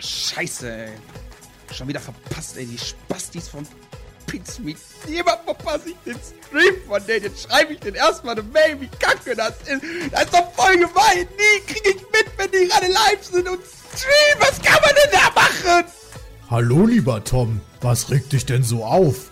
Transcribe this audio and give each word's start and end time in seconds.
scheiße, 0.00 0.70
ey. 0.70 0.92
Schon 1.72 1.88
wieder 1.88 2.00
verpasst, 2.00 2.56
ey. 2.56 2.66
Die 2.66 2.78
Spastis 2.78 3.48
von 3.48 3.66
Pizmeet. 4.26 4.76
Niemand 5.06 5.40
verpasse 5.44 5.90
ich 5.90 5.96
den 6.04 6.16
Stream 6.16 6.74
von 6.86 7.04
denen. 7.06 7.24
Jetzt 7.24 7.42
schreibe 7.48 7.72
ich 7.72 7.80
den 7.80 7.94
erstmal 7.94 8.38
eine 8.38 8.42
Mail, 8.42 8.80
wie 8.80 8.88
kacke 8.98 9.34
das 9.34 9.54
ist. 9.66 9.82
Das 10.12 10.24
ist 10.24 10.34
doch 10.34 10.52
voll 10.54 10.76
gemein. 10.78 11.26
Nie 11.36 11.60
kriege 11.66 11.90
ich 11.90 12.02
mit, 12.12 12.26
wenn 12.36 12.50
die 12.50 12.68
gerade 12.68 12.86
live 12.86 13.22
sind 13.22 13.48
und 13.48 13.60
streamen. 13.94 14.40
Was 14.40 14.60
kann 14.62 14.80
man 14.82 14.94
denn 14.94 15.10
da 15.12 15.30
machen? 15.34 15.84
Hallo, 16.50 16.86
lieber 16.86 17.22
Tom. 17.24 17.60
Was 17.80 18.10
regt 18.10 18.32
dich 18.32 18.46
denn 18.46 18.62
so 18.62 18.84
auf? 18.84 19.30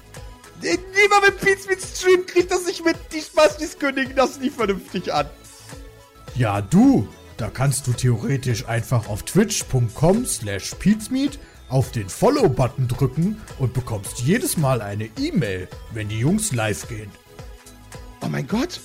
Niemand 0.63 1.27
mit 1.27 1.41
Pizmeet 1.41 1.81
streamt, 1.83 2.29
kriegt 2.29 2.51
das 2.51 2.65
nicht 2.65 2.85
mit. 2.85 2.97
Die 3.13 3.21
Spastis 3.21 3.79
kündigen 3.79 4.17
das 4.17 4.39
nie 4.39 4.51
vernünftig 4.51 5.13
an. 5.13 5.29
Ja, 6.35 6.61
du. 6.61 7.09
Da 7.37 7.51
kannst 7.51 7.87
du 7.87 7.93
theoretisch 7.93 8.67
einfach 8.67 9.09
auf 9.09 9.23
twitch.com 9.23 10.25
slash 10.25 10.75
peatsmeet 10.79 11.39
auf 11.69 11.91
den 11.91 12.09
Follow-Button 12.09 12.89
drücken 12.89 13.41
und 13.59 13.75
bekommst 13.75 14.21
jedes 14.21 14.57
Mal 14.57 14.81
eine 14.81 15.11
E-Mail, 15.19 15.69
wenn 15.93 16.09
die 16.09 16.19
Jungs 16.19 16.53
live 16.53 16.89
gehen. 16.89 17.11
Oh 18.23 18.29
mein 18.29 18.47
Gott, 18.47 18.81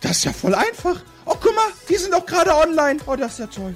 das 0.00 0.18
ist 0.18 0.24
ja 0.24 0.32
voll 0.32 0.54
einfach. 0.54 1.02
Oh, 1.24 1.34
guck 1.40 1.54
mal, 1.54 1.68
die 1.88 1.96
sind 1.96 2.12
doch 2.14 2.24
gerade 2.24 2.54
online. 2.54 3.00
Oh, 3.06 3.16
das 3.16 3.32
ist 3.32 3.38
ja 3.40 3.46
toll. 3.46 3.74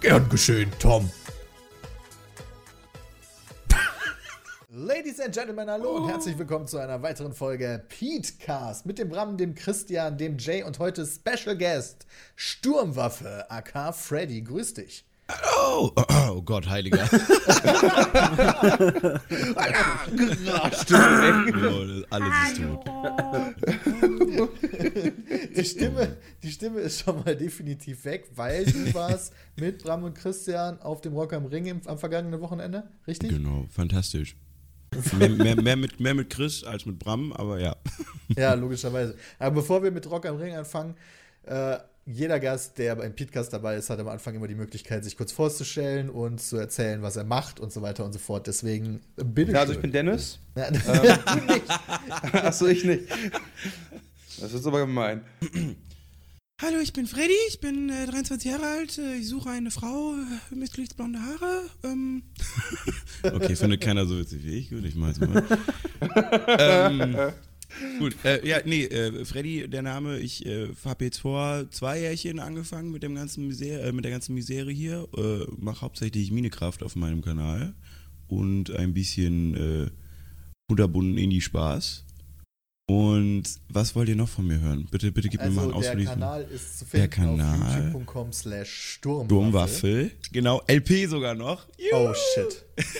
Gern 0.00 0.28
geschehen, 0.28 0.70
Tom. 0.78 1.10
Ladies 4.74 5.20
and 5.20 5.34
Gentlemen, 5.34 5.68
hallo 5.68 5.98
und 5.98 6.08
herzlich 6.08 6.38
willkommen 6.38 6.66
zu 6.66 6.78
einer 6.78 7.02
weiteren 7.02 7.34
Folge 7.34 7.84
Petecast 7.90 8.86
mit 8.86 8.98
dem 8.98 9.10
Bram, 9.10 9.36
dem 9.36 9.54
Christian, 9.54 10.16
dem 10.16 10.38
Jay 10.38 10.62
und 10.62 10.78
heute 10.78 11.04
Special 11.04 11.58
Guest 11.58 12.06
Sturmwaffe, 12.36 13.50
aka 13.50 13.92
Freddy. 13.92 14.40
Grüß 14.40 14.72
dich. 14.72 15.04
Oh, 15.28 15.90
oh, 15.94 16.04
oh 16.30 16.40
Gott, 16.40 16.70
Heiliger. 16.70 17.02
oh, 17.02 17.06
alles 22.08 22.32
ist 22.48 22.62
tot. 22.62 22.88
Die 25.54 25.64
Stimme, 25.66 26.16
die 26.42 26.50
Stimme 26.50 26.80
ist 26.80 27.00
schon 27.00 27.22
mal 27.22 27.36
definitiv 27.36 28.06
weg, 28.06 28.30
weil 28.36 28.64
du 28.64 28.94
warst 28.94 29.34
mit 29.56 29.82
Bram 29.82 30.04
und 30.04 30.14
Christian 30.14 30.80
auf 30.80 31.02
dem 31.02 31.12
Rock 31.12 31.34
am 31.34 31.44
Ring 31.44 31.66
im, 31.66 31.82
am 31.84 31.98
vergangenen 31.98 32.40
Wochenende, 32.40 32.88
richtig? 33.06 33.28
Genau, 33.28 33.66
fantastisch. 33.68 34.34
Mehr, 35.18 35.28
mehr, 35.28 35.62
mehr, 35.62 35.76
mit, 35.76 36.00
mehr 36.00 36.14
mit 36.14 36.30
Chris 36.30 36.64
als 36.64 36.86
mit 36.86 36.98
Bram, 36.98 37.32
aber 37.32 37.60
ja. 37.60 37.76
Ja, 38.36 38.54
logischerweise. 38.54 39.16
Aber 39.38 39.56
bevor 39.56 39.82
wir 39.82 39.90
mit 39.90 40.08
Rock 40.10 40.26
am 40.26 40.36
Ring 40.36 40.54
anfangen, 40.54 40.94
äh, 41.44 41.78
jeder 42.04 42.40
Gast, 42.40 42.78
der 42.78 42.96
beim 42.96 43.14
Podcast 43.14 43.52
dabei 43.52 43.76
ist, 43.76 43.88
hat 43.88 44.00
am 44.00 44.08
Anfang 44.08 44.34
immer 44.34 44.48
die 44.48 44.54
Möglichkeit, 44.54 45.04
sich 45.04 45.16
kurz 45.16 45.30
vorzustellen 45.30 46.10
und 46.10 46.40
zu 46.40 46.56
erzählen, 46.56 47.02
was 47.02 47.16
er 47.16 47.24
macht 47.24 47.60
und 47.60 47.72
so 47.72 47.80
weiter 47.80 48.04
und 48.04 48.12
so 48.12 48.18
fort. 48.18 48.46
Deswegen 48.46 49.00
bitte. 49.16 49.52
Ja, 49.52 49.60
also 49.60 49.72
ich 49.72 49.80
bin 49.80 49.92
Dennis. 49.92 50.40
Ja, 50.56 50.68
Ähm, 50.68 51.62
Achso, 52.32 52.66
ich 52.66 52.84
nicht. 52.84 53.04
Das 54.40 54.52
ist 54.52 54.66
aber 54.66 54.80
gemein. 54.80 55.22
Hallo, 56.64 56.78
ich 56.80 56.92
bin 56.92 57.08
Freddy, 57.08 57.34
ich 57.48 57.58
bin 57.58 57.90
äh, 57.90 58.06
23 58.06 58.52
Jahre 58.52 58.64
alt, 58.64 58.96
äh, 58.96 59.16
ich 59.16 59.26
suche 59.26 59.50
eine 59.50 59.72
Frau 59.72 60.14
äh, 60.14 60.54
mit 60.54 60.76
lichtblonde 60.76 61.18
Haare. 61.18 61.62
Ähm, 61.82 62.22
Okay, 63.24 63.56
findet 63.56 63.80
keiner 63.80 64.06
so 64.06 64.16
witzig 64.16 64.44
wie 64.44 64.58
ich. 64.58 64.70
Gut, 64.70 64.84
ich 64.84 64.94
mach's 64.94 65.18
mal. 65.18 65.44
ähm, 66.60 67.16
gut, 67.98 68.14
äh, 68.24 68.46
ja, 68.46 68.58
nee, 68.64 68.84
äh, 68.84 69.24
Freddy, 69.24 69.68
der 69.68 69.82
Name, 69.82 70.20
ich 70.20 70.46
äh, 70.46 70.68
habe 70.84 71.06
jetzt 71.06 71.18
vor 71.18 71.68
zwei 71.72 71.98
Jährchen 71.98 72.38
angefangen 72.38 72.92
mit 72.92 73.02
dem 73.02 73.16
ganzen 73.16 73.48
Misere, 73.48 73.82
äh, 73.82 73.92
mit 73.92 74.04
der 74.04 74.12
ganzen 74.12 74.34
Misere 74.34 74.70
hier. 74.70 75.08
Äh, 75.16 75.44
mache 75.58 75.80
hauptsächlich 75.80 76.30
Minecraft 76.30 76.78
auf 76.82 76.94
meinem 76.94 77.22
Kanal 77.22 77.74
und 78.28 78.70
ein 78.70 78.94
bisschen 78.94 79.56
äh, 79.56 79.90
unterbunden 80.68 81.18
Indie-Spaß. 81.18 82.04
Und 82.92 83.44
was 83.68 83.94
wollt 83.94 84.08
ihr 84.10 84.16
noch 84.16 84.28
von 84.28 84.46
mir 84.46 84.60
hören? 84.60 84.86
Bitte, 84.90 85.10
bitte 85.12 85.28
gib 85.28 85.40
mir 85.40 85.50
mal 85.50 85.62
Also 85.62 85.62
einen 85.62 85.70
der 85.70 85.78
ausführlichen. 85.90 86.14
Kanal 86.20 86.42
ist 86.42 86.78
zu 86.80 86.84
Der 86.84 87.10
finden 87.10 87.38
Kanal. 87.38 87.60
auf 87.78 87.84
youtube.com 87.84 88.32
slash 88.32 88.70
Sturmwaffel. 88.70 89.26
Sturmwaffel. 89.28 90.10
Genau, 90.32 90.62
LP 90.66 91.06
sogar 91.08 91.34
noch. 91.34 91.66
Juhu. 91.78 92.08
Oh 92.10 92.14
shit. 92.14 92.64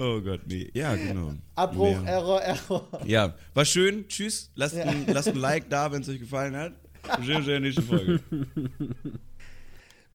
Oh 0.00 0.20
Gott, 0.20 0.42
nee. 0.46 0.70
Ja, 0.74 0.94
genau. 0.94 1.34
Abbruch, 1.56 1.90
Ja. 1.90 2.04
Error, 2.04 2.40
Error. 2.40 2.88
Ja, 3.04 3.34
war 3.52 3.64
schön. 3.64 4.06
Tschüss. 4.06 4.48
Lasst, 4.54 4.76
Ja. 4.76 4.84
ein, 4.84 5.06
lasst 5.08 5.26
ein 5.26 5.34
Like 5.34 5.68
da, 5.68 5.90
wenn 5.90 6.02
es 6.02 6.08
euch 6.08 6.20
gefallen 6.20 6.54
hat. 6.56 6.72
Und 7.18 7.26
sehen 7.26 7.36
uns 7.38 7.46
in 7.46 7.50
der 7.50 7.60
nächsten 7.60 7.82
Folge. 7.82 8.20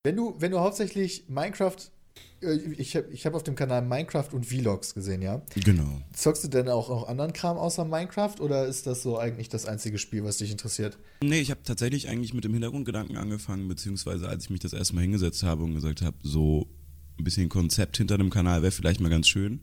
Wenn 0.06 0.16
du, 0.18 0.36
wenn 0.38 0.52
du 0.52 0.60
hauptsächlich 0.60 1.24
Minecraft, 1.30 1.78
ich 2.44 2.96
habe 2.96 3.08
ich 3.12 3.26
hab 3.26 3.34
auf 3.34 3.44
dem 3.44 3.56
Kanal 3.56 3.82
Minecraft 3.82 4.30
und 4.34 4.46
Vlogs 4.46 4.94
gesehen, 4.94 5.22
ja. 5.22 5.42
Genau. 5.56 6.02
Zockst 6.14 6.44
du 6.44 6.48
denn 6.48 6.70
auch 6.70 6.90
noch 6.90 7.08
anderen 7.08 7.34
Kram 7.34 7.58
außer 7.58 7.86
Minecraft 7.86 8.40
oder 8.40 8.68
ist 8.68 8.88
das 8.88 9.04
so 9.04 9.18
eigentlich 9.18 9.50
das 9.50 9.66
einzige 9.66 9.98
Spiel, 9.98 10.24
was 10.24 10.38
dich 10.38 10.52
interessiert? 10.52 10.98
Nee, 11.22 11.40
ich 11.40 11.52
habe 11.52 11.62
tatsächlich 11.64 12.10
eigentlich 12.10 12.34
mit 12.34 12.44
dem 12.44 12.54
Hintergrundgedanken 12.54 13.18
angefangen, 13.18 13.68
beziehungsweise 13.68 14.28
als 14.28 14.46
ich 14.46 14.50
mich 14.50 14.60
das 14.60 14.74
erste 14.74 14.96
Mal 14.96 15.02
hingesetzt 15.02 15.44
habe 15.44 15.64
und 15.64 15.74
gesagt 15.74 16.02
habe, 16.02 16.18
so 16.22 16.68
ein 17.18 17.24
bisschen 17.24 17.50
Konzept 17.50 17.98
hinter 17.98 18.18
dem 18.18 18.30
Kanal 18.30 18.62
wäre 18.62 18.72
vielleicht 18.72 19.00
mal 19.00 19.10
ganz 19.10 19.28
schön. 19.28 19.62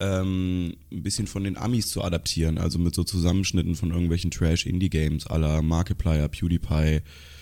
Ähm, 0.00 0.76
ein 0.92 1.02
bisschen 1.02 1.26
von 1.26 1.42
den 1.42 1.56
Amis 1.56 1.88
zu 1.88 2.02
adaptieren, 2.02 2.58
also 2.58 2.78
mit 2.78 2.94
so 2.94 3.02
Zusammenschnitten 3.02 3.74
von 3.74 3.90
irgendwelchen 3.90 4.30
Trash-Indie-Games 4.30 5.24
la 5.28 5.60
Markiplier, 5.60 6.28
PewDiePie, 6.28 7.00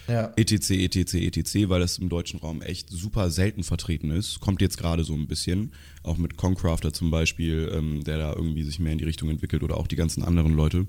Ja. 0.09 0.33
etc, 0.37 0.71
etc, 0.71 1.15
etc, 1.15 1.69
weil 1.69 1.81
das 1.81 1.99
im 1.99 2.09
deutschen 2.09 2.39
Raum 2.41 2.62
echt 2.62 2.89
super 2.91 3.31
selten 3.31 3.62
vertreten 3.65 4.11
ist. 4.11 4.41
Kommt 4.41 4.61
jetzt 4.61 4.78
gerade 4.78 5.03
so 5.05 5.15
ein 5.15 5.27
bisschen, 5.27 5.72
auch 6.03 6.17
mit 6.17 6.37
Concrafter 6.37 6.93
zum 6.93 7.11
Beispiel, 7.11 7.71
ähm, 7.75 8.05
der 8.05 8.19
da 8.19 8.33
irgendwie 8.34 8.62
sich 8.62 8.78
mehr 8.78 8.93
in 8.93 8.99
die 8.99 9.05
Richtung 9.05 9.31
entwickelt 9.31 9.62
oder 9.62 9.77
auch 9.77 9.87
die 9.87 9.97
ganzen 9.97 10.22
anderen 10.22 10.55
Leute. 10.55 10.87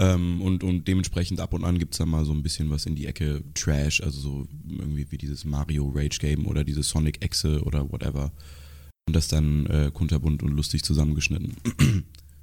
Ähm, 0.00 0.42
und, 0.42 0.64
und 0.64 0.88
dementsprechend 0.88 1.38
ab 1.40 1.52
und 1.54 1.64
an 1.64 1.78
gibt 1.78 1.94
es 1.94 1.98
da 1.98 2.06
mal 2.06 2.24
so 2.24 2.32
ein 2.32 2.42
bisschen 2.42 2.68
was 2.68 2.84
in 2.84 2.96
die 2.96 3.06
Ecke 3.06 3.44
Trash, 3.54 4.00
also 4.02 4.18
so 4.20 4.46
irgendwie 4.68 5.06
wie 5.10 5.18
dieses 5.18 5.44
Mario 5.44 5.88
Rage 5.94 6.18
Game 6.18 6.46
oder 6.46 6.64
diese 6.64 6.82
Sonic 6.82 7.24
Exe 7.24 7.62
oder 7.62 7.88
whatever. 7.92 8.32
Und 9.06 9.14
das 9.14 9.28
dann 9.28 9.66
äh, 9.66 9.90
kunterbunt 9.94 10.42
und 10.42 10.50
lustig 10.52 10.82
zusammengeschnitten. 10.82 11.54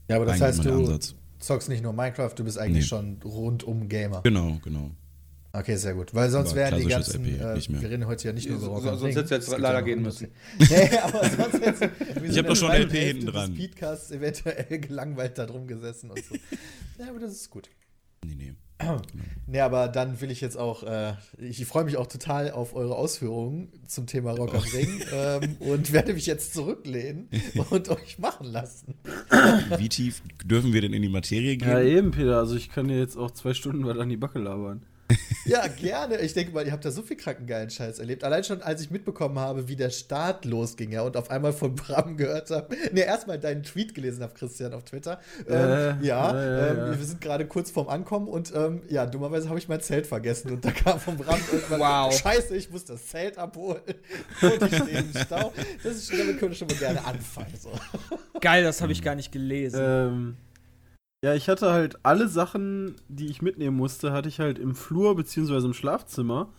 Ja, 0.07 0.15
aber 0.15 0.25
das 0.25 0.35
Eigentlich 0.35 0.59
heißt, 0.59 0.65
du 0.65 0.73
Ansatz. 0.73 1.15
zockst 1.39 1.67
nicht 1.67 1.83
nur 1.83 1.91
Minecraft, 1.91 2.33
du 2.35 2.43
bist 2.45 2.57
eigentlich 2.57 2.83
Nee. 2.83 2.87
schon 2.87 3.17
rundum 3.23 3.89
Gamer. 3.89 4.21
Genau, 4.23 4.59
genau. 4.63 4.91
Okay, 5.53 5.75
sehr 5.75 5.93
gut. 5.93 6.13
Weil 6.15 6.29
sonst 6.29 6.49
Aber 6.51 6.57
wären 6.57 6.79
die 6.79 6.85
ganzen, 6.87 7.25
äh, 7.25 7.55
nicht 7.55 7.69
mehr. 7.69 7.81
wir 7.81 7.89
reden 7.89 8.07
heute 8.07 8.27
ja 8.27 8.33
nicht 8.33 8.47
nur 8.47 8.57
über 8.57 8.65
So- 8.67 8.71
Rock 8.73 8.83
so- 8.83 8.89
am 8.91 8.97
sonst 8.99 9.15
jetzt 9.15 9.31
Es 9.31 9.45
gibt 9.49 9.59
leider 9.59 9.81
gehen 9.83 10.01
müssen. 10.01 10.29
Nee, 10.59 10.97
aber 11.03 11.29
sonst 11.29 11.61
hättest 11.65 11.83
du 11.83 12.25
Ich 12.25 12.37
hab 12.37 12.47
doch 12.47 12.55
schon 12.55 12.71
LP 12.71 12.91
hinten 12.91 13.25
dran. 13.25 13.53
Speedcasts 13.53 14.11
eventuell 14.11 14.79
gelangweilt 14.79 15.37
da 15.37 15.45
drum 15.45 15.67
gesessen 15.67 16.09
und 16.11 16.23
so. 16.23 16.35
Ja, 16.99 17.09
aber 17.09 17.19
das 17.19 17.33
ist 17.33 17.49
gut. 17.49 17.69
Nee, 18.25 18.35
nee. 18.35 18.53
Nee, 19.45 19.59
aber 19.59 19.89
dann 19.89 20.21
will 20.21 20.31
ich 20.31 20.41
jetzt 20.41 20.57
auch, 20.57 20.81
äh, 20.81 21.13
ich 21.37 21.63
freue 21.67 21.83
mich 21.83 21.97
auch 21.97 22.07
total 22.07 22.49
auf 22.49 22.73
eure 22.75 22.95
Ausführungen 22.95 23.71
zum 23.87 24.07
Thema 24.07 24.31
Rock 24.31 24.55
am 24.55 24.63
Ring 24.63 25.01
ähm, 25.13 25.55
und 25.59 25.91
werde 25.91 26.13
mich 26.15 26.25
jetzt 26.25 26.55
zurücklehnen 26.55 27.29
und 27.69 27.89
euch 27.89 28.17
machen 28.17 28.47
lassen. 28.47 28.95
Wie 29.77 29.87
tief 29.89 30.23
dürfen 30.43 30.73
wir 30.73 30.81
denn 30.81 30.93
in 30.93 31.03
die 31.03 31.09
Materie 31.09 31.57
gehen? 31.57 31.67
Ja, 31.69 31.79
eben, 31.81 32.09
Peter. 32.09 32.37
Also 32.39 32.55
ich 32.55 32.69
kann 32.69 32.87
dir 32.87 32.97
jetzt 32.97 33.17
auch 33.17 33.29
zwei 33.29 33.53
Stunden 33.53 33.85
was 33.85 33.99
an 33.99 34.09
die 34.09 34.17
Backe 34.17 34.39
labern. 34.39 34.83
Ja, 35.45 35.65
gerne. 35.67 36.17
Ich 36.21 36.33
denke 36.33 36.53
mal, 36.53 36.65
ihr 36.65 36.71
habt 36.71 36.85
da 36.85 36.91
so 36.91 37.01
viel 37.01 37.17
kranken 37.17 37.47
geilen 37.47 37.69
Scheiß 37.69 37.99
erlebt. 37.99 38.23
Allein 38.23 38.43
schon, 38.43 38.61
als 38.61 38.81
ich 38.81 38.91
mitbekommen 38.91 39.39
habe, 39.39 39.67
wie 39.67 39.75
der 39.75 39.89
Start 39.89 40.45
losging, 40.45 40.91
ja, 40.91 41.01
und 41.01 41.17
auf 41.17 41.29
einmal 41.31 41.51
von 41.51 41.75
Bram 41.75 42.15
gehört 42.17 42.49
habe. 42.51 42.75
Ne, 42.91 43.01
erstmal 43.01 43.39
deinen 43.39 43.63
Tweet 43.63 43.93
gelesen 43.95 44.21
habe, 44.23 44.33
Christian, 44.33 44.73
auf 44.73 44.83
Twitter. 44.83 45.19
Ähm, 45.47 45.55
Äh, 45.55 46.05
ja, 46.05 46.33
ja, 46.33 46.67
ähm, 46.67 46.77
ja. 46.77 46.99
wir 46.99 47.05
sind 47.05 47.21
gerade 47.21 47.45
kurz 47.47 47.71
vorm 47.71 47.89
Ankommen 47.89 48.27
und 48.27 48.53
ähm, 48.55 48.81
ja, 48.89 49.05
dummerweise 49.05 49.49
habe 49.49 49.57
ich 49.59 49.67
mein 49.67 49.81
Zelt 49.81 50.05
vergessen 50.07 50.51
und 50.51 50.63
da 50.63 50.71
kam 50.71 50.99
von 50.99 51.17
Bram 51.17 51.39
irgendwann, 51.51 51.79
Wow. 51.79 52.13
scheiße, 52.19 52.55
ich 52.55 52.69
muss 52.69 52.85
das 52.85 53.07
Zelt 53.07 53.37
abholen 53.37 53.81
und 54.41 54.61
ich 54.61 54.75
stehe 54.75 54.99
im 54.99 55.11
Stau. 55.25 55.51
Das 55.83 55.95
ist 55.95 56.07
schon, 56.09 56.19
damit 56.19 56.39
können 56.39 56.51
wir 56.51 56.55
schon 56.57 56.67
mal 56.67 56.77
gerne 56.77 57.03
anfangen. 57.05 57.53
So. 57.59 57.71
Geil, 58.39 58.63
das 58.63 58.81
habe 58.81 58.91
ich 58.91 59.01
gar 59.01 59.15
nicht 59.15 59.31
gelesen. 59.31 59.79
Ähm, 59.81 60.37
ja, 61.23 61.35
ich 61.35 61.49
hatte 61.49 61.71
halt 61.71 61.99
alle 62.03 62.27
Sachen, 62.27 62.95
die 63.07 63.27
ich 63.27 63.41
mitnehmen 63.43 63.77
musste, 63.77 64.11
hatte 64.11 64.27
ich 64.27 64.39
halt 64.39 64.57
im 64.57 64.73
Flur 64.73 65.15
beziehungsweise 65.15 65.67
im 65.67 65.73
Schlafzimmer. 65.73 66.49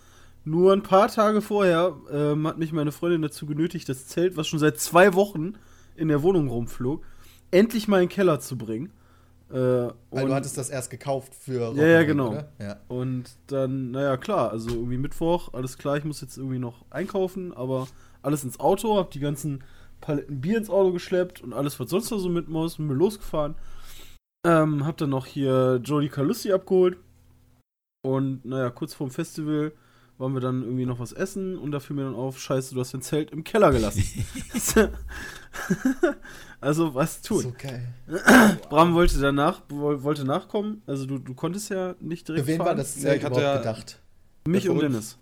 Nur 0.44 0.72
ein 0.72 0.82
paar 0.82 1.08
Tage 1.08 1.40
vorher 1.42 1.96
ähm, 2.12 2.46
hat 2.46 2.58
mich 2.58 2.72
meine 2.72 2.92
Freundin 2.92 3.22
dazu 3.22 3.46
genötigt, 3.46 3.88
das 3.88 4.06
Zelt, 4.06 4.36
was 4.36 4.46
schon 4.46 4.58
seit 4.60 4.78
zwei 4.78 5.14
Wochen 5.14 5.54
in 5.96 6.08
der 6.08 6.22
Wohnung 6.22 6.48
rumflog, 6.48 7.04
endlich 7.50 7.88
mal 7.88 8.02
in 8.02 8.08
den 8.08 8.14
Keller 8.14 8.38
zu 8.40 8.56
bringen. 8.56 8.92
Äh, 9.50 9.54
Weil 9.54 9.92
und- 10.10 10.26
du 10.28 10.34
hattest 10.34 10.56
das 10.56 10.70
erst 10.70 10.90
gekauft 10.90 11.34
für 11.34 11.66
Rock 11.66 11.76
Ja, 11.76 11.86
ja, 11.86 12.02
genau. 12.04 12.44
Ja. 12.60 12.76
Und 12.88 13.30
dann, 13.48 13.90
naja, 13.90 14.16
klar, 14.16 14.50
also 14.50 14.70
irgendwie 14.70 14.96
Mittwoch, 14.96 15.52
alles 15.54 15.76
klar, 15.76 15.96
ich 15.96 16.04
muss 16.04 16.20
jetzt 16.20 16.38
irgendwie 16.38 16.58
noch 16.58 16.84
einkaufen, 16.90 17.52
aber 17.52 17.88
alles 18.22 18.44
ins 18.44 18.60
Auto, 18.60 18.96
hab 18.96 19.10
die 19.10 19.20
ganzen 19.20 19.62
Paletten 20.00 20.40
Bier 20.40 20.58
ins 20.58 20.70
Auto 20.70 20.92
geschleppt 20.92 21.40
und 21.42 21.52
alles, 21.52 21.78
was 21.78 21.90
sonst 21.90 22.10
noch 22.10 22.18
so 22.18 22.28
mit 22.28 22.48
muss, 22.48 22.76
bin 22.76 22.86
mir 22.86 22.94
losgefahren. 22.94 23.54
Ähm, 24.44 24.84
hab 24.86 24.96
dann 24.96 25.10
noch 25.10 25.26
hier 25.26 25.80
Jody 25.84 26.08
Calussi 26.08 26.52
abgeholt. 26.52 26.98
Und 28.04 28.44
naja, 28.44 28.70
kurz 28.70 28.94
vorm 28.94 29.10
Festival 29.10 29.72
waren 30.18 30.34
wir 30.34 30.40
dann 30.40 30.62
irgendwie 30.62 30.86
noch 30.86 30.98
was 30.98 31.12
essen 31.12 31.56
und 31.56 31.70
da 31.72 31.80
fiel 31.80 31.96
mir 31.96 32.04
dann 32.04 32.14
auf, 32.14 32.38
scheiße, 32.38 32.74
du 32.74 32.80
hast 32.80 32.92
dein 32.94 33.02
Zelt 33.02 33.30
im 33.30 33.44
Keller 33.44 33.70
gelassen. 33.72 34.04
also, 36.60 36.94
was 36.94 37.22
tun? 37.22 37.40
So 37.42 37.52
geil. 37.56 37.88
Bram 38.68 38.94
wollte 38.94 39.18
danach, 39.20 39.62
woll- 39.68 40.02
wollte 40.02 40.24
nachkommen. 40.24 40.82
Also, 40.86 41.06
du, 41.06 41.18
du 41.18 41.34
konntest 41.34 41.70
ja 41.70 41.94
nicht 42.00 42.26
direkt 42.28 42.44
Für 42.44 42.50
wen 42.52 42.56
fahren. 42.58 42.66
war 42.68 42.74
das 42.74 42.96
Ja, 42.96 43.02
Zelt 43.02 43.18
ich 43.18 43.24
hatte 43.24 43.40
überhaupt 43.40 43.54
ja- 43.66 43.72
gedacht? 43.72 44.02
Mich 44.48 44.64
Ja, 44.64 44.72
und. 44.72 44.82
Dennis. 44.82 45.18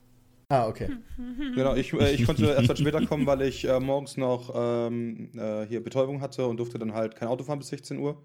Ah, 0.48 0.66
okay. 0.66 0.88
Genau, 1.54 1.74
ich, 1.74 1.92
äh, 1.92 2.12
ich 2.14 2.24
konnte 2.26 2.46
erst 2.46 2.68
mal 2.68 2.76
später 2.76 3.04
kommen, 3.06 3.26
weil 3.26 3.42
ich 3.42 3.68
äh, 3.68 3.78
morgens 3.78 4.16
noch 4.16 4.50
ähm, 4.54 5.30
äh, 5.34 5.66
hier 5.66 5.82
Betäubung 5.84 6.20
hatte 6.22 6.46
und 6.46 6.56
durfte 6.56 6.78
dann 6.78 6.92
halt 6.94 7.14
kein 7.16 7.28
Auto 7.28 7.44
fahren 7.44 7.58
bis 7.58 7.68
16 7.68 7.98
Uhr. 7.98 8.20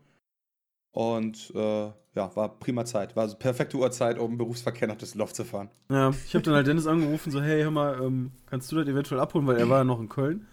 Und 0.96 1.52
äh, 1.54 1.92
ja, 2.16 2.36
war 2.38 2.58
prima 2.58 2.86
Zeit. 2.86 3.18
War 3.18 3.24
also 3.24 3.36
perfekte 3.36 3.76
Uhrzeit, 3.76 4.18
um 4.18 4.38
Berufsverkehr 4.38 4.88
nach 4.88 4.96
Düsseldorf 4.96 5.34
zu 5.34 5.44
fahren. 5.44 5.70
Ja, 5.90 6.12
ich 6.26 6.34
habe 6.34 6.44
dann 6.44 6.54
halt 6.54 6.68
Dennis 6.68 6.88
angerufen, 6.88 7.32
so, 7.32 7.42
hey, 7.42 7.64
hör 7.64 7.72
mal, 7.72 8.02
ähm, 8.02 8.32
kannst 8.46 8.72
du 8.72 8.78
das 8.78 8.88
eventuell 8.88 9.20
abholen, 9.20 9.46
weil 9.46 9.58
er 9.58 9.68
war 9.68 9.80
ja 9.80 9.84
noch 9.84 10.00
in 10.00 10.08
Köln. 10.08 10.48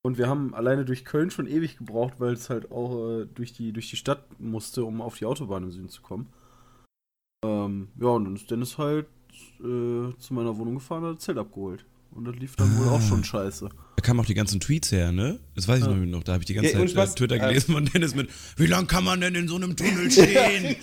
Und 0.00 0.16
wir 0.16 0.28
haben 0.28 0.54
alleine 0.54 0.86
durch 0.86 1.04
Köln 1.04 1.30
schon 1.30 1.46
ewig 1.46 1.76
gebraucht, 1.76 2.14
weil 2.18 2.32
es 2.32 2.48
halt 2.48 2.72
auch 2.72 3.06
äh, 3.06 3.26
durch, 3.26 3.52
die, 3.52 3.72
durch 3.72 3.90
die 3.90 3.96
Stadt 3.96 4.24
musste, 4.40 4.82
um 4.82 5.02
auf 5.02 5.18
die 5.18 5.26
Autobahn 5.26 5.64
im 5.64 5.72
Süden 5.72 5.90
zu 5.90 6.00
kommen. 6.00 6.32
Ähm, 7.44 7.88
ja, 8.00 8.08
und 8.08 8.24
dann 8.24 8.34
ist 8.34 8.50
Dennis 8.50 8.78
halt 8.78 9.08
äh, 9.60 10.16
zu 10.16 10.32
meiner 10.32 10.56
Wohnung 10.56 10.76
gefahren 10.76 11.04
und 11.04 11.10
hat 11.10 11.16
das 11.18 11.24
Zelt 11.24 11.36
abgeholt. 11.36 11.84
Und 12.14 12.26
das 12.26 12.36
lief 12.36 12.56
dann 12.56 12.76
wohl 12.78 12.88
auch 12.88 13.00
schon 13.00 13.24
scheiße. 13.24 13.68
Da 13.96 14.02
kamen 14.02 14.20
auch 14.20 14.26
die 14.26 14.34
ganzen 14.34 14.60
Tweets 14.60 14.92
her, 14.92 15.12
ne? 15.12 15.38
Das 15.54 15.66
weiß 15.66 15.80
ich 15.80 15.86
Ja. 15.86 15.90
noch, 15.92 15.96
noch. 16.04 16.22
Da 16.24 16.32
habe 16.34 16.42
ich 16.42 16.46
die 16.46 16.54
ganze 16.54 16.72
Ja, 16.72 16.86
Zeit 16.86 17.10
äh, 17.10 17.14
Twitter 17.14 17.36
äh, 17.36 17.38
gelesen 17.38 17.72
von 17.74 17.84
Dennis 17.86 18.14
mit, 18.14 18.28
wie 18.56 18.66
lange 18.66 18.86
kann 18.86 19.04
man 19.04 19.20
denn 19.20 19.34
in 19.34 19.48
so 19.48 19.56
einem 19.56 19.74
Tunnel 19.76 20.10
stehen? 20.10 20.76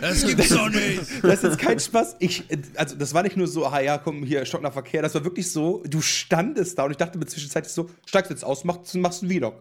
Das 0.00 0.26
gibt's 0.26 0.48
doch 0.48 0.68
nicht. 0.70 1.00
Das 1.22 1.34
ist 1.34 1.42
jetzt 1.44 1.58
kein 1.58 1.78
Spaß. 1.78 2.16
Ich, 2.18 2.44
also 2.76 2.96
das 2.96 3.14
war 3.14 3.22
nicht 3.22 3.36
nur 3.36 3.46
so, 3.46 3.66
ah 3.66 3.80
ja, 3.80 3.98
komm, 3.98 4.24
hier, 4.24 4.44
stockender 4.44 4.72
Verkehr. 4.72 5.02
Das 5.02 5.14
war 5.14 5.22
wirklich 5.24 5.50
so, 5.50 5.82
du 5.86 6.00
standest 6.00 6.78
da 6.78 6.84
und 6.84 6.90
ich 6.90 6.96
dachte 6.96 7.16
mir 7.18 7.26
zwischenzeitlich 7.26 7.72
so, 7.72 7.88
steigst 8.06 8.30
jetzt 8.30 8.44
aus, 8.44 8.64
machst, 8.64 8.94
machst 8.96 9.22
einen 9.22 9.30
Vlog. 9.32 9.54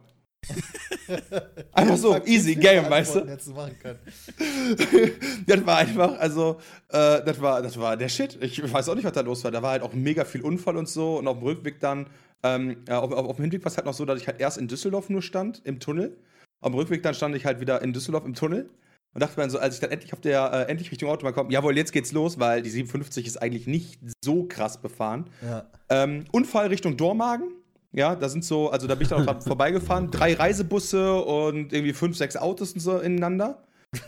Einfach 1.74 1.98
so, 1.98 2.18
easy 2.26 2.56
game, 2.56 2.90
weißt 2.90 3.16
du? 3.16 3.22
Das 5.46 5.66
war 5.66 5.78
einfach, 5.78 6.20
also, 6.20 6.60
äh, 6.90 7.24
das, 7.24 7.42
war, 7.42 7.62
das 7.62 7.80
war 7.80 7.98
der 7.98 8.10
Shit. 8.10 8.38
Ich 8.42 8.62
weiß 8.72 8.90
auch 8.90 8.96
nicht, 8.96 9.04
was 9.04 9.14
da 9.14 9.22
los 9.22 9.44
war. 9.44 9.52
Da 9.52 9.62
war 9.62 9.72
halt 9.72 9.84
auch 9.84 9.94
mega 9.94 10.26
viel 10.26 10.42
Unfall 10.42 10.78
und 10.78 10.90
so. 10.90 11.18
Und 11.18 11.28
auf 11.28 11.40
dem 11.40 11.48
Rückweg 11.48 11.80
dann, 11.80 12.08
ähm, 12.44 12.78
auf, 12.90 13.12
auf, 13.12 13.30
auf 13.30 13.36
dem 13.36 13.44
Hinweg 13.44 13.64
war 13.64 13.72
es 13.72 13.78
halt 13.78 13.86
noch 13.86 13.94
so, 13.94 14.06
dass 14.06 14.20
ich 14.20 14.28
halt 14.28 14.40
erst 14.40 14.58
in 14.58 14.68
Düsseldorf 14.68 15.10
nur 15.10 15.22
stand, 15.22 15.62
im 15.64 15.80
Tunnel. 15.80 16.18
Auf 16.62 16.72
dem 16.72 16.76
Rückweg 16.76 17.04
dann 17.04 17.14
stand 17.14 17.36
ich 17.36 17.46
halt 17.46 17.60
wieder 17.60 17.82
in 17.82 17.94
Düsseldorf 17.94 18.26
im 18.26 18.34
Tunnel. 18.34 18.70
Und 19.14 19.22
dachte 19.22 19.38
mir 19.38 19.44
dann 19.44 19.50
so, 19.50 19.60
als 19.60 19.76
ich 19.76 19.82
dann 19.82 19.92
endlich 19.92 20.14
auf 20.14 20.22
der, 20.22 20.52
äh, 20.54 20.72
endlich 20.72 20.92
Richtung 20.92 21.10
Autobahn 21.10 21.34
komme, 21.34 21.52
jawohl, 21.52 21.76
jetzt 21.76 21.92
geht's 21.92 22.14
los, 22.14 22.40
weil 22.40 22.62
die 22.62 22.70
57 22.70 23.28
ist 23.28 23.42
eigentlich 23.42 23.68
nicht 23.68 24.00
so 24.24 24.46
krass 24.46 24.82
befahren. 24.82 25.30
Ja. 25.42 25.70
Ähm, 25.90 26.24
Unfall 26.32 26.68
Richtung 26.68 26.96
Dormagen. 26.96 27.52
Ja, 27.94 28.16
da 28.16 28.30
sind 28.30 28.46
so, 28.46 28.70
also 28.70 28.88
da 28.88 28.96
bin 28.96 29.04
ich 29.04 29.10
dann 29.10 29.22
auch 29.22 29.26
gerade 29.26 29.42
vorbeigefahren. 29.48 30.12
Drei 30.12 30.34
Reisebusse 30.34 31.16
und 31.22 31.74
irgendwie 31.74 31.94
fünf, 31.94 32.16
sechs 32.18 32.38
Autos 32.38 32.72
und 32.74 32.80
so 32.80 32.98
ineinander. 33.00 33.64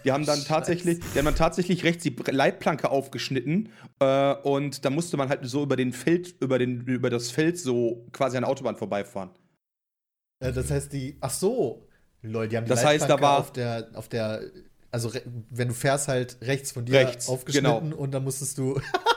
Die 0.05 0.11
haben 0.13 0.25
dann 0.25 0.41
tatsächlich, 0.47 0.99
die 1.13 1.17
haben 1.19 1.25
dann 1.25 1.35
tatsächlich 1.35 1.83
rechts 1.83 2.03
die 2.03 2.15
Leitplanke 2.31 2.89
aufgeschnitten 2.89 3.69
äh, 3.99 4.33
und 4.35 4.85
da 4.85 4.89
musste 4.89 5.17
man 5.17 5.27
halt 5.27 5.41
so 5.43 5.63
über 5.63 5.75
den 5.75 5.91
Feld, 5.91 6.35
über 6.41 6.57
den, 6.59 6.81
über 6.87 7.09
das 7.09 7.29
Feld 7.31 7.59
so 7.59 8.07
quasi 8.13 8.37
an 8.37 8.43
der 8.43 8.49
Autobahn 8.49 8.77
vorbeifahren. 8.77 9.31
Äh, 10.39 10.53
Das 10.53 10.71
heißt, 10.71 10.93
die. 10.93 11.17
Ach 11.19 11.29
so. 11.31 11.87
Leute, 12.21 12.49
die 12.51 12.57
haben 12.57 12.63
die 12.63 12.69
Das 12.69 12.85
heißt, 12.85 13.03
da 13.03 13.15
Leitplanke 13.15 13.23
war- 13.23 13.39
auf 13.39 13.51
der, 13.51 13.89
auf 13.95 14.07
der. 14.07 14.41
Also, 14.91 15.11
wenn 15.49 15.67
du 15.69 15.73
fährst, 15.73 16.07
halt 16.07 16.37
rechts 16.41 16.71
von 16.71 16.85
dir 16.85 16.99
Rechts, 16.99 17.27
aufgeschnitten 17.27 17.89
genau. 17.89 17.95
und 17.97 18.11
dann 18.13 18.23
musstest 18.23 18.57
du. 18.57 18.79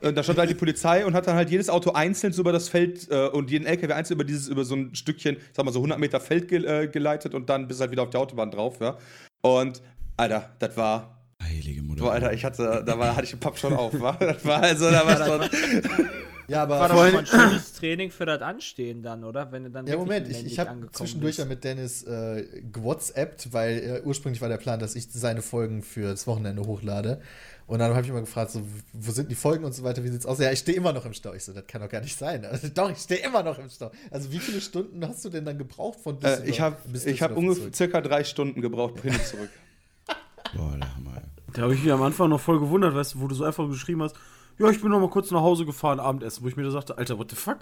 Und 0.00 0.16
da 0.16 0.22
stand 0.22 0.38
halt 0.38 0.50
die 0.50 0.54
Polizei 0.54 1.04
und 1.04 1.14
hat 1.14 1.26
dann 1.26 1.36
halt 1.36 1.50
jedes 1.50 1.68
Auto 1.68 1.92
einzeln 1.92 2.32
so 2.32 2.42
über 2.42 2.52
das 2.52 2.68
Feld 2.68 3.08
äh, 3.10 3.28
und 3.28 3.50
jeden 3.50 3.66
LKW 3.66 3.92
einzeln 3.92 4.16
über 4.16 4.24
dieses, 4.24 4.48
über 4.48 4.64
so 4.64 4.74
ein 4.74 4.94
Stückchen, 4.94 5.36
sag 5.52 5.64
mal 5.64 5.72
so 5.72 5.78
100 5.78 5.98
Meter 5.98 6.20
Feld 6.20 6.48
ge 6.48 6.64
äh, 6.64 6.88
geleitet 6.88 7.34
und 7.34 7.48
dann 7.48 7.68
bis 7.68 7.80
halt 7.80 7.90
wieder 7.90 8.02
auf 8.02 8.10
der 8.10 8.20
Autobahn 8.20 8.50
drauf, 8.50 8.78
ja. 8.80 8.96
Und, 9.42 9.82
Alter, 10.16 10.50
das 10.58 10.76
war, 10.76 11.18
Heilige 11.42 11.82
Mutter. 11.82 12.04
boah, 12.04 12.12
Alter, 12.12 12.32
ich 12.32 12.44
hatte, 12.44 12.84
da 12.86 12.98
war, 12.98 13.16
hatte 13.16 13.24
ich 13.24 13.30
den 13.30 13.40
Papp 13.40 13.58
schon 13.58 13.72
auf, 13.72 13.98
wa? 14.00 14.12
Das 14.18 14.44
war 14.44 14.62
also, 14.62 14.90
da 14.90 15.04
war 15.06 15.26
schon, 15.26 15.50
Ja, 16.48 16.62
aber. 16.64 16.80
War 16.80 16.88
doch 16.88 17.18
ein 17.18 17.26
schönes 17.26 17.72
Training 17.72 18.10
für 18.10 18.26
das 18.26 18.42
Anstehen 18.42 19.02
dann, 19.02 19.24
oder? 19.24 19.50
Wenn 19.52 19.64
du 19.64 19.70
dann 19.70 19.86
Ja, 19.86 19.96
Moment, 19.96 20.28
ich, 20.28 20.44
ich 20.44 20.58
habe 20.58 20.88
zwischendurch 20.92 21.38
ja 21.38 21.44
mit 21.44 21.64
Dennis 21.64 22.02
äh, 22.02 22.62
gewhatsappt, 22.70 23.52
weil 23.52 23.78
äh, 23.78 24.02
ursprünglich 24.04 24.40
war 24.42 24.48
der 24.48 24.58
Plan, 24.58 24.78
dass 24.78 24.94
ich 24.94 25.10
seine 25.10 25.42
Folgen 25.42 25.82
fürs 25.82 26.26
Wochenende 26.26 26.62
hochlade. 26.62 27.20
Und 27.66 27.78
dann 27.78 27.92
habe 27.92 28.02
ich 28.02 28.08
immer 28.08 28.20
gefragt, 28.20 28.50
so, 28.50 28.62
wo 28.92 29.12
sind 29.12 29.30
die 29.30 29.34
Folgen 29.34 29.64
und 29.64 29.72
so 29.72 29.82
weiter, 29.82 30.04
wie 30.04 30.08
sieht's 30.08 30.26
aus? 30.26 30.38
Ja, 30.38 30.50
ich 30.52 30.58
stehe 30.58 30.76
immer 30.76 30.92
noch 30.92 31.06
im 31.06 31.14
Stau. 31.14 31.32
Ich 31.32 31.44
so, 31.44 31.52
das 31.52 31.66
kann 31.66 31.80
doch 31.80 31.88
gar 31.88 32.00
nicht 32.00 32.18
sein. 32.18 32.44
Also, 32.44 32.68
doch, 32.68 32.90
ich 32.90 32.98
stehe 32.98 33.24
immer 33.24 33.42
noch 33.42 33.58
im 33.58 33.70
Stau. 33.70 33.90
Also, 34.10 34.32
wie 34.32 34.38
viele 34.38 34.60
Stunden 34.60 35.06
hast 35.06 35.24
du 35.24 35.28
denn 35.28 35.44
dann 35.44 35.58
gebraucht 35.58 36.00
von 36.00 36.20
äh, 36.22 36.44
ich 36.44 36.60
habe 36.60 36.76
ich 36.92 37.22
hab 37.22 37.36
ungefähr 37.36 37.72
circa 37.72 38.00
drei 38.00 38.24
Stunden 38.24 38.60
gebraucht, 38.60 39.00
hin 39.00 39.14
und 39.14 39.24
zurück. 39.24 39.50
Boah, 40.54 40.76
der 40.76 40.94
Hammer. 40.96 41.22
Da 41.52 41.62
habe 41.62 41.74
ich 41.74 41.82
mich 41.82 41.92
am 41.92 42.02
Anfang 42.02 42.30
noch 42.30 42.40
voll 42.40 42.60
gewundert, 42.60 42.94
weißt 42.94 43.14
du, 43.14 43.20
wo 43.20 43.28
du 43.28 43.34
so 43.34 43.44
einfach 43.44 43.68
geschrieben 43.68 44.02
hast, 44.02 44.16
ja, 44.58 44.68
ich 44.68 44.80
bin 44.80 44.90
noch 44.90 45.00
mal 45.00 45.10
kurz 45.10 45.30
nach 45.30 45.40
Hause 45.40 45.64
gefahren, 45.64 46.00
Abendessen, 46.00 46.42
wo 46.44 46.48
ich 46.48 46.56
mir 46.56 46.62
da 46.62 46.70
sagte, 46.70 46.96
Alter, 46.96 47.18
what 47.18 47.30
the 47.30 47.36
fuck? 47.36 47.58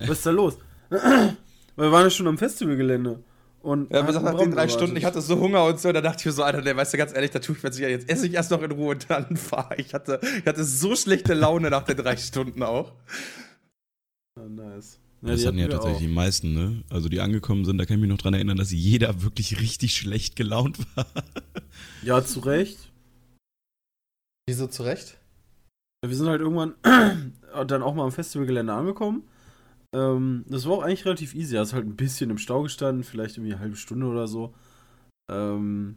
Was 0.00 0.18
ist 0.18 0.26
da 0.26 0.30
los? 0.30 0.58
Weil 0.90 1.36
wir 1.76 1.92
waren 1.92 2.04
ja 2.04 2.10
schon 2.10 2.26
am 2.26 2.38
Festivalgelände. 2.38 3.22
Und 3.62 3.92
Ja, 3.92 4.00
gesagt, 4.02 4.24
nach 4.24 4.36
den 4.36 4.50
drei. 4.50 4.68
Stunden, 4.68 4.96
ich 4.96 5.04
hatte 5.04 5.20
so 5.20 5.38
Hunger 5.38 5.64
und 5.64 5.78
so, 5.80 5.92
da 5.92 6.00
dachte 6.00 6.18
ich 6.20 6.26
mir 6.26 6.32
so, 6.32 6.42
Alter, 6.42 6.62
der 6.62 6.76
weißt 6.76 6.92
du 6.92 6.98
ganz 6.98 7.14
ehrlich, 7.14 7.30
da 7.30 7.38
tue 7.38 7.56
ich 7.56 7.62
mir 7.62 7.72
sicher, 7.72 7.88
jetzt 7.88 8.08
esse 8.08 8.26
ich 8.26 8.34
erst 8.34 8.50
noch 8.50 8.60
in 8.62 8.72
Ruhe 8.72 8.90
und 8.92 9.08
dann 9.08 9.36
fahre 9.36 9.76
ich. 9.76 9.94
Hatte, 9.94 10.20
ich 10.40 10.46
hatte 10.46 10.64
so 10.64 10.96
schlechte 10.96 11.34
Laune 11.34 11.70
nach 11.70 11.84
den 11.84 11.96
drei 11.96 12.16
Stunden 12.16 12.62
auch. 12.64 12.92
Ja, 14.36 14.48
nice. 14.48 14.98
das 15.20 15.40
die 15.40 15.46
hatten 15.46 15.58
ja 15.58 15.68
tatsächlich 15.68 15.96
auch. 15.96 16.00
die 16.00 16.08
meisten, 16.08 16.54
ne? 16.54 16.82
Also 16.90 17.08
die 17.08 17.20
angekommen 17.20 17.64
sind, 17.64 17.78
da 17.78 17.84
kann 17.84 17.96
ich 17.96 18.00
mich 18.00 18.10
noch 18.10 18.18
dran 18.18 18.34
erinnern, 18.34 18.56
dass 18.56 18.72
jeder 18.72 19.22
wirklich 19.22 19.60
richtig 19.60 19.94
schlecht 19.96 20.36
gelaunt 20.36 20.78
war. 20.96 21.06
Ja, 22.02 22.22
zu 22.24 22.40
Recht. 22.40 22.90
Wieso 24.46 24.66
zurecht? 24.66 25.18
Ja, 26.04 26.10
Wir 26.10 26.16
sind 26.16 26.26
halt 26.26 26.40
irgendwann 26.40 26.74
dann 27.66 27.82
auch 27.82 27.94
mal 27.94 28.04
am 28.04 28.12
Festivalgelände 28.12 28.72
angekommen. 28.72 29.22
Ähm, 29.94 30.44
das 30.48 30.66
war 30.66 30.72
auch 30.72 30.82
eigentlich 30.82 31.04
relativ 31.04 31.34
easy. 31.34 31.56
Er 31.56 31.62
ist 31.62 31.72
halt 31.72 31.86
ein 31.86 31.96
bisschen 31.96 32.30
im 32.30 32.38
Stau 32.38 32.62
gestanden, 32.62 33.04
vielleicht 33.04 33.36
irgendwie 33.36 33.52
eine 33.52 33.60
halbe 33.60 33.76
Stunde 33.76 34.06
oder 34.06 34.26
so. 34.26 34.54
Ähm, 35.30 35.96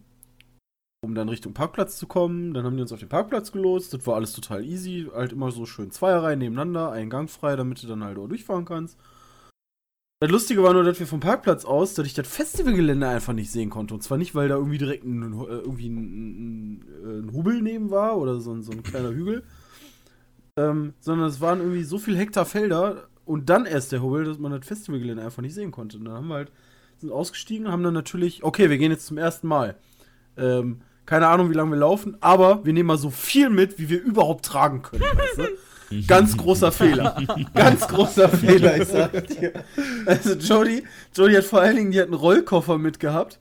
um 1.05 1.15
dann 1.15 1.29
Richtung 1.29 1.53
Parkplatz 1.53 1.97
zu 1.97 2.07
kommen. 2.07 2.53
Dann 2.53 2.65
haben 2.65 2.75
die 2.75 2.81
uns 2.81 2.91
auf 2.91 2.99
den 2.99 3.09
Parkplatz 3.09 3.51
gelotst. 3.51 3.93
Das 3.93 4.05
war 4.05 4.15
alles 4.15 4.33
total 4.33 4.65
easy. 4.65 5.07
Halt 5.13 5.31
immer 5.31 5.51
so 5.51 5.65
schön 5.65 5.91
Zweierreihen 5.91 6.39
nebeneinander, 6.39 6.91
einen 6.91 7.09
Gang 7.09 7.29
frei, 7.29 7.55
damit 7.55 7.81
du 7.81 7.87
dann 7.87 8.03
halt 8.03 8.17
auch 8.17 8.27
durchfahren 8.27 8.65
kannst. 8.65 8.97
Das 10.21 10.31
Lustige 10.31 10.63
war 10.63 10.73
nur, 10.73 10.83
dass 10.83 10.99
wir 10.99 11.07
vom 11.07 11.19
Parkplatz 11.19 11.65
aus, 11.65 11.93
dass 11.93 12.07
ich 12.07 12.13
das 12.13 12.27
Festivalgelände 12.27 13.07
einfach 13.07 13.33
nicht 13.33 13.51
sehen 13.51 13.69
konnte. 13.69 13.93
Und 13.93 14.01
zwar 14.01 14.17
nicht, 14.17 14.33
weil 14.33 14.47
da 14.47 14.55
irgendwie 14.55 14.77
direkt 14.77 15.03
ein, 15.03 15.33
äh, 15.33 15.45
irgendwie 15.45 15.89
ein, 15.89 16.77
ein, 16.77 17.25
ein 17.27 17.33
Hubel 17.33 17.61
neben 17.61 17.91
war 17.91 18.17
oder 18.17 18.39
so 18.39 18.53
ein, 18.53 18.63
so 18.63 18.71
ein 18.71 18.83
kleiner 18.83 19.11
Hügel. 19.11 19.43
Ähm, 20.57 20.93
sondern 21.01 21.27
es 21.27 21.41
waren 21.41 21.59
irgendwie 21.59 21.83
so 21.83 21.97
viel 21.97 22.17
Hektar 22.17 22.45
Felder 22.45 23.09
und 23.25 23.49
dann 23.49 23.65
erst 23.65 23.91
der 23.91 24.01
Hubel, 24.01 24.25
dass 24.25 24.37
man 24.37 24.51
das 24.51 24.67
Festivalgelände 24.67 25.23
einfach 25.23 25.41
nicht 25.41 25.55
sehen 25.55 25.71
konnte. 25.71 25.97
Und 25.97 26.05
dann 26.05 26.13
haben 26.13 26.27
wir 26.27 26.35
halt, 26.35 26.51
sind 26.97 27.11
ausgestiegen, 27.11 27.71
haben 27.71 27.83
dann 27.83 27.93
natürlich, 27.93 28.43
okay, 28.43 28.69
wir 28.69 28.77
gehen 28.77 28.91
jetzt 28.91 29.07
zum 29.07 29.17
ersten 29.17 29.47
Mal. 29.47 29.75
Ähm, 30.37 30.81
keine 31.05 31.27
Ahnung, 31.27 31.49
wie 31.49 31.53
lange 31.53 31.71
wir 31.71 31.77
laufen, 31.77 32.17
aber 32.21 32.65
wir 32.65 32.73
nehmen 32.73 32.87
mal 32.87 32.97
so 32.97 33.09
viel 33.09 33.49
mit, 33.49 33.77
wie 33.77 33.89
wir 33.89 34.01
überhaupt 34.01 34.45
tragen 34.45 34.81
können, 34.81 35.03
weißt 35.03 35.37
du? 35.37 35.47
Ganz 36.07 36.35
großer 36.35 36.71
Fehler. 36.71 37.15
Ganz 37.53 37.87
großer 37.87 38.27
Fehler, 38.27 38.81
ich 38.81 38.87
sag 38.87 39.27
dir. 39.27 39.53
Also 40.07 40.33
Jody, 40.33 40.83
Jody 41.13 41.35
hat 41.35 41.43
vor 41.43 41.61
allen 41.61 41.75
Dingen, 41.75 41.91
die 41.91 41.99
hat 41.99 42.07
einen 42.07 42.15
Rollkoffer 42.15 42.79
mitgehabt, 42.79 43.39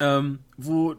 ähm, 0.00 0.40
wo 0.58 0.96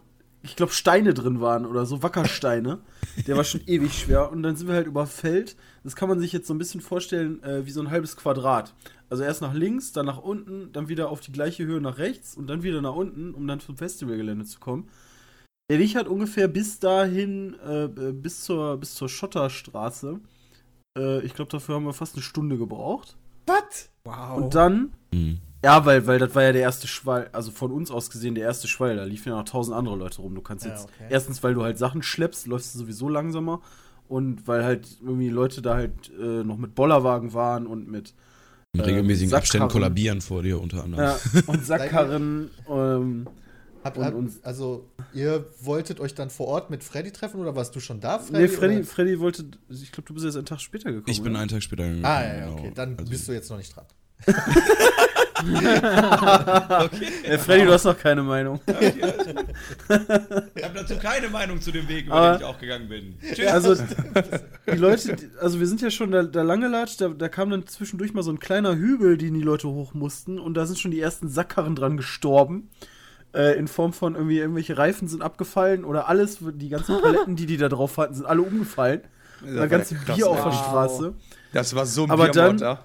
ich 0.50 0.56
glaube 0.56 0.72
Steine 0.74 1.13
drin 1.13 1.39
waren 1.41 1.65
oder 1.65 1.86
so, 1.86 2.01
Wackersteine. 2.03 2.79
Der 3.27 3.38
war 3.38 3.44
schon 3.44 3.62
ewig 3.68 3.94
schwer. 3.94 4.32
Und 4.32 4.44
dann 4.44 4.56
sind 4.56 4.68
wir 4.68 4.75
halt 4.75 4.88
über 4.88 5.06
Feld. 5.06 5.56
Das 5.84 5.96
kann 5.96 6.10
man 6.10 6.20
sich 6.20 6.34
jetzt 6.34 6.48
so 6.48 6.53
ein 6.53 6.58
bisschen 6.58 6.82
vorstellen 6.82 7.41
äh, 7.44 7.65
wie 7.65 7.72
so 7.72 7.82
ein 7.82 7.91
halbes 7.91 8.18
Quadrat. 8.18 8.74
Also 9.10 9.24
erst 9.24 9.41
nach 9.41 9.53
links, 9.53 9.91
dann 9.91 10.06
nach 10.06 10.18
unten, 10.20 10.72
dann 10.72 10.89
wieder 10.89 11.10
auf 11.10 11.20
die 11.22 11.32
gleiche 11.32 11.65
Höhe 11.65 11.82
nach 11.82 11.98
rechts 11.98 12.36
und 12.36 12.48
dann 12.48 12.63
wieder 12.63 12.82
nach 12.82 12.96
unten, 12.96 13.34
um 13.34 13.48
dann 13.48 13.60
zum 13.60 13.77
Festivalgelände 13.77 14.46
zu 14.46 14.60
kommen. 14.60 14.89
Der 15.70 15.79
Weg 15.79 15.96
hat 15.96 16.08
ungefähr 16.08 16.48
bis 16.48 16.79
dahin, 16.79 17.56
äh, 17.65 17.86
äh, 17.86 18.12
bis 18.12 18.44
zur, 18.44 18.77
bis 18.77 18.96
zur 18.96 19.08
Schotterstraße. 19.08 20.20
Äh, 20.98 21.22
ich 21.22 21.36
glaube, 21.36 21.51
dafür 21.51 21.75
haben 21.75 21.86
wir 21.86 21.94
fast 21.94 22.15
eine 22.15 22.24
Stunde 22.24 22.58
gebraucht. 22.58 23.18
Was? 23.46 23.89
Wow. 24.03 24.38
Und 24.38 24.56
dann, 24.56 24.94
Mhm. 25.12 25.39
Ja, 25.63 25.86
weil, 25.86 26.06
weil 26.08 26.20
das 26.20 26.34
war 26.36 26.44
ja 26.44 26.51
der 26.54 26.62
erste 26.62 26.88
Schwall, 26.88 27.30
also 27.34 27.51
von 27.51 27.72
uns 27.72 27.92
aus 27.92 28.10
gesehen 28.10 28.36
der 28.36 28.46
erste 28.46 28.68
Schwall, 28.68 28.96
da 28.96 29.04
liefen 29.04 29.30
ja 29.30 29.36
noch 29.36 29.44
tausend 29.44 29.75
andere 29.75 29.96
Leute 29.96 30.22
rum. 30.22 30.36
Du 30.36 30.42
kannst 30.42 30.66
Ja, 30.66 30.72
jetzt, 30.72 30.86
okay. 30.86 31.06
erstens, 31.10 31.44
weil 31.44 31.54
du 31.54 31.63
halt 31.63 31.78
Sachen 31.78 32.01
schleppst, 32.04 32.48
läufst 32.48 32.74
du 32.75 32.80
sowieso 32.80 33.10
langsamer. 33.10 33.62
Und 34.08 34.48
weil 34.48 34.63
halt 34.63 34.88
irgendwie 35.01 35.30
Leute 35.30 35.62
da 35.62 35.75
halt 35.75 35.92
äh, 36.20 36.44
noch 36.44 36.58
mit 36.58 36.74
Bollerwagen 36.74 37.34
waren 37.34 37.68
und 37.68 37.88
mit 37.88 38.16
Mit 38.74 38.82
Ähm, 38.82 38.89
regelmäßigen 38.94 39.30
Sackkarren. 39.30 39.44
Abständen 39.63 39.68
kollabieren 39.70 40.22
vor 40.22 40.42
dir 40.42 40.60
unter 40.60 40.84
anderem. 40.84 41.04
ja, 41.06 41.18
und 41.48 41.63
Sackkarren. 41.66 42.50
ähm, 42.70 43.28
Habt, 43.84 43.98
Und 43.98 44.13
uns- 44.13 44.44
also, 44.44 44.89
ihr 45.13 45.46
wolltet 45.62 46.00
euch 46.01 46.13
dann 46.13 46.30
vor 46.30 46.48
Ort 46.48 46.70
mit 46.70 46.84
Freddy 46.84 47.12
treffen 47.12 47.39
oder 47.39 47.56
warst 47.56 47.74
du 47.75 47.80
schon 47.80 48.01
da, 48.01 48.20
Nee, 48.32 48.48
Freddy, 48.50 48.78
oder? 48.78 48.84
Freddy 48.84 49.20
wollte, 49.22 49.46
ich 49.70 49.92
glaube, 49.94 50.08
du 50.08 50.13
bist 50.16 50.25
jetzt 50.25 50.36
einen 50.36 50.46
Tag 50.46 50.60
später 50.60 50.92
gekommen. 50.92 51.06
Ich 51.10 51.22
bin 51.24 51.32
oder? 51.32 51.39
einen 51.42 51.50
Tag 51.50 51.63
später 51.63 51.84
gegangen. 51.84 52.04
Ah, 52.04 52.22
ja, 52.22 52.34
ja, 52.34 52.46
genau. 52.48 52.58
okay. 52.60 52.72
Dann 52.75 52.98
Also- 52.98 53.10
bist 53.10 53.28
du 53.28 53.32
jetzt 53.32 53.50
noch 53.50 53.58
nicht 53.58 53.74
dran. 53.75 53.86
Äh, 57.24 57.38
Freddy, 57.38 57.65
du 57.65 57.72
hast 57.74 57.86
noch 57.86 57.98
keine 57.98 58.24
Meinung. 58.24 58.60
Ich 60.55 60.63
habe 60.63 60.74
dazu 60.75 60.98
keine 60.98 61.29
Meinung 61.29 61.62
zu 61.62 61.72
dem 61.72 61.88
Weg, 61.88 62.08
über 62.08 62.15
Aber- 62.15 62.31
den 62.34 62.41
ich 62.41 62.46
auch 62.46 62.60
gegangen 62.60 62.89
bin. 62.89 63.15
Tschüss. 63.34 63.48
Also, 63.48 63.75
die 64.72 64.77
Leute, 64.77 65.17
also 65.39 65.60
wir 65.60 65.67
sind 65.67 65.81
ja 65.81 65.89
schon 65.91 66.12
da, 66.12 66.24
da 66.24 66.41
lange 66.41 66.67
latscht, 66.67 67.01
da, 67.01 67.10
da 67.10 67.29
kam 67.29 67.50
dann 67.50 67.67
zwischendurch 67.67 68.13
mal 68.13 68.24
so 68.24 68.31
ein 68.31 68.39
kleiner 68.39 68.75
Hügel, 68.75 69.17
den 69.17 69.34
die 69.34 69.41
Leute 69.41 69.67
hoch 69.69 69.93
mussten 69.93 70.39
und 70.39 70.55
da 70.55 70.65
sind 70.65 70.79
schon 70.79 70.91
die 70.91 71.00
ersten 71.01 71.29
Sackkarren 71.29 71.75
dran 71.75 71.98
gestorben. 71.98 72.69
Äh, 73.34 73.58
in 73.60 73.67
Form 73.67 73.93
von 73.93 74.15
irgendwie 74.15 74.39
irgendwelche 74.39 74.75
Reifen 74.77 75.08
sind 75.08 75.22
abgefallen 75.22 75.86
oder 75.86 76.08
alles, 76.10 76.39
die 76.41 76.69
ganzen 76.69 77.00
Paletten, 77.00 77.36
die 77.36 77.46
die 77.46 77.58
da 77.58 77.69
drauf 77.69 77.98
hatten, 77.98 78.15
sind 78.15 78.25
alle 78.25 78.41
umgefallen. 78.41 79.01
Das 79.46 79.69
ganze 79.69 79.96
Bier 79.96 80.27
auf 80.27 80.38
der 80.38 80.46
Wow. 80.48 80.53
Straße. 80.65 81.13
Das 81.53 81.74
war 81.75 81.86
so 81.86 82.03
ein 82.05 82.12
Aber 82.12 82.27
Biermord, 82.29 82.60
dann- 82.62 82.67
ja. 82.77 82.79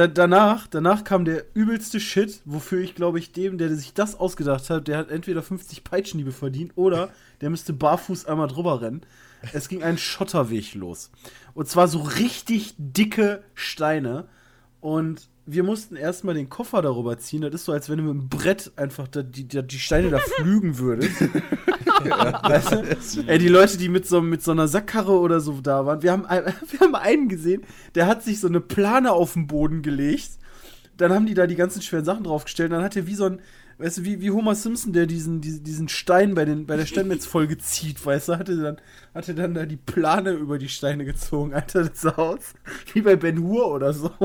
Da, 0.00 0.06
danach, 0.06 0.66
danach 0.66 1.04
kam 1.04 1.26
der 1.26 1.44
übelste 1.52 2.00
Shit, 2.00 2.40
wofür 2.46 2.80
ich 2.80 2.94
glaube 2.94 3.18
ich 3.18 3.32
dem, 3.32 3.58
der 3.58 3.68
sich 3.76 3.92
das 3.92 4.18
ausgedacht 4.18 4.70
hat, 4.70 4.88
der 4.88 4.96
hat 4.96 5.10
entweder 5.10 5.42
50 5.42 5.84
Peitschenhiebe 5.84 6.32
verdient 6.32 6.72
oder 6.74 7.10
der 7.42 7.50
müsste 7.50 7.74
barfuß 7.74 8.24
einmal 8.24 8.48
drüber 8.48 8.80
rennen. 8.80 9.02
Es 9.52 9.68
ging 9.68 9.82
ein 9.82 9.98
Schotterweg 9.98 10.74
los. 10.74 11.10
Und 11.52 11.68
zwar 11.68 11.86
so 11.86 12.00
richtig 12.00 12.74
dicke 12.78 13.42
Steine. 13.52 14.26
Und 14.80 15.28
wir 15.52 15.62
mussten 15.62 15.96
erstmal 15.96 16.34
den 16.34 16.48
Koffer 16.48 16.82
darüber 16.82 17.18
ziehen. 17.18 17.42
Das 17.42 17.52
ist 17.52 17.64
so, 17.64 17.72
als 17.72 17.88
wenn 17.88 17.98
du 17.98 18.04
mit 18.04 18.12
einem 18.12 18.28
Brett 18.28 18.72
einfach 18.76 19.08
da, 19.08 19.22
die, 19.22 19.44
die, 19.44 19.62
die 19.62 19.78
Steine 19.78 20.10
da 20.10 20.18
flügen 20.18 20.78
würdest. 20.78 21.20
weißt 21.20 23.16
du? 23.16 23.22
Ey, 23.26 23.38
die 23.38 23.48
Leute, 23.48 23.76
die 23.76 23.88
mit 23.88 24.06
so, 24.06 24.20
mit 24.20 24.42
so 24.42 24.52
einer 24.52 24.68
Sackkarre 24.68 25.18
oder 25.18 25.40
so 25.40 25.60
da 25.60 25.86
waren, 25.86 26.02
wir 26.02 26.12
haben, 26.12 26.24
wir 26.28 26.80
haben 26.80 26.94
einen 26.94 27.28
gesehen, 27.28 27.62
der 27.94 28.06
hat 28.06 28.22
sich 28.22 28.40
so 28.40 28.48
eine 28.48 28.60
Plane 28.60 29.12
auf 29.12 29.34
den 29.34 29.46
Boden 29.46 29.82
gelegt. 29.82 30.30
Dann 30.96 31.12
haben 31.12 31.26
die 31.26 31.34
da 31.34 31.46
die 31.46 31.56
ganzen 31.56 31.82
schweren 31.82 32.04
Sachen 32.04 32.24
draufgestellt. 32.24 32.72
Dann 32.72 32.82
hat 32.82 32.94
er 32.94 33.06
wie 33.06 33.14
so 33.14 33.24
ein, 33.24 33.40
weißt 33.80 33.98
du, 33.98 34.04
wie, 34.04 34.20
wie 34.20 34.30
Homer 34.30 34.54
Simpson, 34.54 34.92
der 34.92 35.06
diesen, 35.06 35.40
diesen, 35.40 35.64
diesen 35.64 35.88
Stein 35.88 36.34
bei, 36.34 36.44
den, 36.44 36.66
bei 36.66 36.76
der 36.76 36.86
Steinmetzfolge 36.86 37.58
zieht, 37.58 38.04
weißt 38.04 38.28
du, 38.28 38.38
hatte 38.38 38.56
dann, 38.56 38.76
hatte 39.14 39.34
dann 39.34 39.54
da 39.54 39.66
die 39.66 39.76
Plane 39.76 40.32
über 40.32 40.58
die 40.58 40.68
Steine 40.68 41.04
gezogen. 41.04 41.54
Alter, 41.54 41.84
das 41.84 42.00
sah 42.00 42.10
aus 42.10 42.54
wie 42.92 43.00
bei 43.00 43.16
Ben 43.16 43.38
Hur 43.40 43.70
oder 43.72 43.92
so. 43.92 44.10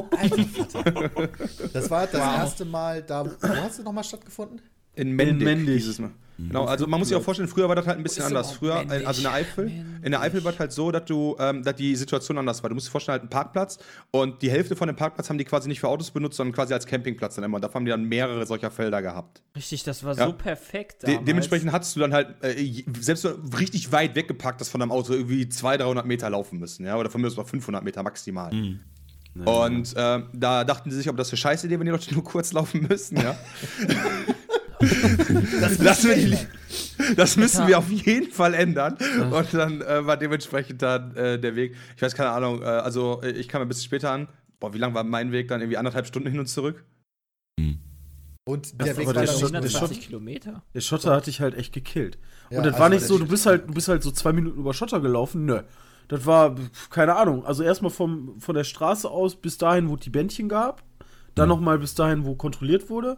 Das 1.74 1.90
war 1.90 2.08
das 2.08 2.22
erste 2.22 2.66
Mal 2.66 3.02
da. 3.02 3.26
Wo 3.26 3.48
hast 3.48 3.80
du 3.80 3.84
nochmal 3.84 4.04
stattgefunden? 4.04 4.62
In 4.96 5.12
Mendig, 5.12 5.46
Mendig. 5.46 5.76
hieß 5.76 5.88
es 5.88 6.00
mal. 6.00 6.12
Genau, 6.38 6.66
also 6.66 6.86
man 6.86 7.00
muss 7.00 7.08
sich 7.08 7.18
auch 7.18 7.24
vorstellen, 7.24 7.48
früher 7.48 7.70
war 7.70 7.76
das 7.76 7.88
halt 7.88 7.98
ein 7.98 8.04
bisschen 8.04 8.26
anders. 8.26 8.52
Früher, 8.52 8.86
äh, 8.90 9.06
also 9.06 9.20
in 9.20 9.24
der 9.24 9.34
Eifel, 9.34 9.72
in 10.02 10.12
der 10.12 10.20
Eifel 10.22 10.44
war 10.44 10.52
es 10.54 10.60
halt 10.60 10.72
so, 10.74 10.92
dass 10.92 11.06
du, 11.06 11.36
ähm, 11.40 11.64
dass 11.64 11.76
die 11.76 11.96
Situation 11.96 12.38
anders 12.38 12.62
war. 12.62 12.70
Du 12.70 12.74
musst 12.76 12.88
dir 12.88 12.92
vorstellen, 12.92 13.14
halt 13.14 13.24
ein 13.24 13.30
Parkplatz 13.30 13.80
und 14.12 14.42
die 14.42 14.52
Hälfte 14.52 14.76
von 14.76 14.88
dem 14.88 14.96
Parkplatz 14.98 15.30
haben 15.30 15.38
die 15.38 15.46
quasi 15.46 15.70
nicht 15.70 15.80
für 15.80 15.88
Autos 15.88 16.12
benutzt, 16.12 16.38
sondern 16.38 16.54
quasi 16.54 16.74
als 16.74 16.86
Campingplatz 16.86 17.36
dann 17.36 17.46
immer. 17.46 17.60
Dafür 17.60 17.76
haben 17.76 17.86
die 17.86 17.92
dann 17.92 18.04
mehrere 18.04 18.46
solcher 18.46 18.70
Felder 18.70 19.02
gehabt. 19.02 19.42
Richtig, 19.56 19.84
das 19.84 20.04
war 20.04 20.18
Ja. 20.18 20.26
so 20.28 20.34
perfekt 20.34 21.04
De 21.08 21.20
dementsprechend 21.24 21.72
hattest 21.72 21.96
du 21.96 22.02
dann 22.02 22.14
halt, 22.14 22.36
äh, 22.44 22.84
selbst 23.00 23.24
wenn 23.24 23.50
du 23.50 23.58
richtig 23.58 23.92
weit 23.92 24.16
weggeparkt 24.16 24.60
hast 24.60 24.70
von 24.70 24.80
deinem 24.82 24.92
Auto, 24.92 25.14
irgendwie 25.14 25.48
200, 25.48 25.86
300 25.88 26.06
Meter 26.06 26.30
laufen 26.30 26.60
müssen, 26.60 26.86
ja, 26.86 26.98
oder 26.98 27.10
von 27.10 27.22
mir 27.22 27.28
aus 27.28 27.38
mal 27.38 27.46
500 27.46 27.84
Meter 27.84 28.04
maximal. 28.04 28.52
Und 29.44 29.96
äh, 29.98 30.22
da 30.34 30.64
dachten 30.64 30.92
sie 30.92 30.98
sich, 30.98 31.10
ob 31.10 31.18
das 31.18 31.30
eine 31.30 31.38
scheiß 31.38 31.64
Idee, 31.66 31.78
wenn 31.80 31.86
die 31.86 31.92
Leute 31.92 32.14
nur 32.14 32.24
kurz 32.24 32.54
laufen 32.54 32.88
müssen, 32.90 33.18
ja. 33.18 33.38
das, 35.80 36.04
wir 36.06 36.16
die, 36.16 36.38
das 37.16 37.38
müssen 37.38 37.68
wir 37.68 37.78
auf 37.80 37.90
jeden 37.90 38.32
Fall 38.32 38.54
ändern. 38.54 38.98
Und 39.32 39.54
dann 39.54 39.82
äh, 39.82 40.06
war 40.06 40.18
dementsprechend 40.18 40.82
dann 40.82 41.16
äh, 41.16 41.40
der 41.40 41.56
Weg. 41.56 41.76
Ich 41.96 42.02
weiß 42.02 42.16
keine 42.16 42.30
Ahnung, 42.32 42.62
äh, 42.62 42.66
also 42.66 43.22
äh, 43.24 43.32
ich 43.32 43.48
kam 43.48 43.62
ein 43.62 43.68
bisschen 43.68 43.86
später 43.86 44.12
an. 44.12 44.28
Boah, 44.60 44.74
wie 44.74 44.78
lang 44.78 44.94
war 44.94 45.04
mein 45.04 45.32
Weg 45.32 45.48
dann? 45.48 45.62
Irgendwie 45.62 45.78
anderthalb 45.78 46.08
Stunden 46.08 46.30
hin 46.30 46.40
und 46.40 46.48
zurück? 46.48 46.84
Und 48.48 48.80
der 48.80 48.88
Das- 48.88 48.98
Weg 48.98 49.08
war 49.08 49.14
der 49.14 49.24
dann 49.26 49.32
Schott- 49.34 49.42
der 49.54 49.62
120 49.62 49.98
Schott- 49.98 50.06
Kilometer. 50.06 50.64
Der 50.74 50.82
Schotter 50.82 51.16
hat 51.16 51.26
dich 51.28 51.42
halt 51.42 51.56
echt 51.56 51.74
gekillt. 51.74 52.18
Ja, 52.52 52.60
und 52.60 52.66
das 52.66 52.74
also 52.76 52.84
war 52.84 52.90
nicht 52.90 53.06
so, 53.06 53.18
du 53.18 53.26
bist 53.28 53.46
halt, 53.48 53.68
du 53.68 53.74
bist 53.74 53.88
halt 53.88 54.04
so 54.04 54.12
zwei 54.12 54.34
Minuten 54.34 54.60
über 54.60 54.74
Schotter 54.74 55.00
gelaufen. 55.02 55.46
Nö. 55.46 55.62
Das 56.08 56.28
war, 56.28 56.56
keine 56.92 57.16
Ahnung. 57.16 57.44
Also 57.46 57.64
erstmal 57.64 57.90
vom, 57.90 58.40
von 58.40 58.54
der 58.54 58.64
Straße 58.64 59.10
aus 59.10 59.36
bis 59.36 59.58
dahin, 59.58 59.90
wo 59.90 59.96
es 59.96 60.02
die 60.02 60.12
Bändchen 60.12 60.48
gab. 60.48 60.84
Dann 61.34 61.50
noch 61.50 61.60
mal 61.60 61.80
bis 61.80 61.96
dahin, 61.96 62.24
wo 62.24 62.36
kontrolliert 62.36 62.90
wurde. 62.90 63.18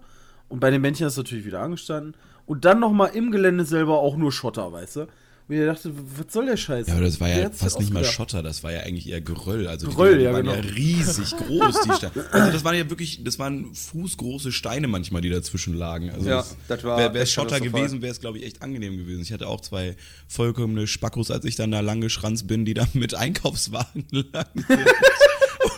Und 0.50 0.60
bei 0.60 0.72
den 0.72 0.82
Bändchen 0.82 1.06
hast 1.06 1.18
du 1.18 1.22
natürlich 1.22 1.46
wieder 1.46 1.62
angestanden. 1.62 2.16
Und 2.46 2.66
dann 2.66 2.80
noch 2.80 2.92
mal 2.92 3.08
im 3.08 3.32
Gelände 3.32 3.66
selber 3.66 4.00
auch 4.00 4.16
nur 4.16 4.32
Schotter, 4.32 4.72
weißt 4.72 4.96
du? 4.98 5.08
Und 5.50 5.56
ich 5.56 5.66
dachte, 5.66 5.94
was 5.96 6.34
soll 6.34 6.46
der 6.46 6.58
Scheiß? 6.58 6.88
Ja, 6.88 6.96
aber 6.96 7.04
das 7.04 7.22
war 7.22 7.30
ja 7.30 7.50
fast 7.50 7.80
nicht 7.80 7.94
mal? 7.94 8.04
Schotter, 8.04 8.44
das 8.44 8.64
war 8.64 8.74
ja 8.74 8.82
eigentlich 8.82 9.08
eher 9.08 9.22
Geröll. 9.22 9.68
Also 9.68 9.88
Geröll, 9.88 10.18
die, 10.18 10.26
ja, 10.26 10.34
waren 10.34 10.44
genau. 10.44 10.56
ja 10.56 10.62
riesig 10.62 11.38
groß, 11.38 11.82
die 11.84 11.94
Steine. 11.94 12.26
Also 12.32 12.52
das 12.52 12.66
waren 12.66 12.76
ja 12.76 12.90
wirklich, 12.90 13.24
das 13.24 13.40
waren 13.40 13.74
fußgroße 13.74 14.52
Steine 14.52 14.90
manchmal, 14.90 15.22
die 15.22 15.30
dazwischen 15.30 15.74
lagen. 15.74 16.10
Also 16.10 16.28
Ja, 16.28 16.38
das, 16.38 16.58
das 16.68 16.84
war 16.84 17.14
Wäre 17.14 17.26
Schotter 17.26 17.62
gewesen, 17.62 18.02
wäre 18.02 18.12
es, 18.12 18.20
glaube 18.20 18.40
ich, 18.40 18.46
echt 18.46 18.62
angenehm 18.62 18.98
gewesen. 18.98 19.22
Ich 19.22 19.32
hatte 19.32 19.48
auch 19.48 19.62
zwei 19.62 19.96
vollkommene 20.28 20.86
Spackos, 20.86 21.32
als 21.32 21.46
ich 21.46 21.56
dann 21.56 21.72
da 21.72 21.80
lang 21.80 22.02
geschranzt 22.02 22.48
bin, 22.48 22.66
die 22.66 22.74
da 22.74 22.86
mit 22.92 23.16
Einkaufswagen 23.16 24.06
lang 24.12 24.48
sind. 24.54 24.80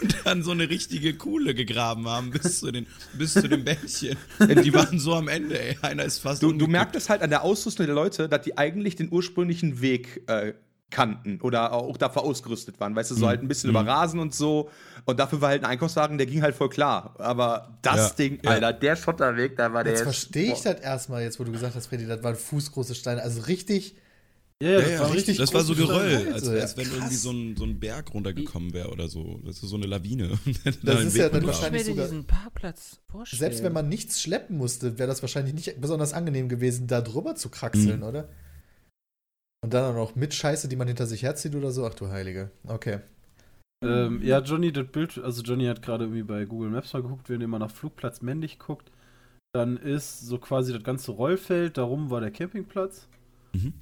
Und 0.01 0.15
dann 0.25 0.43
so 0.43 0.51
eine 0.51 0.69
richtige 0.69 1.15
Kuhle 1.15 1.53
gegraben 1.55 2.07
haben 2.07 2.31
bis 2.31 2.59
zu 2.59 2.71
den, 2.71 2.85
bis 3.13 3.33
zu 3.33 3.47
den 3.47 3.63
Bändchen. 3.63 4.17
Die 4.39 4.73
waren 4.73 4.99
so 4.99 5.13
am 5.15 5.27
Ende, 5.27 5.59
ey. 5.59 5.77
Einer 5.81 6.03
ist 6.05 6.19
fast 6.19 6.43
Du, 6.43 6.51
du 6.53 6.67
merkst 6.67 6.95
es 6.95 7.09
halt 7.09 7.21
an 7.21 7.29
der 7.29 7.43
Ausrüstung 7.43 7.85
der 7.85 7.95
Leute, 7.95 8.29
dass 8.29 8.41
die 8.41 8.57
eigentlich 8.57 8.95
den 8.95 9.11
ursprünglichen 9.11 9.81
Weg 9.81 10.23
äh, 10.27 10.53
kannten 10.91 11.39
oder 11.41 11.71
auch 11.73 11.97
dafür 11.97 12.23
ausgerüstet 12.23 12.79
waren. 12.79 12.95
Weißt 12.95 13.11
du, 13.11 13.15
so 13.15 13.27
halt 13.27 13.41
ein 13.43 13.47
bisschen 13.47 13.69
über 13.69 13.85
Rasen 13.85 14.19
und 14.19 14.33
so. 14.33 14.69
Und 15.05 15.19
dafür 15.19 15.39
war 15.41 15.49
halt 15.49 15.63
ein 15.63 15.69
Einkaufswagen, 15.69 16.17
der 16.17 16.25
ging 16.27 16.41
halt 16.41 16.55
voll 16.55 16.69
klar. 16.69 17.13
Aber 17.19 17.77
das 17.83 18.09
Ja, 18.09 18.15
Ding, 18.15 18.39
ja. 18.43 18.51
Alter, 18.51 18.73
der 18.73 18.95
Schotterweg, 18.95 19.55
da 19.55 19.71
war 19.73 19.83
der 19.83 19.93
Jetzt 19.93 19.99
jetzt- 19.99 20.03
verstehe 20.15 20.53
ich 20.53 20.63
boah. 20.63 20.73
das 20.73 20.81
erstmal, 20.81 21.21
jetzt 21.21 21.39
wo 21.39 21.43
du 21.43 21.51
gesagt 21.51 21.75
hast, 21.75 21.87
Freddy, 21.87 22.05
das 22.07 22.23
waren 22.23 22.35
fußgroße 22.35 22.95
Steine. 22.95 23.21
Also 23.21 23.41
richtig. 23.41 23.95
Ja, 24.61 24.71
ja, 24.71 24.81
das 24.81 24.91
ja, 24.91 24.99
war 24.99 25.13
richtig. 25.13 25.37
Das 25.37 25.53
war 25.53 25.63
so. 25.63 25.73
Geröll, 25.73 26.17
als, 26.27 26.33
Also, 26.33 26.53
ja, 26.53 26.61
als 26.61 26.75
wenn 26.75 26.91
irgendwie 26.91 27.15
so 27.15 27.31
ein, 27.31 27.55
so 27.55 27.63
ein 27.63 27.79
Berg 27.79 28.13
runtergekommen 28.13 28.73
wäre 28.73 28.89
oder 28.91 29.07
so. 29.07 29.39
Das 29.45 29.63
ist 29.63 29.69
so 29.69 29.77
eine 29.77 29.85
Lawine. 29.85 30.37
Das 30.83 31.03
ist 31.05 31.15
ja 31.15 31.29
dann 31.29 31.41
Ich 31.43 31.47
wahrscheinlich 31.47 31.83
mir 31.85 31.91
sogar- 31.91 32.05
diesen 32.07 32.25
Parkplatz 32.25 32.99
vorstellen. 33.09 33.39
Selbst 33.39 33.63
wenn 33.63 33.71
man 33.71 33.87
nichts 33.87 34.21
schleppen 34.21 34.57
musste, 34.57 34.97
wäre 34.99 35.07
das 35.07 35.21
wahrscheinlich 35.21 35.53
nicht 35.53 35.79
besonders 35.79 36.11
angenehm 36.11 36.49
gewesen, 36.49 36.87
da 36.87 36.99
drüber 37.01 37.35
zu 37.35 37.49
kraxeln, 37.49 37.99
Mhm. 38.01 38.05
oder? 38.05 38.29
Und 39.63 39.73
dann 39.73 39.91
auch 39.91 39.95
noch 39.95 40.15
mit 40.15 40.33
Scheiße, 40.33 40.67
die 40.67 40.75
man 40.75 40.87
hinter 40.87 41.05
sich 41.07 41.23
herzieht 41.23 41.55
oder 41.55 41.71
so. 41.71 41.85
Ach 41.85 41.93
du 41.93 42.09
Heilige. 42.09 42.51
Okay. 42.67 42.99
Ähm, 43.81 44.21
ja, 44.23 44.39
Johnny, 44.41 44.73
das 44.73 44.87
Bild, 44.87 45.17
also 45.19 45.41
Johnny 45.41 45.65
hat 45.67 45.81
gerade 45.81 46.03
irgendwie 46.03 46.23
bei 46.23 46.43
Google 46.43 46.69
Maps 46.69 46.91
mal 46.91 47.01
geguckt, 47.01 47.29
wenn 47.29 47.39
ihr 47.39 47.47
mal 47.47 47.59
nach 47.59 47.71
Flugplatz 47.71 48.21
männlich 48.21 48.59
guckt, 48.59 48.91
dann 49.53 49.77
ist 49.77 50.19
so 50.27 50.37
quasi 50.37 50.73
das 50.73 50.83
ganze 50.83 51.11
Rollfeld, 51.11 51.77
darum 51.77 52.09
war 52.09 52.19
der 52.19 52.31
Campingplatz. 52.31 53.07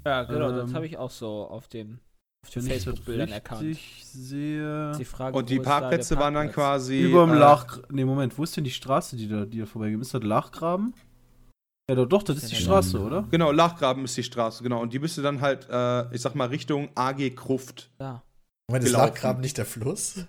Ja, 0.06 0.24
genau, 0.24 0.52
das 0.52 0.70
Ähm, 0.70 0.76
habe 0.76 0.86
ich 0.86 0.98
auch 0.98 1.12
so 1.12 1.48
auf 1.48 1.68
dem 1.68 2.00
auf 2.46 2.52
den 2.52 2.64
das 2.66 2.72
Facebook-Bildern 2.72 3.30
erkannt. 3.30 3.78
sehe. 4.04 4.92
Die 4.98 5.06
Frage, 5.06 5.38
Und 5.38 5.50
die 5.50 5.58
ist 5.58 5.66
da 5.66 5.80
Parkplätze 5.80 6.18
waren 6.18 6.34
dann 6.34 6.52
quasi. 6.52 7.02
Überm 7.02 7.32
äh, 7.34 7.38
Lach. 7.38 7.80
Ne, 7.90 8.06
Moment, 8.06 8.38
wo 8.38 8.44
ist 8.44 8.56
denn 8.56 8.64
die 8.64 8.72
Straße, 8.72 9.18
die 9.18 9.28
da, 9.28 9.46
die 9.46 9.60
da 9.60 9.66
vorbeigeht? 9.66 10.00
Ist 10.00 10.14
das 10.14 10.24
Lachgraben? 10.24 10.94
Ja, 11.90 11.96
doch, 11.96 12.06
doch, 12.08 12.24
das 12.24 12.38
ist 12.38 12.52
die 12.52 12.56
Ja, 12.56 12.62
Straße, 12.62 12.98
ja. 12.98 13.04
oder? 13.04 13.28
Genau, 13.32 13.52
Lachgraben 13.52 14.04
ist 14.06 14.16
die 14.18 14.24
Straße, 14.24 14.62
genau. 14.64 14.82
Und 14.82 14.94
die 14.94 15.00
bist 15.00 15.18
du 15.18 15.22
dann 15.22 15.42
halt, 15.42 15.68
äh, 15.70 16.14
ich 16.14 16.22
sag 16.22 16.36
mal, 16.36 16.48
Richtung 16.48 16.90
AG 16.96 17.30
Kruft. 17.36 17.90
Da. 17.98 18.24
Moment, 18.70 18.86
ist. 18.86 18.92
Lachgraben 18.92 19.42
nicht 19.42 19.58
der 19.58 19.66
Fluss? 19.66 20.26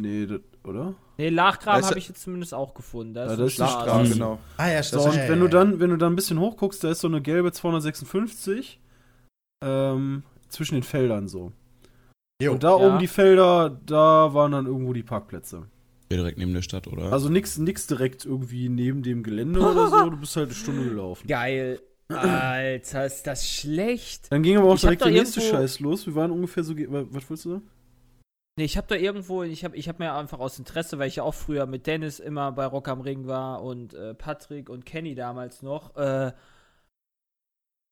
Nee, 0.00 0.26
das, 0.26 0.40
oder? 0.68 0.94
Nee, 1.16 1.30
Lachgraben 1.30 1.84
habe 1.84 1.98
ich 1.98 2.08
jetzt 2.08 2.22
zumindest 2.22 2.54
auch 2.54 2.74
gefunden. 2.74 3.14
Da 3.14 3.26
Ja, 3.26 3.32
ist 3.32 3.38
das 3.38 3.46
ist 3.48 3.58
die 3.58 3.62
Straße. 3.62 3.76
Lachgraben, 3.78 4.06
Straße. 4.06 4.18
genau. 4.18 4.38
Ah 4.56 4.68
ja, 4.68 4.82
So, 4.82 5.00
und 5.02 5.16
wenn 5.16 5.40
du 5.40 5.48
dann, 5.48 5.80
wenn 5.80 5.90
du 5.90 5.96
dann 5.96 6.12
ein 6.12 6.16
bisschen 6.16 6.38
hochguckst, 6.38 6.84
da 6.84 6.90
ist 6.90 7.00
so 7.00 7.08
eine 7.08 7.20
gelbe 7.20 7.50
256 7.52 8.80
ähm, 9.64 10.22
zwischen 10.48 10.74
den 10.74 10.82
Feldern 10.84 11.28
so. 11.28 11.52
Jo. 12.40 12.52
Und 12.52 12.62
da 12.62 12.70
Ja. 12.70 12.74
oben 12.76 12.98
die 13.00 13.08
Felder, 13.08 13.80
da 13.84 14.32
waren 14.32 14.52
dann 14.52 14.66
irgendwo 14.66 14.92
die 14.92 15.02
Parkplätze. 15.02 15.64
Ja, 16.10 16.16
direkt 16.16 16.38
neben 16.38 16.54
der 16.54 16.62
Stadt, 16.62 16.86
oder? 16.86 17.12
Also 17.12 17.28
nix, 17.28 17.58
nix 17.58 17.86
direkt 17.86 18.24
irgendwie 18.24 18.68
neben 18.68 19.02
dem 19.02 19.22
Gelände 19.22 19.60
oder 19.60 19.88
so, 19.88 20.08
du 20.10 20.16
bist 20.16 20.36
halt 20.36 20.46
eine 20.46 20.54
Stunde 20.54 20.84
gelaufen. 20.84 21.26
Geil. 21.26 21.80
Alter, 22.10 23.04
ist 23.04 23.26
das 23.26 23.46
schlecht. 23.46 24.32
Dann 24.32 24.42
ging 24.42 24.56
aber 24.56 24.68
auch 24.70 24.76
Ich 24.76 24.80
direkt 24.80 25.02
der 25.04 25.10
nächste 25.10 25.40
irgendwo- 25.40 25.58
Scheiß 25.58 25.80
los. 25.80 26.06
Wir 26.06 26.14
waren 26.14 26.30
ungefähr 26.30 26.64
so. 26.64 26.74
ge- 26.74 26.88
Was 26.90 27.28
willst 27.28 27.44
du 27.44 27.50
sagen? 27.50 27.62
Nee, 28.58 28.64
ich 28.64 28.76
habe 28.76 28.88
da 28.88 28.96
irgendwo, 28.96 29.44
ich 29.44 29.64
habe 29.64 29.76
ich 29.76 29.88
hab 29.88 30.00
mir 30.00 30.12
einfach 30.12 30.40
aus 30.40 30.58
Interesse, 30.58 30.98
weil 30.98 31.06
ich 31.06 31.14
ja 31.14 31.22
auch 31.22 31.34
früher 31.34 31.64
mit 31.66 31.86
Dennis 31.86 32.18
immer 32.18 32.50
bei 32.50 32.66
Rock 32.66 32.88
am 32.88 33.00
Ring 33.00 33.28
war 33.28 33.62
und 33.62 33.94
äh, 33.94 34.14
Patrick 34.14 34.68
und 34.68 34.84
Kenny 34.84 35.14
damals 35.14 35.62
noch, 35.62 35.94
äh, 35.94 36.32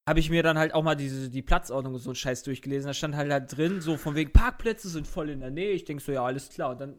habe 0.08 0.18
ich 0.18 0.28
mir 0.28 0.42
dann 0.42 0.58
halt 0.58 0.74
auch 0.74 0.82
mal 0.82 0.96
diese, 0.96 1.30
die 1.30 1.42
Platzordnung 1.42 1.94
und 1.94 2.00
so 2.00 2.10
einen 2.10 2.16
Scheiß 2.16 2.42
durchgelesen. 2.42 2.88
Da 2.88 2.94
stand 2.94 3.14
halt, 3.14 3.30
halt 3.30 3.56
drin, 3.56 3.80
so 3.80 3.96
von 3.96 4.16
wegen 4.16 4.32
Parkplätze 4.32 4.88
sind 4.88 5.06
voll 5.06 5.30
in 5.30 5.38
der 5.38 5.52
Nähe. 5.52 5.70
Ich 5.70 5.84
denk 5.84 6.00
so, 6.00 6.10
ja, 6.10 6.24
alles 6.24 6.48
klar. 6.48 6.72
Und 6.72 6.80
dann 6.80 6.96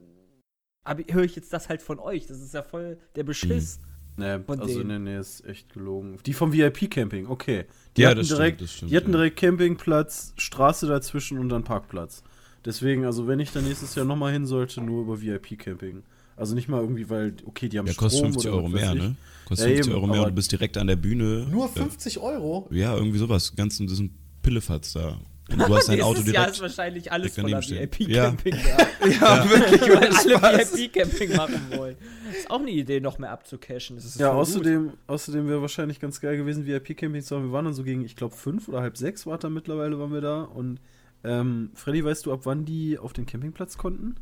höre 1.09 1.25
ich 1.25 1.35
jetzt 1.35 1.51
das 1.51 1.67
halt 1.67 1.81
von 1.81 1.99
euch. 1.99 2.25
Das 2.25 2.39
ist 2.39 2.53
ja 2.53 2.63
voll 2.63 2.97
der 3.17 3.25
Beschiss. 3.25 3.81
Nee, 4.15 4.39
Von 4.45 4.61
also 4.61 4.79
denen. 4.79 5.03
nee, 5.03 5.11
nee, 5.11 5.19
ist 5.19 5.45
echt 5.45 5.73
gelogen. 5.73 6.17
Die 6.25 6.33
vom 6.33 6.53
VIP-Camping, 6.53 7.27
okay. 7.27 7.65
Die 7.97 8.03
Ja, 8.03 8.09
hatten 8.11 8.19
das 8.19 8.27
stimmt, 8.27 8.39
direkt, 8.39 8.61
das 8.61 8.73
stimmt, 8.73 8.91
die 8.91 8.95
hatten 8.95 9.11
ja. 9.11 9.17
direkt 9.17 9.37
Campingplatz, 9.37 10.33
Straße 10.37 10.87
dazwischen 10.87 11.37
und 11.37 11.49
dann 11.49 11.65
Parkplatz. 11.65 12.23
Deswegen, 12.67 13.05
also 13.05 13.27
wenn 13.27 13.39
ich 13.39 13.51
dann 13.51 13.63
nächstes 13.63 13.95
Jahr 13.95 14.05
nochmal 14.05 14.33
hin 14.33 14.45
sollte, 14.45 14.81
nur 14.81 15.01
über 15.01 15.19
VIP-Camping. 15.21 16.03
Also 16.35 16.53
nicht 16.53 16.67
mal 16.67 16.81
irgendwie, 16.81 17.09
weil, 17.09 17.33
okay, 17.45 17.67
die 17.69 17.79
haben 17.79 17.87
Ja, 17.87 17.93
Strom 17.93 18.09
kostet 18.09 18.21
50 18.25 18.51
oder 18.51 18.57
Euro 18.57 18.67
was 18.67 18.73
weiß 18.73 18.93
mehr, 18.93 19.03
ne? 19.03 19.15
Kostet 19.45 19.67
Ja, 19.69 19.73
50 19.75 19.87
eben, 19.93 19.95
Euro 20.03 20.07
mehr 20.13 20.21
und 20.21 20.27
du 20.29 20.35
bist 20.35 20.51
direkt 20.51 20.77
an 20.77 20.85
der 20.87 20.97
Bühne. 20.97 21.47
Nur 21.49 21.65
Äh, 21.65 21.69
50 21.69 22.19
Euro? 22.19 22.67
Ja, 22.71 22.95
irgendwie 22.95 23.17
sowas. 23.17 23.55
Ganz 23.55 23.77
das 23.79 23.91
ist 23.93 23.99
ein 23.99 24.13
Pillefatz 24.43 24.93
da. 24.93 25.17
Und 25.49 25.59
du 25.59 25.75
hast 25.75 25.87
dein 25.87 26.01
Auto 26.01 26.15
Nächstes 26.19 26.33
Jahr 26.33 26.47
ist 26.49 26.57
direkt. 26.57 26.61
wahrscheinlich 26.77 27.11
alles 27.11 27.33
direkt 27.35 27.49
voller. 27.65 27.81
VIP-Camping 27.89 28.53
Ja, 29.21 29.49
wirklich, 29.49 29.79
da. 29.81 30.01
Weil 30.01 30.11
ohne 30.35 30.43
alle. 30.43 30.57
VIP-Camping 30.59 31.35
machen 31.37 31.61
wollen. 31.71 31.95
Ist 32.37 32.51
auch 32.51 32.59
eine 32.59 32.71
Idee, 32.71 32.99
noch 32.99 33.17
mehr 33.17 33.31
abzucashen. 33.31 33.95
Das 33.95 34.03
ist 34.05 34.19
Ja, 34.19 34.31
gut. 34.31 34.39
außerdem, 34.41 34.91
außerdem 35.07 35.47
wäre 35.47 35.61
wahrscheinlich 35.61 36.01
ganz 36.01 36.19
geil 36.19 36.35
gewesen, 36.35 36.67
VIP-Camping 36.67 37.21
zu 37.23 37.35
haben. 37.37 37.45
Wir 37.45 37.51
waren 37.53 37.63
dann 37.65 37.73
so 37.73 37.83
gegen, 37.83 38.03
ich 38.03 38.17
glaube, 38.17 38.35
fünf 38.35 38.67
oder 38.67 38.81
halb 38.81 38.97
sechs 38.97 39.25
war 39.25 39.37
da 39.37 39.49
mittlerweile, 39.49 39.97
waren 39.97 40.11
wir 40.11 40.21
da. 40.21 40.41
Und 40.41 40.81
ähm, 41.27 41.71
Freddy, 41.73 42.03
weißt 42.03 42.25
du, 42.25 42.33
ab 42.33 42.41
wann 42.45 42.65
die 42.65 42.97
auf 42.97 43.13
den 43.13 43.25
Campingplatz 43.25 43.77
konnten? 43.77 44.15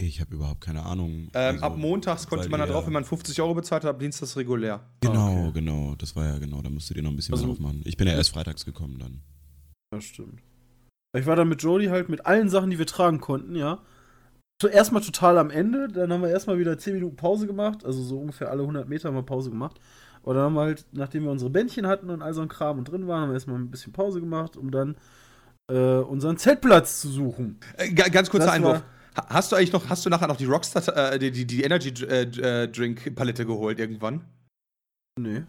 Ich 0.00 0.20
habe 0.20 0.34
überhaupt 0.34 0.60
keine 0.60 0.84
Ahnung. 0.84 1.28
Ähm, 1.34 1.54
Also, 1.54 1.64
ab 1.64 1.76
montags 1.76 2.28
konnte 2.28 2.48
man 2.48 2.60
da 2.60 2.66
drauf, 2.66 2.86
wenn 2.86 2.92
man 2.92 3.04
50 3.04 3.40
Euro 3.42 3.54
bezahlt 3.54 3.82
hat, 3.84 3.90
ab 3.90 3.98
dienstags 3.98 4.36
regulär. 4.36 4.80
Genau, 5.00 5.18
Ah, 5.18 5.42
okay. 5.48 5.52
genau. 5.60 5.94
Das 5.96 6.14
war 6.14 6.24
ja 6.24 6.38
genau. 6.38 6.62
Da 6.62 6.70
musstet 6.70 6.96
ihr 6.96 7.02
noch 7.02 7.10
ein 7.10 7.16
bisschen 7.16 7.34
Also- 7.34 7.46
mehr 7.46 7.54
drauf 7.56 7.62
machen. 7.64 7.82
Ich 7.84 7.96
bin 7.96 8.06
ja 8.06 8.12
erst 8.14 8.30
freitags 8.30 8.64
gekommen 8.64 8.98
dann. 8.98 9.20
Ja, 9.92 10.00
stimmt. 10.00 10.40
Ich 11.16 11.26
war 11.26 11.34
dann 11.36 11.48
mit 11.48 11.62
Jody 11.62 11.86
halt 11.86 12.08
mit 12.10 12.26
allen 12.26 12.48
Sachen, 12.48 12.70
die 12.70 12.78
wir 12.78 12.86
tragen 12.86 13.18
konnten, 13.20 13.56
ja. 13.56 13.80
Zuerst 14.60 14.92
mal 14.92 15.00
total 15.00 15.38
am 15.38 15.50
Ende, 15.50 15.88
dann 15.88 16.12
haben 16.12 16.20
wir 16.22 16.28
erstmal 16.30 16.58
wieder 16.58 16.76
10 16.78 16.94
Minuten 16.94 17.16
Pause 17.16 17.46
gemacht, 17.46 17.84
also 17.84 18.02
so 18.02 18.18
ungefähr 18.18 18.50
alle 18.50 18.62
100 18.64 18.88
Meter 18.88 19.08
haben 19.08 19.14
wir 19.14 19.22
Pause 19.22 19.50
gemacht. 19.50 19.80
Und 20.22 20.34
dann 20.34 20.44
haben 20.44 20.54
wir 20.54 20.62
halt, 20.62 20.84
nachdem 20.92 21.24
wir 21.24 21.30
unsere 21.30 21.48
Bändchen 21.50 21.86
hatten 21.86 22.10
und 22.10 22.22
all 22.22 22.34
so 22.34 22.42
ein 22.42 22.48
Kram 22.48 22.78
und 22.78 22.84
drin 22.90 23.06
waren, 23.06 23.22
haben 23.22 23.28
wir 23.30 23.34
erstmal 23.34 23.56
ein 23.58 23.70
bisschen 23.70 23.92
Pause 23.92 24.20
gemacht, 24.20 24.56
um 24.56 24.70
dann 24.70 24.96
äh, 25.70 25.74
unseren 25.98 26.36
Zeltplatz 26.38 27.00
zu 27.00 27.08
suchen. 27.08 27.58
Äh, 27.76 27.90
ga- 27.92 28.08
ganz 28.08 28.30
kurzer 28.30 28.46
Das 28.46 28.54
Einwurf. 28.54 28.78
Ha- 29.16 29.26
Hast 29.30 29.50
du 29.50 29.56
eigentlich 29.56 29.72
noch, 29.72 29.88
hast 29.88 30.06
du 30.06 30.10
nachher 30.10 30.28
noch 30.28 30.36
die 30.36 30.44
Rockstar, 30.44 31.12
äh, 31.12 31.18
die, 31.18 31.30
die, 31.32 31.44
die 31.44 31.62
Energy 31.64 31.88
äh, 32.04 32.22
äh, 32.22 32.68
Drink 32.68 33.14
Palette 33.16 33.44
geholt 33.44 33.78
irgendwann? 33.80 34.24
Nee. 35.18 35.42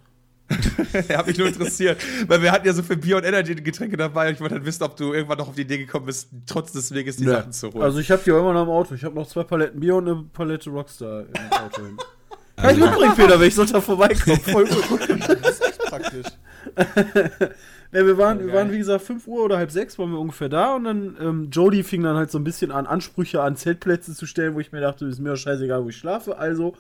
Hat 1.16 1.28
mich 1.28 1.38
nur 1.38 1.48
interessiert, 1.48 2.02
weil 2.28 2.42
wir 2.42 2.52
hatten 2.52 2.66
ja 2.66 2.74
so 2.74 2.82
viel 2.82 2.98
Bier 2.98 3.18
und 3.18 3.24
Energy 3.24 3.54
Getränke 3.54 3.96
dabei 3.98 4.30
und 4.30 4.34
ich 4.34 4.40
wollte 4.42 4.56
halt 4.56 4.66
wissen, 4.66 4.82
ob 4.82 4.98
du 4.98 5.14
irgendwann 5.14 5.38
noch 5.38 5.48
auf 5.50 5.54
die 5.54 5.62
Idee 5.62 5.78
gekommen 5.78 6.08
bist, 6.08 6.30
trotz 6.48 6.72
des 6.72 6.92
Weges 6.92 7.18
die 7.18 7.26
Nee. 7.26 7.34
Sachen 7.34 7.52
zu 7.54 7.72
holen. 7.72 7.84
Also 7.84 8.00
ich 8.00 8.10
habe 8.10 8.24
die 8.26 8.32
auch 8.32 8.40
immer 8.40 8.54
noch 8.54 8.64
im 8.64 8.70
Auto. 8.70 8.96
Ich 8.96 9.04
habe 9.04 9.14
noch 9.14 9.28
zwei 9.28 9.44
Paletten 9.44 9.80
Bier 9.80 9.96
und 9.98 10.10
eine 10.10 10.24
Palette 10.34 10.72
Rockstar 10.72 11.22
im 11.28 11.52
Auto. 11.52 11.84
hin. 11.86 11.98
Kann 12.56 12.74
ich 12.74 12.82
mitbringen, 12.82 13.14
Peter, 13.16 13.40
wenn 13.40 13.48
ich 13.48 13.54
sonst 13.56 13.74
da 13.76 13.80
vorbeikommen. 13.80 14.40
Voll 14.40 14.66
gut. 14.66 15.08
Das 15.44 15.52
ist 15.52 15.66
echt 15.68 15.80
praktisch. 15.86 16.26
Ne, 17.92 18.06
wir 18.06 18.20
waren, 18.20 18.46
wir 18.46 18.54
waren, 18.54 18.72
wie 18.72 18.78
gesagt, 18.78 19.04
5 19.04 19.26
Uhr 19.26 19.46
oder 19.46 19.58
halb 19.58 19.72
sechs 19.72 19.98
waren 19.98 20.12
wir 20.12 20.20
ungefähr 20.20 20.48
da 20.48 20.76
und 20.76 20.84
dann 20.84 21.18
ähm, 21.20 21.50
Jody 21.52 21.82
fing 21.82 22.04
dann 22.04 22.18
halt 22.18 22.30
so 22.30 22.38
ein 22.38 22.44
bisschen 22.44 22.72
an, 22.72 22.86
Ansprüche 22.86 23.42
an 23.42 23.56
Zeltplätze 23.56 24.14
zu 24.14 24.28
stellen, 24.28 24.54
wo 24.54 24.60
ich 24.60 24.72
mir 24.72 24.80
dachte, 24.80 25.06
ist 25.06 25.20
mir 25.20 25.36
scheißegal, 25.36 25.84
wo 25.84 25.90
ich 25.90 25.98
schlafe, 25.98 26.38
also 26.38 26.76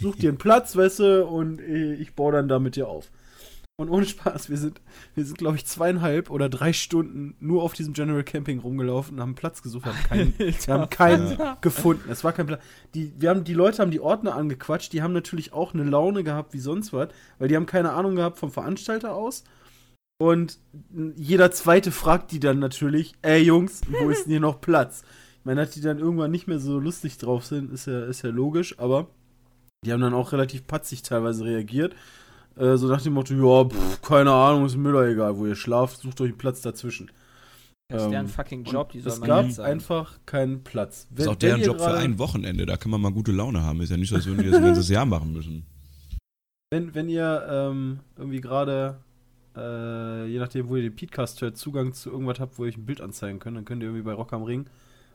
such 0.00 0.16
dir 0.16 0.30
einen 0.30 0.38
Platz, 0.38 0.74
weißt 0.74 1.00
du, 1.00 1.26
und 1.26 1.60
äh, 1.60 1.92
ich 1.94 2.14
baue 2.14 2.32
dann 2.32 2.48
da 2.48 2.58
mit 2.58 2.76
dir 2.76 2.88
auf. 2.88 3.10
Und 3.76 3.90
ohne 3.90 4.06
Spaß, 4.06 4.50
wir 4.50 4.56
sind, 4.56 4.80
wir 5.16 5.24
sind, 5.24 5.36
glaube 5.36 5.56
ich, 5.56 5.66
zweieinhalb 5.66 6.30
oder 6.30 6.48
drei 6.48 6.72
Stunden 6.72 7.34
nur 7.40 7.64
auf 7.64 7.72
diesem 7.72 7.92
General 7.92 8.22
Camping 8.22 8.60
rumgelaufen 8.60 9.16
und 9.16 9.20
haben 9.20 9.34
Platz 9.34 9.62
gesucht, 9.62 9.86
haben 9.86 9.98
keinen, 10.08 10.38
wir 10.38 10.74
haben 10.74 10.90
keinen 10.90 11.36
gefunden. 11.60 12.08
Es 12.08 12.22
war 12.22 12.32
kein 12.32 12.46
Platz. 12.46 12.62
Die, 12.94 13.12
wir 13.18 13.30
haben, 13.30 13.42
die 13.42 13.52
Leute 13.52 13.82
haben 13.82 13.90
die 13.90 13.98
Ordner 13.98 14.36
angequatscht, 14.36 14.92
die 14.92 15.02
haben 15.02 15.12
natürlich 15.12 15.52
auch 15.52 15.74
eine 15.74 15.82
Laune 15.82 16.22
gehabt 16.22 16.54
wie 16.54 16.60
sonst 16.60 16.92
was, 16.92 17.08
weil 17.40 17.48
die 17.48 17.56
haben 17.56 17.66
keine 17.66 17.92
Ahnung 17.94 18.14
gehabt 18.14 18.38
vom 18.38 18.52
Veranstalter 18.52 19.12
aus. 19.12 19.42
Und 20.18 20.60
jeder 21.16 21.50
zweite 21.50 21.90
fragt 21.90 22.30
die 22.30 22.38
dann 22.38 22.60
natürlich, 22.60 23.14
ey 23.22 23.42
Jungs, 23.42 23.80
wo 23.88 24.08
ist 24.08 24.26
denn 24.26 24.30
hier 24.30 24.40
noch 24.40 24.60
Platz? 24.60 25.02
Ich 25.40 25.44
meine, 25.44 25.62
dass 25.62 25.74
die 25.74 25.80
dann 25.80 25.98
irgendwann 25.98 26.30
nicht 26.30 26.46
mehr 26.46 26.60
so 26.60 26.78
lustig 26.78 27.18
drauf 27.18 27.44
sind, 27.44 27.72
ist 27.72 27.86
ja, 27.86 28.04
ist 28.04 28.22
ja 28.22 28.30
logisch, 28.30 28.78
aber 28.78 29.08
die 29.84 29.92
haben 29.92 30.00
dann 30.00 30.14
auch 30.14 30.30
relativ 30.30 30.64
patzig 30.68 31.02
teilweise 31.02 31.44
reagiert. 31.44 31.96
Äh, 32.56 32.76
so 32.76 32.86
nach 32.88 33.02
dem 33.02 33.14
Motto, 33.14 33.34
ja, 33.34 33.68
pff, 33.68 34.02
keine 34.02 34.32
Ahnung, 34.32 34.66
ist 34.66 34.76
mir 34.76 34.92
doch 34.92 35.02
egal, 35.02 35.36
wo 35.36 35.46
ihr 35.46 35.56
schlaft, 35.56 35.98
sucht 35.98 36.20
euch 36.20 36.28
einen 36.28 36.38
Platz 36.38 36.60
dazwischen. 36.62 37.10
Das 37.88 38.02
ist 38.04 38.10
deren 38.10 38.26
Ähm, 38.26 38.32
fucking 38.32 38.64
Job, 38.64 38.92
die 38.92 39.00
soll 39.00 39.12
Es 39.12 39.20
gab 39.20 39.50
sein. 39.50 39.66
einfach 39.72 40.18
keinen 40.24 40.64
Platz. 40.64 41.06
Das 41.10 41.26
ist 41.26 41.28
auch 41.30 41.36
deren 41.36 41.62
Job 41.62 41.78
für 41.80 41.94
ein 41.94 42.18
Wochenende. 42.18 42.64
Da 42.64 42.76
kann 42.76 42.90
man 42.90 43.00
mal 43.00 43.12
gute 43.12 43.32
Laune 43.32 43.62
haben. 43.62 43.80
Ist 43.82 43.90
ja 43.90 43.96
nicht 43.96 44.08
so, 44.08 44.16
als 44.16 44.26
würden 44.26 44.42
die 44.42 44.50
das 44.50 44.58
ein 44.58 44.64
ganzes 44.66 44.88
Jahr 44.88 45.04
machen 45.04 45.32
müssen. 45.32 45.66
Wenn, 46.70 46.94
wenn 46.94 47.08
ihr 47.08 47.46
ähm, 47.48 48.00
irgendwie 48.16 48.40
gerade, 48.40 48.96
äh, 49.56 50.26
je 50.26 50.38
nachdem, 50.38 50.68
wo 50.68 50.76
ihr 50.76 50.82
den 50.82 50.96
Podcast 50.96 51.42
hört, 51.42 51.56
Zugang 51.58 51.92
zu 51.92 52.10
irgendwas 52.10 52.40
habt, 52.40 52.58
wo 52.58 52.64
ihr 52.64 52.68
euch 52.68 52.76
ein 52.78 52.86
Bild 52.86 53.00
anzeigen 53.00 53.38
könnt, 53.38 53.56
dann 53.56 53.64
könnt 53.64 53.82
ihr 53.82 53.88
irgendwie 53.88 54.04
bei 54.04 54.14
Rock 54.14 54.32
am 54.32 54.42
Ring 54.44 54.66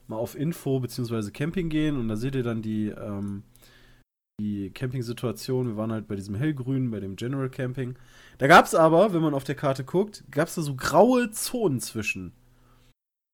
mal 0.07 0.17
auf 0.17 0.35
Info 0.35 0.79
bzw. 0.79 1.31
Camping 1.31 1.69
gehen 1.69 1.97
und 1.97 2.07
da 2.07 2.15
seht 2.15 2.35
ihr 2.35 2.43
dann 2.43 2.61
die, 2.61 2.87
ähm, 2.89 3.43
die 4.39 4.71
Camping-Situation. 4.71 5.67
Wir 5.67 5.77
waren 5.77 5.91
halt 5.91 6.07
bei 6.07 6.15
diesem 6.15 6.35
hellgrünen, 6.35 6.91
bei 6.91 6.99
dem 6.99 7.15
General 7.15 7.49
Camping. 7.49 7.95
Da 8.37 8.47
gab 8.47 8.65
es 8.65 8.73
aber, 8.73 9.13
wenn 9.13 9.21
man 9.21 9.33
auf 9.33 9.43
der 9.43 9.55
Karte 9.55 9.83
guckt, 9.83 10.23
gab 10.31 10.47
es 10.47 10.55
da 10.55 10.61
so 10.61 10.75
graue 10.75 11.29
Zonen 11.31 11.79
zwischen. 11.79 12.33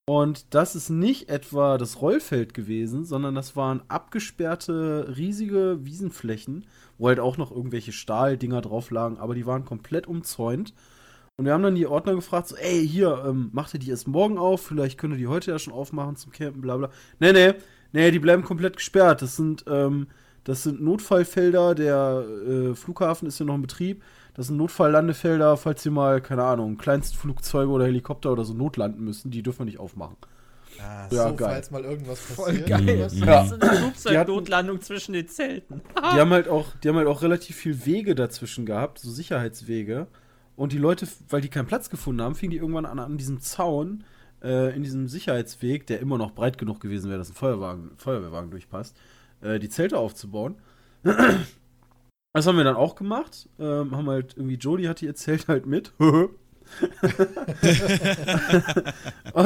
Und 0.08 0.54
das 0.54 0.76
ist 0.76 0.88
nicht 0.88 1.28
etwa 1.28 1.78
das 1.78 2.00
Rollfeld 2.00 2.54
gewesen, 2.54 3.04
sondern 3.04 3.34
das 3.34 3.56
waren 3.56 3.82
abgesperrte, 3.88 5.14
riesige 5.16 5.78
Wiesenflächen, 5.82 6.64
wo 6.96 7.08
halt 7.08 7.18
auch 7.18 7.38
noch 7.38 7.50
irgendwelche 7.50 7.90
Stahldinger 7.90 8.60
drauf 8.60 8.92
lagen, 8.92 9.18
aber 9.18 9.34
die 9.34 9.46
waren 9.46 9.64
komplett 9.64 10.06
umzäunt. 10.06 10.74
Und 11.36 11.44
wir 11.44 11.52
haben 11.52 11.64
dann 11.64 11.74
die 11.74 11.88
Ordner 11.88 12.14
gefragt, 12.14 12.48
so, 12.48 12.56
ey, 12.56 12.86
hier, 12.86 13.24
ähm, 13.26 13.50
macht 13.52 13.74
ihr 13.74 13.80
die 13.80 13.90
erst 13.90 14.06
morgen 14.06 14.38
auf? 14.38 14.62
Vielleicht 14.62 14.96
könnt 14.96 15.12
ihr 15.14 15.18
die 15.18 15.26
heute 15.26 15.50
ja 15.50 15.58
schon 15.58 15.74
aufmachen 15.74 16.16
zum 16.16 16.32
Campen, 16.32 16.62
bla 16.62 16.76
bla. 16.76 16.90
Nee, 17.18 17.32
nee, 17.32 17.54
nee, 17.92 18.10
die 18.12 18.20
bleiben 18.20 18.44
komplett 18.44 18.76
gesperrt. 18.76 19.22
Das 19.22 19.36
sind, 19.36 19.64
ähm, 19.68 20.06
das 20.46 20.62
sind 20.62 20.80
Notfallfelder, 20.82 21.74
der 21.74 22.24
äh, 22.48 22.74
Flughafen 22.74 23.26
ist 23.28 23.38
ja 23.38 23.44
noch 23.46 23.54
in 23.56 23.62
Betrieb. 23.62 24.02
Das 24.34 24.46
sind 24.48 24.56
Notfalllandefelder, 24.58 25.56
falls 25.56 25.84
ihr 25.84 25.92
mal, 25.92 26.20
keine 26.20 26.44
Ahnung, 26.44 26.76
Kleinstflugzeuge 26.78 27.70
oder 27.70 27.86
Helikopter 27.86 28.32
oder 28.32 28.44
so 28.44 28.54
notlanden 28.54 29.02
müssen, 29.04 29.30
die 29.30 29.42
dürfen 29.42 29.60
wir 29.60 29.64
nicht 29.66 29.78
aufmachen. 29.80 30.16
Ah, 30.78 31.08
Ja, 31.10 31.30
so, 31.30 31.36
geil. 31.36 31.48
falls 31.54 31.70
mal 31.70 31.84
irgendwas 31.84 32.20
Voll 32.20 32.46
passiert. 32.60 32.68
geil. 32.68 33.00
Was? 33.04 33.18
Ja. 33.18 33.26
Das 33.26 33.46
ist 33.46 33.62
eine 33.62 33.70
Die 33.72 33.76
Flugzeugnotlandung 33.78 34.80
zwischen 34.82 35.14
den 35.14 35.26
Zelten. 35.26 35.80
Die 36.14 36.20
haben 36.20 36.30
halt 36.30 36.48
auch, 36.48 36.66
die 36.82 36.88
haben 36.90 36.96
halt 36.96 37.08
auch 37.08 37.22
relativ 37.22 37.56
viel 37.56 37.84
Wege 37.86 38.14
dazwischen 38.14 38.66
gehabt, 38.66 38.98
so 38.98 39.10
Sicherheitswege. 39.10 40.06
Und 40.54 40.72
die 40.72 40.78
Leute, 40.78 41.08
weil 41.30 41.40
die 41.40 41.48
keinen 41.48 41.66
Platz 41.66 41.90
gefunden 41.90 42.22
haben, 42.22 42.34
fingen 42.34 42.50
die 42.52 42.58
irgendwann 42.58 42.86
an, 42.86 42.98
an 42.98 43.16
diesem 43.18 43.40
Zaun, 43.40 44.04
äh, 44.42 44.74
in 44.76 44.82
diesem 44.82 45.08
Sicherheitsweg, 45.08 45.86
der 45.86 46.00
immer 46.00 46.18
noch 46.18 46.32
breit 46.32 46.58
genug 46.58 46.80
gewesen 46.80 47.08
wäre, 47.08 47.18
dass 47.18 47.30
ein 47.30 47.34
Feuerwagen, 47.34 47.90
Feuerwehrwagen 47.96 48.50
durchpasst, 48.50 48.96
äh, 49.46 49.58
die 49.58 49.68
Zelte 49.68 49.98
aufzubauen. 49.98 50.56
Das 52.32 52.46
haben 52.46 52.58
wir 52.58 52.64
dann 52.64 52.76
auch 52.76 52.96
gemacht. 52.96 53.48
Ähm, 53.58 53.96
haben 53.96 54.10
halt 54.10 54.34
irgendwie, 54.36 54.56
Jody 54.56 54.84
hatte 54.84 55.06
ihr 55.06 55.14
Zelt 55.14 55.48
halt 55.48 55.64
mit. 55.64 55.94
und 55.98 56.34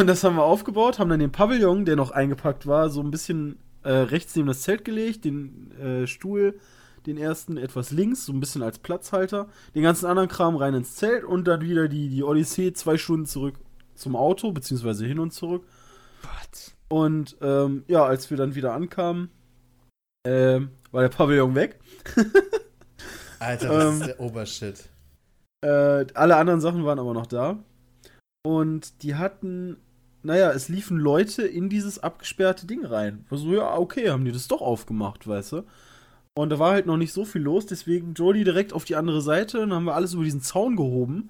das 0.08 0.24
haben 0.24 0.34
wir 0.34 0.42
aufgebaut, 0.42 0.98
haben 0.98 1.08
dann 1.08 1.20
den 1.20 1.30
Pavillon, 1.30 1.84
der 1.84 1.94
noch 1.94 2.10
eingepackt 2.10 2.66
war, 2.66 2.90
so 2.90 3.00
ein 3.00 3.12
bisschen 3.12 3.60
äh, 3.84 3.92
rechts 3.92 4.34
neben 4.34 4.48
das 4.48 4.62
Zelt 4.62 4.84
gelegt, 4.84 5.24
den 5.24 5.70
äh, 5.80 6.08
Stuhl, 6.08 6.58
den 7.06 7.16
ersten 7.16 7.58
etwas 7.58 7.92
links, 7.92 8.26
so 8.26 8.32
ein 8.32 8.40
bisschen 8.40 8.64
als 8.64 8.80
Platzhalter, 8.80 9.48
den 9.76 9.84
ganzen 9.84 10.06
anderen 10.06 10.28
Kram 10.28 10.56
rein 10.56 10.74
ins 10.74 10.96
Zelt 10.96 11.22
und 11.22 11.46
dann 11.46 11.60
wieder 11.60 11.86
die, 11.86 12.08
die 12.08 12.24
Odyssee 12.24 12.72
zwei 12.72 12.96
Stunden 12.96 13.26
zurück 13.26 13.54
zum 13.94 14.16
Auto, 14.16 14.50
beziehungsweise 14.50 15.06
hin 15.06 15.20
und 15.20 15.32
zurück. 15.32 15.64
Und 16.88 17.36
ähm, 17.40 17.84
ja, 17.86 18.04
als 18.04 18.30
wir 18.30 18.36
dann 18.36 18.56
wieder 18.56 18.74
ankamen, 18.74 19.30
ähm, 20.26 20.70
war 20.90 21.02
der 21.02 21.08
Pavillon 21.08 21.54
weg. 21.54 21.80
Alter, 23.38 23.68
das 23.68 23.84
Ähm, 23.84 24.00
ist 24.00 24.06
der 24.06 24.20
Obershit. 24.20 24.88
Äh, 25.62 26.06
alle 26.14 26.36
anderen 26.36 26.60
Sachen 26.60 26.84
waren 26.84 26.98
aber 26.98 27.14
noch 27.14 27.26
da. 27.26 27.58
Und 28.42 29.02
die 29.02 29.16
hatten, 29.16 29.76
naja, 30.22 30.50
es 30.52 30.68
liefen 30.68 30.98
Leute 30.98 31.42
in 31.42 31.68
dieses 31.68 31.98
abgesperrte 31.98 32.66
Ding 32.66 32.84
rein. 32.84 33.24
So, 33.30 33.52
ja, 33.54 33.76
okay, 33.76 34.10
haben 34.10 34.24
die 34.24 34.32
das 34.32 34.48
doch 34.48 34.60
aufgemacht, 34.62 35.26
weißt 35.26 35.52
du? 35.52 35.62
Und 36.34 36.50
da 36.50 36.58
war 36.58 36.72
halt 36.72 36.86
noch 36.86 36.96
nicht 36.96 37.12
so 37.12 37.24
viel 37.24 37.42
los, 37.42 37.66
deswegen 37.66 38.14
Jody 38.14 38.44
direkt 38.44 38.72
auf 38.72 38.84
die 38.84 38.96
andere 38.96 39.20
Seite 39.20 39.60
und 39.60 39.72
haben 39.74 39.84
wir 39.84 39.94
alles 39.94 40.14
über 40.14 40.24
diesen 40.24 40.40
Zaun 40.40 40.76
gehoben 40.76 41.28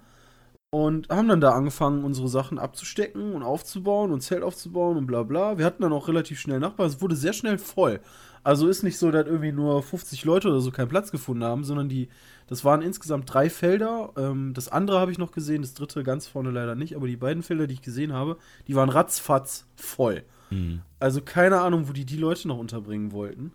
und 0.69 1.09
haben 1.09 1.27
dann 1.27 1.41
da 1.41 1.51
angefangen, 1.51 2.05
unsere 2.05 2.29
Sachen 2.29 2.57
abzustecken 2.59 3.33
und 3.33 3.43
aufzubauen 3.43 4.11
und 4.11 4.21
Zelt 4.21 4.43
aufzubauen 4.43 4.97
und 4.97 5.07
bla 5.07 5.23
bla. 5.23 5.57
Wir 5.57 5.65
hatten 5.65 5.81
dann 5.81 5.91
auch 5.91 6.07
relativ 6.07 6.39
schnell 6.39 6.59
Nachbarn. 6.59 6.87
Es 6.87 7.01
wurde 7.01 7.15
sehr 7.15 7.33
schnell 7.33 7.57
voll. 7.57 7.99
Also 8.43 8.67
ist 8.67 8.83
nicht 8.83 8.97
so, 8.97 9.11
dass 9.11 9.27
irgendwie 9.27 9.51
nur 9.51 9.83
50 9.83 10.25
Leute 10.25 10.49
oder 10.49 10.61
so 10.61 10.71
keinen 10.71 10.89
Platz 10.89 11.11
gefunden 11.11 11.43
haben, 11.43 11.63
sondern 11.63 11.89
die, 11.89 12.09
das 12.47 12.65
waren 12.65 12.81
insgesamt 12.81 13.31
drei 13.31 13.49
Felder. 13.49 14.13
Ähm, 14.17 14.53
das 14.53 14.67
andere 14.67 14.99
habe 14.99 15.11
ich 15.11 15.19
noch 15.19 15.31
gesehen, 15.31 15.61
das 15.61 15.73
dritte 15.73 16.03
ganz 16.03 16.27
vorne 16.27 16.49
leider 16.49 16.75
nicht, 16.75 16.95
aber 16.95 17.07
die 17.07 17.17
beiden 17.17 17.43
Felder, 17.43 17.67
die 17.67 17.75
ich 17.75 17.81
gesehen 17.81 18.13
habe, 18.13 18.37
die 18.67 18.75
waren 18.75 18.89
ratzfatz 18.89 19.67
voll. 19.75 20.23
Hm. 20.49 20.81
Also 20.99 21.21
keine 21.21 21.61
Ahnung, 21.61 21.87
wo 21.87 21.93
die 21.93 22.05
die 22.05 22.17
Leute 22.17 22.47
noch 22.47 22.57
unterbringen 22.57 23.11
wollten. 23.11 23.53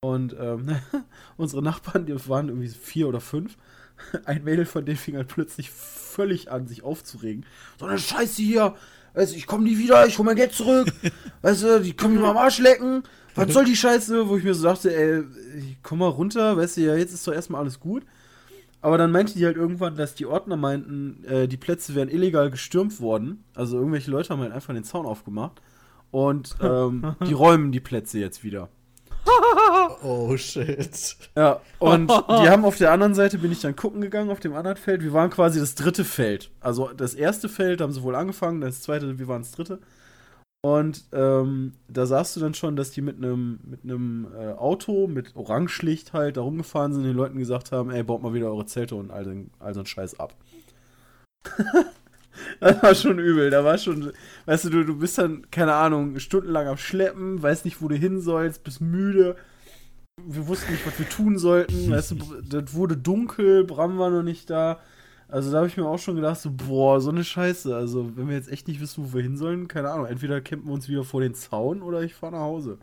Und 0.00 0.36
ähm, 0.38 0.76
unsere 1.36 1.62
Nachbarn, 1.62 2.06
die 2.06 2.28
waren 2.28 2.48
irgendwie 2.48 2.68
vier 2.68 3.08
oder 3.08 3.20
fünf. 3.20 3.56
Ein 4.26 4.44
Mädel 4.44 4.66
von 4.66 4.84
denen 4.84 4.98
fing 4.98 5.16
halt 5.16 5.28
plötzlich 5.28 5.70
völlig 5.70 6.50
an, 6.50 6.66
sich 6.66 6.82
aufzuregen. 6.82 7.46
So 7.78 7.86
eine 7.86 7.98
Scheiße 7.98 8.42
hier. 8.42 8.74
Weißt 9.14 9.32
du, 9.32 9.36
ich 9.36 9.46
komme 9.46 9.64
nie 9.64 9.78
wieder, 9.78 10.06
ich 10.06 10.18
hol 10.18 10.26
mein 10.26 10.36
Geld 10.36 10.52
zurück. 10.52 10.92
Weißt 11.42 11.62
du, 11.62 11.80
die 11.80 11.94
können 11.94 12.14
mich 12.14 12.22
mal 12.22 12.30
am 12.30 12.36
Arsch 12.36 12.58
lecken. 12.58 13.02
Was 13.36 13.52
soll 13.52 13.64
die 13.64 13.76
Scheiße? 13.76 14.28
Wo 14.28 14.36
ich 14.36 14.44
mir 14.44 14.54
so 14.54 14.64
dachte, 14.64 14.94
ey, 14.94 15.24
komm 15.82 15.98
mal 15.98 16.08
runter, 16.08 16.56
weißt 16.56 16.76
du, 16.76 16.82
ja, 16.82 16.94
jetzt 16.94 17.12
ist 17.12 17.26
doch 17.26 17.32
erstmal 17.32 17.62
alles 17.62 17.80
gut. 17.80 18.04
Aber 18.80 18.96
dann 18.96 19.10
meinte 19.10 19.34
die 19.34 19.44
halt 19.44 19.56
irgendwann, 19.56 19.96
dass 19.96 20.14
die 20.14 20.26
Ordner 20.26 20.56
meinten, 20.56 21.24
äh, 21.24 21.48
die 21.48 21.56
Plätze 21.56 21.94
wären 21.94 22.08
illegal 22.08 22.50
gestürmt 22.50 23.00
worden. 23.00 23.42
Also 23.54 23.78
irgendwelche 23.78 24.10
Leute 24.10 24.28
haben 24.28 24.40
halt 24.40 24.52
einfach 24.52 24.74
den 24.74 24.84
Zaun 24.84 25.06
aufgemacht. 25.06 25.60
Und 26.10 26.54
ähm, 26.60 27.16
die 27.26 27.32
räumen 27.32 27.72
die 27.72 27.80
Plätze 27.80 28.18
jetzt 28.18 28.44
wieder. 28.44 28.68
Oh 30.04 30.36
shit. 30.36 31.16
Ja, 31.34 31.60
und 31.78 32.10
die 32.28 32.48
haben 32.50 32.66
auf 32.66 32.76
der 32.76 32.92
anderen 32.92 33.14
Seite, 33.14 33.38
bin 33.38 33.50
ich 33.50 33.60
dann 33.60 33.74
gucken 33.74 34.02
gegangen, 34.02 34.30
auf 34.30 34.38
dem 34.38 34.54
anderen 34.54 34.76
Feld. 34.76 35.02
Wir 35.02 35.14
waren 35.14 35.30
quasi 35.30 35.58
das 35.58 35.74
dritte 35.74 36.04
Feld. 36.04 36.50
Also 36.60 36.90
das 36.94 37.14
erste 37.14 37.48
Feld 37.48 37.80
haben 37.80 37.92
sie 37.92 38.02
wohl 38.02 38.14
angefangen, 38.14 38.60
das 38.60 38.82
zweite, 38.82 39.18
wir 39.18 39.28
waren 39.28 39.42
das 39.42 39.52
dritte. 39.52 39.78
Und 40.62 41.04
ähm, 41.12 41.72
da 41.88 42.04
sahst 42.04 42.36
du 42.36 42.40
dann 42.40 42.52
schon, 42.52 42.76
dass 42.76 42.90
die 42.90 43.00
mit 43.00 43.16
einem 43.16 43.60
mit 43.64 43.84
einem 43.84 44.28
äh, 44.38 44.52
Auto, 44.52 45.06
mit 45.06 45.36
Orangeschlicht 45.36 46.12
halt 46.12 46.36
da 46.36 46.42
rumgefahren 46.42 46.92
sind 46.92 47.02
und 47.02 47.08
den 47.08 47.16
Leuten 47.16 47.38
gesagt 47.38 47.72
haben, 47.72 47.90
ey, 47.90 48.02
baut 48.02 48.22
mal 48.22 48.34
wieder 48.34 48.48
eure 48.48 48.66
Zelte 48.66 48.96
und 48.96 49.10
all, 49.10 49.24
den, 49.24 49.50
all 49.58 49.72
so 49.72 49.80
einen 49.80 49.86
Scheiß 49.86 50.20
ab. 50.20 50.34
das 52.60 52.82
war 52.82 52.94
schon 52.94 53.18
übel. 53.18 53.48
Da 53.48 53.64
war 53.64 53.78
schon, 53.78 54.12
weißt 54.44 54.66
du, 54.66 54.70
du, 54.70 54.84
du 54.84 54.98
bist 54.98 55.16
dann, 55.16 55.50
keine 55.50 55.74
Ahnung, 55.74 56.18
stundenlang 56.18 56.66
am 56.66 56.76
Schleppen, 56.76 57.42
weißt 57.42 57.64
nicht, 57.64 57.80
wo 57.80 57.88
du 57.88 57.94
hin 57.94 58.20
sollst, 58.20 58.64
bist 58.64 58.82
müde. 58.82 59.36
Wir 60.22 60.46
wussten 60.46 60.72
nicht, 60.72 60.86
was 60.86 60.98
wir 60.98 61.08
tun 61.08 61.38
sollten. 61.38 61.90
Weißt 61.90 62.12
du, 62.12 62.16
das 62.42 62.72
wurde 62.74 62.96
dunkel, 62.96 63.64
Bram 63.64 63.98
war 63.98 64.10
noch 64.10 64.22
nicht 64.22 64.48
da. 64.50 64.80
Also 65.28 65.50
da 65.50 65.58
habe 65.58 65.66
ich 65.68 65.76
mir 65.76 65.86
auch 65.86 65.98
schon 65.98 66.16
gedacht, 66.16 66.40
so, 66.40 66.50
boah, 66.52 67.00
so 67.00 67.10
eine 67.10 67.24
Scheiße. 67.24 67.74
Also, 67.74 68.16
wenn 68.16 68.28
wir 68.28 68.36
jetzt 68.36 68.50
echt 68.50 68.68
nicht 68.68 68.80
wissen, 68.80 69.04
wo 69.04 69.14
wir 69.16 69.22
hin 69.22 69.36
sollen, 69.36 69.68
keine 69.68 69.90
Ahnung, 69.90 70.06
entweder 70.06 70.40
campen 70.40 70.68
wir 70.68 70.74
uns 70.74 70.88
wieder 70.88 71.02
vor 71.02 71.20
den 71.20 71.34
Zaun 71.34 71.82
oder 71.82 72.02
ich 72.02 72.14
fahre 72.14 72.32
nach 72.32 72.40
Hause. 72.40 72.78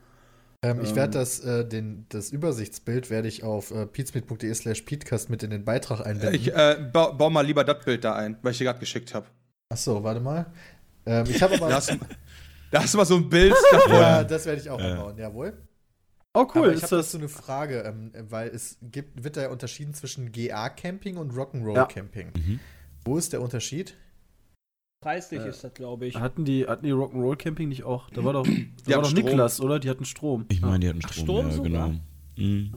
Ähm, 0.64 0.82
ich 0.82 0.90
Ähm. 0.90 0.96
werde 0.98 1.14
das, 1.20 1.40
äh, 1.40 1.66
den, 1.66 2.06
das 2.10 2.32
Übersichtsbild 2.32 3.10
werde 3.10 3.28
ich 3.28 3.44
auf 3.44 3.72
äh, 3.72 3.86
peatsmeet.de 3.86 4.54
slash 4.54 4.82
peatcast 4.82 5.30
mit 5.30 5.44
in 5.44 5.52
den 5.52 5.64
Beitrag 5.64 6.06
einbinden. 6.06 6.36
Ich 6.36 6.54
äh, 6.54 6.78
bau, 6.92 7.14
bau 7.14 7.30
mal 7.30 7.46
lieber 7.46 7.64
das 7.64 7.84
Bild 7.86 8.04
da 8.04 8.14
ein, 8.16 8.38
weil 8.42 8.52
ich 8.52 8.58
dir 8.58 8.66
gerade 8.66 8.80
geschickt 8.80 9.14
habe. 9.14 9.28
Achso, 9.72 10.04
warte 10.04 10.20
mal. 10.20 10.48
Ähm, 11.06 11.26
ich 11.30 11.42
habe 11.42 11.58
Da, 11.58 11.66
aber. 11.66 11.76
hast 11.76 11.92
du- 11.92 11.98
da 12.72 12.82
hast 12.84 12.94
du 12.94 12.98
mal 12.98 13.06
so 13.06 13.16
ein 13.16 13.30
Bild 13.30 13.54
davor. 13.72 13.94
ja, 14.00 14.24
das 14.24 14.46
werde 14.46 14.62
ich 14.62 14.70
auch 14.70 14.80
Ja. 14.80 14.92
einbauen, 14.92 15.18
jawohl. 15.18 15.54
Oh, 16.34 16.48
cool, 16.56 16.62
aber 16.64 16.68
ich 16.70 16.76
ist 16.76 16.84
das. 16.84 16.90
dazu 17.08 17.18
eine 17.18 17.28
Frage, 17.28 17.80
ähm, 17.82 18.12
weil 18.30 18.48
es 18.50 18.78
gibt, 18.82 19.24
wird 19.24 19.36
da 19.36 19.42
ja 19.44 19.50
unterschieden 19.50 19.94
zwischen 19.94 20.32
GA-Camping 20.32 21.18
und 21.18 21.34
Ja. 21.34 21.42
Rock'n'Roll-Camping. 21.42 22.32
Mhm. 22.36 22.60
Wo 23.04 23.18
ist 23.18 23.34
der 23.34 23.42
Unterschied? 23.42 23.96
Preislich 25.04 25.42
Äh, 25.42 25.50
ist 25.50 25.64
das, 25.64 25.74
glaube 25.74 26.06
ich. 26.06 26.16
Hatten 26.16 26.46
die, 26.46 26.68
hatten 26.68 26.86
die 26.86 26.94
Rock'n'Roll 26.94 27.36
Camping 27.36 27.68
nicht 27.70 27.84
auch? 27.84 28.10
Da 28.12 28.24
war 28.24 28.34
doch, 28.34 28.46
da 28.46 28.52
Die 28.88 28.92
war 28.94 29.02
doch 29.02 29.10
Strom. 29.10 29.26
Niklas, 29.26 29.60
oder? 29.60 29.80
Die 29.80 29.90
hatten 29.90 30.06
Strom. 30.06 30.46
Ich 30.50 30.62
meine, 30.62 30.80
die 30.80 30.90
hatten 30.90 31.02
Ach, 31.04 31.12
Strom, 31.12 31.26
Strom 31.26 31.46
ja, 31.48 31.52
sogar? 31.52 31.70
genau. 31.90 32.00
Mhm. 32.38 32.74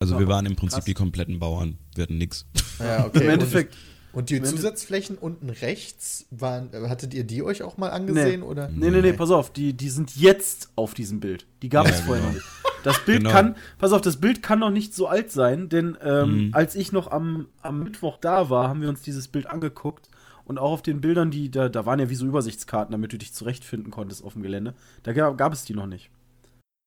Also 0.00 0.14
Ja, 0.14 0.20
wir 0.20 0.28
waren 0.28 0.46
im 0.46 0.56
Prinzip 0.56 0.76
krass. 0.78 0.84
die 0.86 0.94
kompletten 0.94 1.38
Bauern. 1.40 1.78
Wir 1.94 2.04
hatten 2.04 2.16
nix. 2.18 2.46
Ja, 2.78 3.04
okay. 3.06 3.22
Im 3.24 3.28
Endeffekt, 3.30 3.76
Und, 4.12 4.30
die 4.30 4.42
Zusatzflächen 4.42 5.16
unten 5.18 5.50
rechts, 5.50 6.26
waren, 6.30 6.70
hattet 6.88 7.12
ihr 7.14 7.24
die 7.24 7.42
euch 7.42 7.62
auch 7.62 7.76
mal 7.76 7.90
angesehen? 7.90 8.42
Oder? 8.42 8.68
nee, 8.68 8.90
nee, 8.90 9.00
nee, 9.00 9.12
pass 9.12 9.30
auf, 9.30 9.52
die, 9.52 9.72
die 9.74 9.88
sind 9.90 10.16
jetzt 10.16 10.70
auf 10.76 10.94
diesem 10.94 11.20
Bild. 11.20 11.46
Die 11.62 11.68
gab 11.68 11.86
Ja, 11.86 11.92
es 11.92 12.00
vorher 12.00 12.22
genau. 12.22 12.28
noch 12.28 12.34
nicht. 12.34 12.61
Das 12.82 12.98
Bild 13.04 13.18
Genau. 13.20 13.30
kann, 13.30 13.56
pass 13.78 13.92
auf, 13.92 14.00
das 14.00 14.16
Bild 14.18 14.42
kann 14.42 14.58
noch 14.58 14.70
nicht 14.70 14.94
so 14.94 15.06
alt 15.06 15.30
sein, 15.30 15.68
denn 15.68 15.96
ähm, 16.02 16.46
Mhm. 16.46 16.54
als 16.54 16.74
ich 16.74 16.92
noch 16.92 17.10
am, 17.10 17.46
am 17.62 17.82
Mittwoch 17.82 18.18
da 18.18 18.50
war, 18.50 18.68
haben 18.68 18.80
wir 18.82 18.88
uns 18.88 19.02
dieses 19.02 19.28
Bild 19.28 19.46
angeguckt 19.46 20.08
und 20.44 20.58
auch 20.58 20.72
auf 20.72 20.82
den 20.82 21.00
Bildern, 21.00 21.30
die 21.30 21.50
da, 21.50 21.68
da 21.68 21.86
waren 21.86 22.00
ja 22.00 22.10
wie 22.10 22.14
so 22.16 22.26
Übersichtskarten, 22.26 22.92
damit 22.92 23.12
du 23.12 23.18
dich 23.18 23.32
zurechtfinden 23.32 23.90
konntest 23.90 24.24
auf 24.24 24.32
dem 24.32 24.42
Gelände. 24.42 24.74
Da 25.04 25.12
gab, 25.12 25.38
gab 25.38 25.52
es 25.52 25.64
die 25.64 25.74
noch 25.74 25.86
nicht. 25.86 26.10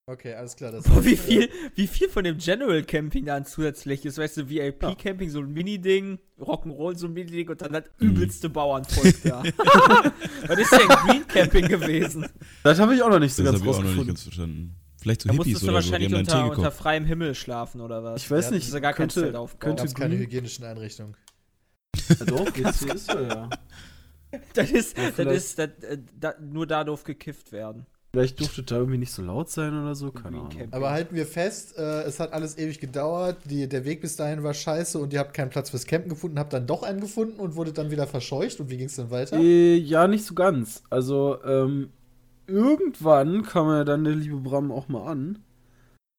Okay, 0.08 0.36
alles 0.36 0.55
klar. 0.55 0.71
Das 0.71 0.84
Boah, 0.88 1.03
wie 1.03 1.12
heißt, 1.17 1.23
äh, 1.29 1.31
viel, 1.31 1.49
wie 1.73 1.88
viel 1.88 2.10
von 2.10 2.23
dem 2.23 2.38
General 2.38 2.84
Camping 2.84 3.25
da 3.25 3.38
an 3.38 3.45
zusätzlich 3.45 4.05
ist, 4.05 4.17
weißt 4.19 4.38
du, 4.38 4.49
VIP 4.49 4.97
Camping, 4.99 5.29
so 5.31 5.39
ein 5.39 5.51
Mini-Ding, 5.51 6.19
Rock'n'Roll, 6.39 6.95
so 6.97 7.08
ein 7.08 7.13
Mini-Ding 7.13 7.49
und 7.49 7.60
dann 7.62 7.73
das 7.73 7.86
übelste 7.99 8.49
Bauernvolk 8.49 9.15
da. 9.23 9.41
Was 10.47 10.60
ist 10.60 10.71
denn 10.73 10.88
Green 10.89 11.27
Camping 11.27 11.67
gewesen? 11.69 12.27
Das 12.62 12.79
habe 12.79 12.93
ich 12.93 13.01
auch 13.01 13.10
noch 13.10 13.17
nicht 13.19 13.34
so 13.34 13.41
Das 13.43 13.53
ganz 13.53 13.62
habe 13.63 13.71
ich 13.71 13.77
auch 13.77 13.79
noch 13.81 13.89
nicht 13.89 13.97
rausgefunden. 13.99 14.08
ganz 14.08 14.21
verstanden. 14.23 14.75
Vielleicht 15.05 15.21
so 15.21 15.29
Da 15.29 15.33
Hippies 15.33 15.53
musstest 15.53 15.67
du 15.67 15.71
oder 15.71 15.81
so, 15.83 15.87
die 15.87 15.91
wahrscheinlich 15.91 16.27
Tee 16.27 16.33
unter, 16.41 16.57
unter 16.57 16.71
freiem 16.71 17.05
Himmel 17.05 17.35
schlafen 17.35 17.79
oder 17.81 18.03
was? 18.03 18.23
Ich 18.23 18.31
weiß 18.31 18.45
Ja, 18.45 18.51
nicht, 18.51 18.61
das 18.63 18.67
ist 18.69 18.73
ja 18.73 18.79
gar 18.79 18.93
kein 18.93 19.07
könnte, 19.07 19.21
Zelt 19.21 19.35
aufbauen. 19.35 19.75
Könnte 19.75 19.93
keine 19.93 20.17
hygienischen 20.17 20.65
Einrichtungen. 20.65 21.15
ja, 22.09 22.25
doch, 22.25 22.47
WC 22.47 22.91
ist 22.91 23.07
ja, 23.13 23.21
ja. 23.21 23.49
Das 24.55 24.71
ist, 24.71 24.97
das 24.97 25.11
vielleicht- 25.13 25.37
ist, 25.37 25.59
das, 25.59 25.69
äh, 25.83 25.99
da, 26.19 26.33
nur 26.41 26.65
da 26.65 26.83
darf 26.83 27.03
gekifft 27.03 27.51
werden. 27.51 27.85
Vielleicht 28.13 28.39
durfte 28.39 28.63
da 28.63 28.77
irgendwie 28.77 28.97
nicht 28.97 29.11
so 29.11 29.21
laut 29.21 29.51
sein 29.51 29.79
oder 29.79 29.93
so, 29.93 30.11
keine 30.11 30.37
Ahnung. 30.39 30.51
Aber 30.71 30.89
halten 30.89 31.13
wir 31.15 31.27
fest, 31.27 31.77
äh, 31.77 32.01
es 32.01 32.19
hat 32.19 32.33
alles 32.33 32.57
ewig 32.57 32.79
gedauert, 32.79 33.37
die, 33.45 33.69
der 33.69 33.85
Weg 33.85 34.01
bis 34.01 34.15
dahin 34.15 34.41
war 34.41 34.55
scheiße 34.55 34.97
und 34.97 35.13
ihr 35.13 35.19
habt 35.19 35.35
keinen 35.35 35.49
Platz 35.51 35.69
fürs 35.69 35.85
Campen 35.85 36.09
gefunden, 36.09 36.39
habt 36.39 36.51
dann 36.51 36.65
doch 36.65 36.81
einen 36.81 36.99
gefunden 36.99 37.39
und 37.39 37.55
wurde 37.55 37.73
dann 37.73 37.91
wieder 37.91 38.07
verscheucht. 38.07 38.59
Und 38.59 38.71
wie 38.71 38.77
ging 38.77 38.87
es 38.87 38.95
dann 38.95 39.11
weiter? 39.11 39.37
Äh, 39.37 39.75
ja, 39.75 40.07
nicht 40.07 40.25
so 40.25 40.33
ganz. 40.33 40.81
Also, 40.89 41.37
ähm, 41.45 41.91
irgendwann 42.47 43.43
kam 43.43 43.67
ja 43.69 43.84
dann 43.84 44.03
der 44.03 44.15
liebe 44.15 44.38
Bram 44.38 44.71
auch 44.71 44.88
mal 44.88 45.05
an. 45.12 45.39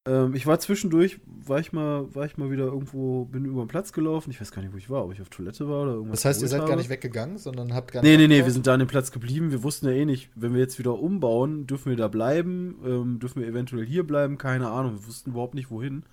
Ähm, 0.09 0.35
ich 0.35 0.47
war 0.47 0.59
zwischendurch, 0.61 1.21
war 1.27 1.61
ich 1.61 1.73
mal, 1.73 2.15
war 2.15 2.27
ich 2.27 2.37
mal 2.39 2.51
wieder 2.51 2.65
irgendwo, 2.67 3.25
bin 3.27 3.45
über 3.45 3.65
den 3.65 3.69
Platz 3.69 3.93
gelaufen. 3.93 4.31
Ich 4.31 4.41
weiß 4.41 4.53
gar 4.53 4.62
nicht, 4.62 4.73
wo 4.73 4.77
ich 4.79 4.91
war, 4.91 5.05
ob 5.05 5.12
ich 5.12 5.21
auf 5.23 5.29
Toilette 5.31 5.69
war 5.69 5.83
oder 5.83 5.93
irgendwas. 5.95 6.21
Das 6.23 6.25
heißt, 6.27 6.43
ihr 6.43 6.49
seid 6.49 6.61
habe. 6.61 6.71
gar 6.71 6.77
nicht 6.77 6.91
weggegangen, 6.91 7.39
sondern 7.39 7.75
habt 7.75 7.93
gar 7.93 8.03
Nee, 8.03 8.17
nicht 8.17 8.19
nee, 8.19 8.29
nee, 8.29 8.45
wir 8.47 8.51
abgebaut? 8.51 8.53
sind 8.53 8.67
da 8.67 8.75
an 8.75 8.81
dem 8.81 8.89
Platz 8.89 9.11
geblieben. 9.11 9.51
Wir 9.51 9.62
wussten 9.62 9.87
ja 9.87 9.93
eh 9.93 10.05
nicht, 10.05 10.31
wenn 10.35 10.53
wir 10.53 10.61
jetzt 10.61 10.79
wieder 10.79 10.99
umbauen, 10.99 11.67
dürfen 11.67 11.91
wir 11.91 11.97
da 11.97 12.09
bleiben, 12.09 12.79
ähm, 12.85 13.19
dürfen 13.19 13.41
wir 13.43 13.49
eventuell 13.49 13.85
hier 13.87 14.07
bleiben, 14.07 14.39
keine 14.39 14.69
Ahnung. 14.71 14.93
Wir 15.01 15.07
wussten 15.09 15.31
überhaupt 15.31 15.55
nicht, 15.55 15.71
wohin. 15.71 16.05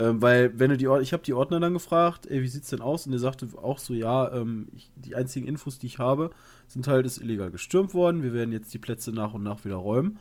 Ähm, 0.00 0.22
weil, 0.22 0.58
wenn 0.58 0.70
du 0.70 0.76
die 0.76 0.86
Or 0.86 1.00
ich 1.00 1.12
habe 1.12 1.24
die 1.24 1.34
Ordner 1.34 1.58
dann 1.58 1.72
gefragt, 1.72 2.26
ey, 2.26 2.42
wie 2.42 2.48
sieht's 2.48 2.70
denn 2.70 2.80
aus? 2.80 3.06
Und 3.06 3.12
der 3.12 3.20
sagte 3.20 3.48
auch 3.60 3.78
so, 3.78 3.94
ja, 3.94 4.32
ähm, 4.32 4.68
ich, 4.74 4.90
die 4.94 5.16
einzigen 5.16 5.46
Infos, 5.46 5.78
die 5.78 5.86
ich 5.86 5.98
habe, 5.98 6.30
sind 6.68 6.86
halt, 6.86 7.04
ist 7.04 7.18
illegal 7.18 7.50
gestürmt 7.50 7.94
worden. 7.94 8.22
Wir 8.22 8.32
werden 8.32 8.52
jetzt 8.52 8.72
die 8.72 8.78
Plätze 8.78 9.12
nach 9.12 9.34
und 9.34 9.42
nach 9.42 9.64
wieder 9.64 9.76
räumen. 9.76 10.18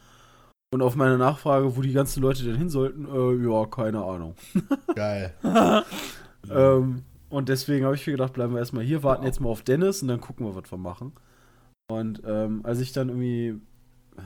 Und 0.73 0.81
auf 0.81 0.95
meine 0.95 1.17
Nachfrage, 1.17 1.77
wo 1.77 1.81
die 1.81 1.93
ganzen 1.93 2.21
Leute 2.21 2.43
denn 2.43 2.57
hin 2.57 2.69
sollten, 2.69 3.05
äh, 3.05 3.47
ja, 3.47 3.65
keine 3.67 4.03
Ahnung. 4.03 4.35
Geil. 4.95 5.33
Ähm, 6.49 7.03
und 7.29 7.49
deswegen 7.49 7.85
habe 7.85 7.95
ich 7.95 8.07
mir 8.07 8.13
gedacht, 8.13 8.33
bleiben 8.33 8.53
wir 8.53 8.59
erstmal 8.59 8.83
hier, 8.83 9.03
warten 9.03 9.25
jetzt 9.25 9.41
mal 9.41 9.49
auf 9.49 9.63
Dennis 9.63 10.01
und 10.01 10.07
dann 10.07 10.21
gucken 10.21 10.45
wir, 10.45 10.55
was 10.55 10.71
wir 10.71 10.77
machen. 10.77 11.11
Und 11.89 12.21
ähm, 12.25 12.61
als 12.63 12.79
ich 12.79 12.93
dann 12.93 13.09
irgendwie 13.09 13.59
äh, 14.17 14.21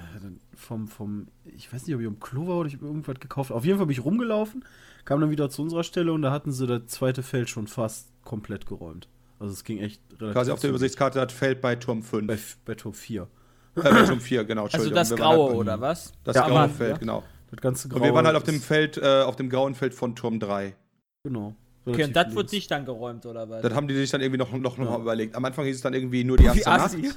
vom, 0.56 0.88
vom, 0.88 1.28
ich 1.46 1.72
weiß 1.72 1.86
nicht, 1.86 1.96
ob 1.96 2.02
ich 2.02 2.08
um 2.08 2.20
Klo 2.20 2.48
war 2.48 2.58
oder 2.58 2.68
ich 2.68 2.82
irgendwas 2.82 3.20
gekauft 3.20 3.52
Auf 3.52 3.66
jeden 3.66 3.78
Fall 3.78 3.88
bin 3.88 3.98
ich 3.98 4.06
rumgelaufen, 4.06 4.64
kam 5.06 5.22
dann 5.22 5.32
wieder 5.32 5.50
zu 5.50 5.62
unserer 5.62 5.84
Stelle 5.84 6.14
und 6.14 6.22
da 6.22 6.32
hatten 6.32 6.52
sie 6.52 6.68
das 6.68 6.88
zweite 6.88 7.24
Feld 7.24 7.50
schon 7.50 7.68
fast 7.68 8.10
komplett 8.24 8.66
geräumt. 8.66 9.08
Also 9.40 9.54
es 9.54 9.64
ging 9.64 9.80
echt 9.80 10.02
relativ 10.20 10.34
Quasi 10.34 10.52
auf 10.52 10.60
der. 10.60 10.70
Übersichtskarte 10.70 11.20
das 11.20 11.34
Feld 11.34 11.62
bei 11.62 11.76
Turm 11.76 12.04
5. 12.04 12.28
bei, 12.28 12.38
bei 12.66 12.76
Top 12.76 12.96
4. 12.96 13.24
äh, 13.24 13.82
bei 13.82 14.04
Turm 14.04 14.20
4, 14.22 14.44
genau. 14.46 14.64
Also 14.66 14.78
Entschuldigung. 14.78 14.96
das 14.96 15.10
Wir 15.12 15.20
waren 15.20 15.36
Graue, 15.36 15.48
halt- 15.50 15.58
oder 15.58 15.82
was? 15.82 16.14
Das 16.24 16.36
Ja, 16.36 16.44
graue 16.44 16.54
Mann, 16.54 16.70
Feld, 16.72 16.92
ja. 16.92 16.98
genau. 16.98 17.24
Das 17.50 17.60
ganze 17.62 17.88
Und 17.90 18.02
wir 18.04 18.14
waren 18.14 18.26
halt 18.26 18.36
auf 18.38 18.44
dem 18.44 18.62
Feld, 18.62 18.98
äh, 18.98 19.24
auf 19.24 19.36
dem 19.36 19.50
grauen 19.50 19.76
Feld 19.76 19.94
von 19.94 20.16
Turm 20.16 20.40
3. 20.40 20.76
Genau. 21.24 21.56
Okay, 21.84 22.04
und 22.04 22.16
das 22.16 22.26
links. 22.26 22.36
wird 22.36 22.52
nicht 22.52 22.70
dann 22.70 22.86
geräumt, 22.86 23.26
oder 23.26 23.50
was? 23.50 23.62
Das 23.64 23.74
haben 23.74 23.88
die 23.88 23.96
sich 23.96 24.12
dann 24.12 24.22
irgendwie 24.22 24.38
noch, 24.38 24.52
noch, 24.52 24.78
noch 24.78 24.86
Ja. 24.86 24.92
mal 24.92 25.02
überlegt. 25.02 25.36
Am 25.36 25.44
Anfang 25.46 25.66
hieß 25.66 25.78
es 25.78 25.82
dann 25.82 25.94
irgendwie 25.96 26.24
nur 26.24 26.38
die 26.38 26.44
Wie 26.44 26.48
erste 26.48 26.70
Nacht. 26.70 26.82
assi. 26.82 27.12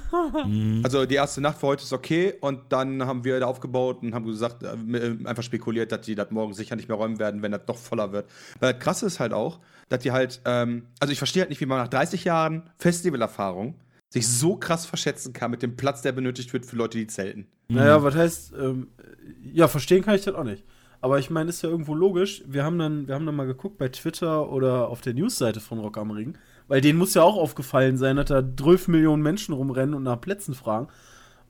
Mhm. 0.47 0.81
Also 0.83 1.05
die 1.05 1.15
erste 1.15 1.41
Nacht 1.41 1.59
für 1.59 1.67
heute 1.67 1.83
ist 1.83 1.93
okay 1.93 2.33
und 2.41 2.61
dann 2.69 3.05
haben 3.05 3.23
wir 3.23 3.39
da 3.39 3.45
aufgebaut 3.45 4.01
und 4.01 4.15
haben 4.15 4.25
gesagt, 4.25 4.63
äh, 4.63 4.73
äh, 4.73 5.17
einfach 5.25 5.43
spekuliert, 5.43 5.91
dass 5.91 6.01
die 6.01 6.15
das 6.15 6.31
morgen 6.31 6.53
sicher 6.53 6.75
nicht 6.75 6.87
mehr 6.87 6.97
räumen 6.97 7.19
werden, 7.19 7.41
wenn 7.43 7.51
das 7.51 7.61
noch 7.67 7.77
voller 7.77 8.11
wird. 8.11 8.27
Weil 8.59 8.73
das 8.73 8.81
krasse 8.81 9.05
ist 9.05 9.19
halt 9.19 9.33
auch, 9.33 9.59
dass 9.89 9.99
die 9.99 10.11
halt, 10.11 10.41
ähm, 10.45 10.87
also 10.99 11.11
ich 11.11 11.19
verstehe 11.19 11.41
halt 11.43 11.49
nicht, 11.51 11.61
wie 11.61 11.67
man 11.67 11.77
nach 11.77 11.87
30 11.87 12.23
Jahren 12.23 12.69
Festivalerfahrung 12.79 13.75
sich 14.09 14.27
so 14.27 14.55
krass 14.55 14.85
verschätzen 14.85 15.33
kann 15.33 15.51
mit 15.51 15.61
dem 15.61 15.75
Platz, 15.75 16.01
der 16.01 16.11
benötigt 16.11 16.53
wird 16.53 16.65
für 16.65 16.75
Leute, 16.75 16.97
die 16.97 17.07
zelten. 17.07 17.47
Naja, 17.67 18.01
was 18.03 18.15
heißt, 18.15 18.53
ähm, 18.59 18.87
ja, 19.53 19.67
verstehen 19.67 20.03
kann 20.03 20.15
ich 20.15 20.23
das 20.23 20.35
auch 20.35 20.43
nicht. 20.43 20.63
Aber 21.05 21.19
ich 21.19 21.29
meine, 21.29 21.51
ist 21.51 21.61
ja 21.61 21.69
irgendwo 21.69 21.93
logisch. 21.93 22.41
Wir 22.47 22.63
haben 22.63 22.79
dann, 22.79 23.07
wir 23.07 23.13
haben 23.13 23.27
dann 23.27 23.35
mal 23.35 23.45
geguckt 23.45 23.77
bei 23.77 23.89
Twitter 23.89 24.51
oder 24.51 24.87
auf 24.87 25.01
der 25.01 25.13
Newsseite 25.13 25.59
von 25.59 25.77
Rock 25.77 25.99
am 25.99 26.09
Ring, 26.09 26.35
weil 26.67 26.81
denen 26.81 26.97
muss 26.97 27.13
ja 27.13 27.21
auch 27.21 27.37
aufgefallen 27.37 27.99
sein, 27.99 28.15
dass 28.15 28.25
da 28.25 28.41
12 28.41 28.87
Millionen 28.87 29.21
Menschen 29.21 29.53
rumrennen 29.53 29.93
und 29.93 30.01
nach 30.01 30.19
Plätzen 30.19 30.55
fragen. 30.55 30.87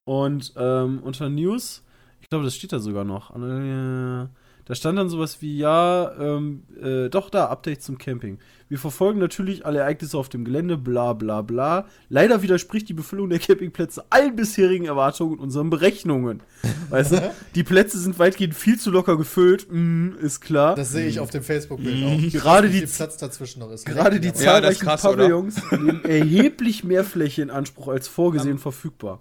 Und 0.04 0.54
ähm, 0.58 1.00
unter 1.02 1.30
News, 1.30 1.86
ich 2.20 2.28
glaube, 2.28 2.44
das 2.44 2.54
steht 2.54 2.74
da 2.74 2.80
sogar 2.80 3.06
noch. 3.06 3.34
Äh, 3.34 4.28
Da 4.68 4.74
stand 4.74 4.98
dann 4.98 5.10
sowas 5.10 5.42
wie, 5.42 5.58
ja, 5.60 6.12
ähm, 6.20 6.64
äh, 6.82 7.08
doch 7.10 7.30
da, 7.30 7.46
Update 7.50 7.84
zum 7.84 8.00
Camping. 8.00 8.40
Wir 8.68 8.80
verfolgen 8.80 9.20
natürlich 9.20 9.64
alle 9.64 9.80
Ereignisse 9.80 10.18
auf 10.18 10.28
dem 10.28 10.44
Gelände, 10.44 10.76
bla 10.76 11.14
bla 11.14 11.44
bla. 11.44 11.86
Leider 12.10 12.42
widerspricht 12.42 12.90
die 12.90 12.94
Befüllung 12.94 13.30
der 13.30 13.38
Campingplätze 13.38 14.04
allen 14.10 14.36
bisherigen 14.36 14.86
Erwartungen 14.86 15.34
und 15.34 15.40
unseren 15.40 15.70
Berechnungen. 15.70 16.42
Weißt 16.90 17.12
du, 17.12 17.34
die 17.54 17.64
Plätze 17.64 18.00
sind 18.00 18.18
weitgehend 18.18 18.56
viel 18.56 18.80
zu 18.80 18.90
locker 18.90 19.18
gefüllt, 19.18 19.68
mm, 19.70 20.14
ist 20.20 20.42
klar. 20.42 20.74
Das 20.74 20.92
sehe 20.92 21.08
ich 21.08 21.20
auf 21.20 21.30
dem 21.30 21.44
Facebook-Bild 21.44 22.04
auch. 22.04 22.32
Gerade 22.32 22.70
die- 22.70 22.88
Platz 22.88 23.18
dazwischen 23.18 23.60
noch 23.60 23.70
ist. 23.72 23.86
Gerade 23.86 24.20
die 24.20 24.30
Ja, 24.30 24.34
Ja, 24.34 24.62
das 24.62 24.72
ist 24.74 24.80
zahlreichen 24.80 24.86
krass, 24.86 25.06
oder? 25.06 25.16
Pavillons 25.18 25.62
nehmen 25.72 26.04
erheblich 26.06 26.84
mehr 26.84 27.04
Fläche 27.04 27.44
in 27.44 27.52
Anspruch 27.52 27.88
als 27.90 28.08
vorgesehen 28.08 28.58
verfügbar. 28.58 29.20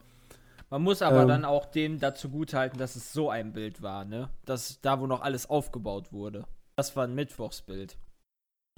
Man 0.70 0.82
muss 0.82 1.02
aber 1.02 1.22
Ähm. 1.22 1.28
dann 1.28 1.44
auch 1.44 1.66
dem 1.66 2.00
dazu 2.00 2.28
gutehalten, 2.30 2.78
dass 2.78 2.96
es 2.96 3.12
so 3.12 3.30
ein 3.30 3.52
Bild 3.52 3.82
war, 3.82 4.04
ne? 4.04 4.28
Das 4.44 4.80
da, 4.80 5.00
wo 5.00 5.06
noch 5.06 5.20
alles 5.22 5.48
aufgebaut 5.48 6.12
wurde. 6.12 6.44
Das 6.76 6.96
war 6.96 7.04
ein 7.04 7.14
Mittwochsbild. 7.14 7.96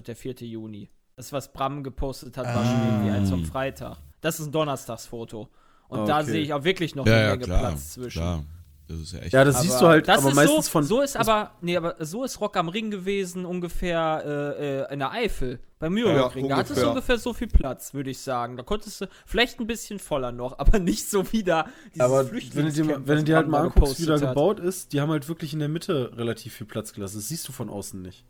Der 0.05 0.15
4. 0.15 0.35
Juni. 0.47 0.89
Das, 1.15 1.33
was 1.33 1.51
Bram 1.51 1.83
gepostet 1.83 2.37
hat, 2.37 2.45
war 2.45 2.63
schon 2.63 2.85
irgendwie 2.87 3.09
eins 3.09 3.31
am 3.31 3.43
Freitag. 3.45 3.97
Das 4.21 4.39
ist 4.39 4.47
ein 4.47 4.51
Donnerstagsfoto. 4.51 5.49
Und 5.87 6.07
da 6.07 6.17
Okay. 6.19 6.31
sehe 6.31 6.41
ich 6.41 6.53
auch 6.53 6.63
wirklich 6.63 6.93
noch 6.95 7.07
Ja, 7.07 7.13
eine 7.13 7.23
ja, 7.23 7.29
Menge 7.31 7.45
klar. 7.45 7.59
Platz 7.59 7.93
zwischen. 7.93 8.19
Klar. 8.19 8.43
Das 8.87 8.99
ist 8.99 9.11
ja 9.13 9.19
echt. 9.19 9.33
Ja, 9.33 9.43
das 9.43 9.55
Aber 9.55 9.63
siehst 9.63 9.81
du 9.81 9.87
halt 9.87 10.07
das 10.07 10.19
aber 10.19 10.29
ist 10.29 10.35
meistens 10.35 10.65
so, 10.67 10.71
von. 10.71 10.83
so 10.83 11.01
ist 11.01 11.17
aber, 11.17 11.51
nee, 11.61 11.75
aber 11.75 11.95
so 11.99 12.23
ist 12.23 12.39
Rock 12.39 12.55
am 12.55 12.69
Ring 12.69 12.89
gewesen, 12.89 13.45
ungefähr 13.45 14.23
äh, 14.57 14.79
äh, 14.83 14.93
in 14.93 14.99
der 14.99 15.11
Eifel, 15.11 15.59
beim 15.79 15.97
Ja, 15.97 16.05
Nürburgring. 16.05 16.47
da 16.47 16.57
hattest 16.57 16.81
du 16.81 16.87
ungefähr. 16.89 17.17
so 17.17 17.33
viel 17.33 17.47
Platz, 17.49 17.93
würde 17.93 18.09
ich 18.11 18.19
sagen. 18.19 18.55
Da 18.55 18.63
konntest 18.63 19.01
du 19.01 19.07
vielleicht 19.25 19.59
ein 19.59 19.67
bisschen 19.67 19.99
voller 19.99 20.31
noch, 20.31 20.57
aber 20.59 20.79
nicht 20.79 21.09
so 21.09 21.29
wie 21.33 21.43
da 21.43 21.67
dieses 21.93 21.99
aber 22.01 22.31
wenn 22.31 22.65
du 22.65 22.71
dir, 22.71 23.07
wenn 23.07 23.17
du 23.17 23.23
dir 23.25 23.35
halt 23.35 23.49
mal 23.49 23.63
anguckst, 23.63 24.01
wie 24.01 24.05
da 24.05 24.15
gebaut 24.17 24.59
ist, 24.61 24.93
die 24.93 25.01
haben 25.01 25.11
halt 25.11 25.27
wirklich 25.27 25.51
in 25.51 25.59
der 25.59 25.69
Mitte 25.69 26.13
relativ 26.15 26.53
viel 26.53 26.67
Platz 26.67 26.93
gelassen. 26.93 27.17
Das 27.17 27.27
siehst 27.27 27.45
du 27.47 27.51
von 27.51 27.69
außen 27.69 28.01
nicht. 28.01 28.23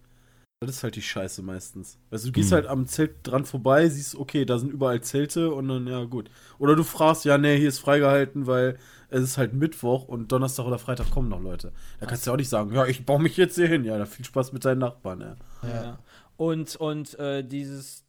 Das 0.59 0.71
ist 0.71 0.81
halt 0.83 0.95
die 0.95 1.03
Scheiße 1.03 1.43
meistens. 1.43 1.99
Also 2.09 2.29
du 2.29 2.31
gehst 2.31 2.49
Hm. 2.49 2.55
halt 2.55 2.65
am 2.65 2.87
Zelt 2.87 3.11
dran 3.21 3.45
vorbei, 3.45 3.87
siehst, 3.89 4.15
okay, 4.15 4.43
da 4.43 4.57
sind 4.57 4.71
überall 4.71 5.01
Zelte 5.01 5.53
und 5.53 5.67
dann, 5.67 5.85
ja, 5.85 6.03
gut. 6.05 6.31
Oder 6.57 6.75
du 6.75 6.83
fragst, 6.83 7.25
ja, 7.25 7.37
nee, 7.37 7.59
hier 7.59 7.67
ist 7.69 7.77
freigehalten, 7.77 8.47
weil 8.47 8.79
es 9.09 9.23
ist 9.23 9.37
halt 9.37 9.53
Mittwoch 9.53 10.07
und 10.07 10.31
Donnerstag 10.31 10.65
oder 10.65 10.79
Freitag 10.79 11.09
kommen 11.11 11.29
noch 11.29 11.41
Leute. 11.41 11.71
Da 11.99 12.05
kannst 12.05 12.25
du 12.25 12.29
ja 12.29 12.33
auch 12.33 12.37
nicht 12.37 12.49
sagen, 12.49 12.73
ja, 12.73 12.85
ich 12.85 13.05
baue 13.05 13.21
mich 13.21 13.37
jetzt 13.37 13.55
hier 13.55 13.67
hin. 13.67 13.83
Ja, 13.85 13.97
da 13.97 14.05
viel 14.05 14.25
Spaß 14.25 14.51
mit 14.53 14.65
deinen 14.65 14.79
Nachbarn, 14.79 15.21
ja. 15.21 15.35
Ja. 15.63 15.99
Und, 16.35 16.75
und 16.75 17.17
äh, 17.19 17.43
dieses, 17.43 18.03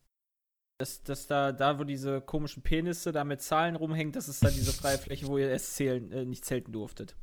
das, 0.78 1.02
das 1.02 1.26
da, 1.26 1.52
da, 1.52 1.78
wo 1.78 1.84
diese 1.84 2.20
komischen 2.20 2.62
Penisse 2.62 3.12
da 3.12 3.24
mit 3.24 3.40
Zahlen 3.42 3.76
rumhängen, 3.76 4.12
das 4.12 4.28
ist 4.28 4.44
dann 4.44 4.52
diese 4.52 4.72
freie 4.72 4.98
Fläche, 4.98 5.26
wo 5.26 5.38
ihr 5.38 5.48
erst 5.50 5.74
zählen, 5.76 6.10
äh, 6.12 6.24
nicht 6.24 6.44
zelten 6.44 6.72
durftet. 6.72 7.16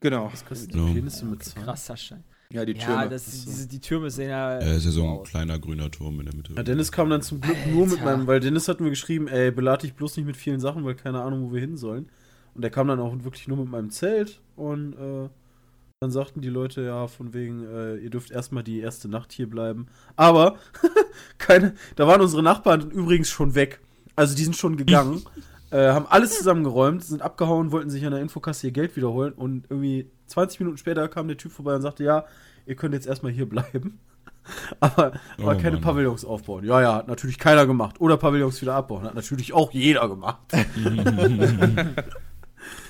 Genau. 0.00 0.30
Was 0.32 0.44
kostet 0.44 0.72
Genau. 0.72 0.86
die 0.88 0.94
Penisse 0.94 1.24
mit 1.26 1.42
Zahlen? 1.42 1.64
Krasser 1.66 1.96
Schein. 1.96 2.24
Ja, 2.50 2.64
die 2.64 2.72
Ja, 2.72 2.86
Türme. 2.86 3.08
das, 3.10 3.24
diese, 3.26 3.68
die 3.68 3.80
Türme 3.80 4.10
sehen 4.10 4.30
ja. 4.30 4.58
äh, 4.58 4.76
ist 4.76 4.84
ja 4.86 4.90
so 4.90 5.02
ein 5.04 5.10
aus. 5.18 5.28
kleiner 5.28 5.58
grüner 5.58 5.90
Turm 5.90 6.18
in 6.20 6.26
der 6.26 6.34
Mitte. 6.34 6.54
Ja, 6.54 6.62
Dennis 6.62 6.90
kam 6.92 7.10
dann 7.10 7.20
zum 7.20 7.40
Glück 7.42 7.56
nur 7.66 7.86
mit 7.86 7.98
Alter. 8.00 8.04
meinem, 8.16 8.26
weil 8.26 8.40
Dennis 8.40 8.68
hat 8.68 8.80
mir 8.80 8.88
geschrieben, 8.90 9.28
ey, 9.28 9.50
belade 9.50 9.82
dich 9.82 9.94
bloß 9.94 10.16
nicht 10.16 10.24
mit 10.26 10.36
vielen 10.36 10.58
Sachen, 10.60 10.84
weil 10.84 10.94
keine 10.94 11.20
Ahnung, 11.22 11.42
wo 11.50 11.52
wir 11.52 11.60
hin 11.60 11.76
sollen. 11.76 12.08
Und 12.58 12.64
er 12.64 12.70
kam 12.70 12.88
dann 12.88 12.98
auch 12.98 13.14
wirklich 13.22 13.46
nur 13.46 13.56
mit 13.56 13.70
meinem 13.70 13.90
Zelt 13.90 14.40
und 14.56 14.94
äh, 14.94 15.28
dann 16.00 16.10
sagten 16.10 16.40
die 16.40 16.48
Leute 16.48 16.82
ja 16.82 17.06
von 17.06 17.32
wegen, 17.32 17.64
äh, 17.64 17.98
ihr 17.98 18.10
dürft 18.10 18.32
erstmal 18.32 18.64
die 18.64 18.80
erste 18.80 19.08
Nacht 19.08 19.30
hier 19.30 19.48
bleiben. 19.48 19.86
Aber 20.16 20.56
keine, 21.38 21.74
da 21.94 22.08
waren 22.08 22.20
unsere 22.20 22.42
Nachbarn 22.42 22.90
übrigens 22.90 23.28
schon 23.28 23.54
weg. 23.54 23.78
Also 24.16 24.34
die 24.34 24.42
sind 24.42 24.56
schon 24.56 24.76
gegangen, 24.76 25.22
äh, 25.70 25.90
haben 25.90 26.08
alles 26.08 26.36
zusammengeräumt, 26.36 27.04
sind 27.04 27.22
abgehauen, 27.22 27.70
wollten 27.70 27.90
sich 27.90 28.04
an 28.04 28.10
der 28.10 28.20
Infokasse 28.20 28.66
ihr 28.66 28.72
Geld 28.72 28.96
wiederholen 28.96 29.34
und 29.34 29.66
irgendwie 29.70 30.10
20 30.26 30.58
Minuten 30.58 30.78
später 30.78 31.06
kam 31.06 31.28
der 31.28 31.36
Typ 31.36 31.52
vorbei 31.52 31.76
und 31.76 31.82
sagte, 31.82 32.02
ja, 32.02 32.24
ihr 32.66 32.74
könnt 32.74 32.92
jetzt 32.92 33.06
erstmal 33.06 33.30
hier 33.30 33.48
bleiben. 33.48 34.00
Aber, 34.80 35.12
aber 35.38 35.54
Oh 35.54 35.58
keine 35.58 35.76
Mann. 35.76 35.80
Pavillons 35.82 36.24
aufbauen. 36.24 36.64
Ja, 36.64 36.82
ja, 36.82 36.94
hat 36.96 37.06
natürlich 37.06 37.38
keiner 37.38 37.66
gemacht. 37.68 38.00
Oder 38.00 38.16
Pavillons 38.16 38.60
wieder 38.60 38.74
abbauen. 38.74 39.04
Hat 39.04 39.14
natürlich 39.14 39.52
auch 39.52 39.70
jeder 39.70 40.08
gemacht. 40.08 40.40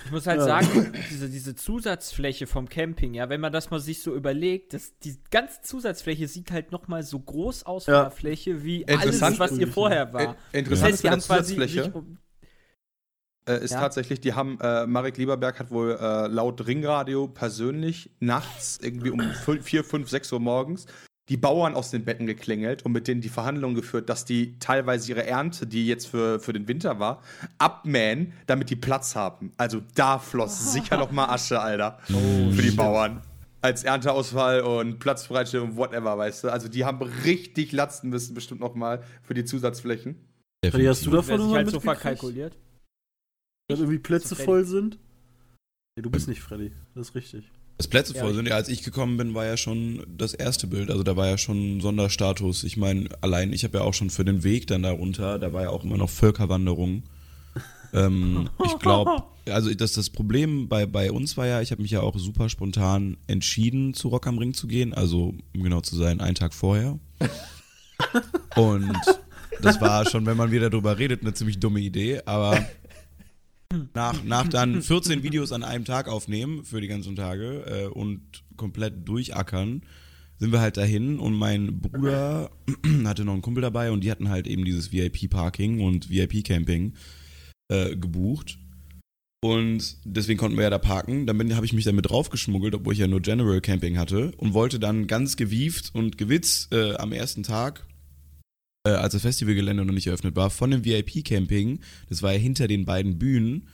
Ich 0.09 0.13
muss 0.13 0.27
halt 0.27 0.39
Ja. 0.39 0.47
sagen, 0.47 0.91
diese, 1.11 1.29
diese 1.29 1.55
Zusatzfläche 1.55 2.47
vom 2.47 2.67
Camping, 2.67 3.13
ja, 3.13 3.29
wenn 3.29 3.43
man 3.43 3.53
das 3.53 3.69
mal 3.71 3.79
sich 3.79 4.03
so 4.03 4.15
überlegt, 4.15 4.73
das, 4.73 4.97
die 5.01 5.19
ganze 5.31 5.61
Zusatzfläche 5.61 6.27
sieht 6.29 6.51
halt 6.51 6.73
noch 6.73 6.89
mal 6.89 7.03
so 7.03 7.19
groß 7.21 7.65
aus 7.67 7.85
von 7.85 7.93
Ja. 7.93 8.03
der 8.05 8.11
Fläche 8.11 8.65
wie 8.65 8.89
alles, 8.89 9.21
was 9.39 9.53
ihr 9.59 9.69
vorher 9.69 10.15
war. 10.15 10.23
Äh, 10.23 10.63
Das 10.63 10.81
Interessant 10.81 10.93
heißt, 10.95 11.05
ist 11.05 11.27
Zusatzfläche. 11.27 11.91
um- 11.93 12.17
äh, 13.47 13.63
ist 13.63 13.73
Ja. 13.73 13.81
tatsächlich, 13.81 14.19
die 14.23 14.33
haben, 14.33 14.59
äh, 14.63 14.87
Marek 14.87 15.19
Lieberberg 15.19 15.59
hat 15.61 15.71
wohl 15.71 15.99
äh, 16.01 16.27
laut 16.29 16.67
Ringradio 16.67 17.29
persönlich 17.29 18.11
nachts 18.19 18.79
irgendwie 18.83 19.11
um 19.11 19.21
4, 19.61 19.85
5, 19.85 20.09
6 20.09 20.33
Uhr 20.33 20.41
morgens 20.41 20.87
die 21.29 21.37
Bauern 21.37 21.75
aus 21.75 21.91
den 21.91 22.05
Betten 22.05 22.27
geklingelt 22.27 22.85
und 22.85 22.93
mit 22.93 23.07
denen 23.07 23.21
die 23.21 23.29
Verhandlungen 23.29 23.75
geführt, 23.75 24.09
dass 24.09 24.25
die 24.25 24.59
teilweise 24.59 25.11
ihre 25.11 25.27
Ernte, 25.27 25.67
die 25.67 25.87
jetzt 25.87 26.07
für, 26.07 26.41
für 26.41 26.53
den 26.53 26.69
Winter 26.69 26.99
war, 26.99 27.23
abmähen, 27.59 28.33
damit 28.47 28.71
die 28.71 28.77
Platz 28.77 29.15
haben. 29.15 29.53
Also 29.57 29.83
da 29.95 30.19
floss 30.19 30.73
sicher 30.73 30.97
noch 30.97 31.11
mal 31.11 31.27
Asche, 31.27 31.61
Alter, 31.61 31.99
für 32.07 32.63
die 32.63 32.71
Bauern. 32.71 33.23
Als 33.61 33.83
Ernteausfall 33.83 34.61
und 34.61 35.01
Platzbereitstellung, 35.01 35.77
whatever, 35.77 36.17
weißt 36.17 36.45
du. 36.45 36.49
Also 36.49 36.69
die 36.69 36.85
haben 36.85 37.03
richtig 37.25 37.73
latzen 37.73 38.09
müssen, 38.09 38.35
bestimmt 38.35 38.61
noch 38.61 38.75
mal 38.75 39.03
für 39.23 39.35
die 39.35 39.45
Zusatzflächen. 39.45 40.17
Freddy, 40.65 40.85
hast 40.85 41.05
du 41.05 41.11
davon 41.11 41.41
mal 41.51 41.57
halt 41.57 41.71
so 41.71 41.81
verkalkuliert. 41.81 42.57
Dass 43.69 43.81
irgendwie 43.81 43.99
Plätze 43.99 44.35
voll 44.35 44.65
sind? 44.65 44.99
Nee, 45.97 46.03
du 46.03 46.11
bist 46.11 46.29
nicht 46.29 46.41
Freddy. 46.41 46.73
Das 46.95 47.09
ist 47.09 47.15
richtig. 47.17 47.51
Das 47.79 47.87
Plätze 47.87 48.13
Ja, 48.13 48.23
voll 48.23 48.35
sind. 48.35 48.49
Ja, 48.49 48.57
als 48.57 48.69
ich 48.69 48.83
gekommen 48.83 49.17
bin, 49.17 49.35
war 49.35 49.47
ja 49.47 49.57
schon 49.57 50.05
das 50.09 50.35
erste 50.35 50.67
Bild. 50.67 50.91
Also 50.91 51.05
da 51.05 51.17
war 51.17 51.29
ja 51.29 51.39
schon 51.39 51.81
Sonderstatus. 51.81 52.65
Ich 52.65 52.77
meine, 52.77 53.09
allein, 53.21 53.53
ich 53.53 53.63
habe 53.63 53.79
ja 53.79 53.85
auch 53.85 53.95
schon 53.95 54.11
für 54.11 54.25
den 54.25 54.43
Weg 54.43 54.67
dann 54.67 54.83
darunter, 54.83 55.39
da 55.39 55.53
war 55.53 55.63
ja 55.63 55.71
auch 55.71 55.85
immer 55.85 55.97
noch 55.97 56.11
Völkerwanderung. 56.11 57.05
ähm, 57.95 58.51
ich 58.67 58.79
glaube, 58.81 59.23
also 59.49 59.73
das, 59.73 59.93
das 59.93 60.11
Problem 60.11 60.69
bei, 60.69 60.87
bei 60.87 61.13
uns 61.13 61.37
war 61.37 61.47
ja, 61.47 61.61
ich 61.61 61.71
habe 61.71 61.81
mich 61.81 61.93
ja 61.93 62.01
auch 62.01 62.19
super 62.19 62.49
spontan 62.49 63.17
entschieden, 63.29 63.95
zu 63.95 64.09
Rock 64.09 64.27
am 64.27 64.39
Ring 64.39 64.55
zu 64.55 64.67
gehen. 64.67 64.93
Also, 64.93 65.35
um 65.55 65.63
genau 65.63 65.81
zu 65.81 65.95
sein, 65.95 66.21
einen 66.21 66.35
Tag 66.35 66.55
vorher. 66.55 66.99
Und 68.57 68.93
das 69.63 69.81
war 69.81 70.05
schon, 70.05 70.27
wenn 70.27 70.37
man 70.37 70.51
wieder 70.51 70.69
drüber 70.69 70.99
redet, 70.99 71.23
eine 71.23 71.33
ziemlich 71.33 71.61
dumme 71.61 71.79
Idee, 71.79 72.23
aber 72.27 72.59
nach, 73.95 74.25
nach 74.25 74.49
dann 74.49 74.83
14 74.83 75.23
Videos 75.23 75.53
an 75.53 75.63
einem 75.63 75.85
Tag 75.85 76.09
aufnehmen 76.09 76.65
für 76.65 76.81
die 76.81 76.89
ganzen 76.89 77.17
Tage 77.17 77.65
äh, 77.67 77.87
und 77.87 78.23
komplett 78.57 79.07
durchackern, 79.07 79.83
sind 80.39 80.53
wir 80.53 80.61
halt 80.61 80.77
dahin 80.77 81.19
und 81.19 81.35
mein 81.35 81.81
Bruder 81.81 82.51
hatte 83.05 83.25
noch 83.25 83.33
einen 83.33 83.43
Kumpel 83.43 83.63
dabei 83.63 83.91
und 83.91 84.05
die 84.05 84.11
hatten 84.11 84.29
halt 84.29 84.47
eben 84.47 84.65
dieses 84.65 84.93
VIP-Parking 84.93 85.81
und 85.81 86.11
VIP-Camping 86.11 86.95
äh, 87.71 87.97
gebucht. 87.97 88.59
Und 89.41 89.99
deswegen 90.05 90.39
konnten 90.39 90.57
wir 90.57 90.65
ja 90.65 90.71
da 90.71 90.79
parken. 90.79 91.27
Dann 91.27 91.55
habe 91.55 91.65
ich 91.65 91.73
mich 91.73 91.85
damit 91.85 92.11
draufgeschmuggelt, 92.11 92.75
obwohl 92.75 92.93
ich 92.93 92.99
ja 92.99 93.07
nur 93.07 93.21
General 93.21 93.61
Camping 93.61 93.97
hatte 93.97 94.33
und 94.37 94.53
wollte 94.53 94.81
dann 94.81 95.07
ganz 95.07 95.37
gewieft 95.37 95.95
und 95.95 96.19
gewitzt 96.19 96.73
äh, 96.73 96.95
am 96.97 97.13
ersten 97.13 97.45
Tag, 97.45 97.87
äh, 98.89 98.97
als 98.97 99.13
das 99.13 99.23
Festivalgelände 99.23 99.85
noch 99.85 99.95
nicht 99.95 100.07
eröffnet 100.07 100.37
war, 100.37 100.51
von 100.51 100.71
dem 100.71 100.85
VIP-Camping, 100.85 101.81
das 102.09 102.23
war 102.23 102.33
ja 102.33 102.39
hinter 102.39 102.69
den 102.69 102.85
beiden 102.85 103.19
Bühnen, 103.19 103.69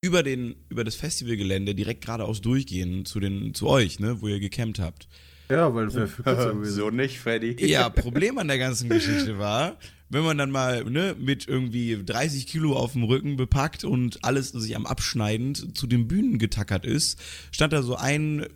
über, 0.00 0.22
den, 0.22 0.56
über 0.68 0.84
das 0.84 0.96
Festivalgelände 0.96 1.74
direkt 1.74 2.04
geradeaus 2.04 2.40
durchgehen 2.42 3.06
zu, 3.06 3.20
den, 3.20 3.54
zu 3.54 3.68
euch, 3.68 4.00
ne, 4.00 4.20
wo 4.20 4.28
ihr 4.28 4.38
gecampt 4.38 4.78
habt. 4.78 5.08
Ja, 5.50 5.74
weil 5.74 5.88
kürzer 5.88 6.06
gewesen. 6.54 6.74
so 6.74 6.90
nicht, 6.90 7.18
Freddy. 7.18 7.56
Ja, 7.66 7.88
Problem 7.90 8.38
an 8.38 8.48
der 8.48 8.58
ganzen 8.58 8.88
Geschichte 8.88 9.38
war, 9.38 9.76
wenn 10.08 10.22
man 10.22 10.38
dann 10.38 10.50
mal 10.50 10.84
ne, 10.84 11.16
mit 11.18 11.48
irgendwie 11.48 12.02
30 12.04 12.46
Kilo 12.46 12.76
auf 12.76 12.92
dem 12.92 13.04
Rücken 13.04 13.36
bepackt 13.36 13.84
und 13.84 14.24
alles 14.24 14.50
sich 14.50 14.76
am 14.76 14.86
Abschneidend 14.86 15.76
zu 15.76 15.86
den 15.86 16.06
Bühnen 16.06 16.38
getackert 16.38 16.84
ist, 16.84 17.18
stand 17.50 17.72
da 17.72 17.82
so 17.82 17.96
ein 17.96 18.46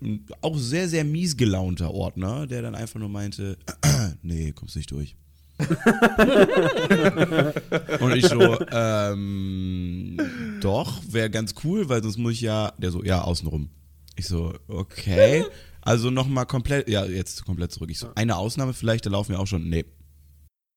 auch 0.41 0.57
sehr, 0.59 0.89
sehr 0.89 1.05
mies 1.05 1.37
gelaunter 1.37 1.93
Ordner, 1.93 2.47
der 2.47 2.63
dann 2.63 2.75
einfach 2.75 3.01
nur 3.01 3.09
meinte, 3.09 3.59
nee, 4.23 4.53
kommst 4.53 4.77
nicht 4.77 4.91
durch. 4.91 5.17
und 8.01 8.17
ich 8.17 8.27
so, 8.27 8.59
ähm, 8.71 10.19
doch, 10.61 11.01
wäre 11.11 11.31
ganz 11.31 11.55
cool, 11.65 11.89
weil 11.89 12.03
sonst 12.03 12.19
muss 12.19 12.35
ich 12.35 12.43
ja, 12.43 12.73
der 12.79 12.91
so, 12.91 13.03
ja, 13.03 13.23
außenrum. 13.23 13.71
Ich 14.17 14.27
so, 14.27 14.55
okay. 14.69 15.45
Also 15.81 16.11
nochmal 16.11 16.47
komplett, 16.47 16.89
ja, 16.89 17.05
jetzt 17.05 17.45
komplett 17.45 17.73
zurück. 17.73 17.91
Ich 17.91 17.99
so, 17.99 18.11
eine 18.15 18.37
Ausnahme 18.37 18.73
vielleicht, 18.73 19.07
da 19.07 19.11
laufen 19.11 19.33
wir 19.33 19.41
auch 19.41 19.47
schon, 19.47 19.69
nee. 19.69 19.85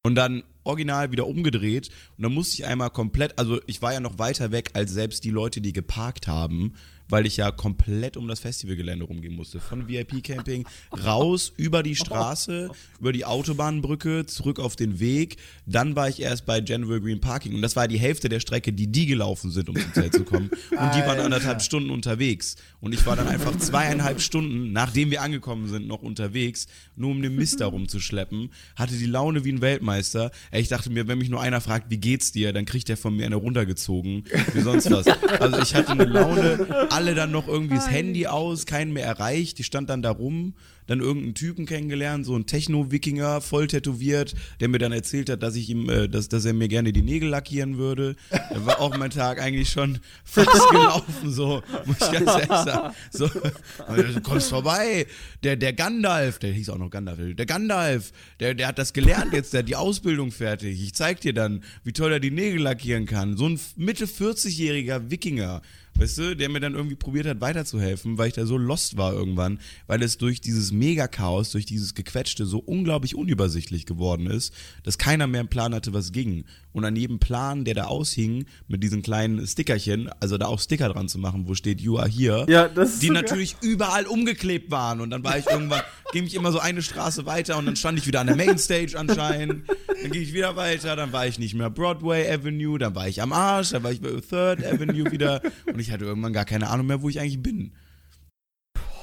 Und 0.03 0.15
dann 0.15 0.43
original 0.63 1.11
wieder 1.11 1.27
umgedreht 1.27 1.89
und 2.17 2.23
dann 2.23 2.33
musste 2.33 2.55
ich 2.55 2.65
einmal 2.65 2.89
komplett, 2.89 3.37
also 3.37 3.59
ich 3.67 3.81
war 3.81 3.93
ja 3.93 3.99
noch 3.99 4.19
weiter 4.19 4.51
weg 4.51 4.71
als 4.73 4.91
selbst 4.91 5.23
die 5.23 5.29
Leute, 5.29 5.61
die 5.61 5.73
geparkt 5.73 6.27
haben, 6.27 6.73
weil 7.11 7.25
ich 7.25 7.37
ja 7.37 7.51
komplett 7.51 8.17
um 8.17 8.27
das 8.27 8.39
Festivalgelände 8.39 9.05
rumgehen 9.05 9.35
musste. 9.35 9.59
Von 9.59 9.87
VIP-Camping 9.87 10.65
raus, 11.05 11.51
über 11.57 11.83
die 11.83 11.95
Straße, 11.95 12.69
über 12.99 13.11
die 13.11 13.25
Autobahnbrücke, 13.25 14.25
zurück 14.25 14.59
auf 14.59 14.75
den 14.75 14.99
Weg. 14.99 15.37
Dann 15.65 15.95
war 15.95 16.07
ich 16.07 16.21
erst 16.21 16.45
bei 16.45 16.61
General 16.61 17.01
Green 17.01 17.19
Parking 17.19 17.53
und 17.55 17.61
das 17.61 17.75
war 17.75 17.87
die 17.87 17.99
Hälfte 17.99 18.29
der 18.29 18.39
Strecke, 18.39 18.71
die 18.71 18.87
die 18.87 19.05
gelaufen 19.05 19.51
sind, 19.51 19.69
um 19.69 19.75
zum 19.75 19.93
Zelt 19.93 20.13
zu 20.13 20.23
kommen. 20.23 20.49
Und 20.71 20.95
die 20.95 21.01
waren 21.01 21.19
anderthalb 21.19 21.61
Stunden 21.61 21.89
unterwegs. 21.89 22.55
Und 22.79 22.93
ich 22.93 23.05
war 23.05 23.15
dann 23.15 23.27
einfach 23.27 23.57
zweieinhalb 23.57 24.21
Stunden, 24.21 24.71
nachdem 24.71 25.11
wir 25.11 25.21
angekommen 25.21 25.67
sind, 25.67 25.87
noch 25.87 26.01
unterwegs, 26.01 26.67
nur 26.95 27.11
um 27.11 27.21
den 27.21 27.35
Mist 27.35 27.59
da 27.59 27.67
rumzuschleppen. 27.67 28.51
Hatte 28.75 28.95
die 28.95 29.05
Laune 29.05 29.43
wie 29.43 29.51
ein 29.51 29.61
Weltmeister. 29.61 30.31
Ich 30.51 30.69
dachte 30.69 30.89
mir, 30.89 31.07
wenn 31.07 31.17
mich 31.17 31.29
nur 31.29 31.41
einer 31.41 31.61
fragt, 31.61 31.89
wie 31.89 31.97
geht's 31.97 32.31
dir, 32.31 32.53
dann 32.53 32.65
kriegt 32.65 32.87
der 32.89 32.97
von 32.97 33.15
mir 33.15 33.25
eine 33.25 33.35
runtergezogen, 33.35 34.23
wie 34.53 34.61
sonst 34.61 34.89
was. 34.89 35.07
Also 35.39 35.59
ich 35.59 35.75
hatte 35.75 35.91
eine 35.91 36.05
Laune, 36.05 36.87
alle 36.89 37.00
dann 37.05 37.31
noch 37.31 37.47
irgendwie 37.47 37.75
das 37.75 37.89
Handy 37.89 38.27
aus, 38.27 38.65
keinen 38.65 38.93
mehr 38.93 39.05
erreicht, 39.05 39.57
die 39.57 39.63
stand 39.63 39.89
dann 39.89 40.01
da 40.01 40.11
rum, 40.11 40.53
dann 40.87 40.99
irgendeinen 40.99 41.35
Typen 41.35 41.65
kennengelernt, 41.65 42.25
so 42.25 42.35
ein 42.35 42.45
Techno-Wikinger, 42.45 43.41
voll 43.41 43.67
tätowiert, 43.67 44.35
der 44.59 44.67
mir 44.67 44.77
dann 44.77 44.91
erzählt 44.91 45.29
hat, 45.29 45.41
dass 45.41 45.55
ich 45.55 45.69
ihm, 45.69 45.89
äh, 45.89 46.09
dass, 46.09 46.27
dass 46.27 46.43
er 46.45 46.53
mir 46.53 46.67
gerne 46.67 46.91
die 46.91 47.01
Nägel 47.01 47.29
lackieren 47.29 47.77
würde. 47.77 48.15
Da 48.29 48.65
war 48.65 48.79
auch 48.81 48.97
mein 48.97 49.09
Tag 49.09 49.41
eigentlich 49.41 49.69
schon 49.69 49.99
fast 50.23 50.69
gelaufen, 50.69 51.31
so, 51.31 51.61
muss 51.85 51.97
ich 52.01 52.11
ganz 52.11 52.31
ehrlich 52.31 52.47
sagen. 52.47 52.93
So, 53.11 53.27
du 53.27 54.21
kommst 54.21 54.49
vorbei, 54.49 55.07
der, 55.43 55.55
der 55.55 55.73
Gandalf, 55.73 56.39
der 56.39 56.51
hieß 56.51 56.69
auch 56.69 56.77
noch 56.77 56.89
Gandalf, 56.89 57.19
der 57.35 57.45
Gandalf, 57.45 58.11
der, 58.39 58.53
der 58.53 58.67
hat 58.67 58.77
das 58.77 58.93
gelernt 58.93 59.33
jetzt, 59.33 59.53
der 59.53 59.59
hat 59.59 59.69
die 59.69 59.75
Ausbildung 59.75 60.31
fertig. 60.31 60.81
Ich 60.81 60.93
zeig 60.93 61.21
dir 61.21 61.33
dann, 61.33 61.63
wie 61.83 61.93
toll 61.93 62.11
er 62.11 62.19
die 62.19 62.31
Nägel 62.31 62.61
lackieren 62.61 63.05
kann. 63.05 63.37
So 63.37 63.47
ein 63.47 63.59
Mitte 63.77 64.05
40-jähriger 64.05 65.09
Wikinger, 65.09 65.61
weißt 65.95 66.17
du, 66.17 66.35
der 66.35 66.49
mir 66.49 66.59
dann 66.59 66.75
irgendwie 66.75 66.95
probiert 66.95 67.27
hat 67.27 67.41
weiterzuhelfen, 67.41 68.17
weil 68.17 68.29
ich 68.29 68.33
da 68.33 68.45
so 68.45 68.57
lost 68.57 68.97
war 68.97 69.13
irgendwann, 69.13 69.59
weil 69.87 70.01
es 70.01 70.17
durch 70.17 70.41
dieses 70.41 70.71
Mega-Chaos, 70.71 71.51
durch 71.51 71.65
dieses 71.65 71.93
Gequetschte 71.93 72.45
so 72.45 72.59
unglaublich 72.59 73.15
unübersichtlich 73.15 73.85
geworden 73.85 74.27
ist, 74.27 74.53
dass 74.83 74.97
keiner 74.97 75.27
mehr 75.27 75.41
einen 75.41 75.49
Plan 75.49 75.75
hatte, 75.75 75.93
was 75.93 76.11
ging. 76.11 76.45
Und 76.73 76.85
an 76.85 76.95
jedem 76.95 77.19
Plan, 77.19 77.65
der 77.65 77.73
da 77.73 77.83
aushing, 77.85 78.45
mit 78.67 78.81
diesen 78.83 79.01
kleinen 79.01 79.45
Stickerchen, 79.45 80.09
also 80.21 80.37
da 80.37 80.45
auch 80.45 80.59
Sticker 80.59 80.87
dran 80.89 81.09
zu 81.09 81.19
machen, 81.19 81.47
wo 81.47 81.53
steht 81.53 81.81
You 81.81 81.97
are 81.97 82.07
here, 82.07 82.45
Ja, 82.49 82.69
die 82.69 82.85
so 83.07 83.11
natürlich 83.11 83.57
überall 83.61 84.05
umgeklebt 84.05 84.71
waren. 84.71 85.01
Und 85.01 85.09
dann 85.09 85.23
war 85.23 85.37
ich 85.37 85.47
irgendwann, 85.47 85.81
ging 86.13 86.25
ich 86.25 86.33
immer 86.35 86.51
so 86.53 86.59
eine 86.59 86.81
Straße 86.81 87.25
weiter 87.25 87.57
und 87.57 87.65
dann 87.65 87.75
stand 87.75 87.97
ich 87.99 88.07
wieder 88.07 88.21
an 88.21 88.27
der 88.27 88.35
Mainstage 88.37 88.97
anscheinend. 88.97 89.63
Dann 90.01 90.11
ging 90.11 90.21
ich 90.21 90.33
wieder 90.33 90.55
weiter, 90.55 90.95
dann 90.95 91.11
war 91.11 91.27
ich 91.27 91.39
nicht 91.39 91.53
mehr 91.55 91.69
Broadway 91.69 92.31
Avenue, 92.31 92.77
dann 92.79 92.95
war 92.95 93.07
ich 93.07 93.21
am 93.21 93.33
Arsch, 93.33 93.71
dann 93.71 93.83
war 93.83 93.91
ich 93.91 93.99
bei 94.01 94.09
Third 94.09 94.63
Avenue 94.65 95.11
wieder 95.11 95.41
und 95.65 95.79
ich 95.79 95.91
hatte 95.91 96.05
irgendwann 96.05 96.31
gar 96.33 96.45
keine 96.45 96.69
Ahnung 96.69 96.87
mehr, 96.87 97.01
wo 97.01 97.09
ich 97.09 97.19
eigentlich 97.19 97.41
bin. 97.43 97.73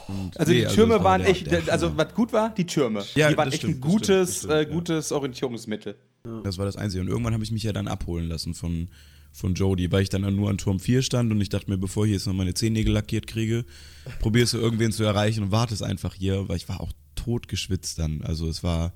Und 0.09 0.39
Also 0.41 0.53
nee, 0.53 0.65
die 0.65 0.75
Türme 0.75 0.95
das 0.95 1.05
war 1.05 1.11
waren 1.13 1.21
der- 1.21 1.31
echt, 1.31 1.51
der 1.51 1.63
also 1.71 1.89
Hammer. 1.91 1.99
was 2.07 2.15
gut 2.15 2.33
war, 2.33 2.55
die 2.55 2.65
Türme. 2.65 3.05
Ja, 3.15 3.29
die 3.29 3.37
waren 3.37 3.49
echt 3.49 3.59
stimmt, 3.59 3.77
ein 3.77 3.81
gutes, 3.83 4.09
das 4.29 4.39
stimmt, 4.39 4.53
äh, 4.55 4.63
ja. 4.63 4.69
gutes 4.71 5.13
Orientierungsmittel. 5.13 5.97
Das 6.45 6.59
war 6.59 6.67
das 6.67 6.77
Einzige. 6.77 7.03
Und 7.03 7.09
irgendwann 7.09 7.35
habe 7.35 7.45
ich 7.45 7.51
mich 7.51 7.63
ja 7.63 7.73
dann 7.73 7.89
abholen 7.89 8.29
lassen 8.29 8.55
von, 8.55 8.89
von 9.33 9.55
Jody, 9.55 9.91
weil 9.93 10.03
ich 10.03 10.09
dann 10.09 10.23
nur 10.35 10.51
an 10.51 10.59
Turm 10.59 10.81
4 10.81 11.03
stand 11.03 11.31
und 11.33 11.41
ich 11.41 11.49
dachte 11.49 11.71
mir, 11.71 11.79
bevor 11.79 12.07
ich 12.07 12.13
jetzt 12.13 12.27
noch 12.27 12.35
meine 12.35 12.55
Zehennägel 12.55 12.93
lackiert 12.93 13.27
kriege, 13.27 13.65
probierst 14.21 14.55
du 14.55 14.59
irgendwen 14.59 14.93
zu 14.93 15.05
erreichen 15.05 15.45
und 15.45 15.53
wartest 15.53 15.83
einfach 15.83 16.15
hier, 16.15 16.49
weil 16.49 16.57
ich 16.57 16.69
war 16.69 16.81
auch 16.81 16.93
tot 17.15 17.49
geschwitzt 17.49 17.99
dann. 17.99 18.23
Also 18.23 18.49
es 18.49 18.63
war 18.63 18.93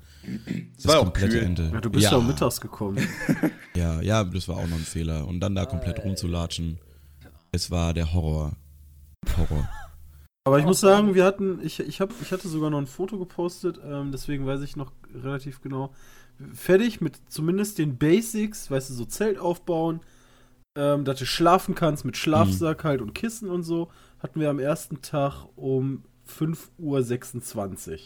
das 0.75 0.87
war 0.87 0.99
komplette 0.99 1.37
kühl. 1.37 1.43
Ende. 1.43 1.69
Ja, 1.73 1.81
du 1.81 1.89
bist 1.89 2.05
ja, 2.05 2.17
auch 2.17 2.23
mittags 2.23 2.59
gekommen. 2.59 3.05
Ja, 3.75 4.01
ja, 4.01 4.23
das 4.23 4.47
war 4.47 4.57
auch 4.57 4.67
noch 4.67 4.77
ein 4.77 4.83
Fehler. 4.83 5.27
Und 5.27 5.39
dann 5.39 5.55
da 5.55 5.65
komplett 5.65 6.03
rumzulatschen, 6.03 6.77
es 7.51 7.71
war 7.71 7.95
der 7.95 8.13
Horror. 8.13 8.55
Horror. 9.35 9.67
Aber 10.45 10.59
ich 10.59 10.65
muss 10.65 10.79
sagen, 10.79 11.15
wir 11.15 11.23
hatten, 11.23 11.59
ich, 11.63 11.79
ich, 11.79 12.01
hab, 12.01 12.13
ich 12.21 12.31
hatte 12.31 12.47
sogar 12.47 12.69
noch 12.69 12.77
ein 12.77 12.87
Foto 12.87 13.17
gepostet, 13.17 13.79
ähm, 13.83 14.11
deswegen 14.11 14.45
weiß 14.45 14.61
ich 14.61 14.75
noch 14.75 14.91
relativ 15.15 15.61
genau. 15.61 15.93
Fertig 16.53 17.01
mit 17.01 17.19
zumindest 17.29 17.77
den 17.77 17.97
Basics, 17.97 18.69
weißt 18.69 18.89
du, 18.89 18.93
so 18.93 19.05
Zelt 19.05 19.37
aufbauen, 19.37 20.01
ähm, 20.77 21.05
dass 21.05 21.19
du 21.19 21.25
schlafen 21.25 21.75
kannst 21.75 22.05
mit 22.05 22.17
Schlafsack 22.17 22.83
halt 22.83 23.01
und 23.01 23.13
Kissen 23.13 23.49
und 23.49 23.63
so, 23.63 23.91
hatten 24.19 24.39
wir 24.39 24.49
am 24.49 24.59
ersten 24.59 25.01
Tag 25.01 25.45
um 25.55 26.03
5.26 26.27 27.91
Uhr. 27.91 27.97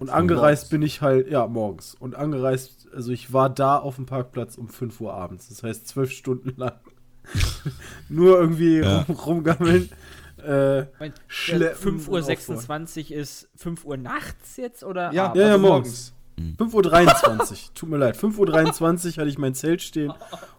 Und 0.00 0.10
angereist 0.10 0.70
bin 0.70 0.82
ich 0.82 1.02
halt, 1.02 1.28
ja, 1.30 1.46
morgens. 1.46 1.94
Und 1.94 2.16
angereist, 2.16 2.88
also 2.92 3.12
ich 3.12 3.32
war 3.32 3.48
da 3.50 3.78
auf 3.78 3.96
dem 3.96 4.06
Parkplatz 4.06 4.56
um 4.56 4.68
5 4.68 5.00
Uhr 5.00 5.14
abends. 5.14 5.48
Das 5.48 5.62
heißt 5.62 5.86
zwölf 5.86 6.10
Stunden 6.10 6.54
lang. 6.56 6.80
Nur 8.08 8.38
irgendwie 8.38 8.78
Ja. 8.78 9.02
rum, 9.02 9.16
rumgammeln. 9.16 9.88
Äh, 10.36 10.86
Mein, 10.98 11.14
Schleppen 11.26 11.98
5.26 11.98 13.12
Uhr 13.12 13.16
ist 13.16 13.48
5 13.56 13.84
Uhr 13.86 13.96
nachts 13.96 14.58
jetzt 14.58 14.84
oder? 14.84 15.10
Ja? 15.12 15.32
Ja, 15.34 15.46
ja, 15.46 15.54
also 15.54 16.12
morgens. 16.36 16.74
5.23 16.74 17.50
Uhr. 17.52 17.56
Tut 17.74 17.88
mir 17.88 17.96
leid. 17.98 18.16
5.23 18.16 18.80
Uhr 18.80 19.16
hatte 19.18 19.28
ich 19.28 19.38
mein 19.38 19.54
Zelt 19.54 19.82
stehen 19.82 20.12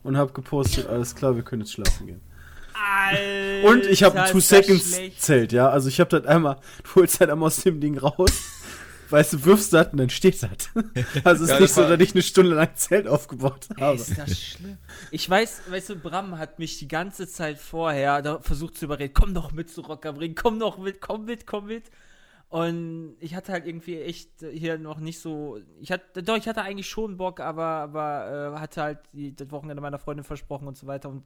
und 0.03 0.17
habe 0.17 0.33
gepostet, 0.33 0.87
alles 0.87 1.15
klar, 1.15 1.35
wir 1.35 1.43
können 1.43 1.61
jetzt 1.63 1.73
schlafen 1.73 2.07
gehen. 2.07 2.21
Alter, 2.73 3.67
Und 3.69 3.85
ich 3.85 4.03
habe 4.03 4.19
ein 4.19 4.25
ist 4.25 4.31
Two 4.31 4.37
das 4.39 4.49
Seconds 4.49 4.95
schlecht. 4.95 5.21
Zelt, 5.21 5.51
ja. 5.53 5.69
Also 5.69 5.87
ich 5.89 5.99
habe 5.99 6.09
das 6.19 6.25
einmal, 6.27 6.57
du 6.83 6.95
holst 7.01 7.19
halt 7.19 7.29
einmal 7.29 7.47
aus 7.47 7.61
dem 7.61 7.79
Ding 7.79 7.97
raus, 7.97 8.31
weißt 9.09 9.33
du, 9.33 9.45
wirfst 9.45 9.71
das 9.73 9.93
und 9.93 9.97
dann 9.97 10.09
steht 10.09 10.43
das. 10.43 10.49
Also 11.23 11.45
es 11.45 11.51
ist 11.51 11.59
nicht 11.59 11.61
das 11.61 11.75
so, 11.75 11.87
dass 11.87 11.99
ich 11.99 12.13
eine 12.13 12.21
Stunde 12.21 12.53
lang 12.55 12.69
Zelt 12.75 13.07
aufgebaut 13.07 13.67
Ey, 13.75 13.81
habe. 13.81 13.95
ist 13.95 14.17
das 14.17 14.39
schlimm. 14.39 14.77
Ich 15.11 15.29
weiß, 15.29 15.61
weißt 15.69 15.89
du, 15.89 15.95
Bram 15.95 16.37
hat 16.37 16.59
mich 16.59 16.77
die 16.77 16.87
ganze 16.87 17.27
Zeit 17.27 17.57
vorher 17.59 18.41
versucht 18.41 18.77
zu 18.77 18.85
überreden, 18.85 19.13
komm 19.13 19.33
doch 19.33 19.51
mit 19.53 19.69
zu 19.69 19.81
Rock 19.81 20.05
am 20.05 20.17
Ring, 20.17 20.35
komm 20.35 20.59
doch 20.59 20.77
mit, 20.77 20.99
komm 20.99 21.25
mit, 21.25 21.47
komm 21.47 21.67
mit. 21.67 21.85
Und 22.55 23.17
ich 23.19 23.35
hatte 23.35 23.51
halt 23.51 23.67
irgendwie 23.67 23.99
echt 23.99 24.29
hier 24.39 24.77
noch 24.77 25.01
nicht 25.01 25.19
so. 25.19 25.59
Ich 25.81 25.91
hatte, 25.91 26.23
doch, 26.23 26.37
ich 26.37 26.47
hatte 26.47 26.61
eigentlich 26.61 26.87
schon 26.87 27.17
Bock, 27.17 27.41
aber, 27.41 27.65
aber 27.65 28.53
äh, 28.55 28.59
hatte 28.61 28.81
halt 28.81 28.99
die, 29.11 29.35
das 29.35 29.51
Wochenende 29.51 29.81
meiner 29.81 29.99
Freundin 29.99 30.23
versprochen 30.23 30.65
und 30.65 30.77
so 30.77 30.87
weiter 30.87 31.09
und 31.09 31.23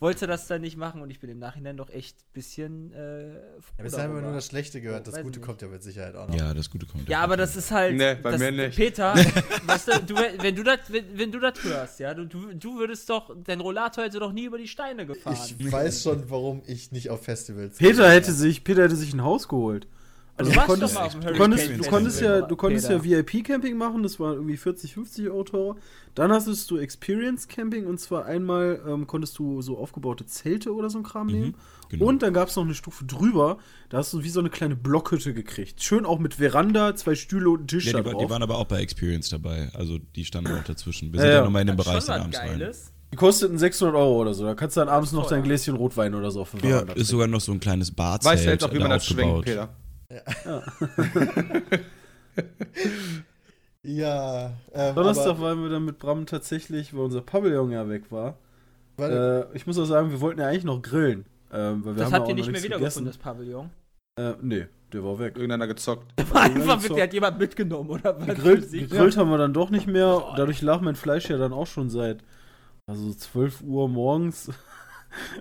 wollte 0.00 0.26
das 0.26 0.48
dann 0.48 0.60
nicht 0.60 0.76
machen 0.76 1.00
und 1.00 1.08
ich 1.08 1.18
bin 1.18 1.30
im 1.30 1.38
Nachhinein 1.38 1.78
doch 1.78 1.88
echt 1.88 2.18
ein 2.18 2.32
bisschen. 2.34 2.92
Äh, 2.92 3.36
Ja, 3.36 3.40
bisher 3.78 4.02
haben 4.04 4.14
wir 4.14 4.20
nur 4.20 4.34
das 4.34 4.48
Schlechte 4.48 4.82
gehört. 4.82 5.06
Das 5.06 5.14
Weiß 5.14 5.22
Gute 5.22 5.40
ich 5.40 5.46
kommt 5.46 5.62
ja 5.62 5.68
mit 5.68 5.82
Sicherheit 5.82 6.14
auch 6.14 6.28
noch. 6.28 6.34
Ja, 6.34 6.52
das 6.52 6.68
Gute 6.68 6.84
kommt. 6.84 7.08
Ja, 7.08 7.22
aber 7.22 7.38
das 7.38 7.56
ist 7.56 7.70
halt. 7.70 7.96
Nee, 7.96 8.16
bei 8.16 8.32
das, 8.32 8.40
mir 8.40 8.52
nicht. 8.52 8.76
Peter, 8.76 9.14
weißt 9.64 9.88
du, 9.88 10.02
du, 10.08 10.14
wenn 10.42 10.54
du 10.54 10.62
das, 10.62 10.80
wenn, 10.88 11.18
wenn 11.18 11.32
du 11.32 11.40
das 11.40 11.64
hörst, 11.64 12.00
ja, 12.00 12.12
du, 12.12 12.26
du, 12.26 12.52
du 12.52 12.78
würdest 12.78 13.08
doch, 13.08 13.34
dein 13.44 13.60
Rollator 13.60 14.04
hätte 14.04 14.18
doch 14.18 14.32
nie 14.32 14.44
über 14.44 14.58
die 14.58 14.68
Steine 14.68 15.06
gefahren. 15.06 15.38
Ich 15.58 15.72
weiß 15.72 16.02
schon, 16.02 16.28
warum 16.28 16.60
ich 16.66 16.92
nicht 16.92 17.08
auf 17.08 17.24
Festivals 17.24 17.78
Peter 17.78 18.10
hätte 18.10 18.32
sich, 18.32 18.62
Peter 18.62 18.82
hätte 18.82 18.96
sich 18.96 19.14
ein 19.14 19.22
Haus 19.22 19.48
geholt. 19.48 19.86
Also 20.36 20.52
du 20.52 20.56
warst 20.56 20.68
konntest, 20.68 20.94
doch 20.94 21.00
mal 21.00 21.06
auf 21.06 21.12
dem 21.12 21.20
du 21.20 21.34
konntest, 21.34 21.70
du 21.70 21.90
konntest 21.90 22.20
ja, 22.20 22.40
du 22.40 22.56
konntest 22.56 22.88
ja. 22.88 23.04
VIP-Camping 23.04 23.76
machen, 23.76 24.02
das 24.02 24.18
war 24.18 24.34
irgendwie 24.34 24.56
40, 24.56 24.94
50 24.94 25.28
Euro 25.28 25.44
teurer. 25.44 25.76
Dann 26.14 26.32
hattest 26.32 26.70
du 26.70 26.78
Experience-Camping 26.78 27.86
und 27.86 28.00
zwar 28.00 28.24
einmal 28.24 28.80
ähm, 28.86 29.06
konntest 29.06 29.38
du 29.38 29.62
so 29.62 29.78
aufgebaute 29.78 30.26
Zelte 30.26 30.74
oder 30.74 30.90
so 30.90 30.98
ein 30.98 31.04
Kram 31.04 31.28
nehmen. 31.28 31.54
genau. 31.88 32.06
Und 32.06 32.22
dann 32.22 32.32
gab 32.32 32.48
es 32.48 32.56
noch 32.56 32.64
eine 32.64 32.74
Stufe 32.74 33.04
drüber, 33.04 33.58
da 33.90 33.98
hast 33.98 34.12
du 34.12 34.22
wie 34.22 34.28
so 34.28 34.40
eine 34.40 34.50
kleine 34.50 34.76
Blockhütte 34.76 35.34
gekriegt. 35.34 35.82
Schön 35.82 36.06
auch 36.06 36.18
mit 36.18 36.34
Veranda, 36.34 36.96
zwei 36.96 37.14
Stühle 37.14 37.50
und 37.50 37.58
einen 37.58 37.68
Tisch 37.68 37.86
Ja, 37.86 38.00
die, 38.00 38.16
die 38.16 38.30
waren 38.30 38.42
aber 38.42 38.58
auch 38.58 38.66
bei 38.66 38.80
Experience 38.80 39.28
dabei. 39.28 39.70
Also 39.74 39.98
die 39.98 40.24
standen 40.24 40.52
auch 40.52 40.64
dazwischen. 40.64 41.12
Wir 41.12 41.20
sind 41.20 41.28
ja, 41.28 41.36
ja. 41.36 41.44
nochmal 41.44 41.62
in 41.62 41.68
den 41.68 41.76
Bereich 41.76 42.04
dann 42.04 42.22
abends 42.22 42.38
rein. 42.38 42.72
Die 43.12 43.16
kosteten 43.16 43.58
600 43.58 43.94
Euro 43.96 44.20
oder 44.20 44.34
so. 44.34 44.44
Da 44.44 44.54
kannst 44.54 44.76
du 44.76 44.80
dann 44.80 44.88
abends 44.88 45.12
noch 45.12 45.28
dein 45.28 45.42
Gläschen 45.42 45.74
Rotwein 45.74 46.14
oder 46.14 46.30
so 46.30 46.42
auf 46.42 46.52
der 46.52 46.70
Ja, 46.70 46.80
ist 46.94 47.08
sogar 47.08 47.26
noch 47.26 47.40
so 47.40 47.50
ein 47.52 47.58
kleines 47.58 47.90
Barzelt 47.90 48.32
Weißt 48.32 48.46
du 48.46 48.50
jetzt 48.50 48.64
auch, 48.64 48.72
wie 48.72 48.78
man 48.78 48.90
das 48.90 49.04
schwenkt, 49.04 49.32
aufgebaut. 49.32 49.44
Peter? 49.44 49.68
Ja. 50.10 50.62
Ähm, 54.74 54.94
Donnerstag 54.94 55.30
aber, 55.30 55.40
waren 55.40 55.62
wir 55.62 55.70
dann 55.70 55.84
mit 55.86 55.98
Bram 55.98 56.26
tatsächlich, 56.26 56.94
weil 56.94 57.04
unser 57.04 57.22
Pavillon 57.22 57.70
ja 57.70 57.88
weg 57.88 58.10
war. 58.10 58.36
Äh, 58.98 59.56
ich 59.56 59.66
muss 59.66 59.78
auch 59.78 59.86
sagen, 59.86 60.10
wir 60.10 60.20
wollten 60.20 60.40
ja 60.40 60.48
eigentlich 60.48 60.64
noch 60.64 60.82
grillen. 60.82 61.24
Ähm, 61.52 61.84
weil 61.84 61.96
wir 61.96 62.02
Das 62.02 62.12
haben 62.12 62.20
habt 62.20 62.28
ja 62.28 62.34
ihr 62.34 62.34
auch 62.34 62.36
nicht 62.36 62.52
mehr 62.52 62.62
wiedergefunden, 62.62 63.06
das 63.10 63.16
Pavillon. 63.18 63.70
Äh, 64.18 64.34
nee, 64.42 64.66
der 64.92 65.02
war 65.02 65.18
weg. 65.18 65.36
Irgendeiner 65.36 65.66
gezockt. 65.66 66.12
Einfach 66.34 66.80
so- 66.80 66.90
wird, 66.90 67.00
hat 67.00 67.12
jemand 67.14 67.38
mitgenommen, 67.38 67.90
oder 67.90 68.20
was? 68.20 68.26
Gegrillt, 68.26 68.70
gegrillt 68.70 69.16
haben 69.16 69.30
wir 69.30 69.38
dann 69.38 69.54
doch 69.54 69.70
nicht 69.70 69.86
mehr. 69.86 70.34
Dadurch 70.36 70.60
lag 70.60 70.82
mein 70.82 70.96
Fleisch 70.96 71.30
ja 71.30 71.38
dann 71.38 71.52
auch 71.54 71.66
schon 71.66 71.88
seit 71.88 72.18
also 72.86 73.12
12 73.12 73.62
Uhr 73.62 73.88
morgens. 73.88 74.50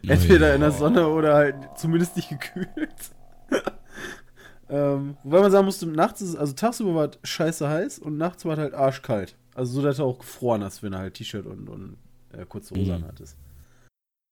Entweder 0.01 0.55
in 0.55 0.61
der 0.61 0.71
Sonne 0.71 1.07
oder 1.09 1.35
halt 1.35 1.55
zumindest 1.77 2.15
nicht 2.15 2.29
gekühlt. 2.29 3.11
Ähm, 4.69 5.17
wobei 5.23 5.41
man 5.41 5.51
sagen 5.51 5.65
musste, 5.65 5.85
nachts 5.87 6.21
ist 6.21 6.35
also 6.35 6.53
tagsüber 6.53 6.95
war 6.95 7.09
es 7.09 7.29
scheiße 7.29 7.67
heiß 7.67 7.99
und 7.99 8.17
nachts 8.17 8.45
war 8.45 8.53
es 8.53 8.59
halt 8.59 8.73
arschkalt. 8.73 9.35
Also 9.55 9.73
so, 9.73 9.81
dass 9.81 9.97
du 9.97 10.03
auch 10.03 10.19
gefroren 10.19 10.63
hast, 10.63 10.83
wenn 10.83 10.91
du 10.93 10.97
halt 10.99 11.15
T-Shirt 11.15 11.45
und, 11.45 11.67
und 11.69 11.97
äh, 12.33 12.45
kurze 12.45 12.75
Hose 12.75 12.97
Mhm. 12.97 13.03
hattest. 13.05 13.37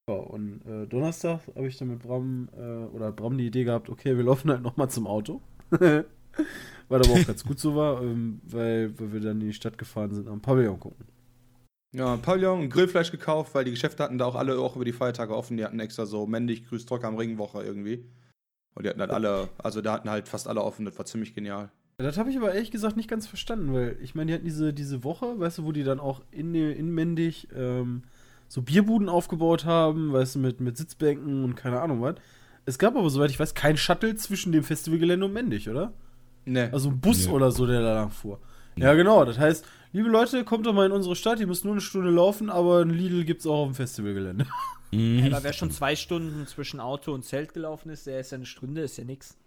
Ja, 0.10 0.15
und 0.15 0.62
äh, 0.65 0.86
Donnerstag 0.88 1.41
habe 1.56 1.67
ich 1.67 1.78
dann 1.78 1.89
mit 1.89 2.00
Bram 2.00 2.47
äh, 2.58 2.62
oder 2.95 3.12
Bram 3.12 3.38
die 3.38 3.47
Idee 3.47 3.65
gehabt, 3.65 3.89
okay, 3.89 4.15
wir 4.15 4.23
laufen 4.23 4.50
halt 4.50 4.62
nochmal 4.62 4.89
zum 4.89 5.06
Auto. 5.08 5.41
Was 6.89 7.08
aber 7.10 7.19
auch 7.19 7.26
ganz 7.28 7.43
gut 7.43 7.60
so 7.60 7.76
war, 7.76 8.02
ähm, 8.02 8.39
weil, 8.45 8.97
weil 9.00 9.12
wir 9.12 9.19
dann 9.19 9.41
in 9.41 9.47
die 9.47 9.54
Stadt 9.54 9.78
gefahren 9.78 10.13
sind, 10.13 10.30
am 10.30 10.39
Pavillon 10.39 10.80
gucken. 10.80 11.06
Ja, 11.93 12.15
Pavillon, 12.17 12.69
Grillfleisch 12.69 13.12
gekauft, 13.12 13.54
weil 13.56 13.65
die 13.65 13.71
Geschäfte 13.71 14.04
hatten 14.04 14.17
da 14.17 14.26
auch 14.26 14.36
alle 14.36 14.58
auch 14.60 14.76
über 14.76 14.86
die 14.86 14.93
Feiertage 14.93 15.36
offen. 15.36 15.58
Die 15.58 15.65
hatten 15.65 15.79
extra 15.79 16.06
so 16.06 16.25
männlich 16.27 16.65
grüßt 16.67 16.88
Trocker 16.88 17.08
am 17.08 17.15
Ringwoche 17.17 17.63
irgendwie. 17.63 18.06
Und 18.78 18.84
die 18.86 18.90
hatten 18.90 19.02
halt 19.02 19.10
alle, 19.10 19.50
also 19.58 19.82
da 19.82 19.94
hatten 19.94 20.08
halt 20.08 20.28
fast 20.28 20.48
alle 20.48 20.62
offen. 20.62 20.86
Das 20.86 20.96
war 21.00 21.06
ziemlich 21.06 21.34
genial. 21.34 21.69
Das 21.98 22.19
habe 22.19 22.30
ich 22.30 22.38
aber 22.38 22.54
ehrlich 22.54 22.69
gesagt 22.69 22.96
nicht 22.96 23.10
ganz 23.10 23.25
verstanden, 23.25 23.73
weil 23.73 23.98
ich 24.04 24.13
meine, 24.13 24.28
die 24.28 24.34
hatten 24.36 24.46
diese, 24.46 24.71
diese 24.71 25.04
Woche, 25.04 25.40
weißt 25.40 25.58
du, 25.58 25.63
wo 25.65 25.71
die 25.71 25.84
dann 25.84 26.00
auch 26.00 26.21
in, 26.30 26.54
inwendig 26.54 27.48
ähm, 27.56 28.04
so 28.48 28.62
Bierbuden 28.62 29.10
aufgebaut 29.10 29.65
haben, 29.65 30.13
weißt 30.13 30.36
du, 30.36 30.40
mit, 30.40 30.62
mit 30.62 30.78
Sitzbänken 30.78 31.44
und 31.44 31.56
keine 31.56 31.82
Ahnung 31.82 32.04
was. 32.04 32.17
Es 32.65 32.78
gab 32.78 32.96
aber, 32.96 33.10
soweit 33.10 33.32
ich 33.32 33.40
weiß, 33.40 33.56
kein 33.56 33.78
Shuttle 33.78 34.15
zwischen 34.15 34.52
dem 34.52 34.63
Festivalgelände 34.63 35.25
und 35.25 35.34
Mendig, 35.34 35.67
oder? 35.69 35.92
Ne. 36.46 36.69
Also 36.71 36.90
ein 36.90 37.00
Bus 37.00 37.25
Nee. 37.25 37.34
oder 37.34 37.50
so, 37.50 37.65
der 37.65 37.82
da 37.82 37.96
lang 37.96 38.12
fuhr. 38.12 38.40
Ja, 38.75 38.94
genau. 38.94 39.25
Das 39.25 39.40
heißt, 39.40 39.65
liebe 39.92 40.08
Leute, 40.08 40.44
kommt 40.44 40.67
doch 40.67 40.73
mal 40.73 40.86
in 40.86 40.92
unsere 40.92 41.15
Stadt. 41.15 41.40
Ihr 41.40 41.48
müsst 41.48 41.65
nur 41.65 41.73
eine 41.73 41.82
Stunde 41.82 42.12
laufen, 42.12 42.52
aber 42.52 42.82
ein 42.82 42.92
Lidl 42.92 43.23
gibt's 43.23 43.48
auch 43.48 43.58
auf 43.63 43.69
dem 43.69 43.73
Festivalgelände. 43.75 44.46
Mhm. 44.92 45.25
Aber 45.27 45.44
wer 45.44 45.54
schon 45.54 45.71
zwei 45.71 45.96
Stunden 45.96 46.48
zwischen 46.48 46.79
Auto 46.79 47.13
und 47.13 47.23
Zelt 47.23 47.54
gelaufen 47.54 47.90
ist, 47.90 48.08
der 48.08 48.19
ist 48.19 48.31
ja 48.31 48.38
eine 48.38 48.46
Stunde, 48.46 48.81
ist 48.81 48.98
ja 48.98 49.04
nix. 49.04 49.38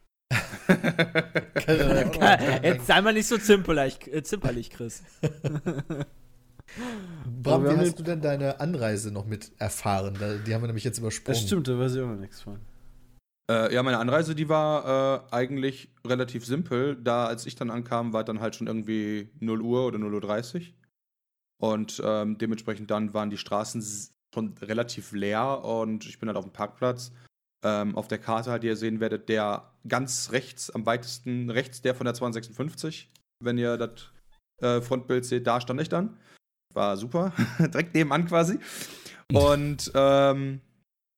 Jetzt 2.62 2.86
sei 2.86 3.00
mal 3.00 3.12
nicht 3.12 3.26
so 3.26 3.38
zimperlich, 3.38 3.98
äh, 4.12 4.22
zimperlich 4.22 4.70
Chris. 4.70 5.02
Bram, 7.42 7.64
wir 7.64 7.72
wie 7.72 7.76
hast 7.78 7.98
du 7.98 8.04
denn 8.04 8.20
deine 8.20 8.60
Anreise 8.60 9.10
noch 9.10 9.26
mit 9.26 9.50
erfahren? 9.58 10.14
Die 10.46 10.54
haben 10.54 10.62
wir 10.62 10.68
nämlich 10.68 10.84
jetzt 10.84 10.98
übersprungen. 10.98 11.36
Das 11.36 11.44
stimmt, 11.46 11.66
da 11.68 11.78
weiß 11.78 11.94
ich 11.94 12.02
auch 12.02 12.06
noch 12.06 12.20
nichts 12.20 12.42
von. 12.42 12.60
Äh, 13.50 13.74
ja, 13.74 13.82
meine 13.82 13.98
Anreise, 13.98 14.36
die 14.36 14.48
war 14.48 15.26
äh, 15.32 15.34
eigentlich 15.34 15.92
relativ 16.06 16.46
simpel. 16.46 16.94
Da, 16.94 17.26
als 17.26 17.46
ich 17.46 17.56
dann 17.56 17.70
ankam, 17.70 18.12
war 18.12 18.22
dann 18.22 18.40
halt 18.40 18.54
schon 18.54 18.68
irgendwie 18.68 19.30
0 19.40 19.60
Uhr 19.60 19.86
oder 19.86 19.98
0 19.98 20.14
Uhr 20.14 20.20
30. 20.20 20.76
Und 21.60 22.00
ähm, 22.04 22.38
dementsprechend 22.38 22.90
dann 22.90 23.12
waren 23.12 23.30
die 23.30 23.38
Straßen 23.38 23.82
schon 24.34 24.54
relativ 24.60 25.12
leer 25.12 25.64
und 25.64 26.06
ich 26.06 26.18
bin 26.18 26.28
halt 26.28 26.38
auf 26.38 26.44
dem 26.44 26.52
Parkplatz. 26.52 27.12
Ähm, 27.62 27.94
auf 27.94 28.08
der 28.08 28.18
Karte 28.18 28.50
halt, 28.50 28.62
die 28.62 28.68
ihr 28.68 28.76
sehen 28.76 29.00
werdet, 29.00 29.28
der 29.28 29.70
ganz 29.86 30.32
rechts, 30.32 30.70
am 30.70 30.86
weitesten 30.86 31.50
rechts, 31.50 31.82
der 31.82 31.94
von 31.94 32.06
der 32.06 32.14
256. 32.14 33.10
Wenn 33.42 33.58
ihr 33.58 33.76
das 33.76 34.10
äh, 34.62 34.80
Frontbild 34.80 35.24
seht, 35.24 35.46
da 35.46 35.60
stand 35.60 35.80
ich 35.80 35.88
dann. 35.88 36.16
War 36.72 36.96
super. 36.96 37.32
Direkt 37.58 37.94
nebenan 37.94 38.26
quasi. 38.26 38.58
Und 39.32 39.90
ähm, 39.94 40.60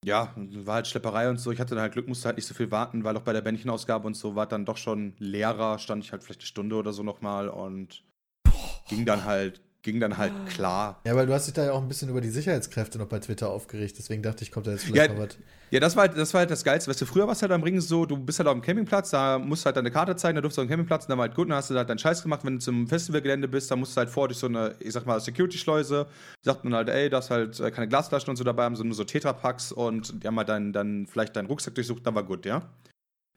ja, 0.04 0.34
war 0.36 0.76
halt 0.76 0.88
Schlepperei 0.88 1.30
und 1.30 1.38
so. 1.38 1.52
Ich 1.52 1.60
hatte 1.60 1.74
dann 1.74 1.82
halt 1.82 1.92
Glück, 1.92 2.08
musste 2.08 2.26
halt 2.26 2.36
nicht 2.36 2.46
so 2.46 2.54
viel 2.54 2.70
warten, 2.70 3.04
weil 3.04 3.16
auch 3.16 3.22
bei 3.22 3.32
der 3.32 3.40
Bändchenausgabe 3.40 4.06
und 4.06 4.14
so 4.14 4.34
war 4.34 4.46
dann 4.46 4.64
doch 4.64 4.76
schon 4.76 5.14
leerer, 5.18 5.78
stand 5.78 6.04
ich 6.04 6.10
halt 6.10 6.24
vielleicht 6.24 6.40
eine 6.40 6.46
Stunde 6.46 6.76
oder 6.76 6.92
so 6.92 7.02
nochmal 7.02 7.48
und 7.48 8.04
ging 8.88 9.04
dann 9.04 9.24
halt, 9.24 9.60
ging 9.82 10.00
dann 10.00 10.16
halt 10.16 10.32
klar. 10.46 11.00
Ja, 11.06 11.14
weil 11.16 11.26
du 11.26 11.34
hast 11.34 11.46
dich 11.46 11.54
da 11.54 11.64
ja 11.64 11.72
auch 11.72 11.82
ein 11.82 11.88
bisschen 11.88 12.08
über 12.08 12.20
die 12.20 12.30
Sicherheitskräfte 12.30 12.98
noch 12.98 13.06
bei 13.06 13.18
Twitter 13.18 13.50
aufgeregt, 13.50 13.96
deswegen 13.98 14.22
dachte 14.22 14.44
ich, 14.44 14.50
kommt 14.52 14.66
da 14.66 14.70
jetzt 14.70 14.84
vielleicht 14.84 15.08
Ja, 15.08 15.14
noch 15.14 15.22
was. 15.24 15.36
Ja, 15.70 15.80
das 15.80 15.96
war 15.96 16.06
halt 16.06 16.18
das, 16.18 16.34
war 16.34 16.40
halt 16.40 16.50
das 16.50 16.64
Geilste. 16.64 16.90
Weißt 16.90 17.00
du, 17.00 17.06
früher 17.06 17.26
war 17.26 17.32
es 17.32 17.40
halt 17.40 17.50
am 17.50 17.62
Ring 17.62 17.80
so, 17.80 18.04
du 18.04 18.16
bist 18.18 18.38
halt 18.38 18.46
auf 18.46 18.54
dem 18.54 18.60
Campingplatz, 18.62 19.10
da 19.10 19.38
musst 19.38 19.64
du 19.64 19.66
halt 19.66 19.76
deine 19.76 19.90
Karte 19.90 20.14
zeigen, 20.16 20.36
da 20.36 20.42
durfst 20.42 20.58
du 20.58 20.62
auf 20.62 20.66
dem 20.66 20.70
Campingplatz, 20.70 21.04
und 21.04 21.10
dann 21.10 21.18
war 21.18 21.26
halt 21.26 21.34
gut, 21.34 21.48
dann 21.48 21.56
hast 21.56 21.70
du 21.70 21.74
halt 21.74 21.88
deinen 21.88 21.98
Scheiß 21.98 22.22
gemacht. 22.22 22.40
Wenn 22.44 22.54
du 22.54 22.60
zum 22.60 22.86
Festivalgelände 22.86 23.48
bist, 23.48 23.70
dann 23.70 23.80
musst 23.80 23.96
du 23.96 23.98
halt 23.98 24.10
vor 24.10 24.28
durch 24.28 24.38
so 24.38 24.46
eine, 24.46 24.74
ich 24.80 24.92
sag 24.92 25.06
mal, 25.06 25.18
Security-Schleuse. 25.18 26.06
Sagt 26.42 26.64
man 26.64 26.74
halt, 26.74 26.88
ey, 26.90 27.08
da 27.08 27.18
ist 27.20 27.30
halt 27.30 27.58
äh, 27.58 27.70
keine 27.70 27.88
Glasflaschen 27.88 28.28
und 28.30 28.36
so 28.36 28.44
dabei, 28.44 28.64
haben 28.64 28.76
so 28.76 28.84
nur 28.84 28.94
so 28.94 29.04
Tetrapacks 29.04 29.72
und 29.72 30.22
die 30.22 30.26
haben 30.26 30.36
halt 30.36 30.48
dann, 30.50 30.72
dann 30.72 31.06
vielleicht 31.06 31.36
deinen 31.36 31.46
Rucksack 31.46 31.74
durchsucht, 31.74 32.06
dann 32.06 32.14
war 32.14 32.22
gut, 32.24 32.44
ja. 32.44 32.62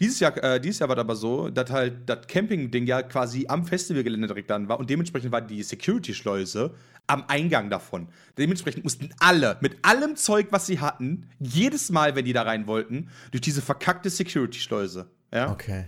Dieses 0.02 0.20
Jahr, 0.20 0.36
äh, 0.44 0.60
dieses 0.60 0.80
Jahr 0.80 0.90
war 0.90 0.96
das 0.98 1.04
aber 1.04 1.16
so, 1.16 1.50
dass 1.50 1.70
halt 1.70 2.10
das 2.10 2.28
Camping-Ding 2.28 2.86
ja 2.86 3.02
quasi 3.02 3.46
am 3.48 3.66
Festivalgelände 3.66 4.28
direkt 4.28 4.50
dann 4.50 4.68
war 4.68 4.78
und 4.78 4.90
dementsprechend 4.90 5.32
war 5.32 5.40
die 5.42 5.64
Security-Schleuse 5.64 6.74
am 7.08 7.24
Eingang 7.30 7.70
davon. 7.70 8.10
Dementsprechend 8.38 8.84
mussten 8.84 9.10
alle, 9.20 9.58
mit 9.62 9.78
allem 9.84 10.18
Zeug, 10.18 10.48
was 10.52 10.66
sie 10.66 10.80
hatten, 10.82 11.30
jedes 11.40 11.92
Mal, 11.92 12.16
wenn 12.16 12.26
die 12.26 12.34
da 12.34 12.42
rein 12.42 12.68
wollten, 12.68 13.10
durch 13.32 13.42
diese 13.42 13.62
verkackte 13.62 14.10
Security-Schleuse. 14.10 15.10
Ja? 15.34 15.50
Okay. 15.52 15.86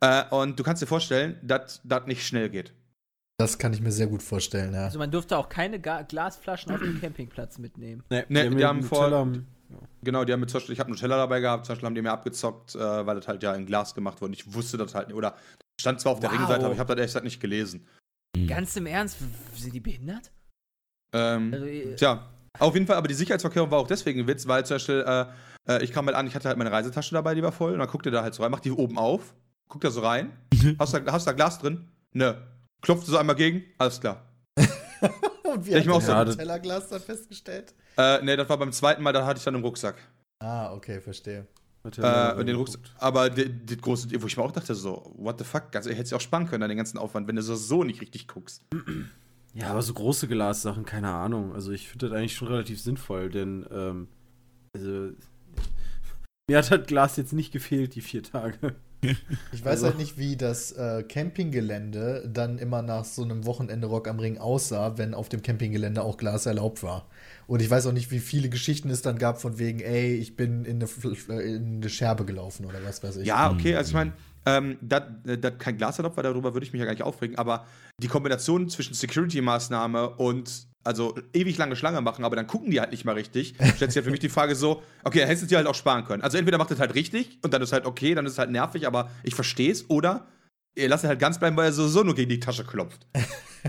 Äh, 0.00 0.24
und 0.30 0.58
du 0.58 0.62
kannst 0.62 0.80
dir 0.82 0.86
vorstellen, 0.86 1.36
dass 1.42 1.82
das 1.84 2.06
nicht 2.06 2.26
schnell 2.26 2.48
geht. 2.48 2.72
Das 3.38 3.58
kann 3.58 3.74
ich 3.74 3.82
mir 3.82 3.92
sehr 3.92 4.06
gut 4.06 4.22
vorstellen, 4.22 4.72
ja. 4.72 4.84
Also 4.84 4.98
man 4.98 5.10
durfte 5.10 5.36
auch 5.36 5.50
keine 5.50 5.78
Ga 5.78 6.02
Glasflaschen 6.02 6.72
auf 6.72 6.80
dem 6.80 6.98
Campingplatz 7.02 7.58
mitnehmen. 7.58 8.02
Nee, 8.08 8.24
Nee, 8.30 8.48
die 8.48 8.54
mir 8.54 8.66
haben 8.66 8.82
vor- 8.82 9.10
Genau, 10.02 10.24
die 10.24 10.32
haben 10.32 10.40
mit 10.40 10.50
zum 10.50 10.58
Beispiel, 10.58 10.72
ich 10.74 10.80
habe 10.80 10.90
Nutella 10.90 11.16
dabei 11.16 11.40
gehabt, 11.40 11.66
zum 11.66 11.72
Beispiel 11.74 11.86
haben 11.86 11.94
die 11.94 12.02
mir 12.02 12.12
abgezockt, 12.12 12.74
äh, 12.74 13.06
weil 13.06 13.16
das 13.16 13.26
halt 13.26 13.42
ja 13.42 13.54
in 13.54 13.66
Glas 13.66 13.94
gemacht 13.94 14.20
wurde. 14.20 14.34
Ich 14.34 14.52
wusste 14.54 14.76
das 14.76 14.94
halt 14.94 15.08
nicht. 15.08 15.16
Oder 15.16 15.36
stand 15.80 16.00
zwar 16.00 16.12
auf 16.12 16.20
der 16.20 16.30
Wow. 16.30 16.38
Ringseite, 16.38 16.64
aber 16.64 16.74
ich 16.74 16.80
habe 16.80 16.88
das 16.94 16.98
ehrlich 16.98 17.08
gesagt 17.10 17.24
nicht 17.24 17.40
gelesen. 17.40 17.86
Ganz 18.46 18.76
im 18.76 18.86
Ernst, 18.86 19.18
sind 19.56 19.74
die 19.74 19.80
behindert? 19.80 20.30
Ähm, 21.12 21.50
Also, 21.52 21.66
äh, 21.66 21.96
Tja, 21.96 22.28
auf 22.58 22.74
jeden 22.74 22.86
Fall, 22.86 22.96
aber 22.96 23.08
die 23.08 23.14
Sicherheitsvorkehrung 23.14 23.70
war 23.70 23.78
auch 23.78 23.86
deswegen 23.86 24.20
ein 24.20 24.26
Witz, 24.26 24.46
weil 24.46 24.64
zum 24.66 24.76
Beispiel, 24.76 25.04
äh, 25.06 25.26
äh, 25.68 25.82
ich 25.84 25.92
kam 25.92 26.06
halt 26.06 26.16
an, 26.16 26.26
ich 26.26 26.34
hatte 26.34 26.48
halt 26.48 26.58
meine 26.58 26.70
Reisetasche 26.72 27.14
dabei, 27.14 27.34
die 27.34 27.42
war 27.42 27.52
voll, 27.52 27.72
und 27.72 27.78
dann 27.78 27.88
guckt 27.88 28.06
er 28.06 28.12
da 28.12 28.22
halt 28.22 28.34
so 28.34 28.42
rein, 28.42 28.50
macht 28.52 28.64
die 28.64 28.70
oben 28.72 28.98
auf, 28.98 29.34
guckt 29.68 29.84
da 29.84 29.90
so 29.90 30.00
rein, 30.00 30.32
hast 30.78 30.94
du 30.94 31.00
da, 31.00 31.12
hast 31.12 31.26
da 31.26 31.32
Glas 31.32 31.58
drin? 31.58 31.88
Ne. 32.12 32.42
Klopft 32.82 33.06
so 33.06 33.16
einmal 33.16 33.36
gegen, 33.36 33.64
alles 33.78 34.00
klar. 34.00 34.22
Und 35.44 35.66
wie 35.66 35.70
ich 35.70 35.76
hat 35.76 35.86
mach 35.86 35.94
auch 35.96 35.98
der 36.00 36.18
so- 36.18 36.24
das- 36.24 36.36
Tellerglas 36.36 36.88
dann 36.88 37.00
festgestellt? 37.00 37.74
Äh, 37.96 38.22
ne, 38.22 38.36
das 38.36 38.48
war 38.48 38.58
beim 38.58 38.72
zweiten 38.72 39.02
Mal, 39.02 39.12
da 39.12 39.24
hatte 39.24 39.38
ich 39.38 39.44
dann 39.44 39.54
im 39.54 39.62
Rucksack. 39.62 39.96
Ah, 40.40 40.72
okay, 40.72 41.00
verstehe. 41.00 41.46
Äh, 41.98 42.34
und 42.34 42.46
den. 42.46 42.56
Rucksack. 42.56 42.80
Aber 42.98 43.30
die- 43.30 43.64
das 43.64 43.78
große, 43.78 44.08
wo 44.20 44.26
ich 44.26 44.36
mir 44.36 44.42
auch 44.42 44.50
dachte, 44.52 44.74
so, 44.74 45.14
what 45.16 45.38
the 45.38 45.44
fuck, 45.44 45.70
ganz 45.70 45.86
ehrlich, 45.86 45.98
hättest 45.98 46.12
du 46.12 46.16
auch 46.16 46.20
sparen 46.20 46.46
können, 46.48 46.62
an 46.64 46.68
den 46.68 46.76
ganzen 46.78 46.98
Aufwand, 46.98 47.28
wenn 47.28 47.36
du 47.36 47.42
so, 47.42 47.54
so 47.54 47.84
nicht 47.84 48.00
richtig 48.00 48.26
guckst. 48.26 48.62
Ja, 49.54 49.68
aber 49.70 49.80
so 49.82 49.94
große 49.94 50.26
Glassachen, 50.28 50.84
keine 50.84 51.10
Ahnung. 51.10 51.54
Also 51.54 51.70
ich 51.72 51.88
finde 51.88 52.08
das 52.08 52.18
eigentlich 52.18 52.34
schon 52.34 52.48
relativ 52.48 52.80
sinnvoll, 52.80 53.30
denn 53.30 53.64
ähm, 53.70 54.08
also 54.74 55.10
mir 56.50 56.58
hat 56.58 56.70
das 56.70 56.86
Glas 56.86 57.16
jetzt 57.16 57.32
nicht 57.32 57.52
gefehlt, 57.52 57.94
die 57.94 58.00
vier 58.02 58.22
Tage. 58.22 58.74
Ich 59.52 59.64
weiß 59.64 59.66
Also- 59.66 59.86
halt 59.86 59.98
nicht, 59.98 60.18
wie 60.18 60.36
das 60.36 60.72
äh, 60.72 61.02
Campinggelände 61.02 62.28
dann 62.32 62.58
immer 62.58 62.82
nach 62.82 63.04
so 63.04 63.22
einem 63.22 63.44
Wochenende 63.46 63.86
Rock 63.86 64.08
am 64.08 64.18
Ring 64.18 64.38
aussah, 64.38 64.98
wenn 64.98 65.14
auf 65.14 65.28
dem 65.28 65.42
Campinggelände 65.42 66.02
auch 66.02 66.16
Glas 66.16 66.46
erlaubt 66.46 66.82
war. 66.82 67.06
Und 67.46 67.62
ich 67.62 67.70
weiß 67.70 67.86
auch 67.86 67.92
nicht, 67.92 68.10
wie 68.10 68.18
viele 68.18 68.48
Geschichten 68.48 68.90
es 68.90 69.02
dann 69.02 69.18
gab 69.18 69.40
von 69.40 69.58
wegen, 69.58 69.80
ey, 69.80 70.14
ich 70.14 70.34
bin 70.36 70.64
in 70.64 70.76
eine, 70.76 70.86
Fl- 70.86 71.30
äh, 71.30 71.54
in 71.56 71.76
eine 71.76 71.88
Scherbe 71.88 72.24
gelaufen 72.24 72.64
oder 72.66 72.78
was 72.84 73.02
weiß 73.02 73.18
ich. 73.18 73.26
Ja, 73.26 73.50
okay, 73.50 73.76
also 73.76 73.90
ich 73.90 73.94
meine, 73.94 74.12
ähm, 74.46 74.78
dass 74.80 75.02
dass 75.40 75.58
kein 75.58 75.76
Glas 75.76 75.98
erlaubt 75.98 76.16
war, 76.16 76.24
darüber 76.24 76.54
würde 76.54 76.64
ich 76.66 76.72
mich 76.72 76.80
ja 76.80 76.86
gar 76.86 76.92
nicht 76.92 77.02
aufregen, 77.02 77.36
aber 77.38 77.66
die 78.02 78.08
Kombination 78.08 78.68
zwischen 78.68 78.94
Security-Maßnahme 78.94 80.10
und 80.16 80.66
also 80.86 81.14
ewig 81.32 81.58
lange 81.58 81.76
Schlange 81.76 82.00
machen, 82.00 82.24
aber 82.24 82.36
dann 82.36 82.46
gucken 82.46 82.70
die 82.70 82.80
halt 82.80 82.90
nicht 82.90 83.04
mal 83.04 83.14
richtig, 83.14 83.54
stellt 83.74 83.90
sich 83.90 83.96
halt 83.96 84.04
für 84.04 84.10
mich 84.10 84.20
die 84.20 84.28
Frage 84.28 84.54
so, 84.54 84.82
okay, 85.04 85.20
hättest 85.20 85.42
du 85.42 85.46
dir 85.46 85.58
halt 85.58 85.66
auch 85.66 85.74
sparen 85.74 86.04
können. 86.04 86.22
Also 86.22 86.38
entweder 86.38 86.58
macht 86.58 86.70
es 86.70 86.78
halt 86.78 86.94
richtig 86.94 87.38
und 87.42 87.52
dann 87.52 87.62
ist 87.62 87.72
halt 87.72 87.86
okay, 87.86 88.14
dann 88.14 88.26
ist 88.26 88.32
es 88.32 88.38
halt 88.38 88.50
nervig, 88.50 88.86
aber 88.86 89.10
ich 89.22 89.34
verstehe 89.34 89.72
es, 89.72 89.90
oder 89.90 90.26
ihr 90.76 90.88
lasst 90.88 91.04
halt 91.04 91.18
ganz 91.18 91.38
bleiben, 91.38 91.56
weil 91.56 91.66
er 91.66 91.72
sowieso 91.72 92.02
nur 92.02 92.14
gegen 92.14 92.30
die 92.30 92.40
Tasche 92.40 92.64
klopft. 92.64 93.06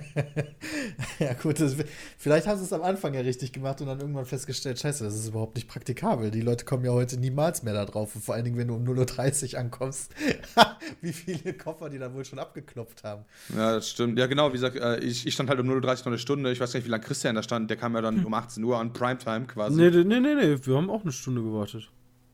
ja, 1.20 1.34
gut, 1.34 1.60
das, 1.60 1.76
vielleicht 2.18 2.48
hast 2.48 2.60
du 2.60 2.66
es 2.66 2.74
am 2.74 2.82
Anfang 2.82 3.14
ja 3.14 3.22
richtig 3.22 3.54
gemacht 3.54 3.82
und 3.82 3.88
dann 3.88 4.00
irgendwann 4.00 4.26
festgestellt, 4.26 4.80
scheiße, 4.80 5.04
das 5.04 5.16
ist 5.16 5.30
überhaupt 5.30 5.56
nicht 5.56 5.68
praktikabel. 5.68 6.32
Die 6.32 6.42
Leute 6.42 6.66
kommen 6.66 6.86
ja 6.86 6.92
heute 6.92 7.20
niemals 7.20 7.64
mehr 7.64 7.74
da 7.74 7.86
drauf. 7.86 8.16
Und 8.16 8.24
vor 8.24 8.36
allen 8.36 8.46
Dingen, 8.46 8.58
wenn 8.58 8.68
du 8.68 8.76
um 8.76 8.84
0.30 8.84 9.54
Uhr 9.54 9.60
ankommst, 9.60 10.14
wie 11.02 11.14
viele 11.14 11.54
Koffer 11.54 11.90
die 11.90 12.00
da 12.00 12.14
wohl 12.14 12.26
schon 12.26 12.40
abgeklopft 12.40 13.04
haben. 13.04 13.26
Ja, 13.56 13.74
das 13.74 13.90
stimmt. 13.90 14.18
Ja, 14.20 14.28
genau, 14.28 14.50
wie 14.50 14.54
gesagt, 14.54 14.76
äh, 14.76 15.00
ich, 15.00 15.26
ich 15.26 15.34
stand 15.34 15.50
halt 15.50 15.60
um 15.60 15.70
0.30 15.70 15.76
Uhr 15.76 15.82
noch 15.82 16.06
eine 16.08 16.18
Stunde, 16.18 16.52
ich 16.52 16.60
weiß 16.60 16.72
gar 16.72 16.80
nicht, 16.80 16.88
wie 16.88 16.92
lange 16.92 17.04
Christian 17.04 17.36
da 17.36 17.44
stand, 17.44 17.70
der 17.70 17.78
kam 17.78 17.96
ja 17.96 18.02
dann 18.02 18.24
um 18.26 18.34
18 18.34 18.64
Uhr 18.64 18.78
an 18.78 18.94
Primetime 18.94 19.46
quasi. 19.48 19.76
Nee, 19.76 19.90
nee, 19.90 20.20
nee, 20.20 20.36
nee, 20.36 20.58
wir 20.62 20.76
haben 20.76 20.90
auch 20.90 21.02
eine 21.02 21.12
Stunde 21.12 21.42
gewartet. 21.42 21.90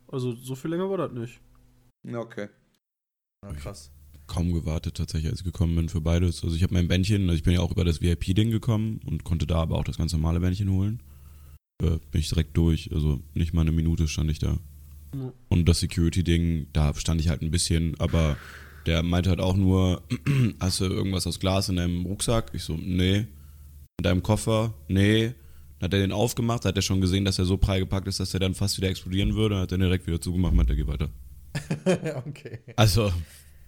Also 0.07 0.33
so 0.33 0.55
viel 0.55 0.71
länger 0.71 0.89
war 0.89 0.97
das 0.97 1.11
nicht. 1.11 1.39
Ja, 2.03 2.19
okay. 2.19 2.49
Ja, 3.43 3.53
krass. 3.53 3.91
Kaum 4.33 4.51
gewartet 4.51 4.95
tatsächlich, 4.97 5.31
als 5.31 5.41
ich 5.41 5.45
gekommen 5.45 5.75
bin 5.75 5.89
für 5.89 6.01
beides. 6.01 6.43
Also 6.43 6.55
ich 6.55 6.63
habe 6.63 6.73
mein 6.73 6.87
Bändchen, 6.87 7.23
also 7.23 7.35
ich 7.35 7.43
bin 7.43 7.53
ja 7.53 7.59
auch 7.59 7.71
über 7.71 7.85
das 7.85 8.01
VIP-Ding 8.01 8.49
gekommen 8.49 8.99
und 9.05 9.23
konnte 9.23 9.45
da 9.45 9.57
aber 9.57 9.77
auch 9.77 9.83
das 9.83 9.97
ganz 9.97 10.11
normale 10.13 10.39
Bändchen 10.39 10.69
holen. 10.69 11.01
Äh, 11.81 11.99
bin 12.11 12.21
ich 12.21 12.29
direkt 12.29 12.57
durch, 12.57 12.91
also 12.93 13.21
nicht 13.35 13.53
mal 13.53 13.61
eine 13.61 13.71
Minute 13.71 14.07
stand 14.07 14.31
ich 14.31 14.39
da. 14.39 14.57
Ja. 15.15 15.31
Und 15.49 15.69
das 15.69 15.79
Security-Ding, 15.81 16.67
da 16.73 16.93
stand 16.95 17.21
ich 17.21 17.29
halt 17.29 17.43
ein 17.43 17.51
bisschen, 17.51 17.99
aber 17.99 18.37
der 18.87 19.03
meinte 19.03 19.29
halt 19.29 19.39
auch 19.39 19.55
nur, 19.55 20.01
hast 20.59 20.79
du 20.79 20.85
irgendwas 20.85 21.27
aus 21.27 21.39
Glas 21.39 21.69
in 21.69 21.75
deinem 21.75 22.05
Rucksack? 22.05 22.51
Ich 22.53 22.63
so, 22.63 22.75
nee. 22.75 23.27
In 23.99 24.03
deinem 24.03 24.23
Koffer? 24.23 24.73
Nee. 24.87 25.33
Dann 25.77 25.87
hat 25.87 25.93
er 25.93 25.99
den 25.99 26.11
aufgemacht, 26.11 26.65
hat 26.65 26.75
er 26.75 26.81
schon 26.81 27.01
gesehen, 27.01 27.25
dass 27.25 27.37
er 27.37 27.45
so 27.45 27.57
prall 27.57 27.79
gepackt 27.79 28.07
ist, 28.07 28.19
dass 28.19 28.33
er 28.33 28.39
dann 28.39 28.55
fast 28.55 28.77
wieder 28.77 28.89
explodieren 28.89 29.35
würde, 29.35 29.59
hat 29.59 29.71
er 29.71 29.77
direkt 29.77 30.07
wieder 30.07 30.19
zugemacht, 30.19 30.53
meinte, 30.53 30.75
geh 30.75 30.87
weiter. 30.87 31.09
okay. 32.25 32.59
Also, 32.75 33.11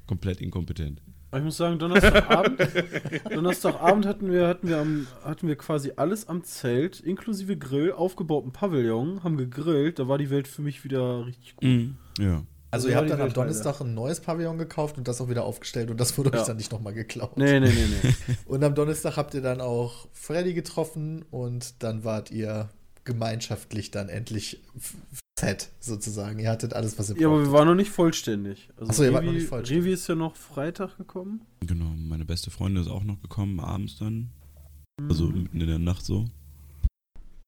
komplett 0.08 0.41
inkompetent. 0.41 1.01
Aber 1.32 1.39
ich 1.39 1.45
muss 1.45 1.58
sagen, 1.58 1.78
Donnerstagabend, 1.80 2.62
Donnerstagabend 3.34 4.06
hatten 4.06 4.32
wir, 4.32 4.47
hatten, 4.47 4.68
wir 4.70 4.78
am, 4.78 5.08
hatten 5.24 5.47
wir 5.47 5.58
quasi 5.58 5.91
alles 5.97 6.28
am 6.30 6.43
Zelt, 6.43 6.99
inklusive 7.01 7.58
Grill, 7.58 7.91
aufgebauten 7.91 8.51
Pavillon, 8.53 9.24
haben 9.24 9.36
gegrillt, 9.36 9.99
da 9.99 10.08
war 10.08 10.18
die 10.18 10.30
Welt 10.30 10.47
für 10.47 10.62
mich 10.62 10.84
wieder 10.86 11.26
richtig 11.26 11.56
gut. 11.58 11.68
Ja. 12.20 12.43
Also 12.72 12.88
Das 12.88 12.93
ihr 12.93 12.97
habt 12.99 13.10
dann 13.10 13.22
am. 13.22 13.34
Donnerstag 13.34 13.82
ein 13.82 13.93
neues 13.93 14.20
Pavillon 14.22 14.58
gekauft 14.58 14.97
und 14.97 15.08
das 15.08 15.20
auch 15.22 15.30
wieder 15.30 15.43
aufgestellt 15.43 15.89
und 15.91 15.99
das 15.99 16.18
wurde 16.18 16.32
Ja. 16.34 16.39
euch 16.41 16.47
dann 16.47 16.58
nicht 16.58 16.72
nochmal 16.72 16.93
geklaut. 16.93 17.38
Nee, 17.38 17.60
nee, 17.60 17.70
nee, 17.70 17.86
nee. 18.03 18.14
Und 18.45 18.64
am 18.64 18.76
Donnerstag 18.76 19.16
habt 19.18 19.34
ihr 19.34 19.41
dann 19.41 19.60
auch 19.62 20.08
Freddy 20.14 20.53
getroffen 20.53 21.24
und 21.32 21.84
dann 21.84 22.03
wart 22.03 22.32
ihr 22.32 22.70
gemeinschaftlich 23.06 23.91
dann 23.91 24.10
endlich 24.10 24.62
set 25.38 25.70
sozusagen. 25.80 26.40
Ihr 26.40 26.50
hattet 26.50 26.74
alles, 26.74 26.98
was 26.98 27.10
ihr 27.10 27.18
ja, 27.20 27.28
aber 27.28 27.42
wir 27.44 27.52
waren 27.52 27.68
noch 27.68 27.76
nicht 27.76 27.92
vollständig. 27.92 28.70
Also 28.78 28.90
Ach 28.92 28.96
so, 28.96 29.04
ihr 29.04 29.14
wart 29.14 29.26
noch 29.26 29.34
nicht 29.34 29.48
vollständig. 29.48 29.84
Revi 29.86 29.94
ist 29.94 30.08
ja 30.08 30.16
noch 30.16 30.36
Freitag 30.36 30.98
gekommen. 30.98 31.42
Genau, 31.62 31.92
meine 31.98 32.26
beste 32.26 32.52
Freundin 32.52 32.84
ist 32.84 32.90
auch 32.90 33.04
noch 33.04 33.22
gekommen, 33.22 33.60
abends 33.60 33.98
dann. 33.98 34.30
Also 35.10 35.26
Mhm. 35.26 35.44
mitten 35.44 35.62
in 35.62 35.68
der 35.68 35.80
Nacht 35.80 36.06
so. 36.06 36.26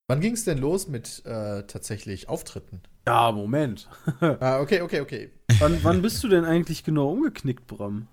Wann 0.10 0.20
ging 0.22 0.34
es 0.34 0.44
denn 0.44 0.58
los 0.58 0.88
mit 0.88 1.26
äh, 1.26 1.64
tatsächlich 1.64 2.28
Auftritten? 2.30 2.82
Ja, 3.08 3.32
Moment. 3.32 3.88
Ah, 4.22 4.60
okay, 4.60 4.82
okay, 4.82 5.02
okay. 5.02 5.32
wann, 5.60 5.78
wann 5.84 6.02
bist 6.02 6.22
du 6.24 6.28
denn 6.28 6.44
eigentlich 6.44 6.84
genau 6.84 7.10
umgeknickt, 7.10 7.68
Bram? 7.68 8.08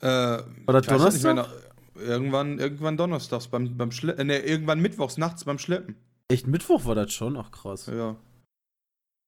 Äh, 0.00 0.06
War 0.06 0.42
das 0.66 0.86
nicht 0.86 0.90
Donnerstag? 1.24 1.34
mehr, 1.34 1.48
irgendwann, 1.96 2.58
irgendwann 2.60 2.96
donnerstags 2.96 3.48
beim, 3.48 3.76
beim 3.76 3.90
Schleppen. 3.90 4.30
Äh, 4.30 4.38
nee, 4.40 4.46
irgendwann 4.48 4.78
mittwochs 4.80 5.16
nachts 5.18 5.44
beim 5.44 5.58
Schleppen. 5.58 5.96
Echt, 6.28 6.46
Mittwoch 6.46 6.84
war 6.84 6.94
das 6.94 7.12
schon? 7.12 7.36
Ach, 7.36 7.50
krass. 7.50 7.86
Ja. 7.86 8.14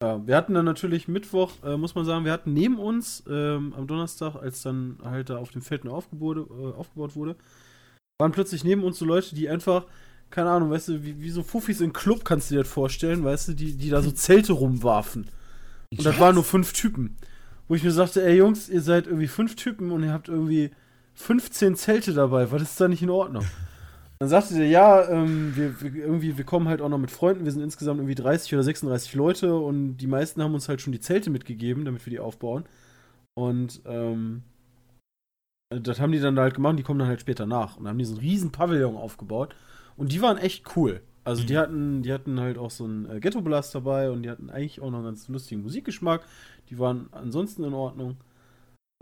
Ja, 0.03 0.27
wir 0.27 0.35
hatten 0.35 0.55
dann 0.55 0.65
natürlich 0.65 1.09
Mittwoch, 1.09 1.53
äh, 1.63 1.77
muss 1.77 1.95
man 1.95 2.07
sagen, 2.07 2.25
wir 2.25 2.33
hatten 2.33 2.55
neben 2.55 2.79
uns 2.79 3.23
ähm, 3.29 3.75
am 3.77 3.87
Donnerstag, 3.87 4.35
als 4.35 4.63
dann 4.63 4.97
halt 5.05 5.29
da 5.29 5.37
auf 5.37 5.51
dem 5.51 5.61
Feld 5.61 5.85
nur 5.85 5.95
aufgebaut, 5.95 6.39
äh, 6.39 6.73
aufgebaut 6.73 7.15
wurde, 7.17 7.37
waren 8.19 8.33
plötzlich 8.33 8.65
neben 8.65 8.83
uns 8.83 8.99
so 8.99 9.05
Leute, 9.05 9.35
die 9.35 9.51
einfach, 9.51 9.85
keine 10.31 10.51
Ahnung, 10.51 10.71
weißt 10.71 10.89
du, 10.89 11.05
wie, 11.05 11.21
wie 11.21 11.31
so 11.31 11.43
Fuffis 11.43 11.83
im 11.83 11.93
Club, 11.93 12.25
kannst 12.25 12.51
du 12.51 12.55
dir 12.55 12.63
das 12.63 12.73
vorstellen, 12.73 13.25
weißt 13.25 13.49
du, 13.49 13.53
die, 13.53 13.77
die 13.77 13.91
da 13.91 14.01
so 14.01 14.11
Zelte 14.11 14.55
rumwarfen. 14.55 15.27
Und 15.91 16.07
das 16.07 16.19
waren 16.19 16.35
nur 16.35 16.45
fünf 16.45 16.73
Typen. 16.73 17.17
Wo 17.69 17.75
ich 17.75 17.85
mir 17.85 17.93
sagte, 17.93 18.25
ey 18.25 18.37
Jungs, 18.37 18.71
ihr 18.71 18.81
seid 18.81 19.07
irgendwie 19.07 19.29
fünf 19.29 19.55
Typen 19.55 19.93
und 19.93 20.03
ihr 20.03 20.13
habt 20.13 20.29
irgendwie 20.29 20.71
15 21.15 21.77
Zelte 21.77 22.15
dabei, 22.15 22.51
was 22.51 22.63
ist 22.63 22.81
da 22.81 22.89
nicht 22.89 23.03
in 23.03 23.11
Ordnung? 23.11 23.45
Dann 24.21 24.29
sagte 24.29 24.55
der, 24.55 24.69
ja, 24.69 25.09
ähm, 25.09 25.57
wir, 25.57 25.81
wir, 25.81 25.95
irgendwie, 25.95 26.37
wir 26.37 26.45
kommen 26.45 26.69
halt 26.69 26.83
auch 26.83 26.91
noch 26.91 26.99
mit 26.99 27.11
Freunden, 27.11 27.47
wir 27.47 27.53
sind 27.53 27.63
insgesamt 27.63 28.01
irgendwie 28.01 28.15
30 28.15 28.53
oder 28.53 28.63
36 28.63 29.15
Leute 29.15 29.57
und 29.57 29.97
die 29.97 30.07
meisten 30.07 30.43
haben 30.43 30.53
uns 30.53 30.69
halt 30.69 30.83
schon 30.83 30.93
die 30.93 31.01
Zelte 31.01 31.31
mitgegeben, 31.31 31.87
damit 31.87 32.05
wir 32.05 32.11
die 32.11 32.21
aufbauen. 32.21 32.65
Und 33.35 33.81
ähm, 33.87 34.43
das 35.71 36.01
haben 36.01 36.13
die 36.13 36.21
dann 36.21 36.39
halt 36.39 36.55
gemacht, 36.55 36.79
die 36.79 36.83
kommen 36.83 36.99
dann 36.99 37.09
halt 37.09 37.23
später 37.23 37.47
nach. 37.47 37.79
Und 37.79 37.85
dann 37.85 37.93
haben 37.93 37.99
die 37.99 38.05
so 38.05 38.13
einen 38.13 38.21
riesen 38.21 38.53
Pavillon 38.53 38.97
aufgebaut. 38.97 39.57
Und 39.97 40.13
die 40.13 40.21
waren 40.21 40.37
echt 40.37 40.77
cool. 40.77 41.01
Also 41.25 41.45
die 41.45 41.57
hatten, 41.57 42.03
die 42.03 42.13
hatten 42.13 42.41
halt 42.41 42.59
auch 42.59 42.71
so 42.71 42.85
einen 42.85 43.09
äh, 43.09 43.21
Ghetto-Blast 43.21 43.75
dabei 43.75 44.11
und 44.11 44.23
die 44.23 44.31
hatten 44.31 44.51
eigentlich 44.51 44.81
auch 44.81 44.91
noch 44.91 44.99
einen 44.99 45.07
ganz 45.07 45.29
lustigen 45.29 45.63
Musikgeschmack. 45.63 46.27
Die 46.69 46.79
waren 46.79 47.09
ansonsten 47.13 47.65
in 47.65 47.73
Ordnung. 47.73 48.17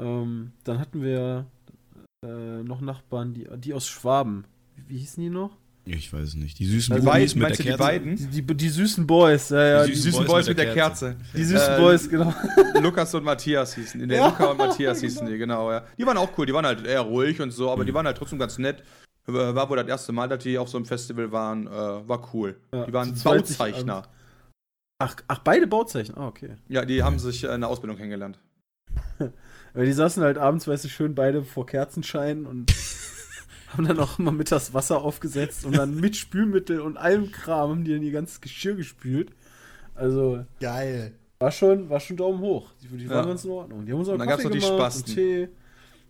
Ähm, 0.00 0.52
dann 0.62 0.78
hatten 0.78 1.02
wir 1.02 1.46
äh, 2.24 2.62
noch 2.62 2.80
Nachbarn, 2.80 3.34
die, 3.34 3.48
die 3.56 3.74
aus 3.74 3.88
Schwaben. 3.88 4.44
Wie, 4.86 4.94
wie 4.94 4.98
hießen 4.98 5.22
die 5.22 5.30
noch? 5.30 5.56
Ich 5.84 6.12
weiß 6.12 6.20
es 6.28 6.34
nicht. 6.34 6.58
Die 6.58 6.66
süßen 6.66 6.94
Die 6.96 7.00
Bubis 7.00 7.12
beiden, 7.34 7.42
meinst 7.42 7.58
du 7.60 7.62
die 7.62 7.68
Kerze. 7.70 7.82
beiden? 7.82 8.16
Die, 8.16 8.42
die, 8.42 8.54
die 8.56 8.68
süßen 8.68 9.06
Boys, 9.06 9.48
ja, 9.48 9.64
ja. 9.64 9.84
die, 9.84 9.92
Die, 9.92 9.96
süßen 9.98 10.26
Boys, 10.26 10.46
mit 10.46 10.58
der 10.58 10.74
Kerze. 10.74 11.16
die 11.34 11.44
süßen 11.44 11.74
Äh, 11.76 11.78
Boys, 11.80 12.08
genau. 12.10 12.34
Lukas 12.82 13.14
und 13.14 13.24
Matthias 13.24 13.74
hießen 13.74 13.98
die. 14.00 14.06
Nee, 14.06 14.18
Luca 14.18 14.50
und 14.50 14.58
Matthias 14.58 15.00
hießen 15.00 15.26
die, 15.26 15.38
genau, 15.38 15.72
ja. 15.72 15.84
Die 15.96 16.04
waren 16.04 16.18
auch 16.18 16.30
cool, 16.36 16.44
die 16.44 16.52
waren 16.52 16.66
halt 16.66 16.84
eher 16.86 17.00
ruhig 17.00 17.40
und 17.40 17.52
so, 17.52 17.70
aber 17.70 17.86
die 17.86 17.94
waren 17.94 18.04
halt 18.04 18.18
trotzdem 18.18 18.38
ganz 18.38 18.58
nett. 18.58 18.82
War 19.24 19.68
wohl 19.70 19.76
das 19.78 19.86
erste 19.88 20.12
Mal, 20.12 20.28
dass 20.28 20.42
die 20.42 20.58
auf 20.58 20.68
so 20.68 20.76
einem 20.78 20.84
Festival 20.86 21.32
waren, 21.32 21.66
äh, 21.66 21.70
war 21.70 22.34
cool. 22.34 22.56
Ja, 22.72 22.84
die 22.84 22.92
waren 22.92 23.14
sich 23.14 23.24
Bauzeichner. 23.24 24.02
Ach, 24.98 25.16
ach, 25.28 25.38
beide 25.38 25.66
Bauzeichen. 25.66 26.16
Ah, 26.16 26.26
okay. 26.26 26.56
Ja, 26.68 26.84
die 26.84 27.02
haben 27.02 27.18
sich 27.18 27.44
äh, 27.44 27.54
in 27.54 27.60
der 27.62 27.70
Ausbildung 27.70 27.96
kennengelernt. 27.96 28.38
Weil 29.74 29.86
die 29.86 29.92
saßen 29.92 30.22
halt 30.22 30.38
abends, 30.38 30.66
weißt 30.66 30.84
du, 30.84 30.88
schön 30.88 31.14
beide 31.14 31.44
vor 31.44 31.66
Kerzenschein 31.66 32.46
und 32.46 32.74
haben 33.72 33.86
dann 33.86 33.98
auch 33.98 34.18
immer 34.18 34.32
mittags 34.32 34.74
Wasser 34.74 35.02
aufgesetzt 35.02 35.64
und 35.64 35.76
dann 35.76 35.94
mit 36.00 36.16
Spülmittel 36.16 36.80
und 36.80 36.96
allem 36.96 37.30
Kram 37.30 37.70
haben 37.70 37.84
die 37.84 37.92
dann 37.92 38.02
ihr 38.02 38.12
ganzes 38.12 38.40
Geschirr 38.40 38.74
gespült. 38.74 39.30
Also, 39.94 40.44
Geil. 40.60 41.12
war 41.38 41.50
schon, 41.50 41.88
war 41.90 42.00
schon 42.00 42.16
Daumen 42.16 42.40
hoch. 42.40 42.72
Die, 42.82 42.88
die 42.88 43.08
waren 43.08 43.24
Ja. 43.24 43.24
ganz 43.26 43.44
in 43.44 43.50
Ordnung. 43.50 43.84
Die 43.84 43.92
haben 43.92 43.98
uns 43.98 44.08
auch 44.08 44.12
Und 44.14 44.20
dann 44.20 44.28
Kaffee 44.28 44.44
gab's 44.44 44.54
noch 44.54 44.60
die 44.60 44.74
Spasten. 44.74 45.14
Tee. 45.14 45.48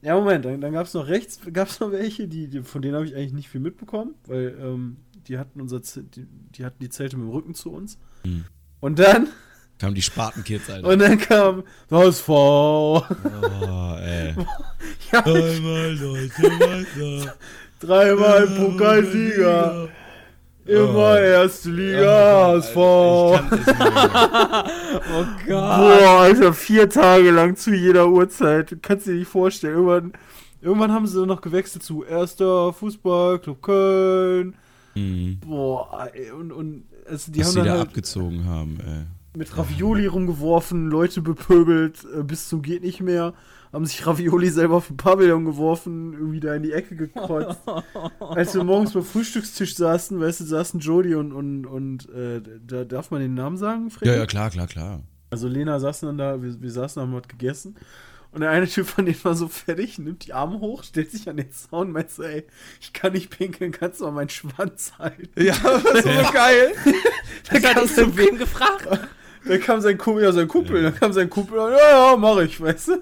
Ja, 0.03 0.15
Moment, 0.15 0.45
dann, 0.45 0.61
dann 0.61 0.73
gab 0.73 0.87
es 0.87 0.95
noch 0.95 1.09
rechts, 1.09 1.41
gab 1.53 1.69
es 1.69 1.81
noch 1.81 1.91
welche, 1.91 2.29
die, 2.29 2.49
die, 2.49 2.63
von 2.63 2.83
denen 2.83 2.95
habe 2.95 3.05
ich 3.07 3.17
eigentlich 3.17 3.33
nicht 3.33 3.49
viel 3.49 3.61
mitbekommen, 3.61 4.15
weil 4.27 4.57
ähm, 4.61 4.99
die 5.27 5.39
hatten 5.39 5.61
unser 5.61 5.83
Z 5.83 6.15
die, 6.15 6.27
die 6.27 6.65
hatten 6.65 6.79
die 6.81 6.89
Zelte 6.89 7.17
mit 7.17 7.27
dem 7.27 7.33
Rücken 7.33 7.55
zu 7.55 7.73
uns. 7.73 7.99
Hm. 8.23 8.45
Und 8.81 8.99
dann, 9.01 9.27
Kamen 9.79 9.95
die 9.95 10.03
Spatenkids, 10.03 10.69
Alter. 10.71 10.89
und 10.89 10.99
dann 10.99 11.19
kam 11.19 11.63
das 11.89 12.21
V. 12.21 12.99
oh, 13.07 13.97
ey. 14.01 14.35
Ja, 15.13 15.21
Einmal 15.25 15.97
deutsche 15.97 16.49
Meister. 16.59 17.35
dreimal 17.81 18.47
Pokalsieger. 18.47 19.89
Immer 20.67 21.19
erste 21.21 21.71
Liga, 21.71 22.49
HSV. 22.61 22.77
Nicht 23.51 23.69
Oh 23.79 25.25
Gott. 25.47 25.77
Boah, 25.79 26.19
Alter, 26.21 26.53
vier 26.53 26.91
Tage 26.91 27.31
lang 27.31 27.57
zu 27.57 27.73
jeder 27.75 28.09
Uhrzeit. 28.09 28.73
Du 28.73 28.77
kannst 28.77 29.07
dir 29.07 29.15
nicht 29.15 29.29
vorstellen. 29.29 29.75
Irgendwann, 29.77 30.13
irgendwann 30.61 30.93
haben 30.93 31.07
sie 31.07 31.25
noch 31.25 31.41
gewechselt 31.41 31.83
zu 31.85 32.05
erster 32.05 32.73
Fußballclub 32.75 33.63
Köln. 33.63 34.55
Mhm. 34.95 35.39
Boah, 35.47 36.11
ey, 36.13 36.31
und, 36.33 36.53
und 36.53 36.85
also 37.09 37.33
die 37.33 37.41
Was 37.41 37.49
haben 37.49 37.55
dann 37.57 37.65
da 37.65 37.71
halt 37.73 37.83
abgezogen 37.89 38.45
haben, 38.47 38.79
ey. 38.87 39.07
Mit 39.37 39.57
Ravioli 39.57 40.07
rumgeworfen, 40.07 40.89
Leute 40.89 41.21
bepöbelt, 41.21 42.07
äh, 42.17 42.23
bis 42.23 42.49
zum 42.49 42.63
geht 42.63 42.83
nicht 42.83 43.01
mehr. 43.01 43.35
Haben 43.73 43.85
sich 43.85 44.07
Ravioli 44.07 44.49
selber 44.49 44.77
auf 44.77 44.87
den 44.87 44.97
Pavillon 44.97 45.45
geworfen, 45.45 46.15
irgendwie 46.15 46.41
da 46.41 46.55
in 46.55 46.63
die 46.63 46.73
Ecke 46.73 46.97
gekotzt. 46.97 47.61
Als 48.19 48.55
wir 48.55 48.65
morgens 48.65 48.95
beim 48.95 49.05
Frühstückstisch 49.05 49.77
saßen, 49.77 50.19
weißt 50.19 50.41
du, 50.41 50.45
saßen 50.45 50.81
Jody 50.81 51.15
und, 51.15 51.33
und, 51.33 51.67
und 51.67 52.09
äh, 52.09 52.41
da 52.67 52.85
darf 52.85 53.11
man 53.11 53.21
den 53.21 53.35
Namen 53.35 53.59
sagen, 53.59 53.91
Freddy? 53.91 54.11
Ja, 54.11 54.17
ja, 54.17 54.27
klar, 54.27 54.49
klar, 54.49 54.67
klar. 54.67 55.03
Also 55.31 55.49
Lena 55.49 55.79
saß 55.79 56.01
dann 56.01 56.17
da, 56.17 56.43
wir, 56.43 56.61
wir 56.63 56.71
saßen, 56.71 57.03
haben 57.03 57.13
was 57.13 57.29
gegessen. 57.29 57.77
Und 58.31 58.43
der 58.43 58.51
eine 58.51 58.69
Typ 58.69 58.87
von 58.87 59.07
denen 59.07 59.23
war 59.25 59.35
so 59.35 59.49
fertig, 59.49 59.99
nimmt 59.99 60.27
die 60.27 60.35
Arme 60.35 60.61
hoch, 60.61 60.85
stellt 60.85 61.11
sich 61.11 61.29
an 61.29 61.39
den 61.39 61.51
Zaun 61.51 61.89
und 61.89 61.93
meint 61.93 62.11
so, 62.11 62.23
ey, 62.23 62.47
ich 62.81 62.93
kann 62.93 63.13
nicht 63.13 63.31
pinkeln, 63.31 63.73
kannst 63.73 64.01
du 64.01 64.05
mal 64.05 64.13
meinen 64.13 64.29
Schwanz 64.29 64.93
halten. 64.99 65.29
Ja, 65.37 65.55
das 65.63 66.05
ist 66.05 66.05
so 66.05 66.33
geil. 66.33 66.73
Da 67.51 67.61
kam, 67.61 67.77
Hast 67.77 67.97
du 67.97 68.05
sein, 68.05 68.17
wen 68.17 68.37
gefragt? 68.37 68.87
Da 69.49 69.59
kam 69.59 69.81
sein 69.81 69.97
Kumpel, 69.99 70.23
ja, 70.23 70.33
sein 70.33 70.47
Kumpel, 70.47 70.83
da 70.83 70.91
kam 70.91 71.13
sein 71.13 71.31
Kumpel 71.31 71.59
und, 71.59 71.73
ja, 71.73 71.79
ja, 72.13 72.17
mach 72.17 72.39
ich, 72.39 72.61
weißt 72.61 72.89
du. 72.89 72.93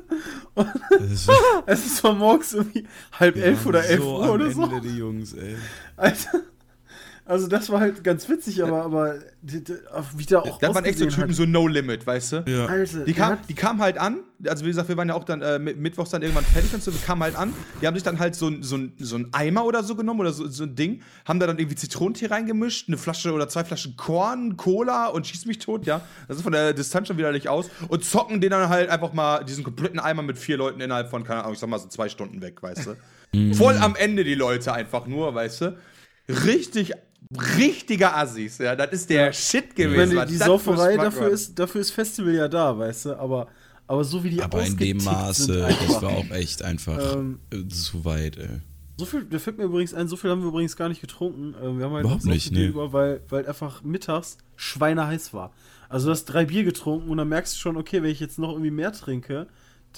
Und 0.55 0.69
ist 1.01 1.29
es 1.67 1.87
ist 1.87 2.01
von 2.01 2.19
morgens 2.19 2.55
irgendwie 2.55 2.87
halb 3.13 3.37
elf 3.37 3.67
oder 3.67 3.85
elf 3.85 4.01
so 4.01 4.17
Uhr 4.17 4.25
am 4.25 4.31
oder 4.31 4.51
so. 4.51 4.63
Ende, 4.63 4.81
die 4.81 4.97
Jungs, 4.97 5.35
ey. 5.35 5.57
Alter. 5.97 6.43
Also 7.29 7.49
das 7.49 7.69
war 7.71 7.81
halt 7.81 8.05
ganz 8.05 8.29
witzig, 8.29 8.63
aber, 8.63 8.85
aber 8.85 9.17
der 9.43 10.43
auch 10.43 10.59
Das 10.61 10.73
waren 10.77 10.85
echt 10.85 10.99
so 10.99 11.07
Typen, 11.07 11.29
hat. 11.31 11.35
so 11.35 11.45
No 11.45 11.67
Limit, 11.67 12.07
weißt 12.07 12.33
du? 12.33 12.45
Ja. 12.47 12.67
Alter, 12.67 13.05
Die, 13.05 13.13
kam, 13.15 13.39
die 13.49 13.55
kamen 13.55 13.81
halt 13.81 13.99
an, 13.99 14.21
also 14.47 14.65
wie 14.65 14.69
gesagt, 14.69 14.89
wir 14.89 14.97
waren 14.97 15.09
ja 15.09 15.15
auch 15.15 15.25
dann 15.25 15.43
äh, 15.43 15.59
mit- 15.59 15.77
mittwochs 15.77 16.11
dann 16.11 16.23
irgendwann 16.23 16.45
fertig 16.45 16.73
und 16.73 16.85
so, 16.85 16.93
wir 16.95 17.01
kamen 17.01 17.23
halt 17.25 17.35
an, 17.35 17.53
die 17.83 17.87
haben 17.89 17.95
sich 17.95 18.05
dann 18.05 18.21
halt 18.21 18.37
so, 18.37 18.47
ein- 18.47 18.63
so, 18.63 18.77
ein- 18.77 18.93
so 19.01 19.17
ein 19.17 19.29
Eimer 19.33 19.65
oder 19.65 19.83
so 19.83 19.97
genommen 19.97 20.21
oder 20.21 20.33
so, 20.33 20.47
so 20.47 20.63
ein 20.63 20.77
Ding, 20.77 21.03
haben 21.25 21.41
da 21.41 21.49
dann 21.49 21.59
irgendwie 21.59 21.75
Zitronentee 21.75 22.27
reingemischt, 22.27 22.87
eine 22.89 22.97
Flasche 22.97 23.33
oder 23.33 23.49
zwei 23.49 23.65
Flaschen 23.65 23.97
Korn, 23.97 24.57
Cola 24.57 25.07
und 25.09 25.27
schieß 25.27 25.47
mich 25.47 25.59
tot, 25.59 25.85
ja. 25.85 26.03
Das 26.29 26.37
ist 26.37 26.45
von 26.45 26.53
der 26.53 26.75
Distanz 26.75 27.09
schon 27.09 27.19
widerlich 27.19 27.49
aus 27.49 27.69
und 27.89 28.05
zocken 28.05 28.41
den 28.41 28.51
dann 28.51 28.69
halt 28.69 28.89
einfach 28.89 29.13
mal 29.13 29.43
diesen 29.45 29.65
kompletten 29.65 29.99
Eimer 29.99 30.23
mit 30.23 30.39
vier 30.39 30.59
Leuten 30.59 30.81
innerhalb 30.81 31.11
von, 31.11 31.25
keine 31.25 31.41
Ahnung, 31.41 31.55
ich 31.55 31.59
sag 31.59 31.69
mal 31.69 31.79
so 31.81 31.89
zwei 31.89 32.09
Stunden 32.09 32.41
weg, 32.41 32.63
weißt 32.63 32.87
du. 33.33 33.55
Voll 33.57 33.77
am 33.79 33.97
Ende 33.97 34.23
die 34.23 34.37
Leute 34.37 34.73
einfach 34.73 35.07
nur, 35.09 35.35
weißt 35.35 35.61
du. 35.63 35.77
Richtig, 36.29 36.93
richtiger 37.57 38.17
Assis, 38.17 38.59
ja. 38.59 38.77
Das 38.77 38.93
ist 38.93 39.11
der 39.11 39.33
Shit 39.33 39.67
Ich 39.71 39.75
gewesen. 39.75 40.15
meine, 40.15 40.31
die 40.31 40.37
Sauferei, 40.37 40.97
dafür 40.97 41.29
ist, 41.29 41.59
dafür 41.59 41.81
ist 41.81 41.91
Festival 41.91 42.35
ja 42.35 42.49
da, 42.49 42.77
weißt 42.79 43.07
du, 43.07 43.19
aber, 43.19 43.49
aber 43.87 44.05
so 44.05 44.23
wie 44.23 44.31
die 44.31 44.43
Aber 44.43 44.65
in 44.65 44.77
dem 44.77 44.99
Maße, 44.99 45.69
das 45.87 46.03
war 46.03 46.11
auch 46.11 46.31
echt 46.31 46.63
einfach 46.63 47.17
Ähm, 47.17 47.41
äh, 47.53 47.67
zu 47.69 48.05
weit, 48.05 48.37
ey. 48.39 48.61
So 48.99 49.05
viel, 49.05 49.25
da 49.25 49.39
fällt 49.39 49.59
mir 49.59 49.65
übrigens 49.65 49.93
ein, 49.93 50.09
so 50.09 50.17
viel 50.17 50.31
haben 50.31 50.41
wir 50.41 50.49
übrigens 50.49 50.77
gar 50.77 50.89
nicht 50.89 51.03
getrunken. 51.03 51.55
Äh, 51.55 51.79
wir 51.79 51.85
haben 51.85 51.93
halt 51.93 52.05
Überhaupt 52.05 52.05
noch 52.05 52.21
so 52.23 52.31
nicht, 52.31 52.49
viel 52.49 52.59
nee. 52.59 52.67
Über, 52.69 52.93
weil, 52.93 53.21
weil 53.29 53.47
einfach 53.47 53.83
mittags 53.83 54.39
schweineheiß 54.57 55.35
war. 55.35 55.53
Also 55.89 56.07
du 56.07 56.13
hast 56.13 56.25
drei 56.25 56.47
Bier 56.47 56.65
getrunken 56.65 57.11
und 57.11 57.19
dann 57.19 57.29
merkst 57.29 57.55
du 57.55 57.59
schon, 57.59 57.77
okay, 57.77 58.03
wenn 58.03 58.11
ich 58.11 58.21
jetzt 58.21 58.39
noch 58.39 58.51
irgendwie 58.51 58.71
mehr 58.71 58.93
trinke, 58.93 59.49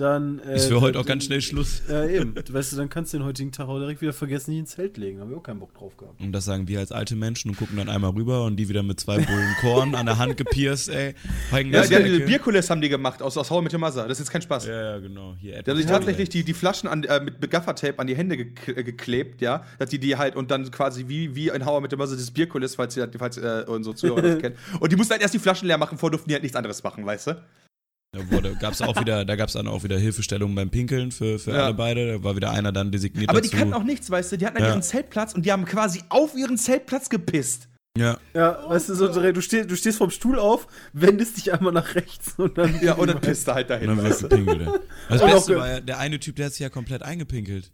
dann. 0.01 0.38
Äh, 0.40 0.57
Ist 0.57 0.66
für 0.66 0.80
heute 0.80 0.99
auch 0.99 1.07
ganz 1.07 1.24
schnell 1.24 1.40
Schluss. 1.40 1.82
Ja, 1.88 2.05
eben. 2.05 2.34
Du 2.34 2.53
weißt 2.53 2.72
du, 2.72 2.76
dann 2.76 2.88
kannst 2.88 3.12
du 3.12 3.18
den 3.18 3.24
heutigen 3.24 3.51
Tag 3.51 3.68
auch 3.68 3.78
direkt 3.78 4.01
wieder 4.03 4.12
vergessen, 4.12 4.51
nicht 4.51 4.61
ins 4.61 4.70
Zelt 4.70 4.96
legen. 4.99 5.18
Da 5.18 5.22
haben 5.22 5.30
wir 5.30 5.38
auch 5.38 5.42
keinen 5.42 5.61
Bock 5.61 5.74
drauf 5.74 5.96
gehabt. 5.96 6.20
Und 6.20 6.32
das 6.32 6.44
sagen 6.44 6.68
wir 6.68 6.80
als 6.80 6.92
alte 6.92 7.16
Menschen 7.16 7.51
und 7.51 7.57
gucken 7.57 7.76
dann 7.76 7.88
einmal 7.88 8.11
rüber 8.11 8.44
und 8.44 8.57
die 8.57 8.68
wieder 8.68 8.82
mit 8.82 9.01
zwei 9.01 9.16
Bullen 9.18 9.55
Korn 9.61 9.94
an 9.94 10.07
der 10.07 10.18
Hand 10.18 10.36
gepierst, 10.36 10.88
ey. 10.90 11.14
Hängen 11.51 11.72
Ja, 11.72 11.82
die 11.86 11.94
haben 11.94 12.05
diese 12.05 12.20
Bierkuliss 12.20 12.68
haben 12.70 12.80
die 12.80 12.88
gemacht 12.88 13.22
aus, 13.22 13.36
aus 13.36 13.51
Hau 13.51 13.62
mit 13.62 13.72
dem 13.72 13.80
Wasser. 13.80 14.03
Das 14.07 14.18
ist 14.18 14.26
jetzt 14.26 14.32
kein 14.32 14.42
Spaß. 14.42 14.66
Ja, 14.66 14.92
ja, 14.92 14.99
genau. 14.99 15.34
Hier, 15.40 15.62
Die 15.62 15.70
haben 15.70 15.76
sich 15.78 15.86
tatsächlich 15.86 16.28
die, 16.28 16.44
die 16.44 16.55
Flaschen 16.55 16.88
an, 16.88 17.05
äh, 17.05 17.20
mit 17.20 17.51
Gaffertape 17.51 17.99
an 17.99 18.07
die 18.07 18.16
Hände 18.16 18.36
gek 18.36 18.68
äh, 18.68 18.84
geklebt, 18.84 19.40
ja. 19.40 19.64
Dass 19.78 19.90
die 19.90 19.99
die 19.99 20.16
halt 20.16 20.36
und 20.36 20.51
dann 20.51 20.70
quasi 20.70 21.09
wie, 21.09 21.34
wie 21.34 21.51
ein 21.51 21.64
Hauer 21.64 21.80
mit 21.80 21.92
dem 21.92 21.99
Wasser 21.99 22.16
das 22.16 22.30
Bierkuliss, 22.30 22.74
falls, 22.74 22.96
ihr, 22.96 23.09
falls 23.16 23.38
äh, 23.38 23.64
unsere 23.66 23.94
Zuhörer 23.94 24.22
das 24.22 24.38
kennen. 24.40 24.57
Und 24.80 24.92
die 24.92 24.96
mussten 24.96 25.12
halt 25.12 25.22
erst 25.22 25.34
die 25.34 25.38
Flaschen 25.38 25.66
leer 25.68 25.78
machen, 25.78 25.99
vorher 25.99 26.12
durften 26.12 26.28
die 26.28 26.34
halt 26.34 26.42
nichts 26.42 26.57
anderes 26.57 26.82
machen, 26.82 27.07
weißt 27.07 27.28
du? 27.28 27.42
Da 28.12 28.30
wurde, 28.30 28.54
gab's 28.59 28.80
auch 28.80 28.98
wieder, 28.98 29.24
da 29.26 29.36
gab 29.36 29.48
es 29.48 29.52
dann 29.52 29.68
auch 29.68 29.84
wieder 29.84 29.98
Hilfestellungen 29.98 30.54
beim 30.56 30.70
Pinkeln 30.70 31.12
für, 31.12 31.38
für 31.38 31.52
Ja. 31.52 31.64
alle 31.66 31.74
beide. 31.74 32.12
Da 32.14 32.24
war 32.24 32.36
wieder 32.36 32.50
einer 32.52 32.72
dann 32.72 32.90
designiert 32.90 33.28
Aber 33.28 33.40
die 33.42 33.48
dazu. 33.48 33.59
kannten 33.59 33.74
auch 33.74 33.82
nichts, 33.82 34.11
weißt 34.11 34.32
du? 34.32 34.38
Die 34.38 34.46
hatten 34.46 34.56
halt 34.56 34.64
Ja. 34.66 34.72
ihren 34.72 34.82
Zeltplatz 34.82 35.34
und 35.34 35.44
die 35.44 35.52
haben 35.52 35.66
quasi 35.66 36.02
auf 36.09 36.34
ihren 36.34 36.56
Zeltplatz 36.56 37.11
gepisst. 37.11 37.68
ja, 37.98 38.16
Ja, 38.32 38.66
weißt 38.66 38.88
du, 38.88 38.94
so, 38.94 39.09
du, 39.09 39.40
stehst, 39.42 39.70
du 39.70 39.76
stehst 39.76 39.98
vom 39.98 40.11
Stuhl 40.11 40.38
auf, 40.38 40.66
wendest 40.94 41.36
dich 41.36 41.52
einmal 41.52 41.72
nach 41.72 41.94
rechts 41.96 42.34
und 42.38 42.56
dann. 42.56 42.80
Ja, 42.82 42.94
und 42.94 43.09
dann 43.09 43.20
pisst 43.20 43.46
er 43.48 43.54
halt 43.56 43.66
und 43.66 43.70
dahin. 43.76 43.88
dann 43.88 44.02
weißt 44.02 44.22
wird 44.22 44.32
du? 44.32 44.38
gepinkelt. 44.38 44.68
Ja. 44.68 44.74
Das 45.11 45.20
Und 45.22 45.28
auch 45.28 45.34
Beste 45.34 45.56
war 45.56 45.68
ja, 45.68 45.80
der 45.80 45.98
eine 45.98 46.18
Typ, 46.18 46.36
der 46.36 46.46
hat 46.46 46.52
sich 46.52 46.61
ja 46.61 46.70
komplett 46.70 47.02
eingepinkelt. 47.02 47.70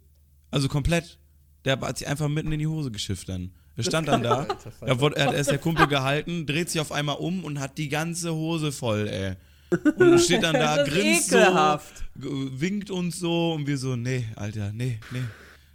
Also 0.51 0.67
komplett. 0.67 1.17
Der 1.63 1.79
hat 1.79 1.97
sich 1.97 2.07
einfach 2.07 2.27
mitten 2.27 2.51
in 2.51 2.59
die 2.59 2.67
Hose 2.67 2.91
geschifft 2.91 3.29
dann. 3.29 3.51
Der 3.77 3.83
stand 3.83 4.07
dann 4.07 4.21
da, 4.23 4.47
da 4.81 4.99
wurde, 4.99 5.15
er 5.17 5.27
hat 5.27 5.33
erst 5.35 5.51
der 5.51 5.57
Kumpel 5.57 5.87
gehalten, 5.87 6.45
dreht 6.45 6.69
sich 6.69 6.79
auf 6.79 6.91
einmal 6.91 7.17
um 7.17 7.43
und 7.43 7.59
hat 7.59 7.77
die 7.77 7.89
ganze 7.89 8.33
Hose 8.33 8.71
voll, 8.71 9.07
ey. 9.09 9.35
Und 9.97 10.19
steht 10.19 10.43
dann 10.43 10.53
da, 10.53 10.83
grinst 10.83 11.31
ekelhaft. 11.31 12.03
so, 12.19 12.59
winkt 12.59 12.91
uns 12.91 13.19
so 13.19 13.53
und 13.53 13.67
wir 13.67 13.77
so, 13.77 13.95
nee, 13.95 14.25
Alter, 14.35 14.71
nee, 14.73 14.99
nee, 15.11 15.23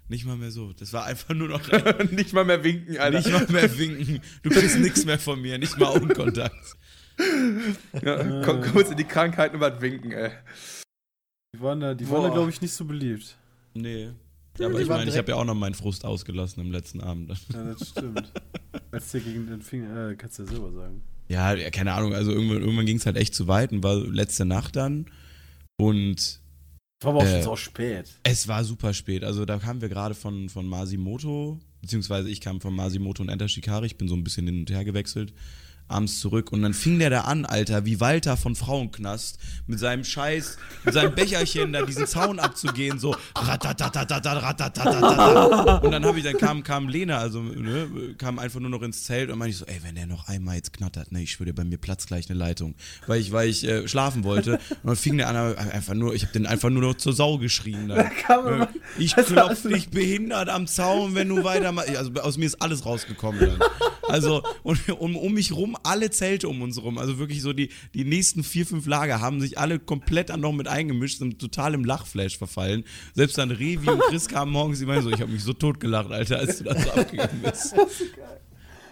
nicht 0.08 0.24
mal 0.24 0.36
mehr 0.36 0.50
so. 0.50 0.72
Das 0.72 0.92
war 0.92 1.04
einfach 1.04 1.34
nur 1.34 1.48
noch 1.48 1.62
nicht 2.10 2.32
mal 2.32 2.44
mehr 2.44 2.62
winken, 2.64 2.98
Alter. 2.98 3.18
nicht 3.18 3.30
mal 3.30 3.46
mehr 3.50 3.78
winken. 3.78 4.20
Du 4.42 4.50
kriegst 4.50 4.78
nichts 4.78 5.04
mehr 5.04 5.18
von 5.18 5.40
mir, 5.40 5.58
nicht 5.58 5.78
mal 5.78 5.86
Augenkontakt. 5.86 6.76
Ja, 8.02 8.42
komm, 8.44 8.62
kurz 8.62 8.90
in 8.90 8.96
die 8.96 9.04
Krankheiten 9.04 9.56
und 9.56 9.60
was 9.60 9.80
winken, 9.80 10.12
ey. 10.12 10.30
Die 11.54 11.60
waren 11.60 11.80
da, 11.80 11.94
die 11.94 12.08
waren 12.08 12.22
da 12.22 12.28
glaube 12.30 12.50
ich, 12.50 12.60
nicht 12.60 12.72
so 12.72 12.84
beliebt. 12.84 13.36
Nee. 13.74 14.10
Ja, 14.58 14.66
aber 14.66 14.80
ich 14.80 14.88
meine, 14.88 15.10
ich 15.10 15.16
habe 15.16 15.30
ja 15.30 15.36
auch 15.36 15.44
noch 15.44 15.54
meinen 15.54 15.74
Frust 15.74 16.04
ausgelassen 16.04 16.60
im 16.60 16.70
letzten 16.72 17.00
Abend. 17.00 17.30
Ja, 17.52 17.64
das 17.64 17.88
stimmt. 17.88 18.32
Als 18.90 19.10
der 19.12 19.20
gegen 19.20 19.46
den 19.46 19.62
Finger, 19.62 20.10
äh, 20.10 20.16
kannst 20.16 20.38
du 20.38 20.42
ja 20.42 20.48
selber 20.50 20.72
sagen. 20.72 21.02
Ja, 21.30 21.54
ja, 21.54 21.70
keine 21.70 21.92
Ahnung, 21.92 22.12
also 22.12 22.32
irgendwann, 22.32 22.60
irgendwann 22.60 22.86
ging 22.86 22.96
es 22.96 23.06
halt 23.06 23.16
echt 23.16 23.34
zu 23.34 23.46
weit 23.46 23.70
und 23.72 23.82
war 23.84 23.96
letzte 23.96 24.44
Nacht 24.44 24.74
dann. 24.76 25.06
Und 25.80 26.40
War 27.02 27.10
aber 27.12 27.20
auch 27.20 27.24
Äh, 27.24 27.34
schon 27.34 27.42
so 27.42 27.56
spät. 27.56 28.10
es 28.24 28.48
war 28.48 28.64
super 28.64 28.92
spät. 28.92 29.22
Also 29.24 29.44
da 29.44 29.58
kamen 29.58 29.80
wir 29.80 29.88
gerade 29.88 30.14
von, 30.14 30.48
von 30.48 30.66
Masimoto, 30.66 31.60
beziehungsweise 31.80 32.28
ich 32.28 32.40
kam 32.40 32.60
von 32.60 32.74
Masimoto 32.74 33.22
und 33.22 33.28
Enter 33.28 33.48
Shikari, 33.48 33.86
ich 33.86 33.96
bin 33.96 34.08
so 34.08 34.16
ein 34.16 34.24
bisschen 34.24 34.46
hin 34.46 34.60
und 34.60 34.70
her 34.70 34.84
gewechselt, 34.84 35.32
abends 35.90 36.20
zurück 36.20 36.52
und 36.52 36.62
dann 36.62 36.74
fing 36.74 36.98
der 36.98 37.10
da 37.10 37.22
an, 37.22 37.44
Alter, 37.44 37.84
wie 37.84 38.00
Walter 38.00 38.36
von 38.36 38.54
Frauenknast, 38.54 39.38
mit 39.66 39.78
seinem 39.78 40.04
Scheiß, 40.04 40.56
mit 40.84 40.94
seinem 40.94 41.14
Becherchen 41.14 41.72
da 41.72 41.82
diesen 41.82 42.06
Zaun 42.06 42.38
abzugehen, 42.38 42.98
so. 42.98 43.16
Und 45.82 45.90
dann 45.92 46.04
habe 46.04 46.18
ich, 46.18 46.24
dann 46.24 46.36
kam, 46.38 46.62
kam 46.62 46.88
Lena, 46.88 47.18
also 47.18 47.40
ne, 47.42 48.14
kam 48.18 48.38
einfach 48.38 48.60
nur 48.60 48.70
noch 48.70 48.82
ins 48.82 49.04
Zelt 49.04 49.30
und 49.30 49.38
meinte 49.38 49.50
ich 49.50 49.58
so, 49.58 49.66
ey, 49.66 49.80
wenn 49.82 49.94
der 49.94 50.06
noch 50.06 50.28
einmal 50.28 50.56
jetzt 50.56 50.72
knattert, 50.72 51.12
ne, 51.12 51.22
ich 51.22 51.32
schwöre, 51.32 51.52
bei 51.52 51.64
mir 51.64 51.78
platzt 51.78 52.08
gleich 52.08 52.28
eine 52.30 52.38
Leitung, 52.38 52.74
weil 53.06 53.20
ich, 53.20 53.32
weil 53.32 53.48
ich 53.48 53.66
äh, 53.66 53.88
schlafen 53.88 54.24
wollte. 54.24 54.54
Und 54.54 54.84
dann 54.84 54.96
fing 54.96 55.16
der 55.16 55.28
an, 55.28 55.56
einfach 55.56 55.94
nur, 55.94 56.14
ich 56.14 56.22
habe 56.22 56.32
den 56.32 56.46
einfach 56.46 56.70
nur 56.70 56.82
noch 56.82 56.94
zur 56.94 57.12
Sau 57.12 57.38
geschrien. 57.38 57.88
Dann. 57.88 58.06
Äh, 58.06 58.66
Ich 58.98 59.14
klopf 59.16 59.62
dich 59.62 59.90
behindert 59.90 60.48
am 60.48 60.66
Zaun, 60.66 61.14
wenn 61.14 61.28
du 61.28 61.44
weitermachst. 61.44 61.96
Also 61.96 62.12
aus 62.14 62.36
mir 62.36 62.46
ist 62.46 62.60
alles 62.62 62.84
rausgekommen 62.84 63.40
dann. 63.40 63.58
Also, 64.08 64.42
und 64.62 64.88
um, 64.90 65.16
um 65.16 65.32
mich 65.34 65.52
rum, 65.52 65.76
alle 65.84 66.10
Zelte 66.10 66.48
um 66.48 66.62
uns 66.62 66.82
rum. 66.82 66.98
Also 66.98 67.18
wirklich 67.18 67.42
so 67.42 67.52
die, 67.52 67.70
die 67.94 68.04
nächsten 68.04 68.42
vier, 68.44 68.66
fünf 68.66 68.86
Lager 68.86 69.20
haben 69.20 69.40
sich 69.40 69.58
alle 69.58 69.78
komplett 69.78 70.36
noch 70.36 70.52
mit 70.52 70.68
eingemischt, 70.68 71.18
sind 71.18 71.38
total 71.38 71.74
im 71.74 71.84
Lachflash 71.84 72.38
verfallen. 72.38 72.84
Selbst 73.14 73.38
dann 73.38 73.50
Revi 73.50 73.88
und 73.88 74.00
Chris 74.08 74.28
kamen 74.28 74.52
morgens, 74.52 74.78
die 74.78 74.86
meinen 74.86 75.02
so, 75.02 75.10
ich 75.10 75.20
habe 75.20 75.32
mich 75.32 75.42
so 75.42 75.52
totgelacht, 75.52 76.10
Alter, 76.10 76.38
als 76.38 76.58
du 76.58 76.64
da 76.64 76.80
so 76.80 76.90
abgegangen 76.90 77.40
bist. 77.42 77.74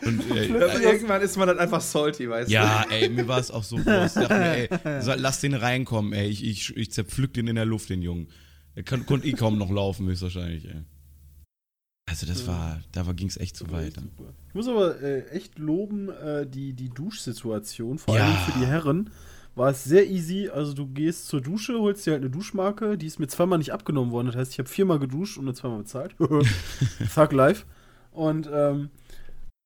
Und, 0.04 0.30
äh, 0.30 0.52
Also 0.62 0.82
irgendwann 0.82 1.22
ist 1.22 1.36
man 1.36 1.48
dann 1.48 1.58
einfach 1.58 1.80
salty, 1.80 2.28
weißt 2.30 2.50
ja, 2.50 2.84
ey, 2.90 3.08
mir 3.08 3.26
war 3.26 3.40
es 3.40 3.50
auch 3.50 3.64
so 3.64 3.76
groß. 3.76 4.16
Ich 4.16 4.22
dachte 4.22 4.34
mir, 4.34 4.56
ey, 4.56 4.68
lass 5.16 5.40
den 5.40 5.54
reinkommen, 5.54 6.12
ey. 6.12 6.28
Ich, 6.28 6.44
ich, 6.44 6.76
ich 6.76 6.92
zerpflück 6.92 7.34
den 7.34 7.48
in 7.48 7.56
der 7.56 7.64
Luft, 7.64 7.90
den 7.90 8.02
Jungen. 8.02 8.28
Er 8.74 8.84
kon, 8.84 9.06
konnte 9.06 9.26
eh 9.26 9.32
kaum 9.32 9.58
noch 9.58 9.70
laufen, 9.70 10.06
höchstwahrscheinlich, 10.06 10.66
ey. 10.66 10.82
Also 12.08 12.26
das 12.26 12.46
war, 12.46 12.80
da 12.92 13.02
ging 13.12 13.28
es 13.28 13.36
echt 13.36 13.56
zu 13.56 13.70
weit. 13.70 13.94
Ich 14.48 14.54
muss 14.54 14.66
aber 14.68 15.00
äh, 15.02 15.28
echt 15.28 15.58
loben, 15.58 16.08
äh, 16.08 16.46
die, 16.46 16.72
die 16.72 16.88
Duschsituation, 16.88 17.98
vor 17.98 18.16
Ja. 18.16 18.24
allem 18.24 18.36
für 18.38 18.58
die 18.58 18.66
Herren, 18.66 19.10
war 19.54 19.70
es 19.70 19.84
sehr 19.84 20.08
easy. 20.08 20.48
Also 20.48 20.72
du 20.72 20.86
gehst 20.86 21.26
zur 21.26 21.40
Dusche, 21.40 21.78
holst 21.78 22.06
dir 22.06 22.12
halt 22.12 22.22
eine 22.22 22.30
Duschmarke, 22.30 22.96
die 22.96 23.06
ist 23.06 23.18
mir 23.18 23.26
zweimal 23.28 23.58
nicht 23.58 23.72
abgenommen 23.72 24.10
worden. 24.12 24.28
Das 24.28 24.36
heißt, 24.36 24.52
ich 24.52 24.58
habe 24.58 24.68
viermal 24.68 24.98
geduscht 24.98 25.36
und 25.36 25.44
nur 25.44 25.54
zweimal 25.54 25.78
bezahlt. 25.78 26.14
Fuck 27.08 27.32
live. 27.32 27.66
Und 28.12 28.48
ähm, 28.52 28.88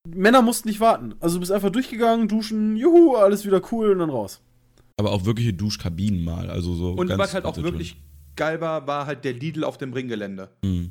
Männer 0.08 0.42
mussten 0.42 0.68
nicht 0.68 0.80
warten. 0.80 1.14
Also 1.20 1.36
du 1.36 1.40
bist 1.40 1.52
einfach 1.52 1.70
durchgegangen, 1.70 2.26
duschen, 2.26 2.76
juhu, 2.76 3.14
alles 3.14 3.46
wieder 3.46 3.62
cool 3.70 3.92
und 3.92 3.98
dann 4.00 4.10
raus. 4.10 4.40
Aber 4.98 5.12
auch 5.12 5.24
wirkliche 5.24 5.52
Duschkabinen 5.54 6.24
mal, 6.24 6.50
also 6.50 6.74
so. 6.74 6.92
Und 6.92 7.06
ganz 7.06 7.18
was 7.20 7.34
halt 7.34 7.44
auch 7.44 7.56
wirklich 7.56 7.96
geil 8.36 8.60
war, 8.60 8.86
war 8.86 9.06
halt 9.06 9.24
der 9.24 9.32
Lidl 9.32 9.64
auf 9.64 9.78
dem 9.78 9.92
Ringgelände. 9.92 10.48
Mhm. 10.64 10.90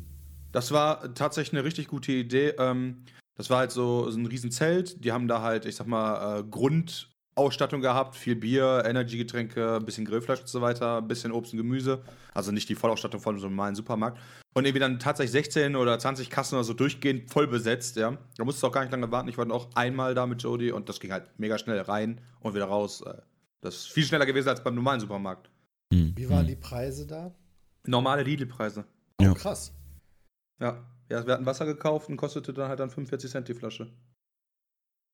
Das 0.51 0.71
war 0.71 1.13
tatsächlich 1.13 1.53
eine 1.53 1.63
richtig 1.65 1.87
gute 1.87 2.11
Idee. 2.11 2.49
Ähm, 2.57 3.03
das 3.35 3.49
war 3.49 3.59
halt 3.59 3.71
so, 3.71 4.09
so 4.11 4.19
ein 4.19 4.25
Riesenzelt. 4.25 5.03
Die 5.03 5.11
haben 5.11 5.27
da 5.27 5.41
halt, 5.41 5.65
ich 5.65 5.75
sag 5.75 5.87
mal, 5.87 6.39
äh, 6.39 6.43
Grundausstattung 6.43 7.81
gehabt. 7.81 8.15
Viel 8.15 8.35
Bier, 8.35 8.83
Energygetränke, 8.85 9.75
ein 9.77 9.85
bisschen 9.85 10.05
Grillfleisch 10.05 10.41
und 10.41 10.47
so 10.47 10.61
weiter, 10.61 10.97
ein 10.97 11.07
bisschen 11.07 11.31
Obst 11.31 11.53
und 11.53 11.57
Gemüse. 11.57 12.01
Also 12.33 12.51
nicht 12.51 12.69
die 12.69 12.75
Vollausstattung 12.75 13.21
von 13.21 13.39
so 13.39 13.47
einem 13.47 13.55
normalen 13.55 13.75
Supermarkt. 13.75 14.19
Und 14.53 14.65
irgendwie 14.65 14.79
dann 14.81 14.99
tatsächlich 14.99 15.31
16 15.31 15.75
oder 15.77 15.97
20 15.97 16.29
Kassen 16.29 16.55
oder 16.55 16.65
so 16.65 16.73
durchgehend 16.73 17.31
voll 17.31 17.47
besetzt, 17.47 17.95
ja. 17.95 18.17
Da 18.37 18.43
musstest 18.43 18.63
du 18.63 18.67
auch 18.67 18.71
gar 18.73 18.81
nicht 18.81 18.91
lange 18.91 19.09
warten. 19.09 19.29
Ich 19.29 19.37
war 19.37 19.45
dann 19.45 19.53
auch 19.53 19.69
einmal 19.75 20.13
da 20.13 20.25
mit 20.27 20.43
Jody 20.43 20.71
und 20.73 20.89
das 20.89 20.99
ging 20.99 21.11
halt 21.13 21.23
mega 21.37 21.57
schnell 21.57 21.79
rein 21.79 22.19
und 22.41 22.53
wieder 22.53 22.65
raus. 22.65 23.01
Äh, 23.01 23.13
Das 23.61 23.75
ist 23.75 23.91
viel 23.91 24.03
schneller 24.03 24.25
gewesen 24.25 24.49
als 24.49 24.61
beim 24.63 24.75
normalen 24.75 24.99
Supermarkt. 24.99 25.49
Mhm. 25.93 26.13
Wie 26.17 26.29
waren 26.29 26.47
die 26.47 26.55
Preise 26.57 27.07
da? 27.07 27.31
Normale 27.85 28.23
Lidl-Preise. 28.23 28.83
Oh, 29.21 29.33
krass. 29.33 29.71
Ja. 30.61 30.85
ja, 31.09 31.25
wir 31.25 31.33
hatten 31.33 31.45
Wasser 31.45 31.65
gekauft 31.65 32.07
und 32.09 32.17
kostete 32.17 32.53
dann 32.53 32.69
halt 32.69 32.79
dann 32.79 32.89
45 32.89 33.31
Cent 33.31 33.47
die 33.47 33.53
Flasche. 33.53 33.91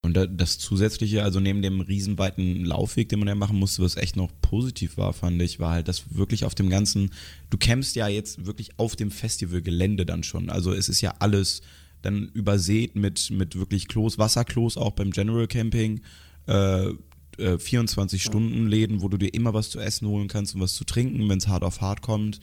Und 0.05 0.13
da- 0.15 0.27
das 0.27 0.59
zusätzliche, 0.59 1.23
also 1.23 1.39
neben 1.39 1.61
dem 1.61 1.81
riesenweiten 1.81 2.63
Laufweg, 2.63 3.09
den 3.09 3.19
man 3.19 3.27
ja 3.27 3.35
machen 3.35 3.57
musste, 3.57 3.81
was 3.81 3.97
echt 3.97 4.15
noch 4.15 4.31
positiv 4.41 4.97
war, 4.97 5.11
fand 5.13 5.41
ich, 5.41 5.59
war 5.59 5.71
halt, 5.71 5.87
dass 5.87 6.15
wirklich 6.15 6.45
auf 6.45 6.53
dem 6.55 6.69
ganzen, 6.69 7.11
du 7.49 7.57
campst 7.57 7.95
ja 7.95 8.07
jetzt 8.07 8.45
wirklich 8.45 8.77
auf 8.79 8.95
dem 8.95 9.09
Festivalgelände 9.09 10.05
dann 10.05 10.23
schon. 10.23 10.49
Also 10.49 10.71
es 10.71 10.87
ist 10.87 11.01
ja 11.01 11.15
alles 11.19 11.61
dann 12.03 12.29
übersät 12.33 12.95
mit, 12.95 13.31
mit 13.31 13.57
wirklich 13.57 13.87
Klos, 13.87 14.17
Wasserklos 14.17 14.77
auch 14.77 14.91
beim 14.91 15.11
General 15.11 15.47
Camping. 15.47 16.01
Äh, 16.47 16.89
äh, 17.39 17.57
24-Stunden-Läden, 17.57 19.01
wo 19.01 19.09
du 19.09 19.17
dir 19.17 19.33
immer 19.33 19.53
was 19.53 19.69
zu 19.69 19.79
essen 19.79 20.07
holen 20.07 20.27
kannst 20.27 20.55
und 20.55 20.61
was 20.61 20.73
zu 20.73 20.83
trinken, 20.85 21.27
wenn 21.29 21.37
es 21.37 21.47
hart 21.47 21.63
auf 21.63 21.81
hart 21.81 22.01
kommt. 22.01 22.39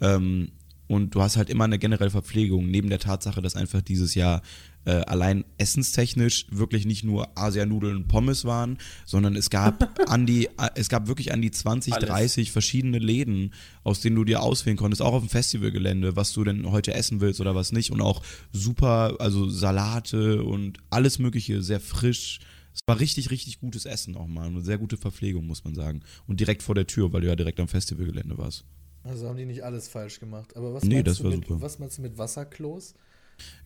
Ähm, 0.00 0.52
und 0.86 1.14
du 1.14 1.22
hast 1.22 1.36
halt 1.36 1.50
immer 1.50 1.64
eine 1.64 1.78
generelle 1.78 2.10
Verpflegung, 2.10 2.70
neben 2.70 2.90
der 2.90 2.98
Tatsache, 2.98 3.40
dass 3.40 3.56
einfach 3.56 3.80
dieses 3.82 4.14
Jahr 4.14 4.42
äh, 4.84 4.90
allein 4.90 5.44
essenstechnisch 5.56 6.46
wirklich 6.50 6.84
nicht 6.84 7.04
nur 7.04 7.38
Asianudeln 7.38 7.96
und 7.96 8.08
Pommes 8.08 8.44
waren, 8.44 8.78
sondern 9.06 9.34
es 9.34 9.48
gab 9.48 9.98
an 10.10 10.26
die, 10.26 10.46
äh, 10.46 10.70
es 10.74 10.88
gab 10.88 11.06
wirklich 11.06 11.32
an 11.32 11.40
die 11.40 11.50
20, 11.50 11.94
Alles. 11.94 12.08
30 12.08 12.52
verschiedene 12.52 12.98
Läden, 12.98 13.54
aus 13.82 14.00
denen 14.00 14.16
du 14.16 14.24
dir 14.24 14.42
auswählen 14.42 14.76
konntest, 14.76 15.00
auch 15.00 15.14
auf 15.14 15.22
dem 15.22 15.30
Festivalgelände, 15.30 16.16
was 16.16 16.32
du 16.32 16.44
denn 16.44 16.70
heute 16.70 16.92
essen 16.92 17.20
willst 17.20 17.40
oder 17.40 17.54
was 17.54 17.72
nicht. 17.72 17.90
Und 17.90 18.02
auch 18.02 18.22
super, 18.52 19.16
also 19.20 19.48
Salate 19.48 20.42
und 20.42 20.78
alles 20.90 21.18
Mögliche, 21.18 21.62
sehr 21.62 21.80
frisch. 21.80 22.40
Es 22.74 22.80
war 22.86 22.98
richtig, 22.98 23.30
richtig 23.30 23.60
gutes 23.60 23.86
Essen 23.86 24.16
auch 24.16 24.26
mal. 24.26 24.48
Eine 24.48 24.60
sehr 24.60 24.78
gute 24.78 24.96
Verpflegung, 24.96 25.46
muss 25.46 25.64
man 25.64 25.74
sagen. 25.74 26.00
Und 26.26 26.40
direkt 26.40 26.62
vor 26.62 26.74
der 26.74 26.86
Tür, 26.86 27.12
weil 27.12 27.20
du 27.20 27.28
ja 27.28 27.36
direkt 27.36 27.60
am 27.60 27.68
Festivalgelände 27.68 28.36
warst. 28.36 28.64
Also 29.04 29.28
haben 29.28 29.36
die 29.36 29.44
nicht 29.46 29.62
alles 29.62 29.88
falsch 29.88 30.18
gemacht. 30.18 30.56
Aber 30.56 30.74
was, 30.74 30.84
Nee, 30.84 30.94
meinst, 30.96 31.08
das 31.08 31.18
du 31.18 31.24
mit, 31.28 31.46
super. 31.46 31.60
was 31.60 31.78
meinst 31.78 31.98
du 31.98 32.02
mit 32.02 32.18
Wasserklos? 32.18 32.94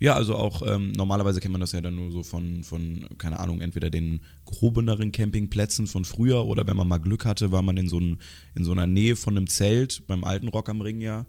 Ja, 0.01 0.15
also 0.15 0.35
auch 0.35 0.63
ähm, 0.67 0.93
normalerweise 0.93 1.41
kennt 1.41 1.53
man 1.53 1.61
das 1.61 1.73
ja 1.73 1.81
dann 1.81 1.95
nur 1.95 2.11
so 2.11 2.23
von, 2.23 2.65
von, 2.65 3.07
keine 3.19 3.39
Ahnung, 3.39 3.61
entweder 3.61 3.91
den 3.91 4.21
grobeneren 4.47 5.13
Campingplätzen 5.13 5.87
von 5.87 6.05
früher 6.05 6.47
oder 6.47 6.67
wenn 6.67 6.77
man 6.77 6.89
mal 6.89 6.99
Glück 6.99 7.25
hatte, 7.27 7.53
war 7.53 7.63
man 7.63 7.77
in 7.77 7.89
so, 7.89 8.01
ein, 8.01 8.19
in 8.55 8.65
so 8.65 8.73
einer 8.73 8.87
Nähe 8.87 9.15
von 9.15 9.37
einem 9.37 9.47
Zelt 9.47 10.07
beim 10.07 10.25
alten 10.25 10.49
Rock 10.49 10.71
am 10.71 10.81
Ring 10.81 11.01
ja, 11.01 11.27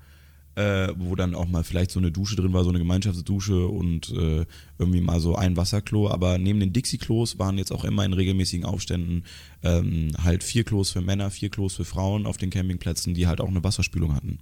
äh, 0.56 0.90
wo 0.98 1.16
dann 1.16 1.36
auch 1.36 1.48
mal 1.48 1.64
vielleicht 1.64 1.92
so 1.92 2.00
eine 2.00 2.12
Dusche 2.12 2.36
drin 2.36 2.54
war, 2.54 2.64
so 2.64 2.70
eine 2.70 2.80
Gemeinschaftsdusche 2.80 3.68
und 3.68 4.10
äh, 4.12 4.46
irgendwie 4.78 5.02
mal 5.02 5.20
so 5.20 5.36
ein 5.36 5.56
Wasserklo. 5.58 6.10
Aber 6.10 6.38
neben 6.38 6.60
den 6.60 6.74
Dixie-Klos 6.74 7.40
waren 7.40 7.58
jetzt 7.58 7.72
auch 7.72 7.86
immer 7.86 8.04
in 8.06 8.14
regelmäßigen 8.14 8.66
Aufständen 8.66 9.24
ähm, 9.64 10.12
halt 10.24 10.44
vier 10.44 10.64
Klos 10.64 10.92
für 10.92 11.02
Männer, 11.02 11.30
vier 11.32 11.50
Klos 11.50 11.76
für 11.76 11.86
Frauen 11.86 12.26
auf 12.26 12.38
den 12.38 12.50
Campingplätzen, 12.50 13.14
die 13.14 13.28
halt 13.28 13.42
auch 13.42 13.48
eine 13.50 13.64
Wasserspülung 13.64 14.16
hatten. 14.16 14.40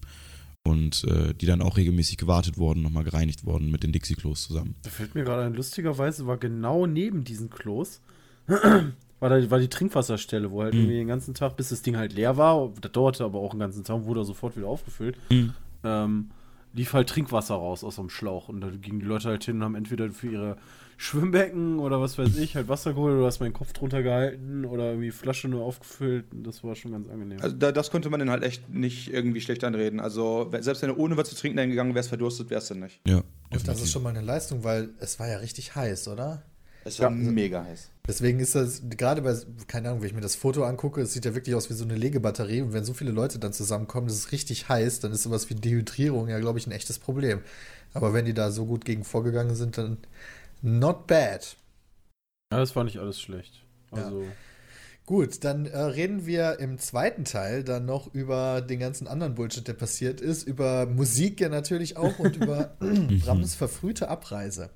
Und 0.63 1.05
äh, 1.05 1.33
die 1.33 1.45
dann 1.45 1.61
auch 1.61 1.77
regelmäßig 1.77 2.17
gewartet 2.17 2.57
wurden, 2.57 2.81
nochmal 2.81 3.05
gereinigt 3.05 3.45
wurden 3.45 3.71
mit 3.71 3.83
den 3.83 3.93
Dixie-Klos 3.93 4.43
zusammen. 4.47 4.75
Da 4.83 4.89
fällt 4.89 5.15
mir 5.15 5.23
gerade 5.23 5.43
ein, 5.43 5.53
lustigerweise 5.53 6.27
war 6.27 6.37
genau 6.37 6.85
neben 6.87 7.23
diesen 7.23 7.49
Klos 7.49 8.01
war, 8.47 9.29
da, 9.29 9.49
war 9.49 9.59
die 9.59 9.67
Trinkwasserstelle, 9.69 10.51
wo 10.51 10.63
halt 10.63 10.73
Mhm. 10.73 10.79
irgendwie 10.81 10.97
den 10.97 11.07
ganzen 11.07 11.33
Tag, 11.33 11.57
bis 11.57 11.69
das 11.69 11.81
Ding 11.81 11.95
halt 11.97 12.13
leer 12.13 12.37
war, 12.37 12.71
das 12.81 12.91
dauerte 12.91 13.23
aber 13.23 13.39
auch 13.39 13.51
einen 13.51 13.59
ganzen 13.59 13.83
Tag, 13.83 14.03
wurde 14.05 14.21
er 14.21 14.25
sofort 14.25 14.57
wieder 14.57 14.67
aufgefüllt. 14.67 15.17
Mhm. 15.29 15.53
Ähm, 15.83 16.31
lief 16.73 16.93
halt 16.93 17.09
Trinkwasser 17.09 17.55
raus 17.55 17.83
aus 17.83 17.95
dem 17.95 18.09
Schlauch. 18.09 18.49
Und 18.49 18.61
da 18.61 18.69
gingen 18.69 18.99
die 18.99 19.05
Leute 19.05 19.29
halt 19.29 19.43
hin 19.43 19.57
und 19.57 19.63
haben 19.63 19.75
entweder 19.75 20.09
für 20.11 20.27
ihre 20.27 20.57
Schwimmbecken 20.99 21.77
oder 21.79 22.01
was 22.01 22.17
weiß 22.17 22.37
ich, 22.37 22.55
halt 22.55 22.67
Wasser 22.69 22.93
geholt 22.93 23.15
oder 23.15 23.27
hast 23.27 23.39
meinen 23.39 23.53
Kopf 23.53 23.71
drunter 23.71 24.01
gehalten 24.01 24.65
oder 24.65 24.89
irgendwie 24.89 25.11
Flasche 25.11 25.47
nur 25.47 25.63
aufgefüllt. 25.63 26.25
Das 26.31 26.63
war 26.63 26.75
schon 26.75 26.91
ganz 26.91 27.07
angenehm. 27.07 27.39
Also 27.39 27.55
da, 27.55 27.71
das 27.71 27.91
konnte 27.91 28.09
man 28.09 28.19
dann 28.19 28.31
halt 28.31 28.43
echt 28.43 28.69
nicht 28.69 29.13
irgendwie 29.13 29.39
schlecht 29.39 29.63
anreden. 29.63 29.99
Also 29.99 30.49
selbst 30.59 30.81
wenn 30.81 30.89
du 30.89 30.95
ohne 30.95 31.15
was 31.15 31.29
zu 31.29 31.35
trinken 31.35 31.57
dahin 31.57 31.69
gegangen 31.69 31.93
wärst, 31.93 32.09
verdurstet 32.09 32.49
wärst 32.49 32.71
du 32.71 32.75
nicht. 32.75 32.99
Ja, 33.07 33.21
Und 33.51 33.67
das 33.67 33.81
ist 33.81 33.91
schon 33.91 34.01
mal 34.01 34.09
eine 34.09 34.21
Leistung, 34.21 34.63
weil 34.63 34.89
es 34.99 35.19
war 35.19 35.27
ja 35.27 35.37
richtig 35.37 35.75
heiß, 35.75 36.07
oder? 36.07 36.43
Es 36.87 36.99
war 36.99 37.09
Ja. 37.11 37.15
mega 37.15 37.63
heiß. 37.63 37.89
Deswegen 38.07 38.39
ist 38.39 38.55
das, 38.55 38.81
gerade 38.89 39.21
bei, 39.21 39.35
keine 39.67 39.89
Ahnung, 39.89 40.01
wenn 40.01 40.07
ich 40.07 40.13
mir 40.15 40.21
das 40.21 40.35
Foto 40.35 40.63
angucke, 40.63 41.01
es 41.01 41.13
sieht 41.13 41.25
ja 41.25 41.35
wirklich 41.35 41.55
aus 41.55 41.69
wie 41.69 41.73
so 41.73 41.83
eine 41.83 41.95
Legebatterie. 41.95 42.61
Und 42.61 42.71
wenn 42.73 42.85
so 42.85 42.93
viele 42.93 43.11
Leute 43.11 43.39
dann 43.39 43.51
zusammenkommen, 43.53 44.07
das 44.07 44.15
ist 44.17 44.31
richtig 44.31 44.69
heiß, 44.69 45.01
dann 45.01 45.11
ist 45.11 45.23
sowas 45.23 45.49
wie 45.49 45.55
Dehydrierung 45.55 46.29
ja, 46.29 46.39
glaube 46.39 46.59
ich, 46.59 46.67
ein 46.67 46.71
echtes 46.71 46.99
Problem. 46.99 47.41
Aber 47.93 48.13
wenn 48.13 48.25
die 48.25 48.33
da 48.33 48.51
so 48.51 48.65
gut 48.65 48.85
gegen 48.85 49.03
vorgegangen 49.03 49.55
sind, 49.55 49.77
dann 49.77 49.97
not 50.61 51.07
bad. 51.07 51.57
Ja, 52.51 52.59
das 52.59 52.75
war 52.75 52.83
nicht 52.85 52.99
alles 52.99 53.19
schlecht. 53.19 53.63
Ja. 53.95 54.05
Also, 54.05 54.23
Gut, 55.05 55.45
dann 55.45 55.65
äh, 55.67 55.77
reden 55.79 56.25
wir 56.25 56.59
im 56.59 56.79
zweiten 56.79 57.23
Teil 57.23 57.63
dann 57.63 57.85
noch 57.85 58.13
über 58.13 58.59
den 58.59 58.77
ganzen 58.77 59.07
anderen 59.07 59.35
Bullshit, 59.35 59.65
der 59.65 59.73
passiert 59.73 60.19
ist, 60.19 60.43
über 60.43 60.85
Musik 60.85 61.39
ja 61.39 61.47
natürlich 61.47 61.95
auch 61.95 62.19
und 62.19 62.35
über 62.35 62.75
Brams 62.79 63.55
verfrühte 63.55 64.09
Abreise. 64.09 64.69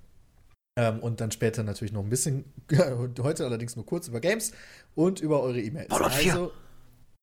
Ähm, 0.78 1.00
und 1.00 1.20
dann 1.20 1.32
später 1.32 1.64
natürlich 1.64 1.92
noch 1.92 2.04
ein 2.04 2.10
bisschen, 2.10 2.46
heute 3.20 3.46
allerdings 3.46 3.76
nur 3.76 3.86
kurz 3.86 4.08
über 4.08 4.22
Games 4.22 4.54
und 4.96 5.20
über 5.20 5.42
eure 5.42 5.60
E-Mails. 5.60 5.90
Fallout 5.90 6.14
4. 6.14 6.34
Also, 6.34 6.52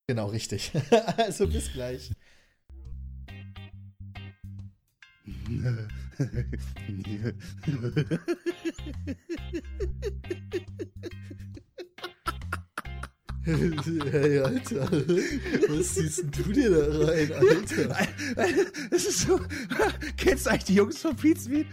genau, 0.07 0.27
richtig. 0.27 0.73
also 1.17 1.47
bis 1.47 1.73
gleich. 1.73 2.11
Hey, 13.49 14.41
Alter, 14.41 14.91
was 15.69 15.95
ziehst 15.95 16.19
denn 16.19 16.31
du 16.31 16.53
dir 16.53 16.71
da 16.71 17.07
rein, 17.07 17.33
Alter? 17.33 17.97
Es 18.91 19.07
ist 19.07 19.21
so. 19.21 19.41
Kennst 20.19 20.45
du 20.45 20.51
eigentlich 20.51 20.65
die 20.65 20.75
Jungs 20.75 20.99
von 20.99 21.17
Pizmeet? 21.17 21.67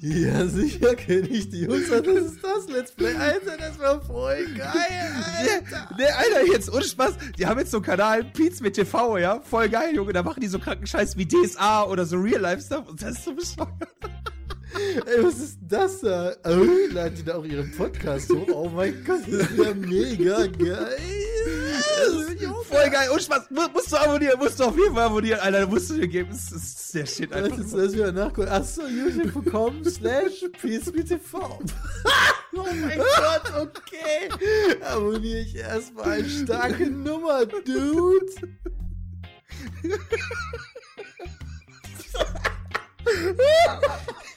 Ja, 0.00 0.46
sicher 0.46 0.94
kenne 0.94 1.26
ich 1.26 1.50
die 1.50 1.62
Jungs. 1.62 1.90
Was 1.90 2.06
ist 2.06 2.44
das 2.44 2.68
Let's 2.68 2.92
Play? 2.92 3.14
Alter, 3.16 3.56
das 3.56 3.76
war 3.80 4.00
voll 4.00 4.46
geil, 4.56 5.12
Alter. 5.16 5.96
Der, 5.98 6.16
Alter, 6.16 6.46
jetzt 6.52 6.72
ohne 6.72 6.84
Spaß, 6.84 7.14
die 7.36 7.46
haben 7.46 7.58
jetzt 7.58 7.72
so 7.72 7.78
einen 7.78 7.86
Kanal, 7.86 8.22
Pizza 8.22 8.62
mit 8.62 8.74
TV, 8.74 9.18
ja? 9.18 9.40
Voll 9.40 9.68
geil, 9.68 9.96
Junge. 9.96 10.12
Da 10.12 10.22
machen 10.22 10.40
die 10.40 10.46
so 10.46 10.60
kranken 10.60 10.86
Scheiß 10.86 11.16
wie 11.16 11.26
DSA 11.26 11.82
oder 11.84 12.06
so 12.06 12.16
Real-Life-Stuff 12.16 12.88
und 12.88 13.02
das 13.02 13.16
ist 13.16 13.24
so 13.24 13.34
bescheuert. 13.34 13.68
Ey, 15.06 15.24
was 15.24 15.38
ist 15.38 15.58
das 15.62 16.00
da? 16.00 16.34
Oh, 16.44 16.64
laden 16.92 17.14
die 17.16 17.24
da 17.24 17.36
auch 17.36 17.44
ihren 17.44 17.70
Podcast 17.76 18.30
hoch? 18.30 18.46
Oh 18.52 18.68
mein 18.68 19.04
Gott, 19.04 19.20
das 19.26 19.50
ist 19.50 19.58
ja 19.58 19.74
mega 19.74 20.46
geil. 20.46 20.96
Voll 22.68 22.90
geil, 22.90 23.08
ohne 23.12 23.20
Spaß. 23.20 23.50
Mu- 23.50 23.68
Musst 23.72 23.90
du 23.92 23.96
abonnieren, 23.96 24.38
musst 24.38 24.60
du 24.60 24.64
auf 24.64 24.76
jeden 24.76 24.94
Fall 24.94 25.06
abonnieren, 25.06 25.40
Alter. 25.40 25.66
Musst 25.66 25.90
du 25.90 25.94
dir 25.94 26.06
geben. 26.08 26.30
Das 26.30 26.52
ist, 26.52 26.78
ist 26.80 26.94
der 26.94 27.06
Shit 27.06 27.32
einfach. 27.32 27.58
ist 27.58 27.72
das 27.74 27.92
wieder 27.94 28.12
nachgucken? 28.12 28.48
Achso, 28.48 28.82
youtube.com 28.86 29.84
slash 29.84 30.44
psbtv. 30.60 31.58
Oh 32.52 32.66
mein 32.80 32.98
Gott, 33.16 33.52
okay. 33.60 34.28
Abonniere 34.84 35.38
ich 35.42 35.54
erstmal. 35.54 36.24
Starke 36.24 36.90
Nummer, 36.90 37.46
Dude. 37.46 38.26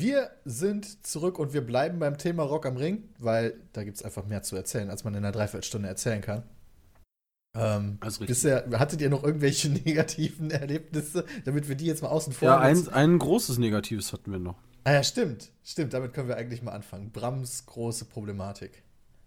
Wir 0.00 0.30
sind 0.44 1.04
zurück 1.06 1.38
und 1.38 1.52
wir 1.54 1.60
bleiben 1.62 1.98
beim 1.98 2.18
Thema 2.18 2.44
Rock 2.44 2.66
am 2.66 2.76
Ring, 2.76 3.04
weil 3.18 3.54
da 3.72 3.82
gibt 3.82 3.96
es 3.96 4.04
einfach 4.04 4.24
mehr 4.26 4.42
zu 4.42 4.54
erzählen, 4.54 4.90
als 4.90 5.02
man 5.02 5.14
in 5.14 5.18
einer 5.24 5.32
Dreiviertelstunde 5.32 5.88
erzählen 5.88 6.20
kann. 6.20 6.42
Ähm, 7.56 7.98
Also 8.00 8.20
richtig. 8.20 8.28
bisher, 8.28 8.64
hattet 8.78 9.00
ihr 9.00 9.10
noch 9.10 9.24
irgendwelche 9.24 9.68
negativen 9.84 10.50
Erlebnisse, 10.50 11.24
damit 11.44 11.68
wir 11.68 11.74
die 11.74 11.86
jetzt 11.86 12.02
mal 12.02 12.10
außen 12.10 12.32
vor 12.32 12.46
ja, 12.48 12.68
lassen? 12.68 12.88
ein, 12.90 13.12
ein 13.14 13.18
großes 13.18 13.58
Negatives 13.58 14.12
hatten 14.12 14.30
wir 14.30 14.38
noch. 14.38 14.56
Ah 14.84 14.92
ja, 14.92 15.02
stimmt. 15.02 15.50
Stimmt, 15.64 15.92
damit 15.94 16.14
können 16.14 16.28
wir 16.28 16.36
eigentlich 16.36 16.62
mal 16.62 16.72
anfangen. 16.72 17.10
Brams 17.10 17.66
große 17.66 18.04
Problematik. 18.04 18.82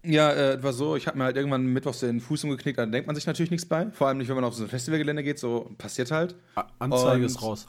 Ja, 0.05 0.32
äh, 0.34 0.63
war 0.63 0.74
so, 0.74 0.95
ich 0.95 1.05
habe 1.05 1.17
mir 1.17 1.26
halt 1.26 1.36
irgendwann 1.36 1.65
mittwochs 1.65 1.99
den 1.99 2.22
Fuß 2.22 2.45
umgeknickt, 2.45 2.80
da 2.80 2.86
denkt 2.86 3.05
man 3.07 3.15
sich 3.15 3.28
natürlich 3.28 3.51
nichts 3.51 3.67
bei. 3.67 3.91
Vor 3.91 4.07
allem 4.07 4.17
nicht, 4.19 4.30
wenn 4.30 4.36
man 4.36 4.45
auf 4.45 4.55
so 4.55 4.63
ein 4.63 4.69
Festivalgelände 4.69 5.22
geht, 5.22 5.38
so 5.38 5.69
passiert 5.78 6.09
halt. 6.11 6.36
A- 6.55 6.65
Anzeige 6.80 7.17
Und- 7.17 7.26
ist 7.26 7.41
raus. 7.41 7.67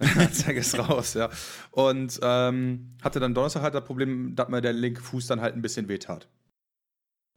Anzeige 0.18 0.60
ist 0.60 0.78
raus, 0.78 1.14
ja. 1.14 1.28
Und 1.70 2.18
ähm, 2.22 2.96
hatte 3.02 3.20
dann 3.20 3.34
Donnerstag 3.34 3.62
halt 3.62 3.74
das 3.74 3.84
Problem, 3.84 4.34
dass 4.34 4.48
mir 4.48 4.60
der 4.62 4.72
linke 4.72 5.02
Fuß 5.02 5.26
dann 5.26 5.40
halt 5.40 5.54
ein 5.54 5.62
bisschen 5.62 5.88
wehtat. 5.88 6.26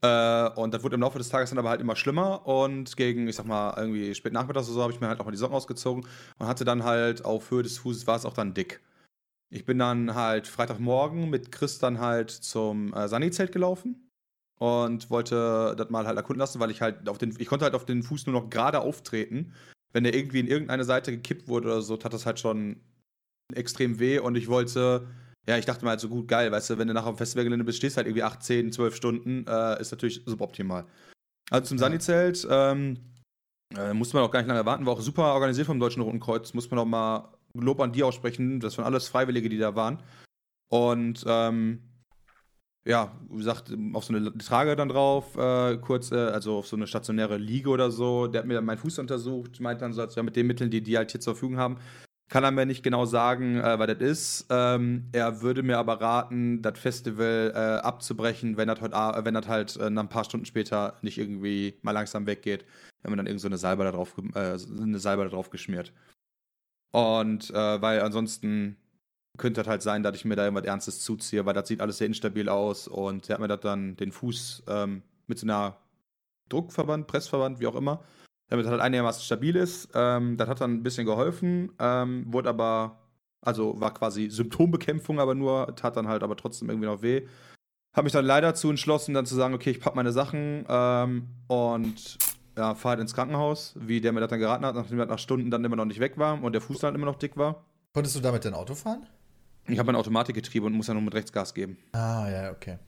Äh, 0.01 0.49
und 0.55 0.73
das 0.73 0.83
wurde 0.83 0.95
im 0.95 1.01
Laufe 1.01 1.17
des 1.17 1.29
Tages 1.29 1.49
dann 1.49 1.59
aber 1.59 1.69
halt 1.69 1.81
immer 1.81 1.95
schlimmer 1.95 2.45
und 2.47 2.95
gegen, 2.95 3.27
ich 3.27 3.35
sag 3.35 3.45
mal, 3.45 3.73
irgendwie 3.77 4.15
spät 4.15 4.33
nachmittags 4.33 4.67
oder 4.67 4.75
so, 4.75 4.81
habe 4.81 4.93
ich 4.93 5.01
mir 5.01 5.07
halt 5.07 5.19
auch 5.19 5.25
mal 5.25 5.31
die 5.31 5.37
Socken 5.37 5.55
ausgezogen 5.55 6.05
und 6.39 6.47
hatte 6.47 6.65
dann 6.65 6.83
halt 6.83 7.25
auf 7.25 7.51
Höhe 7.51 7.63
des 7.63 7.77
Fußes 7.79 8.07
war 8.07 8.15
es 8.15 8.25
auch 8.25 8.33
dann 8.33 8.53
dick. 8.53 8.81
Ich 9.49 9.65
bin 9.65 9.77
dann 9.77 10.15
halt 10.15 10.47
Freitagmorgen 10.47 11.29
mit 11.29 11.51
Chris 11.51 11.79
dann 11.79 11.99
halt 11.99 12.31
zum 12.31 12.93
äh, 12.93 13.07
Sani-Zelt 13.07 13.51
gelaufen 13.51 14.09
und 14.59 15.09
wollte 15.09 15.75
das 15.77 15.89
mal 15.89 16.07
halt 16.07 16.17
erkunden 16.17 16.39
lassen, 16.39 16.59
weil 16.59 16.71
ich 16.71 16.81
halt 16.81 17.07
auf 17.09 17.17
den, 17.17 17.35
ich 17.37 17.47
konnte 17.47 17.65
halt 17.65 17.75
auf 17.75 17.85
den 17.85 18.03
Fuß 18.03 18.25
nur 18.25 18.41
noch 18.41 18.49
gerade 18.49 18.79
auftreten. 18.79 19.53
Wenn 19.93 20.03
der 20.03 20.15
irgendwie 20.15 20.39
in 20.39 20.47
irgendeine 20.47 20.83
Seite 20.83 21.11
gekippt 21.11 21.47
wurde 21.47 21.67
oder 21.67 21.81
so, 21.81 21.97
tat 21.97 22.13
das 22.13 22.25
halt 22.25 22.39
schon 22.39 22.77
extrem 23.53 23.99
weh 23.99 24.19
und 24.19 24.35
ich 24.35 24.47
wollte, 24.47 25.07
ja, 25.47 25.57
ich 25.57 25.65
dachte 25.65 25.85
mir 25.85 25.91
halt 25.91 25.99
so 25.99 26.09
gut, 26.09 26.27
geil, 26.27 26.51
weißt 26.51 26.71
du, 26.71 26.77
wenn 26.77 26.87
du 26.87 26.93
nachher 26.93 27.07
am 27.09 27.17
Festivalgelände 27.17 27.65
bist, 27.65 27.77
stehst 27.77 27.97
halt 27.97 28.07
irgendwie 28.07 28.23
8, 28.23 28.41
10, 28.41 28.71
12 28.71 28.95
Stunden, 28.95 29.45
äh, 29.47 29.79
ist 29.79 29.91
natürlich 29.91 30.21
suboptimal. 30.25 30.85
Also 31.51 31.67
zum 31.67 31.77
Sani-Zelt, 31.77 32.47
ähm, 32.49 32.97
äh, 33.77 33.93
musste 33.93 34.17
man 34.17 34.25
auch 34.25 34.31
gar 34.31 34.39
nicht 34.39 34.47
lange 34.47 34.65
warten, 34.65 34.85
war 34.85 34.93
auch 34.93 35.01
super 35.01 35.33
organisiert 35.33 35.67
vom 35.67 35.79
Deutschen 35.79 36.01
Roten 36.01 36.19
Kreuz, 36.19 36.53
muss 36.53 36.69
man 36.71 36.79
auch 36.79 36.85
mal 36.85 37.33
Lob 37.55 37.79
an 37.81 37.91
die 37.91 38.03
aussprechen, 38.03 38.59
das 38.59 38.77
waren 38.77 38.85
alles 38.85 39.07
Freiwillige, 39.07 39.49
die 39.49 39.59
da 39.59 39.75
waren. 39.75 40.01
Und 40.71 41.23
ähm, 41.27 41.83
ja, 42.85 43.17
wie 43.29 43.37
gesagt, 43.37 43.73
auf 43.93 44.03
so 44.03 44.13
eine 44.13 44.37
Trage 44.37 44.75
dann 44.75 44.89
drauf, 44.89 45.37
äh, 45.37 45.77
kurz, 45.77 46.11
äh, 46.11 46.15
also 46.15 46.57
auf 46.57 46.67
so 46.67 46.75
eine 46.75 46.87
stationäre 46.87 47.37
Liege 47.37 47.69
oder 47.69 47.91
so. 47.91 48.27
Der 48.27 48.39
hat 48.39 48.47
mir 48.47 48.55
dann 48.55 48.65
meinen 48.65 48.77
Fuß 48.77 48.99
untersucht, 48.99 49.59
meint 49.61 49.81
dann 49.81 49.93
so, 49.93 50.01
als, 50.01 50.15
ja, 50.15 50.23
mit 50.23 50.35
den 50.35 50.47
Mitteln, 50.47 50.69
die 50.69 50.81
die 50.81 50.97
halt 50.97 51.11
hier 51.11 51.21
zur 51.21 51.33
Verfügung 51.33 51.57
haben, 51.57 51.77
kann 52.29 52.43
er 52.43 52.51
mir 52.51 52.65
nicht 52.65 52.83
genau 52.83 53.05
sagen, 53.05 53.57
äh, 53.57 53.79
was 53.79 53.87
das 53.87 53.99
ist. 53.99 54.47
Ähm, 54.49 55.07
er 55.13 55.41
würde 55.41 55.63
mir 55.63 55.77
aber 55.77 56.01
raten, 56.01 56.61
das 56.61 56.77
Festival 56.77 57.53
äh, 57.55 57.85
abzubrechen, 57.85 58.57
wenn 58.57 58.67
das 58.67 58.81
heute, 58.81 58.95
wenn 59.23 59.33
das 59.33 59.47
halt 59.47 59.77
äh, 59.77 59.85
ein 59.85 60.09
paar 60.09 60.25
Stunden 60.25 60.45
später 60.45 60.97
nicht 61.01 61.17
irgendwie 61.17 61.79
mal 61.83 61.91
langsam 61.91 62.25
weggeht, 62.25 62.65
wenn 63.01 63.11
man 63.11 63.17
dann 63.17 63.27
irgend 63.27 63.41
so 63.41 63.47
eine 63.47 63.57
Salbe 63.57 63.83
da 63.83 63.91
drauf, 63.91 64.15
äh, 64.35 64.57
eine 64.81 64.99
Salbe 64.99 65.23
da 65.23 65.29
drauf 65.29 65.51
geschmiert. 65.51 65.93
Und 66.91 67.49
äh, 67.49 67.81
weil 67.81 68.01
ansonsten 68.01 68.77
könnte 69.37 69.61
das 69.61 69.67
halt 69.67 69.81
sein, 69.81 70.03
dass 70.03 70.15
ich 70.15 70.25
mir 70.25 70.35
da 70.35 70.43
irgendwas 70.43 70.65
Ernstes 70.65 71.01
zuziehe, 71.01 71.45
weil 71.45 71.53
das 71.53 71.67
sieht 71.67 71.81
alles 71.81 71.97
sehr 71.97 72.07
instabil 72.07 72.49
aus 72.49 72.87
und 72.87 73.29
er 73.29 73.35
hat 73.35 73.41
mir 73.41 73.47
das 73.47 73.61
dann 73.61 73.95
den 73.95 74.11
Fuß 74.11 74.63
ähm, 74.67 75.01
mit 75.27 75.39
so 75.39 75.45
einer 75.45 75.77
Druckverband, 76.49 77.07
Pressverband, 77.07 77.59
wie 77.59 77.67
auch 77.67 77.75
immer, 77.75 78.03
damit 78.49 78.67
halt 78.67 78.81
einigermaßen 78.81 79.23
stabil 79.23 79.55
ist. 79.55 79.89
Ähm, 79.95 80.37
das 80.37 80.47
hat 80.47 80.61
dann 80.61 80.75
ein 80.75 80.83
bisschen 80.83 81.05
geholfen, 81.05 81.71
ähm, 81.79 82.31
wurde 82.31 82.49
aber, 82.49 82.99
also 83.41 83.79
war 83.79 83.93
quasi 83.93 84.29
Symptombekämpfung, 84.29 85.19
aber 85.19 85.33
nur, 85.33 85.75
tat 85.75 85.97
dann 85.97 86.07
halt 86.07 86.21
aber 86.21 86.37
trotzdem 86.37 86.69
irgendwie 86.69 86.87
noch 86.87 87.01
weh. 87.01 87.27
Habe 87.95 88.05
mich 88.05 88.13
dann 88.13 88.25
leider 88.25 88.49
dazu 88.49 88.69
entschlossen, 88.69 89.13
dann 89.13 89.25
zu 89.25 89.35
sagen, 89.35 89.53
okay, 89.53 89.71
ich 89.71 89.79
packe 89.79 89.95
meine 89.95 90.11
Sachen 90.11 90.65
ähm, 90.67 91.27
und 91.47 92.17
ja, 92.55 92.75
fahre 92.75 92.91
halt 92.91 93.01
ins 93.01 93.15
Krankenhaus, 93.15 93.75
wie 93.79 93.99
der 93.99 94.13
mir 94.13 94.19
das 94.19 94.29
dann 94.29 94.39
geraten 94.39 94.65
hat, 94.65 94.75
nachdem 94.75 94.99
er 94.99 95.07
nach 95.07 95.19
Stunden 95.19 95.49
dann 95.49 95.65
immer 95.65 95.75
noch 95.75 95.85
nicht 95.85 95.99
weg 95.99 96.17
war 96.17 96.41
und 96.43 96.53
der 96.53 96.61
Fuß 96.61 96.79
dann 96.79 96.93
immer 96.93 97.05
noch 97.05 97.15
dick 97.15 97.35
war. 97.35 97.65
Konntest 97.93 98.15
du 98.15 98.19
damit 98.19 98.45
dein 98.45 98.53
Auto 98.53 98.75
fahren? 98.75 99.07
Ich 99.67 99.79
habe 99.79 99.91
ein 99.91 99.95
Automatikgetriebe 99.95 100.65
und 100.65 100.73
muss 100.73 100.87
ja 100.87 100.93
nur 100.93 101.03
mit 101.03 101.13
Rechtsgas 101.13 101.53
geben. 101.53 101.77
Ah, 101.93 102.29
ja, 102.29 102.51
okay. 102.51 102.79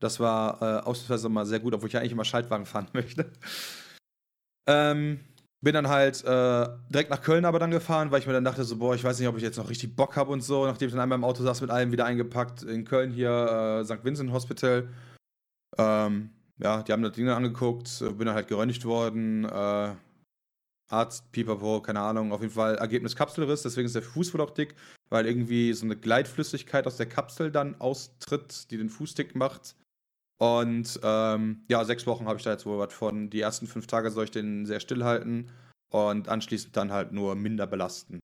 Das 0.00 0.18
war 0.18 0.60
äh, 0.60 0.80
ausnahmsweise 0.80 1.28
mal 1.28 1.46
sehr 1.46 1.60
gut, 1.60 1.74
obwohl 1.74 1.88
ich 1.88 1.96
eigentlich 1.96 2.12
immer 2.12 2.24
Schaltwagen 2.24 2.66
fahren 2.66 2.88
möchte. 2.92 3.30
Ähm, 4.66 5.20
bin 5.60 5.74
dann 5.74 5.88
halt 5.88 6.22
äh, 6.24 6.68
direkt 6.90 7.10
nach 7.10 7.22
Köln 7.22 7.44
aber 7.44 7.58
dann 7.58 7.70
gefahren, 7.70 8.10
weil 8.10 8.20
ich 8.20 8.26
mir 8.26 8.32
dann 8.32 8.44
dachte, 8.44 8.64
so, 8.64 8.76
boah, 8.76 8.94
ich 8.94 9.04
weiß 9.04 9.18
nicht, 9.18 9.28
ob 9.28 9.36
ich 9.36 9.42
jetzt 9.42 9.56
noch 9.56 9.70
richtig 9.70 9.96
Bock 9.96 10.16
habe 10.16 10.30
und 10.32 10.42
so. 10.42 10.66
Nachdem 10.66 10.88
ich 10.88 10.92
dann 10.92 11.00
einmal 11.00 11.18
im 11.18 11.24
Auto 11.24 11.42
saß, 11.42 11.60
mit 11.60 11.70
allem 11.70 11.92
wieder 11.92 12.04
eingepackt. 12.04 12.62
In 12.62 12.84
Köln 12.84 13.10
hier, 13.12 13.80
äh, 13.80 13.84
St. 13.84 14.04
Vincent 14.04 14.32
Hospital. 14.32 14.88
Ähm, 15.78 16.30
ja, 16.58 16.82
die 16.82 16.92
haben 16.92 17.02
das 17.02 17.12
Ding 17.12 17.26
dann 17.26 17.38
angeguckt, 17.38 17.98
bin 18.00 18.26
dann 18.26 18.34
halt 18.34 18.48
geröntgt 18.48 18.84
worden. 18.84 19.44
Äh, 19.44 19.94
Arzt, 20.90 21.32
Pipapo, 21.32 21.80
keine 21.80 22.00
Ahnung. 22.00 22.32
Auf 22.32 22.42
jeden 22.42 22.52
Fall 22.52 22.76
Ergebnis 22.76 23.16
Kapselriss, 23.16 23.62
deswegen 23.62 23.86
ist 23.86 23.94
der 23.94 24.02
Fuß 24.02 24.34
wohl 24.34 24.42
auch 24.42 24.50
dick, 24.50 24.74
weil 25.14 25.26
irgendwie 25.26 25.72
so 25.74 25.84
eine 25.84 25.94
Gleitflüssigkeit 25.94 26.88
aus 26.88 26.96
der 26.96 27.06
Kapsel 27.06 27.52
dann 27.52 27.80
austritt, 27.80 28.68
die 28.72 28.78
den 28.78 28.90
Fuß 28.90 29.14
dick 29.14 29.36
macht. 29.36 29.76
Und 30.40 30.98
ähm, 31.04 31.62
ja, 31.68 31.84
sechs 31.84 32.04
Wochen 32.08 32.26
habe 32.26 32.38
ich 32.38 32.42
da 32.42 32.50
jetzt 32.50 32.66
wohl 32.66 32.80
was 32.80 32.92
von. 32.92 33.30
Die 33.30 33.40
ersten 33.40 33.68
fünf 33.68 33.86
Tage 33.86 34.10
soll 34.10 34.24
ich 34.24 34.32
den 34.32 34.66
sehr 34.66 34.80
still 34.80 35.04
halten. 35.04 35.52
und 35.90 36.28
anschließend 36.28 36.76
dann 36.76 36.90
halt 36.90 37.12
nur 37.12 37.36
minder 37.36 37.68
belasten. 37.68 38.18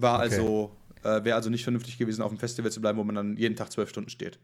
War 0.00 0.20
Okay. 0.20 0.34
also, 0.36 0.76
äh, 1.02 1.24
wäre 1.24 1.34
also 1.34 1.50
nicht 1.50 1.64
vernünftig 1.64 1.98
gewesen, 1.98 2.22
auf 2.22 2.30
dem 2.30 2.38
Festival 2.38 2.70
zu 2.70 2.80
bleiben, 2.80 2.98
wo 2.98 3.02
man 3.02 3.16
dann 3.16 3.36
jeden 3.36 3.56
Tag 3.56 3.72
zwölf 3.72 3.88
Stunden 3.90 4.10
steht. 4.10 4.38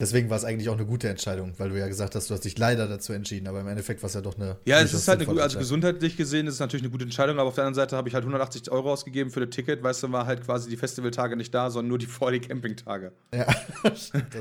Deswegen 0.00 0.30
war 0.30 0.38
es 0.38 0.44
eigentlich 0.44 0.68
auch 0.70 0.76
eine 0.76 0.86
gute 0.86 1.08
Entscheidung, 1.08 1.52
weil 1.58 1.68
du 1.68 1.78
ja 1.78 1.86
gesagt 1.86 2.14
hast, 2.14 2.30
du 2.30 2.34
hast 2.34 2.44
dich 2.44 2.56
leider 2.56 2.88
dazu 2.88 3.12
entschieden, 3.12 3.46
aber 3.46 3.60
im 3.60 3.68
Endeffekt 3.68 4.02
war 4.02 4.06
es 4.08 4.14
ja 4.14 4.22
doch 4.22 4.36
eine. 4.36 4.56
Ja, 4.64 4.80
es 4.80 4.94
ist 4.94 5.06
halt 5.06 5.18
eine 5.18 5.26
gute, 5.26 5.42
also 5.42 5.58
gesundheitlich 5.58 6.16
gesehen 6.16 6.46
ist 6.46 6.54
es 6.54 6.60
natürlich 6.60 6.82
eine 6.84 6.90
gute 6.90 7.04
Entscheidung, 7.04 7.38
aber 7.38 7.48
auf 7.48 7.54
der 7.54 7.64
anderen 7.64 7.74
Seite 7.74 7.96
habe 7.96 8.08
ich 8.08 8.14
halt 8.14 8.24
180 8.24 8.70
Euro 8.70 8.90
ausgegeben 8.92 9.30
für 9.30 9.44
das 9.44 9.54
Ticket, 9.54 9.82
weißt 9.82 10.02
du, 10.04 10.12
war 10.12 10.24
halt 10.24 10.42
quasi 10.44 10.70
die 10.70 10.78
Festivaltage 10.78 11.36
nicht 11.36 11.54
da, 11.54 11.68
sondern 11.68 11.88
nur 11.88 11.98
die 11.98 12.06
vor 12.06 12.32
die 12.32 12.40
Campingtage. 12.40 13.12
Ja, 13.34 13.46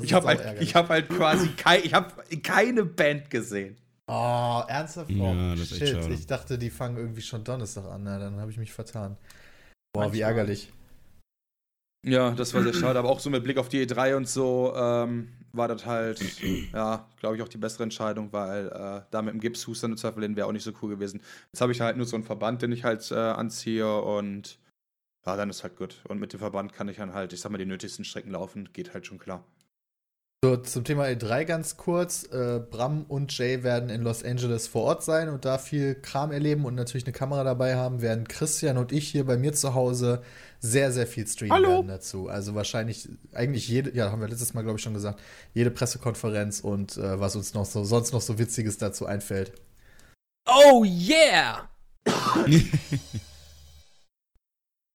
Ich 0.02 0.14
habe 0.14 0.28
halt, 0.28 0.40
ärgerlich. 0.40 0.62
ich 0.70 0.76
hab 0.76 0.90
halt 0.90 1.10
quasi 1.10 1.50
kei, 1.50 1.82
ich 1.84 1.94
hab 1.94 2.24
keine 2.42 2.86
Band 2.86 3.30
gesehen. 3.30 3.76
Oh, 4.08 4.64
ernsthaft? 4.68 5.12
Ja, 5.12 5.24
Oh, 5.24 5.54
echt 5.54 5.76
shit. 5.76 6.10
Ich 6.10 6.26
dachte, 6.26 6.58
die 6.58 6.70
fangen 6.72 6.98
irgendwie 6.98 7.22
schon 7.22 7.44
Donnerstag 7.44 7.86
an. 7.86 8.04
Na, 8.04 8.18
dann 8.18 8.40
habe 8.40 8.50
ich 8.50 8.58
mich 8.58 8.74
vertan. 8.74 9.18
Boah, 9.94 10.06
wie 10.06 10.22
Manchmal. 10.22 10.30
ärgerlich. 10.30 10.72
Ja, 12.04 12.32
das 12.32 12.54
war 12.54 12.64
sehr 12.64 12.74
schade, 12.74 12.98
aber 12.98 13.10
auch 13.10 13.20
so 13.20 13.30
mit 13.30 13.44
Blick 13.44 13.58
auf 13.58 13.68
die 13.68 13.86
E3 13.86 14.16
und 14.16 14.28
so 14.28 14.74
ähm, 14.76 15.34
war 15.52 15.68
das 15.68 15.86
halt, 15.86 16.22
ja, 16.74 17.08
glaube 17.20 17.36
ich, 17.36 17.42
auch 17.42 17.50
die 17.50 17.58
bessere 17.58 17.84
Entscheidung, 17.84 18.32
weil 18.32 18.68
äh, 18.68 19.02
da 19.12 19.22
mit 19.22 19.34
dem 19.34 19.42
Gipshuster 19.42 19.88
im 19.88 19.98
Zweifel 19.98 20.24
hin 20.24 20.36
wäre 20.36 20.48
auch 20.48 20.54
nicht 20.54 20.64
so 20.64 20.72
cool 20.82 20.90
gewesen. 20.90 21.22
Jetzt 21.52 21.62
habe 21.62 21.72
ich 21.72 21.82
halt 21.82 21.98
nur 21.98 22.06
so 22.06 22.16
einen 22.16 22.24
Verband, 22.24 22.62
den 22.62 22.72
ich 22.72 22.86
halt 22.86 23.12
äh, 23.12 23.16
anziehe 23.16 24.02
und 24.02 24.60
ja, 25.26 25.36
dann 25.36 25.50
ist 25.50 25.64
halt 25.64 25.76
gut. 25.76 26.02
Und 26.08 26.20
mit 26.20 26.32
dem 26.32 26.40
Verband 26.40 26.72
kann 26.72 26.88
ich 26.88 26.98
dann 26.98 27.14
halt, 27.14 27.34
ich 27.34 27.42
sag 27.42 27.52
mal, 27.52 27.58
die 27.58 27.66
nötigsten 27.66 28.06
Strecken 28.06 28.32
laufen, 28.32 28.70
geht 28.72 28.94
halt 28.94 29.06
schon 29.06 29.20
klar. 29.20 29.44
So, 30.42 30.56
zum 30.56 30.86
Thema 30.86 31.04
E3 31.04 31.44
ganz 31.44 31.76
kurz. 31.76 32.24
Äh, 32.32 32.62
Bram 32.72 33.04
und 33.04 33.38
Jay 33.38 33.62
werden 33.62 33.90
in 33.90 34.04
Los 34.04 34.24
Angeles 34.24 34.68
vor 34.68 34.84
Ort 34.84 35.04
sein 35.04 35.28
und 35.28 35.44
da 35.44 35.58
viel 35.58 35.96
Kram 35.96 36.32
erleben 36.32 36.64
und 36.64 36.76
natürlich 36.76 37.04
eine 37.06 37.12
Kamera 37.12 37.44
dabei 37.44 37.76
haben, 37.76 38.02
während 38.02 38.30
Christian 38.30 38.78
und 38.78 38.94
ich 38.94 39.10
hier 39.10 39.26
bei 39.26 39.36
mir 39.36 39.52
zu 39.52 39.74
Hause 39.74 40.22
sehr, 40.60 40.92
sehr 40.92 41.08
viel 41.08 41.26
streamen 41.26 41.54
Hallo. 41.54 41.70
werden 41.70 41.88
dazu. 41.88 42.28
Also 42.28 42.54
wahrscheinlich 42.56 43.08
eigentlich 43.34 43.68
jede, 43.68 43.96
ja, 43.96 44.12
haben 44.12 44.22
wir 44.22 44.28
letztes 44.28 44.54
Mal, 44.54 44.62
glaube 44.64 44.78
ich, 44.78 44.84
schon 44.84 44.94
gesagt, 44.94 45.22
jede 45.54 45.72
Pressekonferenz 45.72 46.60
und 46.60 46.98
äh, 46.98 47.20
was 47.20 47.36
uns 47.36 47.54
noch 47.54 47.66
so, 47.66 47.84
sonst 47.84 48.12
noch 48.12 48.22
so 48.22 48.38
Witziges 48.38 48.78
dazu 48.78 49.06
einfällt. 49.06 49.54
Oh 50.48 50.84
yeah! 50.86 51.70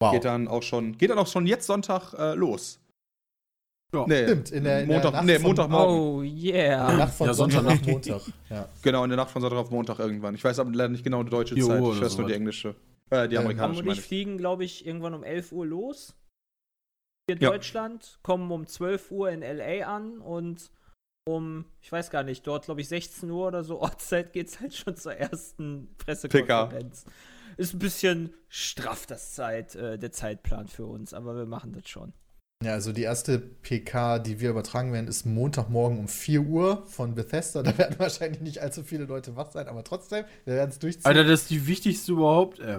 Wow. 0.01 0.13
Geht 0.13 0.25
dann 0.25 0.49
auch 0.49 0.63
schon, 0.63 0.99
geht 0.99 1.11
dann 1.11 1.19
auch 1.19 1.27
schon 1.27 1.47
jetzt 1.47 1.67
Sonntag 1.67 2.13
äh, 2.15 2.35
los. 2.35 2.81
Ja. 3.95 4.05
Nee, 4.07 4.25
Stimmt, 4.25 4.51
in 4.51 4.65
der, 4.65 4.83
in 4.83 4.89
der 4.89 4.97
Montag, 4.97 5.13
Nacht 5.13 5.25
nee, 5.25 5.39
Montagmorgen. 5.39 5.97
Oh 5.97 6.21
in 6.23 6.37
yeah! 6.37 6.87
der 6.89 6.97
Nacht 6.97 7.15
von 7.15 7.27
Ja, 7.29 7.35
Sonntag 7.35 7.63
Sonntag. 7.63 7.81
auf 7.81 7.87
Montag. 7.87 8.21
Ja. 8.51 8.69
Genau, 8.83 9.05
in 9.05 9.11
der 9.11 9.17
Nacht 9.17 9.31
von 9.31 9.41
Sonntag 9.41 9.59
auf 9.59 9.71
Montag 9.71 9.99
irgendwann. 10.01 10.35
Ich 10.35 10.43
weiß 10.43 10.59
aber 10.59 10.71
leider 10.73 10.91
nicht 10.91 11.05
genau 11.05 11.23
die 11.23 11.31
deutsche 11.31 11.55
Jo, 11.55 11.69
Zeit. 11.69 11.81
Ich 11.81 12.01
weiß 12.03 12.13
so 12.13 12.19
nur 12.19 12.29
die 12.29 12.35
englische. 12.35 12.75
Äh, 13.11 13.29
die 13.29 13.37
Ähm, 13.37 13.43
amerikanische, 13.43 13.81
meine 13.83 13.91
nicht 13.91 14.01
ich. 14.01 14.07
fliegen, 14.07 14.39
glaube 14.39 14.65
ich, 14.65 14.87
irgendwann 14.87 15.15
um 15.15 15.23
11 15.25 15.53
Uhr 15.53 15.67
los. 15.67 16.17
Hier 17.29 17.37
in 17.37 17.43
Ja. 17.43 17.51
Deutschland, 17.51 18.19
kommen 18.23 18.51
um 18.51 18.67
12 18.67 19.11
Uhr 19.11 19.31
in 19.31 19.41
LA 19.41 19.87
an 19.87 20.19
und 20.21 20.71
um, 21.27 21.65
ich 21.81 21.91
weiß 21.91 22.11
gar 22.11 22.23
nicht, 22.23 22.47
dort 22.47 22.67
glaube 22.67 22.83
ich 22.83 22.89
16 22.89 23.31
Uhr 23.31 23.47
oder 23.49 23.65
so 23.65 23.81
Ortszeit 23.81 24.33
geht 24.33 24.49
es 24.49 24.61
halt 24.61 24.75
schon 24.75 24.97
zur 24.97 25.15
ersten 25.15 25.95
Pressekonferenz. 25.97 27.07
Ist 27.57 27.73
ein 27.73 27.79
bisschen 27.79 28.35
straff 28.49 29.07
das 29.07 29.33
Zeit, 29.35 29.75
äh, 29.75 29.99
der 29.99 30.13
Zeitplan 30.13 30.69
für 30.69 30.87
uns, 30.87 31.15
aber 31.15 31.35
wir 31.37 31.47
machen 31.47 31.73
das 31.73 31.89
schon. 31.89 32.13
Ja, 32.65 32.73
also 32.73 32.93
die 32.93 33.03
erste 33.03 33.39
PK, 33.39 34.19
die 34.19 34.41
wir 34.41 34.51
übertragen 34.51 34.93
werden, 34.93 35.07
ist 35.07 35.27
Montagmorgen 35.27 35.99
um 35.99 36.09
4 36.09 36.41
Uhr 36.41 36.83
von 36.87 37.15
Bethesda. 37.15 37.63
Da 37.63 37.77
werden 37.77 37.97
wahrscheinlich 37.99 38.41
nicht 38.41 38.59
allzu 38.63 38.83
viele 38.83 39.05
Leute 39.05 39.37
wach 39.37 39.51
sein, 39.51 39.69
aber 39.69 39.85
trotzdem, 39.85 40.25
wir 40.47 40.55
werden 40.55 40.71
es 40.71 40.79
durchziehen. 40.79 41.05
Alter, 41.05 41.25
das 41.25 41.43
ist 41.43 41.51
die 41.51 41.67
wichtigste 41.67 42.13
überhaupt, 42.13 42.61
ey. 42.61 42.79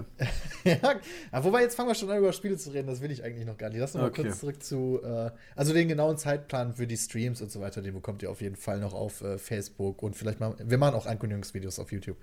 ja, 0.64 0.94
aber 1.30 1.44
wobei, 1.44 1.62
jetzt 1.62 1.76
fangen 1.76 1.88
wir 1.88 1.94
schon 1.94 2.10
an, 2.10 2.18
über 2.18 2.32
Spiele 2.32 2.56
zu 2.56 2.70
reden. 2.70 2.88
Das 2.88 3.00
will 3.00 3.10
ich 3.12 3.22
eigentlich 3.22 3.46
noch 3.46 3.56
gar 3.56 3.70
nicht. 3.70 3.78
Lass 3.78 3.94
uns 3.94 4.02
mal 4.02 4.08
Okay. 4.08 4.22
kurz 4.24 4.40
zurück 4.40 4.62
zu, 4.62 5.00
äh, 5.04 5.30
also 5.54 5.72
den 5.72 5.88
genauen 5.88 6.18
Zeitplan 6.18 6.74
für 6.74 6.86
die 6.86 6.96
Streams 6.96 7.40
und 7.40 7.52
so 7.52 7.60
weiter, 7.60 7.80
den 7.80 7.94
bekommt 7.94 8.22
ihr 8.22 8.30
auf 8.30 8.40
jeden 8.40 8.56
Fall 8.56 8.80
noch 8.80 8.92
auf 8.92 9.22
äh, 9.22 9.38
Facebook 9.38 10.02
und 10.02 10.16
vielleicht 10.16 10.40
mal, 10.40 10.54
wir 10.58 10.78
machen 10.78 10.94
auch 10.96 11.06
Ankündigungsvideos 11.06 11.78
auf 11.78 11.92
YouTube. 11.92 12.16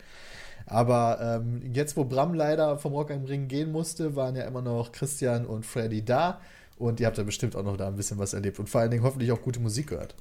Aber 0.66 1.42
ähm, 1.44 1.62
jetzt, 1.74 1.98
wo 1.98 2.04
Bram 2.06 2.34
leider 2.34 2.78
vom 2.78 2.94
Rock 2.94 3.12
am 3.12 3.26
Ring 3.26 3.48
gehen 3.48 3.72
musste, 3.72 4.16
waren 4.16 4.36
ja 4.36 4.44
immer 4.44 4.62
noch 4.62 4.92
Christian 4.92 5.46
und 5.46 5.66
Freddy 5.66 6.04
da. 6.04 6.42
Und 6.78 7.00
ihr 7.00 7.08
habt 7.08 7.18
ja 7.18 7.24
bestimmt 7.24 7.56
auch 7.56 7.64
noch 7.64 7.78
da 7.78 7.88
ein 7.88 7.96
bisschen 7.96 8.18
was 8.18 8.34
erlebt 8.34 8.60
und 8.60 8.70
vor 8.70 8.82
allen 8.82 8.92
Dingen 8.92 9.04
hoffentlich 9.04 9.32
auch 9.32 9.42
gute 9.42 9.60
Musik 9.60 9.88
gehört. 9.88 10.16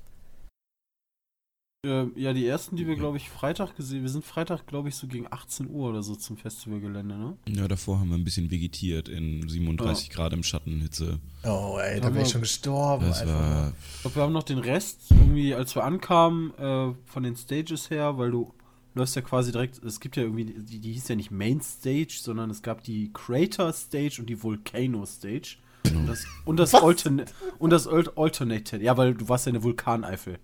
Äh, 1.84 2.04
ja, 2.14 2.32
die 2.32 2.46
ersten, 2.46 2.76
die 2.76 2.86
wir, 2.86 2.94
glaube 2.94 3.16
ich, 3.16 3.28
Freitag 3.28 3.74
gesehen 3.74 4.02
Wir 4.02 4.08
sind 4.08 4.24
Freitag, 4.24 4.68
glaube 4.68 4.88
ich, 4.88 4.94
so 4.94 5.08
gegen 5.08 5.26
18 5.28 5.68
Uhr 5.68 5.90
oder 5.90 6.04
so 6.04 6.14
zum 6.14 6.36
Festivalgelände, 6.36 7.16
ne? 7.16 7.36
Ja, 7.48 7.66
davor 7.66 7.98
haben 7.98 8.10
wir 8.10 8.16
ein 8.16 8.22
bisschen 8.22 8.52
vegetiert 8.52 9.08
in 9.08 9.48
37 9.48 10.10
Grad 10.10 10.32
im 10.32 10.44
Schatten, 10.44 10.80
Hitze. 10.80 11.18
Oh, 11.42 11.78
ey, 11.82 12.00
da 12.00 12.14
wäre 12.14 12.24
ich 12.24 12.30
schon 12.30 12.42
gestorben. 12.42 13.06
Das 13.06 13.22
einfach. 13.22 13.34
war. 13.34 13.72
Ich 13.96 14.02
glaube, 14.02 14.14
wir 14.14 14.22
haben 14.22 14.32
noch 14.32 14.44
den 14.44 14.58
Rest 14.58 15.10
irgendwie, 15.10 15.56
als 15.56 15.74
wir 15.74 15.82
ankamen, 15.82 16.54
äh, 16.56 16.94
von 17.04 17.24
den 17.24 17.34
Stages 17.34 17.90
her, 17.90 18.16
weil 18.16 18.30
du 18.30 18.54
läufst 18.94 19.16
ja 19.16 19.22
quasi 19.22 19.50
direkt, 19.50 19.82
es 19.82 19.98
gibt 19.98 20.16
ja 20.16 20.22
irgendwie, 20.22 20.44
die, 20.44 20.78
die 20.78 20.92
hieß 20.92 21.08
ja 21.08 21.16
nicht 21.16 21.32
Main 21.32 21.60
Stage, 21.62 22.16
sondern 22.20 22.48
es 22.50 22.62
gab 22.62 22.84
die 22.84 23.12
Crater 23.12 23.72
Stage 23.72 24.18
und 24.20 24.30
die 24.30 24.40
Volcano 24.40 25.04
Stage. 25.04 25.56
Und 25.84 26.06
das, 26.06 26.26
und 26.44 26.56
das, 26.58 26.74
Altern 26.74 27.24
und 27.58 27.70
das 27.70 27.86
Alt 27.86 28.16
Alternate, 28.16 28.78
ja, 28.78 28.96
weil 28.96 29.14
du 29.14 29.28
warst 29.28 29.46
ja 29.46 29.50
eine 29.50 29.62
Vulkaneifel. 29.62 30.38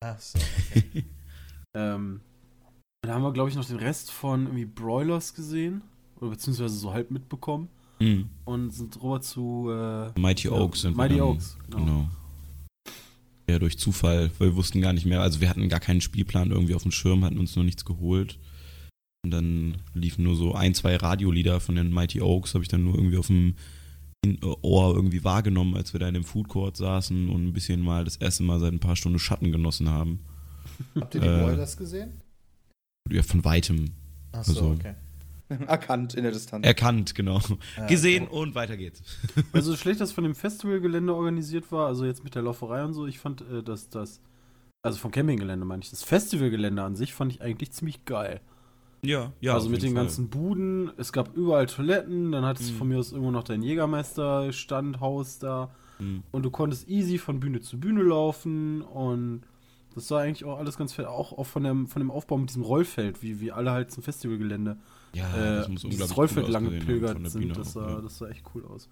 Ach 0.00 0.18
so. 0.18 0.38
Ähm, 1.74 2.20
dann 3.02 3.14
haben 3.14 3.22
wir, 3.22 3.32
glaube 3.32 3.48
ich, 3.48 3.56
noch 3.56 3.64
den 3.64 3.76
Rest 3.76 4.10
von 4.10 4.46
irgendwie 4.46 4.64
Broilers 4.64 5.34
gesehen. 5.34 5.82
Oder 6.16 6.30
beziehungsweise 6.30 6.74
so 6.74 6.92
halb 6.92 7.10
mitbekommen. 7.10 7.68
Mhm. 7.98 8.28
Und 8.44 8.70
sind 8.70 9.00
rüber 9.02 9.20
zu 9.20 9.70
äh, 9.70 10.18
Mighty 10.18 10.48
Ja, 10.48 10.54
Oaks 10.54 10.82
sind 10.82 10.96
Mighty 10.96 11.14
wir 11.14 11.20
dann, 11.20 11.28
Oaks, 11.28 11.58
genau. 11.70 11.84
Genau. 11.84 12.08
Ja, 13.48 13.58
durch 13.58 13.78
Zufall, 13.78 14.30
weil 14.38 14.48
wir 14.48 14.56
wussten 14.56 14.80
gar 14.80 14.92
nicht 14.92 15.06
mehr. 15.06 15.22
Also 15.22 15.40
wir 15.40 15.48
hatten 15.48 15.68
gar 15.68 15.80
keinen 15.80 16.00
Spielplan 16.00 16.50
irgendwie 16.50 16.74
auf 16.74 16.82
dem 16.82 16.92
Schirm, 16.92 17.24
hatten 17.24 17.38
uns 17.38 17.56
noch 17.56 17.64
nichts 17.64 17.84
geholt. 17.84 18.38
Und 19.22 19.32
dann 19.32 19.78
liefen 19.92 20.24
nur 20.24 20.36
so 20.36 20.54
ein, 20.54 20.74
zwei 20.74 20.96
Radiolieder 20.96 21.60
von 21.60 21.74
den 21.74 21.92
Mighty 21.92 22.20
Oaks, 22.20 22.54
habe 22.54 22.64
ich 22.64 22.68
dann 22.68 22.84
nur 22.84 22.94
irgendwie 22.94 23.18
auf 23.18 23.26
dem 23.26 23.54
Ohr 24.62 24.94
irgendwie 24.94 25.24
wahrgenommen, 25.24 25.74
als 25.76 25.92
wir 25.94 26.00
da 26.00 26.08
in 26.08 26.14
dem 26.14 26.24
Food 26.24 26.48
Court 26.48 26.76
saßen 26.76 27.30
und 27.30 27.46
ein 27.46 27.52
bisschen 27.54 27.80
mal 27.80 28.04
das 28.04 28.16
erste 28.16 28.42
Mal 28.42 28.60
seit 28.60 28.72
ein 28.72 28.80
paar 28.80 28.96
Stunden 28.96 29.18
Schatten 29.18 29.50
genossen 29.50 29.88
haben. 29.88 30.20
Habt 30.98 31.14
ihr 31.14 31.22
die 31.22 31.26
Äh, 31.26 31.40
Boilers 31.42 31.76
gesehen? 31.76 32.20
Ja, 33.10 33.22
von 33.22 33.44
weitem 33.44 33.92
Ach 34.32 34.44
so, 34.44 34.52
also- 34.52 34.70
okay. 34.72 34.94
Erkannt 35.66 36.14
in 36.14 36.22
der 36.22 36.30
Distanz. 36.32 36.64
erkannt, 36.64 37.14
genau. 37.16 37.40
Ja, 37.76 37.86
Gesehen 37.88 38.28
okay. 38.28 38.36
und 38.36 38.54
weiter 38.54 38.76
geht's. 38.76 39.02
Also 39.52 39.72
so 39.72 39.76
schlecht 39.76 40.00
das 40.00 40.12
von 40.12 40.22
dem 40.22 40.34
Festivalgelände 40.36 41.12
organisiert 41.14 41.72
war, 41.72 41.88
also 41.88 42.04
jetzt 42.04 42.22
mit 42.22 42.34
der 42.36 42.42
Lauferei 42.42 42.84
und 42.84 42.92
so, 42.92 43.06
ich 43.06 43.18
fand 43.18 43.40
äh, 43.50 43.62
dass 43.62 43.88
das, 43.88 44.20
also 44.82 44.98
vom 44.98 45.10
Campinggelände 45.10 45.64
meine 45.64 45.82
ich, 45.82 45.90
das 45.90 46.04
Festivalgelände 46.04 46.82
an 46.82 46.94
sich 46.94 47.14
fand 47.14 47.32
ich 47.32 47.42
eigentlich 47.42 47.72
ziemlich 47.72 48.04
geil. 48.04 48.40
Ja, 49.02 49.32
ja. 49.40 49.54
also 49.54 49.70
mit 49.70 49.82
den 49.82 49.94
Fall. 49.94 50.02
ganzen 50.04 50.28
Buden, 50.28 50.90
es 50.98 51.12
gab 51.12 51.34
überall 51.36 51.66
Toiletten, 51.66 52.32
dann 52.32 52.44
hattest 52.44 52.68
du 52.70 52.74
Mhm. 52.74 52.78
von 52.78 52.88
mir 52.88 52.98
aus 52.98 53.12
irgendwo 53.12 53.30
noch 53.30 53.44
dein 53.44 53.62
Jägermeister-Standhaus 53.62 55.38
da 55.38 55.70
Mhm. 55.98 56.22
und 56.32 56.42
du 56.44 56.50
konntest 56.50 56.88
easy 56.88 57.18
von 57.18 57.40
Bühne 57.40 57.60
zu 57.60 57.78
Bühne 57.78 58.02
laufen 58.02 58.82
und 58.82 59.42
das 59.94 60.10
war 60.10 60.20
eigentlich 60.22 60.44
auch 60.44 60.58
alles 60.58 60.76
ganz 60.78 60.92
fett, 60.92 61.06
auch, 61.06 61.32
auch 61.36 61.44
von, 61.46 61.64
dem, 61.64 61.86
von 61.88 62.00
dem 62.00 62.10
Aufbau 62.10 62.38
mit 62.38 62.48
diesem 62.50 62.62
Rollfeld, 62.62 63.22
wie, 63.22 63.40
wie 63.40 63.52
alle 63.52 63.70
halt 63.72 63.90
zum 63.90 64.02
Festivalgelände 64.02 64.76
Ja, 65.14 65.24
äh, 65.36 65.56
das 65.56 65.68
muss 65.68 65.82
dieses 65.82 65.84
unglaublich 66.10 66.16
Rollfeld 66.18 66.46
cool 66.46 66.52
lang 66.52 66.64
gepilgert 66.70 67.30
sind. 67.30 67.56
Das 67.56 67.72
sah, 67.72 67.88
ja. 67.90 68.00
das 68.00 68.18
sah 68.18 68.28
echt 68.28 68.44
cool 68.54 68.64
aus. 68.66 68.88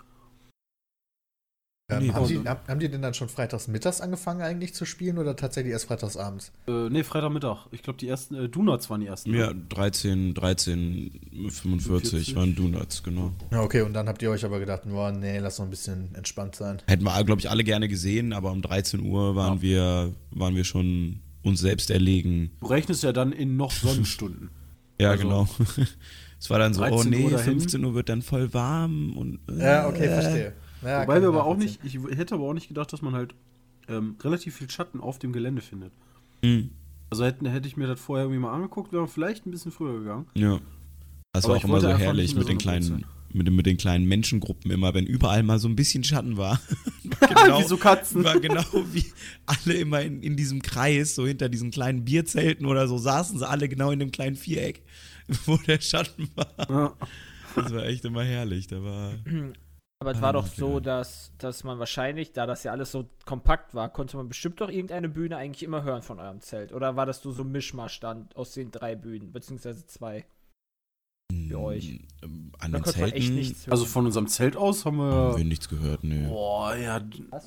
Ähm, 1.90 2.02
Nee, 2.02 2.08
haben, 2.12 2.22
also- 2.22 2.40
die, 2.42 2.46
hab, 2.48 2.68
haben 2.68 2.80
die 2.80 2.88
denn 2.90 3.00
dann 3.00 3.14
schon 3.14 3.30
freitags 3.30 3.66
mittags 3.66 4.02
angefangen 4.02 4.42
eigentlich 4.42 4.74
zu 4.74 4.84
spielen 4.84 5.16
oder 5.16 5.34
tatsächlich 5.36 5.72
erst 5.72 5.86
freitags 5.86 6.18
abends? 6.18 6.52
Äh, 6.66 6.90
nee, 6.90 7.02
Freitagmittag. 7.02 7.66
Ich 7.70 7.82
glaube, 7.82 7.98
die 7.98 8.06
ersten 8.08 8.34
äh, 8.34 8.48
Donuts 8.48 8.90
waren 8.90 9.00
die 9.00 9.06
ersten. 9.06 9.32
Ja, 9.34 9.52
13, 9.70 10.34
13, 10.34 11.10
45 11.48 11.86
45. 11.86 12.36
waren 12.36 12.54
Donuts, 12.54 13.02
genau. 13.02 13.32
Ja, 13.50 13.62
okay, 13.62 13.80
und 13.80 13.94
dann 13.94 14.06
habt 14.06 14.20
ihr 14.20 14.30
euch 14.30 14.44
aber 14.44 14.58
gedacht, 14.60 14.82
boah, 14.84 15.10
nee, 15.12 15.38
lass 15.38 15.58
noch 15.58 15.64
ein 15.66 15.70
bisschen 15.70 16.14
entspannt 16.14 16.56
sein. 16.56 16.76
Hätten 16.86 17.04
wir, 17.04 17.24
glaube 17.24 17.40
ich, 17.40 17.48
alle 17.48 17.64
gerne 17.64 17.88
gesehen, 17.88 18.34
aber 18.34 18.52
um 18.52 18.60
13 18.60 19.00
Uhr 19.00 19.34
waren, 19.34 19.56
Ja. 19.56 19.62
wir, 19.62 20.12
waren 20.32 20.54
wir 20.56 20.64
schon 20.64 21.20
uns 21.42 21.60
selbst 21.60 21.90
erlegen. 21.90 22.50
Du 22.60 22.66
rechnest 22.66 23.02
ja 23.02 23.12
dann 23.12 23.32
in 23.32 23.56
noch 23.56 23.72
Sonnenstunden. 23.72 24.50
Ja, 25.00 25.12
Also, 25.12 25.22
genau. 25.22 25.48
Es 26.40 26.50
war 26.50 26.58
dann 26.58 26.74
so, 26.74 26.82
oh 26.82 26.88
13 26.88 27.10
nee, 27.10 27.24
Uhr 27.24 27.30
dahin. 27.30 27.60
15 27.60 27.84
Uhr 27.84 27.94
wird 27.94 28.08
dann 28.08 28.20
voll 28.22 28.52
warm 28.52 29.16
und. 29.16 29.38
äh, 29.48 29.58
Ja, 29.64 29.88
okay, 29.88 30.06
verstehe. 30.08 30.52
Ja, 30.82 31.02
Wobei 31.02 31.14
wir 31.20 31.28
ich 31.28 31.34
aber 31.34 31.44
auch 31.44 31.56
nicht, 31.56 31.80
ich 31.84 31.98
hätte 32.16 32.34
aber 32.34 32.44
auch 32.44 32.54
nicht 32.54 32.68
gedacht, 32.68 32.92
dass 32.92 33.02
man 33.02 33.14
halt 33.14 33.34
ähm, 33.88 34.16
relativ 34.22 34.56
viel 34.56 34.70
Schatten 34.70 35.00
auf 35.00 35.18
dem 35.18 35.32
Gelände 35.32 35.62
findet. 35.62 35.92
Mhm. 36.42 36.70
Also 37.10 37.24
hätte, 37.24 37.48
hätte 37.50 37.66
ich 37.66 37.76
mir 37.76 37.86
das 37.86 37.98
vorher 38.00 38.24
irgendwie 38.26 38.40
mal 38.40 38.52
angeguckt, 38.52 38.92
wäre 38.92 39.02
man 39.02 39.08
vielleicht 39.10 39.46
ein 39.46 39.50
bisschen 39.50 39.72
früher 39.72 39.98
gegangen. 39.98 40.26
Ja. 40.34 40.60
Das 41.32 41.44
Aber 41.44 41.54
war 41.54 41.60
auch 41.60 41.64
immer 41.64 41.80
so 41.80 41.88
herrlich 41.88 42.34
mit 42.34 42.48
den 42.48 42.58
kleinen, 42.58 43.04
mit, 43.32 43.46
den- 43.46 43.56
mit 43.56 43.66
den 43.66 43.76
kleinen 43.76 44.06
Menschengruppen 44.06 44.70
immer, 44.70 44.92
wenn 44.94 45.06
überall 45.06 45.42
mal 45.42 45.58
so 45.58 45.68
ein 45.68 45.76
bisschen 45.76 46.04
Schatten 46.04 46.36
war. 46.36 46.60
genau, 47.20 47.60
Wie 47.60 47.64
so 47.64 47.76
Katzen. 47.78 48.22
war 48.24 48.38
genau 48.38 48.62
wie 48.92 49.04
alle 49.46 49.74
immer 49.78 50.02
in, 50.02 50.22
in 50.22 50.36
diesem 50.36 50.60
Kreis, 50.62 51.14
so 51.14 51.26
hinter 51.26 51.48
diesen 51.48 51.70
kleinen 51.70 52.04
Bierzelten 52.04 52.66
oder 52.66 52.86
so, 52.88 52.98
saßen 52.98 53.38
sie 53.38 53.48
alle 53.48 53.68
genau 53.68 53.90
in 53.90 53.98
dem 53.98 54.10
kleinen 54.12 54.36
Viereck. 54.36 54.82
wo 55.46 55.56
der 55.58 55.80
Schatten 55.80 56.28
war. 56.36 56.70
Ja. 56.70 56.92
Das 57.56 57.72
war 57.72 57.84
echt 57.86 58.04
immer 58.04 58.22
herrlich. 58.24 58.66
Da 58.66 58.82
war. 58.82 59.12
Aber 60.00 60.12
es 60.12 60.18
Ah, 60.18 60.22
war 60.22 60.32
doch 60.32 60.46
okay. 60.46 60.54
so, 60.56 60.78
dass, 60.80 61.32
dass 61.38 61.64
man 61.64 61.78
wahrscheinlich, 61.80 62.32
da 62.32 62.46
das 62.46 62.62
ja 62.62 62.70
alles 62.70 62.92
so 62.92 63.06
kompakt 63.24 63.74
war, 63.74 63.88
konnte 63.92 64.16
man 64.16 64.28
bestimmt 64.28 64.60
doch 64.60 64.68
irgendeine 64.68 65.08
Bühne 65.08 65.36
eigentlich 65.36 65.64
immer 65.64 65.82
hören 65.82 66.02
von 66.02 66.20
eurem 66.20 66.40
Zelt. 66.40 66.72
Oder 66.72 66.94
war 66.94 67.04
das 67.04 67.24
nur 67.24 67.34
so 67.34 67.42
ein 67.42 67.50
Mischmasch 67.50 67.98
dann 67.98 68.28
aus 68.34 68.52
den 68.52 68.70
drei 68.70 68.94
Bühnen, 68.94 69.32
beziehungsweise 69.32 69.86
zwei? 69.86 70.24
Für 71.48 71.58
euch. 71.60 72.00
Ähm, 72.22 72.52
An 72.58 72.72
den 72.72 72.84
Zelten 72.84 73.34
nichts 73.34 73.66
hören. 73.66 73.72
Also 73.72 73.84
von 73.86 74.06
unserem 74.06 74.28
Zelt 74.28 74.56
aus 74.56 74.84
haben 74.86 75.00
haben 75.00 75.32
wir 75.32 75.38
wir. 75.38 75.44
nichts 75.44 75.68
gehört, 75.68 76.04
nee. 76.04 76.26
Boah, 76.26 76.74
ja, 76.76 77.00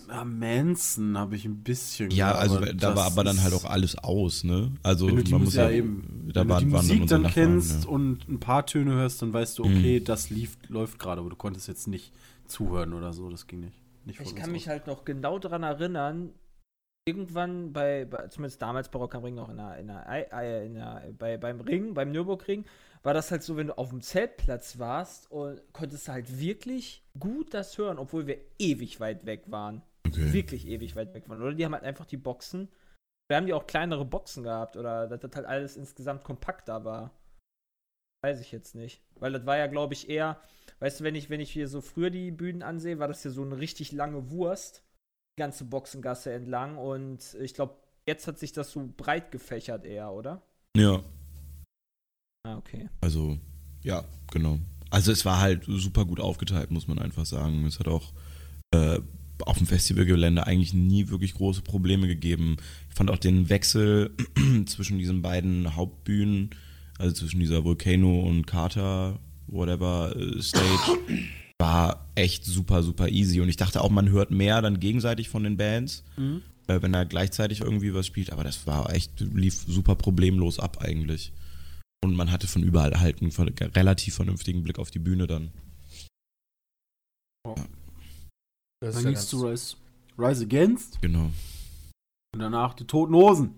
ja 0.10 0.24
Manson 0.26 1.18
habe 1.18 1.36
ich 1.38 1.46
ein 1.46 1.64
bisschen. 1.64 2.12
Ja, 2.12 2.28
gehört, 2.34 2.42
also 2.42 2.58
aber 2.58 2.74
da 2.74 2.96
war 2.96 3.06
aber 3.06 3.24
dann 3.24 3.42
halt 3.42 3.54
auch 3.54 3.66
alles 3.66 3.98
aus, 3.98 4.44
ne? 4.44 4.72
Also 4.84 5.08
Wenn 5.08 5.16
du 5.16 5.24
die 5.24 5.32
man 5.32 5.42
Musik, 5.44 5.46
muss 5.62 5.64
ja, 5.64 5.70
ja, 5.70 5.78
eben. 5.78 6.30
da 6.34 6.42
Wenn 6.42 6.50
waren, 6.50 6.64
du 6.64 6.70
die 6.70 6.76
Musik 6.76 7.08
dann 7.08 7.22
Nachbarn, 7.24 7.34
kennst 7.34 7.84
ja. 7.86 7.90
und 7.90 8.28
ein 8.28 8.40
paar 8.40 8.66
Töne 8.66 8.92
hörst, 8.92 9.22
dann 9.22 9.34
weißt 9.34 9.58
du, 9.58 9.64
okay, 9.64 10.00
Mhm. 10.02 10.06
das 10.06 10.30
lief, 10.30 10.58
läuft 10.68 11.00
gerade, 11.00 11.22
aber 11.22 11.30
du 11.30 11.36
konntest 11.36 11.68
jetzt 11.68 11.88
nicht 11.88 12.12
zuhören 12.52 12.94
oder 12.94 13.14
so. 13.14 13.30
Das 13.30 13.48
ging 13.48 13.62
nicht. 13.62 13.82
nicht 14.06 14.20
Ich 14.20 14.36
kann 14.36 14.52
mich 14.52 14.64
aus. 14.64 14.70
halt 14.70 14.88
noch 14.88 15.06
genau 15.06 15.40
daran 15.40 15.64
erinnern, 15.64 16.34
irgendwann 17.08 17.74
bei, 17.74 18.06
bei 18.06 18.28
zumindest 18.28 18.62
damals 18.62 18.90
bei 18.90 19.00
Rock 19.00 19.16
am 19.16 19.24
Ring 19.24 19.36
noch 19.36 19.50
in 19.50 19.58
der, 19.58 19.78
in 19.78 19.88
der, 19.88 20.64
in 20.64 20.74
der, 20.76 21.14
bei, 21.18 21.38
beim 21.38 21.60
Ring, 21.62 21.94
beim 21.94 22.12
Nürburgring, 22.12 22.66
war 23.04 23.14
das 23.14 23.32
halt 23.32 23.42
so, 23.42 23.58
wenn 23.58 23.68
du 23.68 23.78
auf 23.78 23.90
dem 23.90 24.02
Zeltplatz 24.02 24.78
warst 24.78 25.32
und 25.32 25.62
konntest 25.74 26.08
du 26.08 26.12
halt 26.12 26.40
wirklich 26.40 27.04
gut 27.20 27.54
das 27.54 27.78
hören, 27.78 27.98
obwohl 27.98 28.28
wir 28.28 28.38
ewig 28.60 29.00
weit 29.00 29.26
weg 29.26 29.46
waren. 29.48 29.82
Okay. 30.08 30.34
Wirklich 30.34 30.68
ewig 30.68 30.96
weit 30.96 31.14
weg 31.14 31.28
waren. 31.28 31.42
Oder 31.42 31.54
die 31.54 31.66
haben 31.66 31.74
halt 31.74 31.84
einfach 31.84 32.06
die 32.06 32.18
Boxen. 32.18 32.70
Wir 33.28 33.38
haben 33.38 33.46
die 33.46 33.54
auch 33.54 33.66
kleinere 33.66 34.06
Boxen 34.06 34.44
gehabt 34.44 34.78
oder 34.78 35.08
dass 35.08 35.22
das 35.22 35.32
halt 35.36 35.46
alles 35.46 35.78
insgesamt 35.78 36.24
kompakter 36.24 36.84
war. 36.84 37.12
Weiß 38.24 38.40
ich 38.42 38.52
jetzt 38.52 38.76
nicht. 38.76 39.02
Weil 39.16 39.34
das 39.34 39.46
war 39.46 39.58
ja, 39.58 39.68
glaube 39.68 39.94
ich, 39.94 40.10
eher, 40.10 40.40
weißt 40.80 41.00
du, 41.00 41.04
wenn 41.04 41.16
ich, 41.16 41.30
wenn 41.30 41.40
ich 41.42 41.52
hier 41.52 41.68
so 41.68 41.82
früher 41.82 42.10
die 42.10 42.32
Bühnen 42.32 42.62
ansehe, 42.62 43.00
war 43.00 43.08
das 43.08 43.24
ja 43.24 43.32
so 43.32 43.42
eine 43.44 43.58
richtig 43.58 43.92
lange 43.92 44.30
Wurst. 44.30 44.84
Die 45.38 45.42
ganze 45.42 45.66
Boxengasse 45.66 46.32
entlang. 46.32 46.78
Und 46.78 47.36
ich 47.42 47.54
glaube, 47.54 47.76
jetzt 48.06 48.28
hat 48.28 48.38
sich 48.38 48.52
das 48.52 48.72
so 48.72 48.92
breit 48.96 49.32
gefächert 49.32 49.86
eher, 49.86 50.12
oder? 50.12 50.42
Ja, 50.78 51.04
Ah, 52.44 52.58
okay. 52.58 52.90
also, 53.02 53.38
ja, 53.84 54.04
genau. 54.32 54.60
Also 54.90 55.12
es 55.12 55.26
war 55.26 55.40
halt 55.40 55.64
super 55.68 56.06
gut 56.06 56.20
aufgeteilt, 56.20 56.72
muss 56.72 56.88
man 56.88 57.00
einfach 57.00 57.26
sagen. 57.26 57.66
Es 57.66 57.80
hat 57.80 57.88
auch 57.88 58.14
äh, 58.74 59.00
auf 59.46 59.58
dem 59.58 59.68
Festivalgelände 59.68 60.46
eigentlich 60.46 60.74
nie 60.74 61.10
wirklich 61.10 61.34
große 61.36 61.62
Probleme 61.62 62.08
gegeben. 62.08 62.58
Ich 62.90 62.96
fand 62.96 63.10
auch 63.12 63.18
den 63.18 63.50
Wechsel 63.50 64.16
zwischen 64.66 64.98
diesen 64.98 65.22
beiden 65.22 65.76
Hauptbühnen, 65.76 66.50
also 67.02 67.14
zwischen 67.16 67.40
dieser 67.40 67.64
Volcano 67.66 68.22
und 68.22 68.46
Carter, 68.48 69.20
whatever, 69.48 70.16
äh, 70.16 70.42
Stage, 70.42 70.98
war 71.60 72.10
echt 72.16 72.46
super, 72.46 72.84
super 72.84 73.10
easy. 73.10 73.42
Und 73.42 73.50
ich 73.50 73.58
dachte 73.58 73.82
auch, 73.82 73.90
man 73.90 74.10
hört 74.10 74.32
mehr 74.32 74.62
dann 74.62 74.80
gegenseitig 74.80 75.30
von 75.30 75.44
den 75.44 75.58
Bands, 75.58 76.04
Mhm. 76.18 76.42
äh, 76.68 76.82
wenn 76.82 76.94
er 76.94 77.06
gleichzeitig 77.06 77.62
irgendwie 77.62 77.94
was 77.94 78.08
spielt. 78.08 78.32
Aber 78.32 78.44
das 78.44 78.66
war 78.66 78.92
echt, 78.94 79.20
lief 79.20 79.56
super 79.68 79.96
problemlos 79.96 80.60
ab 80.60 80.78
eigentlich. 80.82 81.34
Und 82.04 82.16
man 82.16 82.32
hatte 82.32 82.48
von 82.48 82.64
überall 82.64 83.00
halt 83.00 83.22
einen 83.22 83.32
relativ 83.32 84.16
vernünftigen 84.16 84.64
Blick 84.64 84.80
auf 84.80 84.90
die 84.90 85.00
Bühne 85.00 85.28
dann. 85.28 85.52
Das 88.82 88.96
Dann 88.96 89.04
ja 89.04 89.10
ging's 89.12 89.28
zu 89.28 89.46
Rise, 89.46 89.76
Rise 90.18 90.44
Against 90.44 91.02
Genau. 91.02 91.32
und 92.34 92.40
danach 92.40 92.74
die 92.74 92.86
Toten 92.86 93.14
Hosen. 93.14 93.54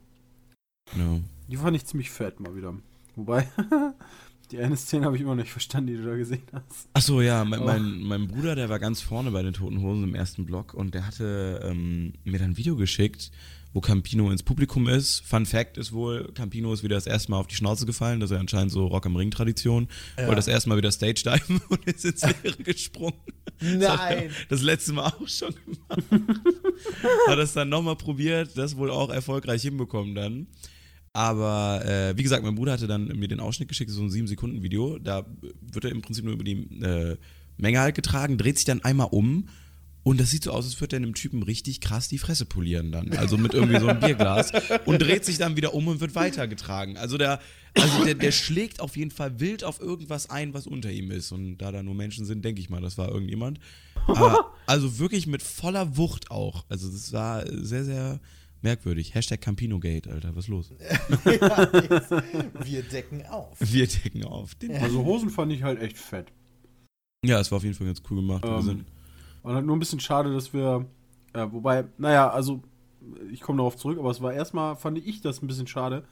genau. 0.91 1.21
Die 1.47 1.57
fand 1.57 1.75
ich 1.77 1.85
ziemlich 1.85 2.09
fett 2.09 2.39
mal 2.39 2.55
wieder. 2.55 2.73
Wobei, 3.15 3.47
die 4.51 4.59
eine 4.59 4.75
Szene 4.77 5.05
habe 5.05 5.15
ich 5.15 5.21
immer 5.21 5.35
noch 5.35 5.43
nicht 5.43 5.51
verstanden, 5.51 5.87
die 5.87 5.97
du 5.97 6.05
da 6.05 6.15
gesehen 6.15 6.43
hast. 6.51 6.87
Achso, 6.93 7.21
ja, 7.21 7.43
mein, 7.45 7.61
Oh. 7.61 7.65
mein, 7.65 8.01
mein 8.03 8.27
Bruder, 8.27 8.55
der 8.55 8.69
war 8.69 8.79
ganz 8.79 9.01
vorne 9.01 9.31
bei 9.31 9.41
den 9.43 9.53
Toten 9.53 9.81
Hosen 9.81 10.03
im 10.03 10.15
ersten 10.15 10.45
Block 10.45 10.73
und 10.73 10.93
der 10.93 11.05
hatte 11.07 11.59
ähm, 11.63 12.13
mir 12.23 12.39
dann 12.39 12.51
ein 12.51 12.57
Video 12.57 12.75
geschickt, 12.75 13.31
wo 13.75 13.81
Campino 13.81 14.29
ins 14.29 14.43
Publikum 14.43 14.87
ist. 14.87 15.21
Fun 15.25 15.45
Fact 15.47 15.77
ist 15.79 15.93
wohl, 15.93 16.31
Campino 16.35 16.71
ist 16.73 16.83
wieder 16.83 16.95
das 16.95 17.07
erste 17.07 17.31
Mal 17.31 17.37
auf 17.37 17.47
die 17.47 17.55
Schnauze 17.55 17.85
gefallen, 17.87 18.19
das 18.19 18.29
ist 18.29 18.35
ja 18.35 18.39
anscheinend 18.39 18.71
so 18.71 18.85
Rock 18.85 19.05
am 19.07 19.15
Ring 19.15 19.31
Tradition. 19.31 19.87
Ja. 20.17 20.23
Wollte 20.27 20.35
das 20.37 20.47
erste 20.47 20.69
Mal 20.69 20.77
wieder 20.77 20.91
Stage 20.91 21.23
diven 21.23 21.59
und 21.69 21.85
ist 21.85 22.05
ins 22.05 22.21
Leere 22.43 22.63
gesprungen. 22.63 23.17
Das 23.59 23.89
hat 23.89 24.09
Nein! 24.19 24.29
Das 24.49 24.61
letzte 24.61 24.93
Mal 24.93 25.07
auch 25.07 25.27
schon 25.27 25.53
gemacht. 25.65 26.03
Hat 27.27 27.39
es 27.39 27.53
dann 27.53 27.69
nochmal 27.69 27.95
probiert, 27.95 28.57
das 28.57 28.75
wohl 28.77 28.91
auch 28.91 29.09
erfolgreich 29.09 29.61
hinbekommen 29.61 30.13
dann. 30.15 30.47
Aber 31.13 31.85
äh, 31.85 32.17
wie 32.17 32.23
gesagt, 32.23 32.43
mein 32.43 32.55
Bruder 32.55 32.73
hatte 32.73 32.87
dann 32.87 33.05
mir 33.07 33.27
den 33.27 33.39
Ausschnitt 33.39 33.69
geschickt, 33.69 33.91
so 33.91 34.01
ein 34.01 34.09
7-Sekunden-Video. 34.09 34.97
Da 34.97 35.25
wird 35.61 35.85
er 35.85 35.91
im 35.91 36.01
Prinzip 36.01 36.25
nur 36.25 36.33
über 36.33 36.43
die 36.43 36.63
äh, 36.81 37.17
Menge 37.57 37.79
halt 37.79 37.95
getragen, 37.95 38.37
dreht 38.37 38.57
sich 38.57 38.65
dann 38.65 38.83
einmal 38.83 39.09
um 39.11 39.47
und 40.03 40.19
das 40.19 40.31
sieht 40.31 40.43
so 40.43 40.51
aus, 40.51 40.65
als 40.65 40.79
würde 40.81 40.97
er 40.97 41.01
einem 41.01 41.13
Typen 41.13 41.43
richtig 41.43 41.79
krass 41.79 42.09
die 42.09 42.17
Fresse 42.17 42.45
polieren 42.45 42.91
dann. 42.91 43.13
Also 43.13 43.37
mit 43.37 43.53
irgendwie 43.53 43.79
so 43.79 43.87
einem 43.87 44.01
Bierglas 44.01 44.51
und 44.85 45.01
dreht 45.01 45.23
sich 45.23 45.37
dann 45.37 45.55
wieder 45.55 45.73
um 45.73 45.87
und 45.87 46.01
wird 46.01 46.13
weitergetragen. 46.13 46.97
Also 46.97 47.17
der, 47.17 47.39
also 47.73 48.03
der, 48.03 48.15
der 48.15 48.33
schlägt 48.33 48.81
auf 48.81 48.97
jeden 48.97 49.11
Fall 49.11 49.39
wild 49.39 49.63
auf 49.63 49.79
irgendwas 49.79 50.29
ein, 50.29 50.53
was 50.53 50.67
unter 50.67 50.91
ihm 50.91 51.09
ist. 51.09 51.31
Und 51.31 51.57
da 51.59 51.71
da 51.71 51.81
nur 51.81 51.95
Menschen 51.95 52.25
sind, 52.25 52.43
denke 52.43 52.59
ich 52.59 52.69
mal, 52.69 52.81
das 52.81 52.97
war 52.97 53.09
irgendjemand. 53.09 53.59
Aber 54.07 54.51
also 54.65 54.99
wirklich 54.99 55.25
mit 55.25 55.41
voller 55.41 55.95
Wucht 55.95 56.31
auch. 56.31 56.65
Also 56.67 56.91
das 56.91 57.13
war 57.13 57.45
sehr, 57.47 57.85
sehr 57.85 58.19
merkwürdig. 58.63 59.13
Hashtag 59.15 59.41
Campino-Gate, 59.41 60.07
Alter, 60.07 60.35
was 60.35 60.45
ist 60.45 60.49
los? 60.49 60.73
ja, 61.25 61.71
wir 62.65 62.83
decken 62.83 63.25
auf. 63.27 63.57
Wir 63.59 63.87
decken 63.87 64.23
auf. 64.25 64.55
Den 64.55 64.71
Also 64.71 65.03
Hosen 65.05 65.29
fand 65.29 65.51
ich 65.51 65.63
halt 65.63 65.81
echt 65.81 65.97
fett. 65.97 66.31
ja, 67.25 67.39
es 67.39 67.51
war 67.51 67.57
auf 67.57 67.63
jeden 67.63 67.75
Fall 67.75 67.87
ganz 67.87 68.01
cool 68.09 68.17
gemacht. 68.17 68.43
Ähm, 68.45 68.61
sind, 68.61 68.85
Und 69.43 69.53
halt 69.53 69.65
nur 69.65 69.75
ein 69.75 69.79
bisschen 69.79 69.99
schade, 69.99 70.33
dass 70.33 70.53
wir, 70.53 70.85
äh, 71.33 71.47
wobei, 71.51 71.85
naja, 71.97 72.29
also 72.29 72.61
ich 73.31 73.41
komme 73.41 73.57
darauf 73.57 73.75
zurück, 73.77 73.99
aber 73.99 74.11
es 74.11 74.21
war 74.21 74.33
erstmal, 74.33 74.75
fand 74.75 74.97
ich 75.05 75.21
das 75.21 75.41
ein 75.41 75.47
bisschen 75.47 75.67
schade, 75.67 76.03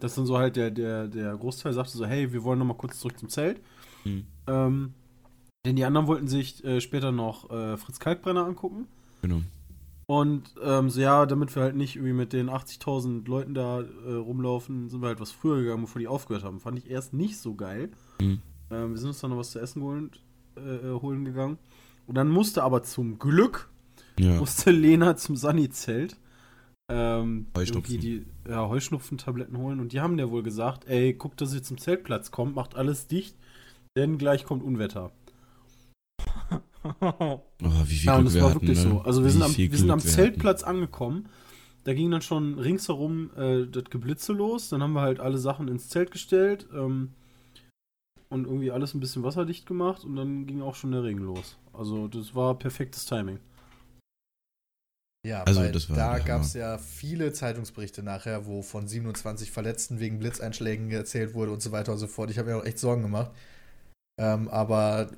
dass 0.00 0.14
dann 0.16 0.26
so 0.26 0.36
halt 0.38 0.56
der, 0.56 0.70
der, 0.70 1.06
der 1.06 1.36
Großteil 1.36 1.72
sagte 1.72 1.96
so, 1.96 2.04
hey, 2.06 2.32
wir 2.32 2.42
wollen 2.42 2.58
noch 2.58 2.66
mal 2.66 2.74
kurz 2.74 2.98
zurück 2.98 3.18
zum 3.18 3.28
Zelt. 3.28 3.60
Mhm. 4.04 4.26
Ähm, 4.48 4.94
denn 5.64 5.76
die 5.76 5.84
anderen 5.84 6.08
wollten 6.08 6.26
sich 6.26 6.64
äh, 6.64 6.80
später 6.80 7.12
noch 7.12 7.48
äh, 7.50 7.76
Fritz 7.76 8.00
Kalkbrenner 8.00 8.44
angucken. 8.44 8.88
genau. 9.20 9.42
Und 10.12 10.54
ähm, 10.62 10.90
so, 10.90 11.00
ja, 11.00 11.24
damit 11.24 11.56
wir 11.56 11.62
halt 11.62 11.74
nicht 11.74 11.96
irgendwie 11.96 12.12
mit 12.12 12.34
den 12.34 12.50
80.000 12.50 13.26
Leuten 13.26 13.54
da 13.54 13.80
äh, 13.80 14.12
rumlaufen, 14.12 14.90
sind 14.90 15.00
wir 15.00 15.08
halt 15.08 15.20
was 15.20 15.30
früher 15.32 15.62
gegangen, 15.62 15.80
bevor 15.80 16.00
die 16.00 16.06
aufgehört 16.06 16.44
haben. 16.44 16.60
Fand 16.60 16.76
ich 16.78 16.90
erst 16.90 17.14
nicht 17.14 17.38
so 17.38 17.54
geil. 17.54 17.88
Mhm. 18.20 18.42
Ähm, 18.70 18.90
wir 18.90 18.98
sind 18.98 19.08
uns 19.08 19.20
dann 19.20 19.30
noch 19.30 19.38
was 19.38 19.52
zu 19.52 19.58
essen 19.58 19.80
geholt, 19.80 20.20
äh, 20.58 20.60
äh, 20.60 21.00
holen 21.00 21.24
gegangen. 21.24 21.56
Und 22.06 22.16
dann 22.16 22.28
musste 22.28 22.62
aber 22.62 22.82
zum 22.82 23.18
Glück, 23.18 23.70
Ja. 24.18 24.36
musste 24.38 24.70
Lena 24.70 25.16
zum 25.16 25.34
Sunny-Zelt 25.34 26.18
ähm, 26.90 27.46
Heuschnupfen. 27.56 27.98
die 27.98 28.26
ja, 28.46 28.68
Heuschnupfentabletten 28.68 29.56
holen. 29.56 29.80
Und 29.80 29.94
die 29.94 30.02
haben 30.02 30.18
der 30.18 30.30
wohl 30.30 30.42
gesagt, 30.42 30.86
ey, 30.88 31.14
guckt, 31.14 31.40
dass 31.40 31.54
ihr 31.54 31.62
zum 31.62 31.78
Zeltplatz 31.78 32.30
kommt, 32.30 32.54
macht 32.54 32.74
alles 32.74 33.06
dicht, 33.06 33.34
denn 33.96 34.18
gleich 34.18 34.44
kommt 34.44 34.62
Unwetter. 34.62 35.10
Oh, 36.84 37.40
wie 37.86 37.96
viel 37.96 38.06
Ja, 38.06 38.16
und 38.16 38.24
Glück 38.24 38.26
das 38.26 38.34
wir 38.34 38.42
war 38.42 38.50
hatten, 38.50 38.62
wirklich 38.62 38.78
ne? 38.78 38.82
so. 38.90 39.00
Also 39.02 39.22
wir 39.22 39.28
Wie 39.28 39.30
sind 39.30 39.42
am, 39.42 39.56
wir 39.56 39.78
sind 39.78 39.90
am 39.90 40.02
wir 40.02 40.10
Zeltplatz 40.10 40.62
angekommen. 40.62 41.28
Da 41.84 41.94
ging 41.94 42.10
dann 42.10 42.22
schon 42.22 42.58
ringsherum 42.58 43.30
äh, 43.36 43.66
das 43.66 43.84
Geblitze 43.84 44.32
los. 44.32 44.68
Dann 44.68 44.82
haben 44.82 44.92
wir 44.92 45.00
halt 45.02 45.20
alle 45.20 45.38
Sachen 45.38 45.68
ins 45.68 45.88
Zelt 45.88 46.10
gestellt 46.10 46.66
ähm, 46.74 47.14
und 48.28 48.46
irgendwie 48.46 48.70
alles 48.70 48.94
ein 48.94 49.00
bisschen 49.00 49.22
wasserdicht 49.22 49.66
gemacht 49.66 50.04
und 50.04 50.16
dann 50.16 50.46
ging 50.46 50.62
auch 50.62 50.74
schon 50.74 50.92
der 50.92 51.02
Regen 51.04 51.20
los. 51.20 51.58
Also 51.72 52.08
das 52.08 52.34
war 52.34 52.58
perfektes 52.58 53.04
Timing. 53.06 53.38
Ja, 55.24 55.44
Also, 55.44 55.60
weil 55.60 55.70
das 55.70 55.88
war 55.88 55.96
da 55.96 56.18
gab 56.18 56.42
es 56.42 56.54
ja 56.54 56.78
viele 56.78 57.32
Zeitungsberichte 57.32 58.02
nachher, 58.02 58.46
wo 58.46 58.62
von 58.62 58.88
27 58.88 59.52
Verletzten 59.52 60.00
wegen 60.00 60.18
Blitzeinschlägen 60.18 60.90
erzählt 60.90 61.34
wurde 61.34 61.52
und 61.52 61.62
so 61.62 61.70
weiter 61.70 61.92
und 61.92 61.98
so 61.98 62.08
fort. 62.08 62.30
Ich 62.30 62.38
habe 62.38 62.50
mir 62.50 62.56
auch 62.56 62.64
echt 62.64 62.78
Sorgen 62.80 63.02
gemacht. 63.02 63.30
Ähm, 64.20 64.48
aber 64.48 65.10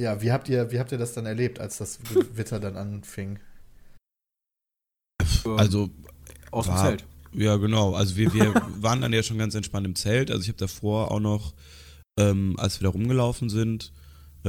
ja, 0.00 0.20
wie 0.20 0.32
habt 0.32 0.48
ihr, 0.48 0.70
wie 0.70 0.78
habt 0.78 0.92
ihr 0.92 0.98
das 0.98 1.14
dann 1.14 1.26
erlebt, 1.26 1.58
als 1.58 1.78
das 1.78 1.98
Gewitter 2.14 2.60
dann 2.60 2.76
anfing? 2.76 3.38
Ähm, 5.44 5.58
Also, 5.58 5.90
aus 6.50 6.66
dem 6.66 6.74
war- 6.74 6.84
Zelt. 6.86 7.04
Ja, 7.32 7.56
genau. 7.56 7.94
Also 7.94 8.16
wir, 8.16 8.32
wir 8.32 8.54
waren 8.82 9.00
dann 9.02 9.12
ja 9.12 9.22
schon 9.22 9.36
ganz 9.36 9.54
entspannt 9.54 9.86
im 9.86 9.94
Zelt. 9.94 10.30
Also 10.30 10.42
ich 10.42 10.48
habe 10.48 10.58
davor 10.58 11.10
auch 11.10 11.20
noch, 11.20 11.52
ähm, 12.18 12.54
als 12.58 12.80
wir 12.80 12.84
da 12.86 12.92
rumgelaufen 12.92 13.50
sind 13.50 13.92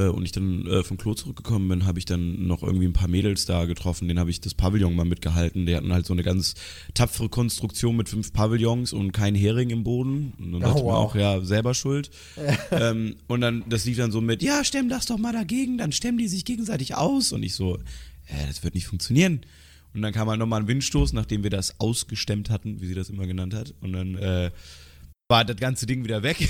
und 0.06 0.24
ich 0.24 0.32
dann 0.32 0.66
äh, 0.66 0.82
vom 0.84 0.96
Klo 0.96 1.14
zurückgekommen 1.14 1.68
bin, 1.68 1.86
habe 1.86 1.98
ich 1.98 2.04
dann 2.04 2.46
noch 2.46 2.62
irgendwie 2.62 2.86
ein 2.86 2.92
paar 2.92 3.08
Mädels 3.08 3.46
da 3.46 3.64
getroffen. 3.64 4.06
Den 4.08 4.18
habe 4.18 4.30
ich 4.30 4.40
das 4.40 4.54
Pavillon 4.54 4.94
mal 4.94 5.04
mitgehalten. 5.04 5.66
Die 5.66 5.74
hatten 5.74 5.92
halt 5.92 6.06
so 6.06 6.12
eine 6.12 6.22
ganz 6.22 6.54
tapfere 6.94 7.28
Konstruktion 7.28 7.96
mit 7.96 8.08
fünf 8.08 8.32
Pavillons 8.32 8.92
und 8.92 9.12
kein 9.12 9.34
Hering 9.34 9.70
im 9.70 9.84
Boden. 9.84 10.32
Und 10.38 10.52
dann 10.52 10.62
Oh, 10.62 10.66
dachte 10.66 10.84
wow. 10.84 10.92
auch, 10.94 11.14
ja, 11.16 11.40
selber 11.40 11.74
schuld. 11.74 12.10
ähm, 12.70 13.16
und 13.26 13.40
dann, 13.40 13.64
das 13.68 13.84
lief 13.84 13.96
dann 13.96 14.12
so 14.12 14.20
mit, 14.20 14.42
ja, 14.42 14.64
stemm 14.64 14.88
das 14.88 15.06
doch 15.06 15.18
mal 15.18 15.32
dagegen, 15.32 15.78
dann 15.78 15.92
stemmen 15.92 16.18
die 16.18 16.28
sich 16.28 16.44
gegenseitig 16.44 16.94
aus. 16.94 17.32
Und 17.32 17.42
ich 17.42 17.54
so, 17.54 17.76
äh, 18.26 18.46
das 18.46 18.62
wird 18.62 18.74
nicht 18.74 18.86
funktionieren. 18.86 19.40
Und 19.94 20.02
dann 20.02 20.12
kam 20.12 20.28
halt 20.28 20.38
nochmal 20.38 20.60
ein 20.60 20.68
Windstoß, 20.68 21.12
nachdem 21.14 21.42
wir 21.42 21.50
das 21.50 21.80
ausgestemmt 21.80 22.50
hatten, 22.50 22.80
wie 22.80 22.86
sie 22.86 22.94
das 22.94 23.08
immer 23.08 23.26
genannt 23.26 23.54
hat. 23.54 23.74
Und 23.80 23.94
dann 23.94 24.14
äh, 24.16 24.50
war 25.28 25.44
das 25.44 25.56
ganze 25.56 25.84
Ding 25.84 26.04
wieder 26.04 26.22
weg. 26.22 26.38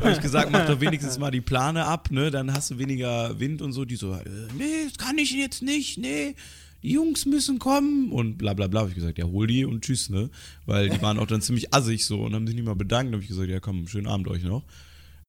habe 0.00 0.10
ich 0.10 0.20
gesagt, 0.20 0.50
mach 0.50 0.66
doch 0.66 0.80
wenigstens 0.80 1.16
mal 1.16 1.30
die 1.30 1.40
Plane 1.40 1.84
ab, 1.84 2.10
ne? 2.10 2.32
Dann 2.32 2.52
hast 2.52 2.72
du 2.72 2.78
weniger 2.78 3.38
Wind 3.38 3.62
und 3.62 3.72
so. 3.72 3.84
Die 3.84 3.94
so, 3.94 4.12
äh, 4.12 4.24
nee, 4.58 4.84
das 4.88 4.98
kann 4.98 5.16
ich 5.18 5.30
jetzt 5.32 5.62
nicht, 5.62 5.96
nee. 5.96 6.34
Die 6.82 6.90
Jungs 6.90 7.24
müssen 7.24 7.60
kommen 7.60 8.10
und 8.10 8.36
bla 8.36 8.52
bla 8.52 8.66
bla. 8.66 8.80
Habe 8.80 8.90
ich 8.90 8.96
gesagt, 8.96 9.18
ja, 9.18 9.26
hol 9.26 9.46
die 9.46 9.64
und 9.64 9.84
tschüss, 9.84 10.10
ne? 10.10 10.28
Weil 10.66 10.90
die 10.90 11.00
waren 11.00 11.18
auch 11.20 11.28
dann 11.28 11.40
ziemlich 11.40 11.72
assig 11.72 12.04
so 12.04 12.20
und 12.20 12.34
haben 12.34 12.48
sich 12.48 12.56
nicht 12.56 12.66
mal 12.66 12.74
bedankt. 12.74 13.12
habe 13.12 13.22
ich 13.22 13.28
gesagt, 13.28 13.48
ja, 13.48 13.60
komm, 13.60 13.86
schönen 13.86 14.08
Abend 14.08 14.26
euch 14.26 14.42
noch. 14.42 14.64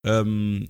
Ähm, 0.04 0.68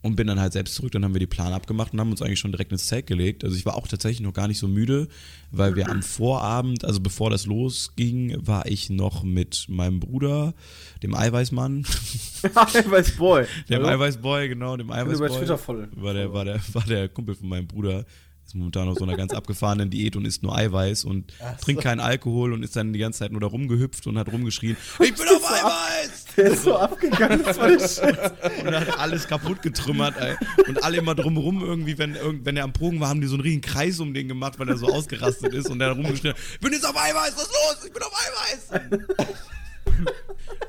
und 0.00 0.14
bin 0.16 0.26
dann 0.26 0.38
halt 0.38 0.52
selbst 0.52 0.74
zurück, 0.74 0.92
dann 0.92 1.04
haben 1.04 1.14
wir 1.14 1.18
die 1.18 1.26
Plan 1.26 1.52
abgemacht 1.52 1.92
und 1.92 2.00
haben 2.00 2.10
uns 2.10 2.22
eigentlich 2.22 2.38
schon 2.38 2.52
direkt 2.52 2.70
ins 2.70 2.86
Zelt 2.86 3.06
gelegt. 3.06 3.42
Also 3.44 3.56
ich 3.56 3.66
war 3.66 3.74
auch 3.74 3.88
tatsächlich 3.88 4.20
noch 4.20 4.32
gar 4.32 4.46
nicht 4.46 4.58
so 4.58 4.68
müde, 4.68 5.08
weil 5.50 5.74
wir 5.74 5.88
am 5.88 6.02
Vorabend, 6.02 6.84
also 6.84 7.00
bevor 7.00 7.30
das 7.30 7.46
losging, 7.46 8.36
war 8.46 8.66
ich 8.66 8.90
noch 8.90 9.24
mit 9.24 9.66
meinem 9.68 9.98
Bruder, 9.98 10.54
dem 11.02 11.14
Eiweißmann, 11.14 11.84
Eiweißboy. 12.54 13.46
dem? 13.68 13.84
Eiweißboy, 13.84 14.48
genau, 14.48 14.76
dem 14.76 14.90
Eiweißboy. 14.90 15.30
Twitter 15.30 15.58
voll. 15.58 15.88
War 15.96 16.14
der, 16.14 16.32
war, 16.32 16.44
der, 16.44 16.60
war 16.72 16.84
der 16.84 17.08
Kumpel 17.08 17.34
von 17.34 17.48
meinem 17.48 17.66
Bruder. 17.66 18.04
Ist 18.48 18.54
momentan 18.54 18.88
auf 18.88 18.96
so 18.96 19.04
einer 19.04 19.18
ganz 19.18 19.34
abgefahrenen 19.34 19.90
Diät 19.90 20.16
und 20.16 20.24
isst 20.24 20.42
nur 20.42 20.56
Eiweiß 20.56 21.04
und 21.04 21.34
trinkt 21.60 21.82
keinen 21.82 22.00
Alkohol 22.00 22.54
und 22.54 22.62
ist 22.62 22.76
dann 22.76 22.94
die 22.94 22.98
ganze 22.98 23.18
Zeit 23.18 23.30
nur 23.30 23.42
da 23.42 23.46
rumgehüpft 23.46 24.06
und 24.06 24.16
hat 24.16 24.32
rumgeschrien, 24.32 24.74
ich 25.00 25.14
bin 25.14 25.28
auf 25.28 25.44
Eiweiß! 25.44 26.24
Der 26.34 26.44
ist 26.46 26.62
so 26.62 26.74
abgegangen, 26.74 27.44
das 27.44 27.58
war 27.58 27.68
der 27.68 27.78
Shit. 27.78 28.64
Und 28.64 28.74
hat 28.74 28.98
alles 28.98 29.28
kaputt 29.28 29.60
getrümmert, 29.60 30.16
ey. 30.16 30.34
Und 30.66 30.82
alle 30.82 30.96
immer 30.96 31.14
drumherum 31.14 31.62
irgendwie, 31.62 31.98
wenn, 31.98 32.16
wenn 32.42 32.56
er 32.56 32.64
am 32.64 32.72
Pogen 32.72 33.00
war, 33.00 33.10
haben 33.10 33.20
die 33.20 33.26
so 33.26 33.34
einen 33.34 33.42
riesigen 33.42 33.60
Kreis 33.60 34.00
um 34.00 34.14
den 34.14 34.28
gemacht, 34.28 34.58
weil 34.58 34.70
er 34.70 34.78
so 34.78 34.86
ausgerastet 34.86 35.52
ist 35.52 35.68
und 35.68 35.78
der 35.78 35.90
hat 35.90 35.98
rumgeschrien, 35.98 36.32
ich 36.54 36.60
bin 36.60 36.72
jetzt 36.72 36.88
auf 36.88 36.96
Eiweiß, 36.96 37.34
was 37.36 37.42
ist 37.42 37.52
los? 37.52 37.84
Ich 37.84 37.92
bin 37.92 38.02
auf 38.02 38.14
Eiweiß! 38.14 38.80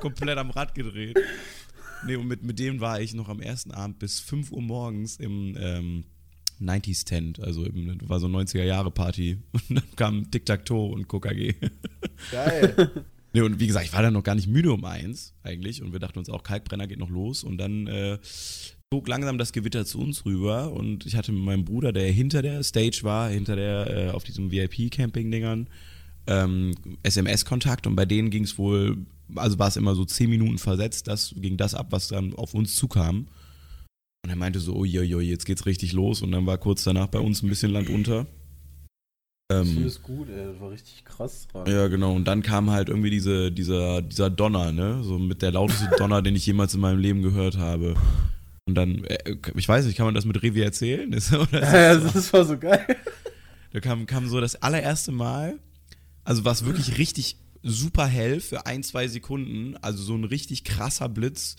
Komplett 0.00 0.36
am 0.36 0.50
Rad 0.50 0.74
gedreht. 0.74 1.18
Nee, 2.04 2.16
und 2.16 2.26
mit, 2.26 2.42
mit 2.42 2.58
dem 2.58 2.80
war 2.82 3.00
ich 3.00 3.14
noch 3.14 3.30
am 3.30 3.40
ersten 3.40 3.70
Abend 3.70 3.98
bis 3.98 4.20
5 4.20 4.52
Uhr 4.52 4.60
morgens 4.60 5.16
im 5.16 5.56
ähm, 5.58 6.04
90s 6.60 7.04
Tent, 7.04 7.40
also 7.40 7.64
das 7.64 8.08
war 8.08 8.20
so 8.20 8.26
90er 8.26 8.64
Jahre 8.64 8.90
Party. 8.90 9.38
Und 9.52 9.76
dann 9.76 9.96
kam 9.96 10.30
Tic-Tac-Toe 10.30 10.92
und 10.92 11.08
KKG. 11.08 11.54
Geil. 12.30 12.90
Nee, 13.32 13.42
und 13.42 13.60
wie 13.60 13.68
gesagt, 13.68 13.86
ich 13.86 13.92
war 13.92 14.02
dann 14.02 14.14
noch 14.14 14.24
gar 14.24 14.34
nicht 14.34 14.48
müde 14.48 14.72
um 14.72 14.84
eins 14.84 15.34
eigentlich 15.44 15.82
und 15.82 15.92
wir 15.92 16.00
dachten 16.00 16.18
uns 16.18 16.28
auch, 16.28 16.42
Kalkbrenner 16.42 16.88
geht 16.88 16.98
noch 16.98 17.10
los 17.10 17.44
und 17.44 17.58
dann 17.58 17.86
äh, 17.86 18.18
zog 18.22 19.06
langsam 19.06 19.38
das 19.38 19.52
Gewitter 19.52 19.86
zu 19.86 20.00
uns 20.00 20.24
rüber 20.24 20.72
und 20.72 21.06
ich 21.06 21.14
hatte 21.14 21.30
mit 21.30 21.42
meinem 21.44 21.64
Bruder, 21.64 21.92
der 21.92 22.10
hinter 22.10 22.42
der 22.42 22.64
Stage 22.64 23.00
war, 23.02 23.30
hinter 23.30 23.54
der, 23.54 24.08
äh, 24.08 24.10
auf 24.10 24.24
diesen 24.24 24.50
VIP-Camping-Dingern, 24.50 25.68
ähm, 26.26 26.74
SMS-Kontakt 27.04 27.86
und 27.86 27.94
bei 27.94 28.04
denen 28.04 28.30
ging 28.30 28.42
es 28.42 28.58
wohl, 28.58 28.98
also 29.36 29.60
war 29.60 29.68
es 29.68 29.76
immer 29.76 29.94
so 29.94 30.04
zehn 30.04 30.28
Minuten 30.28 30.58
versetzt, 30.58 31.06
das 31.06 31.32
ging 31.36 31.56
das 31.56 31.76
ab, 31.76 31.88
was 31.90 32.08
dann 32.08 32.34
auf 32.34 32.54
uns 32.54 32.74
zukam. 32.74 33.28
Und 34.24 34.30
er 34.30 34.36
meinte 34.36 34.60
so, 34.60 34.74
oh 34.74 34.84
je, 34.84 35.00
jetzt 35.02 35.46
geht's 35.46 35.66
richtig 35.66 35.92
los 35.92 36.22
und 36.22 36.32
dann 36.32 36.46
war 36.46 36.58
kurz 36.58 36.84
danach 36.84 37.06
bei 37.06 37.18
uns 37.20 37.42
ein 37.42 37.48
bisschen 37.48 37.70
Land 37.72 37.88
unter. 37.88 38.26
Das 39.48 39.66
Ähm, 39.68 39.86
ist 39.86 40.02
gut, 40.02 40.28
ey. 40.28 40.44
Das 40.52 40.60
war 40.60 40.70
richtig 40.70 41.04
krass 41.04 41.48
dran. 41.48 41.66
ja, 41.66 41.88
genau. 41.88 42.14
Und 42.14 42.26
dann 42.26 42.42
kam 42.42 42.70
halt 42.70 42.88
irgendwie 42.88 43.10
diese, 43.10 43.50
dieser, 43.50 44.02
dieser 44.02 44.30
Donner, 44.30 44.72
ne? 44.72 45.02
So 45.02 45.18
mit 45.18 45.42
der 45.42 45.52
lauteste 45.52 45.88
Donner, 45.98 46.22
den 46.22 46.36
ich 46.36 46.46
jemals 46.46 46.74
in 46.74 46.80
meinem 46.80 47.00
Leben 47.00 47.22
gehört 47.22 47.56
habe. 47.58 47.94
Und 48.68 48.74
dann, 48.74 49.02
äh, 49.04 49.36
ich 49.56 49.68
weiß 49.68 49.86
nicht, 49.86 49.96
kann 49.96 50.06
man 50.06 50.14
das 50.14 50.24
mit 50.26 50.40
Revi 50.42 50.60
erzählen? 50.60 51.12
Ist, 51.14 51.32
Ja, 51.32 51.46
das, 51.50 52.12
das 52.12 52.32
war 52.32 52.44
so 52.44 52.58
geil. 52.58 52.84
da 53.72 53.80
kam, 53.80 54.06
kam 54.06 54.28
so 54.28 54.40
das 54.40 54.54
allererste 54.62 55.10
Mal, 55.12 55.58
also 56.24 56.44
war 56.44 56.52
es 56.52 56.64
wirklich 56.64 56.98
richtig 56.98 57.36
super 57.62 58.06
hell 58.06 58.40
für 58.40 58.66
ein, 58.66 58.82
zwei 58.82 59.08
Sekunden, 59.08 59.76
also 59.82 60.02
so 60.02 60.14
ein 60.14 60.24
richtig 60.24 60.62
krasser 60.64 61.08
Blitz. 61.08 61.56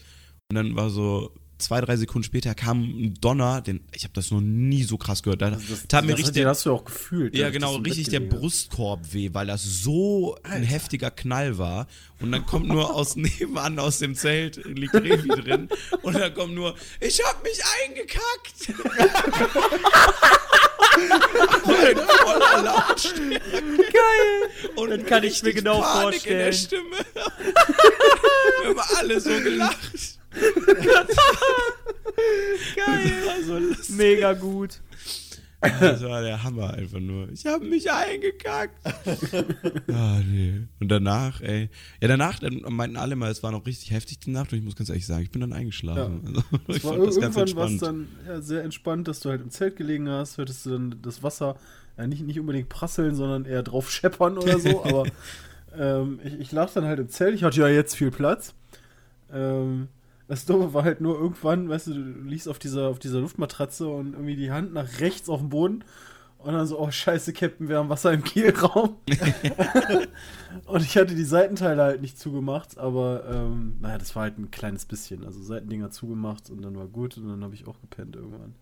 Und 0.50 0.56
dann 0.56 0.76
war 0.76 0.90
so 0.90 1.34
zwei, 1.62 1.80
drei 1.82 1.96
Sekunden 1.98 2.24
später 2.26 2.54
kam 2.56 2.82
ein 2.84 3.14
Donner, 3.22 3.62
den, 3.62 3.82
ich 3.94 4.04
habe 4.04 4.14
das 4.14 4.32
noch 4.32 4.42
nie 4.42 4.84
so 4.84 4.98
krass 4.98 5.24
gehört. 5.24 5.42
Da 5.42 5.48
Also 5.48 5.64
das, 5.70 5.88
tat 5.88 6.06
mir 6.06 6.18
richtig 6.18 6.34
Den 6.34 6.48
hast 6.48 6.66
du 6.66 6.74
auch 6.74 6.84
gefühlt. 6.86 7.36
ja, 7.36 7.50
genau, 7.50 7.76
richtig 7.78 8.10
der. 8.10 8.20
Brustkorb 8.22 9.14
weh, 9.14 9.30
weil 9.34 9.48
das 9.48 9.64
so 9.64 10.38
ein 10.44 10.64
heftiger 10.64 11.12
Knall 11.12 11.58
war. 11.58 11.88
Und 12.20 12.32
dann 12.32 12.46
kommt 12.46 12.68
nur 12.68 12.94
aus 12.94 13.16
nebenan 13.18 13.80
aus 13.80 14.00
dem 14.00 14.16
Zelt, 14.16 14.58
liegt 14.66 14.94
Revi 14.94 15.28
drin. 15.30 15.70
Und 16.04 16.16
dann 16.16 16.34
kommt 16.34 16.54
nur, 16.54 16.76
ich 17.00 17.22
hab 17.24 17.44
mich 17.44 17.60
eingekackt. 17.86 18.74
Voller 21.64 22.64
Lautstärke. 22.64 23.40
Geil! 23.78 24.72
Und 24.76 24.90
Das 24.92 25.06
kann 25.06 25.24
ich 25.24 25.42
mir 25.44 25.54
genau 25.54 25.82
Panik 25.82 26.26
in 26.26 26.38
der 26.38 26.54
vorstellen. 26.54 26.54
Stimme. 26.54 26.98
Wir 28.62 28.70
haben 28.70 28.80
alle 28.98 29.20
so 29.20 29.30
gelacht. 29.30 30.20
Geil! 32.76 33.14
Also. 33.30 33.60
Mega 33.94 34.34
gut. 34.34 34.80
Das 35.62 36.02
war 36.04 36.24
der 36.24 36.42
Hammer 36.42 36.74
einfach 36.74 37.00
nur. 37.00 37.30
Ich 37.30 37.46
habe 37.46 37.66
mich 37.66 37.92
eingekackt. 37.92 38.76
ah, 39.94 40.20
nee. 40.26 40.64
Und 40.80 40.90
danach, 40.90 41.40
ey. 41.42 41.70
Ja, 42.02 42.08
danach 42.08 42.40
dann 42.40 42.64
meinten 42.70 42.98
alle 42.98 43.16
mal, 43.16 43.30
es 43.30 43.44
war 43.44 43.52
noch 43.52 43.68
richtig 43.68 43.92
heftig 43.92 44.20
die 44.20 44.32
Nacht 44.32 44.52
und 44.52 44.58
ich 44.58 44.66
muss 44.66 44.76
ganz 44.76 44.90
ehrlich 44.90 45.06
sagen, 45.06 45.22
ich 45.22 45.30
bin 45.30 45.42
dann 45.42 45.54
eingeschlafen. 45.54 46.24
Also, 46.26 46.44
ich 46.68 46.84
war 46.84 46.94
fand 46.94 47.08
das 47.08 47.20
ganz 47.20 47.38
irgendwann 47.38 47.56
war 47.56 47.66
es 47.66 47.72
entspannt. 47.74 48.08
dann 48.26 48.28
ja, 48.28 48.42
sehr 48.42 48.64
entspannt, 48.64 49.08
dass 49.08 49.20
du 49.20 49.30
halt 49.30 49.42
im 49.42 49.52
Zelt 49.52 49.76
gelegen 49.76 50.10
hast, 50.10 50.40
hörtest 50.40 50.66
du 50.66 50.72
dann 50.72 50.96
das 51.04 51.22
Wasser 51.22 51.56
ja, 51.98 52.08
nicht, 52.08 52.24
nicht 52.24 52.40
unbedingt 52.40 52.70
prasseln, 52.70 53.14
sondern 53.16 53.46
eher 53.46 53.62
drauf 53.62 53.92
scheppern 53.92 54.40
oder 54.40 54.58
so. 54.58 54.84
aber 54.84 55.06
ähm, 55.78 56.20
ich, 56.24 56.40
ich 56.40 56.52
lag 56.52 56.72
dann 56.74 56.86
halt 56.86 57.00
im 57.00 57.10
Zelt, 57.10 57.36
ich 57.36 57.44
hatte 57.44 57.60
ja 57.60 57.68
jetzt 57.68 57.96
viel 57.96 58.10
Platz. 58.10 58.56
Ähm, 59.32 59.90
das 60.32 60.46
Dumme 60.46 60.74
war 60.74 60.86
halt 60.86 61.02
nur 61.02 61.20
irgendwann, 61.20 61.68
weißt 61.68 61.88
du, 61.88 61.94
du 61.94 62.22
liegst 62.22 62.48
auf 62.48 62.58
dieser, 62.58 62.88
auf 62.88 63.00
dieser 63.00 63.20
Luftmatratze 63.20 63.90
und 63.90 64.14
irgendwie 64.14 64.38
die 64.38 64.50
Hand 64.50 64.72
nach 64.72 65.02
rechts 65.02 65.28
auf 65.28 65.42
dem 65.42 65.50
Boden 65.50 65.84
und 66.38 66.54
dann 66.54 66.66
so, 66.66 66.80
oh 66.80 66.90
scheiße, 66.90 67.34
Captain, 67.34 67.68
wir 67.68 67.80
haben 67.80 67.90
Wasser 67.90 68.14
im 68.14 68.24
Kielraum. 68.24 68.96
und 70.68 70.84
ich 70.84 70.98
hatte 70.98 71.16
die 71.16 71.26
Seitenteile 71.26 71.84
halt 71.84 72.02
nicht 72.02 72.18
zugemacht, 72.18 72.78
aber 72.78 73.26
ähm, 73.30 73.76
naja, 73.82 73.98
das 73.98 74.16
war 74.16 74.24
halt 74.24 74.40
ein 74.40 74.52
kleines 74.52 74.86
bisschen. 74.86 75.26
Also 75.26 75.44
Seitendinger 75.44 75.92
zugemacht 75.92 76.50
und 76.50 76.62
dann 76.62 76.78
war 76.78 76.88
gut 76.88 77.18
und 77.18 77.28
dann 77.28 77.44
habe 77.44 77.54
ich 77.54 77.68
auch 77.68 77.82
gepennt 77.82 78.16
irgendwann. 78.16 78.56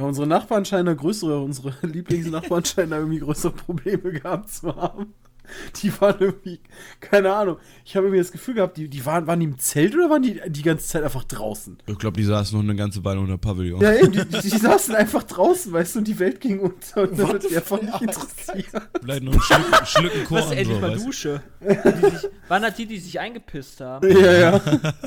Ja, 0.00 0.06
unsere 0.06 0.26
Nachbarn 0.26 0.64
scheinen 0.64 0.86
da 0.86 0.94
größere, 0.94 1.38
unsere 1.42 1.74
Lieblingsnachbarn 1.86 2.64
scheinen 2.64 2.92
da 2.92 2.96
irgendwie 2.96 3.18
größere 3.18 3.52
Probleme 3.52 4.10
gehabt 4.10 4.48
zu 4.48 4.74
haben. 4.74 5.12
Die 5.82 6.00
waren 6.00 6.16
irgendwie, 6.20 6.60
keine 7.00 7.32
Ahnung. 7.34 7.56
Ich 7.84 7.96
habe 7.96 8.06
irgendwie 8.06 8.20
das 8.22 8.32
Gefühl 8.32 8.54
gehabt, 8.54 8.76
die, 8.76 8.88
die 8.88 9.04
waren, 9.04 9.26
waren 9.26 9.40
die 9.40 9.46
im 9.46 9.58
Zelt 9.58 9.94
oder 9.94 10.08
waren 10.08 10.22
die 10.22 10.40
die 10.48 10.62
ganze 10.62 10.86
Zeit 10.86 11.02
einfach 11.02 11.24
draußen? 11.24 11.78
Ich 11.86 11.98
glaube, 11.98 12.16
die 12.16 12.24
saßen 12.24 12.56
noch 12.56 12.64
eine 12.64 12.76
ganze 12.76 13.04
Weile 13.04 13.20
unter 13.20 13.38
Pavillon. 13.38 13.80
Ja, 13.80 13.92
eben, 13.94 14.12
die, 14.12 14.24
die, 14.28 14.40
die 14.40 14.58
saßen 14.58 14.94
einfach 14.94 15.22
draußen, 15.24 15.72
weißt 15.72 15.94
du, 15.94 15.98
und 16.00 16.08
die 16.08 16.18
Welt 16.18 16.40
ging 16.40 16.60
unter 16.60 17.02
und 17.02 17.18
das 17.18 17.28
hat 17.28 17.50
die 17.50 17.56
einfach 17.56 17.82
nicht 17.82 18.00
interessiert. 18.02 18.82
Vielleicht 19.00 19.22
noch 19.22 19.34
ein 19.34 19.40
Schlücken, 19.40 19.86
Schlücken 19.86 20.20
Was 20.30 20.44
Korn. 20.46 20.56
endlich 20.58 20.76
So, 20.76 20.80
mal? 20.80 20.96
Dusche. 20.96 21.42
Die 21.62 22.10
sich, 22.10 22.30
waren 22.48 22.62
das 22.62 22.74
die, 22.74 22.86
die 22.86 22.98
sich 22.98 23.18
eingepisst 23.20 23.80
haben? 23.80 24.08
Ja, 24.10 24.32
ja. 24.32 24.60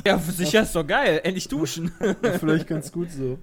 Ja, 0.06 0.20
sicher 0.20 0.64
ist 0.64 0.76
doch 0.76 0.86
geil. 0.86 1.22
Endlich 1.24 1.48
duschen. 1.48 1.92
Vielleicht 2.40 2.68
ganz 2.68 2.92
gut 2.92 3.12
so. 3.12 3.40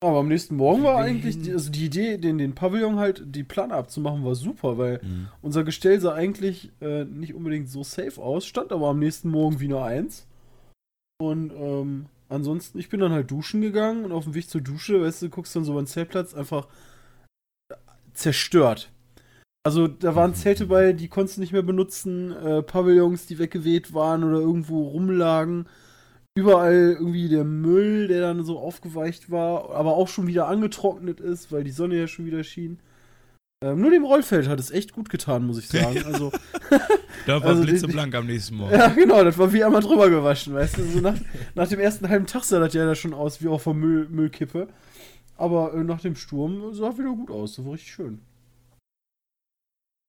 Aber 0.00 0.18
am 0.20 0.28
nächsten 0.28 0.54
Morgen 0.54 0.84
war 0.84 0.96
eigentlich, 0.96 1.40
die, 1.42 1.52
also 1.52 1.70
die 1.72 1.86
Idee, 1.86 2.18
den, 2.18 2.38
den 2.38 2.54
Pavillon 2.54 3.00
halt, 3.00 3.22
die 3.26 3.42
Plane 3.42 3.74
abzumachen, 3.74 4.24
war 4.24 4.36
super, 4.36 4.78
weil 4.78 5.00
Mhm. 5.02 5.28
unser 5.42 5.64
Gestell 5.64 6.00
sah 6.00 6.14
eigentlich 6.14 6.70
äh, 6.80 7.04
nicht 7.04 7.34
unbedingt 7.34 7.68
so 7.68 7.82
safe 7.82 8.22
aus, 8.22 8.46
stand 8.46 8.70
aber 8.70 8.88
am 8.88 9.00
nächsten 9.00 9.28
Morgen 9.28 9.58
wie 9.58 9.64
eine 9.64 9.82
Eins. 9.82 10.26
Und 11.20 11.52
ähm, 11.52 12.06
ansonsten, 12.28 12.78
ich 12.78 12.88
bin 12.88 13.00
dann 13.00 13.10
halt 13.10 13.28
duschen 13.30 13.60
gegangen 13.60 14.04
und 14.04 14.12
auf 14.12 14.22
dem 14.22 14.34
Weg 14.34 14.48
zur 14.48 14.60
Dusche, 14.60 15.02
weißt 15.02 15.22
du, 15.22 15.30
guckst 15.30 15.56
dann 15.56 15.64
so 15.64 15.74
beim 15.74 15.86
Zeltplatz 15.86 16.32
einfach 16.32 16.68
zerstört. 18.14 18.92
Also 19.64 19.88
da 19.88 20.14
waren 20.14 20.34
Zelte 20.34 20.66
bei, 20.66 20.92
die 20.92 21.08
konntest 21.08 21.36
du 21.36 21.40
nicht 21.40 21.52
mehr 21.52 21.62
benutzen, 21.62 22.32
äh, 22.32 22.62
Pavillons, 22.62 23.26
die 23.26 23.38
weggeweht 23.38 23.92
waren 23.92 24.22
oder 24.24 24.38
irgendwo 24.38 24.88
rumlagen. 24.88 25.66
Überall 26.38 26.96
irgendwie 26.98 27.28
der 27.28 27.42
Müll, 27.42 28.06
der 28.06 28.20
dann 28.20 28.44
so 28.44 28.60
aufgeweicht 28.60 29.28
war, 29.30 29.74
aber 29.74 29.96
auch 29.96 30.06
schon 30.06 30.28
wieder 30.28 30.46
angetrocknet 30.46 31.18
ist, 31.18 31.50
weil 31.50 31.64
die 31.64 31.72
Sonne 31.72 31.96
ja 31.96 32.06
schon 32.06 32.26
wieder 32.26 32.44
schien. 32.44 32.78
Ähm, 33.64 33.80
nur 33.80 33.90
dem 33.90 34.04
Rollfeld 34.04 34.46
hat 34.46 34.60
es 34.60 34.70
echt 34.70 34.92
gut 34.92 35.08
getan, 35.08 35.44
muss 35.44 35.58
ich 35.58 35.66
sagen. 35.66 36.00
Also, 36.06 36.30
Da 37.26 37.42
war 37.42 37.50
Also 37.50 37.62
blitzeblank 37.62 38.14
am 38.14 38.26
nächsten 38.26 38.54
Morgen. 38.56 38.72
ja, 38.72 38.86
genau, 38.88 39.24
das 39.24 39.36
war 39.36 39.52
wie 39.52 39.64
einmal 39.64 39.82
drüber 39.82 40.08
gewaschen, 40.08 40.54
weißt 40.54 40.78
du. 40.78 40.84
So 40.84 41.00
nach, 41.00 41.16
nach 41.56 41.66
dem 41.66 41.80
ersten 41.80 42.08
halben 42.08 42.26
Tag 42.26 42.44
sah 42.44 42.60
das 42.60 42.72
ja 42.72 42.86
da 42.86 42.94
schon 42.94 43.14
aus 43.14 43.42
wie 43.42 43.48
auf 43.48 43.64
der 43.64 43.74
Müll, 43.74 44.06
Müllkippe. 44.08 44.68
Aber 45.36 45.74
äh, 45.74 45.82
nach 45.82 46.00
dem 46.00 46.14
Sturm 46.14 46.72
sah 46.72 46.90
es 46.90 46.98
wieder 46.98 47.10
gut 47.10 47.30
aus. 47.32 47.56
Das 47.56 47.64
war 47.64 47.72
richtig 47.72 47.92
schön. 47.92 48.20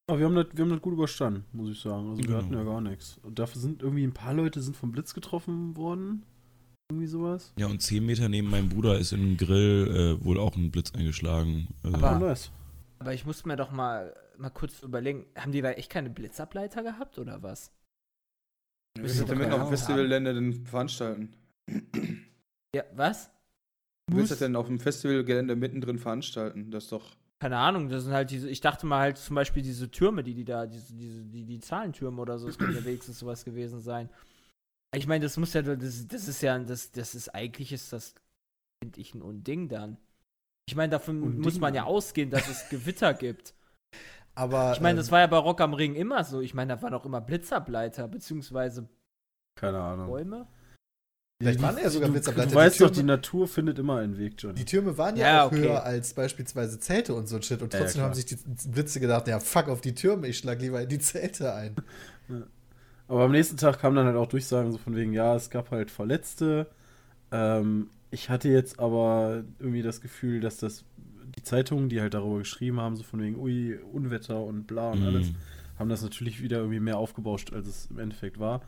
Aber 0.10 0.18
wir 0.20 0.26
haben 0.26 0.36
das, 0.36 0.48
wir 0.54 0.64
haben 0.64 0.72
das 0.72 0.82
gut 0.82 0.94
überstanden, 0.94 1.46
muss 1.54 1.70
ich 1.70 1.80
sagen. 1.80 2.10
Also 2.10 2.18
wir 2.18 2.26
Genau. 2.28 2.38
hatten 2.40 2.54
ja 2.54 2.64
gar 2.64 2.82
nichts. 2.82 3.20
Und 3.24 3.38
dafür 3.38 3.62
sind 3.62 3.84
irgendwie 3.84 4.04
ein 4.04 4.14
paar 4.14 4.34
Leute 4.34 4.62
sind 4.62 4.76
vom 4.76 4.92
Blitz 4.92 5.14
getroffen 5.14 5.78
worden. 5.78 6.24
Irgendwie 6.92 7.06
sowas. 7.08 7.54
Ja, 7.58 7.68
und 7.68 7.82
zehn 7.84 8.04
Meter 8.06 8.28
neben 8.28 8.50
meinem 8.50 8.70
Bruder 8.70 8.98
ist 8.98 9.12
in 9.14 9.20
einem 9.22 9.38
Grill 9.38 10.18
äh, 10.20 10.26
wohl 10.26 10.40
auch 10.40 10.56
ein 10.56 10.72
Blitz 10.72 10.92
eingeschlagen. 10.96 11.68
Also, 11.84 11.98
Aber- 11.98 12.20
nice. 12.20 12.52
Aber 12.98 13.14
ich 13.14 13.26
musste 13.26 13.48
mir 13.48 13.56
doch 13.56 13.72
mal, 13.72 14.16
mal 14.38 14.50
kurz 14.50 14.82
überlegen, 14.82 15.26
haben 15.38 15.52
die 15.52 15.62
da 15.62 15.72
echt 15.72 15.90
keine 15.92 16.10
Blitzableiter 16.10 16.82
gehabt 16.84 17.18
oder 17.20 17.44
was? 17.44 17.72
Das 19.00 19.24
denn 19.24 19.38
mitten 19.38 19.54
auf 19.54 19.62
dem 19.62 19.70
Festivalgelände 19.70 20.34
denn 20.34 20.66
veranstalten? 20.66 21.30
Ja, 22.76 22.84
was? 22.96 23.30
Wie 24.10 24.18
willst 24.18 24.32
du 24.32 24.34
das 24.34 24.40
denn 24.40 24.56
auf 24.56 24.66
dem 24.68 24.80
Festivalgelände 24.80 25.56
mittendrin 25.56 26.00
veranstalten? 26.00 26.72
Das 26.72 26.86
ist 26.86 26.92
doch. 26.92 27.16
Keine 27.40 27.58
Ahnung, 27.58 27.88
das 27.88 28.04
sind 28.04 28.14
halt 28.14 28.32
diese, 28.32 28.50
ich 28.50 28.60
dachte 28.60 28.86
mal 28.86 29.00
halt 29.00 29.18
zum 29.18 29.36
Beispiel 29.36 29.64
diese 29.64 29.90
Türme, 29.90 30.24
die 30.24 30.34
die 30.34 30.44
da, 30.44 30.66
diese, 30.66 30.94
diese, 30.94 31.24
die, 31.24 31.46
die 31.46 31.60
Zahlentürme 31.60 32.22
oder 32.22 32.38
so, 32.38 32.48
das 32.48 32.58
könnte 32.58 32.78
ja 32.78 32.86
wenigstens 32.86 33.20
sowas 33.20 33.46
gewesen 33.46 33.80
sein. 33.80 34.10
Ich 34.94 35.08
meine, 35.08 35.24
das 35.24 35.38
muss 35.38 35.54
ja, 35.54 35.62
das, 35.62 36.08
das 36.08 36.28
ist 36.28 36.42
ja, 36.42 36.58
das, 36.60 36.92
das 36.92 37.16
ist 37.16 37.30
eigentlich 37.30 37.72
ist 37.72 37.94
das, 37.94 38.14
finde 38.84 39.00
ich, 39.00 39.14
ein 39.14 39.22
Unding 39.22 39.70
dann. 39.70 39.98
Ich 40.68 40.76
meine, 40.76 40.92
davon 40.92 41.24
Unding. 41.24 41.42
muss 41.42 41.60
man 41.60 41.74
ja 41.74 41.86
ausgehen, 41.86 42.30
dass 42.30 42.48
es 42.50 42.68
Gewitter 42.70 43.14
gibt. 43.14 43.54
Aber 44.36 44.74
Ich 44.74 44.82
meine, 44.82 44.98
das 44.98 45.08
ähm, 45.08 45.12
war 45.14 45.20
ja 45.22 45.28
bei 45.28 45.38
Rock 45.38 45.62
am 45.62 45.74
Ring 45.74 45.96
immer 45.96 46.24
so. 46.24 46.42
Ich 46.42 46.54
meine, 46.54 46.76
da 46.76 46.82
waren 46.82 46.94
auch 46.94 47.06
immer 47.06 47.22
Blitzableiter, 47.22 48.08
beziehungsweise 48.08 48.90
Keine 49.56 49.80
Ahnung. 49.80 50.08
Bäume. 50.08 50.48
Vielleicht 51.42 51.62
waren 51.62 51.78
ja 51.78 51.90
sogar 51.90 52.08
du, 52.10 52.14
Blitzableiter. 52.14 52.50
Du 52.50 52.56
weißt 52.56 52.76
die 52.76 52.80
doch, 52.80 52.88
Türme, 52.90 53.02
die 53.02 53.08
Natur 53.08 53.48
findet 53.48 53.80
immer 53.80 53.98
einen 53.98 54.18
Weg, 54.18 54.34
Johnny. 54.38 54.56
die 54.56 54.66
Türme 54.66 54.98
waren 54.98 55.16
ja, 55.16 55.26
Ja, 55.26 55.44
auch 55.46 55.52
okay. 55.52 55.62
höher 55.62 55.84
als 55.84 56.14
beispielsweise 56.14 56.80
Zelte 56.80 57.14
und 57.14 57.28
so 57.28 57.38
ein 57.38 57.44
Shit. 57.44 57.62
Und 57.62 57.74
Ja, 57.74 57.80
ja, 57.80 57.86
trotzdem 57.86 58.02
klar. 58.02 58.10
haben 58.10 58.14
sich 58.16 58.26
die 58.26 58.38
Blitze 58.70 59.00
gedacht, 59.00 59.28
ja, 59.28 59.40
fuck 59.40 59.70
auf 59.70 59.80
die 59.82 59.96
Türme, 59.96 60.28
ich 60.28 60.38
schlag 60.38 60.62
lieber 60.62 60.82
in 60.82 60.90
die 60.90 61.00
Zelte 61.00 61.54
ein. 61.54 61.76
Aber 63.08 63.24
am 63.24 63.32
nächsten 63.32 63.58
Tag 63.58 63.80
kamen 63.80 63.96
dann 63.96 64.06
halt 64.06 64.16
auch 64.18 64.28
Durchsagen 64.28 64.72
so 64.72 64.78
von 64.78 64.96
wegen, 64.96 65.14
ja, 65.14 65.36
es 65.36 65.50
gab 65.50 65.72
halt 65.72 65.90
Verletzte. 65.90 66.68
Ähm, 67.32 67.90
ich 68.12 68.30
hatte 68.30 68.50
jetzt 68.50 68.80
aber 68.80 69.44
irgendwie 69.60 69.82
das 69.84 70.02
Gefühl, 70.02 70.42
dass 70.42 70.58
das 70.58 70.86
die 71.38 71.44
Zeitungen, 71.44 71.90
die 71.90 72.02
halt 72.02 72.14
darüber 72.14 72.40
geschrieben 72.40 72.80
haben, 72.80 72.96
so 72.98 73.04
von 73.04 73.22
wegen, 73.22 73.38
ui, 73.40 73.78
Unwetter 73.94 74.42
und 74.44 74.68
bla 74.68 74.92
und 74.94 75.02
Mhm. 75.02 75.06
alles, 75.06 75.34
haben 75.80 75.90
das 75.90 76.02
natürlich 76.04 76.42
wieder 76.42 76.58
irgendwie 76.60 76.80
mehr 76.80 76.98
aufgebauscht, 76.98 77.54
als 77.54 77.68
es 77.68 77.88
im 77.92 78.00
Endeffekt 78.00 78.40
war. 78.40 78.62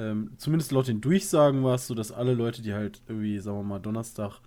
Ähm, 0.00 0.30
zumindest 0.38 0.70
laut 0.70 0.86
den 0.86 1.00
Durchsagen 1.00 1.64
war 1.64 1.74
es 1.74 1.86
so, 1.88 1.94
dass 1.94 2.12
alle 2.12 2.32
Leute, 2.34 2.62
die 2.62 2.72
halt 2.72 3.02
irgendwie, 3.08 3.38
sagen 3.40 3.58
wir 3.58 3.64
mal, 3.64 3.78
Donnerstag 3.80 4.40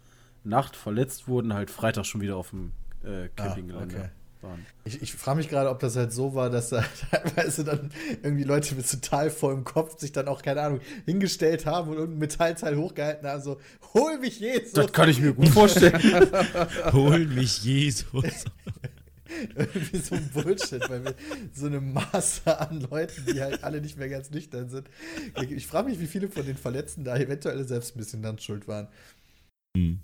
Nacht 0.44 0.76
verletzt 0.76 1.28
wurden, 1.28 1.54
halt 1.54 1.70
Freitag 1.70 2.06
schon 2.06 2.22
wieder 2.22 2.38
auf 2.38 2.52
dem 2.52 2.72
äh, 3.04 3.28
Campinggelände 3.36 3.96
Ah, 3.96 4.00
okay. 4.00 4.10
waren. 4.42 4.66
Ich, 4.86 5.02
ich 5.02 5.14
frage 5.14 5.38
mich 5.38 5.50
gerade, 5.50 5.70
ob 5.70 5.80
das 5.80 5.96
halt 5.98 6.14
so 6.14 6.34
war, 6.34 6.50
dass 6.50 6.70
da 6.70 6.84
teilweise 7.12 7.64
dann 7.66 7.92
irgendwie 8.24 8.44
Leute 8.46 8.74
mit 8.76 8.90
total 8.90 9.30
vollem 9.30 9.64
Kopf 9.66 10.00
sich 10.00 10.14
dann 10.14 10.28
auch, 10.30 10.42
keine 10.42 10.62
Ahnung, 10.62 10.80
hingestellt 11.06 11.66
haben 11.66 11.90
und 11.90 11.98
irgendein 11.98 12.20
Metallteil 12.20 12.78
hochgehalten 12.78 13.28
haben, 13.28 13.42
so, 13.44 13.60
hol 13.94 14.18
mich 14.20 14.40
Jesus! 14.40 14.72
Das 14.72 14.92
kann 14.94 15.10
ich 15.10 15.20
mir 15.20 15.34
gut 15.34 15.50
vorstellen. 15.50 16.02
Hol 16.94 17.26
mich 17.28 17.64
Jesus. 17.64 18.06
irgendwie 19.56 19.98
so 19.98 20.16
ein 20.16 20.30
Bullshit, 20.34 20.90
weil 20.90 21.04
wir 21.06 21.16
so 21.54 21.68
eine 21.68 21.82
Masse 21.82 22.60
an 22.60 22.82
Leuten, 22.82 23.26
die 23.26 23.42
halt 23.42 23.64
alle 23.64 23.82
nicht 23.82 23.98
mehr 23.98 24.10
ganz 24.10 24.32
nüchtern 24.32 24.70
sind. 24.70 24.90
Ich 25.50 25.68
frage 25.68 25.90
mich, 25.90 26.00
wie 26.00 26.08
viele 26.08 26.30
von 26.30 26.46
den 26.46 26.58
Verletzten 26.58 27.04
da 27.04 27.18
eventuell 27.18 27.68
selbst 27.68 27.96
ein 27.96 28.00
bisschen 28.00 28.22
dann 28.22 28.40
schuld 28.40 28.68
waren. 28.68 28.88
Hm. 29.78 30.00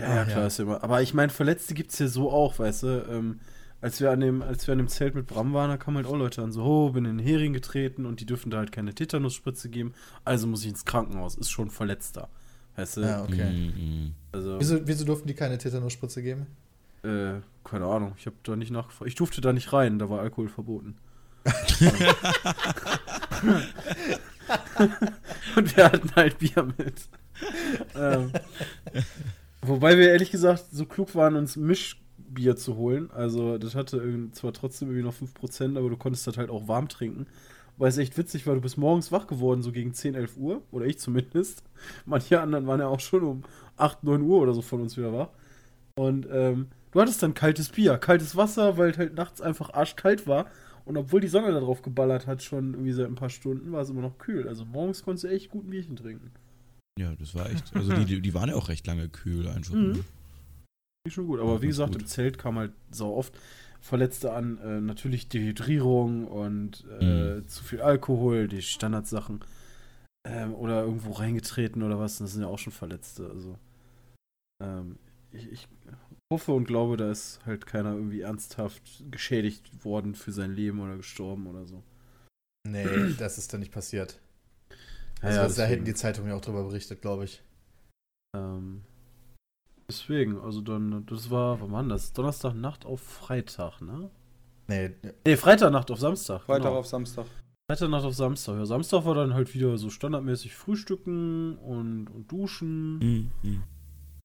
Ja, 0.00 0.16
ja, 0.16 0.24
klar, 0.24 0.38
ja. 0.40 0.46
ist 0.46 0.58
ja 0.58 0.64
immer. 0.64 0.82
Aber 0.82 1.02
ich 1.02 1.14
meine, 1.14 1.30
Verletzte 1.30 1.74
gibt's 1.74 1.98
ja 1.98 2.08
so 2.08 2.30
auch, 2.30 2.58
weißt 2.58 2.82
du. 2.82 3.06
Ähm, 3.10 3.40
als 3.80 4.00
wir 4.00 4.12
an 4.12 4.20
dem, 4.20 4.42
als 4.42 4.66
wir 4.66 4.72
an 4.72 4.78
dem 4.78 4.88
Zelt 4.88 5.16
mit 5.16 5.26
Bram 5.26 5.52
waren, 5.52 5.68
da 5.68 5.76
kamen 5.76 5.96
halt 5.96 6.06
auch 6.06 6.16
Leute 6.16 6.40
an, 6.40 6.52
so, 6.52 6.62
oh, 6.62 6.90
bin 6.90 7.04
in 7.04 7.18
den 7.18 7.26
Hering 7.26 7.52
getreten 7.52 8.06
und 8.06 8.20
die 8.20 8.26
dürfen 8.26 8.48
da 8.48 8.58
halt 8.58 8.70
keine 8.70 8.94
Tetanusspritze 8.94 9.68
geben, 9.68 9.92
also 10.24 10.46
muss 10.46 10.62
ich 10.62 10.70
ins 10.70 10.84
Krankenhaus. 10.84 11.34
Ist 11.34 11.50
schon 11.50 11.68
Verletzter. 11.68 12.28
Weißt 12.76 12.96
du? 12.96 13.00
Ja, 13.02 13.22
okay. 13.24 13.50
Mhm. 13.50 14.14
Also, 14.30 14.58
Wieso, 14.58 14.86
wieso 14.86 15.04
durften 15.04 15.26
die 15.26 15.34
keine 15.34 15.58
Tetanusspritze 15.58 16.22
geben? 16.22 16.46
Äh, 17.02 17.40
keine 17.64 17.86
Ahnung, 17.86 18.14
ich 18.16 18.26
habe 18.26 18.36
da 18.42 18.56
nicht 18.56 18.70
nachgefragt. 18.70 19.08
Ich 19.08 19.14
durfte 19.14 19.40
da 19.40 19.52
nicht 19.52 19.72
rein, 19.72 19.98
da 19.98 20.10
war 20.10 20.20
Alkohol 20.20 20.48
verboten. 20.48 20.96
und 25.56 25.76
wir 25.76 25.84
hatten 25.84 26.14
halt 26.14 26.38
Bier 26.38 26.68
mit. 26.78 27.08
ähm, 27.96 28.32
wobei 29.62 29.98
wir 29.98 30.10
ehrlich 30.10 30.30
gesagt 30.30 30.66
so 30.70 30.86
klug 30.86 31.14
waren, 31.14 31.34
uns 31.36 31.56
Mischbier 31.56 32.56
zu 32.56 32.76
holen. 32.76 33.10
Also, 33.10 33.58
das 33.58 33.74
hatte 33.74 34.30
zwar 34.32 34.52
trotzdem 34.52 34.88
irgendwie 34.88 35.04
noch 35.04 35.14
5%, 35.14 35.76
aber 35.76 35.90
du 35.90 35.96
konntest 35.96 36.26
das 36.26 36.36
halt 36.36 36.50
auch 36.50 36.68
warm 36.68 36.88
trinken. 36.88 37.26
Weil 37.78 37.88
es 37.88 37.98
echt 37.98 38.16
witzig 38.18 38.46
war, 38.46 38.54
du 38.54 38.60
bist 38.60 38.78
morgens 38.78 39.10
wach 39.10 39.26
geworden, 39.26 39.62
so 39.62 39.72
gegen 39.72 39.94
10, 39.94 40.14
11 40.14 40.36
Uhr. 40.36 40.62
Oder 40.70 40.86
ich 40.86 40.98
zumindest. 40.98 41.64
Manche 42.04 42.40
anderen 42.40 42.66
waren 42.66 42.80
ja 42.80 42.86
auch 42.86 43.00
schon 43.00 43.22
um 43.22 43.42
8, 43.76 44.04
9 44.04 44.22
Uhr 44.22 44.40
oder 44.40 44.54
so 44.54 44.62
von 44.62 44.80
uns 44.82 44.96
wieder 44.96 45.12
wach. 45.12 45.30
Und 45.96 46.28
ähm, 46.30 46.68
du 46.92 47.00
hattest 47.00 47.22
dann 47.22 47.34
kaltes 47.34 47.68
Bier, 47.70 47.98
kaltes 47.98 48.36
Wasser, 48.36 48.76
weil 48.78 48.90
es 48.90 48.98
halt 48.98 49.14
nachts 49.14 49.40
einfach 49.40 49.72
arschkalt 49.74 50.26
war. 50.26 50.46
Und 50.84 50.96
obwohl 50.96 51.20
die 51.20 51.28
Sonne 51.28 51.52
da 51.52 51.60
drauf 51.60 51.82
geballert 51.82 52.26
hat, 52.26 52.42
schon 52.42 52.72
irgendwie 52.74 52.92
seit 52.92 53.06
ein 53.06 53.14
paar 53.14 53.30
Stunden, 53.30 53.70
war 53.72 53.82
es 53.82 53.90
immer 53.90 54.00
noch 54.02 54.18
kühl. 54.18 54.48
Also 54.48 54.64
morgens 54.64 55.02
konntest 55.04 55.24
du 55.24 55.28
echt 55.28 55.50
gut 55.50 55.64
ein 55.64 55.70
Bierchen 55.70 55.96
trinken. 55.96 56.32
Ja, 56.98 57.14
das 57.14 57.34
war 57.34 57.48
echt. 57.50 57.74
Also 57.74 57.94
die, 57.94 58.04
die, 58.04 58.20
die 58.20 58.34
waren 58.34 58.48
ja 58.48 58.54
auch 58.56 58.68
recht 58.68 58.86
lange 58.86 59.08
kühl 59.08 59.46
einfach. 59.48 59.74
Mhm. 59.74 59.94
Finde 59.94 60.04
ich 61.06 61.14
schon 61.14 61.26
gut. 61.28 61.40
Aber 61.40 61.54
Ja, 61.54 61.62
wie 61.62 61.66
gesagt, 61.68 61.92
gut. 61.92 62.02
im 62.02 62.06
Zelt 62.08 62.36
kam 62.38 62.58
halt 62.58 62.72
sau 62.90 63.14
oft 63.14 63.32
Verletzte 63.80 64.32
an. 64.32 64.58
Äh, 64.58 64.80
natürlich 64.80 65.28
Dehydrierung 65.28 66.26
und 66.26 66.84
äh, 67.00 67.36
Mhm. 67.36 67.48
zu 67.48 67.62
viel 67.64 67.80
Alkohol, 67.80 68.48
die 68.48 68.62
Standardsachen. 68.62 69.40
Ähm, 70.28 70.54
oder 70.54 70.82
irgendwo 70.82 71.12
reingetreten 71.12 71.82
oder 71.82 71.98
was. 71.98 72.18
Das 72.18 72.32
sind 72.32 72.42
ja 72.42 72.48
auch 72.48 72.58
schon 72.58 72.72
Verletzte. 72.72 73.28
Also 73.30 73.56
ähm, 74.62 74.96
ich, 75.32 75.50
ich 75.50 75.68
hoffe 76.32 76.52
und 76.52 76.64
glaube, 76.64 76.96
da 76.96 77.10
ist 77.10 77.40
halt 77.44 77.66
keiner 77.66 77.92
irgendwie 77.94 78.22
ernsthaft 78.22 79.04
geschädigt 79.10 79.84
worden 79.84 80.14
für 80.14 80.32
sein 80.32 80.54
Leben 80.54 80.80
oder 80.80 80.96
gestorben 80.96 81.46
oder 81.46 81.66
so. 81.66 81.82
Nee, 82.66 82.86
das 83.18 83.38
ist 83.38 83.52
dann 83.52 83.60
nicht 83.60 83.72
passiert. 83.72 84.18
Ja, 85.22 85.28
Also 85.28 85.60
ja, 85.60 85.66
da 85.66 85.70
hätten 85.70 85.84
die 85.84 85.94
Zeitungen 85.94 86.30
ja 86.30 86.36
auch 86.36 86.40
drüber 86.40 86.64
berichtet, 86.64 87.02
glaube 87.02 87.24
ich. 87.24 87.42
Ähm, 88.34 88.82
deswegen, 89.88 90.40
also 90.40 90.62
dann, 90.62 91.04
das 91.06 91.30
war, 91.30 91.60
wann 91.60 91.70
war 91.70 91.82
denn 91.82 91.90
das? 91.90 92.12
Donnerstagnacht 92.12 92.86
auf 92.86 93.00
Freitag, 93.00 93.80
ne? 93.82 94.10
Nee, 94.68 94.90
Nee, 95.26 95.36
Freitagnacht 95.36 95.90
auf 95.90 96.00
Samstag. 96.00 96.42
Freitag 96.42 96.64
genau. 96.64 96.78
auf 96.78 96.86
Samstag. 96.86 97.26
Freitagnacht 97.70 98.04
auf 98.04 98.14
Samstag. 98.14 98.56
Ja, 98.56 98.64
Samstag 98.64 99.04
war 99.04 99.14
dann 99.14 99.34
halt 99.34 99.54
wieder 99.54 99.76
so 99.76 99.90
standardmäßig 99.90 100.54
Frühstücken 100.54 101.58
und, 101.58 102.08
und 102.08 102.32
Duschen. 102.32 102.98
Mhm. 103.42 103.62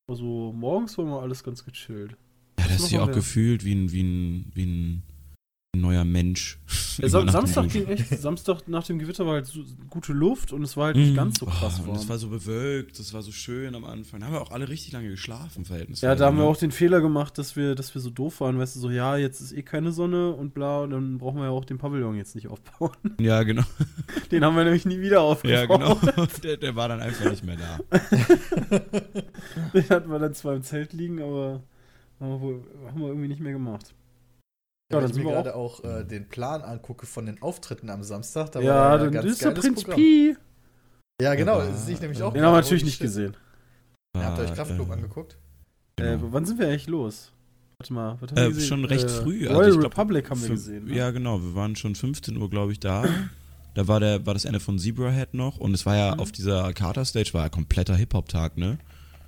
Also 0.09 0.53
morgens 0.55 0.97
war 0.97 1.05
mal 1.05 1.19
alles 1.19 1.43
ganz 1.43 1.65
gechillt. 1.65 2.15
Ja, 2.59 2.67
das 2.67 2.79
ist 2.79 2.91
ja 2.91 3.03
auch 3.03 3.11
gefühlt 3.11 3.65
wie 3.65 3.75
ein, 3.75 3.91
wie 3.91 4.03
ein, 4.03 4.51
wie 4.53 4.65
ein 4.65 5.03
neuer 5.81 6.03
Mensch. 6.05 6.59
Ja, 6.97 7.07
Samstag 7.09 7.69
ging 7.69 7.87
echt, 7.87 8.09
Samstag 8.19 8.67
nach 8.67 8.83
dem 8.85 8.99
Gewitter 8.99 9.25
war 9.25 9.33
halt 9.33 9.45
so, 9.45 9.63
gute 9.89 10.13
Luft 10.13 10.51
und 10.51 10.63
es 10.63 10.75
war 10.77 10.87
halt 10.87 10.95
nicht 10.95 11.11
Mhm. 11.11 11.15
ganz 11.15 11.39
so 11.39 11.45
krass 11.45 11.81
oh, 11.85 11.89
und 11.89 11.95
es 11.95 12.09
war 12.09 12.17
so 12.17 12.27
bewölkt, 12.29 12.97
das 12.99 13.13
war 13.13 13.21
so 13.21 13.31
schön 13.31 13.75
am 13.75 13.85
Anfang. 13.85 14.19
Da 14.19 14.25
haben 14.27 14.33
wir 14.33 14.41
auch 14.41 14.51
alle 14.51 14.67
richtig 14.67 14.93
lange 14.93 15.09
geschlafen, 15.09 15.65
Verhältnis. 15.65 16.01
Ja, 16.01 16.15
da 16.15 16.25
haben 16.25 16.37
wir 16.37 16.45
auch 16.45 16.57
den 16.57 16.71
Fehler 16.71 17.01
gemacht, 17.01 17.37
dass 17.37 17.55
wir, 17.55 17.75
dass 17.75 17.93
wir 17.93 18.01
so 18.01 18.09
doof 18.09 18.41
waren, 18.41 18.57
weißt 18.57 18.75
du, 18.75 18.79
so, 18.79 18.89
ja, 18.89 19.15
jetzt 19.17 19.41
ist 19.41 19.51
eh 19.53 19.61
keine 19.61 19.91
Sonne 19.91 20.31
und 20.31 20.53
bla, 20.53 20.81
und 20.81 20.89
dann 20.91 21.17
brauchen 21.17 21.37
wir 21.37 21.45
ja 21.45 21.51
auch 21.51 21.65
den 21.65 21.77
Pavillon 21.77 22.15
jetzt 22.15 22.35
nicht 22.35 22.47
aufbauen. 22.47 22.91
Ja, 23.19 23.43
genau. 23.43 23.63
Den 24.31 24.43
haben 24.43 24.55
wir 24.55 24.63
nämlich 24.63 24.85
nie 24.85 24.99
wieder 24.99 25.21
aufgebaut. 25.21 25.69
Ja, 25.69 25.93
genau. 25.95 26.25
Der, 26.43 26.57
der 26.57 26.75
war 26.75 26.87
dann 26.89 26.99
einfach 27.01 27.29
nicht 27.29 27.43
mehr 27.43 27.57
da. 27.57 27.79
Den 29.73 29.89
hatten 29.89 30.09
wir 30.11 30.19
dann 30.19 30.33
zwar 30.33 30.55
im 30.55 30.63
Zelt 30.63 30.93
liegen, 30.93 31.21
aber 31.21 31.61
haben 32.19 32.41
wir, 32.41 32.61
haben 32.89 33.01
wir 33.01 33.07
irgendwie 33.07 33.27
nicht 33.27 33.41
mehr 33.41 33.53
gemacht. 33.53 33.93
Ja, 34.91 34.97
Ja, 34.97 35.01
dann 35.01 35.09
wenn 35.13 35.17
ich 35.19 35.25
mir 35.25 35.31
gerade 35.31 35.55
auch, 35.55 35.83
äh, 35.83 36.03
den 36.05 36.29
Plan 36.29 36.61
angucke 36.61 37.05
von 37.05 37.25
den 37.25 37.41
Auftritten 37.41 37.89
am 37.89 38.03
Samstag, 38.03 38.51
da 38.53 38.61
ja, 38.61 38.73
war 38.75 38.93
ein 38.93 38.99
dann 38.99 39.11
ganz 39.11 39.25
ist 39.31 39.43
der 39.43 39.51
Prinz 39.51 39.81
Programm. 39.83 39.95
Pi. 39.99 40.35
Ja, 41.21 41.35
genau, 41.35 41.59
Ja, 41.59 41.65
das 41.67 41.85
sehe 41.85 41.95
ich 41.95 42.01
nämlich 42.01 42.19
äh, 42.19 42.23
auch. 42.23 42.33
Den 42.33 42.43
haben 42.43 42.53
wir 42.53 42.61
natürlich 42.61 42.83
nicht 42.85 42.93
shit. 42.97 43.07
gesehen. 43.07 43.35
Ihr 44.15 44.23
habt 44.23 44.39
euch 44.39 44.49
War, 44.49 44.55
Kraftclub 44.55 44.89
äh, 44.89 44.93
angeguckt? 44.93 45.37
Äh, 45.99 46.03
genau. 46.17 46.27
wann 46.31 46.45
sind 46.45 46.59
wir 46.59 46.67
eigentlich 46.67 46.87
los? 46.87 47.31
Warte 47.79 47.93
mal, 47.93 48.17
was 48.19 48.29
haben 48.31 48.37
wir 48.37 48.43
Äh, 48.45 48.47
gesehen? 48.49 48.67
schon 48.67 48.85
recht 48.85 49.05
Äh, 49.05 49.09
früh. 49.09 49.47
Royal 49.47 49.69
ich 49.71 49.79
glaub, 49.79 49.91
Republic 49.91 50.29
haben 50.29 50.41
wir 50.41 50.49
gesehen. 50.49 50.85
Ne? 50.85 50.95
Ja, 50.95 51.11
genau. 51.11 51.41
Wir 51.41 51.53
waren 51.55 51.75
schon 51.75 51.93
15 51.95 52.37
Uhr, 52.37 52.49
glaube 52.49 52.71
ich, 52.71 52.79
da. 52.79 53.03
Da 53.73 53.87
war, 53.87 53.99
der, 53.99 54.25
war 54.25 54.33
das 54.33 54.45
Ende 54.45 54.59
von 54.59 54.79
Zebrahead 54.79 55.33
noch 55.35 55.57
und 55.57 55.73
es 55.75 55.85
war 55.85 55.95
ja 55.95 56.15
Mhm. 56.15 56.19
auf 56.21 56.31
dieser 56.31 56.71
Carter-Stage 56.73 57.33
war 57.33 57.43
ja 57.43 57.49
kompletter 57.49 57.95
Hip-Hop-Tag, 57.95 58.57
ne? 58.57 58.77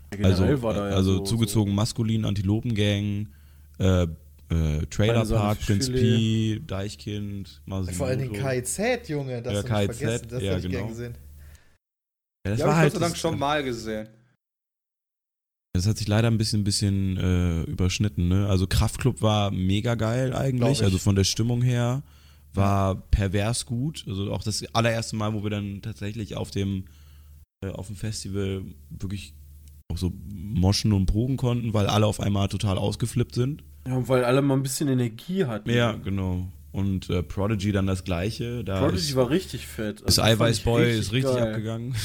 Generell 0.09 0.31
Also, 0.31 0.63
war 0.63 0.73
da 0.73 0.89
ja 0.89 0.95
also 0.95 1.17
so, 1.17 1.23
zugezogen 1.23 1.75
maskulin, 1.75 2.25
Antilopengang, 2.25 3.27
äh, 3.77 4.07
äh, 4.49 4.85
Trailerpark, 4.87 5.57
Feine 5.61 5.79
Prinz 5.79 5.89
Pi, 5.89 6.61
Deichkind, 6.65 7.61
Masimoto. 7.65 7.97
Vor 7.97 8.07
allen 8.07 8.19
Dingen 8.19 8.33
KIZ, 8.33 9.07
Junge, 9.09 9.41
das 9.41 9.53
Ja, 9.53 9.59
hast 9.59 9.69
du 9.69 9.73
nicht 9.73 9.87
KIZ, 9.89 9.97
vergessen. 9.99 10.27
Das 10.29 10.43
ja, 10.43 10.51
hab 10.51 10.57
ich 10.57 10.63
gern 10.63 10.71
genau. 10.71 10.87
gesehen. 10.87 11.17
Ja, 12.45 12.51
das 12.51 12.57
Die 12.57 12.63
war 12.63 12.69
habe 12.69 12.71
ich 12.71 12.77
halt, 12.81 12.93
Gott 12.93 12.93
sei 12.93 13.05
Dank 13.05 13.13
das, 13.13 13.21
schon 13.21 13.39
mal 13.39 13.63
gesehen. 13.63 14.07
das 15.73 15.85
hat 15.87 15.97
sich 15.97 16.07
leider 16.07 16.27
ein 16.29 16.37
bisschen, 16.37 16.63
bisschen 16.63 17.17
äh, 17.17 17.63
überschnitten, 17.63 18.27
ne? 18.27 18.47
Also 18.47 18.65
Kraftclub 18.67 19.21
war 19.21 19.51
mega 19.51 19.95
geil 19.95 20.33
eigentlich, 20.33 20.79
ich. 20.79 20.83
also 20.83 20.97
von 20.97 21.15
der 21.15 21.23
Stimmung 21.25 21.61
her 21.61 22.03
war 22.53 22.95
pervers 22.95 23.65
gut. 23.65 24.03
Also 24.07 24.31
auch 24.33 24.43
das 24.43 24.63
allererste 24.73 25.15
Mal, 25.15 25.33
wo 25.33 25.43
wir 25.43 25.51
dann 25.51 25.81
tatsächlich 25.81 26.35
auf 26.35 26.49
dem 26.51 26.85
äh, 27.63 27.69
auf 27.69 27.87
dem 27.87 27.95
Festival 27.95 28.63
wirklich 28.89 29.33
auch 29.91 29.97
so 29.97 30.11
moschen 30.33 30.93
und 30.93 31.05
progen 31.05 31.37
konnten, 31.37 31.73
weil 31.73 31.87
alle 31.87 32.05
auf 32.07 32.19
einmal 32.19 32.47
total 32.47 32.77
ausgeflippt 32.77 33.35
sind. 33.35 33.63
Ja, 33.87 34.07
weil 34.07 34.23
alle 34.25 34.41
mal 34.41 34.55
ein 34.55 34.63
bisschen 34.63 34.87
Energie 34.89 35.45
hatten. 35.45 35.69
Ja, 35.69 35.93
genau. 35.93 36.47
und 36.71 37.09
äh, 37.09 37.23
Prodigy 37.23 37.71
dann 37.71 37.87
das 37.87 38.03
gleiche. 38.03 38.63
Da 38.63 38.79
Prodigy 38.79 38.97
ist, 39.09 39.15
war 39.15 39.29
richtig 39.29 39.65
fett. 39.67 40.01
das 40.01 40.19
Also, 40.19 40.21
fand 40.21 40.31
Eiweiß 40.41 40.57
ich 40.59 40.63
Boy 40.63 40.97
ist 40.99 41.11
richtig 41.13 41.33
geil. 41.35 41.47
abgegangen. 41.49 41.95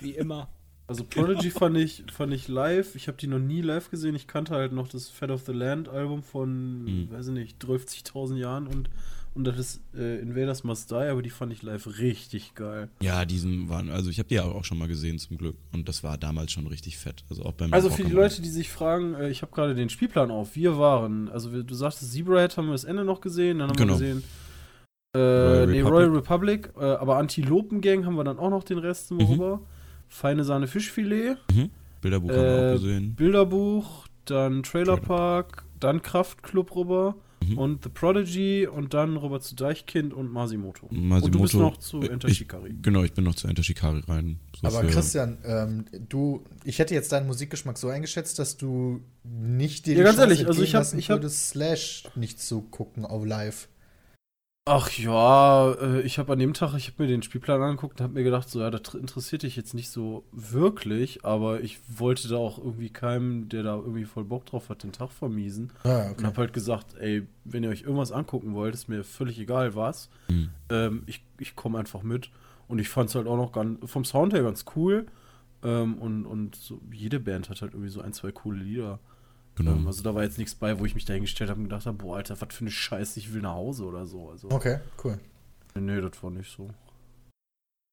Wie 0.00 0.10
immer. 0.12 0.48
Also 0.90 1.04
Prodigy 1.04 1.50
fand 1.52 1.76
ich, 1.76 2.02
fand 2.12 2.32
ich 2.34 2.48
live. 2.48 2.96
Ich 2.96 3.06
habe 3.06 3.16
die 3.16 3.28
noch 3.28 3.38
nie 3.38 3.60
live 3.60 3.92
gesehen. 3.92 4.16
Ich 4.16 4.26
kannte 4.26 4.54
halt 4.56 4.72
noch 4.72 4.88
das 4.88 5.08
Fat 5.08 5.30
of 5.30 5.44
the 5.46 5.52
Land 5.52 5.88
Album 5.88 6.24
von, 6.24 6.82
Mhm. 6.82 7.12
weiß 7.12 7.28
ich 7.28 7.32
nicht, 7.32 7.62
12.000 7.62 8.36
Jahren 8.38 8.66
und, 8.66 8.90
und 9.34 9.44
das 9.44 9.58
ist 9.58 9.80
äh, 9.96 10.18
Invaders 10.20 10.64
Must 10.64 10.90
Die, 10.90 10.94
aber 10.94 11.22
die 11.22 11.30
fand 11.30 11.52
ich 11.52 11.62
live 11.62 11.98
richtig 11.98 12.54
geil. 12.54 12.88
Ja, 13.00 13.24
diesen 13.24 13.68
waren, 13.68 13.90
also 13.90 14.10
ich 14.10 14.18
habe 14.18 14.28
die 14.28 14.34
ja 14.36 14.42
auch 14.44 14.64
schon 14.64 14.78
mal 14.78 14.88
gesehen 14.88 15.18
zum 15.18 15.38
Glück 15.38 15.56
und 15.72 15.88
das 15.88 16.02
war 16.02 16.18
damals 16.18 16.52
schon 16.52 16.66
richtig 16.66 16.98
fett. 16.98 17.24
Also 17.30 17.44
auch 17.44 17.52
beim 17.52 17.72
Also 17.72 17.88
Rock 17.88 17.96
für 17.96 18.04
die 18.04 18.12
Leute, 18.12 18.42
die 18.42 18.48
sich 18.48 18.70
fragen, 18.70 19.14
äh, 19.14 19.30
ich 19.30 19.42
habe 19.42 19.52
gerade 19.52 19.74
den 19.74 19.88
Spielplan 19.88 20.30
auf. 20.30 20.56
Wir 20.56 20.78
waren, 20.78 21.28
also 21.28 21.52
wir, 21.52 21.62
du 21.62 21.74
sagtest 21.74 22.12
Zebrahead 22.12 22.56
haben 22.56 22.66
wir 22.66 22.72
das 22.72 22.84
Ende 22.84 23.04
noch 23.04 23.20
gesehen, 23.20 23.58
dann 23.60 23.68
haben 23.70 23.76
Genau. 23.76 23.98
wir 23.98 24.06
gesehen 24.14 24.24
äh, 25.12 25.18
Royal 25.18 25.66
nee, 25.66 25.80
Republic. 25.80 25.92
Royal 25.92 26.10
Republic, 26.16 26.72
äh, 26.78 26.84
aber 26.84 27.16
Antilopengang 27.18 28.06
haben 28.06 28.14
wir 28.16 28.24
dann 28.24 28.38
auch 28.38 28.50
noch 28.50 28.62
den 28.64 28.78
Rest 28.78 29.10
wir 29.10 29.24
Mhm. 29.26 29.32
rüber. 29.32 29.60
Feine 30.08 30.44
Sahne 30.44 30.66
Fischfilet, 30.66 31.36
Bilderbuch 32.00 32.30
haben 32.30 32.36
wir 32.36 32.44
Äh, 32.44 32.68
auch 32.70 32.80
gesehen. 32.80 33.14
Bilderbuch, 33.14 34.06
dann 34.24 34.62
Trailer. 34.62 34.96
Park, 34.96 35.64
dann 35.78 36.02
Kraftclub 36.02 36.74
rüber 36.76 37.14
Mhm. 37.42 37.58
und 37.58 37.84
The 37.84 37.88
Prodigy 37.90 38.66
und 38.66 38.92
dann 38.94 39.16
rüber 39.16 39.40
zu 39.40 39.54
Deichkind 39.54 40.12
und 40.12 40.30
Masimoto. 40.32 40.86
Masimoto, 40.90 41.24
und 41.26 41.34
du 41.34 41.40
bist 41.40 41.54
noch 41.54 41.76
zu 41.78 42.02
äh, 42.02 42.08
Enter 42.08 42.28
ich- 42.28 42.36
Shikari. 42.38 42.74
Genau, 42.82 43.02
ich 43.02 43.12
bin 43.12 43.24
noch 43.24 43.34
zu 43.34 43.48
Enter 43.48 43.62
Shikari 43.62 44.00
rein. 44.06 44.38
So 44.60 44.66
Aber 44.68 44.80
für- 44.80 44.86
Christian, 44.88 45.38
ähm, 45.44 45.84
du, 46.08 46.44
ich 46.64 46.78
hätte 46.78 46.94
jetzt 46.94 47.12
deinen 47.12 47.26
Musikgeschmack 47.26 47.78
so 47.78 47.88
eingeschätzt, 47.88 48.38
dass 48.38 48.56
du 48.56 49.00
nicht 49.24 49.86
dir 49.86 49.92
Ja, 49.94 49.98
die 50.00 50.04
ganz 50.04 50.16
Chance 50.18 50.30
ehrlich, 50.32 50.46
also 50.46 50.62
ich 50.62 50.74
hab- 50.74 50.82
entgehen 50.92 51.08
lassen 51.22 51.24
ich 51.26 51.32
Slash 51.38 52.04
nicht 52.14 52.40
zu 52.40 52.62
gucken 52.62 53.04
auf 53.04 53.24
live. 53.24 53.68
Ach 54.66 54.90
ja, 54.92 55.72
äh, 55.72 56.02
ich 56.02 56.18
habe 56.18 56.32
an 56.32 56.38
dem 56.38 56.52
Tag, 56.52 56.74
ich 56.76 56.88
habe 56.88 57.02
mir 57.02 57.08
den 57.08 57.22
Spielplan 57.22 57.62
angeguckt 57.62 57.98
und 57.98 58.04
habe 58.04 58.14
mir 58.14 58.22
gedacht, 58.22 58.48
so 58.48 58.60
ja, 58.60 58.70
das 58.70 58.94
interessiert 58.94 59.42
dich 59.42 59.56
jetzt 59.56 59.74
nicht 59.74 59.90
so 59.90 60.22
wirklich, 60.32 61.24
aber 61.24 61.62
ich 61.62 61.80
wollte 61.88 62.28
da 62.28 62.36
auch 62.36 62.58
irgendwie 62.58 62.90
keinem, 62.90 63.48
der 63.48 63.62
da 63.62 63.74
irgendwie 63.76 64.04
voll 64.04 64.24
Bock 64.24 64.46
drauf 64.46 64.68
hat, 64.68 64.82
den 64.82 64.92
Tag 64.92 65.10
vermiesen. 65.12 65.72
Ah, 65.82 66.10
Und 66.16 66.24
habe 66.24 66.36
halt 66.36 66.52
gesagt, 66.52 66.94
ey, 66.98 67.26
wenn 67.44 67.64
ihr 67.64 67.70
euch 67.70 67.82
irgendwas 67.82 68.12
angucken 68.12 68.54
wollt, 68.54 68.74
ist 68.74 68.88
mir 68.88 69.02
völlig 69.02 69.38
egal 69.40 69.74
was. 69.74 70.10
Mhm. 70.28 70.50
Ähm, 70.68 71.02
ich 71.06 71.24
ich 71.38 71.56
komme 71.56 71.78
einfach 71.78 72.02
mit. 72.02 72.30
Und 72.68 72.78
ich 72.78 72.88
fand 72.88 73.08
es 73.08 73.16
halt 73.16 73.26
auch 73.26 73.36
noch 73.36 73.50
ganz, 73.52 73.90
vom 73.90 74.04
Sound 74.04 74.34
her 74.34 74.42
ganz 74.42 74.66
cool. 74.76 75.06
Ähm, 75.64 75.94
und 75.98 76.26
und 76.26 76.54
so, 76.54 76.80
jede 76.92 77.18
Band 77.18 77.48
hat 77.48 77.62
halt 77.62 77.72
irgendwie 77.72 77.90
so 77.90 78.02
ein, 78.02 78.12
zwei 78.12 78.30
coole 78.30 78.62
Lieder. 78.62 79.00
Genau. 79.56 79.86
Also 79.86 80.02
da 80.02 80.14
war 80.14 80.22
jetzt 80.22 80.38
nichts 80.38 80.54
bei, 80.54 80.78
wo 80.78 80.86
ich 80.86 80.94
mich 80.94 81.04
dahingestellt 81.04 81.50
habe 81.50 81.58
und 81.60 81.64
gedacht 81.68 81.86
habe, 81.86 81.98
boah, 81.98 82.16
Alter, 82.16 82.40
was 82.40 82.54
für 82.54 82.62
eine 82.62 82.70
Scheiße, 82.70 83.18
ich 83.20 83.34
will 83.34 83.42
nach 83.42 83.54
Hause 83.54 83.84
oder 83.84 84.06
so. 84.06 84.30
Also, 84.30 84.50
Okay, 84.50 84.78
cool. 85.04 85.18
nee, 85.74 86.00
das 86.00 86.22
war 86.22 86.30
nicht 86.30 86.50
so. 86.50 86.70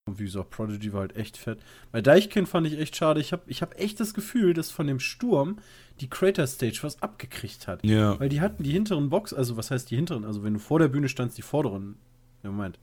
Und 0.08 0.20
wie 0.20 0.24
gesagt, 0.24 0.52
Prodigy 0.52 0.94
war 0.94 1.02
halt 1.02 1.18
echt 1.18 1.36
fett. 1.36 1.60
Bei 1.92 2.02
Deichkind 2.02 2.48
fand 2.48 2.66
ich 2.66 2.80
echt 2.80 2.96
schade. 2.96 3.20
Ich 3.20 3.34
habe 3.34 3.44
ich 3.48 3.62
hab 3.62 3.78
echt 3.78 4.00
das 4.00 4.14
Gefühl, 4.14 4.54
dass 4.54 4.72
von 4.72 4.88
dem 4.88 5.02
Sturm 5.02 5.58
die 6.00 6.10
Crater 6.10 6.48
Stage 6.48 6.80
was 6.84 7.02
abgekriegt 7.02 7.68
hat. 7.68 7.84
Ja, 7.84 8.18
Weil 8.18 8.30
die 8.30 8.40
hatten 8.40 8.64
die 8.64 8.72
hinteren 8.72 9.10
Box, 9.10 9.34
also 9.34 9.58
was 9.58 9.70
heißt 9.70 9.92
die 9.92 9.98
hinteren? 9.98 10.24
Also 10.24 10.44
wenn 10.44 10.54
du 10.54 10.60
vor 10.60 10.80
der 10.80 10.88
Bühne 10.88 11.10
standst, 11.10 11.38
die 11.38 11.42
vorderen. 11.42 11.96
Ja, 12.44 12.52
Moment. 12.52 12.80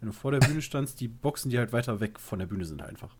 Wenn 0.00 0.08
du 0.08 0.12
vor 0.12 0.32
der 0.32 0.40
Bühne 0.40 0.60
standst, 0.60 1.00
die 1.00 1.08
Boxen, 1.08 1.50
die 1.50 1.58
halt 1.58 1.72
weiter 1.72 2.00
weg 2.00 2.20
von 2.20 2.38
der 2.38 2.46
Bühne 2.46 2.66
sind 2.66 2.82
einfach. 2.82 3.16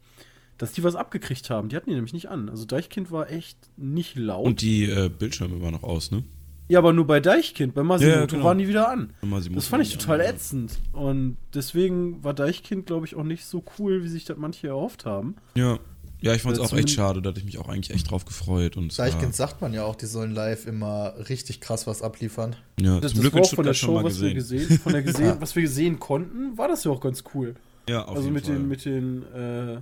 Dass 0.59 0.73
die 0.73 0.83
was 0.85 0.97
abgekriegt 0.97 1.51
haben, 1.51 1.69
die 1.69 1.77
hatten 1.77 1.91
die 1.91 1.95
nämlich 1.95 2.13
nicht 2.15 2.29
an. 2.31 2.49
Also 2.49 2.65
Deichkind 2.65 3.11
war 3.11 3.31
echt 3.31 3.59
nicht 3.77 4.17
laut. 4.17 4.45
und 4.47 4.61
die 4.63 4.85
äh, 4.85 5.09
Bildschirme 5.11 5.61
waren 5.61 5.73
noch 5.73 5.83
aus, 5.83 6.11
ne? 6.11 6.25
ja, 6.69 6.79
aber 6.81 6.93
nur 6.93 7.07
bei 7.07 7.21
Deichkind, 7.21 7.75
bei 7.75 7.83
Masimoto 7.85 8.15
Ja, 8.17 8.21
ja, 8.23 8.27
genau. 8.27 8.45
waren 8.45 8.59
die 8.59 8.67
wieder 8.67 8.89
an. 8.89 9.13
Das 9.55 9.69
fand 9.69 9.85
ich 9.85 9.97
total 9.97 10.19
die- 10.19 10.25
ätzend. 10.25 10.79
Und 10.93 11.37
deswegen 11.55 12.25
war 12.25 12.35
Deichkind, 12.35 12.87
glaube 12.87 13.07
ich, 13.07 13.15
auch 13.15 13.23
nicht 13.23 13.45
so 13.45 13.63
cool, 13.79 14.03
wie 14.03 14.09
sich 14.09 14.25
das 14.25 14.37
manche 14.39 14.67
erhofft 14.69 15.05
haben. 15.05 15.37
Ja. 15.55 15.79
Ja, 16.23 16.33
ich 16.35 16.41
fand 16.43 16.57
es 16.57 16.61
Äh, 16.61 16.65
auch 16.65 16.77
echt 16.79 16.91
schade, 16.91 17.21
da 17.21 17.29
hatte 17.29 17.39
ich 17.41 17.45
mich 17.45 17.59
auch 17.59 17.69
eigentlich 17.69 17.95
echt 17.95 18.11
drauf 18.11 18.25
gefreut. 18.25 18.79
Und 18.79 18.99
Deichkind 18.99 19.35
sagt 19.35 19.61
man 19.61 19.75
ja 19.75 19.85
auch, 19.85 19.95
die 19.95 20.07
sollen 20.07 20.33
live 20.33 20.67
immer 20.67 21.13
richtig 21.29 21.61
krass 21.61 21.87
was 21.87 22.01
abliefern. 22.01 22.57
ja, 22.81 22.99
Das, 23.01 23.13
zum 23.13 23.21
das 23.23 23.31
Glück 23.31 23.35
war 23.35 23.43
auch 23.43 23.55
von 23.55 23.65
der 23.67 23.75
Show, 23.75 24.03
was 24.03 24.21
wir 24.23 24.33
gesehen. 24.33 24.67
gesehen, 24.67 24.79
von 24.81 24.93
der 24.95 25.03
gesehen, 25.05 25.37
was 25.41 25.55
wir 25.55 25.69
sehen 25.69 26.01
konnten, 26.01 26.57
war 26.57 26.69
das 26.69 26.83
ja 26.85 26.91
auch 26.91 27.01
ganz 27.03 27.23
cool. 27.35 27.55
Ja, 27.89 28.03
auf 28.07 28.17
also 28.17 28.23
jeden 28.23 28.35
mit 28.35 28.47
Fall. 28.47 28.55
den, 28.57 28.69
mit 28.69 28.85
den, 28.87 29.23
äh, 29.35 29.81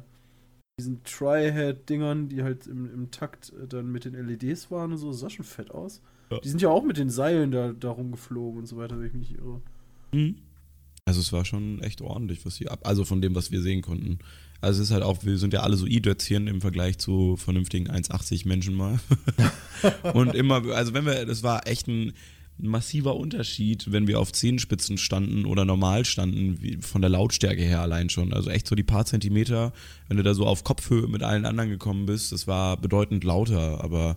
diesen 0.79 1.03
Tri-Head-Dingern, 1.05 2.29
die 2.29 2.43
halt 2.43 2.67
im, 2.67 2.93
im 2.93 3.11
Takt 3.11 3.53
äh, 3.53 3.67
dann 3.67 3.93
mit 3.93 4.05
den 4.05 4.15
LEDs 4.15 4.71
waren 4.71 4.93
und 4.93 4.99
so, 4.99 5.11
das 5.11 5.21
sah 5.21 5.31
schon 5.31 5.45
fett 5.45 5.71
aus. 5.71 6.01
Ja. 6.31 6.41
Die 6.41 6.49
sind 6.49 6.63
ja 6.63 6.69
auch 6.69 6.83
mit 6.83 6.97
den 6.97 7.11
Seilen 7.11 7.51
da, 7.51 7.73
da 7.73 7.91
rumgeflogen 7.91 8.61
und 8.61 8.67
so 8.67 8.77
weiter, 8.77 8.99
wenn 8.99 9.07
ich 9.07 9.13
mich 9.13 9.31
nicht 9.31 9.41
irre. 9.41 9.61
Mhm. 10.13 10.37
Also 11.05 11.21
es 11.21 11.33
war 11.33 11.45
schon 11.45 11.83
echt 11.83 12.01
ordentlich, 12.01 12.45
was 12.47 12.57
hier 12.57 12.73
ab, 12.73 12.81
also 12.85 13.05
von 13.05 13.21
dem, 13.21 13.35
was 13.35 13.51
wir 13.51 13.61
sehen 13.61 13.83
konnten. 13.83 14.19
Also 14.63 14.81
es 14.81 14.89
ist 14.89 14.95
halt 14.95 15.03
auch, 15.03 15.23
wir 15.25 15.37
sind 15.37 15.53
ja 15.53 15.61
alle 15.61 15.77
so 15.77 15.87
i-Dötzchen 15.87 16.47
im 16.49 16.63
Vergleich 16.63 16.97
zu 16.99 17.37
vernünftigen 17.37 17.91
1,80 17.91 18.49
Menschen 18.49 18.75
mal. 18.75 18.99
und 20.15 20.35
immer, 20.35 20.65
also 20.75 20.95
wenn 20.95 21.05
wir, 21.05 21.27
das 21.27 21.43
war 21.43 21.67
echt 21.67 21.87
ein 21.87 22.15
massiver 22.57 23.17
Unterschied, 23.17 23.91
wenn 23.91 24.07
wir 24.07 24.21
auf 24.21 24.33
Zehenspitzen 24.33 24.97
standen 24.97 25.45
oder 25.45 25.65
normal 25.65 26.05
standen, 26.05 26.63
wie 26.63 26.79
von 26.81 27.01
der 27.01 27.11
Lautstärke 27.11 27.63
her 27.63 27.81
allein 27.81 28.11
schon. 28.11 28.33
Also 28.33 28.51
echt 28.51 28.69
so 28.69 28.75
die 28.75 28.85
paar 28.85 29.05
Zentimeter, 29.05 29.73
wenn 30.09 30.17
du 30.17 30.23
da 30.23 30.35
so 30.35 30.47
auf 30.47 30.65
Kopfhöhe 30.65 31.09
mit 31.09 31.23
allen 31.23 31.47
anderen 31.47 31.71
gekommen 31.71 32.07
bist, 32.07 32.33
das 32.33 32.47
war 32.47 32.77
bedeutend 32.77 33.25
lauter, 33.25 33.83
aber 33.83 34.17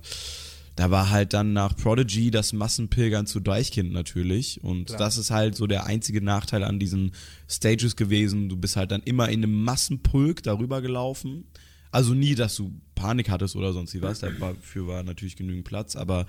da 0.78 0.92
war 0.92 1.10
halt 1.10 1.34
dann 1.34 1.54
nach 1.54 1.76
Prodigy 1.76 2.30
das 2.30 2.54
Massenpilgern 2.54 3.26
zu 3.26 3.40
Deichkind 3.40 3.92
natürlich. 3.92 4.64
Und 4.64 4.86
Klar. 4.86 5.00
das 5.00 5.18
ist 5.18 5.32
halt 5.32 5.56
so 5.56 5.66
der 5.66 5.88
einzige 5.88 6.22
Nachteil 6.22 6.64
an 6.64 6.78
diesen 6.78 7.14
Stages 7.50 7.96
gewesen. 7.96 8.48
Du 8.48 8.56
bist 8.56 8.76
halt 8.76 8.92
dann 8.92 9.02
immer 9.02 9.28
in 9.30 9.44
einem 9.44 9.64
Massenpulk 9.64 10.44
darüber 10.44 10.84
gelaufen. 10.84 11.46
Also 11.90 12.14
nie, 12.14 12.36
dass 12.36 12.56
du 12.56 12.80
Panik 12.94 13.30
hattest 13.30 13.56
oder 13.56 13.74
sonst 13.74 13.96
wie 13.96 14.04
was. 14.04 14.20
Dafür 14.20 14.88
war 14.88 15.02
natürlich 15.02 15.36
genügend 15.36 15.66
Platz, 15.66 15.96
aber 15.96 16.28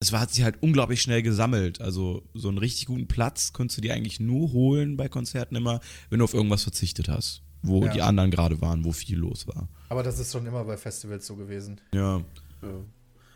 es 0.00 0.12
war, 0.12 0.20
hat 0.20 0.30
sich 0.32 0.44
halt 0.44 0.62
unglaublich 0.62 1.02
schnell 1.02 1.22
gesammelt. 1.22 1.80
Also 1.80 2.22
so 2.34 2.48
einen 2.48 2.58
richtig 2.58 2.86
guten 2.86 3.08
Platz 3.08 3.52
konntest 3.52 3.78
du 3.78 3.82
dir 3.82 3.94
eigentlich 3.94 4.20
nur 4.20 4.52
holen 4.52 4.96
bei 4.96 5.08
Konzerten 5.08 5.56
immer, 5.56 5.80
wenn 6.10 6.18
du 6.20 6.24
auf 6.24 6.34
irgendwas 6.34 6.62
verzichtet 6.62 7.08
hast. 7.08 7.42
Wo 7.62 7.84
Ja. 7.84 7.92
die 7.92 8.02
anderen 8.02 8.30
gerade 8.30 8.60
waren, 8.60 8.84
wo 8.84 8.92
viel 8.92 9.18
los 9.18 9.48
war. 9.48 9.68
Aber 9.88 10.04
das 10.04 10.20
ist 10.20 10.30
schon 10.32 10.46
immer 10.46 10.64
bei 10.64 10.76
Festivals 10.76 11.26
so 11.26 11.34
gewesen. 11.34 11.80
Ja. 11.92 12.18
Ja. 12.62 12.68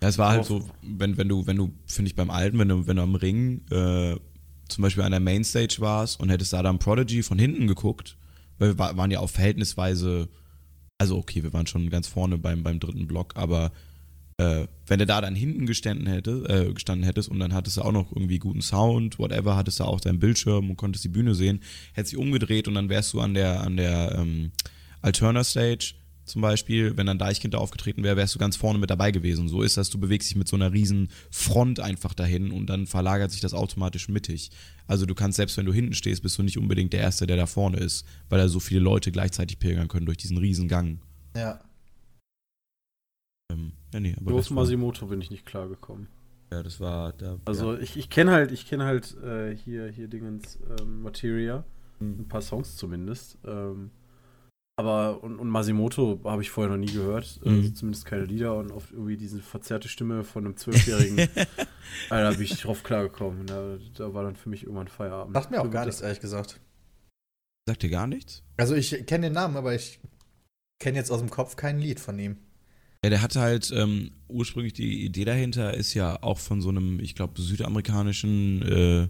Ja, 0.00 0.08
es 0.08 0.18
war 0.18 0.30
halt 0.30 0.44
so, 0.44 0.68
wenn, 0.82 1.16
wenn 1.16 1.28
du, 1.28 1.46
wenn 1.46 1.56
du, 1.56 1.72
finde 1.86 2.08
ich 2.08 2.16
beim 2.16 2.30
Alten, 2.30 2.58
wenn 2.58 2.68
du, 2.68 2.86
wenn 2.86 2.96
du 2.96 3.02
am 3.02 3.14
Ring 3.16 3.62
äh, 3.70 4.16
zum 4.68 4.82
Beispiel 4.82 5.02
an 5.04 5.12
der 5.12 5.20
Mainstage 5.20 5.76
warst 5.78 6.18
und 6.20 6.28
hättest 6.28 6.52
da 6.52 6.62
dann 6.62 6.78
Prodigy 6.80 7.22
von 7.22 7.38
hinten 7.38 7.66
geguckt, 7.68 8.16
weil 8.58 8.70
wir 8.70 8.78
wa- 8.78 8.96
waren 8.96 9.10
ja 9.12 9.20
auch 9.20 9.30
verhältnisweise, 9.30 10.28
also 10.98 11.18
okay, 11.18 11.42
wir 11.44 11.52
waren 11.52 11.66
schon 11.68 11.88
ganz 11.90 12.08
vorne 12.08 12.36
beim, 12.38 12.62
beim 12.64 12.80
dritten 12.80 13.06
Block, 13.06 13.36
aber 13.36 13.70
äh, 14.38 14.66
wenn 14.86 14.98
du 14.98 15.06
da 15.06 15.20
dann 15.20 15.34
hinten 15.34 15.66
gestanden, 15.66 16.06
hätte, 16.06 16.44
äh, 16.48 16.72
gestanden 16.72 17.04
hättest 17.04 17.28
und 17.28 17.38
dann 17.38 17.52
hattest 17.52 17.76
du 17.76 17.82
auch 17.82 17.92
noch 17.92 18.12
irgendwie 18.12 18.38
guten 18.38 18.62
Sound, 18.62 19.18
whatever, 19.18 19.56
hattest 19.56 19.80
du 19.80 19.84
auch 19.84 20.00
deinen 20.00 20.18
Bildschirm 20.18 20.70
und 20.70 20.76
konntest 20.76 21.04
die 21.04 21.08
Bühne 21.08 21.34
sehen, 21.34 21.60
hättest 21.92 22.12
dich 22.12 22.18
umgedreht 22.18 22.68
und 22.68 22.74
dann 22.74 22.88
wärst 22.88 23.12
du 23.12 23.20
an 23.20 23.34
der, 23.34 23.60
an 23.60 23.76
der 23.76 24.16
ähm, 24.18 24.52
Alterna 25.00 25.44
Stage 25.44 25.94
zum 26.24 26.40
Beispiel, 26.40 26.96
wenn 26.96 27.06
dann 27.06 27.18
Deichkind 27.18 27.54
da 27.54 27.58
aufgetreten 27.58 28.04
wäre, 28.04 28.16
wärst 28.16 28.34
du 28.34 28.38
ganz 28.38 28.56
vorne 28.56 28.78
mit 28.78 28.90
dabei 28.90 29.10
gewesen. 29.10 29.48
So 29.48 29.62
ist 29.62 29.76
das, 29.76 29.90
du 29.90 29.98
bewegst 29.98 30.30
dich 30.30 30.36
mit 30.36 30.46
so 30.46 30.56
einer 30.56 30.72
riesen 30.72 31.08
Front 31.30 31.80
einfach 31.80 32.14
dahin 32.14 32.52
und 32.52 32.66
dann 32.66 32.86
verlagert 32.86 33.32
sich 33.32 33.40
das 33.40 33.54
automatisch 33.54 34.08
mittig. 34.08 34.50
Also 34.86 35.04
du 35.04 35.14
kannst, 35.14 35.36
selbst 35.36 35.56
wenn 35.56 35.66
du 35.66 35.72
hinten 35.72 35.94
stehst, 35.94 36.22
bist 36.22 36.38
du 36.38 36.42
nicht 36.42 36.58
unbedingt 36.58 36.92
der 36.92 37.00
Erste, 37.00 37.26
der 37.26 37.36
da 37.36 37.46
vorne 37.46 37.78
ist, 37.78 38.06
weil 38.28 38.38
da 38.38 38.48
so 38.48 38.60
viele 38.60 38.80
Leute 38.80 39.10
gleichzeitig 39.10 39.58
pilgern 39.58 39.88
können 39.88 40.06
durch 40.06 40.18
diesen 40.18 40.38
riesen 40.38 40.68
Gang. 40.68 41.00
Ja. 41.36 41.60
Ähm, 43.52 43.72
ja, 43.92 44.00
nee, 44.00 44.16
aber 44.18 44.34
war, 44.34 44.52
Masimoto 44.52 45.06
bin 45.06 45.20
ich 45.20 45.30
nicht 45.30 45.46
klargekommen. 45.46 46.08
ja, 46.50 46.62
das 46.62 46.80
war 46.80 47.12
da. 47.12 47.38
Also 47.44 47.76
ich, 47.76 47.96
ich 47.96 48.10
kenne 48.10 48.32
halt, 48.32 48.52
ich 48.52 48.66
kenne 48.66 48.84
halt 48.84 49.16
äh, 49.22 49.54
hier, 49.54 49.88
hier 49.88 50.08
Dingens 50.08 50.58
ähm, 50.80 51.02
Materia. 51.02 51.64
Mhm. 52.00 52.20
Ein 52.20 52.28
paar 52.28 52.42
Songs 52.42 52.76
zumindest. 52.76 53.38
Ähm, 53.44 53.90
aber 54.76 55.22
und, 55.22 55.38
und 55.38 55.48
Masimoto 55.48 56.20
habe 56.24 56.42
ich 56.42 56.50
vorher 56.50 56.70
noch 56.74 56.78
nie 56.78 56.92
gehört. 56.92 57.40
Mhm. 57.44 57.56
Also 57.56 57.70
zumindest 57.70 58.06
keine 58.06 58.24
Lieder 58.24 58.56
und 58.56 58.72
oft 58.72 58.90
irgendwie 58.90 59.16
diese 59.16 59.40
verzerrte 59.40 59.88
Stimme 59.88 60.24
von 60.24 60.44
einem 60.44 60.56
Zwölfjährigen. 60.56 61.28
Da 62.08 62.30
bin 62.30 62.42
ich 62.42 62.50
nicht 62.50 62.64
drauf 62.64 62.84
klargekommen. 62.84 63.46
Da, 63.46 63.76
da 63.94 64.14
war 64.14 64.22
dann 64.22 64.36
für 64.36 64.48
mich 64.48 64.62
irgendwann 64.62 64.88
Feierabend. 64.88 65.34
Sagt 65.34 65.50
mir 65.50 65.60
auch 65.60 65.70
gar 65.70 65.84
nichts, 65.84 66.00
ehrlich 66.00 66.20
gesagt. 66.20 66.58
Sagt 67.68 67.82
dir 67.82 67.90
gar 67.90 68.06
nichts? 68.06 68.42
Also 68.56 68.74
ich 68.74 69.04
kenne 69.04 69.26
den 69.26 69.34
Namen, 69.34 69.56
aber 69.56 69.74
ich 69.74 70.00
kenne 70.78 70.96
jetzt 70.96 71.10
aus 71.10 71.20
dem 71.20 71.28
Kopf 71.28 71.56
kein 71.56 71.78
Lied 71.78 72.00
von 72.00 72.18
ihm. 72.18 72.38
Ja, 73.04 73.10
der 73.10 73.22
hatte 73.22 73.40
halt 73.40 73.72
ähm, 73.74 74.12
ursprünglich 74.28 74.74
die 74.74 75.04
Idee 75.04 75.24
dahinter, 75.24 75.74
ist 75.74 75.94
ja 75.94 76.22
auch 76.22 76.38
von 76.38 76.60
so 76.60 76.68
einem, 76.68 77.00
ich 77.00 77.16
glaube, 77.16 77.40
südamerikanischen 77.40 78.62
äh, 78.62 79.08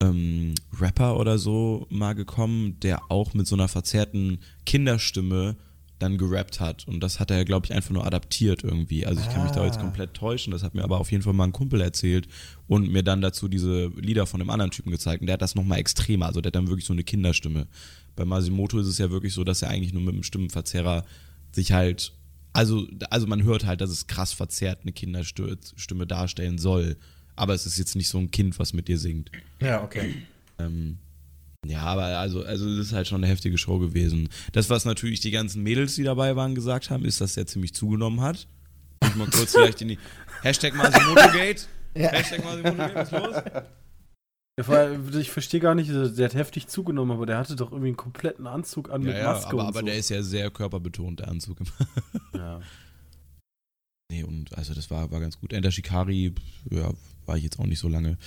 ähm, 0.00 0.54
Rapper 0.80 1.18
oder 1.18 1.38
so 1.38 1.86
mal 1.90 2.14
gekommen, 2.14 2.78
der 2.80 3.10
auch 3.10 3.34
mit 3.34 3.46
so 3.48 3.56
einer 3.56 3.66
verzerrten 3.66 4.38
Kinderstimme 4.66 5.56
dann 5.98 6.16
gerappt 6.16 6.60
hat. 6.60 6.86
Und 6.86 7.00
das 7.00 7.18
hat 7.18 7.30
er, 7.30 7.44
glaube 7.44 7.66
ich, 7.66 7.72
einfach 7.72 7.90
nur 7.90 8.06
adaptiert 8.06 8.62
irgendwie. 8.62 9.04
Also 9.04 9.20
ich 9.20 9.28
kann 9.30 9.42
mich 9.42 9.52
da 9.52 9.64
jetzt 9.64 9.80
komplett 9.80 10.14
täuschen. 10.14 10.52
Das 10.52 10.62
hat 10.62 10.74
mir 10.74 10.84
aber 10.84 11.00
auf 11.00 11.10
jeden 11.10 11.24
Fall 11.24 11.32
mal 11.32 11.44
ein 11.44 11.52
Kumpel 11.52 11.80
erzählt 11.80 12.28
und 12.68 12.88
mir 12.90 13.02
dann 13.02 13.20
dazu 13.20 13.48
diese 13.48 13.88
Lieder 13.96 14.26
von 14.26 14.38
dem 14.38 14.50
anderen 14.50 14.70
Typen 14.70 14.92
gezeigt. 14.92 15.22
Und 15.22 15.26
der 15.26 15.34
hat 15.34 15.42
das 15.42 15.56
nochmal 15.56 15.80
extremer. 15.80 16.26
Also 16.26 16.40
der 16.40 16.50
hat 16.50 16.54
dann 16.54 16.68
wirklich 16.68 16.84
so 16.84 16.92
eine 16.92 17.02
Kinderstimme. 17.02 17.66
Bei 18.14 18.24
Masimoto 18.24 18.78
ist 18.78 18.86
es 18.86 18.98
ja 18.98 19.10
wirklich 19.10 19.34
so, 19.34 19.42
dass 19.42 19.62
er 19.62 19.70
eigentlich 19.70 19.92
nur 19.92 20.02
mit 20.02 20.14
einem 20.14 20.22
Stimmenverzerrer 20.22 21.04
sich 21.50 21.72
halt. 21.72 22.12
Also, 22.52 22.86
also 23.10 23.26
man 23.26 23.42
hört 23.42 23.66
halt, 23.66 23.80
dass 23.80 23.90
es 23.90 24.06
krass 24.06 24.32
verzerrt 24.32 24.80
eine 24.82 24.92
Kinderstimme 24.92 26.06
darstellen 26.06 26.58
soll. 26.58 26.96
Aber 27.36 27.54
es 27.54 27.66
ist 27.66 27.78
jetzt 27.78 27.94
nicht 27.94 28.08
so 28.08 28.18
ein 28.18 28.30
Kind, 28.30 28.58
was 28.58 28.72
mit 28.72 28.88
dir 28.88 28.98
singt. 28.98 29.30
Ja, 29.60 29.82
okay. 29.82 30.14
Ähm, 30.58 30.98
ja, 31.66 31.82
aber 31.82 32.04
also, 32.04 32.44
also 32.44 32.76
das 32.76 32.86
ist 32.86 32.92
halt 32.92 33.06
schon 33.06 33.22
eine 33.22 33.30
heftige 33.30 33.58
Show 33.58 33.78
gewesen. 33.78 34.28
Das, 34.52 34.70
was 34.70 34.84
natürlich 34.84 35.20
die 35.20 35.30
ganzen 35.30 35.62
Mädels, 35.62 35.94
die 35.94 36.02
dabei 36.02 36.34
waren, 36.34 36.54
gesagt 36.54 36.90
haben, 36.90 37.04
ist, 37.04 37.20
dass 37.20 37.34
der 37.34 37.46
ziemlich 37.46 37.74
zugenommen 37.74 38.20
hat. 38.20 38.48
Ich 39.04 39.14
mal 39.14 39.28
kurz 39.28 39.52
vielleicht 39.56 39.82
in 39.82 39.88
die 39.88 39.98
Hashtag 40.42 40.74
Masimotogate. 40.74 41.62
Hashtag 41.94 42.44
Masimotogate, 42.44 42.94
was 42.94 43.12
ist 43.12 43.18
los? 43.18 43.36
Ja, 44.66 44.90
Ich 45.18 45.30
verstehe 45.30 45.60
gar 45.60 45.74
nicht, 45.74 45.90
der 45.90 46.24
hat 46.24 46.34
heftig 46.34 46.66
zugenommen, 46.66 47.12
aber 47.12 47.26
der 47.26 47.38
hatte 47.38 47.54
doch 47.54 47.70
irgendwie 47.70 47.88
einen 47.88 47.96
kompletten 47.96 48.46
Anzug 48.46 48.90
an 48.90 49.02
Ja, 49.02 49.08
mit 49.08 49.16
ja, 49.16 49.32
Maske 49.32 49.50
aber, 49.50 49.60
und 49.62 49.68
aber 49.68 49.80
so. 49.80 49.86
der 49.86 49.96
ist 49.96 50.08
ja 50.08 50.22
sehr 50.22 50.50
körperbetont, 50.50 51.20
der 51.20 51.28
Anzug. 51.28 51.58
ja. 52.34 52.60
nee, 54.10 54.24
und 54.24 54.56
also 54.56 54.74
das 54.74 54.90
war, 54.90 55.10
war 55.10 55.20
ganz 55.20 55.38
gut. 55.38 55.52
Enter 55.52 55.70
Shikari, 55.70 56.34
ja, 56.70 56.90
war 57.26 57.36
ich 57.36 57.44
jetzt 57.44 57.58
auch 57.60 57.66
nicht 57.66 57.78
so 57.78 57.88
lange. 57.88 58.18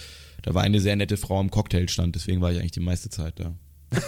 Da 0.44 0.54
war 0.54 0.64
eine 0.64 0.80
sehr 0.80 0.96
nette 0.96 1.18
Frau 1.18 1.40
am 1.40 1.52
Cocktailstand, 1.52 2.16
deswegen 2.16 2.40
war 2.42 2.52
ich 2.52 2.60
eigentlich 2.60 2.72
die 2.72 2.80
meiste 2.80 3.10
Zeit 3.10 3.40
da. 3.40 3.54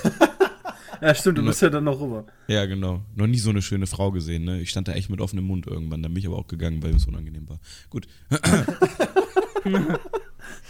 ja, 1.02 1.14
stimmt, 1.14 1.40
du 1.40 1.44
bist 1.45 1.62
ja 1.62 1.70
dann 1.70 1.84
noch 1.84 2.00
rüber. 2.00 2.26
Ja, 2.48 2.66
genau. 2.66 3.04
Noch 3.16 3.28
nie 3.28 3.38
so 3.38 3.50
eine 3.50 3.62
schöne 3.62 3.86
Frau 3.86 4.12
gesehen, 4.12 4.45
ne? 4.45 4.62
Ich 4.62 4.70
stand 4.70 4.88
da 4.88 4.94
echt 4.94 5.10
mit 5.10 5.20
offenem 5.20 5.45
Mund 5.45 5.68
irgendwann. 5.68 6.02
Dann 6.02 6.14
bin 6.14 6.22
ich 6.22 6.28
aber 6.28 6.38
auch 6.38 6.48
gegangen, 6.48 6.82
weil 6.82 6.95
es 6.95 7.06
unangenehm 7.06 7.50
war. 7.50 7.60
Gut. 7.90 8.08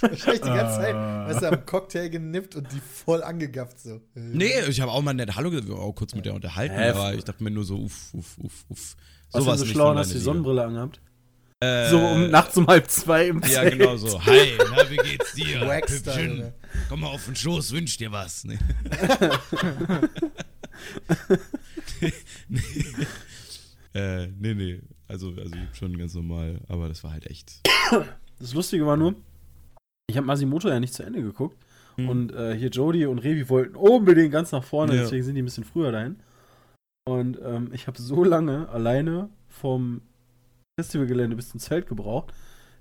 Wahrscheinlich 0.09 0.41
die 0.41 0.49
ganze 0.49 0.75
Zeit, 0.81 0.95
weißt 0.95 1.41
du, 1.41 1.47
am 1.49 1.65
Cocktail 1.65 2.09
genippt 2.09 2.55
und 2.55 2.71
die 2.71 2.79
voll 2.79 3.23
angegafft 3.23 3.79
so. 3.79 4.01
Nee, 4.15 4.51
ich 4.69 4.81
habe 4.81 4.91
auch 4.91 5.01
mal 5.01 5.13
nett 5.13 5.35
Hallo 5.35 5.49
gesagt, 5.49 5.69
auch 5.71 5.93
kurz 5.93 6.13
mit 6.15 6.25
der 6.25 6.33
unterhalten, 6.33 6.75
Hä? 6.75 6.89
aber 6.89 7.13
ich 7.13 7.23
dachte 7.23 7.43
mir 7.43 7.51
nur 7.51 7.63
so, 7.63 7.77
uff, 7.77 8.13
uff, 8.13 8.37
uff, 8.39 8.65
uff. 8.69 8.95
Was 9.31 9.45
denn 9.45 9.57
so 9.57 9.65
schlau 9.65 9.91
und 9.91 9.97
hast 9.97 10.11
du 10.11 10.15
die 10.15 10.19
Sonnenbrille 10.21 10.63
angehabt? 10.63 10.99
Liga. 11.63 11.89
So 11.89 11.97
um 11.97 12.29
nachts 12.29 12.57
um 12.57 12.67
halb 12.67 12.89
zwei 12.89 13.27
im 13.27 13.41
Äh, 13.41 13.47
Ja, 13.47 13.61
Zelt. 13.61 13.79
genau 13.79 13.95
so. 13.95 14.23
Hi, 14.25 14.51
na, 14.75 14.89
wie 14.89 14.97
geht's 14.97 15.33
dir? 15.35 15.59
Junge. 15.59 16.53
komm 16.89 16.99
mal 17.01 17.07
auf 17.07 17.23
den 17.25 17.35
Schoß, 17.35 17.71
wünsch 17.71 17.95
dir 17.97 18.11
was. 18.11 18.43
Nee. 18.43 18.59
nee. 22.49 22.61
äh, 23.99 24.27
nee, 24.27 24.53
nee. 24.53 24.81
Also, 25.07 25.29
also 25.37 25.55
schon 25.73 25.97
ganz 25.97 26.13
normal, 26.15 26.59
aber 26.67 26.87
das 26.89 27.03
war 27.03 27.11
halt 27.11 27.27
echt. 27.27 27.61
Das 28.39 28.53
Lustige 28.53 28.85
war 28.85 28.97
nur, 28.97 29.15
ich 30.09 30.17
habe 30.17 30.27
Masimoto 30.27 30.69
ja 30.69 30.79
nicht 30.79 30.93
zu 30.93 31.03
Ende 31.03 31.21
geguckt. 31.21 31.57
Hm. 31.95 32.09
Und 32.09 32.33
äh, 32.33 32.55
hier 32.55 32.69
Jody 32.69 33.05
und 33.05 33.19
Revi 33.19 33.49
wollten 33.49 33.75
unbedingt 33.75 34.31
ganz 34.31 34.51
nach 34.51 34.63
vorne, 34.63 34.95
Ja. 34.95 35.01
deswegen 35.03 35.23
sind 35.23 35.35
die 35.35 35.41
ein 35.41 35.45
bisschen 35.45 35.63
früher 35.63 35.91
dahin. 35.91 36.17
Und 37.05 37.39
ähm, 37.43 37.69
ich 37.73 37.87
habe 37.87 38.01
so 38.01 38.23
lange 38.23 38.69
alleine 38.69 39.29
vom 39.47 40.01
Festivalgelände 40.79 41.35
bis 41.35 41.49
zum 41.49 41.59
Zelt 41.59 41.87
gebraucht, 41.87 42.33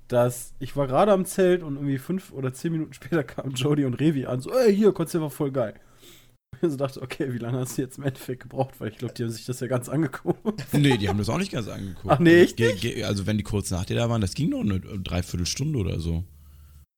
dass 0.09 0.55
ich 0.61 0.77
war 0.77 0.87
gerade 0.87 1.13
am 1.13 1.25
Zelt 1.25 1.63
und 1.63 1.75
irgendwie 1.77 1.99
fünf 1.99 2.33
oder 2.33 2.53
zehn 2.53 2.73
Minuten 2.73 2.93
später 2.95 3.25
kamen 3.25 3.53
Jody 3.55 3.85
und 3.85 3.95
Revi 3.95 4.27
an, 4.27 4.41
so, 4.41 4.51
ey, 4.53 4.75
hier, 4.75 4.93
Konzert 4.93 5.23
war 5.23 5.31
voll 5.31 5.51
geil. 5.51 5.75
Und 6.61 6.69
ich 6.69 6.73
so 6.73 6.77
dachte, 6.77 7.01
okay, 7.01 7.33
wie 7.33 7.39
lange 7.39 7.59
hast 7.59 7.79
du 7.79 7.83
jetzt 7.83 7.97
im 7.97 8.05
Endeffekt 8.05 8.43
gebraucht? 8.43 8.79
Weil 8.79 8.91
ich 8.91 8.99
glaube, 8.99 9.15
die 9.15 9.23
haben 9.23 9.31
sich 9.31 9.47
das 9.47 9.61
ja 9.61 9.67
ganz 9.69 9.89
angeguckt. 9.89 10.39
Nee, 10.73 10.99
die 10.99 11.09
haben 11.09 11.17
das 11.17 11.31
auch 11.31 11.39
nicht 11.39 11.51
ganz 11.51 11.67
angeguckt. 11.67 12.07
Ach 12.07 12.19
nee, 12.19 12.45
ge 12.45 13.03
also 13.05 13.27
wenn 13.27 13.39
die 13.39 13.43
kurz 13.43 13.71
nach 13.71 13.87
dir 13.87 13.97
da 13.97 14.11
waren, 14.11 14.21
das 14.21 14.35
ging 14.35 14.51
noch 14.51 14.61
eine 14.61 14.79
Dreiviertelstunde 14.79 15.79
oder 15.79 15.99
so. 15.99 16.25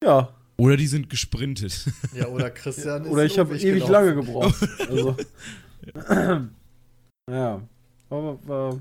Ja, 0.03 0.35
Oder 0.57 0.77
die 0.77 0.87
sind 0.87 1.11
gesprintet. 1.11 1.87
Ja, 2.15 2.29
oder 2.29 2.51
Christian 2.51 3.05
ist 3.05 3.11
Oder 3.11 3.25
ich 3.25 3.39
habe 3.39 3.57
ewig 3.57 3.85
gelaufen. 3.87 3.93
lange 3.93 4.15
gebraucht. 4.15 4.69
Also. 4.89 5.17
ja. 7.31 7.63
Aber 8.11 8.47
war, 8.47 8.81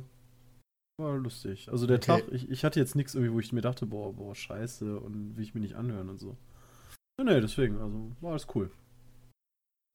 war 1.01 1.17
lustig. 1.17 1.69
Also 1.71 1.87
der 1.87 1.97
Okay. 1.97 2.05
Tag, 2.21 2.23
ich, 2.31 2.49
ich 2.49 2.63
hatte 2.63 2.79
jetzt 2.79 2.95
nichts 2.95 3.15
irgendwie, 3.15 3.33
wo 3.33 3.39
ich 3.39 3.51
mir 3.53 3.61
dachte, 3.61 3.85
boah, 3.85 4.13
boah, 4.13 4.35
scheiße 4.35 4.99
und 4.99 5.35
will 5.35 5.43
ich 5.43 5.55
mir 5.55 5.61
nicht 5.61 5.75
anhören 5.75 6.09
und 6.09 6.19
so. 6.19 6.35
Nee, 7.21 7.39
deswegen, 7.41 7.79
also 7.79 8.11
war 8.21 8.31
alles 8.31 8.47
cool. 8.55 8.69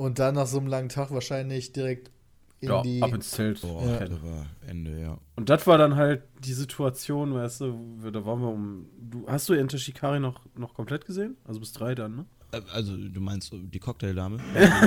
Und 0.00 0.18
dann 0.18 0.36
nach 0.36 0.46
so 0.46 0.58
einem 0.58 0.68
langen 0.68 0.88
Tag 0.88 1.10
wahrscheinlich 1.10 1.72
direkt 1.72 2.10
ja, 2.60 2.82
die. 2.82 3.02
ab 3.02 3.12
ins 3.14 3.30
Zelt. 3.30 3.60
Boah, 3.62 3.82
Ja. 3.84 3.98
da 4.06 4.22
war 4.22 4.46
Ende, 4.66 5.00
ja. 5.00 5.18
Und 5.36 5.48
das 5.48 5.66
war 5.66 5.78
dann 5.78 5.96
halt 5.96 6.22
die 6.40 6.52
Situation, 6.52 7.34
weißt 7.34 7.60
du, 7.62 8.10
da 8.12 8.24
waren 8.24 8.40
wir 8.40 8.48
um. 8.48 8.86
Du, 8.98 9.26
hast 9.28 9.48
du 9.48 9.52
Enter 9.54 9.78
Shikari 9.78 10.20
noch, 10.20 10.40
noch 10.56 10.74
komplett 10.74 11.04
gesehen? 11.06 11.36
Also 11.44 11.60
bis 11.60 11.72
drei 11.72 11.94
dann, 11.94 12.16
ne? 12.16 12.24
Äh, 12.52 12.60
Also, 12.72 12.96
du 12.96 13.20
meinst 13.20 13.52
die 13.52 13.78
Cocktaildame? 13.78 14.38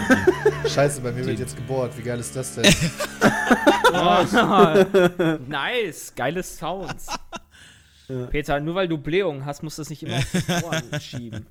Scheiße, 0.68 1.02
bei 1.02 1.12
mir 1.12 1.26
wird 1.26 1.40
jetzt 1.40 1.56
gebohrt. 1.56 1.98
Wie 1.98 2.02
geil 2.02 2.20
ist 2.20 2.36
das 2.36 2.56
denn? 2.56 2.66
nice, 5.48 6.14
geile 6.16 6.44
Sounds. 6.44 7.08
Ja. 8.08 8.26
Peter, 8.28 8.60
nur 8.60 8.76
weil 8.76 8.88
du 8.88 8.98
Blähungen 8.98 9.46
hast, 9.46 9.64
musst 9.64 9.78
du 9.78 9.82
das 9.82 9.90
nicht 9.90 10.04
immer 10.04 10.18
auf 10.18 10.32
die 10.32 10.64
Ohren 10.66 11.00
schieben. 11.02 11.46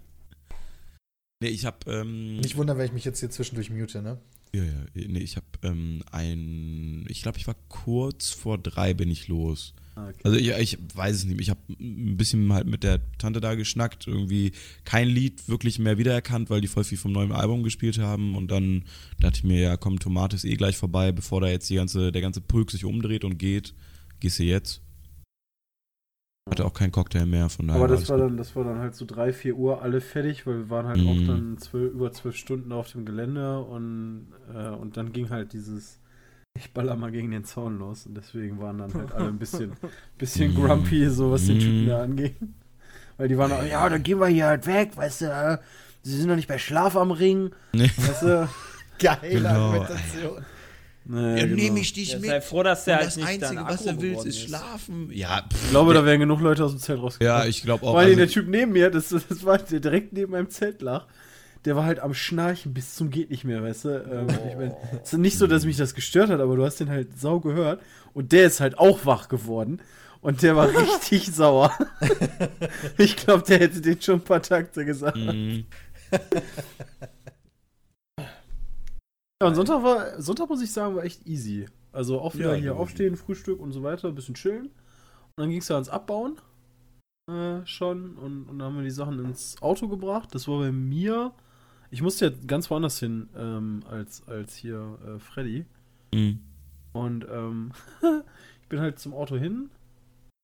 Nee, 1.43 1.49
ich 1.49 1.65
hab, 1.65 1.87
ähm. 1.87 2.37
Nicht 2.39 2.57
wundern, 2.57 2.77
wenn 2.77 2.85
ich 2.87 2.93
mich 2.93 3.05
jetzt 3.05 3.21
hier 3.21 3.31
zwischendurch 3.31 3.71
mute, 3.71 4.03
ne? 4.03 4.19
Ja, 4.53 4.65
ja, 4.65 4.85
nee, 4.95 5.21
ich 5.21 5.37
hab, 5.37 5.45
ähm, 5.63 6.03
ein. 6.11 7.05
Ich 7.09 7.23
glaube, 7.23 7.39
ich 7.39 7.47
war 7.47 7.55
kurz 7.69 8.31
vor 8.31 8.59
drei 8.59 8.95
bin 8.95 9.11
ich 9.11 9.29
los. 9.29 9.75
Ah, 9.95 10.09
okay. 10.09 10.21
Also 10.25 10.37
ich, 10.39 10.49
ich 10.49 10.79
weiß 10.95 11.17
es 11.17 11.25
nicht. 11.25 11.41
Ich 11.41 11.51
habe 11.51 11.61
ein 11.69 12.17
bisschen 12.17 12.53
halt 12.53 12.67
mit 12.67 12.83
der 12.83 13.01
Tante 13.19 13.41
da 13.41 13.55
geschnackt, 13.55 14.07
irgendwie 14.07 14.53
kein 14.85 15.09
Lied 15.09 15.49
wirklich 15.49 15.79
mehr 15.79 15.99
wiedererkannt, 15.99 16.51
weil 16.51 16.61
die 16.61 16.69
voll 16.69 16.85
viel 16.85 16.99
vom 16.99 17.13
neuen 17.13 17.33
Album 17.33 17.63
gespielt 17.63 17.99
haben. 17.99 18.35
Und 18.35 18.51
dann 18.51 18.85
dachte 19.21 19.39
ich 19.39 19.45
mir, 19.45 19.61
ja, 19.61 19.77
komm, 19.77 20.01
Tomate 20.01 20.37
ist 20.37 20.45
eh 20.45 20.57
gleich 20.57 20.77
vorbei, 20.77 21.13
bevor 21.13 21.41
da 21.41 21.49
jetzt 21.49 21.71
die 21.71 21.77
ganze, 21.77 22.11
der 22.11 22.23
ganze 22.23 22.41
Pulk 22.41 22.71
sich 22.71 22.85
umdreht 22.85 23.25
und 23.25 23.39
geht, 23.39 23.75
gehst 24.19 24.39
du 24.41 24.43
jetzt. 24.43 24.81
Hatte 26.51 26.65
auch 26.65 26.75
keinen 26.75 26.93
Cocktail 26.93 27.27
mehr, 27.27 27.49
von 27.49 27.69
daher. 27.69 27.81
Aber 27.83 27.89
das 27.89 28.09
war, 28.09 28.19
dann, 28.19 28.37
das 28.37 28.55
war 28.57 28.65
dann 28.65 28.79
halt 28.81 28.95
so 28.95 29.05
drei, 29.07 29.33
vier 29.33 29.57
Uhr 29.57 29.83
alle 29.83 30.01
fertig, 30.01 30.47
weil 30.47 30.57
wir 30.59 30.71
waren 30.71 30.87
halt 30.87 30.99
Mhm. 30.99 31.09
auch 31.09 31.27
dann 31.27 31.59
zwölf, 31.59 31.93
über 31.93 32.13
zwölf 32.13 32.37
Stunden 32.37 32.73
auf 32.73 32.91
dem 32.93 33.05
Gelände 33.05 33.61
und, 33.61 34.27
äh, 34.55 34.69
und 34.71 34.97
dann 34.97 35.13
ging 35.13 35.31
halt 35.31 35.53
dieses 35.53 35.99
ich 36.59 36.73
baller 36.75 36.97
mal 36.97 37.13
gegen 37.13 37.31
den 37.31 37.45
Zaun 37.45 37.79
los 37.79 38.07
und 38.07 38.17
deswegen 38.17 38.61
waren 38.61 38.79
dann 38.79 38.93
halt 38.93 39.13
alle 39.13 39.29
ein 39.29 39.39
bisschen, 39.39 39.73
bisschen 40.19 40.51
Mhm. 40.53 40.57
grumpy, 40.57 41.09
so 41.09 41.31
was 41.31 41.47
den 41.47 41.61
Typen 41.61 41.85
Mhm. 41.85 41.89
da 41.89 42.03
angeht. 42.03 42.35
Weil 43.17 43.29
die 43.29 43.39
waren 43.39 43.53
auch, 43.53 43.63
ja, 43.63 43.89
dann 43.89 44.03
gehen 44.03 44.19
wir 44.19 44.27
hier 44.27 44.47
halt 44.47 44.67
weg, 44.67 44.97
weißt 44.97 45.21
du, 45.23 45.27
äh, 45.27 45.59
sie 46.03 46.17
sind 46.17 46.27
noch 46.29 46.35
nicht 46.37 46.49
bei 46.49 46.59
Schlaf 46.59 46.97
am 46.97 47.13
Ring, 47.13 47.51
Nee. 47.73 47.91
weißt 47.97 48.23
du. 48.23 48.49
Geile 48.99 49.31
Genau. 49.31 49.51
Argumentation. 49.71 50.45
Naja, 51.13 51.45
genau. 51.47 51.75
ich 51.77 51.93
dich 51.93 52.13
Ja, 52.13 52.21
sei 52.21 52.41
froh, 52.41 52.63
dass 52.63 52.85
der 52.85 52.97
halt 52.99 53.07
das 53.09 53.17
nicht 53.17 53.27
Einzige, 53.27 53.65
was 53.65 53.83
du 53.83 53.87
willst, 53.87 54.01
geworden 54.01 54.29
ist 54.29 54.41
schlafen. 54.43 55.11
Ja, 55.13 55.43
pff, 55.53 55.65
Ich 55.65 55.71
glaube, 55.71 55.93
da 55.95 56.05
wären 56.05 56.21
genug 56.21 56.41
Leute 56.41 56.65
aus 56.65 56.71
dem 56.71 56.79
Zelt 56.81 57.01
rausgekommen. 57.03 57.41
ja, 57.43 57.47
ich 57.49 57.63
glaube 57.63 57.85
auch. 57.87 57.97
Allem 57.97 58.07
also- 58.11 58.19
der 58.19 58.29
Typ 58.29 58.47
neben 58.49 58.73
mir, 58.73 58.91
das, 58.91 59.09
das 59.09 59.45
war 59.45 59.59
der 59.59 59.81
direkt 59.81 60.13
neben 60.13 60.31
meinem 60.33 60.51
Zelt 60.51 60.83
lag, 60.83 61.07
der 61.65 61.75
war 61.75 61.85
halt 61.85 61.99
am 61.99 62.15
Schnarchen 62.15 62.73
bis 62.73 62.95
zum 62.95 63.11
geht 63.11 63.31
nicht 63.31 63.45
mehr, 63.45 63.63
weißt 63.63 63.85
du? 63.87 63.89
Ähm, 63.89 64.27
ich 64.49 64.57
mein, 64.57 64.73
es 65.03 65.13
ist 65.13 65.19
nicht 65.19 65.37
so, 65.37 65.47
dass 65.49 65.65
mich 65.65 65.77
das 65.77 65.95
gestört 65.95 66.31
hat, 66.31 66.41
aber 66.41 66.55
du 66.57 66.65
hast 66.65 66.79
den 66.81 66.89
halt 66.91 67.19
sau 67.19 67.41
gehört 67.41 67.83
und 68.15 68.31
der 68.33 68.47
ist 68.47 68.61
halt 68.61 68.79
auch 68.79 69.05
wach 69.05 69.29
geworden 69.29 69.81
und 70.21 70.43
der 70.43 70.55
war 70.55 70.69
richtig 71.01 71.27
sauer. 71.35 71.73
ich 72.99 73.17
glaube, 73.17 73.43
der 73.49 73.59
hätte 73.59 73.81
den 73.81 74.01
schon 74.01 74.17
ein 74.17 74.25
paar 74.25 74.43
Takte 74.43 74.85
gesagt. 74.85 75.17
Mhm. 75.17 75.65
Ja, 79.43 79.49
und 79.49 79.55
Sonntag 79.55 79.83
war, 79.83 80.21
Sonntag 80.21 80.49
muss 80.49 80.63
ich 80.63 80.71
sagen, 80.71 80.97
war 80.97 81.05
echt 81.05 81.27
easy. 81.27 81.67
Also 81.93 82.21
auch 82.21 82.35
wieder 82.35 82.55
Ja, 82.55 82.61
hier 82.61 82.77
aufstehen, 82.77 83.17
Frühstück 83.17 83.59
und 83.59 83.73
so 83.73 83.83
weiter, 83.83 84.09
ein 84.09 84.15
bisschen 84.15 84.35
chillen. 84.35 84.67
Und 84.67 85.37
dann 85.37 85.51
ging 85.51 85.61
es 85.61 85.69
ja 85.69 85.77
ans 85.77 85.89
Abbauen 85.89 86.37
äh, 87.31 87.65
schon 87.67 88.17
und, 88.17 88.45
und 88.45 88.59
dann 88.59 88.69
haben 88.69 88.77
wir 88.77 88.85
die 88.85 88.91
Sachen 88.91 89.19
ins 89.25 89.61
Auto 89.63 89.89
gebracht. 89.89 90.35
Das 90.35 90.47
war 90.47 90.59
bei 90.59 90.73
mir. 90.73 91.33
Ich 91.91 92.03
musste 92.03 92.27
ja 92.27 92.33
ganz 92.47 92.71
woanders 92.71 92.99
hin 93.01 93.29
ähm, 93.37 93.83
als, 93.89 94.27
als 94.29 94.55
hier 94.55 94.99
äh, 95.07 95.19
Freddy. 95.19 95.65
Mhm. 96.13 96.41
Und 96.93 97.27
ähm, 97.31 97.73
ich 98.63 98.69
bin 98.69 98.81
halt 98.81 98.99
zum 98.99 99.15
Auto 99.15 99.37
hin 99.37 99.71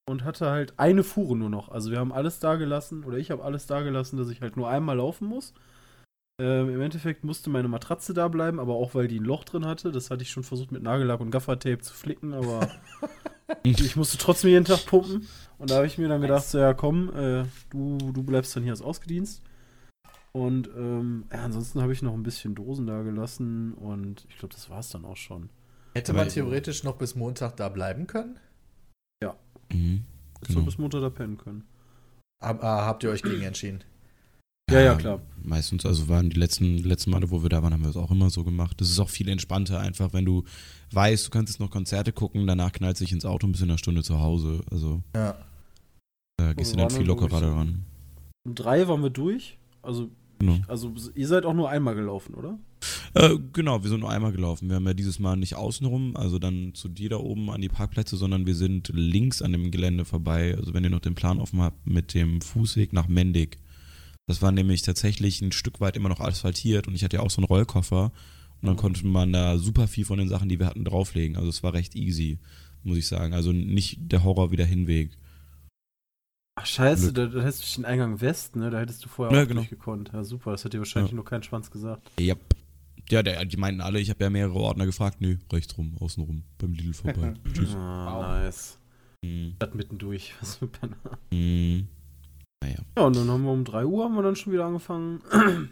und 0.08 0.24
hatte 0.24 0.48
halt 0.48 0.74
eine 0.78 1.04
Fuhre 1.04 1.36
nur 1.36 1.50
noch. 1.50 1.68
Also 1.68 1.90
wir 1.90 1.98
haben 1.98 2.12
alles 2.12 2.38
da 2.40 2.56
gelassen, 2.56 3.04
oder 3.04 3.18
ich 3.18 3.30
habe 3.30 3.44
alles 3.44 3.66
da 3.66 3.82
gelassen, 3.82 4.16
dass 4.16 4.30
ich 4.30 4.40
halt 4.40 4.56
nur 4.56 4.68
einmal 4.68 4.96
laufen 4.96 5.28
muss. 5.28 5.52
Ähm, 6.38 6.68
Im 6.68 6.80
Endeffekt 6.82 7.24
musste 7.24 7.48
meine 7.48 7.68
Matratze 7.68 8.12
da 8.12 8.28
bleiben, 8.28 8.60
aber 8.60 8.74
auch 8.74 8.94
weil 8.94 9.08
die 9.08 9.18
ein 9.20 9.24
Loch 9.24 9.44
drin 9.44 9.64
hatte. 9.64 9.90
Das 9.90 10.10
hatte 10.10 10.22
ich 10.22 10.30
schon 10.30 10.42
versucht 10.44 10.70
mit 10.70 10.82
Nagellack 10.82 11.20
und 11.20 11.30
Gaffertape 11.30 11.78
zu 11.78 11.94
flicken, 11.94 12.34
aber 12.34 12.70
ich 13.62 13.96
musste 13.96 14.18
trotzdem 14.18 14.50
jeden 14.50 14.64
Tag 14.66 14.84
pumpen. 14.86 15.26
Und 15.58 15.70
da 15.70 15.76
habe 15.76 15.86
ich 15.86 15.96
mir 15.96 16.08
dann 16.08 16.20
gedacht, 16.20 16.44
so 16.44 16.58
ja 16.58 16.74
komm, 16.74 17.08
äh, 17.16 17.44
du, 17.70 17.96
du 17.98 18.22
bleibst 18.22 18.54
dann 18.54 18.62
hier 18.64 18.72
als 18.72 18.82
Ausgedienst. 18.82 19.42
Und 20.32 20.68
ähm, 20.76 21.24
ja, 21.32 21.38
ansonsten 21.44 21.80
habe 21.80 21.94
ich 21.94 22.02
noch 22.02 22.12
ein 22.12 22.22
bisschen 22.22 22.54
Dosen 22.54 22.86
da 22.86 23.00
gelassen 23.02 23.72
und 23.72 24.26
ich 24.28 24.36
glaube, 24.36 24.54
das 24.54 24.68
war 24.68 24.80
es 24.80 24.90
dann 24.90 25.06
auch 25.06 25.16
schon. 25.16 25.48
Hätte 25.94 26.12
Aber- 26.12 26.20
man 26.20 26.28
theoretisch 26.28 26.84
noch 26.84 26.96
bis 26.96 27.14
Montag 27.14 27.56
da 27.56 27.70
bleiben 27.70 28.06
können? 28.06 28.38
Mhm, 29.72 30.04
Hättest 30.34 30.50
du 30.50 30.54
genau. 30.54 30.64
bis 30.66 30.78
Montag 30.78 31.00
da 31.00 31.10
pennen 31.10 31.38
können. 31.38 31.64
Hab, 32.40 32.62
ah, 32.62 32.86
habt 32.86 33.02
ihr 33.02 33.10
euch 33.10 33.22
gegen 33.24 33.42
entschieden? 33.42 33.82
Ja, 34.70 34.80
ja, 34.80 34.94
klar. 34.96 35.20
Meistens, 35.44 35.86
also 35.86 36.08
waren 36.08 36.28
die 36.28 36.38
letzten, 36.40 36.78
letzten 36.78 37.10
Male, 37.10 37.30
wo 37.30 37.40
wir 37.42 37.48
da 37.48 37.62
waren, 37.62 37.72
haben 37.72 37.82
wir 37.84 37.90
es 37.90 37.96
auch 37.96 38.10
immer 38.10 38.30
so 38.30 38.42
gemacht. 38.42 38.80
Das 38.80 38.90
ist 38.90 38.98
auch 38.98 39.08
viel 39.10 39.28
entspannter, 39.28 39.78
einfach 39.78 40.12
wenn 40.12 40.24
du 40.24 40.42
weißt, 40.92 41.26
du 41.26 41.30
kannst 41.30 41.52
jetzt 41.52 41.60
noch 41.60 41.70
Konzerte 41.70 42.12
gucken, 42.12 42.46
danach 42.48 42.72
knallt 42.72 42.96
sich 42.96 43.12
ins 43.12 43.24
Auto 43.24 43.46
und 43.46 43.52
bist 43.52 43.62
in 43.62 43.70
einer 43.70 43.78
Stunde 43.78 44.02
zu 44.02 44.18
Hause. 44.18 44.62
Also 44.70 45.02
Ja. 45.14 45.36
da 46.36 46.52
gehst 46.52 46.72
du 46.72 46.78
dann 46.78 46.90
viel 46.90 47.06
lockerer 47.06 47.40
daran. 47.40 47.84
Um 48.44 48.54
drei 48.56 48.88
waren 48.88 49.02
wir 49.02 49.10
durch. 49.10 49.56
Also, 49.82 50.10
Genau. 50.40 50.58
also 50.66 50.92
ihr 51.14 51.28
seid 51.28 51.44
auch 51.44 51.54
nur 51.54 51.70
einmal 51.70 51.94
gelaufen, 51.94 52.34
oder? 52.34 52.58
Äh, 53.14 53.38
genau, 53.52 53.82
wir 53.84 53.88
sind 53.88 54.00
nur 54.00 54.10
einmal 54.10 54.32
gelaufen. 54.32 54.68
Wir 54.68 54.76
haben 54.76 54.86
ja 54.86 54.94
dieses 54.94 55.20
Mal 55.20 55.36
nicht 55.36 55.54
außenrum, 55.54 56.16
also 56.16 56.40
dann 56.40 56.74
zu 56.74 56.88
dir 56.88 57.08
da 57.08 57.16
oben 57.18 57.50
an 57.50 57.60
die 57.60 57.68
Parkplätze, 57.68 58.16
sondern 58.16 58.46
wir 58.46 58.54
sind 58.56 58.90
links 58.92 59.42
an 59.42 59.52
dem 59.52 59.70
Gelände 59.70 60.04
vorbei. 60.04 60.56
Also 60.58 60.74
wenn 60.74 60.82
ihr 60.82 60.90
noch 60.90 61.00
den 61.00 61.14
Plan 61.14 61.38
offen 61.38 61.62
habt, 61.62 61.86
mit 61.86 62.14
dem 62.14 62.40
Fußweg 62.40 62.92
nach 62.92 63.06
Mendig. 63.06 63.58
Das 64.28 64.42
war 64.42 64.50
nämlich 64.52 64.82
tatsächlich 64.82 65.40
ein 65.40 65.52
Stück 65.52 65.80
weit 65.80 65.96
immer 65.96 66.08
noch 66.08 66.20
asphaltiert 66.20 66.88
und 66.88 66.94
ich 66.94 67.04
hatte 67.04 67.16
ja 67.16 67.22
auch 67.22 67.30
so 67.30 67.38
einen 67.38 67.46
Rollkoffer 67.46 68.10
und 68.60 68.66
dann 68.66 68.76
konnte 68.76 69.06
man 69.06 69.32
da 69.32 69.58
super 69.58 69.86
viel 69.86 70.04
von 70.04 70.18
den 70.18 70.28
Sachen, 70.28 70.48
die 70.48 70.58
wir 70.58 70.66
hatten, 70.66 70.84
drauflegen. 70.84 71.36
Also 71.36 71.48
es 71.48 71.62
war 71.62 71.74
recht 71.74 71.94
easy, 71.94 72.38
muss 72.82 72.98
ich 72.98 73.06
sagen. 73.06 73.34
Also 73.34 73.52
nicht 73.52 73.98
der 74.00 74.24
Horror 74.24 74.50
wie 74.50 74.56
der 74.56 74.66
Hinweg. 74.66 75.16
Ach, 76.58 76.66
scheiße, 76.66 77.12
da, 77.12 77.26
da 77.26 77.42
hättest 77.42 77.70
du 77.76 77.82
den 77.82 77.84
Eingang 77.84 78.20
West, 78.20 78.56
ne? 78.56 78.70
Da 78.70 78.80
hättest 78.80 79.04
du 79.04 79.08
vorher 79.08 79.36
Ja, 79.36 79.44
auch 79.44 79.48
genau. 79.48 79.60
durchgekonnt. 79.60 80.10
Ja, 80.12 80.24
super, 80.24 80.52
das 80.52 80.64
hat 80.64 80.72
dir 80.72 80.78
wahrscheinlich 80.78 81.12
Ja. 81.12 81.16
nur 81.16 81.24
kein 81.24 81.42
Schwanz 81.42 81.70
gesagt. 81.70 82.10
Yep. 82.18 82.40
Ja, 83.10 83.22
der, 83.22 83.44
die 83.44 83.56
meinten 83.58 83.82
alle, 83.82 84.00
ich 84.00 84.10
habe 84.10 84.24
ja 84.24 84.30
mehrere 84.30 84.54
Ordner 84.58 84.86
gefragt. 84.86 85.20
Nö, 85.20 85.36
rechts 85.52 85.76
rum, 85.78 85.94
außen 86.00 86.24
rum, 86.24 86.42
beim 86.58 86.72
Lidl 86.72 86.94
vorbei. 86.94 87.34
Tschüss. 87.52 87.74
Ah, 87.76 88.16
Wow. 88.16 88.22
nice. 88.26 88.78
Mhm. 89.22 89.54
Das 89.58 89.72
mittendurch. 89.74 90.34
Was 90.40 90.56
für 90.56 90.66
Penner. 90.66 90.96
Mhm. 91.30 91.86
Naja. 92.66 92.78
Ja, 92.96 93.04
und 93.04 93.16
dann 93.16 93.30
haben 93.30 93.44
wir 93.44 93.52
um 93.52 93.64
3 93.64 93.86
Uhr 93.86 94.04
haben 94.04 94.16
wir 94.16 94.22
dann 94.22 94.36
schon 94.36 94.52
wieder 94.52 94.66
angefangen. 94.66 95.20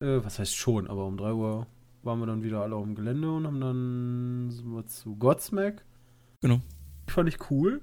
äh, 0.00 0.24
was 0.24 0.38
heißt 0.38 0.56
schon, 0.56 0.88
aber 0.88 1.04
um 1.04 1.16
3 1.18 1.32
Uhr 1.32 1.66
waren 2.02 2.18
wir 2.18 2.26
dann 2.26 2.42
wieder 2.42 2.62
alle 2.62 2.76
auf 2.76 2.84
dem 2.84 2.94
Gelände 2.94 3.30
und 3.30 3.46
haben 3.46 3.60
dann 3.60 4.50
sind 4.50 4.72
wir 4.72 4.86
zu 4.86 5.16
Godsmack. 5.16 5.84
Genau. 6.40 6.60
Fand 7.08 7.28
ich 7.28 7.50
cool. 7.50 7.82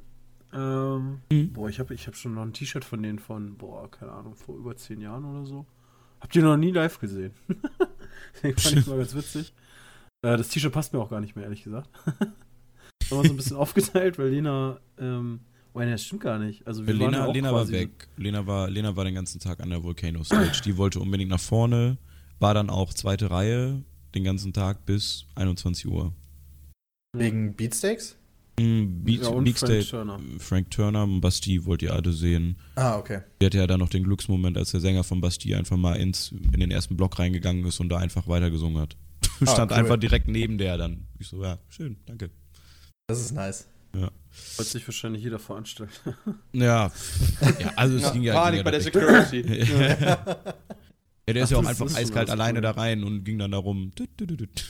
Ähm, 0.52 1.20
Mhm. 1.32 1.54
Boah, 1.54 1.70
ich 1.70 1.80
habe 1.80 1.94
ich 1.94 2.08
hab 2.08 2.16
schon 2.16 2.34
noch 2.34 2.42
ein 2.42 2.54
T-Shirt 2.54 2.84
von 2.84 3.04
denen 3.04 3.20
von, 3.20 3.56
boah, 3.58 3.90
keine 3.92 4.12
Ahnung, 4.12 4.36
vor 4.36 4.58
über 4.58 4.76
10 4.76 5.00
Jahren 5.00 5.26
oder 5.26 5.46
so. 5.46 5.68
Habt 6.20 6.36
ihr 6.36 6.42
noch 6.42 6.58
nie 6.58 6.72
live 6.72 7.00
gesehen? 7.00 7.34
Deswegen 8.34 8.58
fand 8.58 8.78
ich 8.78 8.88
mal 8.88 8.98
ganz 8.98 9.14
witzig. 9.14 9.54
Äh, 10.24 10.36
das 10.36 10.50
T-Shirt 10.50 10.74
passt 10.74 10.94
mir 10.94 11.00
auch 11.00 11.12
gar 11.12 11.22
nicht 11.22 11.36
mehr, 11.36 11.46
ehrlich 11.46 11.64
gesagt. 11.64 11.90
haben 12.10 12.32
wir 13.10 13.24
so 13.24 13.34
ein 13.34 13.38
bisschen 13.38 13.58
aufgeteilt, 13.58 14.18
weil 14.18 14.30
Lena, 14.30 14.80
ähm, 14.98 15.42
oh, 15.74 15.80
nee, 15.80 15.92
das 15.92 16.04
stimmt 16.04 16.24
gar 16.24 16.40
nicht. 16.40 16.66
Also 16.68 16.86
wir 16.86 17.00
waren 17.00 17.14
ja 17.14 17.26
Lena, 17.26 17.32
Lena 17.32 17.54
war 17.54 17.70
weg. 17.70 18.08
Lena 18.18 18.46
war, 18.46 18.70
Lena 18.70 18.96
war 18.96 19.06
den 19.06 19.16
ganzen 19.16 19.40
Tag 19.40 19.60
an 19.60 19.70
der 19.70 19.84
Volcano 19.84 20.24
Stage. 20.24 20.62
Die 20.66 20.78
wollte 20.78 21.00
unbedingt 21.00 21.30
nach 21.30 21.40
vorne, 21.40 21.98
war 22.40 22.54
dann 22.54 22.70
auch 22.70 22.94
zweite 22.94 23.32
Reihe 23.32 23.84
den 24.16 24.24
ganzen 24.24 24.54
Tag 24.54 24.86
bis 24.86 25.26
21 25.36 25.88
Uhr. 25.88 26.14
Wegen 27.14 27.56
Beatsteaks? 27.56 28.18
Mm, 28.60 29.04
Beat, 29.04 29.22
Ja, 29.24 29.30
und 29.30 29.44
Beat 29.46 29.58
Frank 29.58 29.72
State, 29.72 29.90
Turner. 29.90 30.20
Frank 30.40 30.72
Turner 30.72 31.04
und 31.04 31.22
Bastille 31.22 31.66
wollt 31.66 31.82
ihr 31.82 31.94
alle 31.94 32.12
sehen. 32.12 32.58
Ah, 32.76 32.98
okay. 32.98 33.22
Die 33.42 33.46
hatte 33.46 33.58
ja 33.58 33.68
dann 33.68 33.80
noch 33.80 33.90
den 33.90 34.04
Glücksmoment, 34.04 34.58
als 34.58 34.72
der 34.72 34.80
Sänger 34.82 35.04
von 35.04 35.22
Bastille 35.22 35.58
einfach 35.58 35.78
mal 35.78 35.96
ins, 35.96 36.32
in 36.32 36.60
den 36.60 36.72
ersten 36.72 36.98
Block 36.98 37.20
reingegangen 37.20 37.66
ist 37.66 37.80
und 37.80 37.90
da 37.90 37.98
einfach 37.98 38.28
weitergesungen 38.28 38.82
hat. 38.82 38.98
Stand 39.44 39.72
cool. 39.72 39.78
einfach 39.78 39.98
direkt 39.98 40.28
neben 40.28 40.58
der 40.58 40.78
dann. 40.78 41.08
Ich 41.18 41.28
so, 41.28 41.42
ja, 41.42 41.58
schön, 41.70 41.98
danke. 42.06 42.30
Das 43.08 43.22
ist 43.22 43.32
nice. 43.32 43.68
Freut 44.32 44.68
sich 44.68 44.88
wahrscheinlich 44.88 45.24
jeder 45.24 45.40
veranstaltet. 45.40 46.00
Ja, 46.54 46.92
ja 47.60 47.74
also 47.76 47.96
es 47.96 48.04
Ja, 48.04 48.12
ging 48.12 48.24
ja. 48.24 48.34
Panik 48.34 48.58
ging 48.60 48.64
bei 48.66 48.72
der. 48.72 48.82
Security. 48.82 49.42
Ja, 51.30 51.34
der 51.34 51.44
ist 51.44 51.50
Ach, 51.50 51.52
ja 51.52 51.58
auch 51.60 51.70
einfach 51.70 51.96
eiskalt 51.96 52.32
alleine 52.32 52.58
cool. 52.58 52.64
da 52.64 52.72
rein 52.72 53.04
und 53.04 53.24
ging 53.24 53.38
dann 53.38 53.52
tüt, 53.96 54.18
tüt. 54.18 54.66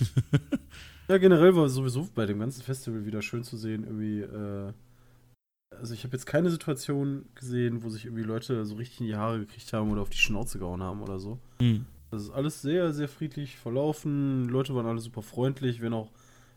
Ja, 1.07 1.18
generell 1.18 1.56
war 1.56 1.69
sowieso 1.69 2.07
bei 2.14 2.26
dem 2.26 2.40
ganzen 2.40 2.61
Festival 2.64 3.06
wieder 3.06 3.22
schön 3.22 3.45
zu 3.45 3.56
sehen, 3.56 3.86
irgendwie, 3.86 4.19
äh, 4.22 4.73
also 5.73 5.94
ich 5.94 6.03
habe 6.03 6.18
jetzt 6.18 6.26
keine 6.26 6.49
Situation 6.52 7.26
gesehen, 7.34 7.81
wo 7.81 7.90
sich 7.90 8.06
irgendwie 8.06 8.23
Leute 8.23 8.65
so 8.65 8.76
richtig 8.76 8.99
in 8.99 9.07
die 9.07 9.15
Haare 9.15 9.40
gekriegt 9.40 9.72
haben 9.72 9.90
oder 9.90 10.02
auf 10.02 10.10
die 10.10 10.18
Schnauze 10.18 10.60
gehauen 10.60 10.84
haben 10.84 11.02
oder 11.02 11.18
so. 11.18 11.40
Hm. 11.61 11.86
Das 12.11 12.23
ist 12.23 12.30
alles 12.31 12.61
sehr, 12.61 12.91
sehr 12.91 13.07
friedlich 13.07 13.56
verlaufen. 13.56 14.48
Die 14.48 14.52
Leute 14.52 14.76
waren 14.76 14.86
alle 14.86 14.99
super 14.99 15.22
freundlich, 15.22 15.81
wenn 15.81 15.94
auch 15.94 16.11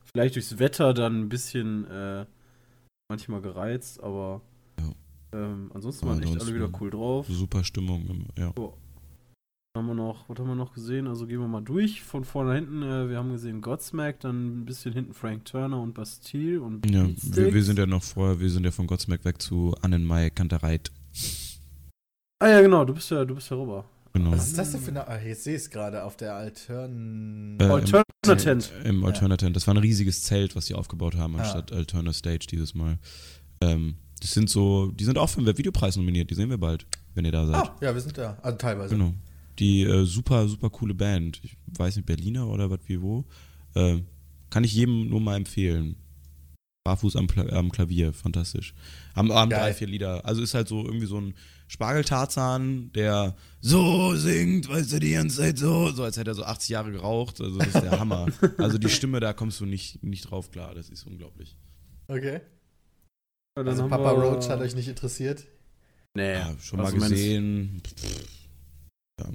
vielleicht 0.04 0.34
durchs 0.34 0.58
Wetter 0.58 0.94
dann 0.94 1.20
ein 1.20 1.28
bisschen 1.28 1.86
äh, 1.90 2.26
manchmal 3.12 3.42
gereizt, 3.42 4.02
aber 4.02 4.40
ähm, 5.34 5.70
ansonsten 5.74 6.06
waren 6.06 6.18
echt 6.18 6.28
alle 6.28 6.40
ansonsten- 6.40 6.54
wieder 6.56 6.70
cool 6.80 6.90
drauf. 6.90 7.26
Super 7.28 7.62
Stimmung, 7.64 8.26
ja. 8.38 8.52
Haben 9.74 9.86
wir 9.86 9.94
noch, 9.94 10.28
was 10.28 10.38
haben 10.38 10.48
wir 10.48 10.54
noch 10.54 10.74
gesehen? 10.74 11.06
Also 11.06 11.26
gehen 11.26 11.40
wir 11.40 11.48
mal 11.48 11.62
durch, 11.62 12.02
von 12.02 12.24
vorne 12.24 12.50
nach 12.50 12.56
hinten. 12.56 12.82
Äh, 12.82 13.08
wir 13.08 13.16
haben 13.16 13.32
gesehen 13.32 13.62
Godsmack, 13.62 14.20
dann 14.20 14.60
ein 14.60 14.64
bisschen 14.66 14.92
hinten 14.92 15.14
Frank 15.14 15.46
Turner 15.46 15.80
und 15.80 15.94
Bastille 15.94 16.60
und 16.60 16.90
Ja, 16.90 17.06
wir, 17.08 17.54
wir 17.54 17.64
sind 17.64 17.78
ja 17.78 17.86
noch 17.86 18.02
vorher, 18.02 18.38
wir 18.38 18.50
sind 18.50 18.64
ja 18.64 18.70
von 18.70 18.86
Godsmack 18.86 19.24
weg 19.24 19.40
zu 19.40 19.74
Annenmai 19.80 20.28
Kantereit. 20.30 20.90
Ah 22.40 22.48
ja, 22.48 22.60
genau, 22.60 22.84
du 22.84 22.92
bist 22.92 23.10
ja, 23.10 23.24
du 23.24 23.34
bist 23.34 23.48
ja 23.50 23.56
rüber. 23.56 23.84
Genau. 24.14 24.32
Was 24.32 24.48
ist 24.48 24.58
das 24.58 24.72
denn 24.72 24.80
für 24.80 24.90
eine. 24.90 25.08
Ah, 25.08 25.20
ich 25.22 25.38
sehe 25.38 25.56
es 25.56 25.70
gerade 25.70 26.04
auf 26.04 26.16
der 26.16 26.34
Altern. 26.34 27.56
Äh, 27.58 27.64
Alternatent. 27.64 28.70
Im 28.84 29.04
Alternatent. 29.04 29.56
Das 29.56 29.66
war 29.66 29.74
ein 29.74 29.78
riesiges 29.78 30.22
Zelt, 30.22 30.54
was 30.54 30.66
die 30.66 30.74
aufgebaut 30.74 31.16
haben, 31.16 31.36
Ah. 31.36 31.42
anstatt 31.42 31.72
Alterna 31.72 32.12
Stage 32.12 32.46
dieses 32.50 32.74
Mal. 32.74 32.98
Ähm, 33.62 33.94
das 34.20 34.32
sind 34.32 34.50
so, 34.50 34.88
die 34.92 35.04
sind 35.04 35.18
auch 35.18 35.28
für 35.28 35.42
den 35.42 35.56
Videopreis 35.56 35.96
nominiert, 35.96 36.30
die 36.30 36.34
sehen 36.34 36.50
wir 36.50 36.58
bald, 36.58 36.86
wenn 37.14 37.24
ihr 37.24 37.32
da 37.32 37.46
seid. 37.46 37.56
Ah, 37.56 37.76
ja, 37.80 37.94
wir 37.94 38.00
sind 38.00 38.16
da. 38.18 38.38
Also 38.42 38.58
teilweise. 38.58 38.94
Genau. 38.96 39.14
Die 39.58 39.82
äh, 39.82 40.04
super, 40.04 40.46
super 40.48 40.70
coole 40.70 40.94
Band. 40.94 41.40
Ich 41.42 41.56
weiß 41.78 41.96
nicht, 41.96 42.06
Berliner 42.06 42.46
oder 42.48 42.70
was 42.70 42.80
wie 42.86 43.00
wo. 43.00 43.24
Äh, 43.74 44.00
kann 44.50 44.64
ich 44.64 44.74
jedem 44.74 45.08
nur 45.08 45.20
mal 45.20 45.36
empfehlen. 45.36 45.96
Barfuß 46.84 47.16
am, 47.16 47.28
Kla 47.28 47.46
am 47.56 47.70
Klavier, 47.70 48.12
fantastisch. 48.12 48.74
Haben, 49.14 49.32
haben 49.32 49.50
drei, 49.50 49.72
vier 49.72 49.86
Lieder. 49.86 50.24
Also 50.26 50.42
ist 50.42 50.54
halt 50.54 50.68
so 50.68 50.84
irgendwie 50.84 51.06
so 51.06 51.18
ein 51.20 51.34
Spargeltarzan, 51.72 52.92
der 52.92 53.34
so 53.60 54.14
singt, 54.14 54.68
weißt 54.68 54.92
du, 54.92 54.98
die 55.00 55.12
ganze 55.12 55.38
Zeit 55.38 55.58
so, 55.58 55.88
so 55.90 56.02
als 56.04 56.18
hätte 56.18 56.30
er 56.32 56.34
so 56.34 56.44
80 56.44 56.68
Jahre 56.68 56.92
geraucht. 56.92 57.40
Also 57.40 57.58
das 57.58 57.68
ist 57.68 57.82
der 57.82 57.98
Hammer. 57.98 58.26
Also 58.58 58.76
die 58.76 58.90
Stimme, 58.90 59.20
da 59.20 59.32
kommst 59.32 59.58
du 59.60 59.64
nicht, 59.64 60.02
nicht 60.02 60.30
drauf 60.30 60.50
klar. 60.50 60.74
Das 60.74 60.90
ist 60.90 61.06
unglaublich. 61.06 61.56
Okay. 62.08 62.40
Ja, 63.56 63.64
Also 63.64 63.88
Papa 63.88 64.14
wir- 64.16 64.22
Roach 64.22 64.48
hat 64.50 64.60
euch 64.60 64.74
nicht 64.74 64.88
interessiert. 64.88 65.46
Nee, 66.14 66.34
Ja, 66.34 66.54
schon 66.60 66.80
also 66.80 66.92
mal 66.92 67.00
meines- 67.00 67.10
gesehen. 67.18 67.82
Ja. 69.18 69.26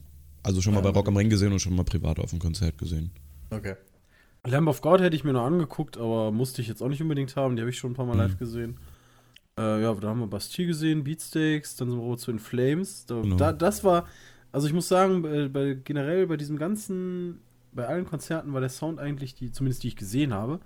Also 0.44 0.62
schon 0.62 0.74
mal 0.76 0.82
bei 0.82 0.90
Rock 0.90 1.08
am 1.08 1.18
Ring 1.18 1.30
gesehen 1.30 1.52
und 1.52 1.60
schon 1.60 1.76
mal 1.76 1.84
privat 1.86 2.20
auf 2.20 2.30
dem 2.30 2.40
Konzert 2.40 2.78
gesehen. 2.78 3.10
Okay. 3.50 3.76
Lamb 4.46 4.68
of 4.68 4.82
God 4.82 5.02
hätte 5.02 5.16
ich 5.16 5.24
mir 5.24 5.34
noch 5.34 5.46
angeguckt, 5.46 5.98
aber 5.98 6.32
musste 6.32 6.62
ich 6.62 6.68
jetzt 6.68 6.82
auch 6.84 6.88
nicht 6.88 7.02
unbedingt 7.02 7.36
haben. 7.36 7.56
Die 7.56 7.62
habe 7.64 7.70
ich 7.72 7.78
schon 7.80 7.92
ein 7.92 7.96
paar 7.96 8.06
Mal 8.06 8.14
Mhm. 8.14 8.20
live 8.20 8.38
gesehen. 8.38 8.78
Äh, 9.58 9.82
ja, 9.82 9.94
da 9.94 10.08
haben 10.10 10.20
wir 10.20 10.28
Bastille 10.28 10.68
gesehen, 10.68 11.04
Beatsteaks, 11.04 11.76
dann 11.76 11.90
sind 11.90 12.00
wir 12.00 12.18
zu 12.18 12.32
In 12.32 12.40
Flames. 12.40 13.06
Da, 13.06 13.22
Genau. 13.22 13.36
da, 13.36 13.54
das 13.54 13.84
war, 13.84 14.08
also 14.52 14.68
ich 14.68 14.74
muss 14.74 14.88
sagen, 14.88 15.22
bei, 15.24 15.48
bei, 15.48 15.74
generell 15.84 16.28
bei 16.28 16.38
diesem 16.38 16.58
ganzen, 16.58 17.40
bei 17.74 17.88
allen 17.88 18.06
Konzerten 18.06 18.54
war 18.54 18.60
der 18.62 18.70
Sound 18.70 19.00
eigentlich, 19.00 19.34
die, 19.36 19.52
zumindest 19.52 19.84
die 19.84 19.88
ich 19.90 19.96
gesehen 19.96 20.34
habe, 20.34 20.60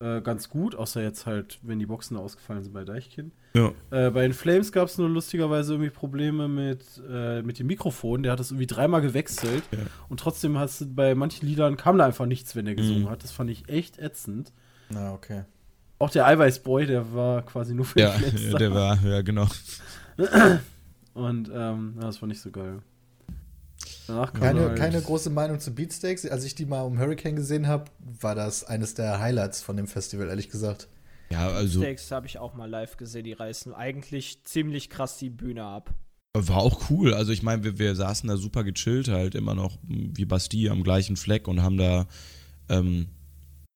äh, 0.00 0.20
ganz 0.22 0.48
gut, 0.48 0.74
außer 0.74 1.02
jetzt 1.02 1.26
halt, 1.26 1.58
wenn 1.62 1.78
die 1.78 1.84
Boxen 1.86 2.14
da 2.16 2.22
ausgefallen 2.22 2.62
sind 2.62 2.72
bei 2.72 2.84
Deichkind. 2.84 3.34
Ja. 3.54 3.72
Äh, 3.90 4.10
bei 4.10 4.22
den 4.22 4.32
Flames 4.32 4.72
gab 4.72 4.88
es 4.88 4.96
nur 4.96 5.08
lustigerweise 5.10 5.74
irgendwie 5.74 5.90
Probleme 5.90 6.48
mit, 6.48 6.84
äh, 7.06 7.42
mit 7.42 7.58
dem 7.58 7.66
Mikrofon. 7.66 8.22
Der 8.22 8.32
hat 8.32 8.40
das 8.40 8.50
irgendwie 8.50 8.66
dreimal 8.66 9.02
gewechselt. 9.02 9.62
Ja. 9.72 9.78
Und 10.08 10.20
trotzdem 10.20 10.56
hast 10.58 10.80
du 10.80 10.86
bei 10.86 11.14
manchen 11.14 11.46
Liedern 11.46 11.76
kam 11.76 11.98
da 11.98 12.06
einfach 12.06 12.24
nichts, 12.26 12.56
wenn 12.56 12.64
der 12.64 12.76
gesungen 12.76 13.02
Mhm. 13.02 13.10
hat. 13.10 13.22
Das 13.24 13.32
fand 13.32 13.50
ich 13.50 13.68
echt 13.68 13.98
ätzend. 13.98 14.52
Na, 14.88 15.12
okay. 15.12 15.42
Auch 16.00 16.10
der 16.10 16.26
Eiweißboy, 16.26 16.86
der 16.86 17.12
war 17.12 17.42
quasi 17.42 17.74
nur 17.74 17.84
für 17.84 18.00
Ja, 18.00 18.16
die 18.16 18.50
ja, 18.50 18.58
der 18.58 18.74
war, 18.74 18.98
ja, 19.04 19.20
genau. 19.20 19.46
Und 21.12 21.50
ähm, 21.54 21.94
das 22.00 22.22
war 22.22 22.26
nicht 22.26 22.40
so 22.40 22.50
geil. 22.50 22.78
Danach 24.06 24.32
kam 24.32 24.40
Keine, 24.40 24.60
halt, 24.60 24.78
keine 24.78 25.02
große 25.02 25.28
Meinung 25.28 25.60
zu 25.60 25.74
Beatsteaks. 25.74 26.24
Als 26.26 26.44
ich 26.44 26.54
die 26.54 26.64
mal 26.64 26.80
um 26.82 26.98
Hurricane 26.98 27.36
gesehen 27.36 27.66
habe, 27.66 27.84
war 27.98 28.34
das 28.34 28.64
eines 28.64 28.94
der 28.94 29.20
Highlights 29.20 29.62
von 29.62 29.76
dem 29.76 29.86
Festival, 29.86 30.28
ehrlich 30.28 30.48
gesagt. 30.48 30.88
Ja, 31.30 31.48
also 31.48 31.80
Steaks 31.80 32.10
habe 32.10 32.26
ich 32.26 32.38
auch 32.38 32.54
mal 32.54 32.68
live 32.68 32.96
gesehen, 32.96 33.24
die 33.24 33.34
reißen 33.34 33.74
eigentlich 33.74 34.42
ziemlich 34.44 34.88
krass 34.88 35.18
die 35.18 35.30
Bühne 35.30 35.64
ab. 35.64 35.94
war 36.34 36.56
auch 36.56 36.90
cool. 36.90 37.12
Also 37.12 37.30
ich 37.30 37.42
meine, 37.42 37.62
wir, 37.62 37.78
wir 37.78 37.94
saßen 37.94 38.26
da 38.26 38.38
super 38.38 38.64
gechillt 38.64 39.08
halt, 39.08 39.34
immer 39.34 39.54
noch 39.54 39.78
wie 39.86 40.24
Bastille 40.24 40.70
am 40.70 40.82
gleichen 40.82 41.16
Fleck 41.16 41.46
und 41.46 41.62
haben 41.62 41.76
da 41.76 42.06
ähm, 42.70 43.08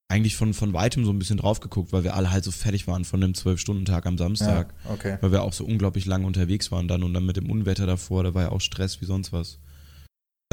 eigentlich 0.07 0.35
von, 0.35 0.53
von 0.53 0.73
weitem 0.73 1.03
so 1.03 1.11
ein 1.11 1.19
bisschen 1.19 1.37
drauf 1.37 1.59
geguckt, 1.59 1.91
weil 1.91 2.03
wir 2.03 2.15
alle 2.15 2.31
halt 2.31 2.43
so 2.43 2.51
fertig 2.51 2.87
waren 2.87 3.05
von 3.05 3.21
dem 3.21 3.33
12-Stunden-Tag 3.33 4.05
am 4.05 4.17
Samstag. 4.17 4.73
Ja, 4.85 4.91
okay. 4.91 5.17
Weil 5.21 5.31
wir 5.31 5.41
auch 5.41 5.53
so 5.53 5.65
unglaublich 5.65 6.05
lange 6.05 6.27
unterwegs 6.27 6.71
waren 6.71 6.87
dann 6.87 7.03
und 7.03 7.13
dann 7.13 7.25
mit 7.25 7.37
dem 7.37 7.49
Unwetter 7.49 7.85
davor, 7.87 8.23
da 8.23 8.33
war 8.33 8.43
ja 8.43 8.51
auch 8.51 8.61
Stress 8.61 9.01
wie 9.01 9.05
sonst 9.05 9.33
was. 9.33 9.59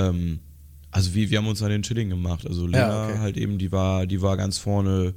Ähm, 0.00 0.40
Also 0.90 1.14
wie, 1.14 1.30
wir 1.30 1.38
haben 1.38 1.46
uns 1.46 1.62
an 1.62 1.70
den 1.70 1.82
Chilling 1.82 2.08
gemacht. 2.08 2.46
Also 2.46 2.66
Lena 2.66 2.78
Ja, 2.78 3.08
okay. 3.08 3.18
halt 3.18 3.36
eben, 3.36 3.58
die 3.58 3.72
war, 3.72 4.06
die 4.06 4.22
war 4.22 4.36
ganz 4.36 4.58
vorne 4.58 5.14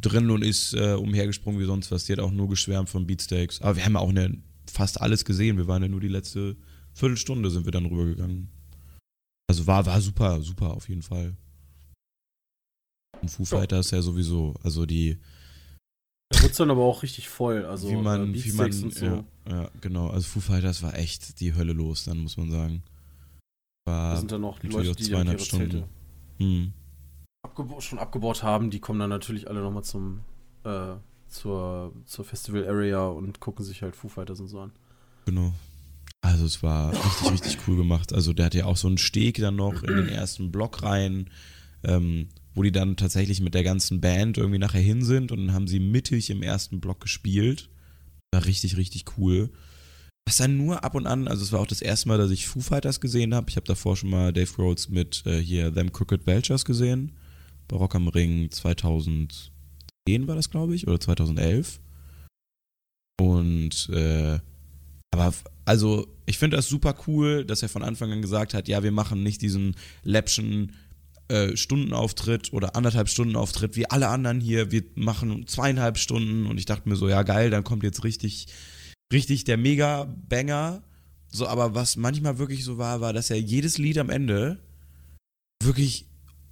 drin 0.00 0.30
und 0.30 0.42
ist 0.42 0.74
äh, 0.74 0.94
umhergesprungen 0.94 1.60
wie 1.60 1.64
sonst 1.64 1.90
was. 1.90 2.04
Die 2.04 2.12
hat 2.12 2.20
auch 2.20 2.32
nur 2.32 2.48
geschwärmt 2.48 2.88
von 2.88 3.06
Beatsteaks. 3.06 3.60
Aber 3.62 3.76
wir 3.76 3.84
haben 3.84 3.94
ja 3.94 4.00
auch 4.00 4.12
ne, 4.12 4.38
fast 4.70 5.00
alles 5.00 5.24
gesehen. 5.24 5.58
Wir 5.58 5.66
waren 5.68 5.82
ja 5.82 5.88
nur 5.88 6.00
die 6.00 6.08
letzte 6.08 6.56
Viertelstunde 6.94 7.50
sind 7.50 7.64
wir 7.64 7.72
dann 7.72 7.86
rübergegangen. 7.86 8.48
Also 9.48 9.66
war, 9.66 9.86
war 9.86 10.00
super, 10.00 10.40
super 10.40 10.74
auf 10.74 10.88
jeden 10.88 11.02
Fall. 11.02 11.36
Und 13.20 13.28
Foo 13.30 13.44
Fighters 13.44 13.90
ja 13.90 14.02
sowieso. 14.02 14.54
Also 14.62 14.86
die, 14.86 15.18
Da 16.30 16.42
wird's 16.42 16.56
dann 16.56 16.70
aber 16.70 16.82
auch 16.82 17.02
richtig 17.02 17.28
voll. 17.28 17.64
Also 17.66 17.90
wie 17.90 17.96
man, 17.96 18.34
äh, 18.34 18.44
wie 18.44 18.52
man, 18.52 18.72
und 18.82 18.94
so. 18.94 19.04
ja, 19.04 19.24
ja, 19.48 19.70
genau. 19.80 20.08
Also 20.08 20.26
Foo 20.28 20.40
Fighters 20.40 20.82
war 20.82 20.94
echt 20.98 21.40
die 21.40 21.54
Hölle 21.54 21.72
los, 21.72 22.04
dann 22.04 22.18
muss 22.18 22.36
man 22.36 22.50
sagen. 22.50 22.82
Da 23.84 23.92
War 23.92 24.16
sind 24.16 24.32
dann 24.32 24.44
auch 24.44 24.58
die 24.58 24.68
natürlich 24.68 24.86
Leute, 24.88 24.90
auch 24.92 24.96
die 24.96 25.04
zweieinhalb 25.04 25.38
ihre 25.38 25.46
Stunden. 25.46 25.70
Zelte 25.70 25.88
Hm. 26.38 26.72
abgeba 27.44 27.80
schon 27.80 27.98
abgebaut 27.98 28.42
haben, 28.42 28.70
die 28.70 28.80
kommen 28.80 28.98
dann 28.98 29.10
natürlich 29.10 29.48
alle 29.48 29.60
nochmal 29.60 29.84
zum 29.84 30.20
äh, 30.64 30.94
zur, 31.28 31.92
zur 32.04 32.24
Festival 32.24 32.66
Area 32.68 33.06
und 33.06 33.40
gucken 33.40 33.64
sich 33.64 33.82
halt 33.82 33.96
Foo 33.96 34.08
Fighters 34.08 34.40
und 34.40 34.48
so 34.48 34.60
an. 34.60 34.72
Genau. 35.26 35.52
Also 36.20 36.44
es 36.44 36.62
war 36.62 36.92
richtig, 36.92 37.30
richtig 37.32 37.58
cool 37.66 37.76
gemacht. 37.76 38.12
Also 38.12 38.32
der 38.32 38.46
hatte 38.46 38.58
ja 38.58 38.64
auch 38.66 38.76
so 38.76 38.86
einen 38.86 38.98
Steg 38.98 39.38
dann 39.38 39.56
noch 39.56 39.82
in 39.82 39.96
den 39.96 40.08
ersten 40.08 40.52
Block 40.52 40.82
rein, 40.82 41.28
ähm, 41.84 42.28
wo 42.54 42.62
die 42.62 42.72
dann 42.72 42.96
tatsächlich 42.96 43.40
mit 43.40 43.54
der 43.54 43.64
ganzen 43.64 44.00
Band 44.00 44.38
irgendwie 44.38 44.58
nachher 44.58 44.80
hin 44.80 45.02
sind 45.04 45.32
und 45.32 45.38
dann 45.38 45.54
haben 45.54 45.68
sie 45.68 45.80
mittig 45.80 46.30
im 46.30 46.42
ersten 46.42 46.80
Block 46.80 47.00
gespielt. 47.00 47.70
War 48.32 48.44
richtig, 48.44 48.76
richtig 48.76 49.04
cool. 49.16 49.50
Was 50.26 50.36
dann 50.36 50.56
nur 50.56 50.84
ab 50.84 50.94
und 50.94 51.06
an, 51.06 51.26
also 51.28 51.42
es 51.42 51.52
war 51.52 51.60
auch 51.60 51.66
das 51.66 51.82
erste 51.82 52.08
Mal, 52.08 52.18
dass 52.18 52.30
ich 52.30 52.46
Foo 52.46 52.60
Fighters 52.60 53.00
gesehen 53.00 53.34
habe. 53.34 53.50
Ich 53.50 53.56
habe 53.56 53.66
davor 53.66 53.96
schon 53.96 54.10
mal 54.10 54.32
Dave 54.32 54.54
Rhodes 54.56 54.88
mit 54.88 55.24
äh, 55.26 55.40
hier 55.40 55.74
Them 55.74 55.92
Crooked 55.92 56.26
Vultures 56.26 56.64
gesehen. 56.64 57.12
Bei 57.68 57.76
Rock 57.76 57.94
am 57.94 58.08
Ring 58.08 58.50
2010 58.50 59.50
war 60.26 60.36
das, 60.36 60.50
glaube 60.50 60.74
ich, 60.74 60.86
oder 60.86 61.00
2011. 61.00 61.80
Und 63.20 63.88
äh, 63.90 64.38
aber 65.12 65.34
also, 65.64 66.08
ich 66.26 66.38
finde 66.38 66.56
das 66.56 66.68
super 66.68 66.94
cool, 67.06 67.44
dass 67.44 67.62
er 67.62 67.68
von 67.68 67.82
Anfang 67.82 68.10
an 68.12 68.22
gesagt 68.22 68.54
hat, 68.54 68.66
ja, 68.68 68.82
wir 68.82 68.92
machen 68.92 69.22
nicht 69.22 69.42
diesen 69.42 69.76
läppschen 70.02 70.72
äh, 71.28 71.56
Stundenauftritt 71.56 72.52
oder 72.52 72.76
anderthalb 72.76 73.08
Stunden 73.08 73.36
Auftritt 73.36 73.76
wie 73.76 73.90
alle 73.90 74.08
anderen 74.08 74.40
hier. 74.40 74.70
Wir 74.70 74.84
machen 74.94 75.46
zweieinhalb 75.46 75.98
Stunden 75.98 76.46
und 76.46 76.58
ich 76.58 76.66
dachte 76.66 76.88
mir 76.88 76.96
so, 76.96 77.08
ja 77.08 77.22
geil, 77.22 77.50
dann 77.50 77.64
kommt 77.64 77.82
jetzt 77.82 78.04
richtig, 78.04 78.48
richtig 79.12 79.44
der 79.44 79.56
Mega-Banger. 79.56 80.82
So, 81.28 81.46
aber 81.46 81.74
was 81.74 81.96
manchmal 81.96 82.38
wirklich 82.38 82.64
so 82.64 82.78
war, 82.78 83.00
war, 83.00 83.12
dass 83.12 83.30
er 83.30 83.40
jedes 83.40 83.78
Lied 83.78 83.98
am 83.98 84.10
Ende 84.10 84.58
wirklich 85.62 86.06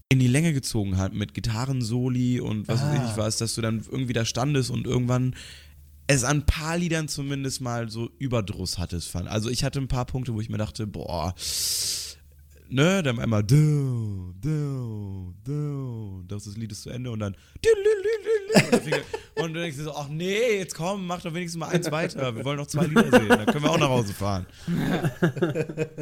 in 0.08 0.18
die 0.18 0.28
Länge 0.28 0.52
gezogen 0.52 0.96
hat 0.96 1.12
mit 1.12 1.34
Gitarrensoli 1.34 2.40
und 2.40 2.66
was 2.66 2.82
weiß 2.82 2.94
ich 2.94 3.02
nicht 3.02 3.16
was, 3.16 3.38
dass 3.38 3.54
du 3.54 3.60
dann 3.60 3.84
irgendwie 3.90 4.12
da 4.12 4.24
standest 4.24 4.70
und 4.70 4.86
irgendwann 4.86 5.36
es 6.08 6.24
an 6.24 6.38
ein 6.38 6.46
paar 6.46 6.76
Liedern 6.76 7.06
zumindest 7.06 7.60
mal 7.60 7.88
so 7.88 8.10
Überdruss 8.18 8.78
hattest. 8.78 9.08
Fand. 9.08 9.28
Also 9.28 9.48
ich 9.48 9.62
hatte 9.62 9.78
ein 9.78 9.86
paar 9.86 10.06
Punkte, 10.06 10.34
wo 10.34 10.40
ich 10.40 10.48
mir 10.48 10.58
dachte, 10.58 10.88
boah, 10.88 11.34
ne, 12.70 13.02
dann 13.02 13.18
einmal 13.18 13.42
du, 13.42 14.32
du, 14.40 15.34
du, 15.44 16.22
das 16.26 16.46
ist 16.46 16.54
das 16.54 16.56
Lied 16.56 16.72
ist 16.72 16.82
zu 16.82 16.90
Ende 16.90 17.10
und 17.10 17.20
dann 17.20 17.36
und 19.36 19.54
dann 19.54 19.54
denkst 19.54 19.76
du 19.78 19.84
so, 19.84 19.94
ach 19.94 20.08
nee, 20.08 20.58
jetzt 20.58 20.74
komm, 20.74 21.06
mach 21.06 21.22
doch 21.22 21.32
wenigstens 21.34 21.60
mal 21.60 21.68
eins 21.68 21.90
weiter. 21.90 22.34
Wir 22.34 22.44
wollen 22.44 22.58
noch 22.58 22.66
zwei 22.66 22.86
Lieder 22.86 23.10
sehen, 23.10 23.28
dann 23.28 23.46
können 23.46 23.64
wir 23.64 23.70
auch 23.70 23.78
nach 23.78 23.88
Hause 23.88 24.12
fahren. 24.12 24.46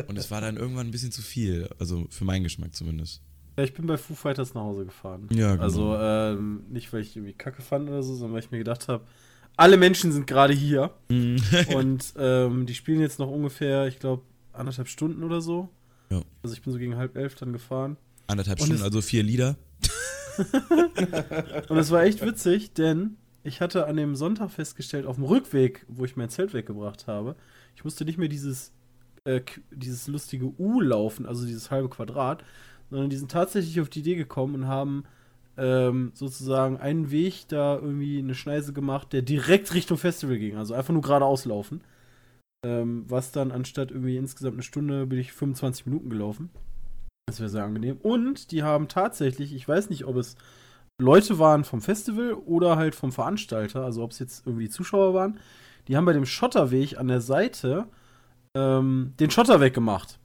Und 0.07 0.17
es 0.17 0.31
war 0.31 0.41
dann 0.41 0.57
irgendwann 0.57 0.89
ein 0.89 0.91
bisschen 0.91 1.13
zu 1.13 1.23
viel, 1.23 1.69
also 1.79 2.07
für 2.11 2.25
meinen 2.25 2.45
Geschmack 2.45 2.75
zumindest. 2.75 3.23
Ja, 3.57 3.65
ich 3.65 3.75
bin 3.75 3.87
bei 3.87 3.97
Foo 3.97 4.15
Fighters 4.15 4.55
nach 4.55 4.63
Hause 4.63 4.85
gefahren. 4.85 5.29
Ja, 5.31 5.53
genau. 5.53 5.63
Also 5.63 5.97
ähm, 5.97 6.63
nicht, 6.69 6.93
weil 6.93 7.01
ich 7.03 7.17
irgendwie 7.17 7.35
Kacke 7.35 7.63
fand 7.63 7.89
oder 7.89 8.03
so, 8.03 8.15
sondern 8.15 8.35
weil 8.35 8.43
ich 8.45 8.51
mir 8.51 8.59
gedacht 8.59 8.89
habe, 8.89 9.05
alle 9.57 9.77
Menschen 9.77 10.13
sind 10.13 10.27
gerade 10.27 10.55
hier 10.55 10.93
und 11.75 12.15
ähm, 12.17 12.67
die 12.67 12.75
spielen 12.75 13.01
jetzt 13.01 13.19
noch 13.19 13.29
ungefähr, 13.29 13.89
ich 13.89 13.99
glaube, 13.99 14.23
anderthalb 14.53 14.89
Stunden 14.89 15.25
oder 15.25 15.41
so. 15.41 15.69
Ja. 16.11 16.23
Also 16.43 16.55
ich 16.55 16.63
bin 16.63 16.73
so 16.73 16.79
gegen 16.79 16.97
halb 16.97 17.17
elf 17.17 17.35
dann 17.35 17.53
gefahren. 17.53 17.97
Anderthalb 18.27 18.61
Und 18.61 18.67
Stunden, 18.67 18.83
also 18.83 19.01
vier 19.01 19.23
Lieder. 19.23 19.57
Und 21.69 21.79
es 21.79 21.91
war 21.91 22.05
echt 22.05 22.25
witzig, 22.25 22.73
denn 22.75 23.17
ich 23.43 23.61
hatte 23.61 23.87
an 23.87 23.97
dem 23.97 24.15
Sonntag 24.15 24.51
festgestellt, 24.51 25.07
auf 25.07 25.17
dem 25.17 25.25
Rückweg, 25.25 25.85
wo 25.89 26.05
ich 26.05 26.17
mein 26.17 26.29
Zelt 26.29 26.55
weggebracht 26.55 27.07
habe, 27.07 27.37
ich 27.75 27.85
musste 27.85 28.05
nicht 28.05 28.19
mehr 28.19 28.29
dieses, 28.29 28.73
äh, 29.25 29.41
dieses 29.71 30.07
lustige 30.07 30.53
U 30.59 30.81
laufen, 30.81 31.27
also 31.27 31.47
dieses 31.47 31.71
halbe 31.71 31.89
Quadrat, 31.89 32.45
sondern 32.91 33.11
die 33.11 33.17
sind 33.17 33.31
tatsächlich 33.31 33.81
auf 33.81 33.89
die 33.89 34.01
Idee 34.01 34.17
gekommen 34.17 34.55
und 34.55 34.67
haben 34.67 35.05
ähm, 35.57 36.13
sozusagen 36.15 36.79
einen 36.79 37.11
Weg 37.11 37.49
da 37.49 37.77
irgendwie 37.77 38.19
eine 38.19 38.35
Schneise 38.35 38.73
gemacht, 38.73 39.13
der 39.13 39.23
direkt 39.23 39.75
Richtung 39.75 39.99
Festival 39.99 40.39
ging, 40.39 40.57
also 40.57 40.75
einfach 40.75 40.93
nur 40.93 41.03
geradeaus 41.03 41.45
laufen. 41.45 41.81
Ähm, 42.67 43.05
was 43.09 43.31
dann 43.33 43.53
anstatt 43.53 43.91
irgendwie 43.91 44.17
insgesamt 44.17 44.55
eine 44.55 44.63
Stunde 44.63 45.07
bin 45.07 45.19
ich 45.19 45.33
25 45.33 45.87
Minuten 45.87 46.11
gelaufen. 46.11 46.51
Das 47.27 47.41
wäre 47.41 47.51
sehr 47.51 47.65
angenehm. 47.65 47.99
Und 47.99 48.51
die 48.51 48.63
haben 48.63 48.89
tatsächlich, 48.89 49.55
ich 49.55 49.69
weiß 49.69 49.91
nicht, 49.91 50.07
ob 50.07 50.17
es 50.17 50.37
Leute 51.01 51.39
waren 51.39 51.63
vom 51.63 51.81
Festival 51.81 52.33
oder 52.33 52.77
halt 52.77 52.95
vom 52.95 53.13
Veranstalter, 53.13 53.85
also 53.85 54.03
ob 54.03 54.11
es 54.11 54.19
jetzt 54.19 54.47
irgendwie 54.47 54.65
die 54.65 54.71
Zuschauer 54.71 55.15
waren, 55.15 55.39
die 55.87 55.97
haben 55.97 56.05
bei 56.05 56.13
dem 56.13 56.27
Schotterweg 56.27 56.99
an 56.99 57.09
der 57.09 57.21
Seite 57.21 57.87
ähm, 58.57 59.15
den 59.21 59.31
Schotter 59.31 59.61
weggemacht. 59.61 60.19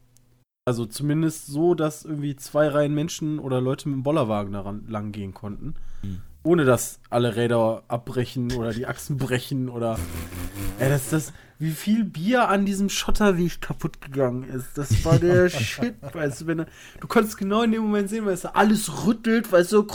Also 0.66 0.86
zumindest 0.86 1.48
so, 1.48 1.76
dass 1.76 2.06
irgendwie 2.06 2.36
zwei 2.36 2.70
Reihen 2.70 2.96
Menschen 2.96 3.40
oder 3.40 3.60
Leute 3.62 3.90
mit 3.90 3.98
dem 3.98 4.04
Bollerwagen 4.04 4.54
daran 4.54 4.86
lang 4.88 5.12
gehen 5.12 5.34
konnten. 5.34 5.76
Hm. 6.02 6.22
Ohne 6.44 6.66
dass 6.66 7.00
alle 7.10 7.36
Räder 7.36 7.84
abbrechen 7.88 8.52
oder 8.54 8.74
die 8.74 8.86
Achsen 8.86 9.18
brechen 9.18 9.70
oder. 9.70 10.00
Ey, 10.80 10.90
das, 10.90 11.10
das, 11.10 11.34
wie 11.64 11.72
viel 11.72 12.04
Bier 12.04 12.50
an 12.50 12.66
diesem 12.66 12.90
Schotterweg 12.90 13.62
kaputt 13.62 14.02
gegangen 14.02 14.44
ist. 14.44 14.78
Das 14.78 15.06
war 15.06 15.18
der 15.18 15.50
Shit, 15.50 15.96
weißt 16.14 16.42
du, 16.42 16.48
wenn 16.48 16.60
er, 16.60 16.68
du 17.00 17.08
konntest 17.08 17.38
genau 17.38 17.64
in 17.64 17.72
dem 17.72 17.84
Moment 17.84 18.10
sehen, 18.10 18.26
weißt 18.26 18.46
du, 18.46 18.56
alles 18.56 19.06
rüttelt, 19.06 19.52
weißt 19.52 19.72
du, 19.72 19.88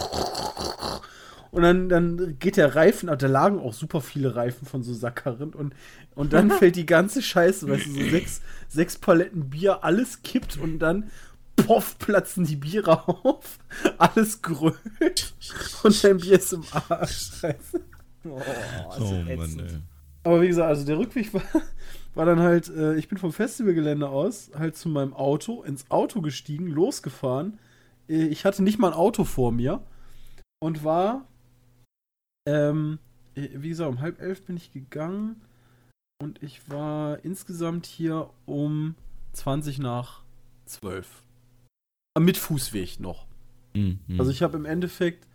und 1.50 1.62
dann, 1.62 1.88
dann 1.88 2.38
geht 2.38 2.56
der 2.56 2.74
Reifen, 2.74 3.06
da 3.06 3.26
lagen 3.26 3.58
auch 3.58 3.74
super 3.74 4.00
viele 4.00 4.34
Reifen 4.34 4.66
von 4.66 4.82
so 4.82 4.94
Saccharin 4.94 5.54
und, 5.54 5.74
und 6.14 6.32
dann 6.32 6.50
fällt 6.50 6.76
die 6.76 6.86
ganze 6.86 7.20
Scheiße, 7.22 7.68
weißt 7.68 7.86
du, 7.86 7.90
so 7.92 8.10
sechs, 8.10 8.40
sechs 8.68 8.96
Paletten 8.96 9.50
Bier, 9.50 9.84
alles 9.84 10.22
kippt 10.22 10.58
und 10.58 10.78
dann 10.78 11.10
poff, 11.56 11.98
platzen 11.98 12.44
die 12.44 12.56
Biere 12.56 13.08
auf, 13.08 13.58
alles 13.98 14.40
grölt 14.40 15.34
und 15.82 16.04
dein 16.04 16.16
Bier 16.18 16.38
ist 16.38 16.52
im 16.52 16.64
Arsch, 16.88 17.40
scheiße. 17.40 17.80
Oh, 18.24 18.40
das 18.88 18.96
ist 18.96 19.02
Oh 19.02 19.24
ätzend. 19.26 19.56
Mann, 19.56 19.66
ey. 19.66 19.82
Aber 20.28 20.42
wie 20.42 20.48
gesagt, 20.48 20.68
also 20.68 20.84
der 20.84 20.98
Rückweg 20.98 21.32
war, 21.32 21.42
war 22.14 22.26
dann 22.26 22.40
halt, 22.40 22.68
äh, 22.68 22.96
ich 22.96 23.08
bin 23.08 23.16
vom 23.16 23.32
Festivalgelände 23.32 24.10
aus 24.10 24.50
halt 24.54 24.76
zu 24.76 24.90
meinem 24.90 25.14
Auto, 25.14 25.62
ins 25.62 25.90
Auto 25.90 26.20
gestiegen, 26.20 26.66
losgefahren. 26.66 27.58
Äh, 28.10 28.26
ich 28.26 28.44
hatte 28.44 28.62
nicht 28.62 28.78
mal 28.78 28.88
ein 28.88 28.94
Auto 28.94 29.24
vor 29.24 29.52
mir 29.52 29.82
und 30.60 30.84
war, 30.84 31.26
ähm, 32.46 32.98
äh, 33.36 33.48
wie 33.54 33.70
gesagt, 33.70 33.90
um 33.90 34.02
halb 34.02 34.20
elf 34.20 34.42
bin 34.42 34.58
ich 34.58 34.70
gegangen 34.70 35.40
und 36.22 36.42
ich 36.42 36.68
war 36.68 37.24
insgesamt 37.24 37.86
hier 37.86 38.28
um 38.44 38.96
20 39.32 39.78
nach 39.78 40.24
12. 40.66 41.22
Mit 42.20 42.36
Fußweg 42.36 43.00
noch. 43.00 43.26
Mhm, 43.72 44.00
mhm. 44.06 44.20
Also 44.20 44.30
ich 44.30 44.42
habe 44.42 44.58
im 44.58 44.66
Endeffekt 44.66 45.26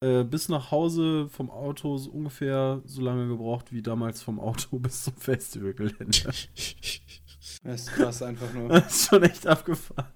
äh, 0.00 0.24
bis 0.24 0.48
nach 0.48 0.70
Hause 0.70 1.28
vom 1.28 1.50
Auto 1.50 1.96
so 1.98 2.10
ungefähr 2.10 2.80
so 2.84 3.02
lange 3.02 3.28
gebraucht 3.28 3.72
wie 3.72 3.82
damals 3.82 4.22
vom 4.22 4.38
Auto 4.38 4.78
bis 4.78 5.04
zum 5.04 5.14
Festivalgelände. 5.14 6.32
Das 7.64 7.80
ist 7.80 7.92
krass 7.92 8.22
einfach 8.22 8.52
nur. 8.52 8.68
Das 8.68 8.86
ist 8.86 9.08
schon 9.08 9.22
echt 9.24 9.46
abgefahren. 9.46 10.12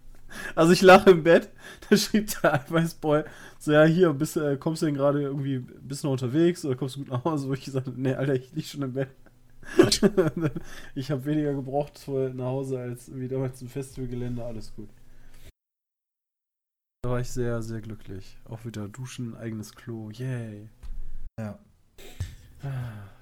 Also 0.54 0.72
ich 0.72 0.80
lache 0.82 1.10
im 1.10 1.22
Bett, 1.22 1.50
da 1.90 1.96
schrieb 1.96 2.28
der 2.40 2.54
Eiweißboy 2.54 3.24
so, 3.58 3.72
ja 3.72 3.84
hier, 3.84 4.12
bist, 4.12 4.36
äh, 4.36 4.56
kommst 4.56 4.82
du 4.82 4.86
denn 4.86 4.94
gerade 4.94 5.20
irgendwie, 5.20 5.58
bist 5.58 6.02
du 6.02 6.06
noch 6.06 6.12
unterwegs 6.12 6.64
oder 6.64 6.76
kommst 6.76 6.96
du 6.96 7.00
gut 7.00 7.10
nach 7.10 7.24
Hause? 7.24 7.48
Wo 7.48 7.52
ich 7.52 7.64
gesagt 7.64 7.86
habe, 7.86 8.00
nee, 8.00 8.14
Alter, 8.14 8.34
ich 8.34 8.52
lieg 8.52 8.66
schon 8.66 8.82
im 8.82 8.92
Bett. 8.92 9.08
ich 10.94 11.10
habe 11.10 11.24
weniger 11.24 11.54
gebraucht 11.54 12.00
nach 12.34 12.46
Hause 12.46 12.78
als 12.78 13.14
wie 13.14 13.28
damals 13.28 13.58
zum 13.58 13.68
Festivalgelände, 13.68 14.44
alles 14.44 14.74
gut. 14.74 14.88
Da 17.02 17.10
war 17.10 17.20
ich 17.20 17.28
sehr, 17.30 17.62
sehr 17.62 17.80
glücklich. 17.80 18.36
Auch 18.44 18.64
wieder 18.64 18.88
duschen, 18.88 19.34
eigenes 19.36 19.74
Klo, 19.74 20.10
yay. 20.10 20.68
Ja. 21.38 21.58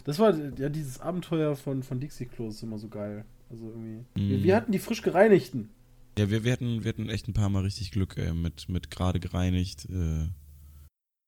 Das 0.05 0.19
war 0.19 0.35
ja 0.37 0.69
dieses 0.69 1.01
Abenteuer 1.01 1.57
von, 1.57 1.83
von 1.83 1.99
Dixie 1.99 2.27
Klo 2.27 2.49
ist 2.49 2.63
immer 2.63 2.79
so 2.79 2.89
geil. 2.89 3.25
Also 3.49 3.71
irgendwie. 3.71 4.05
Wir, 4.15 4.39
Mhm. 4.39 4.43
wir 4.43 4.57
hatten 4.57 4.73
die 4.73 4.79
frisch 4.79 5.01
gereinigten. 5.03 5.71
Ja, 6.19 6.29
wir, 6.29 6.45
wir, 6.45 6.53
hatten, 6.53 6.85
wir 6.85 6.91
hatten 6.91 7.09
echt 7.09 7.27
ein 7.29 7.33
paar 7.33 7.49
Mal 7.49 7.63
richtig 7.63 7.91
Glück, 7.93 8.19
ey, 8.19 8.35
mit, 8.35 8.69
mit 8.69 8.91
gerade 8.91 9.19
gereinigt. 9.19 9.89
Äh, 9.89 10.29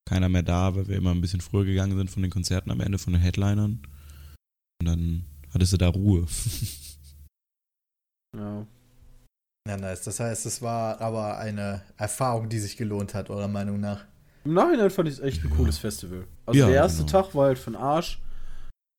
keiner 0.06 0.28
mehr 0.28 0.42
da, 0.42 0.74
weil 0.76 0.88
wir 0.88 0.96
immer 0.96 1.12
ein 1.12 1.22
bisschen 1.22 1.40
früher 1.40 1.64
gegangen 1.64 1.96
sind 1.96 2.10
von 2.10 2.20
den 2.22 2.30
Konzerten 2.30 2.70
am 2.70 2.80
Ende 2.80 2.98
von 2.98 3.14
den 3.14 3.22
Headlinern. 3.22 3.80
Und 4.80 4.86
dann 4.86 5.24
hattest 5.54 5.72
du 5.72 5.78
da 5.78 5.88
Ruhe. 5.88 6.26
Ja. 8.34 8.66
Ja, 9.68 9.76
nice. 9.76 10.02
Das 10.02 10.18
heißt, 10.20 10.44
es 10.46 10.60
war 10.60 11.00
aber 11.00 11.38
eine 11.38 11.82
Erfahrung, 11.96 12.48
die 12.48 12.58
sich 12.58 12.76
gelohnt 12.76 13.14
hat, 13.14 13.30
eurer 13.30 13.48
Meinung 13.48 13.78
nach. 13.80 14.04
Im 14.44 14.54
Nachhinein 14.54 14.90
fand 14.90 15.08
ich 15.08 15.14
es 15.14 15.20
echt 15.20 15.44
ein 15.44 15.50
cooles 15.50 15.78
Festival. 15.78 16.26
Also 16.46 16.58
Ja, 16.60 16.66
der 16.66 16.74
erste 16.76 17.04
genau. 17.04 17.22
Tag 17.22 17.34
war 17.34 17.46
halt 17.46 17.58
für 17.58 17.70
den 17.70 17.76
Arsch. 17.76 18.20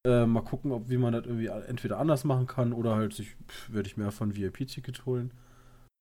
Äh, 0.08 0.26
mal 0.26 0.42
gucken, 0.42 0.72
ob 0.72 0.90
wie 0.90 0.98
man 0.98 1.14
das 1.14 1.26
irgendwie 1.26 1.48
entweder 1.48 1.98
anders 2.00 2.24
machen 2.24 2.48
kann 2.48 2.74
oder 2.74 2.96
halt 2.96 3.14
sich 3.14 3.36
werde 3.70 3.88
ich 3.88 3.98
mir 3.98 4.12
von 4.12 4.36
VIP-Ticket 4.36 5.06
holen. 5.06 5.32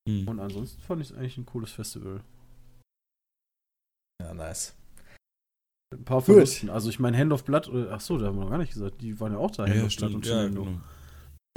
Hm. 0.08 0.26
Und 0.28 0.40
ansonsten 0.40 0.80
fand 0.80 1.02
ich 1.02 1.10
es 1.10 1.16
eigentlich 1.16 1.38
ein 1.38 1.46
cooles 1.46 1.72
Festival. 1.72 2.20
Ja, 4.22 4.34
nice. 4.34 4.74
Ein 5.94 6.04
paar. 6.04 6.22
Verlusten. 6.22 6.70
Also 6.70 6.88
ich 6.88 6.98
meine 7.00 7.18
Hand 7.18 7.32
of 7.32 7.44
Blood, 7.44 7.68
oder, 7.68 7.92
ach 7.92 8.00
so, 8.00 8.16
da 8.18 8.26
haben 8.26 8.36
wir 8.36 8.44
noch 8.44 8.50
gar 8.50 8.58
nicht 8.58 8.72
gesagt, 8.72 9.00
die 9.00 9.18
waren 9.20 9.32
ja 9.32 9.38
auch 9.38 9.50
da, 9.50 9.64
Hand 9.64 9.74
Ja, 9.74 9.82
of 9.82 9.88
Blood 9.88 9.92
stimmt. 9.92 10.14
und 10.14 10.26
Ja, 10.26 10.32
Shenando. 10.42 10.64
genau. 10.64 10.80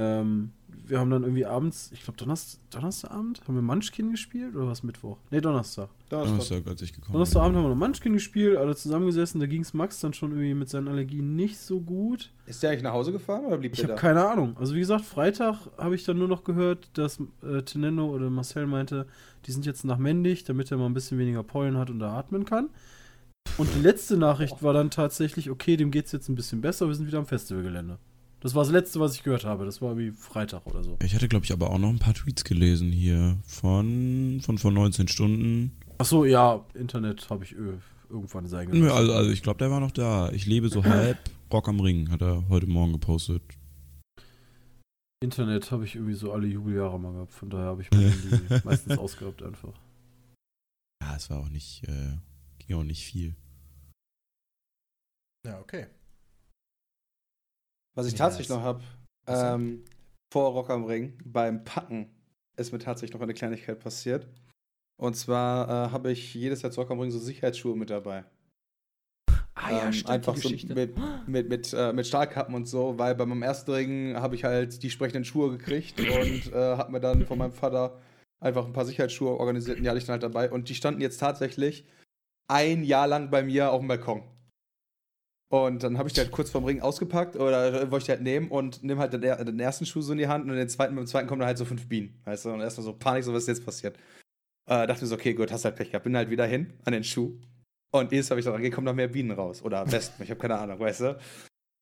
ähm, 0.02 0.52
wir 0.68 1.00
haben 1.00 1.10
dann 1.10 1.22
irgendwie 1.22 1.46
abends, 1.46 1.90
ich 1.92 2.02
glaube 2.02 2.16
Donnerstag, 2.16 2.60
Donnerstagabend, 2.70 3.40
haben 3.46 3.54
wir 3.54 3.62
Munchkin 3.62 4.10
gespielt 4.10 4.54
oder 4.54 4.68
was 4.68 4.82
Mittwoch? 4.82 5.18
Ne, 5.30 5.40
Donnerstag. 5.40 5.88
Donnerstag, 6.08 6.66
als 6.66 6.82
ich 6.82 6.92
gekommen 6.92 7.12
Donnerstagabend 7.12 7.56
haben 7.56 7.64
wir 7.64 7.68
noch 7.70 7.76
Munchkin 7.76 8.12
gespielt, 8.12 8.56
alle 8.56 8.76
zusammengesessen, 8.76 9.40
da 9.40 9.46
ging 9.46 9.62
es 9.62 9.74
Max 9.74 10.00
dann 10.00 10.12
schon 10.12 10.30
irgendwie 10.30 10.54
mit 10.54 10.68
seinen 10.68 10.88
Allergien 10.88 11.34
nicht 11.34 11.58
so 11.58 11.80
gut. 11.80 12.32
Ist 12.46 12.62
der 12.62 12.70
eigentlich 12.70 12.82
nach 12.82 12.92
Hause 12.92 13.12
gefahren 13.12 13.46
oder 13.46 13.58
blieb 13.58 13.72
Ich 13.72 13.80
der 13.80 13.88
habe 13.88 13.94
da? 13.94 14.00
keine 14.00 14.28
Ahnung. 14.28 14.56
Also 14.58 14.74
wie 14.74 14.80
gesagt, 14.80 15.04
Freitag 15.04 15.66
habe 15.78 15.94
ich 15.94 16.04
dann 16.04 16.18
nur 16.18 16.28
noch 16.28 16.44
gehört, 16.44 16.90
dass 16.94 17.20
äh, 17.42 17.62
Tenendo 17.62 18.06
oder 18.06 18.30
Marcel 18.30 18.66
meinte, 18.66 19.06
die 19.46 19.52
sind 19.52 19.66
jetzt 19.66 19.84
nach 19.84 19.98
Mendig, 19.98 20.44
damit 20.44 20.70
er 20.70 20.76
mal 20.76 20.86
ein 20.86 20.94
bisschen 20.94 21.18
weniger 21.18 21.42
Pollen 21.42 21.76
hat 21.76 21.90
und 21.90 21.98
da 21.98 22.16
atmen 22.16 22.44
kann. 22.44 22.68
Und 23.58 23.68
die 23.74 23.80
letzte 23.80 24.16
Nachricht 24.16 24.62
war 24.62 24.74
dann 24.74 24.90
tatsächlich, 24.90 25.50
okay, 25.50 25.76
dem 25.76 25.90
geht's 25.90 26.12
jetzt 26.12 26.28
ein 26.28 26.34
bisschen 26.34 26.60
besser, 26.60 26.88
wir 26.88 26.94
sind 26.94 27.06
wieder 27.06 27.18
am 27.18 27.26
Festivalgelände. 27.26 27.98
Das 28.46 28.54
war 28.54 28.62
das 28.62 28.70
letzte, 28.70 29.00
was 29.00 29.16
ich 29.16 29.24
gehört 29.24 29.44
habe. 29.44 29.64
Das 29.64 29.82
war 29.82 29.98
wie 29.98 30.12
Freitag 30.12 30.64
oder 30.66 30.80
so. 30.84 30.96
Ich 31.02 31.16
hatte, 31.16 31.26
glaube 31.26 31.44
ich, 31.44 31.52
aber 31.52 31.72
auch 31.72 31.78
noch 31.78 31.88
ein 31.88 31.98
paar 31.98 32.14
Tweets 32.14 32.44
gelesen 32.44 32.92
hier 32.92 33.38
von, 33.44 34.40
von 34.40 34.56
vor 34.56 34.70
19 34.70 35.08
Stunden. 35.08 35.76
Ach 35.98 36.04
so, 36.04 36.24
ja, 36.24 36.64
Internet 36.74 37.28
habe 37.28 37.42
ich 37.42 37.56
äh, 37.56 37.76
irgendwann 38.08 38.46
sein 38.46 38.70
Nö, 38.70 38.88
Also, 38.92 39.14
also 39.14 39.30
ich 39.32 39.42
glaube, 39.42 39.58
der 39.58 39.72
war 39.72 39.80
noch 39.80 39.90
da. 39.90 40.30
Ich 40.30 40.46
lebe 40.46 40.68
so 40.68 40.84
halb. 40.84 41.18
Rock 41.52 41.66
am 41.66 41.80
Ring 41.80 42.08
hat 42.08 42.22
er 42.22 42.48
heute 42.48 42.68
Morgen 42.68 42.92
gepostet. 42.92 43.42
Internet 45.20 45.72
habe 45.72 45.84
ich 45.84 45.96
irgendwie 45.96 46.14
so 46.14 46.32
alle 46.32 46.46
Jubeljahre 46.46 47.00
mal 47.00 47.14
gehabt. 47.14 47.32
Von 47.32 47.50
daher 47.50 47.66
habe 47.66 47.82
ich 47.82 47.90
mein 47.90 48.12
Handy 48.12 48.60
meistens 48.64 48.96
ausgehabt 48.96 49.42
einfach. 49.42 49.74
Ja, 51.02 51.16
es 51.16 51.28
war 51.30 51.40
auch 51.40 51.48
nicht, 51.48 51.82
äh, 51.88 52.12
ging 52.58 52.76
auch 52.76 52.84
nicht 52.84 53.04
viel. 53.04 53.34
Ja, 55.44 55.58
okay. 55.58 55.88
Was 57.96 58.06
ich 58.06 58.12
Ja, 58.12 58.18
tatsächlich 58.18 58.50
noch 58.50 58.62
habe, 58.62 58.82
ähm, 59.26 59.82
vor 60.32 60.52
Rock 60.52 60.70
am 60.70 60.84
Ring, 60.84 61.18
beim 61.24 61.64
Packen, 61.64 62.14
ist 62.56 62.70
mir 62.72 62.78
tatsächlich 62.78 63.14
noch 63.14 63.22
eine 63.22 63.34
Kleinigkeit 63.34 63.80
passiert. 63.80 64.28
Und 64.98 65.16
zwar 65.16 65.68
äh, 65.68 65.90
habe 65.90 66.12
ich 66.12 66.34
jedes 66.34 66.62
Jahr 66.62 66.70
zu 66.70 66.80
Rock 66.80 66.90
am 66.90 67.00
Ring 67.00 67.10
so 67.10 67.18
Sicherheitsschuhe 67.18 67.76
mit 67.76 67.90
dabei. 67.90 68.24
Ah 69.54 69.70
ja, 69.70 69.86
Ähm, 69.86 69.92
stimmt, 69.92 70.10
einfach 70.10 70.34
die 70.34 70.40
so 70.40 70.74
mit, 70.74 70.94
mit, 71.26 71.48
mit, 71.48 71.72
äh, 71.72 71.92
mit 71.92 72.06
Stahlkappen 72.06 72.54
und 72.54 72.66
so, 72.66 72.98
weil 72.98 73.14
bei 73.14 73.24
meinem 73.24 73.42
ersten 73.42 73.70
Ring 73.72 74.16
habe 74.16 74.34
ich 74.34 74.44
halt 74.44 74.82
die 74.82 74.90
sprechenden 74.90 75.24
Schuhe 75.24 75.50
gekriegt 75.56 75.98
und 75.98 76.52
äh, 76.52 76.76
habe 76.76 76.92
mir 76.92 77.00
dann 77.00 77.24
von 77.26 77.38
meinem 77.38 77.52
Vater 77.52 77.98
einfach 78.38 78.66
ein 78.66 78.74
paar 78.74 78.84
Sicherheitsschuhe 78.84 79.30
organisiert 79.30 79.78
und 79.78 79.84
die 79.84 79.88
hatte 79.88 79.98
ich 79.98 80.04
dann 80.04 80.20
halt 80.20 80.22
dabei. 80.22 80.50
Und 80.50 80.68
die 80.68 80.74
standen 80.74 81.00
jetzt 81.00 81.18
tatsächlich 81.18 81.86
ein 82.48 82.84
Jahr 82.84 83.06
lang 83.06 83.30
bei 83.30 83.42
mir 83.42 83.72
auf 83.72 83.80
dem 83.80 83.88
Balkon. 83.88 84.22
Und 85.48 85.82
dann 85.82 85.96
habe 85.96 86.08
ich 86.08 86.12
die 86.12 86.20
halt 86.20 86.32
kurz 86.32 86.50
vorm 86.50 86.64
Ring 86.64 86.80
ausgepackt 86.80 87.36
oder 87.36 87.90
wollte 87.90 88.02
ich 88.02 88.04
die 88.06 88.12
halt 88.12 88.22
nehmen 88.22 88.48
und 88.48 88.82
nehme 88.82 89.00
halt 89.00 89.12
den, 89.12 89.20
den 89.20 89.60
ersten 89.60 89.86
Schuh 89.86 90.02
so 90.02 90.12
in 90.12 90.18
die 90.18 90.26
Hand 90.26 90.50
und 90.50 90.56
den 90.56 90.68
zweiten, 90.68 90.96
dem 90.96 91.06
zweiten 91.06 91.28
kommen 91.28 91.40
dann 91.40 91.46
halt 91.46 91.58
so 91.58 91.64
fünf 91.64 91.88
Bienen. 91.88 92.20
Weißt 92.24 92.44
du? 92.44 92.50
Und 92.50 92.60
erstmal 92.60 92.84
so 92.84 92.92
Panik, 92.92 93.22
so 93.22 93.32
was 93.32 93.44
ist 93.44 93.48
jetzt 93.48 93.64
passiert. 93.64 93.96
Äh, 94.68 94.86
dachte 94.88 95.02
mir 95.02 95.08
so, 95.08 95.14
okay, 95.14 95.34
gut, 95.34 95.52
hast 95.52 95.64
halt 95.64 95.76
Pech 95.76 95.90
gehabt. 95.90 96.04
Bin 96.04 96.16
halt 96.16 96.30
wieder 96.30 96.46
hin 96.46 96.72
an 96.84 96.92
den 96.92 97.04
Schuh. 97.04 97.38
Und 97.92 98.10
Mal, 98.10 98.30
wenn 98.30 98.38
ich 98.38 98.44
da 98.44 98.50
rangehe, 98.50 98.70
kommen 98.70 98.84
noch 98.84 98.94
mehr 98.94 99.08
Bienen 99.08 99.30
raus. 99.30 99.62
Oder 99.62 99.90
Wespen, 99.90 100.24
ich 100.24 100.30
habe 100.30 100.40
keine 100.40 100.58
Ahnung, 100.58 100.80
weißt 100.80 101.00
du? 101.00 101.18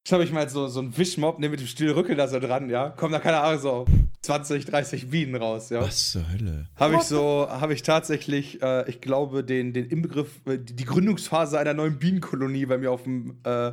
Schnapp 0.07 0.21
ich 0.21 0.33
mal 0.33 0.49
so, 0.49 0.69
so 0.69 0.81
einen 0.81 0.97
Wischmob, 0.97 1.39
nehme 1.39 1.53
mit 1.53 1.61
dem 1.61 1.67
Stielrückel 1.67 2.15
da 2.15 2.29
so 2.29 2.39
dran, 2.39 2.69
ja. 2.69 2.91
Kommen 2.91 3.13
da, 3.13 3.19
keine 3.19 3.41
Ahnung, 3.41 3.61
so 3.61 3.87
20, 4.25 4.65
30 4.65 5.11
Bienen 5.11 5.37
raus, 5.37 5.71
ja. 5.71 5.81
Was 5.81 6.13
zur 6.13 6.31
Hölle? 6.31 6.67
Habe 6.77 6.97
ich 6.97 7.03
so, 7.03 7.47
habe 7.49 7.75
ich 7.75 7.83
tatsächlich, 7.83 8.63
äh, 8.63 8.89
ich 8.89 9.01
glaube, 9.01 9.45
den, 9.45 9.73
den 9.73 9.87
Inbegriff, 9.87 10.41
äh, 10.47 10.59
die, 10.59 10.85
Gründungsphase 10.85 11.59
einer 11.59 11.75
neuen 11.75 11.99
Bienenkolonie 11.99 12.67
bei 12.67 12.79
mir 12.79 12.91
auf 12.91 13.05
dem, 13.05 13.39
äh, 13.45 13.69
äh, 13.69 13.73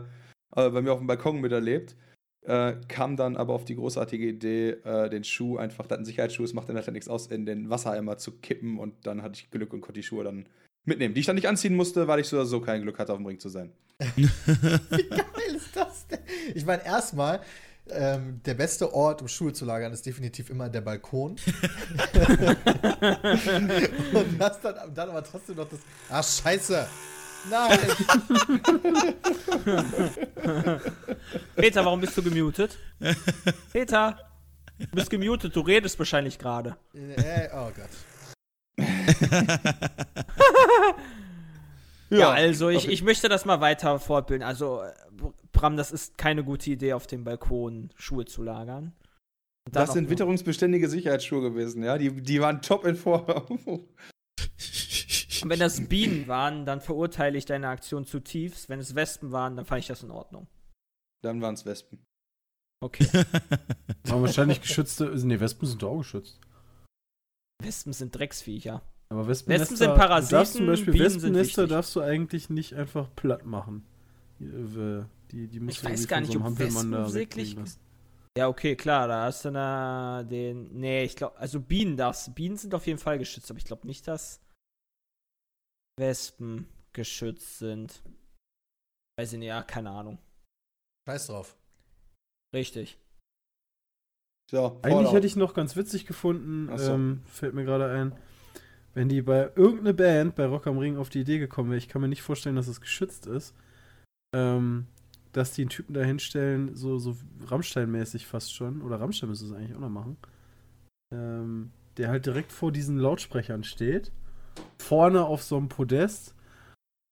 bei 0.55 0.81
mir 0.81 0.91
auf 0.91 0.99
dem 0.99 1.07
Balkon 1.07 1.41
miterlebt. 1.41 1.95
Äh, 2.43 2.73
kam 2.87 3.17
dann 3.17 3.37
aber 3.37 3.53
auf 3.53 3.65
die 3.65 3.75
großartige 3.75 4.27
Idee, 4.27 4.71
äh, 4.83 5.09
den 5.09 5.23
Schuh 5.23 5.57
einfach, 5.57 5.85
das 5.85 5.97
ist 5.97 6.01
ein 6.01 6.05
Sicherheitsschuh, 6.05 6.43
es 6.43 6.53
macht 6.53 6.69
dann 6.69 6.75
halt 6.75 6.91
nichts 6.91 7.07
aus, 7.07 7.27
in 7.27 7.45
den 7.45 7.69
Wassereimer 7.69 8.17
zu 8.17 8.31
kippen 8.31 8.79
und 8.79 9.05
dann 9.05 9.21
hatte 9.21 9.35
ich 9.35 9.51
Glück 9.51 9.71
und 9.73 9.81
konnte 9.81 9.99
die 9.99 10.03
Schuhe 10.03 10.23
dann 10.23 10.47
mitnehmen, 10.83 11.13
die 11.13 11.19
ich 11.19 11.27
dann 11.27 11.35
nicht 11.35 11.47
anziehen 11.47 11.75
musste, 11.75 12.07
weil 12.07 12.19
ich 12.19 12.27
so 12.27 12.37
oder 12.37 12.47
so 12.47 12.59
kein 12.59 12.81
Glück 12.81 12.97
hatte, 12.97 13.13
auf 13.13 13.19
dem 13.19 13.27
Ring 13.27 13.39
zu 13.39 13.49
sein. 13.49 13.71
Wie 14.15 14.23
geil 15.09 15.55
ist 15.55 15.75
das 15.75 16.07
denn? 16.07 16.19
Ich 16.55 16.65
meine, 16.65 16.83
erstmal, 16.83 17.41
ähm, 17.93 18.41
der 18.45 18.53
beste 18.53 18.93
Ort, 18.93 19.21
um 19.21 19.27
Schuhe 19.27 19.51
zu 19.53 19.65
lagern, 19.65 19.91
ist 19.93 20.05
definitiv 20.05 20.49
immer 20.49 20.69
der 20.69 20.81
Balkon. 20.81 21.31
Und 24.13 24.39
hast 24.39 24.63
dann, 24.63 24.93
dann 24.93 25.09
aber 25.09 25.23
trotzdem 25.23 25.55
noch 25.55 25.67
das. 25.69 25.79
Ah, 26.09 26.23
scheiße! 26.23 26.87
Nein! 27.49 27.79
Peter, 31.55 31.85
warum 31.85 32.01
bist 32.01 32.15
du 32.17 32.21
gemutet? 32.21 32.77
Peter, 33.73 34.19
du 34.77 34.85
bist 34.91 35.09
gemutet, 35.09 35.55
du 35.55 35.61
redest 35.61 35.97
wahrscheinlich 35.97 36.37
gerade. 36.37 36.77
äh, 36.93 37.49
oh 37.53 37.71
Gott. 37.75 37.89
Ja, 42.11 42.29
also 42.31 42.69
ich, 42.69 42.89
ich 42.89 43.03
möchte 43.03 43.29
das 43.29 43.45
mal 43.45 43.61
weiter 43.61 43.97
fortbilden. 43.97 44.45
Also, 44.45 44.81
äh, 44.81 44.91
Bram, 45.51 45.77
das 45.77 45.91
ist 45.91 46.17
keine 46.17 46.43
gute 46.43 46.71
Idee, 46.71 46.93
auf 46.93 47.07
dem 47.07 47.23
Balkon 47.23 47.91
Schuhe 47.95 48.25
zu 48.25 48.43
lagern. 48.43 48.93
Das 49.71 49.93
sind 49.93 50.09
witterungsbeständige 50.09 50.89
Sicherheitsschuhe 50.89 51.41
gewesen, 51.41 51.83
ja. 51.83 51.97
Die, 51.97 52.21
die 52.21 52.41
waren 52.41 52.61
top 52.61 52.85
in 52.85 52.95
Form. 52.95 53.59
Und 55.41 55.49
wenn 55.49 55.59
das 55.59 55.87
Bienen 55.87 56.27
waren, 56.27 56.65
dann 56.65 56.81
verurteile 56.81 57.37
ich 57.37 57.45
deine 57.45 57.67
Aktion 57.69 58.05
zutiefst. 58.05 58.69
Wenn 58.69 58.79
es 58.79 58.95
Wespen 58.95 59.31
waren, 59.31 59.55
dann 59.55 59.65
fand 59.65 59.79
ich 59.79 59.87
das 59.87 60.03
in 60.03 60.11
Ordnung. 60.11 60.47
Dann 61.23 61.41
waren 61.41 61.53
es 61.53 61.65
Wespen. 61.65 61.99
Okay. 62.83 63.07
Aber 64.09 64.21
wahrscheinlich 64.21 64.61
geschützte. 64.61 65.05
Nee, 65.05 65.39
Wespen 65.39 65.67
sind 65.67 65.83
doch 65.83 65.91
auch 65.91 65.97
geschützt. 65.99 66.39
Wespen 67.61 67.93
sind 67.93 68.15
Drecksviecher. 68.15 68.81
Aber 69.09 69.27
Wespennester, 69.27 69.73
Wespen 69.73 69.77
sind 69.77 69.95
Parasiten, 69.95 70.29
Du 70.29 70.35
darfst 70.35 70.53
zum 70.53 70.65
Beispiel 70.65 70.93
Bienen 70.93 71.09
sind 71.09 71.33
Wespennester 71.35 71.67
darfst 71.67 71.95
du 71.95 72.01
eigentlich 72.01 72.49
nicht 72.49 72.75
einfach 72.75 73.13
platt 73.15 73.45
machen. 73.45 73.85
Die, 75.31 75.47
die, 75.47 75.65
Ich 75.67 75.83
weiß 75.83 76.07
gar 76.07 76.21
nicht, 76.21 76.33
so 76.33 76.39
ob 76.39 76.59
Wespen 76.59 77.13
wirklich. 77.13 77.55
Ja, 78.37 78.47
okay, 78.47 78.75
klar, 78.75 79.07
da 79.07 79.25
hast 79.25 79.45
du 79.45 79.51
da 79.51 80.23
den. 80.23 80.71
Nee, 80.79 81.03
ich 81.03 81.15
glaube, 81.15 81.37
also 81.37 81.59
Bienen 81.59 81.97
darfst. 81.97 82.33
Bienen 82.33 82.57
sind 82.57 82.73
auf 82.73 82.87
jeden 82.87 82.99
Fall 82.99 83.17
geschützt, 83.17 83.49
aber 83.49 83.57
ich 83.57 83.65
glaube 83.65 83.87
nicht, 83.87 84.07
dass 84.07 84.41
Wespen 85.99 86.67
geschützt 86.93 87.59
sind. 87.59 88.01
Weiß 89.17 89.33
ich 89.33 89.39
nicht, 89.39 89.49
ja, 89.49 89.63
keine 89.63 89.91
Ahnung. 89.91 90.17
Scheiß 91.07 91.27
drauf. 91.27 91.57
Richtig. 92.55 92.97
So, 94.49 94.79
Eigentlich 94.81 95.13
hätte 95.13 95.27
ich 95.27 95.37
noch 95.37 95.53
ganz 95.53 95.75
witzig 95.77 96.05
gefunden, 96.05 96.77
so. 96.77 96.93
ähm, 96.93 97.21
fällt 97.25 97.53
mir 97.53 97.63
gerade 97.63 97.89
ein, 97.89 98.13
wenn 98.93 99.07
die 99.07 99.21
bei 99.21 99.49
irgendeiner 99.55 99.93
Band 99.93 100.35
bei 100.35 100.45
Rock 100.45 100.67
am 100.67 100.77
Ring 100.77 100.97
auf 100.97 101.09
die 101.09 101.21
Idee 101.21 101.39
gekommen 101.39 101.69
wäre, 101.69 101.77
ich 101.77 101.87
kann 101.87 102.01
mir 102.01 102.09
nicht 102.09 102.21
vorstellen, 102.21 102.57
dass 102.57 102.67
es 102.67 102.81
geschützt 102.81 103.27
ist, 103.27 103.55
ähm, 104.35 104.87
dass 105.31 105.53
die 105.53 105.61
einen 105.61 105.69
Typen 105.69 105.93
da 105.93 106.01
hinstellen, 106.01 106.75
so, 106.75 106.97
so 106.97 107.15
Rammstein-mäßig 107.47 108.25
fast 108.25 108.53
schon, 108.53 108.81
oder 108.81 108.99
Rammstein 108.99 109.29
müsste 109.29 109.45
es 109.45 109.53
eigentlich 109.53 109.75
auch 109.75 109.81
noch 109.81 109.89
machen, 109.89 110.17
ähm, 111.13 111.71
der 111.97 112.09
halt 112.09 112.25
direkt 112.25 112.51
vor 112.51 112.71
diesen 112.71 112.97
Lautsprechern 112.97 113.63
steht, 113.63 114.11
vorne 114.77 115.25
auf 115.25 115.43
so 115.43 115.57
einem 115.57 115.69
Podest, 115.69 116.35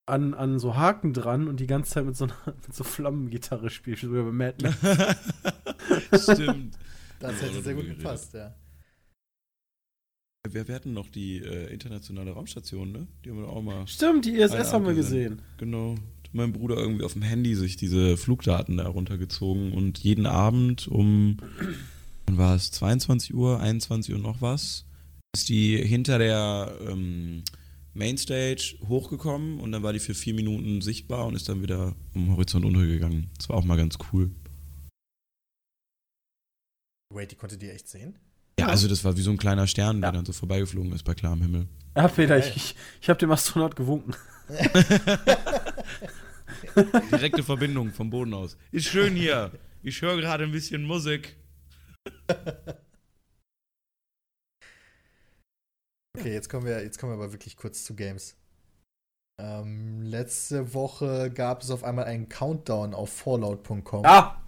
an, 0.10 0.34
an 0.34 0.60
so 0.60 0.76
Haken 0.76 1.14
dran 1.14 1.48
und 1.48 1.60
die 1.60 1.68
ganze 1.68 1.92
Zeit 1.92 2.06
mit 2.06 2.18
so 2.18 2.26
einer 2.26 2.36
mit 2.46 2.74
so 2.74 2.84
Flammengitarre 2.84 3.70
spielt, 3.70 4.00
so 4.00 4.12
wie 4.12 4.24
bei 4.24 4.32
Mad 4.32 4.56
Max. 4.64 6.24
Stimmt. 6.24 6.78
Das 7.20 7.42
hätte 7.42 7.62
sehr 7.62 7.74
gut 7.74 7.84
darüber 7.84 7.96
gepasst, 7.96 8.34
ja. 8.34 8.56
Wir, 10.50 10.68
wir 10.68 10.76
hatten 10.76 10.94
noch 10.94 11.10
die 11.10 11.40
äh, 11.40 11.72
internationale 11.72 12.32
Raumstation, 12.32 12.92
ne? 12.92 13.08
Die 13.24 13.30
haben 13.30 13.42
wir 13.42 13.50
auch 13.50 13.62
mal. 13.62 13.86
Stimmt, 13.88 14.26
die 14.26 14.36
ISS 14.36 14.54
Eine 14.54 14.72
haben 14.72 14.86
wir 14.86 14.94
gesehen. 14.94 15.42
Genau. 15.58 15.96
Mein 16.32 16.54
Bruder 16.54 16.78
irgendwie 16.78 17.04
auf 17.04 17.14
dem 17.14 17.24
Handy 17.24 17.56
sich 17.56 17.76
diese 17.76 18.16
Flugdaten 18.16 18.78
da 18.78 18.88
runtergezogen 18.88 19.74
und 19.74 19.98
jeden 20.00 20.28
Abend 20.28 20.88
um, 20.88 21.38
wann 22.28 22.38
war 22.38 22.56
es, 22.56 22.72
22 22.72 23.34
Uhr, 23.34 23.60
21 23.60 24.14
Uhr 24.14 24.22
noch 24.22 24.42
was, 24.42 24.86
ist 25.36 25.50
die 25.50 25.78
hinter 25.78 26.20
der 26.20 26.72
ähm, 26.88 27.44
Mainstage 27.94 28.78
hochgekommen 28.88 29.60
und 29.60 29.72
dann 29.72 29.82
war 29.82 29.94
die 29.94 30.00
für 30.00 30.14
vier 30.14 30.36
Minuten 30.36 30.82
sichtbar 30.82 31.26
und 31.26 31.36
ist 31.36 31.50
dann 31.50 31.64
wieder 31.64 31.96
am 32.14 32.32
Horizont 32.32 32.64
untergegangen. 32.64 33.30
Das 33.38 33.50
war 33.50 33.58
auch 33.58 33.66
mal 33.66 33.78
ganz 33.78 33.98
cool. 34.14 34.30
Wait, 37.12 37.32
die 37.32 37.36
konnte 37.36 37.58
die 37.58 37.70
echt 37.70 37.88
sehen? 37.88 38.16
Ja, 38.60 38.68
also 38.68 38.88
das 38.88 39.04
war 39.04 39.18
wie 39.18 39.22
so 39.22 39.32
ein 39.32 39.38
kleiner 39.38 39.66
Stern, 39.66 40.02
der 40.02 40.12
dann 40.12 40.26
so 40.26 40.34
vorbeigeflogen 40.34 40.92
ist 40.92 41.04
bei 41.04 41.16
klarem 41.16 41.42
Himmel. 41.42 41.68
Ja, 41.96 42.08
Peter, 42.08 42.38
ich, 42.38 42.56
ich, 42.56 42.76
ich 43.02 43.10
habe 43.10 43.20
dem 43.20 43.32
Astronaut 43.32 43.76
gewunken. 43.76 44.14
Direkte 47.12 47.44
Verbindung 47.44 47.92
vom 47.92 48.10
Boden 48.10 48.34
aus. 48.34 48.58
Ist 48.72 48.88
schön 48.88 49.16
hier. 49.16 49.52
Ich 49.82 50.02
höre 50.02 50.18
gerade 50.18 50.44
ein 50.44 50.52
bisschen 50.52 50.84
Musik. 50.84 51.36
Okay, 56.18 56.34
jetzt 56.34 56.50
kommen 56.50 56.66
wir, 56.66 56.84
jetzt 56.84 56.98
kommen 57.00 57.14
wir 57.14 57.24
aber 57.24 57.32
wirklich 57.32 57.56
kurz 57.56 57.86
zu 57.86 57.96
Games. 57.96 58.36
Ähm, 59.40 60.02
letzte 60.02 60.74
Woche 60.74 61.32
gab 61.32 61.62
es 61.62 61.72
auf 61.72 61.84
einmal 61.84 62.06
einen 62.06 62.28
Countdown 62.28 62.94
auf 62.94 63.10
Fallout.com. 63.10 64.06
Ah! 64.06 64.44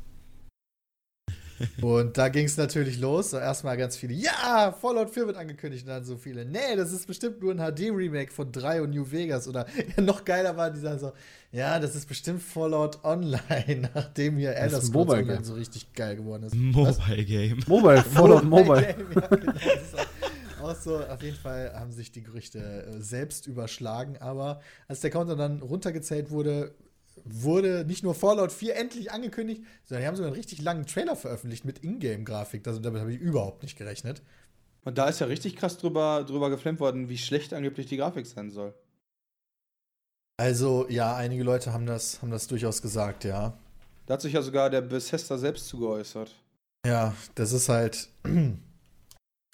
Und 1.81 2.17
da 2.17 2.29
ging 2.29 2.45
es 2.45 2.57
natürlich 2.57 2.99
los. 2.99 3.31
So 3.31 3.37
erstmal 3.37 3.77
ganz 3.77 3.97
viele, 3.97 4.13
ja, 4.13 4.75
Fallout 4.79 5.09
4 5.09 5.27
wird 5.27 5.37
angekündigt. 5.37 5.85
Und 5.85 5.89
dann 5.89 6.03
so 6.03 6.17
viele, 6.17 6.45
nee, 6.45 6.75
das 6.75 6.91
ist 6.91 7.07
bestimmt 7.07 7.41
nur 7.41 7.53
ein 7.53 7.57
HD-Remake 7.57 8.31
von 8.31 8.51
3 8.51 8.81
und 8.81 8.91
New 8.91 9.09
Vegas. 9.11 9.47
Oder 9.47 9.65
ja, 9.95 10.03
noch 10.03 10.25
geiler 10.25 10.55
war 10.57 10.71
dieser 10.71 10.97
so, 10.99 11.11
ja, 11.51 11.79
das 11.79 11.95
ist 11.95 12.07
bestimmt 12.07 12.41
Fallout 12.41 13.03
Online, 13.03 13.89
nachdem 13.95 14.37
hier 14.37 14.55
Elder 14.55 14.77
Scrolls 14.77 14.93
Mobile 14.93 15.19
Online 15.19 15.35
Game. 15.35 15.43
so 15.43 15.53
richtig 15.53 15.93
geil 15.93 16.15
geworden 16.15 16.43
ist. 16.43 16.55
Mobile 16.55 17.25
Game. 17.25 17.59
Mobile, 17.67 18.03
Fallout 18.03 18.43
Mobile. 18.45 18.81
Game, 18.81 19.07
ja, 19.15 19.27
genau. 19.27 19.53
Auch, 20.61 20.75
so, 20.75 20.99
auf 20.99 21.23
jeden 21.23 21.37
Fall 21.37 21.73
haben 21.73 21.91
sich 21.91 22.11
die 22.11 22.21
Gerüchte 22.21 22.59
äh, 22.59 23.01
selbst 23.01 23.47
überschlagen, 23.47 24.17
aber 24.19 24.61
als 24.87 24.99
der 25.01 25.09
Countdown 25.09 25.37
dann 25.37 25.61
runtergezählt 25.61 26.29
wurde, 26.29 26.75
wurde 27.25 27.85
nicht 27.85 28.03
nur 28.03 28.15
Fallout 28.15 28.51
4 28.51 28.75
endlich 28.75 29.11
angekündigt, 29.11 29.63
sondern 29.83 30.01
die 30.01 30.07
haben 30.07 30.15
sogar 30.15 30.27
einen 30.31 30.37
richtig 30.37 30.61
langen 30.61 30.85
Trailer 30.85 31.15
veröffentlicht 31.15 31.65
mit 31.65 31.83
Ingame-Grafik. 31.83 32.67
Also 32.67 32.79
damit 32.79 33.01
habe 33.01 33.13
ich 33.13 33.19
überhaupt 33.19 33.63
nicht 33.63 33.77
gerechnet. 33.77 34.21
Und 34.83 34.97
da 34.97 35.07
ist 35.07 35.19
ja 35.19 35.27
richtig 35.27 35.55
krass 35.55 35.77
drüber, 35.77 36.23
drüber 36.23 36.49
geflammt 36.49 36.79
worden, 36.79 37.09
wie 37.09 37.17
schlecht 37.17 37.53
angeblich 37.53 37.85
die 37.85 37.97
Grafik 37.97 38.25
sein 38.25 38.49
soll. 38.49 38.73
Also, 40.37 40.87
ja, 40.89 41.15
einige 41.15 41.43
Leute 41.43 41.71
haben 41.71 41.85
das, 41.85 42.21
haben 42.21 42.31
das 42.31 42.47
durchaus 42.47 42.81
gesagt, 42.81 43.25
ja. 43.25 43.57
Da 44.07 44.15
hat 44.15 44.21
sich 44.21 44.33
ja 44.33 44.41
sogar 44.41 44.71
der 44.71 44.81
Bethesda 44.81 45.37
selbst 45.37 45.67
zu 45.67 45.77
geäußert. 45.77 46.33
Ja, 46.85 47.13
das 47.35 47.51
ist 47.51 47.69
halt. 47.69 48.09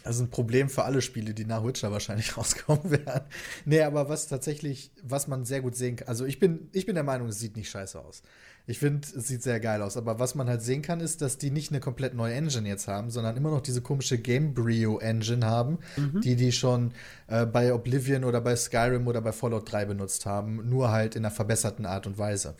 Das 0.07 0.15
ist 0.15 0.21
ein 0.21 0.29
Problem 0.29 0.69
für 0.69 0.85
alle 0.85 1.01
Spiele, 1.01 1.33
die 1.33 1.45
nach 1.45 1.65
Witcher 1.65 1.91
wahrscheinlich 1.91 2.37
rauskommen 2.37 2.89
werden. 2.89 3.27
Nee, 3.65 3.81
aber 3.81 4.07
was 4.07 4.27
tatsächlich, 4.27 4.91
was 5.03 5.27
man 5.27 5.43
sehr 5.43 5.61
gut 5.61 5.75
sehen 5.75 5.97
kann, 5.97 6.07
also 6.07 6.25
ich 6.25 6.39
bin, 6.39 6.69
ich 6.71 6.85
bin 6.85 6.95
der 6.95 7.03
Meinung, 7.03 7.27
es 7.27 7.39
sieht 7.39 7.57
nicht 7.57 7.69
scheiße 7.69 7.99
aus. 7.99 8.23
Ich 8.69 8.79
finde, 8.79 9.07
es 9.15 9.27
sieht 9.27 9.43
sehr 9.43 9.59
geil 9.59 9.81
aus. 9.81 9.95
Aber 9.97 10.19
was 10.19 10.35
man 10.35 10.47
halt 10.47 10.61
sehen 10.61 10.81
kann, 10.81 10.99
ist, 10.99 11.21
dass 11.21 11.37
die 11.37 11.51
nicht 11.51 11.71
eine 11.71 11.79
komplett 11.79 12.13
neue 12.13 12.33
Engine 12.33 12.67
jetzt 12.67 12.87
haben, 12.87 13.09
sondern 13.09 13.37
immer 13.37 13.49
noch 13.51 13.61
diese 13.61 13.81
komische 13.81 14.17
Gamebryo 14.17 14.99
Engine 14.99 15.45
haben, 15.45 15.79
die 16.21 16.35
die 16.35 16.51
schon 16.51 16.93
äh, 17.27 17.45
bei 17.45 17.73
Oblivion 17.73 18.23
oder 18.23 18.41
bei 18.41 18.55
Skyrim 18.55 19.07
oder 19.07 19.21
bei 19.21 19.31
Fallout 19.31 19.71
3 19.71 19.85
benutzt 19.85 20.25
haben, 20.25 20.69
nur 20.69 20.91
halt 20.91 21.15
in 21.15 21.25
einer 21.25 21.33
verbesserten 21.33 21.85
Art 21.85 22.07
und 22.07 22.17
Weise. 22.17 22.55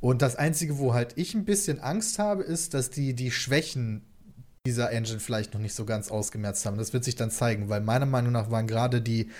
Und 0.00 0.20
das 0.20 0.36
Einzige, 0.36 0.78
wo 0.78 0.94
halt 0.94 1.12
ich 1.16 1.34
ein 1.34 1.44
bisschen 1.44 1.80
Angst 1.80 2.18
habe, 2.18 2.42
ist, 2.42 2.74
dass 2.74 2.90
die 2.90 3.14
die 3.14 3.30
Schwächen 3.30 4.02
dieser 4.66 4.92
Engine 4.92 5.20
vielleicht 5.20 5.54
noch 5.54 5.60
nicht 5.60 5.74
so 5.74 5.84
ganz 5.84 6.10
ausgemerzt 6.10 6.66
haben. 6.66 6.78
Das 6.78 6.92
wird 6.92 7.04
sich 7.04 7.16
dann 7.16 7.30
zeigen, 7.30 7.68
weil 7.68 7.80
meiner 7.80 8.06
Meinung 8.06 8.32
nach 8.32 8.50
waren 8.50 8.66
gerade 8.66 9.00
die 9.00 9.30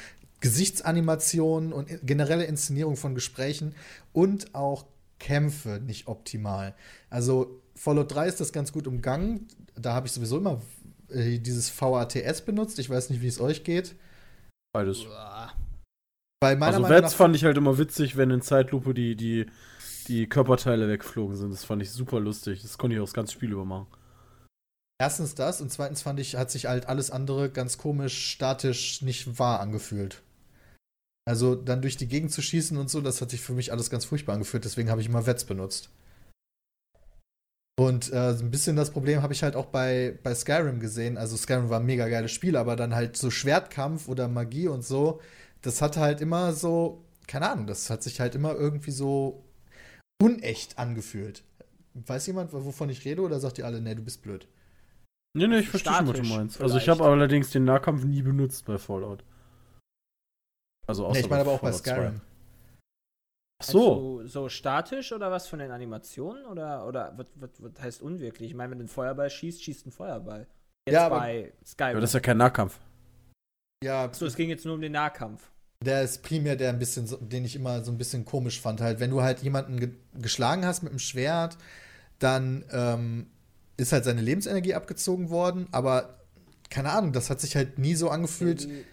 Gesichtsanimationen 0.41 1.73
und 1.73 1.89
generelle 2.05 2.45
Inszenierung 2.45 2.97
von 2.97 3.15
Gesprächen 3.15 3.75
und 4.13 4.55
auch 4.55 4.87
Kämpfe 5.21 5.81
nicht 5.87 6.09
optimal. 6.09 6.75
Also 7.09 7.61
Fallout 7.77 8.13
3 8.13 8.27
ist 8.27 8.41
das 8.41 8.53
ganz 8.53 8.73
gut 8.73 8.89
umgangen. 8.89 9.47
Da 9.77 9.95
habe 9.95 10.09
ich 10.09 10.13
sowieso 10.13 10.39
immer 10.39 10.61
äh, 11.09 11.39
dieses 11.39 11.71
VATS 11.71 12.43
benutzt. 12.43 12.81
Ich 12.81 12.91
weiß 12.91 13.11
nicht, 13.11 13.23
wie 13.23 13.29
es 13.29 13.41
euch 13.41 13.63
geht. 13.63 13.95
Beides. 14.75 15.07
Weil 16.43 16.57
meiner 16.57 16.79
Also 16.79 16.89
nach 16.89 17.13
fand 17.13 17.37
ich 17.37 17.45
halt 17.45 17.57
immer 17.57 17.79
witzig, 17.79 18.17
wenn 18.17 18.31
in 18.31 18.43
Zeitlupe 18.43 18.95
die, 18.95 19.15
die, 19.15 19.47
die 20.09 20.29
Körperteile 20.29 20.89
weggeflogen 20.89 21.37
sind. 21.37 21.53
Das 21.53 21.63
fand 21.63 21.81
ich 21.83 21.93
super 21.93 22.19
lustig. 22.19 22.63
Das 22.63 22.77
konnte 22.77 22.97
ich 22.97 23.01
auch 23.01 23.05
das 23.05 23.15
ganze 23.15 23.35
Spiel 23.35 23.53
über 23.53 23.65
machen. 23.65 23.87
Erstens 25.03 25.35
das 25.35 25.61
und 25.61 25.73
zweitens 25.73 26.01
fand 26.01 26.21
ich, 26.21 26.37
hat 26.37 26.53
sich 26.53 26.67
halt 26.67 26.87
alles 26.89 27.11
andere 27.11 27.51
ganz 27.51 27.77
komisch, 27.77 28.31
statisch 28.31 29.03
nicht 29.03 29.37
wahr 29.37 29.59
angefühlt. 29.59 30.23
Also 31.29 31.57
dann 31.57 31.83
durch 31.83 31.97
die 31.97 32.07
Gegend 32.07 32.31
zu 32.31 32.41
schießen 32.41 32.77
und 32.77 32.89
so, 32.89 33.01
das 33.01 33.21
hat 33.21 33.31
sich 33.31 33.41
für 33.41 33.53
mich 33.53 33.73
alles 33.73 33.91
ganz 33.91 34.05
furchtbar 34.05 34.35
angefühlt, 34.35 34.65
deswegen 34.65 34.91
habe 34.91 35.01
ich 35.01 35.09
immer 35.09 35.27
Wets 35.27 35.45
benutzt. 35.45 35.91
Und 37.77 38.13
äh, 38.13 38.29
ein 38.29 38.53
bisschen 38.53 38.77
das 38.77 38.93
Problem 38.93 39.23
habe 39.23 39.33
ich 39.33 39.43
halt 39.43 39.57
auch 39.57 39.67
bei, 39.67 40.17
bei 40.23 40.37
Skyrim 40.37 40.79
gesehen. 40.79 41.19
Also 41.19 41.37
Skyrim 41.37 41.69
war 41.69 41.81
ein 41.81 41.87
mega 41.87 42.07
geiles 42.07 42.31
Spiel, 42.31 42.57
aber 42.57 42.77
dann 42.77 42.95
halt 42.95 43.17
so 43.17 43.29
Schwertkampf 43.33 44.07
oder 44.07 44.29
Magie 44.29 44.69
und 44.69 44.85
so, 44.85 45.21
das 45.63 45.83
hatte 45.83 45.99
halt 45.99 46.21
immer 46.21 46.53
so, 46.53 47.05
keine 47.27 47.51
Ahnung, 47.51 47.67
das 47.67 47.91
hat 47.91 48.05
sich 48.05 48.21
halt 48.21 48.37
immer 48.37 48.55
irgendwie 48.55 48.93
so 48.93 49.43
unecht 50.23 50.79
angefühlt. 50.79 51.43
Weiß 51.95 52.29
jemand, 52.29 52.53
wovon 52.53 52.89
ich 52.89 53.05
rede, 53.05 53.23
oder 53.23 53.41
sagt 53.41 53.59
ihr 53.59 53.67
alle, 53.67 53.81
nee, 53.81 53.97
du 53.97 54.03
bist 54.03 54.23
blöd? 54.23 54.47
Nee, 55.35 55.47
nee, 55.47 55.59
ich 55.61 55.69
verstehe 55.71 55.95
schon, 55.95 56.09
was 56.09 56.21
du 56.21 56.27
meinst. 56.27 56.61
Also 56.61 56.77
ich 56.79 56.89
habe 56.89 57.05
allerdings 57.05 57.51
den 57.51 57.65
Nahkampf 57.65 58.05
nie 58.05 58.23
benutzt 58.23 58.67
bei 58.67 58.77
Fallout. 58.79 59.25
Also 60.87 61.07
außer 61.07 61.15
Nee, 61.19 61.25
ich 61.25 61.31
meine 61.31 61.43
aber 61.43 61.53
auch 61.53 61.61
bei 61.61 61.73
Fallout 61.73 61.85
2. 61.85 61.91
Skyrim. 61.93 62.21
Ach 63.63 63.67
so. 63.67 63.93
Also, 64.19 64.27
so 64.27 64.49
statisch 64.49 65.13
oder 65.13 65.31
was 65.31 65.47
von 65.49 65.61
den 65.61 65.71
Animationen? 65.71 66.45
Oder, 66.47 66.87
oder 66.87 67.15
was, 67.17 67.27
was, 67.37 67.51
was 67.59 67.81
heißt 67.81 68.03
unwirklich? 68.03 68.51
Ich 68.51 68.57
meine, 68.57 68.73
wenn 68.73 68.79
du 68.79 68.83
einen 68.83 68.89
Feuerball 68.89 69.31
schießt, 69.31 69.63
schießt 69.63 69.87
ein 69.87 69.93
Feuerball. 69.93 70.47
Jetzt 70.87 70.95
Ja, 70.95 71.07
aber- 71.07 71.21
bei 71.21 71.53
Skyrim. 71.65 71.91
Aber 71.93 72.01
das 72.01 72.11
ist 72.11 72.15
ja 72.15 72.21
kein 72.21 72.37
Nahkampf. 72.39 72.79
Ja, 73.85 74.05
Achso, 74.05 74.27
es 74.27 74.37
ging 74.37 74.49
jetzt 74.49 74.65
nur 74.67 74.75
um 74.75 74.81
den 74.81 74.93
Nahkampf. 74.93 75.51
Der 75.85 76.03
ist 76.03 76.23
primär 76.23 76.57
der 76.57 76.71
ein 76.71 76.79
bisschen, 76.79 77.07
so- 77.07 77.17
den 77.17 77.45
ich 77.45 77.57
immer 77.57 77.83
so 77.83 77.91
ein 77.91 77.99
bisschen 77.99 78.25
komisch 78.25 78.61
fand. 78.61 78.81
Halt, 78.81 79.01
wenn 79.01 79.11
du 79.11 79.23
halt 79.23 79.41
jemanden 79.43 79.81
ge 79.81 79.91
geschlagen 80.15 80.65
hast 80.67 80.83
mit 80.83 80.93
dem 80.93 80.99
Schwert, 80.99 81.57
dann 82.19 82.65
ähm, 82.71 83.31
ist 83.77 83.93
halt 83.93 84.05
seine 84.05 84.21
Lebensenergie 84.21 84.75
abgezogen 84.75 85.31
worden, 85.31 85.67
aber 85.73 86.21
keine 86.71 86.91
Ahnung, 86.93 87.13
das 87.13 87.31
hat 87.31 87.41
sich 87.41 87.57
halt 87.57 87.79
nie 87.79 87.95
so 87.95 88.09
angefühlt. 88.09 88.65
Die 88.65 88.85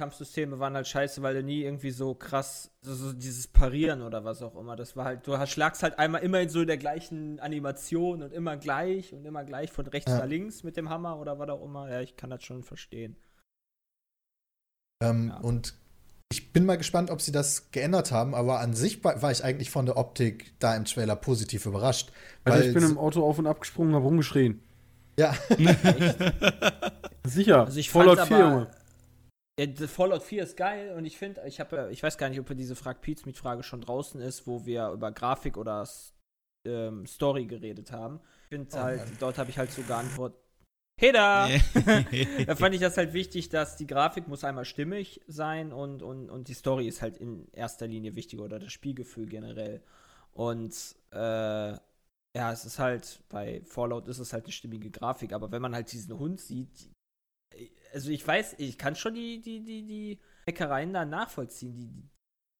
Kampfsysteme 0.00 0.58
waren 0.58 0.74
halt 0.74 0.88
scheiße, 0.88 1.22
weil 1.22 1.34
du 1.34 1.42
nie 1.44 1.62
irgendwie 1.62 1.92
so 1.92 2.14
krass, 2.14 2.72
so, 2.80 2.94
so 2.94 3.12
dieses 3.12 3.46
Parieren 3.46 4.02
oder 4.02 4.24
was 4.24 4.42
auch 4.42 4.56
immer. 4.56 4.74
Das 4.74 4.96
war 4.96 5.04
halt, 5.04 5.26
du 5.26 5.46
schlagst 5.46 5.84
halt 5.84 5.98
einmal 6.00 6.22
immer 6.22 6.40
in 6.40 6.48
so 6.48 6.64
der 6.64 6.78
gleichen 6.78 7.38
Animation 7.38 8.22
und 8.22 8.32
immer 8.32 8.56
gleich 8.56 9.12
und 9.12 9.24
immer 9.24 9.44
gleich 9.44 9.70
von 9.70 9.86
rechts 9.86 10.10
Ja. 10.10 10.18
nach 10.18 10.26
links 10.26 10.64
mit 10.64 10.76
dem 10.76 10.88
Hammer 10.90 11.18
oder 11.20 11.38
was 11.38 11.48
auch 11.48 11.62
immer. 11.64 11.88
Ja, 11.90 12.00
ich 12.00 12.16
kann 12.16 12.30
das 12.30 12.42
schon 12.42 12.64
verstehen. 12.64 13.16
Ähm, 15.02 15.28
Ja. 15.28 15.36
Und 15.38 15.74
ich 16.32 16.52
bin 16.52 16.66
mal 16.66 16.76
gespannt, 16.76 17.10
ob 17.10 17.20
sie 17.20 17.32
das 17.32 17.70
geändert 17.70 18.10
haben, 18.12 18.34
aber 18.34 18.60
an 18.60 18.74
sich 18.74 19.02
war 19.04 19.30
ich 19.30 19.44
eigentlich 19.44 19.70
von 19.70 19.86
der 19.86 19.96
Optik 19.96 20.54
da 20.58 20.74
im 20.76 20.84
Trailer 20.84 21.16
positiv 21.16 21.66
überrascht. 21.66 22.12
Also 22.44 22.58
weil 22.58 22.68
ich 22.68 22.74
bin 22.74 22.82
im 22.84 22.98
Auto 22.98 23.24
auf 23.24 23.38
und 23.38 23.46
ab 23.46 23.60
gesprungen, 23.60 23.94
habe 23.94 24.04
rumgeschrien. 24.04 24.60
ja, 25.18 25.34
Sicher. 27.26 27.64
Also 27.64 27.78
ich 27.78 27.90
Fallout 27.90 28.18
fand's 28.18 28.28
4, 28.28 28.36
aber- 28.44 28.54
Junge. 28.54 28.70
Ja, 29.60 29.86
Fallout 29.86 30.22
4 30.24 30.42
ist 30.42 30.56
geil 30.56 30.94
und 30.96 31.04
ich 31.04 31.16
finde, 31.16 31.42
ich 31.46 31.60
habe, 31.60 31.88
ich 31.92 32.02
weiß 32.02 32.18
gar 32.18 32.28
nicht, 32.28 32.40
ob 32.40 32.48
diese 32.56 32.74
Frag 32.74 33.00
Pete's 33.02 33.24
mit 33.24 33.36
Frage 33.36 33.62
schon 33.62 33.80
draußen 33.80 34.20
ist, 34.20 34.46
wo 34.48 34.66
wir 34.66 34.88
über 34.90 35.12
Grafik 35.12 35.56
oder 35.56 35.88
ähm, 36.66 37.06
Story 37.06 37.46
geredet 37.46 37.92
haben. 37.92 38.20
Ich 38.44 38.48
finde 38.48 38.68
Oh 38.74 38.78
halt, 38.80 38.98
Mann. 38.98 39.16
dort 39.20 39.38
habe 39.38 39.50
ich 39.50 39.58
halt 39.58 39.70
so 39.70 39.82
geantwortet. 39.82 40.38
Hey 41.00 41.12
da! 41.12 41.50
da 42.46 42.54
fand 42.56 42.74
ich 42.74 42.80
das 42.80 42.96
halt 42.96 43.12
wichtig, 43.12 43.48
dass 43.48 43.76
die 43.76 43.86
Grafik 43.86 44.28
muss 44.28 44.44
einmal 44.44 44.64
stimmig 44.64 45.20
sein 45.26 45.72
und, 45.72 46.02
und, 46.02 46.30
und 46.30 46.48
die 46.48 46.54
Story 46.54 46.86
ist 46.86 47.02
halt 47.02 47.16
in 47.16 47.48
erster 47.52 47.86
Linie 47.86 48.14
wichtig 48.14 48.40
oder 48.40 48.58
das 48.58 48.72
Spielgefühl 48.72 49.26
generell. 49.26 49.82
Und 50.32 50.74
äh, 51.10 51.16
ja, 51.16 52.52
es 52.52 52.64
ist 52.64 52.78
halt, 52.78 53.22
bei 53.28 53.62
Fallout 53.64 54.08
ist 54.08 54.18
es 54.18 54.32
halt 54.32 54.44
eine 54.44 54.52
stimmige 54.52 54.90
Grafik, 54.90 55.32
aber 55.32 55.50
wenn 55.52 55.62
man 55.62 55.74
halt 55.74 55.90
diesen 55.92 56.18
Hund 56.18 56.40
sieht, 56.40 56.90
also 57.92 58.10
ich 58.10 58.26
weiß, 58.26 58.56
ich 58.58 58.78
kann 58.78 58.96
schon 58.96 59.14
die, 59.14 59.40
die, 59.40 59.60
die, 59.62 59.84
die 59.84 60.20
Hackereien 60.48 60.92
da 60.92 61.04
nachvollziehen. 61.04 61.76
Die, 61.78 62.10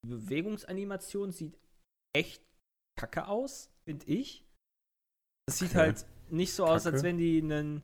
die 0.05 0.09
Bewegungsanimation 0.09 1.32
sieht 1.32 1.59
echt 2.15 2.43
kacke 2.98 3.27
aus, 3.28 3.70
finde 3.85 4.06
ich. 4.06 4.44
Es 5.48 5.59
sieht 5.59 5.70
Okay. 5.70 5.78
halt 5.78 6.06
nicht 6.31 6.55
so 6.55 6.66
aus, 6.66 6.86
als 6.86 6.97
Kacke. 6.97 7.05
wenn 7.05 7.19
die 7.19 7.40
einen. 7.43 7.82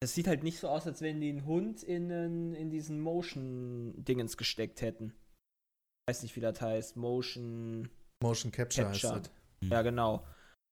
Es 0.00 0.14
sieht 0.14 0.26
halt 0.26 0.42
nicht 0.42 0.58
so 0.58 0.68
aus, 0.68 0.86
als 0.86 1.00
wenn 1.00 1.20
die 1.20 1.30
einen 1.30 1.46
Hund 1.46 1.82
in, 1.82 2.12
einen, 2.12 2.54
in 2.54 2.70
diesen 2.70 3.00
Motion-Dingens 3.00 4.36
gesteckt 4.36 4.82
hätten. 4.82 5.14
weiß 6.08 6.22
nicht, 6.22 6.36
wie 6.36 6.40
das 6.40 6.60
heißt. 6.60 6.96
Motion. 6.96 7.88
Motion 8.22 8.52
Capture, 8.52 8.86
Capture. 8.86 9.14
heißt 9.14 9.26
das. 9.26 9.70
Ja, 9.70 9.82
genau. 9.82 10.26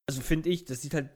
Also 0.07 0.21
finde 0.21 0.51
ich, 0.51 0.67
das 0.67 0.83
sieht 0.83 0.95
halt 0.95 1.09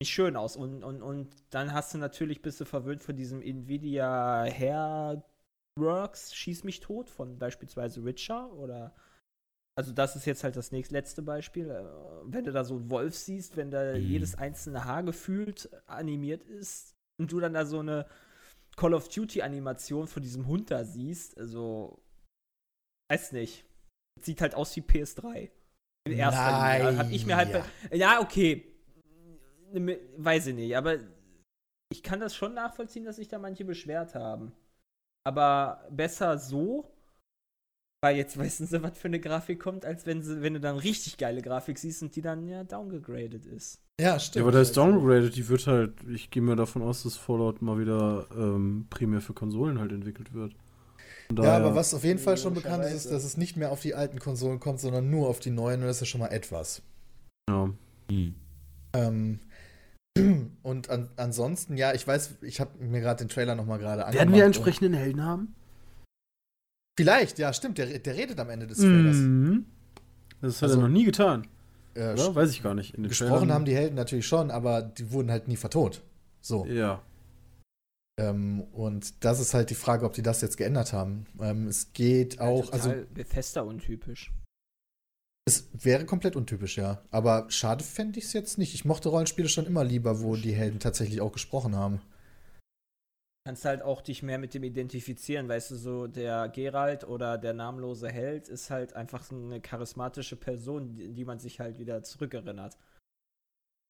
nicht 0.00 0.12
schön 0.12 0.36
aus. 0.36 0.56
Und, 0.56 0.82
und, 0.82 1.02
und 1.02 1.34
dann 1.50 1.72
hast 1.72 1.92
du 1.92 1.98
natürlich, 1.98 2.40
bist 2.42 2.60
du 2.60 2.64
verwöhnt 2.64 3.02
von 3.02 3.16
diesem 3.16 3.42
Nvidia 3.42 4.44
Hairworks, 4.44 6.34
Schieß 6.34 6.64
mich 6.64 6.80
tot, 6.80 7.10
von 7.10 7.38
beispielsweise 7.38 8.04
Witcher 8.04 8.52
oder. 8.54 8.94
Also, 9.78 9.92
das 9.92 10.16
ist 10.16 10.24
jetzt 10.24 10.42
halt 10.42 10.56
das 10.56 10.72
nächste 10.72 10.94
letzte 10.94 11.22
Beispiel. 11.22 11.70
Äh, 11.70 11.84
Wenn 12.24 12.44
du 12.44 12.52
da 12.52 12.64
so 12.64 12.76
einen 12.76 12.90
Wolf 12.90 13.14
siehst, 13.14 13.56
wenn 13.56 13.70
da 13.70 13.94
Mhm. 13.94 14.00
jedes 14.00 14.34
einzelne 14.34 14.84
Haar 14.84 15.02
gefühlt 15.02 15.68
animiert 15.86 16.44
ist, 16.44 16.94
und 17.18 17.30
du 17.32 17.40
dann 17.40 17.54
da 17.54 17.64
so 17.64 17.80
eine 17.80 18.06
Call 18.76 18.92
of 18.94 19.08
Duty 19.08 19.42
Animation 19.42 20.06
von 20.06 20.22
diesem 20.22 20.46
Hund 20.46 20.70
da 20.70 20.84
siehst, 20.84 21.38
also 21.38 22.02
weiß 23.10 23.32
nicht. 23.32 23.64
Sieht 24.20 24.40
halt 24.40 24.54
aus 24.54 24.74
wie 24.76 24.80
PS3. 24.82 25.50
In 26.06 26.12
erster 26.12 26.46
Linie. 26.46 26.84
Nein, 26.84 26.98
Hab 26.98 27.10
ich 27.10 27.26
mir 27.26 27.36
halt 27.36 27.64
ja. 27.92 28.20
okay. 28.20 28.72
Weiß 30.16 30.46
ich 30.46 30.54
nicht, 30.54 30.76
aber 30.76 30.96
ich 31.92 32.02
kann 32.02 32.20
das 32.20 32.34
schon 32.34 32.54
nachvollziehen, 32.54 33.04
dass 33.04 33.16
sich 33.16 33.28
da 33.28 33.38
manche 33.38 33.64
beschwert 33.64 34.14
haben. 34.14 34.52
Aber 35.26 35.86
besser 35.90 36.38
so, 36.38 36.90
weil 38.02 38.16
jetzt 38.16 38.38
wissen 38.38 38.66
sie, 38.66 38.82
was 38.82 38.98
für 38.98 39.08
eine 39.08 39.20
Grafik 39.20 39.60
kommt, 39.60 39.84
als 39.84 40.06
wenn, 40.06 40.22
sie, 40.22 40.42
wenn 40.42 40.54
du 40.54 40.60
dann 40.60 40.76
richtig 40.76 41.16
geile 41.18 41.42
Grafik 41.42 41.78
siehst 41.78 42.02
und 42.02 42.14
die 42.16 42.22
dann 42.22 42.46
ja 42.46 42.64
downgegradet 42.64 43.46
ist. 43.46 43.80
Ja, 44.00 44.14
Ja, 44.14 44.20
stimmt. 44.20 44.42
aber 44.42 44.52
da 44.52 44.60
ist 44.60 44.76
downgraded, 44.76 45.34
die 45.36 45.48
wird 45.48 45.66
halt, 45.66 45.94
ich 46.08 46.30
gehe 46.30 46.42
mir 46.42 46.56
davon 46.56 46.82
aus, 46.82 47.02
dass 47.02 47.16
Fallout 47.16 47.62
mal 47.62 47.78
wieder 47.78 48.26
ähm, 48.36 48.86
primär 48.90 49.20
für 49.20 49.32
Konsolen 49.32 49.78
halt 49.80 49.92
entwickelt 49.92 50.32
wird. 50.34 50.54
Ja, 51.36 51.56
aber 51.56 51.74
was 51.74 51.92
auf 51.92 52.04
jeden 52.04 52.20
Fall 52.20 52.36
schon 52.36 52.54
bekannt 52.54 52.84
ist, 52.84 52.92
ist, 52.92 53.10
dass 53.10 53.24
es 53.24 53.36
nicht 53.36 53.56
mehr 53.56 53.72
auf 53.72 53.80
die 53.80 53.94
alten 53.94 54.20
Konsolen 54.20 54.60
kommt, 54.60 54.80
sondern 54.80 55.10
nur 55.10 55.28
auf 55.28 55.40
die 55.40 55.50
neuen 55.50 55.80
und 55.80 55.88
das 55.88 56.00
ist 56.00 56.08
schon 56.08 56.20
mal 56.20 56.28
etwas. 56.28 56.82
Ja. 57.50 57.70
Hm. 58.10 58.34
Ähm, 58.92 59.40
und 60.62 60.88
an, 60.88 61.10
ansonsten, 61.16 61.76
ja, 61.76 61.94
ich 61.94 62.06
weiß, 62.06 62.36
ich 62.42 62.60
habe 62.60 62.78
mir 62.78 63.00
gerade 63.00 63.24
den 63.24 63.28
Trailer 63.28 63.56
nochmal 63.56 63.78
gerade 63.78 64.04
angemacht. 64.04 64.18
Werden 64.28 64.34
wir 64.34 64.44
entsprechenden 64.44 64.94
Helden 64.94 65.24
haben? 65.24 65.55
Vielleicht, 66.96 67.38
ja, 67.38 67.52
stimmt, 67.52 67.78
der, 67.78 67.98
der 67.98 68.16
redet 68.16 68.38
am 68.40 68.48
Ende 68.50 68.66
des 68.66 68.78
Trailers. 68.78 69.16
Mhm. 69.16 69.66
Das 70.40 70.56
hat 70.56 70.64
Also, 70.70 70.78
er 70.80 70.82
noch 70.82 70.88
nie 70.88 71.04
getan, 71.04 71.46
Äh, 71.94 72.12
oder? 72.12 72.34
Weiß 72.34 72.50
ich 72.50 72.62
gar 72.62 72.74
nicht. 72.74 72.94
In 72.94 73.02
den 73.02 73.08
gesprochen 73.08 73.30
Trailern- 73.48 73.52
haben 73.52 73.64
die 73.64 73.74
Helden 73.74 73.94
natürlich 73.96 74.26
schon, 74.26 74.50
aber 74.50 74.82
die 74.82 75.10
wurden 75.12 75.30
halt 75.30 75.48
nie 75.48 75.56
vertont. 75.56 76.02
So. 76.40 76.64
Ja. 76.66 77.02
Ähm, 78.18 78.62
und 78.72 79.24
das 79.24 79.40
ist 79.40 79.52
halt 79.52 79.68
die 79.70 79.74
Frage, 79.74 80.06
ob 80.06 80.14
die 80.14 80.22
das 80.22 80.40
jetzt 80.40 80.56
geändert 80.56 80.92
haben. 80.94 81.26
Ähm, 81.40 81.68
es 81.68 81.92
geht 81.92 82.40
auch, 82.40 82.72
also 82.72 82.88
Total 82.90 83.06
Bethesda 83.12 83.60
untypisch. 83.60 84.32
es 85.46 85.68
wäre 85.74 86.06
komplett 86.06 86.34
untypisch, 86.34 86.78
ja. 86.78 87.02
Aber 87.10 87.46
schade 87.50 87.84
fände 87.84 88.18
ich 88.18 88.24
es 88.26 88.32
jetzt 88.32 88.56
nicht. 88.56 88.74
Ich 88.74 88.84
mochte 88.86 89.10
Rollenspiele 89.10 89.48
schon 89.50 89.66
immer 89.66 89.84
lieber, 89.84 90.20
wo 90.22 90.34
die 90.36 90.52
Helden 90.54 90.78
tatsächlich 90.80 91.20
auch 91.20 91.32
gesprochen 91.32 91.76
haben. 91.76 92.00
Kannst 93.46 93.64
halt 93.64 93.80
auch 93.80 94.02
dich 94.02 94.24
mehr 94.24 94.38
mit 94.38 94.54
dem 94.54 94.64
identifizieren, 94.64 95.48
weißt 95.48 95.70
du, 95.70 95.76
so 95.76 96.08
der 96.08 96.48
Geralt 96.48 97.06
oder 97.06 97.38
der 97.38 97.54
namenlose 97.54 98.08
Held 98.08 98.48
ist 98.48 98.70
halt 98.70 98.94
einfach 98.94 99.22
so 99.22 99.36
eine 99.36 99.60
charismatische 99.60 100.34
Person, 100.34 100.96
die, 100.96 101.12
die 101.12 101.24
man 101.24 101.38
sich 101.38 101.60
halt 101.60 101.78
wieder 101.78 102.02
zurückerinnert. 102.02 102.76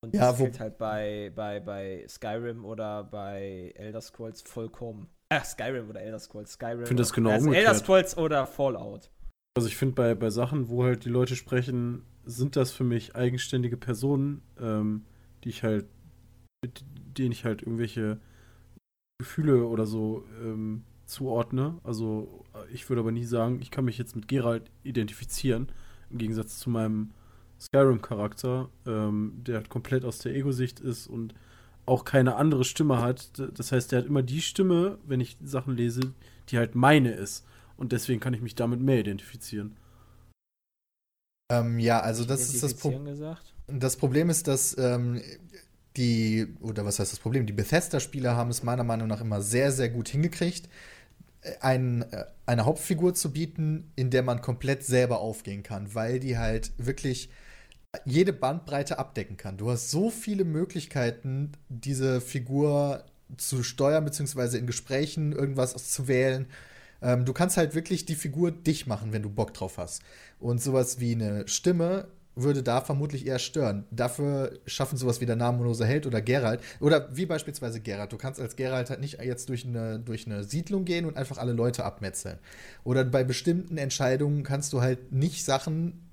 Und 0.04 0.14
Ja, 0.14 0.32
das 0.32 0.36
gilt 0.36 0.60
halt 0.60 0.76
bei, 0.76 1.32
bei, 1.34 1.60
bei 1.60 2.04
Skyrim 2.06 2.66
oder 2.66 3.04
bei 3.04 3.72
Elder 3.76 4.02
Scrolls 4.02 4.42
vollkommen. 4.42 5.08
Ach, 5.30 5.46
Skyrim 5.46 5.88
oder 5.88 6.02
Elder 6.02 6.18
Scrolls, 6.18 6.52
Skyrim. 6.52 6.82
Ich 6.82 6.88
finde 6.88 7.02
das 7.02 7.14
genau 7.14 7.30
also 7.30 7.46
umgekehrt. 7.46 7.66
Elder 7.66 7.78
Scrolls 7.78 8.18
oder 8.18 8.46
Fallout. 8.46 9.10
Also 9.56 9.68
ich 9.68 9.76
finde 9.78 9.94
bei, 9.94 10.14
bei 10.14 10.28
Sachen, 10.28 10.68
wo 10.68 10.84
halt 10.84 11.06
die 11.06 11.08
Leute 11.08 11.34
sprechen, 11.34 12.04
sind 12.26 12.56
das 12.56 12.72
für 12.72 12.84
mich 12.84 13.16
eigenständige 13.16 13.78
Personen, 13.78 14.42
ähm, 14.60 15.06
die 15.44 15.48
ich 15.48 15.62
halt, 15.62 15.86
mit 16.62 16.84
denen 17.16 17.32
ich 17.32 17.46
halt 17.46 17.62
irgendwelche 17.62 18.20
Gefühle 19.18 19.66
oder 19.66 19.86
so 19.86 20.24
ähm, 20.42 20.84
zuordne. 21.06 21.78
Also 21.84 22.44
ich 22.72 22.88
würde 22.88 23.00
aber 23.00 23.12
nie 23.12 23.24
sagen, 23.24 23.60
ich 23.60 23.70
kann 23.70 23.84
mich 23.84 23.98
jetzt 23.98 24.16
mit 24.16 24.28
Geralt 24.28 24.70
identifizieren, 24.82 25.68
im 26.10 26.18
Gegensatz 26.18 26.58
zu 26.58 26.70
meinem 26.70 27.12
Skyrim-Charakter, 27.60 28.68
ähm, 28.86 29.40
der 29.46 29.56
halt 29.56 29.70
komplett 29.70 30.04
aus 30.04 30.18
der 30.18 30.34
Ego-Sicht 30.34 30.80
ist 30.80 31.06
und 31.06 31.34
auch 31.86 32.04
keine 32.04 32.36
andere 32.36 32.64
Stimme 32.64 33.00
hat. 33.00 33.30
Das 33.54 33.72
heißt, 33.72 33.92
der 33.92 34.00
hat 34.00 34.06
immer 34.06 34.22
die 34.22 34.42
Stimme, 34.42 34.98
wenn 35.06 35.20
ich 35.20 35.36
Sachen 35.42 35.76
lese, 35.76 36.12
die 36.48 36.58
halt 36.58 36.74
meine 36.74 37.12
ist. 37.12 37.46
Und 37.76 37.92
deswegen 37.92 38.20
kann 38.20 38.34
ich 38.34 38.40
mich 38.40 38.54
damit 38.54 38.80
mehr 38.80 39.00
identifizieren. 39.00 39.76
Ähm, 41.50 41.78
ja, 41.78 42.00
also 42.00 42.24
das 42.24 42.52
ist 42.52 42.62
das 42.62 42.74
Problem. 42.74 43.06
Das 43.68 43.96
Problem 43.96 44.30
ist, 44.30 44.48
dass 44.48 44.76
ähm, 44.78 45.20
die, 45.96 46.46
oder 46.60 46.84
was 46.84 46.98
heißt 46.98 47.12
das 47.12 47.18
Problem? 47.18 47.46
Die 47.46 47.52
Bethesda-Spieler 47.52 48.36
haben 48.36 48.50
es 48.50 48.62
meiner 48.62 48.84
Meinung 48.84 49.08
nach 49.08 49.20
immer 49.20 49.40
sehr, 49.42 49.72
sehr 49.72 49.88
gut 49.88 50.08
hingekriegt, 50.08 50.68
ein, 51.60 52.02
äh, 52.12 52.24
eine 52.46 52.64
Hauptfigur 52.64 53.14
zu 53.14 53.32
bieten, 53.32 53.90
in 53.96 54.10
der 54.10 54.22
man 54.22 54.40
komplett 54.40 54.84
selber 54.84 55.20
aufgehen 55.20 55.62
kann, 55.62 55.94
weil 55.94 56.20
die 56.20 56.38
halt 56.38 56.72
wirklich 56.78 57.30
jede 58.04 58.32
Bandbreite 58.32 58.98
abdecken 58.98 59.36
kann. 59.36 59.56
Du 59.56 59.70
hast 59.70 59.90
so 59.90 60.10
viele 60.10 60.44
Möglichkeiten, 60.44 61.52
diese 61.68 62.20
Figur 62.20 63.04
zu 63.36 63.62
steuern, 63.62 64.04
beziehungsweise 64.04 64.58
in 64.58 64.66
Gesprächen 64.66 65.32
irgendwas 65.32 65.74
zu 65.92 66.08
wählen. 66.08 66.46
Ähm, 67.02 67.24
du 67.24 67.32
kannst 67.32 67.56
halt 67.56 67.74
wirklich 67.74 68.06
die 68.06 68.14
Figur 68.14 68.50
dich 68.50 68.86
machen, 68.86 69.12
wenn 69.12 69.22
du 69.22 69.30
Bock 69.30 69.54
drauf 69.54 69.78
hast. 69.78 70.02
Und 70.38 70.62
sowas 70.62 71.00
wie 71.00 71.12
eine 71.12 71.48
Stimme 71.48 72.08
würde 72.36 72.62
da 72.62 72.82
vermutlich 72.82 73.26
eher 73.26 73.38
stören. 73.38 73.86
Dafür 73.90 74.60
schaffen 74.66 74.98
sowas 74.98 75.20
wie 75.20 75.26
der 75.26 75.36
namenlose 75.36 75.86
Held 75.86 76.06
oder 76.06 76.20
Geralt. 76.20 76.60
Oder 76.80 77.08
wie 77.16 77.26
beispielsweise 77.26 77.80
Geralt. 77.80 78.12
Du 78.12 78.18
kannst 78.18 78.40
als 78.40 78.56
Geralt 78.56 78.90
halt 78.90 79.00
nicht 79.00 79.20
jetzt 79.22 79.48
durch 79.48 79.66
eine, 79.66 79.98
durch 79.98 80.26
eine 80.26 80.44
Siedlung 80.44 80.84
gehen 80.84 81.06
und 81.06 81.16
einfach 81.16 81.38
alle 81.38 81.52
Leute 81.52 81.84
abmetzeln. 81.84 82.38
Oder 82.84 83.04
bei 83.04 83.24
bestimmten 83.24 83.78
Entscheidungen 83.78 84.42
kannst 84.42 84.74
du 84.74 84.82
halt 84.82 85.12
nicht 85.12 85.44
Sachen 85.44 86.06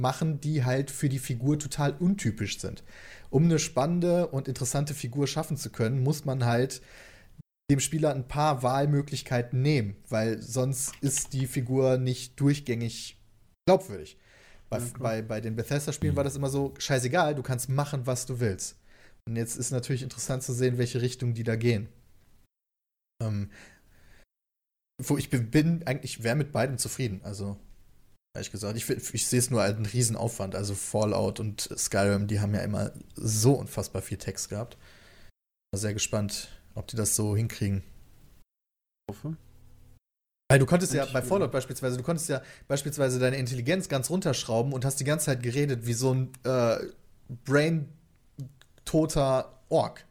machen, 0.00 0.40
die 0.40 0.64
halt 0.64 0.90
für 0.90 1.08
die 1.08 1.18
Figur 1.18 1.58
total 1.58 1.92
untypisch 1.98 2.60
sind. 2.60 2.84
Um 3.30 3.44
eine 3.44 3.58
spannende 3.58 4.28
und 4.28 4.46
interessante 4.46 4.94
Figur 4.94 5.26
schaffen 5.26 5.56
zu 5.56 5.70
können, 5.70 6.02
muss 6.02 6.24
man 6.24 6.44
halt 6.44 6.82
dem 7.70 7.80
Spieler 7.80 8.14
ein 8.14 8.28
paar 8.28 8.62
Wahlmöglichkeiten 8.62 9.60
nehmen, 9.60 9.96
weil 10.08 10.40
sonst 10.40 10.94
ist 11.00 11.32
die 11.32 11.46
Figur 11.46 11.96
nicht 11.98 12.38
durchgängig 12.38 13.18
glaubwürdig. 13.66 14.18
Bei, 14.70 14.78
Ja, 14.78 14.84
bei, 14.98 15.22
bei 15.22 15.40
den 15.40 15.56
Bethesda-Spielen 15.56 16.16
war 16.16 16.24
das 16.24 16.36
immer 16.36 16.48
so, 16.48 16.74
scheißegal, 16.78 17.34
du 17.34 17.42
kannst 17.42 17.68
machen, 17.68 18.06
was 18.06 18.26
du 18.26 18.40
willst. 18.40 18.76
Und 19.26 19.36
jetzt 19.36 19.56
ist 19.56 19.70
natürlich 19.70 20.02
interessant 20.02 20.42
zu 20.42 20.52
sehen, 20.52 20.78
welche 20.78 21.00
Richtung 21.00 21.34
die 21.34 21.44
da 21.44 21.56
gehen. 21.56 21.88
Ähm, 23.22 23.50
wo 25.02 25.16
ich 25.16 25.30
bin, 25.30 25.50
bin 25.50 25.86
eigentlich, 25.86 26.22
wäre 26.22 26.36
mit 26.36 26.52
beidem 26.52 26.78
zufrieden. 26.78 27.20
Also, 27.24 27.58
ehrlich 28.36 28.50
gesagt, 28.50 28.76
ich, 28.76 28.88
ich 28.88 29.26
sehe 29.26 29.38
es 29.38 29.50
nur 29.50 29.62
als 29.62 29.76
einen 29.76 29.86
Riesenaufwand. 29.86 30.54
Also 30.54 30.74
Fallout 30.74 31.40
und 31.40 31.68
Skyrim, 31.76 32.26
die 32.26 32.40
haben 32.40 32.54
ja 32.54 32.60
immer 32.60 32.92
so 33.14 33.54
unfassbar 33.54 34.02
viel 34.02 34.18
Text 34.18 34.50
gehabt. 34.50 34.76
Bin 35.72 35.80
sehr 35.80 35.94
gespannt, 35.94 36.48
ob 36.74 36.86
die 36.86 36.96
das 36.96 37.16
so 37.16 37.36
hinkriegen. 37.36 37.82
hoffe. 39.10 39.36
Weil 40.50 40.58
du 40.58 40.66
konntest 40.66 40.92
ja 40.92 41.06
bei 41.06 41.22
Fallout 41.22 41.50
beispielsweise, 41.50 41.96
du 41.96 42.02
konntest 42.02 42.28
ja 42.28 42.42
beispielsweise 42.68 43.18
deine 43.18 43.36
Intelligenz 43.36 43.88
ganz 43.88 44.10
runterschrauben 44.10 44.74
und 44.74 44.84
hast 44.84 45.00
die 45.00 45.04
ganze 45.04 45.26
Zeit 45.26 45.42
geredet 45.42 45.86
wie 45.86 45.94
so 45.94 46.12
ein 46.12 46.30
äh, 46.44 46.76
brain-toter 47.46 47.92
Ork. 49.70 50.04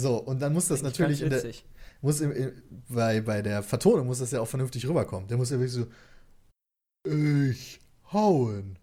So, 0.00 0.18
und 0.18 0.40
dann 0.40 0.52
muss 0.52 0.68
das 0.68 0.82
natürlich 0.82 1.22
in 1.22 1.30
der, 1.30 1.42
muss 2.02 2.20
im, 2.20 2.30
im, 2.32 2.52
bei, 2.88 3.20
bei 3.20 3.42
der 3.42 3.62
Vertonung 3.62 4.06
muss 4.06 4.18
das 4.18 4.30
ja 4.30 4.40
auch 4.40 4.48
vernünftig 4.48 4.86
rüberkommen. 4.86 5.28
Der 5.28 5.38
muss 5.38 5.50
ja 5.50 5.58
wirklich 5.58 5.72
so, 5.72 5.86
ich 7.10 7.80
hauen, 8.12 8.78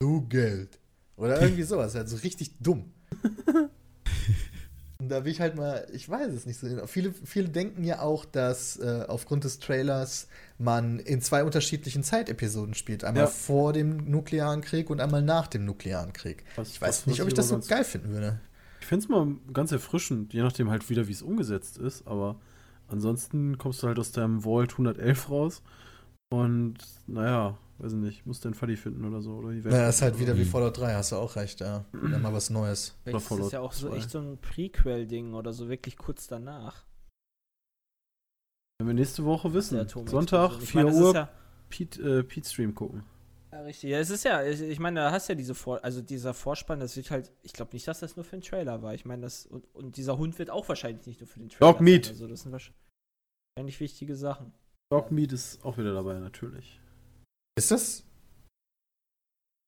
du 0.00 0.26
Geld. 0.28 0.78
Oder 1.16 1.40
irgendwie 1.40 1.62
sowas, 1.64 1.94
halt 1.94 2.08
so 2.08 2.16
richtig 2.16 2.52
dumm. 2.60 2.92
Und 4.98 5.10
da 5.10 5.24
will 5.24 5.30
ich 5.32 5.40
halt 5.40 5.56
mal, 5.56 5.86
ich 5.92 6.08
weiß 6.08 6.32
es 6.32 6.46
nicht 6.46 6.58
so 6.58 6.66
genau. 6.68 6.86
Viele, 6.86 7.12
viele 7.12 7.48
denken 7.50 7.84
ja 7.84 8.00
auch, 8.00 8.24
dass 8.24 8.78
äh, 8.78 9.04
aufgrund 9.08 9.44
des 9.44 9.58
Trailers 9.58 10.26
man 10.58 10.98
in 10.98 11.20
zwei 11.20 11.44
unterschiedlichen 11.44 12.02
Zeitepisoden 12.02 12.72
spielt. 12.74 13.04
Einmal 13.04 13.24
Ja. 13.24 13.28
vor 13.28 13.74
dem 13.74 14.10
nuklearen 14.10 14.62
Krieg 14.62 14.88
und 14.88 15.00
einmal 15.02 15.20
nach 15.22 15.48
dem 15.48 15.64
nuklearen 15.66 16.12
Krieg. 16.14 16.44
Was- 16.56 16.70
Ich 16.70 16.80
weiß 16.80 17.06
nicht, 17.06 17.20
ob 17.20 17.28
ich 17.28 17.34
das 17.34 17.48
so 17.48 17.60
geil 17.60 17.84
finden 17.84 18.08
würde. 18.10 18.40
Ich 18.80 18.86
fände 18.86 19.04
es 19.04 19.08
mal 19.10 19.26
ganz 19.52 19.70
erfrischend, 19.72 20.32
je 20.32 20.40
nachdem 20.42 20.70
halt 20.70 20.88
wieder, 20.88 21.08
wie 21.08 21.12
es 21.12 21.20
umgesetzt 21.22 21.76
ist, 21.76 22.06
aber 22.06 22.36
ansonsten 22.88 23.58
kommst 23.58 23.82
du 23.82 23.88
halt 23.88 23.98
aus 23.98 24.12
deinem 24.12 24.42
Vault 24.42 24.72
111 24.72 25.28
raus 25.28 25.62
und 26.30 26.76
naja, 27.06 27.58
weiß 27.78 27.92
ich 27.92 27.98
nicht, 27.98 28.26
musst 28.26 28.44
deinen 28.44 28.54
Fuddy 28.54 28.76
finden 28.76 29.04
oder 29.04 29.20
so. 29.20 29.34
Oder 29.36 29.52
die 29.52 29.62
Welt 29.64 29.74
Ja, 29.74 29.86
das 29.86 29.96
ist 29.96 30.02
halt 30.02 30.18
wieder 30.18 30.36
wie 30.36 30.44
Mhm. 30.44 30.46
Fallout 30.48 30.78
3, 30.78 30.94
hast 30.94 31.12
du 31.12 31.16
auch 31.16 31.36
recht, 31.36 31.60
ja. 31.60 31.84
Wieder 31.92 32.18
mal 32.18 32.32
was 32.32 32.50
Neues. 32.50 32.94
Ist 33.04 33.14
das 33.14 33.24
Fallout 33.24 33.52
ja 33.52 33.60
auch 33.60 33.72
so 33.72 33.88
2. 33.88 33.96
echt 33.96 34.10
so 34.10 34.18
ein 34.20 34.38
Prequel-Ding 34.38 35.34
oder 35.34 35.52
so 35.52 35.68
wirklich 35.68 35.96
kurz 35.96 36.26
danach. 36.26 36.84
Wenn 38.78 38.88
wir 38.88 38.94
nächste 38.94 39.24
Woche 39.24 39.52
wissen, 39.54 39.86
Sonntag, 39.88 40.58
Ich 40.62 40.70
4 40.70 40.84
meine, 40.84 40.94
ist 40.96 41.02
Uhr, 41.02 41.14
Ja, 41.14 41.28
Pete, 41.70 42.18
äh, 42.18 42.22
Pete 42.22 42.48
Stream 42.48 42.74
gucken. 42.74 43.04
ja, 43.52 43.60
richtig. 43.62 43.90
Ja, 43.90 43.98
es 43.98 44.10
ist 44.10 44.24
ja, 44.24 44.44
ich, 44.44 44.60
ich 44.60 44.78
meine, 44.78 45.00
da 45.00 45.10
hast 45.12 45.28
ja 45.28 45.34
diese 45.34 45.54
Vor 45.54 45.82
also 45.82 46.02
dieser 46.02 46.34
Vorspann, 46.34 46.78
das 46.80 46.94
wird 46.96 47.10
halt, 47.10 47.32
ich 47.42 47.52
glaube 47.54 47.72
nicht, 47.72 47.88
dass 47.88 48.00
das 48.00 48.16
nur 48.16 48.24
für 48.24 48.36
den 48.36 48.42
Trailer 48.42 48.82
war. 48.82 48.92
Ich 48.94 49.04
meine, 49.06 49.22
das, 49.22 49.46
und, 49.46 49.64
und 49.74 49.96
dieser 49.96 50.18
Hund 50.18 50.38
wird 50.38 50.50
auch 50.50 50.68
wahrscheinlich 50.68 51.06
nicht 51.06 51.20
nur 51.20 51.26
für 51.28 51.38
den 51.40 51.48
Trailer 51.48 51.72
Dog 51.72 51.80
Meat. 51.80 52.08
Also 52.08 52.26
das 52.28 52.42
sind 52.42 52.52
wahrscheinlich 52.52 53.80
wichtige 53.80 54.14
Sachen. 54.14 54.52
Dogmeat 54.92 55.32
ist 55.32 55.64
auch 55.64 55.78
wieder 55.78 55.94
dabei, 55.94 56.18
natürlich. 56.20 56.78
Ist 57.56 57.70
das? 57.70 58.04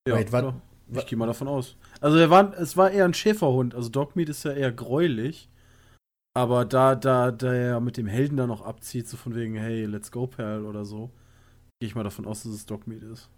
Ja, 0.06 0.14
Wait, 0.14 0.32
wa- 0.32 0.60
ich 0.92 1.06
gehe 1.06 1.18
mal 1.18 1.26
davon 1.26 1.48
aus. 1.48 1.76
Also 2.00 2.16
er 2.18 2.30
war, 2.30 2.56
es 2.58 2.76
war 2.76 2.90
eher 2.90 3.04
ein 3.04 3.14
Schäferhund. 3.14 3.74
Also 3.74 3.88
Dogmeat 3.88 4.28
ist 4.28 4.44
ja 4.44 4.52
eher 4.52 4.72
gräulich. 4.72 5.48
Aber 6.36 6.64
da, 6.64 6.94
da, 6.94 7.32
da 7.32 7.52
er 7.52 7.80
mit 7.80 7.96
dem 7.96 8.06
Helden 8.06 8.36
da 8.36 8.46
noch 8.46 8.62
abzieht, 8.62 9.08
so 9.08 9.16
von 9.16 9.34
wegen, 9.34 9.56
hey, 9.56 9.84
let's 9.86 10.12
go, 10.12 10.26
Perl 10.26 10.64
oder 10.66 10.84
so, 10.84 11.10
gehe 11.80 11.88
ich 11.88 11.94
mal 11.94 12.04
davon 12.04 12.26
aus, 12.26 12.44
dass 12.44 12.52
es 12.52 12.64
Dogmeat 12.66 13.02
ist. 13.02 13.28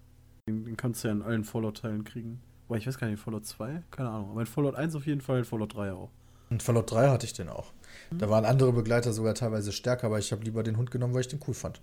Den, 0.48 0.64
den 0.64 0.76
kannst 0.76 1.02
du 1.02 1.08
ja 1.08 1.14
in 1.14 1.22
allen 1.22 1.44
Fallout-Teilen 1.44 2.04
kriegen. 2.04 2.42
Boah, 2.68 2.76
ich 2.76 2.86
weiß 2.86 2.98
gar 2.98 3.08
nicht, 3.08 3.20
Fallout 3.20 3.46
2? 3.46 3.82
Keine 3.90 4.10
Ahnung. 4.10 4.30
Aber 4.30 4.40
in 4.40 4.46
Fallout 4.46 4.74
1 4.74 4.94
auf 4.96 5.06
jeden 5.06 5.20
Fall, 5.22 5.38
in 5.38 5.44
Fallout 5.44 5.74
3 5.74 5.92
auch. 5.92 6.10
Und 6.50 6.62
Fallout 6.62 6.90
3 6.90 7.08
hatte 7.08 7.24
ich 7.26 7.32
den 7.32 7.48
auch. 7.48 7.72
Da 8.10 8.28
waren 8.28 8.44
andere 8.44 8.72
Begleiter 8.72 9.12
sogar 9.12 9.34
teilweise 9.34 9.72
stärker, 9.72 10.08
aber 10.08 10.18
ich 10.18 10.30
habe 10.32 10.44
lieber 10.44 10.62
den 10.62 10.76
Hund 10.76 10.90
genommen, 10.90 11.14
weil 11.14 11.22
ich 11.22 11.28
den 11.28 11.40
cool 11.48 11.54
fand. 11.54 11.80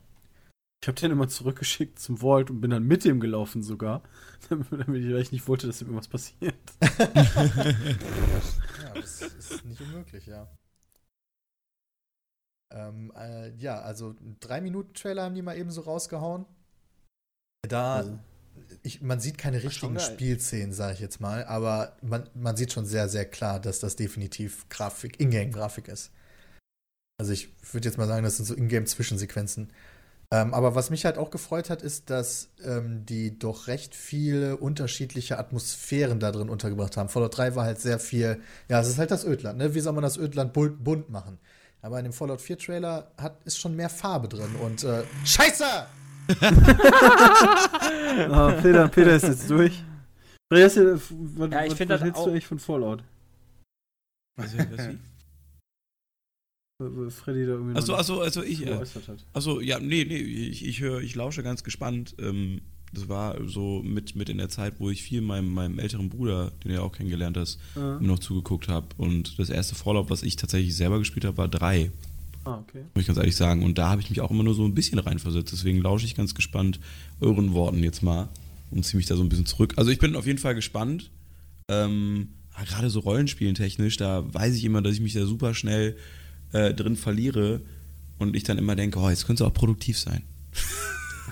Ich 0.83 0.87
habe 0.87 0.99
den 0.99 1.11
immer 1.11 1.27
zurückgeschickt 1.27 1.99
zum 1.99 2.17
Vault 2.17 2.49
und 2.49 2.61
bin 2.61 2.69
dann 2.69 2.83
mit 2.83 3.03
dem 3.03 3.19
gelaufen 3.19 3.63
sogar, 3.63 4.03
damit 4.49 4.71
ich, 4.71 5.11
weil 5.11 5.21
ich 5.21 5.31
nicht 5.31 5.47
wollte, 5.47 5.67
dass 5.67 5.81
ihm 5.81 5.87
irgendwas 5.87 6.07
passiert. 6.07 6.55
Ja, 8.81 8.93
das 8.93 9.21
ist 9.21 9.65
nicht 9.65 9.81
unmöglich, 9.81 10.25
ja. 10.27 10.47
Ähm, 12.71 13.11
äh, 13.15 13.55
ja, 13.57 13.81
also 13.81 14.09
einen 14.19 14.37
3-Minuten-Trailer 14.39 15.23
haben 15.23 15.35
die 15.35 15.41
mal 15.41 15.57
eben 15.57 15.71
so 15.71 15.81
rausgehauen. 15.81 16.45
Da, 17.67 17.95
Also. 17.95 18.19
ich, 18.83 19.01
man 19.01 19.19
sieht 19.19 19.37
keine 19.37 19.63
richtigen. 19.63 19.99
Spielszenen, 19.99 20.73
sage 20.73 20.93
ich 20.93 20.99
jetzt 20.99 21.19
mal, 21.19 21.45
aber 21.45 21.97
man, 22.01 22.29
man 22.33 22.55
sieht 22.55 22.73
schon 22.73 22.85
sehr, 22.85 23.09
sehr 23.09 23.25
klar, 23.25 23.59
dass 23.59 23.79
das 23.79 23.95
definitiv 23.95 24.67
Grafik, 24.69 25.19
Ingame-Grafik 25.19 25.87
ist. 25.87 26.11
Also 27.19 27.31
ich 27.31 27.49
würde 27.73 27.87
jetzt 27.87 27.97
mal 27.97 28.07
sagen, 28.07 28.23
das 28.23 28.37
sind 28.37 28.45
so 28.45 28.55
Ingame-Zwischensequenzen. 28.55 29.71
Ähm, 30.33 30.53
aber 30.53 30.75
was 30.75 30.89
mich 30.89 31.05
halt 31.05 31.17
auch 31.17 31.29
gefreut 31.31 31.69
hat, 31.69 31.81
ist, 31.81 32.09
dass 32.09 32.49
ähm, 32.61 33.05
die 33.05 33.39
doch 33.39 33.67
recht 33.67 33.95
viele 33.95 34.57
unterschiedliche 34.57 35.37
Atmosphären 35.39 36.19
da 36.19 36.31
drin 36.33 36.49
untergebracht 36.49 36.97
haben. 36.97 37.07
Fallout 37.07 37.37
3 37.37 37.55
war 37.55 37.63
halt 37.63 37.79
sehr 37.79 37.97
viel, 37.97 38.41
ja, 38.67 38.81
es 38.81 38.89
ist 38.89 38.97
halt 38.97 39.09
das 39.11 39.23
Ödland, 39.25 39.57
ne? 39.57 39.73
Wie 39.73 39.79
soll 39.79 39.93
man 39.93 40.01
das 40.03 40.17
Ödland 40.17 40.51
bunt, 40.51 40.83
bunt 40.83 41.09
machen? 41.09 41.37
Aber 41.81 41.97
in 41.99 42.03
dem 42.03 42.11
Fallout 42.13 42.41
4 42.41 42.57
Trailer 42.57 43.09
hat, 43.17 43.37
ist 43.45 43.57
schon 43.57 43.75
mehr 43.77 43.87
Farbe 43.89 44.27
drin 44.27 44.53
und 44.61 44.83
äh, 44.83 45.03
Scheiße! 45.23 45.63
Ah, 48.29 48.51
Peter, 48.61 48.87
Peter 48.89 49.15
ist 49.15 49.23
jetzt 49.23 49.49
durch. 49.49 49.81
Du- 50.49 50.55
was, 50.55 50.75
Ja, 50.75 51.63
ich 51.63 51.71
was, 51.71 51.79
was 51.79 51.87
das 51.87 52.01
hältst 52.01 52.25
du 52.25 52.29
eigentlich 52.29 52.47
von 52.47 52.59
Fallout? 52.59 53.03
Also, 54.37 54.57
was 54.57 54.87
wie? 54.89 54.99
Freddy 57.09 57.45
da 57.45 57.53
irgendwie 57.53 57.75
Achso, 57.75 57.93
noch 57.93 57.99
achso, 57.99 58.21
also 58.21 58.43
ich. 58.43 58.61
Äh, 58.61 58.65
geäußert 58.65 59.07
hat. 59.07 59.25
achso, 59.33 59.59
ja, 59.61 59.79
nee, 59.79 60.05
nee, 60.05 60.17
ich, 60.17 60.63
ich 60.63 60.79
höre, 60.79 61.01
ich 61.01 61.15
lausche 61.15 61.41
ganz 61.41 61.63
gespannt. 61.63 62.15
Ähm, 62.19 62.61
das 62.93 63.09
war 63.09 63.35
so 63.47 63.81
mit, 63.83 64.15
mit 64.15 64.29
in 64.29 64.37
der 64.37 64.49
Zeit, 64.49 64.75
wo 64.79 64.89
ich 64.91 65.01
viel 65.01 65.21
meinem, 65.21 65.51
meinem 65.53 65.79
älteren 65.79 66.09
Bruder, 66.09 66.51
den 66.63 66.69
du 66.69 66.75
ja 66.75 66.81
auch 66.81 66.91
kennengelernt 66.91 67.35
hast, 67.35 67.59
Ah, 67.75 67.97
immer 67.97 68.07
noch 68.09 68.19
zugeguckt 68.19 68.67
habe. 68.69 68.87
Und 68.97 69.39
das 69.39 69.49
erste 69.49 69.73
Fallout, 69.75 70.09
was 70.11 70.21
ich 70.23 70.35
tatsächlich 70.35 70.75
selber 70.75 70.99
gespielt 70.99 71.25
habe, 71.25 71.37
war 71.37 71.47
drei. 71.47 71.91
ah, 72.45 72.59
okay. 72.59 72.83
Muss 72.93 73.01
ich 73.01 73.07
ganz 73.07 73.17
ehrlich 73.17 73.35
sagen. 73.35 73.63
Und 73.63 73.77
da 73.79 73.89
habe 73.89 74.01
ich 74.01 74.09
mich 74.11 74.21
auch 74.21 74.29
immer 74.31 74.43
nur 74.43 74.53
so 74.53 74.63
ein 74.63 74.75
bisschen 74.75 74.99
reinversetzt. 74.99 75.51
Deswegen 75.51 75.81
lausche 75.81 76.05
ich 76.05 76.15
ganz 76.15 76.35
gespannt 76.35 76.79
euren 77.19 77.53
Worten 77.53 77.83
jetzt 77.83 78.03
mal 78.03 78.29
und 78.69 78.85
ziehe 78.85 78.97
mich 78.97 79.07
da 79.07 79.15
so 79.15 79.23
ein 79.23 79.29
bisschen 79.29 79.47
zurück. 79.47 79.73
Also 79.77 79.89
ich 79.89 79.97
bin 79.97 80.15
auf 80.15 80.27
jeden 80.27 80.39
Fall 80.39 80.53
gespannt. 80.55 81.09
Ähm, 81.69 82.29
ja, 82.55 82.63
Gerade 82.65 82.89
so 82.91 82.99
Rollenspielen 82.99 83.55
technisch, 83.55 83.97
da 83.97 84.31
weiß 84.31 84.55
ich 84.55 84.63
immer, 84.63 84.81
dass 84.83 84.93
ich 84.93 85.01
mich 85.01 85.13
da 85.13 85.25
super 85.25 85.53
schnell 85.55 85.97
äh, 86.51 86.73
drin 86.73 86.95
verliere 86.95 87.61
und 88.19 88.35
ich 88.35 88.43
dann 88.43 88.57
immer 88.57 88.75
denke, 88.75 88.99
oh, 88.99 89.09
jetzt 89.09 89.25
könnte 89.25 89.43
es 89.43 89.49
auch 89.49 89.53
produktiv 89.53 89.97
sein. 89.97 90.23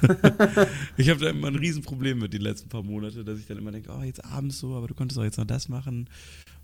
ich 0.97 1.09
habe 1.09 1.19
da 1.19 1.29
immer 1.29 1.47
ein 1.47 1.55
Riesenproblem 1.55 2.19
mit 2.19 2.33
den 2.33 2.41
letzten 2.41 2.69
paar 2.69 2.83
Monate, 2.83 3.23
dass 3.23 3.39
ich 3.39 3.45
dann 3.47 3.57
immer 3.57 3.71
denke, 3.71 3.91
oh, 3.97 4.03
jetzt 4.03 4.23
abends 4.25 4.59
so, 4.59 4.75
aber 4.75 4.87
du 4.87 4.93
könntest 4.93 5.17
auch 5.19 5.23
jetzt 5.23 5.37
noch 5.37 5.45
das 5.45 5.69
machen. 5.69 6.09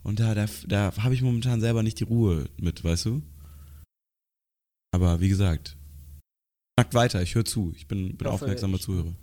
Und 0.03 0.19
da, 0.19 0.35
da, 0.35 0.45
da 0.67 0.95
habe 0.97 1.13
ich 1.13 1.21
momentan 1.21 1.61
selber 1.61 1.83
nicht 1.83 1.99
die 1.99 2.03
Ruhe 2.05 2.45
mit, 2.57 2.83
weißt 2.83 3.05
du? 3.05 3.21
Aber 4.93 5.21
wie 5.21 5.29
gesagt, 5.29 5.77
schnackt 6.77 6.93
weiter, 6.93 7.21
ich 7.21 7.35
höre 7.35 7.45
zu. 7.45 7.73
Ich 7.75 7.87
bin, 7.87 8.17
bin 8.17 8.17
Ich 8.19 8.25
hoffe, 8.25 8.43
aufmerksamer 8.43 8.75
ich- 8.75 8.81
Zuhörer. 8.81 9.13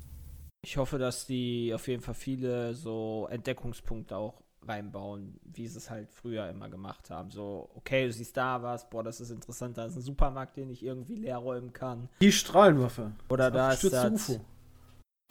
Ich 0.65 0.77
hoffe, 0.77 0.99
dass 0.99 1.27
die 1.27 1.73
auf 1.73 1.87
jeden 1.87 2.03
Fall 2.03 2.15
viele 2.15 2.75
so 2.75 3.29
Entdeckungspunkte 3.31 4.17
auch 4.17 4.43
reinbauen, 4.69 5.39
wie 5.45 5.67
sie 5.67 5.79
es 5.79 5.91
halt 5.91 6.11
früher 6.11 6.49
immer 6.49 6.69
gemacht 6.69 7.11
haben. 7.11 7.31
So, 7.31 7.71
okay, 7.75 8.07
du 8.07 8.13
siehst 8.13 8.37
da 8.37 8.63
was, 8.63 8.89
boah, 8.89 9.03
das 9.03 9.21
ist 9.21 9.31
interessant, 9.31 9.79
da 9.79 9.87
ist 9.87 9.97
ein 9.97 10.03
Supermarkt, 10.03 10.57
den 10.57 10.71
ich 10.71 10.83
irgendwie 10.83 11.17
leer 11.17 11.39
räumen 11.39 11.73
kann. 11.73 12.09
Die 12.21 12.33
Strahlenwaffe. 12.33 13.13
Oder 13.29 13.51
da 13.51 13.73
ist 13.73 13.93
das, 13.93 14.29
UFO. 14.29 14.41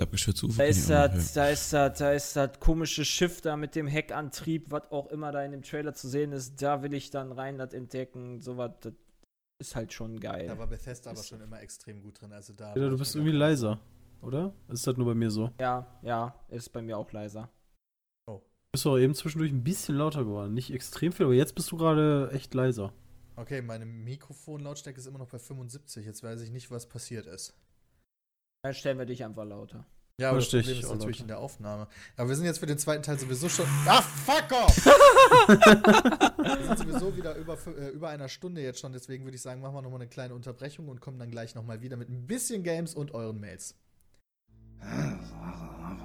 Abgestürzte 0.02 0.46
UFO. 0.46 0.58
da 0.58 0.64
ist 0.66 0.90
das, 0.90 1.34
da 1.34 1.50
ist 1.50 1.74
das, 1.74 1.98
da 1.98 2.12
ist 2.12 2.36
das 2.36 2.60
komische 2.60 3.04
Schiff 3.04 3.42
da 3.42 3.58
mit 3.58 3.76
dem 3.76 3.88
Heckantrieb, 3.88 4.72
was 4.72 4.92
auch 4.92 5.08
immer 5.08 5.32
da 5.32 5.44
in 5.44 5.52
dem 5.52 5.64
Trailer 5.64 5.94
zu 5.94 6.08
sehen 6.08 6.32
ist. 6.32 6.62
Da 6.62 6.84
will 6.84 6.94
ich 6.94 7.10
dann 7.10 7.32
rein 7.32 7.58
das 7.58 7.74
entdecken, 7.74 8.40
sowas, 8.42 8.72
das 8.82 8.94
ist 9.60 9.76
halt 9.76 9.94
schon 9.94 10.20
geil. 10.20 10.48
Da 10.48 10.58
war 10.58 10.68
Bethesda 10.68 11.12
aber 11.12 11.24
schon 11.24 11.42
immer 11.42 11.62
extrem 11.62 12.02
gut 12.02 12.22
drin. 12.22 12.32
Also 12.32 12.54
da 12.54 12.76
war 12.76 12.76
du 12.76 12.98
bist 12.98 13.16
irgendwie 13.16 13.36
leiser, 13.36 13.80
oder? 14.22 14.54
Ist 14.68 14.86
das 14.86 14.98
nur 14.98 15.08
bei 15.08 15.16
mir 15.16 15.32
so? 15.32 15.52
Ja, 15.60 15.88
ja, 16.04 16.36
ist 16.50 16.70
bei 16.70 16.82
mir 16.82 16.98
auch 16.98 17.12
leiser. 17.12 17.50
Du 18.68 18.80
bist 18.80 18.88
auch 18.88 18.98
eben 18.98 19.16
zwischendurch 19.16 19.52
ein 19.52 19.64
bisschen 19.64 19.96
lauter 19.96 20.24
geworden. 20.24 20.54
Nicht 20.54 20.72
extrem 20.72 21.12
viel, 21.12 21.26
aber 21.26 21.34
jetzt 21.34 21.56
bist 21.56 21.72
du 21.72 21.78
gerade 21.78 22.30
echt 22.34 22.54
leiser. 22.54 22.94
Okay, 23.36 23.62
meine 23.62 23.86
Mikrofonlautstärke 23.86 25.00
ist 25.00 25.06
immer 25.08 25.20
noch 25.20 25.30
bei 25.30 25.40
75. 25.40 26.06
Jetzt 26.06 26.24
weiß 26.24 26.42
ich 26.42 26.52
nicht, 26.52 26.70
was 26.70 26.88
passiert 26.88 27.28
ist. 27.28 27.54
Dann 28.64 28.74
stellen 28.74 28.98
wir 28.98 29.06
dich 29.06 29.24
einfach 29.24 29.46
lauter. 29.46 29.86
Ja, 30.20 30.30
aber 30.30 30.40
das 30.40 30.50
Versteh 30.50 30.58
Problem 30.62 30.74
ich 30.74 30.84
ist 30.84 30.90
auch, 30.90 30.94
natürlich 30.96 31.18
Leute. 31.18 31.24
in 31.24 31.28
der 31.28 31.40
Aufnahme. 31.40 31.88
Aber 32.16 32.30
wir 32.30 32.36
sind 32.36 32.46
jetzt 32.46 32.58
für 32.58 32.66
den 32.66 32.80
zweiten 32.80 33.04
Teil 33.04 33.20
sowieso 33.20 33.48
schon. 33.48 33.68
Ah, 33.86 34.02
fuck 34.02 34.52
off! 34.52 34.86
wir 35.48 36.66
sind 36.66 36.80
sowieso 36.80 37.16
wieder 37.16 37.36
über, 37.36 37.56
äh, 37.68 37.90
über 37.90 38.10
einer 38.10 38.28
Stunde 38.28 38.62
jetzt 38.62 38.80
schon, 38.80 38.92
deswegen 38.94 39.26
würde 39.26 39.36
ich 39.36 39.44
sagen, 39.44 39.62
machen 39.62 39.76
wir 39.76 39.84
nochmal 39.84 40.02
eine 40.02 40.10
kleine 40.10 40.34
Unterbrechung 40.34 40.90
und 40.90 41.02
kommen 41.02 41.20
dann 41.20 41.30
gleich 41.30 41.54
nochmal 41.54 41.82
wieder 41.82 41.98
mit 41.98 42.10
ein 42.10 42.26
bisschen 42.26 42.64
Games 42.64 42.96
und 42.96 43.14
euren 43.14 43.40
Mails. 43.40 43.76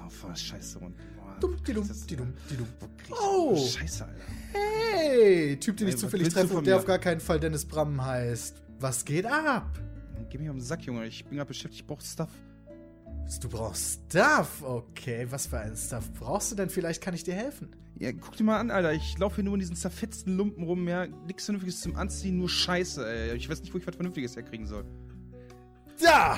Voll 0.09 0.35
Scheiße, 0.35 0.79
Mann. 0.79 0.93
Dumm, 1.39 1.57
die 1.67 1.73
dumm, 1.73 1.87
das- 1.87 2.05
die 2.05 2.15
dumm, 2.15 2.33
die 2.49 2.53
ich 2.55 3.11
Oh. 3.11 3.55
Scheiße, 3.57 4.05
Alter. 4.05 4.21
Hey! 4.53 5.57
Typ, 5.59 5.77
den 5.77 5.87
ich 5.89 5.97
zufällig 5.97 6.29
treffe 6.29 6.53
und 6.55 6.65
der 6.67 6.75
mir? 6.75 6.79
auf 6.79 6.85
gar 6.85 6.99
keinen 6.99 7.19
Fall 7.19 7.39
Dennis 7.39 7.65
Bram 7.65 8.03
heißt. 8.03 8.61
Was 8.79 9.03
geht 9.03 9.25
ab? 9.25 9.67
Geh 10.29 10.37
mich 10.37 10.49
auf 10.49 10.55
den 10.55 10.61
Sack, 10.61 10.83
Junge. 10.83 11.05
Ich 11.07 11.25
bin 11.25 11.37
gerade 11.37 11.47
beschäftigt, 11.47 11.81
ich 11.81 11.87
brauch 11.87 12.01
Stuff. 12.01 12.29
Du 13.41 13.49
brauchst 13.49 14.01
Stuff. 14.09 14.61
Okay, 14.63 15.25
was 15.29 15.47
für 15.47 15.59
einen 15.59 15.75
Stuff 15.75 16.11
brauchst 16.13 16.51
du 16.51 16.55
denn? 16.55 16.69
Vielleicht 16.69 17.01
kann 17.01 17.13
ich 17.13 17.23
dir 17.23 17.33
helfen. 17.33 17.69
Ja, 17.99 18.11
guck 18.11 18.35
dir 18.37 18.43
mal 18.43 18.59
an, 18.59 18.69
Alter. 18.71 18.93
Ich 18.93 19.17
laufe 19.17 19.35
hier 19.35 19.43
nur 19.45 19.53
in 19.55 19.59
diesen 19.61 19.75
zerfetzten 19.75 20.35
Lumpen 20.37 20.63
rum, 20.63 20.87
ja. 20.87 21.07
Nichts 21.07 21.45
Vernünftiges 21.45 21.81
zum 21.81 21.95
Anziehen, 21.95 22.37
nur 22.37 22.49
Scheiße, 22.49 23.05
ey. 23.07 23.35
Ich 23.35 23.49
weiß 23.49 23.61
nicht, 23.61 23.73
wo 23.73 23.77
ich 23.77 23.87
was 23.87 23.95
Vernünftiges 23.95 24.35
herkriegen 24.35 24.67
soll. 24.67 24.85
Da 26.01 26.37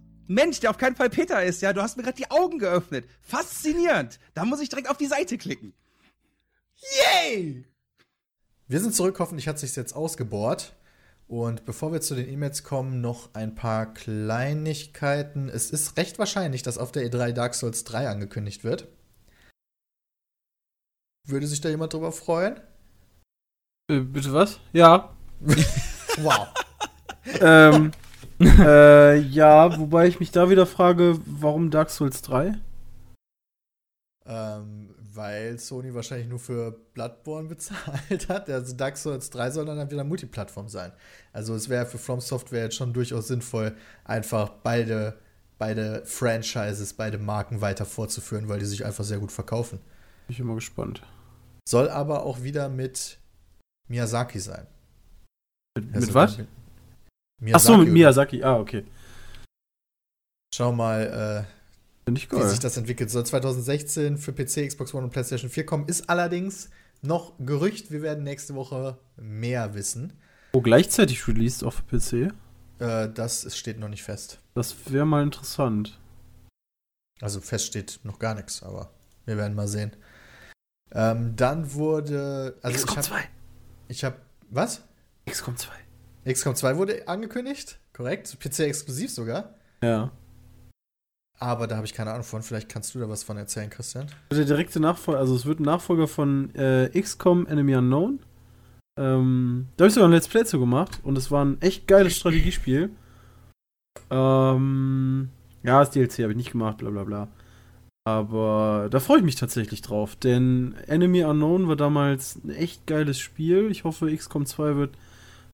Mensch, 0.27 0.59
der 0.59 0.69
auf 0.69 0.77
keinen 0.77 0.95
Fall 0.95 1.09
Peter 1.09 1.43
ist, 1.43 1.61
ja. 1.61 1.73
Du 1.73 1.81
hast 1.81 1.97
mir 1.97 2.03
gerade 2.03 2.17
die 2.17 2.31
Augen 2.31 2.59
geöffnet. 2.59 3.05
Faszinierend. 3.21 4.19
Da 4.33 4.45
muss 4.45 4.61
ich 4.61 4.69
direkt 4.69 4.89
auf 4.89 4.97
die 4.97 5.07
Seite 5.07 5.37
klicken. 5.37 5.73
Yay! 6.77 7.65
Wir 8.67 8.79
sind 8.79 8.95
zurück, 8.95 9.19
hoffentlich 9.19 9.47
hat 9.47 9.59
sich 9.59 9.75
jetzt 9.75 9.93
ausgebohrt. 9.93 10.73
Und 11.27 11.65
bevor 11.65 11.93
wir 11.93 12.01
zu 12.01 12.15
den 12.15 12.27
E-Mails 12.27 12.63
kommen, 12.63 12.99
noch 12.99 13.33
ein 13.33 13.55
paar 13.55 13.93
Kleinigkeiten. 13.93 15.47
Es 15.47 15.71
ist 15.71 15.95
recht 15.97 16.19
wahrscheinlich, 16.19 16.61
dass 16.61 16.77
auf 16.77 16.91
der 16.91 17.09
E3 17.09 17.31
Dark 17.31 17.55
Souls 17.55 17.85
3 17.85 18.09
angekündigt 18.09 18.63
wird. 18.63 18.87
Würde 21.25 21.47
sich 21.47 21.61
da 21.61 21.69
jemand 21.69 21.93
drüber 21.93 22.11
freuen? 22.11 22.59
Äh, 23.89 23.99
bitte 23.99 24.33
was? 24.33 24.59
Ja. 24.73 25.15
Wow. 26.17 26.49
ähm, 27.39 27.91
äh, 28.59 29.17
ja, 29.17 29.77
wobei 29.79 30.07
ich 30.07 30.19
mich 30.19 30.31
da 30.31 30.49
wieder 30.49 30.65
frage, 30.65 31.19
warum 31.25 31.69
Dark 31.69 31.89
Souls 31.89 32.21
3? 32.21 32.57
ähm, 34.25 34.93
weil 35.13 35.59
Sony 35.59 35.93
wahrscheinlich 35.93 36.27
nur 36.27 36.39
für 36.39 36.71
Bloodborne 36.93 37.49
bezahlt 37.49 38.29
hat. 38.29 38.49
Also 38.49 38.75
Dark 38.75 38.97
Souls 38.97 39.29
3 39.29 39.51
soll 39.51 39.65
dann 39.65 39.91
wieder 39.91 40.03
Multiplattform 40.03 40.69
sein. 40.69 40.91
Also 41.33 41.53
es 41.55 41.69
wäre 41.69 41.85
für 41.85 41.97
From 41.97 42.21
Software 42.21 42.63
jetzt 42.63 42.75
schon 42.75 42.93
durchaus 42.93 43.27
sinnvoll, 43.27 43.75
einfach 44.05 44.49
beide, 44.63 45.17
beide 45.57 46.05
Franchises, 46.05 46.93
beide 46.93 47.17
Marken 47.17 47.61
weiter 47.61 47.85
fortzuführen, 47.85 48.47
weil 48.47 48.59
die 48.59 48.65
sich 48.65 48.85
einfach 48.85 49.03
sehr 49.03 49.19
gut 49.19 49.31
verkaufen. 49.31 49.79
Bin 50.27 50.33
ich 50.33 50.39
immer 50.39 50.55
gespannt. 50.55 51.01
Soll 51.67 51.89
aber 51.89 52.23
auch 52.23 52.41
wieder 52.43 52.69
mit 52.69 53.17
Miyazaki 53.89 54.39
sein. 54.39 54.67
Mit, 55.77 55.93
Also 55.93 56.07
mit 56.07 56.15
was? 56.15 56.37
mit 56.37 56.47
Ach 57.51 57.59
so, 57.59 57.77
mit 57.77 57.89
Miyazaki. 57.89 58.37
Miyazaki. 58.37 58.43
Ah, 58.43 58.59
okay. 58.59 58.85
Schau 60.53 60.71
mal, 60.71 61.47
äh, 61.47 62.11
wie 62.11 62.47
sich 62.49 62.59
das 62.59 62.77
entwickelt. 62.77 63.09
Soll 63.09 63.25
2016 63.25 64.17
für 64.17 64.33
PC, 64.33 64.67
Xbox 64.67 64.93
One 64.93 65.05
und 65.05 65.11
PlayStation 65.11 65.49
4 65.49 65.65
kommen. 65.65 65.87
Ist 65.87 66.09
allerdings 66.09 66.69
noch 67.01 67.33
Gerücht. 67.39 67.91
Wir 67.91 68.01
werden 68.01 68.23
nächste 68.23 68.55
Woche 68.55 68.97
mehr 69.15 69.73
wissen. 69.73 70.13
Wo 70.53 70.61
gleichzeitig 70.61 71.27
released 71.27 71.63
auf 71.63 71.83
PC? 71.87 72.33
Äh, 72.79 73.09
das 73.09 73.43
ist, 73.43 73.57
steht 73.57 73.79
noch 73.79 73.87
nicht 73.87 74.03
fest. 74.03 74.39
Das 74.53 74.75
wäre 74.91 75.05
mal 75.05 75.23
interessant. 75.23 75.97
Also 77.21 77.39
fest 77.39 77.67
steht 77.67 77.99
noch 78.03 78.19
gar 78.19 78.35
nichts, 78.35 78.63
aber 78.63 78.91
wir 79.25 79.37
werden 79.37 79.55
mal 79.55 79.67
sehen. 79.67 79.95
Ähm, 80.91 81.35
dann 81.35 81.73
wurde. 81.73 82.57
Also 82.61 82.75
ich 82.75 82.81
XCOM 82.83 82.97
habe. 82.97 83.07
2. 83.07 83.29
Ich 83.87 84.03
hab, 84.03 84.19
was? 84.49 84.81
XCOM 85.29 85.55
2. 85.55 85.71
XCOM 86.27 86.55
2 86.55 86.77
wurde 86.77 87.07
angekündigt. 87.07 87.79
Korrekt. 87.93 88.37
PC 88.39 88.59
exklusiv 88.61 89.11
sogar. 89.11 89.55
Ja. 89.83 90.11
Aber 91.39 91.65
da 91.65 91.75
habe 91.75 91.85
ich 91.85 91.93
keine 91.93 92.11
Ahnung 92.11 92.23
von. 92.23 92.43
Vielleicht 92.43 92.69
kannst 92.69 92.93
du 92.93 92.99
da 92.99 93.09
was 93.09 93.23
von 93.23 93.35
erzählen, 93.35 93.69
Christian. 93.69 94.07
Der 94.31 94.45
direkte 94.45 94.79
Nachfolger, 94.79 95.19
also 95.19 95.35
es 95.35 95.45
wird 95.45 95.59
ein 95.59 95.63
Nachfolger 95.63 96.07
von 96.07 96.53
äh, 96.53 96.89
XCOM 96.89 97.47
Enemy 97.47 97.75
Unknown. 97.75 98.19
Ähm, 98.99 99.67
da 99.75 99.83
habe 99.83 99.87
ich 99.87 99.95
sogar 99.95 100.09
ein 100.09 100.11
Let's 100.11 100.27
Play 100.27 100.45
zu 100.45 100.59
gemacht 100.59 100.99
und 101.03 101.17
es 101.17 101.31
war 101.31 101.43
ein 101.43 101.59
echt 101.61 101.87
geiles 101.87 102.15
Strategiespiel. 102.15 102.91
Ähm, 104.11 105.29
ja, 105.63 105.79
das 105.79 105.91
DLC 105.91 106.19
habe 106.19 106.33
ich 106.33 106.37
nicht 106.37 106.51
gemacht, 106.51 106.77
bla 106.77 106.91
bla 106.91 107.03
bla. 107.03 107.27
Aber 108.03 108.87
da 108.91 108.99
freue 108.99 109.19
ich 109.19 109.23
mich 109.23 109.35
tatsächlich 109.35 109.81
drauf, 109.81 110.15
denn 110.15 110.75
Enemy 110.87 111.23
Unknown 111.23 111.67
war 111.67 111.75
damals 111.75 112.35
ein 112.43 112.49
echt 112.51 112.85
geiles 112.85 113.19
Spiel. 113.19 113.71
Ich 113.71 113.83
hoffe, 113.83 114.15
XCOM 114.15 114.45
2 114.45 114.75
wird 114.75 114.97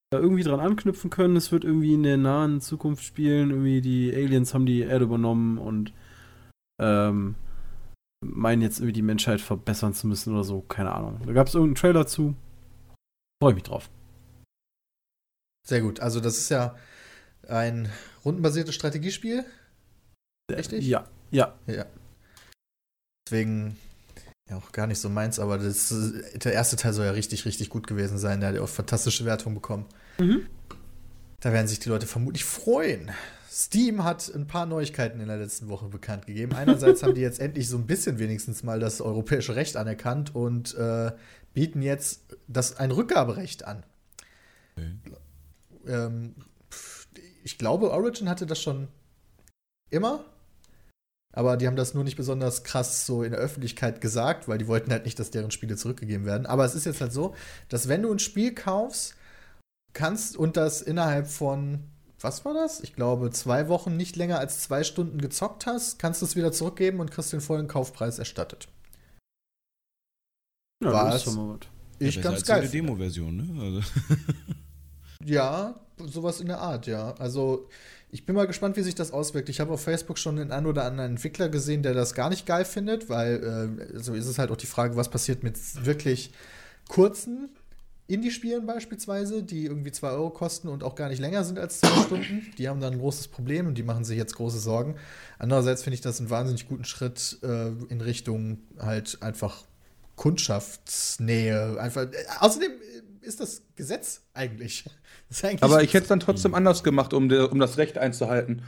da 0.09 0.19
irgendwie 0.19 0.43
dran 0.43 0.59
anknüpfen 0.59 1.09
können. 1.09 1.35
Es 1.35 1.51
wird 1.51 1.63
irgendwie 1.63 1.93
in 1.93 2.03
der 2.03 2.17
nahen 2.17 2.61
Zukunft 2.61 3.03
spielen. 3.03 3.49
Irgendwie 3.49 3.81
die 3.81 4.13
Aliens 4.13 4.53
haben 4.53 4.65
die 4.65 4.81
Erde 4.81 5.05
übernommen 5.05 5.57
und 5.57 5.93
ähm, 6.81 7.35
meinen 8.23 8.61
jetzt 8.61 8.79
irgendwie 8.79 8.93
die 8.93 9.01
Menschheit 9.01 9.41
verbessern 9.41 9.93
zu 9.93 10.07
müssen 10.07 10.33
oder 10.33 10.43
so. 10.43 10.61
Keine 10.61 10.93
Ahnung. 10.93 11.21
Da 11.25 11.33
gab 11.33 11.47
es 11.47 11.55
irgendeinen 11.55 11.75
Trailer 11.75 12.07
zu. 12.07 12.35
Freue 13.41 13.53
mich 13.53 13.63
drauf. 13.63 13.89
Sehr 15.67 15.81
gut. 15.81 15.99
Also, 15.99 16.19
das 16.19 16.37
ist 16.37 16.49
ja 16.49 16.75
ein 17.47 17.89
rundenbasiertes 18.23 18.73
Strategiespiel. 18.73 19.45
Richtig? 20.49 20.87
Ja, 20.87 21.07
ja. 21.31 21.53
Ja. 21.67 21.85
Deswegen 23.27 23.77
ja 24.49 24.57
auch 24.57 24.71
gar 24.71 24.87
nicht 24.87 24.99
so 24.99 25.09
meins, 25.09 25.39
aber 25.39 25.57
das, 25.57 25.93
der 26.35 26.53
erste 26.53 26.75
Teil 26.75 26.93
soll 26.93 27.05
ja 27.05 27.11
richtig, 27.11 27.45
richtig 27.45 27.69
gut 27.69 27.87
gewesen 27.87 28.17
sein. 28.17 28.39
Der 28.39 28.49
hat 28.49 28.55
ja 28.55 28.61
auch 28.61 28.69
fantastische 28.69 29.25
Wertungen 29.25 29.55
bekommen. 29.55 29.85
Mhm. 30.19 30.47
Da 31.39 31.53
werden 31.53 31.67
sich 31.67 31.79
die 31.79 31.89
Leute 31.89 32.07
vermutlich 32.07 32.45
freuen. 32.45 33.11
Steam 33.49 34.03
hat 34.03 34.31
ein 34.33 34.47
paar 34.47 34.65
Neuigkeiten 34.65 35.19
in 35.19 35.27
der 35.27 35.37
letzten 35.37 35.67
Woche 35.67 35.87
bekannt 35.87 36.27
gegeben. 36.27 36.53
Einerseits 36.53 37.03
haben 37.03 37.15
die 37.15 37.21
jetzt 37.21 37.39
endlich 37.41 37.67
so 37.67 37.77
ein 37.77 37.87
bisschen 37.87 38.19
wenigstens 38.19 38.63
mal 38.63 38.79
das 38.79 39.01
europäische 39.01 39.55
Recht 39.55 39.75
anerkannt 39.75 40.33
und 40.35 40.75
äh, 40.75 41.11
bieten 41.53 41.81
jetzt 41.81 42.37
das, 42.47 42.77
ein 42.77 42.91
Rückgaberecht 42.91 43.65
an. 43.65 43.83
Ähm, 45.87 46.35
pf, 46.71 47.07
ich 47.43 47.57
glaube, 47.57 47.91
Origin 47.91 48.29
hatte 48.29 48.45
das 48.45 48.61
schon 48.61 48.89
immer, 49.89 50.23
aber 51.37 51.55
die 51.55 51.67
haben 51.67 51.75
das 51.75 51.93
nur 51.93 52.03
nicht 52.03 52.15
besonders 52.15 52.63
krass 52.63 53.05
so 53.05 53.21
in 53.21 53.29
der 53.29 53.39
Öffentlichkeit 53.39 54.01
gesagt, 54.01 54.47
weil 54.47 54.57
die 54.57 54.67
wollten 54.67 54.89
halt 54.89 55.05
nicht, 55.05 55.19
dass 55.19 55.29
deren 55.29 55.51
Spiele 55.51 55.75
zurückgegeben 55.75 56.25
werden. 56.25 56.47
Aber 56.47 56.65
es 56.65 56.73
ist 56.73 56.87
jetzt 56.87 56.99
halt 56.99 57.13
so, 57.13 57.35
dass 57.69 57.87
wenn 57.87 58.01
du 58.01 58.11
ein 58.11 58.17
Spiel 58.17 58.55
kaufst, 58.55 59.13
kannst 59.93 60.35
und 60.35 60.57
das 60.57 60.81
innerhalb 60.81 61.27
von, 61.27 61.83
was 62.19 62.43
war 62.43 62.55
das? 62.55 62.79
Ich 62.79 62.95
glaube, 62.95 63.29
zwei 63.29 63.67
Wochen 63.67 63.95
nicht 63.95 64.15
länger 64.15 64.39
als 64.39 64.61
zwei 64.61 64.83
Stunden 64.83 65.21
gezockt 65.21 65.67
hast, 65.67 65.99
kannst 65.99 66.23
du 66.23 66.25
es 66.25 66.35
wieder 66.35 66.51
zurückgeben 66.51 66.99
und 67.01 67.11
kriegst 67.11 67.31
den 67.31 67.41
vollen 67.41 67.67
Kaufpreis 67.67 68.17
erstattet. 68.17 68.67
ja 70.83 70.91
Was? 70.91 71.05
das 71.05 71.15
ist 71.17 71.23
schon 71.23 71.35
mal 71.35 71.53
was. 71.53 71.67
Ich 71.99 72.15
Ja, 72.15 72.21
ganz 72.23 72.37
als 72.37 72.47
geil. 72.47 72.61
Eine 72.61 72.69
Demo-Version, 72.69 73.37
ne? 73.37 73.61
Also, 73.61 73.81
Ja, 75.23 75.79
sowas 75.97 76.41
in 76.41 76.47
der 76.47 76.61
Art, 76.61 76.87
ja. 76.87 77.13
Also, 77.19 77.69
ich 78.09 78.25
bin 78.25 78.35
mal 78.35 78.47
gespannt, 78.47 78.77
wie 78.77 78.83
sich 78.83 78.95
das 78.95 79.11
auswirkt. 79.11 79.49
Ich 79.49 79.59
habe 79.59 79.73
auf 79.73 79.81
Facebook 79.81 80.17
schon 80.17 80.37
den 80.37 80.51
einen 80.51 80.65
oder 80.65 80.85
anderen 80.85 81.11
Entwickler 81.11 81.49
gesehen, 81.49 81.83
der 81.83 81.93
das 81.93 82.13
gar 82.13 82.29
nicht 82.29 82.45
geil 82.45 82.63
findet, 82.63 83.09
weil 83.09 83.79
äh, 83.93 83.99
so 83.99 84.13
ist 84.13 84.27
es 84.27 84.39
halt 84.39 84.49
auch 84.51 84.57
die 84.57 84.65
Frage, 84.65 84.95
was 84.95 85.09
passiert 85.09 85.43
mit 85.43 85.57
wirklich 85.85 86.31
kurzen 86.87 87.49
Indie-Spielen 88.07 88.65
beispielsweise, 88.65 89.43
die 89.43 89.65
irgendwie 89.65 89.91
2 89.91 90.11
Euro 90.11 90.29
kosten 90.29 90.69
und 90.69 90.83
auch 90.83 90.95
gar 90.95 91.09
nicht 91.09 91.19
länger 91.19 91.43
sind 91.43 91.59
als 91.59 91.81
zwei 91.81 92.01
Stunden. 92.03 92.47
Die 92.57 92.69
haben 92.69 92.79
dann 92.79 92.93
ein 92.93 92.99
großes 92.99 93.27
Problem 93.27 93.67
und 93.67 93.77
die 93.77 93.83
machen 93.83 94.05
sich 94.05 94.17
jetzt 94.17 94.35
große 94.35 94.59
Sorgen. 94.59 94.95
Andererseits 95.37 95.83
finde 95.83 95.95
ich 95.95 96.01
das 96.01 96.19
einen 96.19 96.29
wahnsinnig 96.29 96.67
guten 96.69 96.85
Schritt 96.85 97.37
äh, 97.43 97.67
in 97.89 97.99
Richtung 97.99 98.59
halt 98.79 99.17
einfach 99.21 99.65
Kundschaftsnähe. 100.15 101.79
Einfach, 101.79 102.03
äh, 102.03 102.25
außerdem 102.39 102.71
äh, 102.71 103.01
ist 103.27 103.39
das 103.39 103.61
Gesetz 103.75 104.23
eigentlich. 104.33 104.85
Das 105.29 105.39
ist 105.39 105.43
eigentlich 105.43 105.63
Aber 105.63 105.83
ich 105.83 105.93
hätte 105.93 106.03
es 106.03 106.07
dann 106.07 106.21
trotzdem 106.21 106.53
anders 106.53 106.85
gemacht, 106.85 107.13
um, 107.13 107.27
de, 107.27 107.49
um 107.49 107.59
das 107.59 107.77
Recht 107.77 107.97
einzuhalten. 107.97 108.61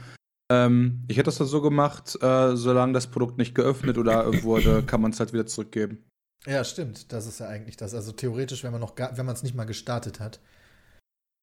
Ähm, 0.52 1.04
ich 1.08 1.16
hätte 1.16 1.26
das 1.26 1.38
dann 1.38 1.46
so 1.46 1.62
gemacht, 1.62 2.22
äh, 2.22 2.54
solange 2.54 2.92
das 2.92 3.06
Produkt 3.06 3.38
nicht 3.38 3.54
geöffnet 3.54 3.96
oder 3.96 4.30
wurde, 4.42 4.82
kann 4.82 5.00
man 5.00 5.12
es 5.12 5.20
halt 5.20 5.32
wieder 5.32 5.46
zurückgeben. 5.46 6.04
Ja, 6.46 6.62
stimmt. 6.64 7.12
Das 7.12 7.26
ist 7.26 7.40
ja 7.40 7.46
eigentlich 7.48 7.78
das. 7.78 7.94
Also 7.94 8.12
theoretisch, 8.12 8.62
wenn 8.62 8.72
man 8.72 8.80
noch 8.82 8.94
gar, 8.94 9.16
wenn 9.16 9.24
man 9.24 9.34
es 9.34 9.42
nicht 9.42 9.54
mal 9.54 9.64
gestartet 9.64 10.20
hat. 10.20 10.40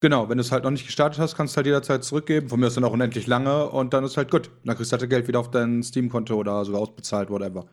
Genau, 0.02 0.30
wenn 0.30 0.38
du 0.38 0.44
es 0.44 0.52
halt 0.52 0.64
noch 0.64 0.72
nicht 0.72 0.86
gestartet 0.86 1.20
hast, 1.20 1.36
kannst 1.36 1.56
du 1.56 1.58
halt 1.58 1.66
jederzeit 1.66 2.04
zurückgeben. 2.04 2.50
Von 2.50 2.60
mir 2.60 2.68
aus 2.68 2.76
dann 2.76 2.84
auch 2.84 2.94
unendlich 2.94 3.26
lange 3.26 3.70
und 3.70 3.94
dann 3.94 4.04
ist 4.04 4.18
halt 4.18 4.30
gut. 4.30 4.52
Dann 4.64 4.76
kriegst 4.76 4.92
du 4.92 4.94
halt 4.94 5.02
das 5.02 5.10
Geld 5.10 5.28
wieder 5.28 5.40
auf 5.40 5.50
dein 5.50 5.82
Steam-Konto 5.82 6.36
oder 6.36 6.64
sogar 6.66 6.82
ausbezahlt, 6.82 7.32
whatever. 7.32 7.66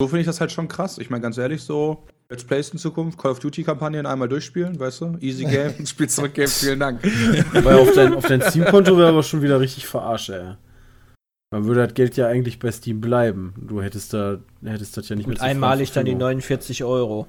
So 0.00 0.08
finde 0.08 0.20
ich 0.20 0.26
das 0.26 0.40
halt 0.40 0.52
schon 0.52 0.68
krass. 0.68 0.98
Ich 0.98 1.08
meine, 1.10 1.22
ganz 1.22 1.38
ehrlich, 1.38 1.62
so 1.62 2.04
Let's 2.28 2.44
Plays 2.44 2.68
in 2.70 2.78
Zukunft, 2.78 3.18
Call 3.18 3.30
of 3.30 3.38
Duty-Kampagnen 3.38 4.04
einmal 4.04 4.28
durchspielen, 4.28 4.78
weißt 4.78 5.00
du? 5.00 5.16
Easy 5.20 5.44
Game, 5.50 5.86
Spiel 5.86 6.08
zurückgeben, 6.08 6.48
vielen 6.48 6.80
Dank. 6.80 7.02
Weil 7.52 7.78
auf 7.78 7.92
dein, 7.94 8.14
auf 8.14 8.26
dein 8.26 8.42
Steam-Konto 8.42 8.96
wäre 8.98 9.08
aber 9.08 9.22
schon 9.22 9.42
wieder 9.42 9.58
richtig 9.60 9.86
verarscht, 9.86 10.30
ey. 10.30 10.54
Man 11.52 11.64
würde 11.64 11.86
das 11.86 11.94
Geld 11.94 12.16
ja 12.16 12.26
eigentlich 12.26 12.58
bei 12.58 12.70
Steam 12.72 13.00
bleiben. 13.00 13.54
Du 13.56 13.80
hättest 13.80 14.12
da 14.12 14.38
hättest 14.64 14.96
das 14.96 15.08
ja 15.08 15.16
nicht 15.16 15.26
Und 15.26 15.34
mehr 15.34 15.42
einmalig 15.42 15.92
dann 15.92 16.04
die 16.04 16.10
Verfügung. 16.10 16.28
49 16.28 16.84
Euro. 16.84 17.28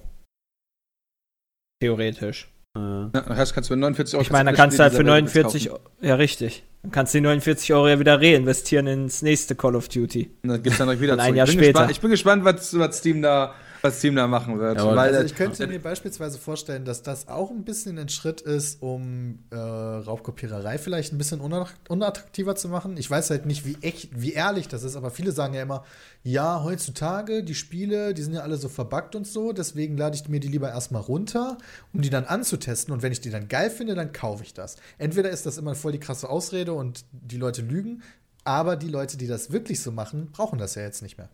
Theoretisch. 1.79 2.49
Äh, 2.75 2.79
Ja, 2.79 3.09
das 3.09 3.37
heißt, 3.37 3.53
kannst 3.53 3.69
du 3.69 3.75
für 3.75 3.79
49 3.79 4.15
Euro 4.15 4.23
Ich 4.23 4.31
meine, 4.31 4.49
da 4.51 4.55
kannst 4.57 4.79
du 4.79 4.83
halt 4.83 4.93
für 4.93 5.03
dieser 5.03 5.13
Welt 5.13 5.25
49 5.25 5.69
kaufen. 5.69 5.83
Ja, 6.01 6.15
richtig. 6.15 6.63
Dann 6.83 6.91
kannst 6.91 7.13
du 7.13 7.17
die 7.17 7.23
49 7.23 7.73
Euro 7.73 7.87
ja 7.89 7.99
wieder 7.99 8.21
reinvestieren 8.21 8.87
ins 8.87 9.21
nächste 9.21 9.55
Call 9.55 9.75
of 9.75 9.89
Duty. 9.89 10.29
Und 10.43 10.49
Dann 10.49 10.63
gibt's 10.63 10.77
dann 10.77 10.87
direkt 10.87 11.01
wieder 11.01 11.13
Und 11.13 11.19
ein 11.19 11.25
zurück. 11.25 11.37
Jahr 11.37 11.47
ich, 11.47 11.55
bin 11.55 11.63
später. 11.63 11.71
gespannt, 11.73 11.91
ich 11.91 12.01
bin 12.01 12.09
gespannt, 12.11 12.45
was, 12.45 12.77
was, 12.79 12.97
Steam 12.99 13.21
da, 13.21 13.53
was 13.87 13.97
Steam 13.99 14.15
da 14.15 14.27
machen 14.27 14.59
wird. 14.59 14.77
Ja, 14.77 14.83
Also 15.15 15.21
ich 15.25 15.35
könnte 15.35 15.67
mir 15.67 15.79
beispielsweise 15.81 16.37
vorstellen, 16.37 16.85
dass 16.85 17.01
das 17.01 17.27
auch 17.27 17.49
ein 17.51 17.63
bisschen 17.63 17.97
ein 17.97 18.09
Schritt 18.09 18.41
ist, 18.41 18.81
um 18.81 19.39
äh, 19.51 19.55
Raubkopiererei 19.57 20.77
vielleicht 20.77 21.13
ein 21.13 21.17
bisschen 21.17 21.39
unatt- 21.41 21.73
unattraktiver 21.89 22.55
zu 22.55 22.69
machen. 22.69 22.97
Ich 22.97 23.09
weiß 23.09 23.29
halt 23.29 23.45
nicht, 23.45 23.65
wie 23.65 23.77
echt, 23.81 24.09
wie 24.19 24.33
ehrlich 24.33 24.67
das 24.67 24.83
ist, 24.83 24.95
aber 24.95 25.11
viele 25.11 25.31
sagen 25.31 25.53
ja 25.53 25.61
immer, 25.61 25.83
ja, 26.23 26.63
heutzutage, 26.63 27.43
die 27.43 27.55
Spiele, 27.55 28.13
die 28.13 28.21
sind 28.23 28.33
ja 28.33 28.41
alle 28.41 28.57
so 28.57 28.69
verbuggt 28.69 29.15
und 29.15 29.25
so, 29.27 29.53
deswegen 29.53 29.97
lade 29.97 30.15
ich 30.15 30.27
mir 30.29 30.39
die 30.39 30.47
lieber 30.49 30.69
erstmal 30.69 31.01
runter, 31.01 31.57
um 31.93 32.01
die 32.01 32.09
dann 32.09 32.25
anzutesten 32.25 32.93
und 32.93 33.01
wenn 33.01 33.11
ich 33.11 33.21
die 33.21 33.29
dann 33.29 33.47
geil 33.47 33.69
finde, 33.69 33.95
dann 33.95 34.11
kaufe 34.11 34.43
ich 34.43 34.53
das. 34.53 34.75
Entweder 34.97 35.29
ist 35.29 35.45
das 35.45 35.57
immer 35.57 35.75
voll 35.75 35.91
die 35.93 35.99
krasse 35.99 36.29
Ausrede 36.29 36.73
und 36.73 37.05
die 37.11 37.37
Leute 37.37 37.61
lügen, 37.61 38.01
aber 38.43 38.75
die 38.75 38.89
Leute, 38.89 39.17
die 39.17 39.27
das 39.27 39.51
wirklich 39.51 39.81
so 39.81 39.91
machen, 39.91 40.29
brauchen 40.31 40.57
das 40.59 40.75
ja 40.75 40.81
jetzt 40.81 41.01
nicht 41.01 41.17
mehr 41.17 41.29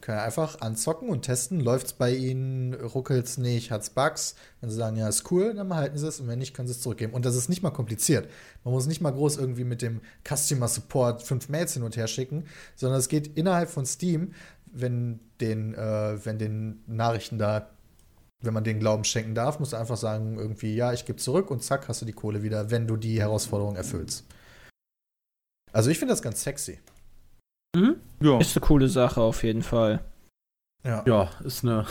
können 0.00 0.18
einfach 0.18 0.60
anzocken 0.60 1.08
und 1.08 1.22
testen, 1.22 1.60
läuft's 1.60 1.92
bei 1.92 2.14
ihnen, 2.14 2.74
ruckelt's 2.74 3.38
nicht, 3.38 3.70
hat's 3.70 3.90
Bugs. 3.90 4.34
Wenn 4.60 4.70
sie 4.70 4.76
sagen, 4.76 4.96
ja, 4.96 5.08
ist 5.08 5.30
cool, 5.30 5.54
dann 5.54 5.68
behalten 5.68 5.98
sie 5.98 6.06
es 6.06 6.20
und 6.20 6.28
wenn 6.28 6.38
nicht, 6.38 6.54
können 6.54 6.68
sie 6.68 6.72
es 6.72 6.80
zurückgeben. 6.80 7.12
Und 7.12 7.24
das 7.24 7.36
ist 7.36 7.48
nicht 7.48 7.62
mal 7.62 7.70
kompliziert. 7.70 8.28
Man 8.64 8.72
muss 8.74 8.86
nicht 8.86 9.00
mal 9.00 9.12
groß 9.12 9.36
irgendwie 9.36 9.64
mit 9.64 9.82
dem 9.82 10.00
Customer 10.26 10.68
Support 10.68 11.22
fünf 11.22 11.48
Mails 11.48 11.74
hin 11.74 11.82
und 11.82 11.96
her 11.96 12.06
schicken, 12.06 12.44
sondern 12.76 12.98
es 12.98 13.08
geht 13.08 13.36
innerhalb 13.36 13.70
von 13.70 13.86
Steam, 13.86 14.32
wenn 14.66 15.20
den, 15.40 15.74
äh, 15.74 16.24
wenn 16.24 16.38
den 16.38 16.82
Nachrichten 16.86 17.38
da, 17.38 17.70
wenn 18.40 18.54
man 18.54 18.64
den 18.64 18.80
Glauben 18.80 19.04
schenken 19.04 19.34
darf, 19.34 19.60
musst 19.60 19.72
du 19.72 19.76
einfach 19.76 19.96
sagen, 19.96 20.38
irgendwie, 20.38 20.74
ja, 20.74 20.92
ich 20.92 21.04
gebe 21.04 21.18
zurück 21.18 21.50
und 21.50 21.62
zack, 21.62 21.88
hast 21.88 22.00
du 22.00 22.06
die 22.06 22.12
Kohle 22.12 22.42
wieder, 22.42 22.70
wenn 22.70 22.86
du 22.86 22.96
die 22.96 23.20
Herausforderung 23.20 23.76
erfüllst. 23.76 24.24
Also 25.72 25.90
ich 25.90 25.98
finde 25.98 26.12
das 26.12 26.22
ganz 26.22 26.42
sexy. 26.42 26.78
Ja. 27.76 28.38
Ist 28.38 28.56
eine 28.56 28.66
coole 28.66 28.88
Sache 28.88 29.20
auf 29.20 29.42
jeden 29.44 29.62
Fall. 29.62 30.00
Ja. 30.82 31.04
ja, 31.06 31.28
ist 31.44 31.62
eine. 31.62 31.84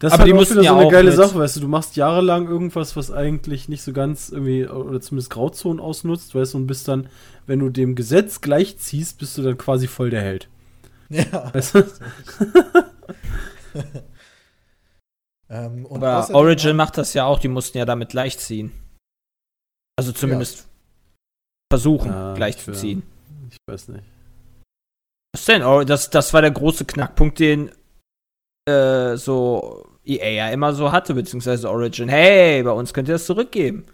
Das 0.00 0.12
Aber 0.12 0.24
ist 0.24 0.26
die 0.26 0.32
halt 0.32 0.32
auch 0.32 0.36
mussten 0.40 0.54
wieder 0.54 0.62
ja 0.64 0.70
so 0.72 0.76
eine 0.78 0.86
auch 0.86 0.90
geile 0.90 1.10
mit- 1.10 1.16
Sache, 1.16 1.38
weißt 1.38 1.56
du, 1.56 1.60
du 1.60 1.68
machst 1.68 1.94
jahrelang 1.96 2.48
irgendwas, 2.48 2.96
was 2.96 3.12
eigentlich 3.12 3.68
nicht 3.68 3.82
so 3.82 3.92
ganz 3.92 4.28
irgendwie, 4.30 4.66
oder 4.66 5.00
zumindest 5.00 5.30
Grauzonen 5.30 5.78
ausnutzt, 5.78 6.34
weißt 6.34 6.54
du, 6.54 6.58
und 6.58 6.66
bist 6.66 6.88
dann, 6.88 7.08
wenn 7.46 7.60
du 7.60 7.70
dem 7.70 7.94
Gesetz 7.94 8.40
gleichziehst, 8.40 9.18
bist 9.18 9.38
du 9.38 9.42
dann 9.42 9.56
quasi 9.56 9.86
voll 9.86 10.10
der 10.10 10.22
Held. 10.22 10.48
Ja. 11.10 11.54
Weißt 11.54 11.74
du? 11.76 11.84
Ähm, 15.50 15.84
und 15.84 16.02
Aber 16.02 16.34
Origin 16.34 16.74
macht 16.74 16.96
das 16.96 17.12
ja 17.12 17.26
auch, 17.26 17.38
die 17.38 17.48
mussten 17.48 17.76
ja 17.76 17.84
damit 17.84 18.08
gleichziehen. 18.08 18.72
Also 19.96 20.10
zumindest 20.12 20.66
versuchen, 21.70 22.10
Ja, 22.10 22.34
gleichzuziehen. 22.34 23.02
Ich 23.50 23.58
weiß 23.66 23.88
nicht. 23.88 24.04
Was 25.34 25.46
denn? 25.46 25.64
Oh, 25.64 25.82
das, 25.82 26.10
das 26.10 26.32
war 26.32 26.42
der 26.42 26.52
große 26.52 26.84
Knackpunkt, 26.84 27.40
den 27.40 27.72
äh, 28.66 29.16
so 29.16 29.84
EA 30.04 30.30
ja 30.30 30.48
immer 30.50 30.72
so 30.74 30.92
hatte, 30.92 31.12
beziehungsweise 31.14 31.68
Origin. 31.68 32.08
Hey, 32.08 32.62
bei 32.62 32.70
uns 32.70 32.94
könnt 32.94 33.08
ihr 33.08 33.14
das 33.14 33.26
zurückgeben. 33.26 33.84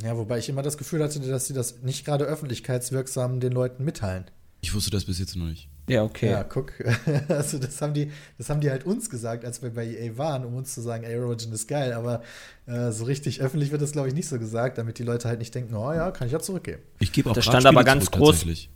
Ja, 0.00 0.16
wobei 0.16 0.38
ich 0.38 0.48
immer 0.48 0.62
das 0.62 0.78
Gefühl 0.78 1.02
hatte, 1.02 1.20
dass 1.20 1.48
sie 1.48 1.52
das 1.52 1.82
nicht 1.82 2.06
gerade 2.06 2.24
öffentlichkeitswirksam 2.24 3.40
den 3.40 3.52
Leuten 3.52 3.84
mitteilen. 3.84 4.24
Ich 4.62 4.72
wusste 4.72 4.90
das 4.90 5.04
bis 5.04 5.18
jetzt 5.18 5.36
noch 5.36 5.44
nicht. 5.44 5.68
Ja, 5.86 6.02
okay. 6.02 6.30
Ja, 6.30 6.44
guck. 6.44 6.72
Also 7.28 7.58
das 7.58 7.82
haben 7.82 7.92
die, 7.92 8.10
das 8.38 8.48
haben 8.48 8.62
die 8.62 8.70
halt 8.70 8.86
uns 8.86 9.10
gesagt, 9.10 9.44
als 9.44 9.60
wir 9.60 9.68
bei 9.68 9.84
EA 9.86 10.16
waren, 10.16 10.46
um 10.46 10.54
uns 10.54 10.72
zu 10.72 10.80
sagen, 10.80 11.04
ey, 11.04 11.18
Origin 11.18 11.52
ist 11.52 11.68
geil, 11.68 11.92
aber 11.92 12.22
äh, 12.64 12.90
so 12.90 13.04
richtig 13.04 13.42
öffentlich 13.42 13.70
wird 13.70 13.82
das, 13.82 13.92
glaube 13.92 14.08
ich, 14.08 14.14
nicht 14.14 14.28
so 14.28 14.38
gesagt, 14.38 14.78
damit 14.78 14.98
die 14.98 15.02
Leute 15.02 15.28
halt 15.28 15.40
nicht 15.40 15.54
denken, 15.54 15.74
oh 15.74 15.92
ja, 15.92 16.10
kann 16.10 16.26
ich 16.26 16.32
ja 16.32 16.40
zurückgeben. 16.40 16.80
Ich 17.00 17.12
gebe 17.12 17.28
auch 17.28 17.34
Das 17.34 17.44
stand 17.44 17.66
aber 17.66 17.82
Spiele 17.82 17.84
ganz 17.84 18.04
zurück, 18.06 18.18
groß. 18.20 18.68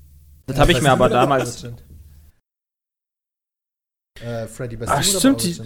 Das 0.46 0.58
habe 0.58 0.72
ich 0.72 0.78
Bei 0.78 0.84
mir 0.84 0.92
aber 0.92 1.08
damals. 1.08 1.64
Äh, 4.20 4.46
Freddy, 4.46 4.76
bei 4.76 4.86
Ach, 4.88 5.02
stimmt, 5.02 5.42
die-? 5.42 5.60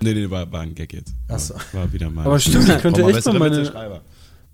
Nee, 0.00 0.14
nee, 0.14 0.30
war, 0.30 0.50
war 0.52 0.60
ein 0.60 0.74
Gag 0.74 0.92
jetzt. 0.92 1.14
Ach 1.28 1.38
so. 1.38 1.54
War, 1.72 1.92
wieder 1.92 2.10
mal. 2.10 2.26
Aber 2.26 2.38
stimmt, 2.38 2.68
ich 2.68 2.78
könnte 2.78 3.02
echt 3.04 3.26
mal 3.26 3.38
meine-. 3.38 4.00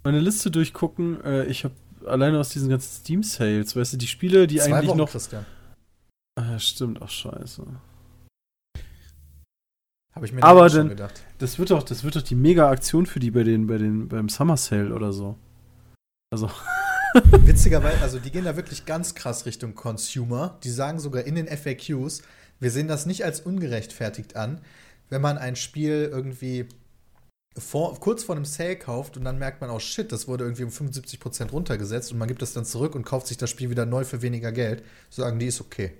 Meine 0.05 0.21
Liste 0.21 0.51
durchgucken. 0.51 1.23
Äh, 1.25 1.45
ich 1.47 1.65
habe 1.65 1.75
alleine 2.07 2.39
aus 2.39 2.51
diesen 2.51 2.69
ganzen 2.69 2.91
Steam-Sales, 3.01 3.75
weißt 3.77 3.95
du, 3.95 3.97
die 3.97 4.07
Spiele, 4.07 4.47
die 4.47 4.57
Zwei 4.59 4.75
eigentlich 4.77 4.89
Wochen, 4.91 4.99
noch. 4.99 5.11
Christian. 5.11 5.45
Ah, 6.37 6.59
stimmt, 6.59 7.03
ach 7.03 7.11
scheiße. 7.11 7.65
Habe 10.15 10.27
ich 10.27 10.33
mir 10.33 10.43
Aber 10.43 10.69
dann- 10.69 10.89
gedacht. 10.91 11.23
Das 11.39 11.59
wird 11.59 11.71
doch, 11.71 11.83
das 11.83 12.05
wird 12.05 12.17
doch 12.17 12.23
die 12.23 12.35
Mega-Aktion 12.37 13.07
für 13.07 13.19
die 13.21 13.31
bei 13.31 13.43
den, 13.43 13.67
bei 13.67 13.79
den, 13.79 14.09
beim 14.09 14.29
Summer 14.29 14.57
Sale 14.57 14.95
oder 14.95 15.13
so. 15.13 15.37
Also, 16.31 16.51
Witzigerweise, 17.45 18.01
also 18.03 18.19
die 18.19 18.31
gehen 18.31 18.45
da 18.45 18.57
wirklich 18.57 18.87
ganz 18.87 19.15
krass 19.15 19.47
Richtung 19.47 19.75
Consumer. 19.75 20.59
Die 20.65 20.71
sagen 20.71 20.99
sogar 20.99 21.25
in 21.25 21.35
den 21.35 21.49
FAQs, 21.49 22.23
wir 22.61 22.71
sehen 22.71 22.89
das 22.89 23.07
nicht 23.07 23.25
als 23.25 23.41
ungerechtfertigt 23.41 24.37
an, 24.37 24.61
wenn 25.11 25.21
man 25.23 25.39
ein 25.39 25.57
Spiel 25.57 26.09
irgendwie 26.13 26.67
vor, 27.57 27.99
kurz 27.99 28.25
vor 28.25 28.37
einem 28.37 28.45
Sale 28.45 28.77
kauft 28.77 29.17
und 29.17 29.25
dann 29.25 29.39
merkt 29.39 29.61
man, 29.61 29.71
oh 29.71 29.79
shit, 29.79 30.13
das 30.13 30.29
wurde 30.29 30.45
irgendwie 30.45 30.65
um 30.65 30.71
75% 30.71 31.51
runtergesetzt 31.51 32.13
und 32.13 32.19
man 32.19 32.29
gibt 32.29 32.43
das 32.43 32.53
dann 32.53 32.65
zurück 32.65 32.95
und 32.95 33.05
kauft 33.05 33.27
sich 33.27 33.37
das 33.37 33.51
Spiel 33.51 33.71
wieder 33.71 33.87
neu 33.87 34.05
für 34.05 34.23
weniger 34.23 34.53
Geld. 34.53 34.83
Sagen 35.11 35.39
die, 35.39 35.47
ist 35.47 35.61
okay. 35.61 35.93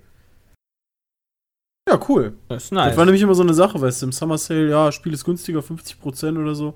ja, 1.87 1.99
cool. 2.07 2.37
Das 2.47 2.65
ist 2.65 2.71
nice. 2.71 2.89
Das 2.89 2.97
war 2.97 3.05
nämlich 3.05 3.21
immer 3.21 3.35
so 3.35 3.43
eine 3.43 3.53
Sache, 3.53 3.81
weißt 3.81 4.01
du, 4.01 4.07
im 4.07 4.11
Summer 4.11 4.37
Sale, 4.37 4.69
ja, 4.69 4.91
Spiel 4.91 5.13
ist 5.13 5.25
günstiger, 5.25 5.59
50% 5.59 6.39
oder 6.39 6.55
so. 6.55 6.75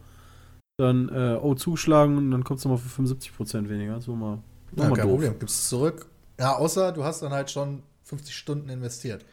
Dann, 0.83 1.07
äh, 1.09 1.39
oh, 1.41 1.55
zugeschlagen 1.55 2.17
und 2.17 2.31
dann 2.31 2.43
kommt 2.43 2.59
es 2.59 2.65
nochmal 2.65 2.79
für 2.79 3.01
75% 3.01 3.69
weniger. 3.69 4.01
So 4.01 4.15
mal, 4.15 4.39
Ja, 4.75 4.89
mal 4.89 4.95
kein 4.95 5.07
doof. 5.07 5.11
Problem, 5.19 5.39
gibst 5.39 5.59
es 5.61 5.69
zurück. 5.69 6.07
Ja, 6.39 6.55
außer 6.57 6.91
du 6.91 7.03
hast 7.03 7.21
dann 7.21 7.31
halt 7.31 7.49
schon 7.51 7.83
50 8.03 8.35
Stunden 8.35 8.67
investiert. 8.69 9.23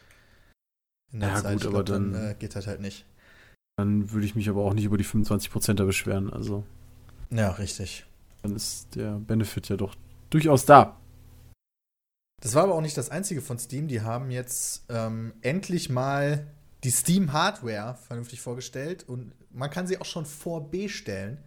In 1.11 1.19
der 1.19 1.29
Ja, 1.29 1.35
Zeit. 1.41 1.53
gut, 1.53 1.61
Ich 1.63 1.67
aber 1.67 1.83
glaub, 1.83 1.97
dann, 1.97 2.13
dann- 2.13 2.31
äh, 2.31 2.35
geht 2.39 2.55
das 2.55 2.67
halt 2.67 2.79
nicht. 2.79 3.05
Dann 3.77 4.11
würde 4.11 4.25
ich 4.25 4.35
mich 4.35 4.47
aber 4.49 4.61
auch 4.63 4.73
nicht 4.73 4.85
über 4.85 4.97
die 4.97 5.03
25% 5.03 5.79
da 5.79 5.85
beschweren. 5.85 6.31
Also, 6.31 6.63
Ja, 7.31 7.49
richtig. 7.51 8.05
dann 8.43 8.55
ist 8.55 8.95
der 8.95 9.13
Benefit 9.19 9.67
ja 9.69 9.75
doch 9.77 9.95
durchaus 10.29 10.65
da. 10.65 10.95
Das 12.41 12.55
war 12.55 12.63
aber 12.63 12.75
auch 12.75 12.81
nicht 12.81 12.97
das 12.97 13.09
einzige 13.09 13.41
von 13.41 13.59
Steam. 13.59 13.87
Die 13.87 14.01
haben 14.01 14.31
jetzt 14.31 14.85
ähm, 14.89 15.33
endlich 15.41 15.89
mal 15.89 16.47
die 16.83 16.91
Steam-Hardware 16.91 17.95
vernünftig 18.07 18.41
vorgestellt 18.41 19.03
und 19.07 19.33
man 19.53 19.69
kann 19.69 19.87
sie 19.87 19.99
auch 19.99 20.05
schon 20.05 20.25
vorbestellen. 20.25 21.37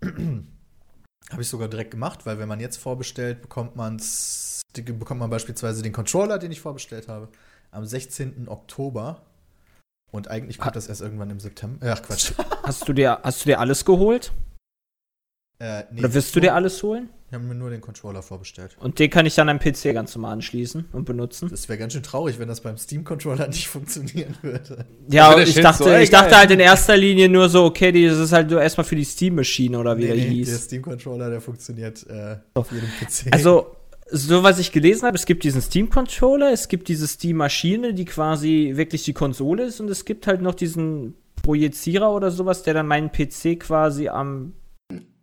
Habe 0.04 1.42
ich 1.42 1.48
sogar 1.48 1.68
direkt 1.68 1.90
gemacht, 1.90 2.24
weil 2.24 2.38
wenn 2.38 2.48
man 2.48 2.60
jetzt 2.60 2.76
vorbestellt, 2.76 3.42
bekommt, 3.42 3.74
man's, 3.74 4.62
bekommt 4.72 5.20
man 5.20 5.30
beispielsweise 5.30 5.82
den 5.82 5.92
Controller, 5.92 6.38
den 6.38 6.52
ich 6.52 6.60
vorbestellt 6.60 7.08
habe, 7.08 7.28
am 7.72 7.84
16. 7.84 8.48
Oktober. 8.48 9.22
Und 10.12 10.28
eigentlich 10.28 10.58
kommt 10.58 10.76
das 10.76 10.86
erst 10.86 11.00
irgendwann 11.00 11.30
im 11.30 11.40
September. 11.40 11.92
Ach, 11.92 12.00
Quatsch. 12.00 12.32
Hast 12.62 12.88
du 12.88 12.92
dir, 12.92 13.20
hast 13.22 13.44
du 13.44 13.48
dir 13.48 13.58
alles 13.58 13.84
geholt? 13.84 14.32
Äh, 15.58 15.84
nee, 15.90 16.00
Oder 16.00 16.14
wirst 16.14 16.36
du 16.36 16.40
dir 16.40 16.54
alles 16.54 16.82
holen? 16.82 17.10
Ich 17.28 17.34
habe 17.34 17.42
mir 17.42 17.56
nur 17.56 17.70
den 17.70 17.80
Controller 17.80 18.22
vorbestellt. 18.22 18.76
Und 18.78 19.00
den 19.00 19.10
kann 19.10 19.26
ich 19.26 19.34
dann 19.34 19.48
am 19.48 19.58
PC 19.58 19.92
ganz 19.92 20.14
normal 20.14 20.34
anschließen 20.34 20.84
und 20.92 21.04
benutzen. 21.06 21.48
Das 21.50 21.68
wäre 21.68 21.76
ganz 21.76 21.92
schön 21.92 22.04
traurig, 22.04 22.38
wenn 22.38 22.46
das 22.46 22.60
beim 22.60 22.78
Steam-Controller 22.78 23.48
nicht 23.48 23.66
funktionieren 23.66 24.36
würde. 24.42 24.86
Ja, 25.10 25.34
der 25.34 25.44
ich 25.44 25.54
dachte, 25.56 25.84
so, 25.84 25.90
ey, 25.90 26.04
ich 26.04 26.10
dachte 26.10 26.36
halt 26.36 26.52
in 26.52 26.60
erster 26.60 26.96
Linie 26.96 27.28
nur 27.28 27.48
so, 27.48 27.64
okay, 27.64 27.90
das 28.06 28.18
ist 28.18 28.32
halt 28.32 28.48
nur 28.48 28.62
erstmal 28.62 28.84
für 28.84 28.94
die 28.94 29.04
Steam-Maschine 29.04 29.76
oder 29.76 29.96
wie 29.96 30.02
Nee, 30.02 30.06
der 30.06 30.16
nee, 30.16 30.22
Der 30.22 30.30
hieß. 30.30 30.64
Steam-Controller, 30.66 31.30
der 31.30 31.40
funktioniert 31.40 32.06
äh, 32.08 32.36
auf 32.54 32.70
jedem 32.70 32.88
PC. 32.90 33.32
Also, 33.32 33.74
so 34.08 34.44
was 34.44 34.60
ich 34.60 34.70
gelesen 34.70 35.04
habe, 35.04 35.16
es 35.16 35.26
gibt 35.26 35.42
diesen 35.42 35.60
Steam-Controller, 35.60 36.52
es 36.52 36.68
gibt 36.68 36.86
diese 36.86 37.08
Steam-Maschine, 37.08 37.92
die 37.92 38.04
quasi 38.04 38.74
wirklich 38.76 39.02
die 39.02 39.14
Konsole 39.14 39.64
ist, 39.64 39.80
und 39.80 39.90
es 39.90 40.04
gibt 40.04 40.28
halt 40.28 40.42
noch 40.42 40.54
diesen 40.54 41.14
Projizierer 41.42 42.12
oder 42.12 42.30
sowas, 42.30 42.62
der 42.62 42.74
dann 42.74 42.86
meinen 42.86 43.10
PC 43.10 43.58
quasi 43.58 44.08
am 44.08 44.52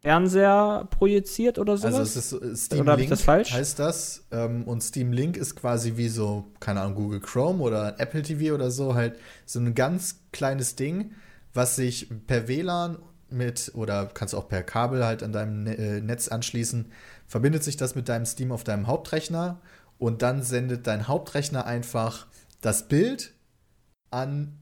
Fernseher 0.03 0.85
projiziert 0.89 1.57
oder 1.57 1.77
sowas. 1.77 1.95
Also 1.95 2.01
es 2.01 2.15
ist 2.17 2.29
so, 2.29 2.41
äh, 2.41 2.55
Steam 2.57 2.81
Oder 2.81 2.97
Link 2.97 3.09
das 3.09 3.21
falsch? 3.21 3.53
heißt 3.53 3.79
das. 3.79 4.25
Ähm, 4.31 4.63
und 4.65 4.83
Steam 4.83 5.13
Link 5.13 5.37
ist 5.37 5.55
quasi 5.55 5.95
wie 5.95 6.09
so, 6.09 6.51
keine 6.59 6.81
Ahnung, 6.81 6.95
Google 6.95 7.21
Chrome 7.21 7.63
oder 7.63 7.99
Apple 7.99 8.21
TV 8.21 8.53
oder 8.53 8.69
so, 8.69 8.95
halt 8.95 9.17
so 9.45 9.59
ein 9.59 9.73
ganz 9.75 10.19
kleines 10.33 10.75
Ding, 10.75 11.13
was 11.53 11.77
sich 11.77 12.09
per 12.27 12.49
WLAN 12.49 12.97
mit, 13.29 13.71
oder 13.75 14.07
kannst 14.07 14.33
du 14.33 14.37
auch 14.37 14.49
per 14.49 14.61
Kabel 14.63 15.05
halt 15.05 15.23
an 15.23 15.31
deinem 15.31 15.63
Ne- 15.63 15.77
äh, 15.77 16.01
Netz 16.01 16.27
anschließen, 16.27 16.91
verbindet 17.25 17.63
sich 17.63 17.77
das 17.77 17.95
mit 17.95 18.09
deinem 18.09 18.25
Steam 18.25 18.51
auf 18.51 18.65
deinem 18.65 18.87
Hauptrechner 18.87 19.61
und 19.99 20.21
dann 20.21 20.43
sendet 20.43 20.85
dein 20.85 21.07
Hauptrechner 21.07 21.65
einfach 21.65 22.27
das 22.59 22.89
Bild 22.89 23.33
an 24.11 24.59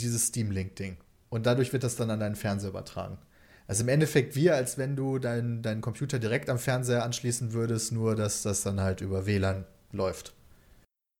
dieses 0.00 0.26
Steam 0.26 0.50
Link-Ding. 0.50 0.96
Und 1.28 1.46
dadurch 1.46 1.72
wird 1.72 1.84
das 1.84 1.96
dann 1.96 2.10
an 2.10 2.20
deinen 2.20 2.34
Fernseher 2.36 2.70
übertragen. 2.70 3.18
Also 3.66 3.82
im 3.82 3.88
Endeffekt 3.88 4.36
wie, 4.36 4.50
als 4.50 4.78
wenn 4.78 4.94
du 4.96 5.18
deinen 5.18 5.62
deinen 5.62 5.80
Computer 5.80 6.18
direkt 6.18 6.48
am 6.50 6.58
Fernseher 6.58 7.04
anschließen 7.04 7.52
würdest, 7.52 7.92
nur 7.92 8.14
dass 8.14 8.42
das 8.42 8.62
dann 8.62 8.80
halt 8.80 9.00
über 9.00 9.26
WLAN 9.26 9.64
läuft. 9.92 10.32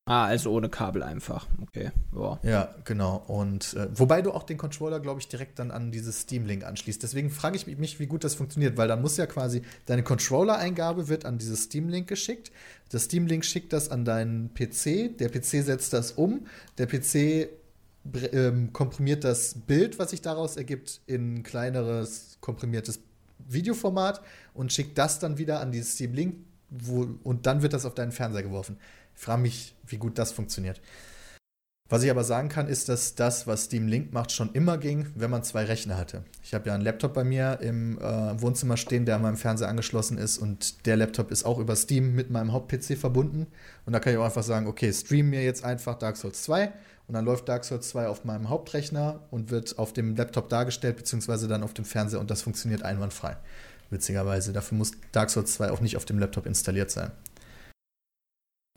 ah, 0.09 0.27
also 0.27 0.53
ohne 0.53 0.69
Kabel 0.69 1.03
einfach. 1.03 1.49
Okay, 1.63 1.91
ja. 2.15 2.39
Ja, 2.45 2.75
genau. 2.85 3.17
Und 3.27 3.75
äh, 3.75 3.89
wobei 3.93 4.23
du 4.23 4.31
auch 4.31 4.45
den 4.45 4.57
Controller, 4.57 5.01
glaube 5.01 5.21
ich, 5.21 5.27
direkt 5.27 5.59
dann 5.59 5.73
an 5.73 5.91
dieses 5.91 6.21
Steam-Link 6.21 6.65
anschließt. 6.65 7.03
Deswegen 7.03 7.31
frage 7.31 7.57
ich 7.57 7.67
mich, 7.67 7.99
wie 7.99 8.07
gut 8.07 8.23
das 8.23 8.37
funktioniert, 8.37 8.77
weil 8.77 8.87
dann 8.87 9.03
muss 9.03 9.17
ja 9.17 9.27
quasi 9.27 9.63
deine 9.87 10.05
Controller-Eingabe 10.05 11.09
wird 11.09 11.25
an 11.25 11.39
dieses 11.39 11.65
Steam-Link 11.65 12.07
geschickt. 12.07 12.53
Das 12.91 13.05
Steam-Link 13.07 13.45
schickt 13.45 13.73
das 13.73 13.91
an 13.91 14.05
deinen 14.05 14.55
PC. 14.55 15.19
Der 15.19 15.29
PC 15.29 15.65
setzt 15.65 15.93
das 15.93 16.13
um. 16.13 16.47
Der 16.79 16.87
PC 16.87 17.49
ähm, 18.33 18.73
komprimiert 18.73 19.25
das 19.25 19.55
Bild, 19.67 19.99
was 19.99 20.11
sich 20.11 20.23
daraus 20.23 20.57
ergibt, 20.57 21.01
in 21.07 21.37
ein 21.37 21.43
kleineres 21.43 22.39
komprimiertes 22.41 23.01
Videoformat 23.39 24.23
und 24.55 24.73
schickt 24.73 24.99
das 24.99 25.19
dann 25.19 25.39
wieder 25.39 25.61
an 25.61 25.73
dieses 25.73 25.93
Steam 25.93 26.15
Link 26.15 26.37
wo, 26.71 27.07
und 27.23 27.47
dann 27.47 27.63
wird 27.63 27.73
das 27.73 27.85
auf 27.85 27.95
deinen 27.95 28.13
Fernseher 28.13 28.43
geworfen. 28.43 28.79
Ich 29.15 29.23
frage 29.23 29.43
mich, 29.43 29.75
wie 29.87 29.99
gut 29.99 30.19
das 30.19 30.33
funktioniert. 30.33 30.81
Was 31.89 32.03
ich 32.03 32.11
aber 32.11 32.25
sagen 32.25 32.49
kann, 32.49 32.67
ist, 32.67 32.89
dass 32.89 33.15
das, 33.15 33.47
was 33.47 33.65
Steam 33.67 33.87
Link 33.87 34.13
macht, 34.13 34.33
schon 34.33 34.53
immer 34.55 34.77
ging, 34.77 35.07
wenn 35.15 35.31
man 35.31 35.45
zwei 35.45 35.65
Rechner 35.65 35.97
hatte. 35.97 36.25
Ich 36.43 36.53
habe 36.53 36.67
ja 36.67 36.75
einen 36.75 36.83
Laptop 36.83 37.15
bei 37.15 37.23
mir 37.23 37.61
im 37.61 37.97
äh, 37.99 38.41
Wohnzimmer 38.43 38.77
stehen, 38.77 39.07
der 39.07 39.15
an 39.15 39.23
meinem 39.23 39.37
Fernseher 39.37 39.69
angeschlossen 39.69 40.19
ist 40.19 40.39
und 40.39 40.85
der 40.87 40.97
Laptop 40.97 41.31
ist 41.31 41.45
auch 41.45 41.61
über 41.61 41.77
Steam 41.77 42.17
mit 42.17 42.29
meinem 42.29 42.53
Haupt-PC 42.53 42.99
verbunden. 42.99 43.47
Und 43.85 43.93
da 43.93 44.01
kann 44.01 44.13
ich 44.13 44.19
auch 44.19 44.25
einfach 44.25 44.43
sagen, 44.43 44.67
okay, 44.67 44.93
stream 44.93 45.31
mir 45.31 45.45
jetzt 45.45 45.65
einfach 45.65 45.97
Dark 45.97 46.17
Souls 46.17 46.43
2 46.43 46.73
und 47.09 47.15
dann 47.15 47.25
läuft 47.25 47.49
Dark 47.49 47.65
Souls 47.65 47.89
2 47.91 48.09
auf 48.09 48.25
meinem 48.25 48.49
Hauptrechner 48.49 49.21
und 49.31 49.51
wird 49.51 49.79
auf 49.79 49.93
dem 49.93 50.17
Laptop 50.17 50.49
dargestellt, 50.49 50.97
beziehungsweise 50.97 51.47
dann 51.47 51.63
auf 51.63 51.73
dem 51.73 51.85
Fernseher 51.85 52.21
und 52.21 52.31
das 52.31 52.43
funktioniert 52.43 52.83
einwandfrei. 52.83 53.37
Witzigerweise. 53.91 54.53
Dafür 54.53 54.77
muss 54.79 54.93
Dark 55.13 55.31
Souls 55.31 55.55
2 55.55 55.71
auch 55.71 55.81
nicht 55.81 55.97
auf 55.97 56.05
dem 56.05 56.19
Laptop 56.19 56.47
installiert 56.47 56.91
sein. 56.91 57.13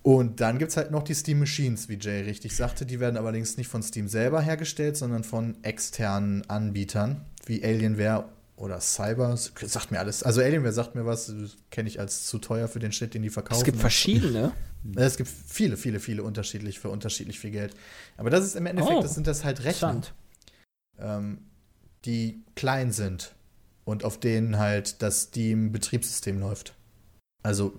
Und 0.03 0.39
dann 0.39 0.59
gibt 0.59 0.71
es 0.71 0.77
halt 0.77 0.91
noch 0.91 1.03
die 1.03 1.13
Steam 1.13 1.39
Machines, 1.39 1.89
wie 1.89 1.97
Jay 1.99 2.21
richtig 2.21 2.55
sagte. 2.55 2.85
Die 2.85 2.99
werden 2.99 3.17
allerdings 3.17 3.57
nicht 3.57 3.67
von 3.67 3.83
Steam 3.83 4.07
selber 4.07 4.41
hergestellt, 4.41 4.95
sondern 4.95 5.23
von 5.23 5.61
externen 5.63 6.47
Anbietern, 6.49 7.25
wie 7.45 7.63
Alienware 7.63 8.29
oder 8.59 8.79
Cyber. 8.81 9.35
Sagt 9.37 9.91
mir 9.91 9.99
alles. 9.99 10.23
Also 10.23 10.41
Alienware 10.41 10.73
sagt 10.73 10.95
mir 10.95 11.05
was, 11.05 11.33
kenne 11.71 11.89
ich 11.89 11.99
als 11.99 12.25
zu 12.25 12.37
teuer 12.39 12.67
für 12.67 12.79
den 12.79 12.91
Shit, 12.91 13.13
den 13.13 13.23
die 13.23 13.29
verkaufen. 13.29 13.59
Es 13.59 13.65
gibt 13.65 13.79
verschiedene. 13.79 14.51
Es 14.95 15.17
gibt 15.17 15.29
viele, 15.29 15.75
viele, 15.75 15.99
viele 15.99 16.23
unterschiedlich 16.23 16.79
für 16.79 16.87
unterschiedlich 16.87 17.37
viel 17.37 17.51
Geld. 17.51 17.75
Aber 18.15 18.29
das 18.29 18.45
ist 18.45 18.55
im 18.55 18.65
Endeffekt, 18.65 18.99
Oh, 18.99 19.01
das 19.01 19.13
sind 19.13 19.27
das 19.27 19.43
halt 19.43 19.65
Rechner, 19.65 20.01
ähm, 20.97 21.39
die 22.05 22.45
klein 22.55 22.93
sind 22.93 23.35
und 23.83 24.05
auf 24.05 24.21
denen 24.21 24.57
halt 24.57 25.01
das 25.01 25.23
Steam-Betriebssystem 25.23 26.39
läuft. 26.39 26.75
Also, 27.43 27.77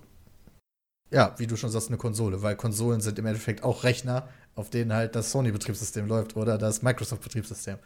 ja, 1.09 1.33
wie 1.39 1.47
du 1.47 1.55
schon 1.55 1.71
sagst, 1.71 1.87
eine 1.87 1.97
Konsole, 1.97 2.43
weil 2.43 2.55
Konsolen 2.55 3.01
sind 3.01 3.17
im 3.17 3.25
Endeffekt 3.25 3.63
auch 3.63 3.83
Rechner, 3.83 4.29
auf 4.53 4.69
denen 4.69 4.93
halt 4.93 5.15
das 5.15 5.31
Sony-Betriebssystem 5.31 6.05
läuft 6.05 6.35
oder 6.35 6.59
das 6.59 6.83
Microsoft-Betriebssystem. 6.83 7.79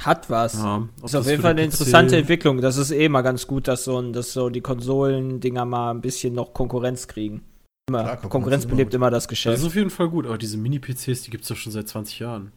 Hat 0.00 0.28
was. 0.30 0.54
Ja, 0.54 0.88
Das 1.00 1.10
ist 1.10 1.16
auf 1.16 1.22
das 1.24 1.30
jeden 1.30 1.42
Fall 1.42 1.50
eine 1.52 1.62
PC 1.62 1.64
interessante 1.72 2.16
Entwicklung. 2.16 2.60
Das 2.60 2.76
ist 2.76 2.90
eh 2.90 3.08
mal 3.08 3.22
ganz 3.22 3.46
gut, 3.46 3.66
dass 3.66 3.84
so, 3.84 3.98
ein- 3.98 4.12
dass 4.12 4.32
so 4.32 4.50
die 4.50 4.60
Konsolen-Dinger 4.60 5.64
mal 5.64 5.90
ein 5.92 6.00
bisschen 6.00 6.34
noch 6.34 6.52
Konkurrenz 6.52 7.08
kriegen. 7.08 7.42
Immer. 7.88 8.02
Klar, 8.02 8.16
Konkurrenz 8.16 8.32
Konkurrenz 8.32 8.66
belebt 8.66 8.94
immer 8.94 9.10
das 9.10 9.24
Das 9.24 9.28
Geschäft. 9.28 9.58
ist 9.58 9.64
auf 9.64 9.74
jeden 9.74 9.90
Fall 9.90 10.08
gut, 10.10 10.26
aber 10.26 10.38
diese 10.38 10.56
Mini-PCs, 10.58 11.22
die 11.22 11.30
gibt 11.30 11.44
es 11.44 11.48
doch 11.48 11.56
schon 11.56 11.72
seit 11.72 11.88
20 11.88 12.18
Jahren. 12.18 12.52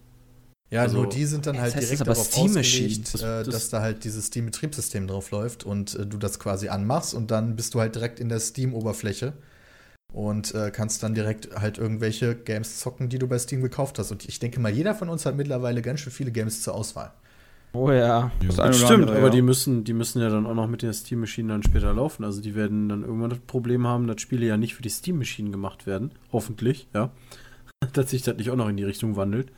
Ja, 0.71 0.81
Also- 0.81 0.97
nur 0.97 1.07
die 1.09 1.25
sind 1.25 1.45
dann 1.47 1.55
Das 1.55 1.63
halt 1.63 1.73
direkt 1.75 1.91
ist 1.93 2.01
aber 2.01 2.13
darauf 2.13 2.27
Steam 2.27 2.45
ausgelegt, 2.57 3.13
Das- 3.13 3.21
äh, 3.21 3.25
das- 3.43 3.47
dass 3.47 3.69
da 3.69 3.81
halt 3.81 4.03
dieses 4.03 4.25
Steam-Betriebssystem 4.27 5.07
drauf 5.07 5.31
läuft 5.31 5.63
und 5.63 5.95
äh, 5.95 6.05
du 6.05 6.17
das 6.17 6.39
quasi 6.39 6.67
anmachst 6.69 7.13
und 7.15 7.31
dann 7.31 7.55
bist 7.55 7.73
du 7.73 7.79
halt 7.79 7.95
direkt 7.95 8.19
in 8.19 8.29
der 8.29 8.39
Steam-Oberfläche 8.39 9.33
und 10.13 10.53
äh, 10.53 10.71
kannst 10.71 11.01
dann 11.03 11.15
direkt 11.15 11.55
halt 11.59 11.77
irgendwelche 11.79 12.35
Games 12.35 12.79
zocken, 12.79 13.09
die 13.09 13.17
du 13.17 13.27
bei 13.27 13.39
Steam 13.39 13.61
gekauft 13.61 13.97
hast. 13.97 14.11
Und 14.11 14.27
ich 14.27 14.37
denke 14.39 14.59
mal, 14.59 14.71
jeder 14.71 14.93
von 14.93 15.09
uns 15.09 15.25
hat 15.25 15.35
mittlerweile 15.35 15.81
ganz 15.81 16.01
schön 16.01 16.11
viele 16.13 16.31
Games 16.31 16.61
zur 16.61 16.75
Auswahl. 16.75 17.13
Oh 17.73 17.91
ja. 17.91 18.31
Oder 18.43 18.73
stimmt, 18.73 18.91
andere, 18.91 19.17
aber 19.17 19.27
ja. 19.27 19.29
die 19.29 19.41
müssen, 19.41 19.83
die 19.83 19.93
müssen 19.93 20.21
ja 20.21 20.29
dann 20.29 20.47
auch 20.47 20.55
noch 20.55 20.67
mit 20.67 20.81
der 20.81 20.93
Steam-Maschine 20.93 21.49
dann 21.49 21.63
später 21.63 21.93
laufen. 21.93 22.23
Also 22.23 22.41
die 22.41 22.55
werden 22.55 22.89
dann 22.89 23.03
irgendwann 23.03 23.29
das 23.29 23.39
Problem 23.39 23.85
haben, 23.85 24.07
dass 24.07 24.21
Spiele 24.21 24.45
ja 24.45 24.57
nicht 24.57 24.73
für 24.73 24.81
die 24.81 24.89
Steam-Maschinen 24.89 25.51
gemacht 25.51 25.85
werden. 25.85 26.11
Hoffentlich, 26.31 26.87
ja. 26.93 27.11
dass 27.93 28.09
sich 28.09 28.23
das 28.23 28.37
nicht 28.37 28.49
auch 28.49 28.55
noch 28.55 28.69
in 28.69 28.77
die 28.77 28.83
Richtung 28.83 29.15
wandelt. 29.15 29.51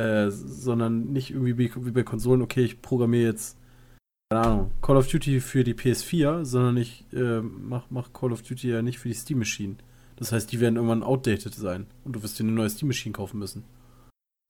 Äh, 0.00 0.30
sondern 0.30 1.12
nicht 1.12 1.30
irgendwie 1.30 1.58
wie, 1.58 1.72
wie 1.76 1.90
bei 1.90 2.04
Konsolen, 2.04 2.40
okay, 2.40 2.64
ich 2.64 2.80
programmiere 2.80 3.32
jetzt, 3.32 3.58
keine 4.30 4.46
Ahnung, 4.46 4.70
Call 4.80 4.96
of 4.96 5.08
Duty 5.08 5.40
für 5.40 5.62
die 5.62 5.74
PS4, 5.74 6.44
sondern 6.46 6.78
ich 6.78 7.04
äh, 7.12 7.40
mach, 7.42 7.84
mach 7.90 8.12
Call 8.14 8.32
of 8.32 8.40
Duty 8.40 8.70
ja 8.70 8.80
nicht 8.80 8.98
für 8.98 9.08
die 9.08 9.14
Steam-Maschinen. 9.14 9.78
Das 10.16 10.32
heißt, 10.32 10.52
die 10.52 10.60
werden 10.60 10.76
irgendwann 10.76 11.02
outdated 11.02 11.54
sein 11.54 11.86
und 12.04 12.14
du 12.14 12.22
wirst 12.22 12.38
dir 12.38 12.44
eine 12.44 12.52
neue 12.52 12.70
Steam-Maschine 12.70 13.12
kaufen 13.12 13.38
müssen. 13.38 13.64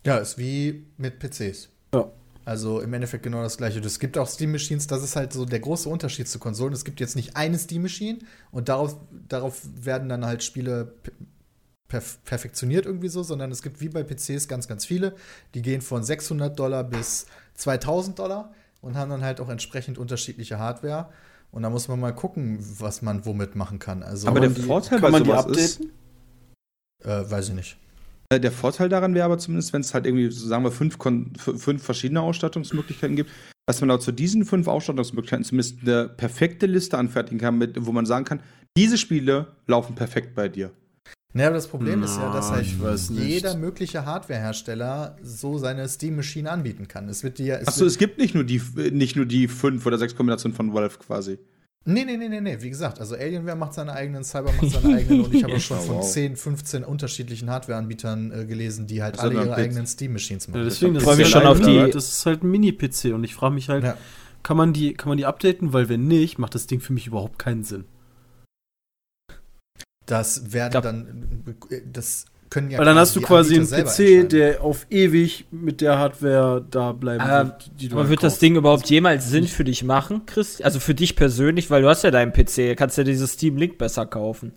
Ja, 0.04 0.18
ist 0.18 0.38
wie 0.38 0.84
mit 0.98 1.18
PCs. 1.18 1.70
Ja. 1.94 2.12
Also 2.50 2.80
im 2.80 2.92
Endeffekt 2.92 3.22
genau 3.22 3.44
das 3.44 3.58
gleiche. 3.58 3.78
Es 3.78 4.00
gibt 4.00 4.18
auch 4.18 4.26
Steam 4.26 4.50
Machines, 4.50 4.88
das 4.88 5.04
ist 5.04 5.14
halt 5.14 5.32
so 5.32 5.44
der 5.44 5.60
große 5.60 5.88
Unterschied 5.88 6.26
zu 6.26 6.40
Konsolen. 6.40 6.72
Es 6.72 6.84
gibt 6.84 6.98
jetzt 6.98 7.14
nicht 7.14 7.36
eine 7.36 7.56
Steam 7.56 7.82
Machine 7.82 8.18
und 8.50 8.68
darauf, 8.68 8.96
darauf 9.28 9.62
werden 9.80 10.08
dann 10.08 10.26
halt 10.26 10.42
Spiele 10.42 10.94
perf 11.86 12.18
perfektioniert 12.24 12.86
irgendwie 12.86 13.06
so, 13.06 13.22
sondern 13.22 13.52
es 13.52 13.62
gibt 13.62 13.80
wie 13.80 13.88
bei 13.88 14.02
PCs 14.02 14.48
ganz, 14.48 14.66
ganz 14.66 14.84
viele. 14.84 15.14
Die 15.54 15.62
gehen 15.62 15.80
von 15.80 16.02
600 16.02 16.58
Dollar 16.58 16.82
bis 16.82 17.26
2000 17.54 18.18
Dollar 18.18 18.52
und 18.80 18.96
haben 18.96 19.12
dann 19.12 19.22
halt 19.22 19.40
auch 19.40 19.48
entsprechend 19.48 19.96
unterschiedliche 19.96 20.58
Hardware. 20.58 21.08
Und 21.52 21.62
da 21.62 21.70
muss 21.70 21.86
man 21.86 22.00
mal 22.00 22.12
gucken, 22.12 22.58
was 22.80 23.00
man 23.00 23.24
womit 23.26 23.54
machen 23.54 23.78
kann. 23.78 24.02
Also, 24.02 24.26
Aber 24.26 24.40
der 24.40 24.50
Vorteil 24.50 24.98
kann 24.98 25.02
bei 25.02 25.10
man 25.12 25.22
die 25.22 25.30
sowas 25.30 25.46
updaten? 25.46 25.92
ist, 26.98 27.06
äh, 27.06 27.30
weiß 27.30 27.50
ich 27.50 27.54
nicht. 27.54 27.76
Äh, 28.32 28.40
Der 28.40 28.52
Vorteil 28.52 28.88
daran 28.88 29.14
wäre 29.14 29.24
aber 29.26 29.38
zumindest, 29.38 29.72
wenn 29.72 29.80
es 29.80 29.92
halt 29.92 30.06
irgendwie, 30.06 30.30
sagen 30.30 30.64
wir, 30.64 30.70
fünf, 30.70 30.96
fünf 31.36 31.82
verschiedene 31.82 32.22
Ausstattungsmöglichkeiten 32.22 33.16
gibt, 33.16 33.30
dass 33.66 33.80
man 33.80 33.90
auch 33.90 33.98
zu 33.98 34.12
diesen 34.12 34.44
fünf 34.44 34.68
Ausstattungsmöglichkeiten 34.68 35.44
zumindest 35.44 35.78
eine 35.82 36.08
perfekte 36.08 36.66
Liste 36.66 36.96
anfertigen 36.98 37.38
kann, 37.38 37.58
mit, 37.58 37.74
wo 37.86 37.92
man 37.92 38.06
sagen 38.06 38.24
kann, 38.24 38.40
diese 38.76 38.98
Spiele 38.98 39.48
laufen 39.66 39.94
perfekt 39.94 40.34
bei 40.34 40.48
dir. 40.48 40.70
Naja, 41.32 41.48
aber 41.48 41.56
das 41.56 41.68
Problem 41.68 42.02
ist 42.02 42.16
ja, 42.16 42.32
dass 42.32 42.50
halt 42.50 42.66
ich 42.66 42.80
weiß 42.82 43.10
nicht. 43.10 43.24
jeder 43.24 43.56
mögliche 43.56 44.04
Hardwarehersteller 44.04 45.16
so 45.22 45.58
seine 45.58 45.88
Steam-Maschine 45.88 46.50
anbieten 46.50 46.88
kann. 46.88 47.08
Es 47.08 47.22
wird 47.22 47.38
dir 47.38 47.46
ja. 47.46 47.56
Achso, 47.60 47.84
es 47.84 47.98
gibt 47.98 48.18
nicht 48.18 48.34
nur 48.34 48.42
die 48.42 48.60
nicht 48.90 49.14
nur 49.14 49.26
die 49.26 49.46
fünf 49.46 49.86
oder 49.86 49.96
sechs 49.96 50.16
Kombinationen 50.16 50.56
von 50.56 50.74
Valve 50.74 50.98
quasi. 50.98 51.38
Nee, 51.86 52.04
nee, 52.04 52.18
nee, 52.18 52.28
nee, 52.28 52.40
nee. 52.42 52.60
Wie 52.60 52.68
gesagt, 52.68 53.00
also 53.00 53.14
Alienware 53.14 53.56
macht 53.56 53.72
seine 53.72 53.92
eigenen, 53.94 54.22
Cyber 54.22 54.52
macht 54.52 54.70
seine 54.70 54.96
eigenen 54.98 55.24
und 55.24 55.34
ich 55.34 55.42
habe 55.44 55.54
auch 55.54 55.60
schon 55.60 55.80
von 55.80 55.96
wow. 55.96 56.10
10, 56.12 56.36
15 56.36 56.84
unterschiedlichen 56.84 57.48
Hardwareanbietern 57.48 58.32
äh, 58.32 58.44
gelesen, 58.44 58.86
die 58.86 59.02
halt 59.02 59.14
Das 59.14 59.22
alle 59.22 59.36
sind 59.36 59.44
ihre 59.46 59.54
eigenen 59.54 59.86
Steam-Machines 59.86 60.46
Ja, 60.46 60.52
machen. 60.52 60.64
deswegen, 60.64 60.94
das 60.94 61.04
Freu 61.04 61.12
ist 61.12 61.18
mich 61.18 61.30
ja 61.32 61.40
schon 61.40 61.48
auf 61.48 61.58
leider- 61.58 61.86
die- 61.86 61.92
Das 61.92 62.08
ist 62.12 62.26
halt 62.26 62.42
ein 62.44 62.50
Mini-PC 62.50 63.14
und 63.14 63.24
ich 63.24 63.34
frage 63.34 63.54
mich 63.54 63.70
halt, 63.70 63.84
Ja. 63.84 63.96
kann, 64.42 64.58
man 64.58 64.74
die, 64.74 64.92
kann 64.92 65.08
man 65.08 65.16
die 65.16 65.24
updaten? 65.24 65.72
Weil 65.72 65.88
wenn 65.88 66.06
nicht, 66.06 66.38
macht 66.38 66.54
das 66.54 66.66
Ding 66.66 66.80
für 66.80 66.92
mich 66.92 67.06
überhaupt 67.06 67.38
keinen 67.38 67.64
Sinn. 67.64 67.84
Das 70.04 70.52
werden 70.52 70.82
dann, 70.82 71.56
äh, 71.70 71.80
das 71.90 72.26
können 72.50 72.70
ja 72.70 72.78
Weil 72.78 72.84
dann 72.84 72.96
hast 72.98 73.14
du 73.16 73.20
quasi 73.20 73.54
einen 73.56 73.66
PC, 73.68 74.28
der 74.28 74.62
auf 74.62 74.86
ewig 74.90 75.46
mit 75.52 75.80
der 75.80 75.98
Hardware 75.98 76.64
da 76.68 76.92
bleiben 76.92 77.20
Aber- 77.22 77.46
wird, 77.50 77.70
die 77.80 77.88
du 77.88 77.96
Aber 77.98 78.08
wird 78.08 78.22
das. 78.22 78.38
Ding 78.40 78.56
überhaupt 78.56 78.90
jemals 78.90 79.28
Sinn 79.30 79.46
für 79.46 79.64
dich 79.64 79.84
machen, 79.84 80.26
Chris? 80.26 80.60
Also 80.60 80.80
für 80.80 80.94
dich 80.94 81.14
persönlich, 81.16 81.70
weil 81.70 81.82
du 81.82 81.88
hast 81.88 82.02
ja 82.02 82.10
deinen 82.10 82.32
PC, 82.32 82.74
kannst 82.76 82.98
ja 82.98 83.04
dieses 83.04 83.32
Steam 83.32 83.56
Link 83.56 83.78
besser 83.78 84.04
kaufen. 84.06 84.52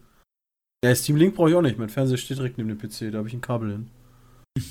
Ja, 0.84 0.94
Steam 0.96 1.16
Link 1.18 1.36
brauche 1.36 1.50
ich 1.52 1.56
auch 1.56 1.62
nicht. 1.62 1.78
Mein 1.78 1.90
Fernseher 1.90 2.18
steht 2.18 2.38
direkt 2.40 2.58
neben 2.58 2.70
dem 2.70 2.78
PC, 2.80 3.12
da 3.12 3.20
habe 3.20 3.28
ich 3.28 3.34
ein 3.34 3.42
Kabel 3.42 3.72
hin. 3.72 3.90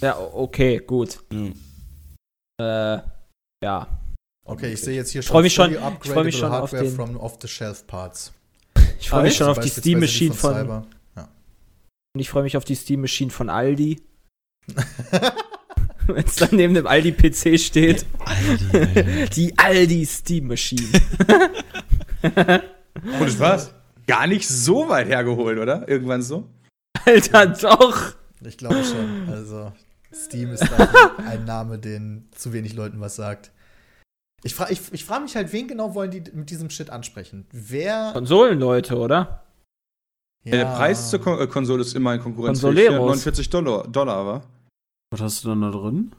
Ja, 0.01 0.19
okay, 0.19 0.79
gut. 0.87 1.21
Ja. 2.61 2.97
Äh, 2.97 3.03
ja. 3.65 3.87
Okay, 4.45 4.73
ich 4.73 4.81
sehe 4.81 4.95
jetzt 4.97 5.11
hier 5.11 5.21
Ich 5.21 5.27
freu 5.29 5.43
mich 5.43 5.55
schon- 5.55 5.73
ich 5.73 6.11
freu 6.11 6.25
mich 6.25 6.37
schon 6.37 6.51
auf 6.51 6.63
Hardware 6.73 6.83
den- 6.85 6.95
from 6.95 7.17
off-the-shelf 7.17 7.87
Parts. 7.87 8.33
Ich 9.01 9.09
freue 9.09 9.21
Ah, 9.21 9.23
mich 9.23 9.31
echt? 9.31 9.39
schon 9.39 9.49
auf 9.49 9.59
die 9.61 9.69
Steam 9.69 10.01
Machine 10.01 10.35
von, 10.35 10.55
Cyber. 10.55 10.87
Und 12.15 12.21
ich 12.21 12.29
freue 12.31 12.43
mich 12.43 12.57
auf 12.57 12.65
die 12.65 12.75
Steam 12.75 13.01
Machine 13.01 13.31
von 13.31 13.49
Aldi. 13.49 14.03
Wenn 16.07 16.25
es 16.25 16.37
dann 16.37 16.51
neben 16.53 16.75
dem 16.75 16.87
Aldi 16.87 17.13
PC 17.13 17.59
steht. 17.59 18.05
die 19.37 19.57
Aldi 19.57 20.05
Steam 20.05 20.49
Machine. 20.49 20.89
Und 22.23 23.27
es 23.27 23.39
war 23.39 23.61
gar 24.07 24.27
nicht 24.27 24.49
so 24.49 24.89
weit 24.89 25.09
hergeholt, 25.09 25.59
oder? 25.59 25.89
Irgendwann 25.89 26.23
so? 26.23 26.49
Alter, 27.05 27.47
doch. 27.47 28.15
Ich 28.45 28.59
glaube 28.59 28.83
schon. 28.85 29.29
Also, 29.31 29.73
Steam 30.13 30.51
ist 30.53 30.65
da 30.65 31.15
ein 31.29 31.45
Name, 31.45 31.79
den 31.79 32.29
zu 32.33 32.53
wenig 32.53 32.75
Leuten 32.75 33.01
was 33.01 33.17
sagt. 33.17 33.53
Ich 34.43 34.55
frage 34.55 34.73
ich, 34.73 34.81
ich 34.93 35.05
frag 35.05 35.23
mich 35.23 35.37
halt, 35.37 35.53
wen 35.53 35.69
genau 35.69 35.95
wollen 35.95 36.11
die 36.11 36.25
mit 36.33 36.51
diesem 36.51 36.69
Shit 36.69 36.91
ansprechen? 36.91 37.47
Wer. 37.53 38.11
Konsolenleute, 38.13 38.97
oder? 38.97 39.45
Der 40.45 40.65
Preis 40.65 41.11
zur 41.11 41.21
Kon 41.21 41.39
äh, 41.41 41.47
Konsole 41.47 41.83
ist 41.83 41.95
immer 41.95 42.11
ein 42.11 42.21
Konkurrenzfähig. 42.21 42.75
Konsoleros. 42.89 43.07
49 43.25 43.51
Dollar, 43.51 43.87
Dollar 43.89 44.27
war. 44.27 44.43
Was 45.13 45.21
hast 45.21 45.45
du 45.45 45.49
dann 45.49 45.61
da 45.63 45.71
drin? 45.71 46.13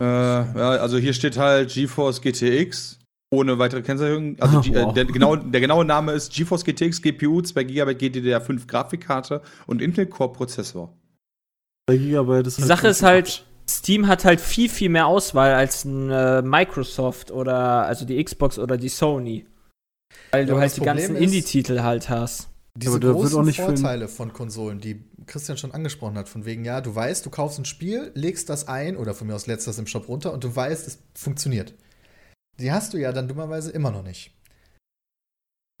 Äh, 0.00 0.04
ja, 0.04 0.70
also 0.80 0.98
hier 0.98 1.12
steht 1.12 1.36
halt 1.36 1.72
GeForce 1.72 2.20
GTX 2.20 2.98
ohne 3.34 3.58
weitere 3.58 3.82
Kennzeichnung. 3.82 4.36
Also 4.40 4.60
G- 4.60 4.72
äh, 4.72 4.92
der, 4.92 5.04
genau, 5.06 5.36
der 5.36 5.60
genaue 5.60 5.84
Name 5.84 6.12
ist 6.12 6.32
GeForce 6.32 6.64
GTX 6.64 7.02
GPU, 7.02 7.42
2 7.42 7.64
GB 7.64 7.90
GDDR5 7.92 8.66
Grafikkarte 8.66 9.42
und 9.66 9.82
Intel 9.82 10.06
Core 10.06 10.32
Prozessor. 10.32 10.92
2 11.90 11.96
Gigabyte 11.98 12.46
ist 12.46 12.58
Die 12.58 12.62
Sache 12.62 12.88
ist 12.88 13.02
halt, 13.02 13.44
Steam 13.68 14.06
hat 14.06 14.24
halt 14.24 14.40
viel, 14.40 14.68
viel 14.68 14.88
mehr 14.90 15.06
Auswahl 15.06 15.52
als 15.54 15.84
ein 15.84 16.10
äh, 16.10 16.40
Microsoft 16.42 17.30
oder 17.30 17.84
also 17.86 18.04
die 18.04 18.22
Xbox 18.22 18.58
oder 18.58 18.76
die 18.76 18.88
Sony. 18.88 19.44
Weil 20.30 20.46
Ja, 20.46 20.54
du 20.54 20.60
halt 20.60 20.74
die 20.76 20.80
Problem 20.80 20.96
ganzen 20.96 21.16
Indie-Titel 21.16 21.80
halt 21.80 22.08
hast. 22.08 22.48
Diese 22.76 23.00
großen 23.00 23.52
Vorteile 23.52 24.08
von 24.08 24.32
Konsolen, 24.32 24.80
die 24.80 25.04
Christian 25.26 25.58
schon 25.58 25.72
angesprochen 25.72 26.16
hat, 26.18 26.28
von 26.28 26.44
wegen, 26.44 26.64
ja, 26.64 26.80
du 26.80 26.94
weißt, 26.94 27.24
du 27.24 27.30
kaufst 27.30 27.58
ein 27.58 27.64
Spiel, 27.64 28.12
legst 28.14 28.48
das 28.48 28.68
ein 28.68 28.96
oder 28.96 29.14
von 29.14 29.26
mir 29.26 29.34
aus 29.34 29.46
lädst 29.46 29.66
das 29.66 29.78
im 29.78 29.86
Shop 29.86 30.08
runter 30.08 30.32
und 30.32 30.44
du 30.44 30.54
weißt, 30.54 30.86
es 30.86 30.98
funktioniert. 31.14 31.74
Die 32.60 32.72
hast 32.72 32.94
du 32.94 32.98
ja 32.98 33.12
dann 33.12 33.28
dummerweise 33.28 33.70
immer 33.70 33.90
noch 33.90 34.02
nicht. 34.02 34.32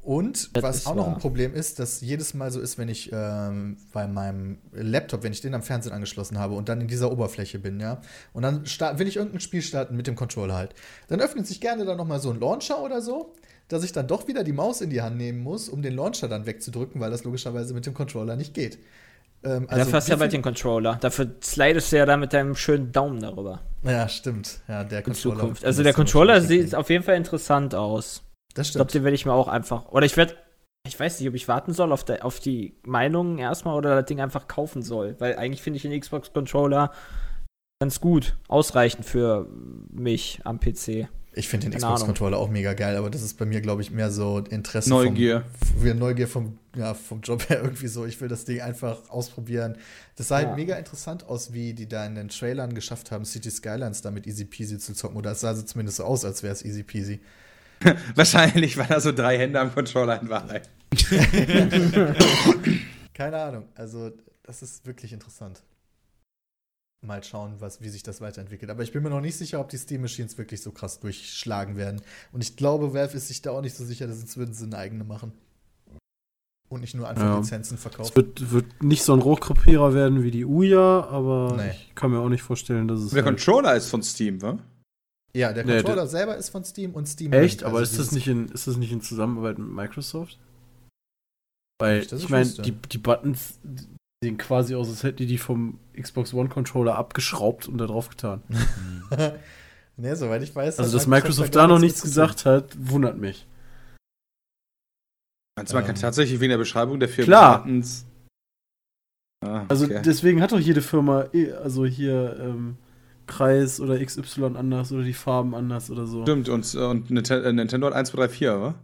Und 0.06 0.56
Das 0.56 0.62
was 0.62 0.86
auch 0.86 0.94
noch 0.94 1.06
wahr. 1.06 1.14
ein 1.14 1.20
Problem 1.20 1.52
ist, 1.52 1.80
dass 1.80 2.00
jedes 2.00 2.32
Mal 2.32 2.52
so 2.52 2.60
ist, 2.60 2.78
wenn 2.78 2.88
ich 2.88 3.10
ähm, 3.12 3.76
bei 3.92 4.06
meinem 4.06 4.58
Laptop, 4.70 5.24
wenn 5.24 5.32
ich 5.32 5.40
den 5.40 5.52
am 5.52 5.62
Fernsehen 5.64 5.92
angeschlossen 5.92 6.38
habe 6.38 6.54
und 6.54 6.68
dann 6.68 6.80
in 6.80 6.86
dieser 6.86 7.10
Oberfläche 7.10 7.58
bin, 7.58 7.80
ja, 7.80 8.00
und 8.32 8.42
dann 8.42 8.64
will 8.64 9.08
ich 9.08 9.16
irgendein 9.16 9.40
Spiel 9.40 9.62
starten 9.62 9.96
mit 9.96 10.06
dem 10.06 10.14
Controller 10.14 10.54
halt, 10.54 10.76
dann 11.08 11.20
öffnet 11.20 11.48
sich 11.48 11.60
gerne 11.60 11.84
dann 11.84 11.96
nochmal 11.96 12.20
so 12.20 12.30
ein 12.30 12.38
Launcher 12.38 12.84
oder 12.84 13.02
so, 13.02 13.34
dass 13.68 13.82
ich 13.84 13.92
dann 13.92 14.06
doch 14.06 14.28
wieder 14.28 14.44
die 14.44 14.52
Maus 14.52 14.80
in 14.80 14.90
die 14.90 15.02
Hand 15.02 15.16
nehmen 15.16 15.40
muss, 15.40 15.68
um 15.68 15.82
den 15.82 15.94
Launcher 15.94 16.28
dann 16.28 16.46
wegzudrücken, 16.46 17.00
weil 17.00 17.10
das 17.10 17.24
logischerweise 17.24 17.74
mit 17.74 17.86
dem 17.86 17.94
Controller 17.94 18.36
nicht 18.36 18.54
geht. 18.54 18.78
Ähm, 19.44 19.66
Dafür 19.68 19.94
hast 19.94 20.08
du 20.08 20.12
ja 20.12 20.16
bald 20.18 20.32
den 20.32 20.42
Controller. 20.42 20.96
Dafür 21.00 21.34
slidest 21.42 21.92
du 21.92 21.96
ja 21.98 22.06
da 22.06 22.16
mit 22.16 22.32
deinem 22.32 22.54
schönen 22.56 22.90
Daumen 22.92 23.20
darüber. 23.20 23.60
Ja, 23.82 24.08
stimmt. 24.08 24.60
Ja, 24.66 24.82
der 24.84 24.98
In 25.00 25.04
Controller. 25.04 25.40
Zukunft. 25.40 25.64
Also 25.64 25.82
der 25.82 25.92
Controller 25.92 26.40
sieht 26.40 26.74
auf 26.74 26.90
jeden 26.90 27.04
Fall 27.04 27.16
interessant 27.16 27.74
aus. 27.74 28.22
Das 28.54 28.68
Ich 28.68 28.72
glaube, 28.74 28.90
stimmt. 28.90 29.02
den 29.02 29.04
werde 29.04 29.14
ich 29.14 29.26
mir 29.26 29.32
auch 29.32 29.48
einfach. 29.48 29.88
Oder 29.90 30.06
ich 30.06 30.16
werde. 30.16 30.34
Ich 30.88 30.98
weiß 30.98 31.18
nicht, 31.18 31.28
ob 31.28 31.34
ich 31.34 31.48
warten 31.48 31.72
soll 31.74 31.92
auf, 31.92 32.04
der, 32.04 32.24
auf 32.24 32.38
die 32.38 32.76
Meinungen 32.84 33.38
erstmal 33.38 33.74
oder 33.76 33.96
das 33.96 34.06
Ding 34.06 34.20
einfach 34.20 34.46
kaufen 34.46 34.82
soll. 34.82 35.16
Weil 35.18 35.36
eigentlich 35.36 35.60
finde 35.60 35.78
ich 35.78 35.82
den 35.82 35.98
Xbox-Controller 36.00 36.92
ganz 37.80 38.00
gut, 38.00 38.36
ausreichend 38.48 39.04
für 39.04 39.48
mich 39.90 40.40
am 40.44 40.60
PC. 40.60 41.08
Ich 41.38 41.48
finde 41.48 41.68
den 41.68 41.78
Xbox-Controller 41.78 42.38
auch 42.38 42.48
mega 42.48 42.72
geil, 42.72 42.96
aber 42.96 43.10
das 43.10 43.20
ist 43.20 43.34
bei 43.36 43.44
mir, 43.44 43.60
glaube 43.60 43.82
ich, 43.82 43.90
mehr 43.90 44.10
so 44.10 44.38
Interesse. 44.38 44.88
Neugier. 44.88 45.44
Vom, 45.78 45.98
Neugier 45.98 46.28
vom, 46.28 46.58
ja, 46.74 46.94
vom 46.94 47.20
Job 47.20 47.46
her 47.50 47.60
irgendwie 47.62 47.88
so. 47.88 48.06
Ich 48.06 48.18
will 48.22 48.28
das 48.28 48.46
Ding 48.46 48.62
einfach 48.62 49.10
ausprobieren. 49.10 49.76
Das 50.16 50.28
sah 50.28 50.40
Ja. 50.40 50.46
halt 50.48 50.56
mega 50.56 50.76
interessant 50.76 51.28
aus, 51.28 51.52
wie 51.52 51.74
die 51.74 51.86
da 51.88 52.06
in 52.06 52.14
den 52.14 52.30
Trailern 52.30 52.72
geschafft 52.74 53.10
haben, 53.10 53.26
City 53.26 53.50
Skylines 53.50 54.00
damit 54.00 54.26
easy 54.26 54.46
peasy 54.46 54.78
zu 54.78 54.94
zocken. 54.94 55.18
Oder 55.18 55.32
es 55.32 55.40
sah 55.40 55.54
so 55.54 55.60
zumindest 55.62 55.98
so 55.98 56.04
aus, 56.04 56.24
als 56.24 56.42
wäre 56.42 56.54
es 56.54 56.64
easy 56.64 56.82
peasy. 56.82 57.20
Wahrscheinlich 58.14 58.78
waren 58.78 58.88
da 58.88 58.98
so 59.00 59.12
drei 59.12 59.38
Hände 59.38 59.60
am 59.60 59.74
Controller 59.74 60.18
in 60.22 60.30
Wahrheit. 60.30 60.70
Keine 63.14 63.36
Ahnung. 63.36 63.64
Also, 63.74 64.10
das 64.42 64.62
ist 64.62 64.86
wirklich 64.86 65.12
interessant. 65.12 65.62
Mal 67.02 67.22
schauen, 67.22 67.54
was, 67.60 67.80
wie 67.82 67.88
sich 67.90 68.02
das 68.02 68.20
weiterentwickelt. 68.20 68.70
Aber 68.70 68.82
ich 68.82 68.90
bin 68.92 69.02
mir 69.02 69.10
noch 69.10 69.20
nicht 69.20 69.36
sicher, 69.36 69.60
ob 69.60 69.68
die 69.68 69.76
Steam 69.76 70.00
Machines 70.00 70.38
wirklich 70.38 70.62
so 70.62 70.72
krass 70.72 70.98
durchschlagen 70.98 71.76
werden. 71.76 72.00
Und 72.32 72.42
ich 72.42 72.56
glaube, 72.56 72.94
Valve 72.94 73.16
ist 73.16 73.28
sich 73.28 73.42
da 73.42 73.50
auch 73.52 73.60
nicht 73.60 73.76
so 73.76 73.84
sicher, 73.84 74.06
dass 74.06 74.20
jetzt 74.20 74.36
würden 74.36 74.54
sie 74.54 74.64
eine 74.64 74.78
eigene 74.78 75.04
machen. 75.04 75.32
und 76.68 76.80
nicht 76.80 76.94
nur 76.96 77.08
einfach 77.08 77.22
Ja. 77.22 77.38
Lizenzen 77.38 77.78
verkauft. 77.78 78.10
Es 78.10 78.16
wird, 78.16 78.50
wird 78.50 78.82
nicht 78.82 79.04
so 79.04 79.12
ein 79.12 79.20
Rohrkrepierer 79.20 79.94
werden 79.94 80.24
wie 80.24 80.32
die 80.32 80.44
Ouya, 80.44 81.04
aber 81.08 81.54
Nee. 81.56 81.70
ich 81.70 81.94
kann 81.94 82.10
mir 82.10 82.18
auch 82.18 82.28
nicht 82.28 82.42
vorstellen, 82.42 82.88
dass 82.88 82.98
es. 83.00 83.10
Der 83.10 83.24
halt- 83.24 83.36
Controller 83.36 83.76
ist 83.76 83.88
von 83.88 84.02
Steam, 84.02 84.42
wa? 84.42 84.58
Ja, 85.32 85.52
der 85.52 85.64
Nee, 85.64 85.76
Controller 85.76 86.08
selber 86.08 86.36
ist 86.36 86.48
von 86.48 86.64
Steam 86.64 86.92
und 86.94 87.06
Steam. 87.06 87.32
Echt? 87.32 87.62
Aber 87.62 87.78
also 87.78 87.92
ist 87.92 88.00
das, 88.00 88.10
nicht 88.10 88.26
in, 88.26 88.48
ist 88.48 88.66
das 88.66 88.76
nicht 88.78 88.90
in 88.90 89.00
Zusammenarbeit 89.00 89.58
mit 89.58 89.68
Microsoft? 89.68 90.40
Weil, 91.78 92.00
Nicht, 92.00 92.12
ich 92.12 92.24
ich 92.24 92.28
meine, 92.30 92.48
die, 92.50 92.72
die 92.72 92.98
Buttons 92.98 93.60
sehen 94.22 94.38
quasi 94.38 94.74
aus, 94.74 94.88
als 94.88 95.02
hätten 95.02 95.18
die 95.18 95.26
die 95.26 95.38
vom 95.38 95.78
Xbox 96.00 96.32
One 96.32 96.48
Controller 96.48 96.96
abgeschraubt 96.96 97.68
und 97.68 97.78
da 97.78 97.86
drauf 97.86 98.08
getan. 98.08 98.42
nee, 99.96 100.14
soweit 100.14 100.42
ich 100.42 100.54
weiß. 100.54 100.78
Also, 100.78 100.96
dass 100.96 101.06
Microsoft 101.06 101.54
da 101.54 101.66
noch 101.66 101.78
nichts 101.78 102.02
gesagt 102.02 102.44
hat, 102.46 102.76
wundert 102.78 103.18
mich. 103.18 103.46
Meinst 105.58 105.72
du, 105.72 105.76
man 105.76 105.84
kann 105.86 105.96
Ähm. 105.96 106.00
tatsächlich 106.02 106.40
wegen 106.40 106.50
der 106.50 106.58
Beschreibung 106.58 107.00
der 107.00 107.08
Firma 107.08 107.26
Klar. 107.26 107.58
Buttons- 107.64 108.04
Ah, 109.44 109.64
Also, 109.68 109.84
okay. 109.84 110.00
deswegen 110.04 110.40
hat 110.40 110.52
doch 110.52 110.58
jede 110.58 110.80
Firma, 110.80 111.26
eh, 111.34 111.52
also 111.52 111.84
hier, 111.84 112.38
ähm, 112.40 112.78
Kreis 113.26 113.80
oder 113.80 114.02
XY 114.02 114.56
anders 114.56 114.92
oder 114.92 115.02
die 115.02 115.12
Farben 115.12 115.54
anders 115.54 115.90
oder 115.90 116.06
so. 116.06 116.22
Stimmt, 116.22 116.48
und, 116.48 116.74
und 116.74 117.10
Ninte- 117.10 117.42
äh, 117.42 117.52
Nintendo 117.52 117.88
hat 117.88 117.94
1, 117.94 118.08
2, 118.10 118.16
3, 118.18 118.28
4, 118.30 118.60
wa? 118.60 118.74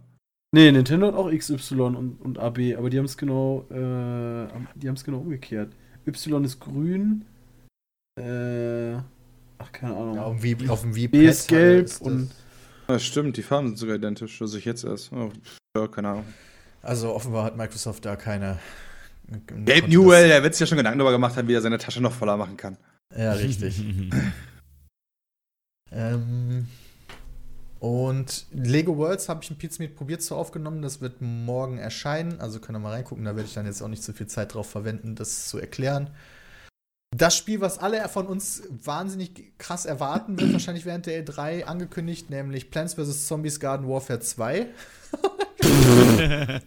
Nee, 0.53 0.71
Nintendo 0.71 1.07
hat 1.07 1.15
auch 1.15 1.31
XY 1.31 1.81
und, 1.81 2.21
und 2.21 2.37
AB, 2.37 2.75
aber 2.77 2.91
die 2.91 2.99
haben 2.99 3.05
es 3.05 3.17
genau, 3.17 3.65
äh, 3.71 4.45
die 4.75 4.87
haben 4.87 4.95
es 4.95 5.03
genau 5.03 5.17
umgekehrt. 5.17 5.73
Y 6.05 6.45
ist 6.45 6.59
grün, 6.59 7.25
äh, 8.21 8.93
ach, 9.57 9.71
keine 9.71 9.95
Ahnung. 9.95 10.15
Ja, 10.15 10.25
auf 10.25 10.69
auf 10.69 10.81
dem 10.81 10.95
Wii 10.95 11.07
B 11.07 11.25
ist 11.25 11.47
gelb 11.47 11.85
ist 11.85 12.01
das- 12.01 12.07
und 12.07 12.29
Ja, 12.87 12.99
stimmt, 12.99 13.35
die 13.37 13.41
Farben 13.41 13.69
sind 13.69 13.77
sogar 13.77 13.95
identisch, 13.95 14.39
also 14.43 14.55
ich 14.59 14.65
jetzt 14.65 14.83
erst. 14.83 15.11
Oh, 15.11 15.31
ja, 15.75 15.87
keine 15.87 16.09
Ahnung. 16.09 16.25
Also 16.83 17.15
offenbar 17.15 17.45
hat 17.45 17.57
Microsoft 17.57 18.05
da 18.05 18.15
keine. 18.15 18.59
Gabe 19.27 19.41
konnte 19.47 19.89
Newell, 19.89 20.27
der 20.27 20.43
wird 20.43 20.53
sich 20.53 20.59
ja 20.59 20.67
schon 20.67 20.77
Gedanken 20.77 20.99
darüber 20.99 21.13
gemacht 21.13 21.35
haben, 21.35 21.47
wie 21.47 21.55
er 21.55 21.61
seine 21.61 21.79
Tasche 21.79 22.01
noch 22.01 22.13
voller 22.13 22.37
machen 22.37 22.57
kann. 22.57 22.77
Ja, 23.17 23.33
richtig. 23.33 23.81
ähm, 25.91 26.67
und 27.83 28.45
Lego 28.53 28.95
Worlds 28.95 29.27
habe 29.27 29.43
ich 29.43 29.51
in 29.51 29.57
Pizmeet 29.57 29.97
probiert 29.97 30.21
zu 30.21 30.37
aufgenommen. 30.37 30.81
Das 30.81 31.01
wird 31.01 31.19
morgen 31.19 31.79
erscheinen. 31.79 32.39
Also 32.39 32.61
könnt 32.61 32.77
ihr 32.77 32.79
mal 32.79 32.91
reingucken. 32.91 33.25
Da 33.25 33.35
werde 33.35 33.45
ich 33.45 33.55
dann 33.55 33.65
jetzt 33.65 33.81
auch 33.81 33.89
nicht 33.89 34.03
so 34.03 34.13
viel 34.13 34.27
Zeit 34.27 34.53
drauf 34.53 34.69
verwenden, 34.69 35.15
das 35.15 35.49
zu 35.49 35.57
erklären. 35.57 36.09
Das 37.13 37.35
Spiel, 37.35 37.59
was 37.59 37.79
alle 37.79 38.07
von 38.07 38.25
uns 38.25 38.63
wahnsinnig 38.69 39.57
krass 39.57 39.85
erwarten, 39.85 40.39
wird 40.39 40.53
wahrscheinlich 40.53 40.85
während 40.85 41.07
der 41.07 41.25
E3 41.25 41.65
angekündigt, 41.65 42.29
nämlich 42.29 42.71
Plants 42.71 42.93
vs. 42.93 43.27
Zombies 43.27 43.59
Garden 43.59 43.85
Warfare 43.89 44.21
2. 44.21 44.67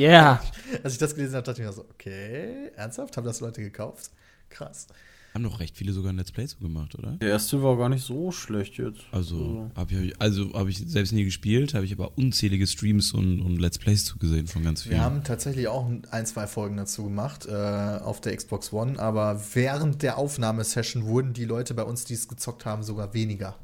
Yeah. 0.00 0.42
Als 0.82 0.94
ich 0.94 0.98
das 0.98 1.14
gelesen 1.14 1.36
habe, 1.36 1.44
dachte 1.44 1.62
ich 1.62 1.68
mir 1.68 1.72
so, 1.72 1.82
okay, 1.88 2.72
ernsthaft? 2.74 3.16
Haben 3.16 3.26
das 3.26 3.38
Leute 3.38 3.60
gekauft? 3.60 4.10
Krass. 4.48 4.88
Haben 5.34 5.42
doch 5.42 5.58
recht 5.58 5.76
viele 5.76 5.92
sogar 5.92 6.12
ein 6.12 6.16
Let's 6.16 6.30
Play 6.30 6.46
so 6.46 6.58
gemacht, 6.58 6.94
oder? 6.96 7.12
der 7.20 7.28
erste 7.30 7.60
war 7.60 7.76
gar 7.76 7.88
nicht 7.88 8.04
so 8.04 8.30
schlecht 8.30 8.78
jetzt. 8.78 9.00
Also 9.10 9.68
habe 9.74 9.92
ich, 9.92 10.20
also 10.20 10.52
hab 10.52 10.68
ich 10.68 10.78
selbst 10.78 11.12
nie 11.12 11.24
gespielt, 11.24 11.74
habe 11.74 11.84
ich 11.84 11.92
aber 11.92 12.16
unzählige 12.16 12.68
Streams 12.68 13.12
und, 13.12 13.40
und 13.40 13.58
Let's 13.58 13.78
Plays 13.80 14.04
zugesehen 14.04 14.46
von 14.46 14.62
ganz 14.62 14.82
vielen. 14.84 14.94
Wir 14.94 15.02
haben 15.02 15.24
tatsächlich 15.24 15.66
auch 15.66 15.90
ein, 16.12 16.26
zwei 16.26 16.46
Folgen 16.46 16.76
dazu 16.76 17.02
gemacht 17.02 17.46
äh, 17.46 17.52
auf 17.52 18.20
der 18.20 18.36
Xbox 18.36 18.72
One, 18.72 18.96
aber 19.00 19.42
während 19.54 20.02
der 20.02 20.18
Aufnahmesession 20.18 21.04
wurden 21.04 21.32
die 21.32 21.46
Leute 21.46 21.74
bei 21.74 21.82
uns, 21.82 22.04
die 22.04 22.14
es 22.14 22.28
gezockt 22.28 22.64
haben, 22.64 22.84
sogar 22.84 23.12
weniger. 23.12 23.56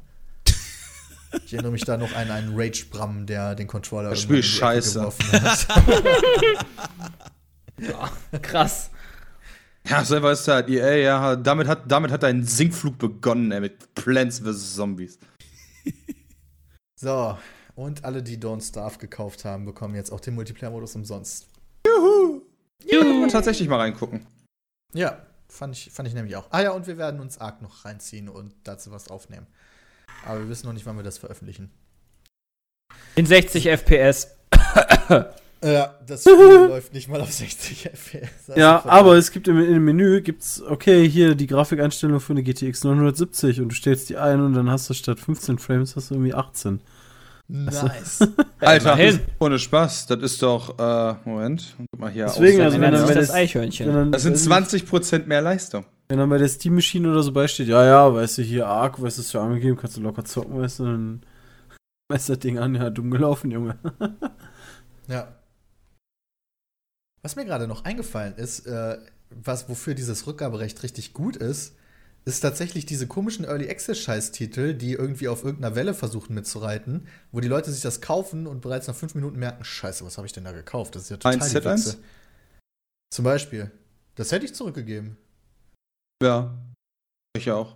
Ich 1.45 1.53
erinnere 1.53 1.71
mich 1.71 1.85
da 1.85 1.95
noch 1.95 2.13
an 2.13 2.29
einen 2.29 2.51
Rage-Bram, 2.53 3.25
der 3.25 3.55
den 3.55 3.67
Controller 3.67 4.09
Das 4.09 4.19
Spiel 4.23 4.35
in 4.35 4.41
die 4.41 4.47
Ecke 4.49 4.57
scheiße. 4.57 4.99
geworfen 4.99 5.31
hat. 5.31 5.67
Krass. 8.41 8.90
Ja, 9.87 10.05
selber 10.05 10.31
ist 10.31 10.47
halt 10.47 10.69
EA, 10.69 10.95
ja, 10.97 11.35
damit 11.35 11.67
hat, 11.67 11.91
damit 11.91 12.11
hat 12.11 12.23
ein 12.23 12.43
Sinkflug 12.43 12.97
begonnen, 12.97 13.51
ey, 13.51 13.61
mit 13.61 13.95
Plants 13.95 14.39
vs. 14.39 14.75
Zombies. 14.75 15.19
So, 16.95 17.35
und 17.73 18.05
alle, 18.05 18.21
die 18.21 18.37
Don't 18.37 18.61
Starve 18.61 18.99
gekauft 18.99 19.43
haben, 19.43 19.65
bekommen 19.65 19.95
jetzt 19.95 20.11
auch 20.11 20.19
den 20.19 20.35
Multiplayer-Modus 20.35 20.93
umsonst. 20.93 21.47
Ja, 22.85 22.99
kann 22.99 23.21
man 23.21 23.29
tatsächlich 23.29 23.67
mal 23.67 23.79
reingucken. 23.79 24.27
Ja, 24.93 25.25
fand 25.47 25.75
ich, 25.75 25.89
fand 25.91 26.07
ich 26.07 26.13
nämlich 26.13 26.35
auch. 26.35 26.47
Ah 26.51 26.61
ja, 26.61 26.71
und 26.73 26.85
wir 26.85 26.99
werden 26.99 27.19
uns 27.19 27.39
Ark 27.39 27.63
noch 27.63 27.85
reinziehen 27.85 28.29
und 28.29 28.53
dazu 28.65 28.91
was 28.91 29.07
aufnehmen. 29.07 29.47
Aber 30.25 30.41
wir 30.41 30.49
wissen 30.49 30.67
noch 30.67 30.73
nicht, 30.73 30.85
wann 30.85 30.95
wir 30.95 31.03
das 31.03 31.17
veröffentlichen. 31.17 31.71
In 33.15 33.25
60 33.25 33.67
FPS. 33.67 34.35
Ja, 35.63 35.95
das 36.07 36.21
Spiel 36.21 36.33
läuft 36.69 36.93
nicht 36.93 37.07
mal 37.07 37.21
auf 37.21 37.31
60 37.31 37.83
FPS. 37.93 38.49
Also 38.49 38.59
Ja, 38.59 38.83
aber 38.85 39.15
es 39.17 39.31
gibt 39.31 39.47
im, 39.47 39.59
im 39.59 39.85
Menü 39.85 40.21
gibt's, 40.21 40.61
okay, 40.61 41.07
hier 41.07 41.35
die 41.35 41.45
Grafikeinstellung 41.47 42.19
für 42.19 42.33
eine 42.33 42.41
GTX 42.43 42.83
970 42.83 43.61
und 43.61 43.69
du 43.69 43.75
stellst 43.75 44.09
die 44.09 44.17
ein 44.17 44.41
und 44.41 44.53
dann 44.53 44.69
hast 44.71 44.89
du 44.89 44.93
statt 44.95 45.19
15 45.19 45.59
Frames 45.59 45.95
hast 45.95 46.09
du 46.09 46.15
irgendwie 46.15 46.33
18. 46.33 46.81
Nice. 47.47 48.19
Alter, 48.59 48.93
immerhin. 48.93 49.19
ohne 49.39 49.59
Spaß, 49.59 50.07
das 50.07 50.19
ist 50.21 50.41
doch, 50.41 50.79
äh, 50.79 51.15
Moment, 51.25 51.75
guck 51.91 51.99
mal 51.99 52.09
hier. 52.09 52.25
Deswegen, 52.25 52.61
also 52.61 52.79
wenn 52.79 52.91
dann 52.93 53.07
das 53.13 53.27
der- 53.27 53.35
Eichhörnchen. 53.35 53.93
Dann, 53.93 54.11
das 54.11 54.23
sind 54.23 54.33
weiß 54.49 54.73
ich- 54.73 54.83
20% 54.83 55.27
mehr 55.27 55.41
Leistung. 55.41 55.85
Wenn 56.07 56.17
dann 56.17 56.29
bei 56.29 56.37
der 56.37 56.47
Steam-Maschine 56.47 57.11
oder 57.11 57.21
so 57.23 57.31
beisteht, 57.33 57.67
ja, 57.67 57.85
ja, 57.85 58.13
weißt 58.13 58.37
du, 58.39 58.41
hier 58.41 58.67
Arc, 58.67 59.01
weißt 59.01 59.17
du, 59.17 59.21
ist 59.21 59.33
ja 59.33 59.41
angegeben, 59.43 59.77
kannst 59.77 59.95
du 59.97 60.01
locker 60.01 60.23
zocken, 60.25 60.59
weißt 60.59 60.79
du, 60.79 60.83
dann 60.85 61.21
meinst 62.09 62.29
das 62.29 62.39
Ding 62.39 62.57
an, 62.57 62.73
ja, 62.75 62.89
dumm 62.89 63.11
gelaufen, 63.11 63.51
Junge. 63.51 63.77
Ja. 65.07 65.27
Was 67.21 67.35
mir 67.35 67.45
gerade 67.45 67.67
noch 67.67 67.85
eingefallen 67.85 68.35
ist, 68.35 68.65
äh, 68.65 68.97
was 69.29 69.69
wofür 69.69 69.93
dieses 69.93 70.27
Rückgaberecht 70.27 70.81
richtig 70.83 71.13
gut 71.13 71.35
ist, 71.35 71.75
ist 72.25 72.41
tatsächlich 72.41 72.85
diese 72.85 73.07
komischen 73.07 73.45
Early 73.45 73.69
Access 73.69 73.99
Scheißtitel, 73.99 74.73
die 74.73 74.93
irgendwie 74.93 75.27
auf 75.27 75.43
irgendeiner 75.43 75.75
Welle 75.75 75.93
versuchen 75.93 76.35
mitzureiten, 76.35 77.07
wo 77.31 77.39
die 77.39 77.47
Leute 77.47 77.71
sich 77.71 77.81
das 77.81 78.01
kaufen 78.01 78.45
und 78.45 78.61
bereits 78.61 78.87
nach 78.87 78.95
fünf 78.95 79.15
Minuten 79.15 79.39
merken, 79.39 79.63
Scheiße, 79.63 80.05
was 80.05 80.17
habe 80.17 80.27
ich 80.27 80.33
denn 80.33 80.43
da 80.43 80.51
gekauft? 80.51 80.95
Das 80.95 81.03
ist 81.03 81.09
ja 81.09 81.17
total 81.17 81.33
Eins 81.33 81.45
die 81.45 81.51
Set 81.51 81.65
eins? 81.65 81.85
Wichse. 81.85 81.97
Zum 83.11 83.25
Beispiel. 83.25 83.71
Das 84.15 84.31
hätte 84.31 84.45
ich 84.45 84.53
zurückgegeben. 84.53 85.17
Ja. 86.21 86.55
Ich 87.35 87.49
auch, 87.49 87.75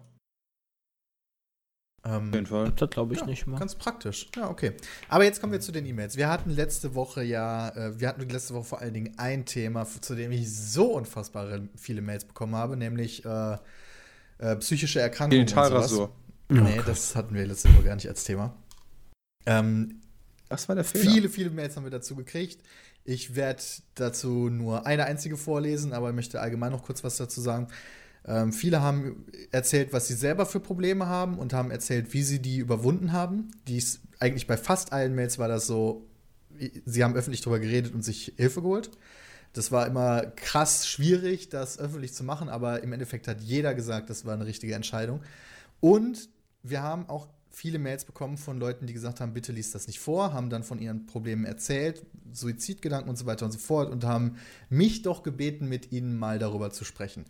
Ähm, 2.06 2.30
auf 2.30 2.36
jeden 2.36 2.46
Fall. 2.46 2.72
Das 2.76 2.90
glaube 2.92 3.14
ich 3.16 3.22
ja, 3.22 3.26
nicht 3.26 3.48
mal. 3.48 3.60
Ganz 3.60 3.76
praktisch. 3.76 4.28
Ja, 4.36 4.50
okay. 4.50 4.74
Aber 5.10 5.24
jetzt 5.24 5.42
kommen 5.42 5.52
wir 5.54 5.60
zu 5.60 5.72
den 5.72 5.86
E-Mails. 5.86 6.18
Wir 6.18 6.30
hatten 6.30 6.52
letzte 6.52 6.94
Woche 6.94 7.24
ja, 7.24 7.70
äh, 7.70 8.00
wir 8.00 8.08
hatten 8.08 8.28
letzte 8.30 8.54
Woche 8.54 8.64
vor 8.66 8.82
allen 8.82 8.94
Dingen 8.94 9.16
ein 9.18 9.46
Thema, 9.46 9.86
zu 9.86 10.14
dem 10.16 10.32
ich 10.32 10.54
so 10.56 10.94
unfassbar 10.94 11.62
viele 11.76 12.02
Mails 12.02 12.26
bekommen 12.26 12.56
habe, 12.56 12.78
nämlich 12.78 13.26
äh, 13.26 13.58
äh, 14.38 14.56
psychische 14.58 15.00
Erkrankungen. 15.00 15.42
und 15.44 15.50
sowas. 15.50 15.64
Genitalrasur. 15.70 16.12
Nee, 16.50 16.80
das 16.86 17.16
hatten 17.16 17.34
wir 17.34 17.46
letzte 17.48 17.74
Woche 17.74 17.84
gar 17.86 17.96
nicht 17.96 18.08
als 18.08 18.24
Thema. 18.24 18.56
Ähm, 19.48 20.02
Das 20.48 20.70
war 20.70 20.76
der 20.76 20.84
Fehler. 20.84 21.12
viele, 21.12 21.30
viele 21.30 21.50
Mails 21.50 21.76
haben 21.76 21.86
wir 21.86 21.92
dazu 21.92 22.16
gekriegt. 22.16 22.62
Ich 23.04 23.36
werde 23.36 23.64
dazu 23.96 24.50
nur 24.50 24.86
eine 24.86 25.06
einzige 25.06 25.38
vorlesen, 25.38 25.94
aber 25.94 26.10
ich 26.10 26.16
möchte 26.16 26.40
allgemein 26.40 26.72
noch 26.72 26.84
kurz 26.84 27.04
was 27.04 27.18
dazu 27.18 27.42
sagen. 27.42 27.68
Ähm, 28.28 28.52
viele 28.52 28.82
haben 28.82 29.26
erzählt, 29.52 29.94
was 29.94 30.08
sie 30.08 30.16
selber 30.16 30.46
für 30.46 30.60
Probleme 30.60 31.08
haben 31.08 31.38
und 31.38 31.54
haben 31.54 31.72
erzählt, 31.72 32.14
wie 32.14 32.24
sie 32.24 32.42
die 32.42 32.58
überwunden 32.58 33.12
haben. 33.12 33.52
Dies, 33.68 34.02
eigentlich 34.20 34.48
bei 34.48 34.58
fast 34.58 34.94
allen 34.94 35.14
Mails 35.14 35.38
war 35.38 35.48
das 35.48 35.68
so, 35.68 36.08
sie 36.86 37.04
haben 37.04 37.16
öffentlich 37.16 37.42
darüber 37.42 37.60
geredet 37.60 37.94
und 37.94 38.04
sich 38.04 38.34
Hilfe 38.38 38.62
geholt. 38.62 38.92
Das 39.54 39.72
war 39.72 39.88
immer 39.88 40.26
krass 40.26 40.88
schwierig, 40.88 41.50
das 41.50 41.80
öffentlich 41.80 42.14
zu 42.14 42.24
machen, 42.24 42.50
aber 42.50 42.84
im 42.84 42.92
Endeffekt 42.92 43.28
hat 43.28 43.42
jeder 43.42 43.74
gesagt, 43.74 44.10
das 44.10 44.26
war 44.26 44.34
eine 44.34 44.46
richtige 44.46 44.76
Entscheidung. 44.76 45.22
Und 45.80 46.30
wir 46.64 46.82
haben 46.82 47.08
auch 47.08 47.28
viele 47.52 47.80
Mails 47.80 48.04
bekommen 48.04 48.38
von 48.38 48.60
Leuten, 48.60 48.86
die 48.86 48.94
gesagt 48.94 49.22
haben, 49.22 49.34
bitte 49.34 49.54
liest 49.54 49.74
das 49.74 49.88
nicht 49.88 50.00
vor, 50.00 50.34
haben 50.34 50.50
dann 50.50 50.64
von 50.64 50.80
ihren 50.80 51.06
Problemen 51.06 51.46
erzählt, 51.46 52.06
Suizidgedanken 52.34 53.10
und 53.10 53.16
so 53.16 53.26
weiter 53.26 53.46
und 53.46 53.52
so 53.54 53.60
fort 53.60 53.90
und 53.90 54.04
haben 54.04 54.36
mich 54.70 55.04
doch 55.04 55.24
gebeten, 55.24 55.70
mit 55.70 55.94
ihnen 55.94 56.18
mal 56.18 56.38
darüber 56.38 56.72
zu 56.72 56.84
sprechen. 56.84 57.26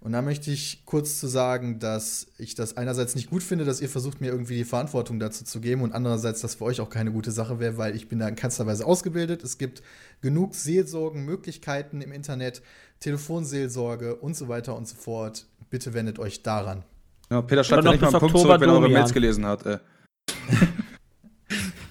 Und 0.00 0.12
da 0.12 0.22
möchte 0.22 0.50
ich 0.50 0.82
kurz 0.86 1.20
zu 1.20 1.26
sagen, 1.26 1.78
dass 1.78 2.28
ich 2.38 2.54
das 2.54 2.78
einerseits 2.78 3.14
nicht 3.14 3.28
gut 3.28 3.42
finde, 3.42 3.66
dass 3.66 3.82
ihr 3.82 3.88
versucht, 3.90 4.22
mir 4.22 4.28
irgendwie 4.28 4.56
die 4.56 4.64
Verantwortung 4.64 5.20
dazu 5.20 5.44
zu 5.44 5.60
geben 5.60 5.82
und 5.82 5.92
andererseits, 5.92 6.40
dass 6.40 6.54
für 6.54 6.64
euch 6.64 6.80
auch 6.80 6.88
keine 6.88 7.12
gute 7.12 7.30
Sache 7.30 7.60
wäre, 7.60 7.76
weil 7.76 7.94
ich 7.94 8.08
bin 8.08 8.18
da 8.18 8.26
in 8.26 8.34
keinster 8.34 8.66
Weise 8.66 8.86
ausgebildet. 8.86 9.44
Es 9.44 9.58
gibt 9.58 9.82
genug 10.22 10.54
Seelsorgenmöglichkeiten 10.54 12.00
im 12.00 12.12
Internet, 12.12 12.62
Telefonseelsorge 13.00 14.16
und 14.16 14.36
so 14.36 14.48
weiter 14.48 14.74
und 14.74 14.88
so 14.88 14.96
fort. 14.96 15.46
Bitte 15.68 15.92
wendet 15.92 16.18
euch 16.18 16.42
daran. 16.42 16.82
Ja, 17.30 17.42
Peter 17.42 17.62
schreibt 17.62 17.84
noch 17.84 17.92
ja 17.92 17.98
nicht 17.98 18.00
mal 18.00 18.08
bis 18.08 18.14
einen 18.14 18.20
Punkt 18.20 18.34
Oktober 18.36 18.58
zurück, 18.58 18.60
wenn 18.62 18.68
er 18.70 18.80
eure. 18.80 18.88
Mails 18.88 19.12
gelesen 19.12 19.46
hat. 19.46 19.66
Äh. 19.66 19.78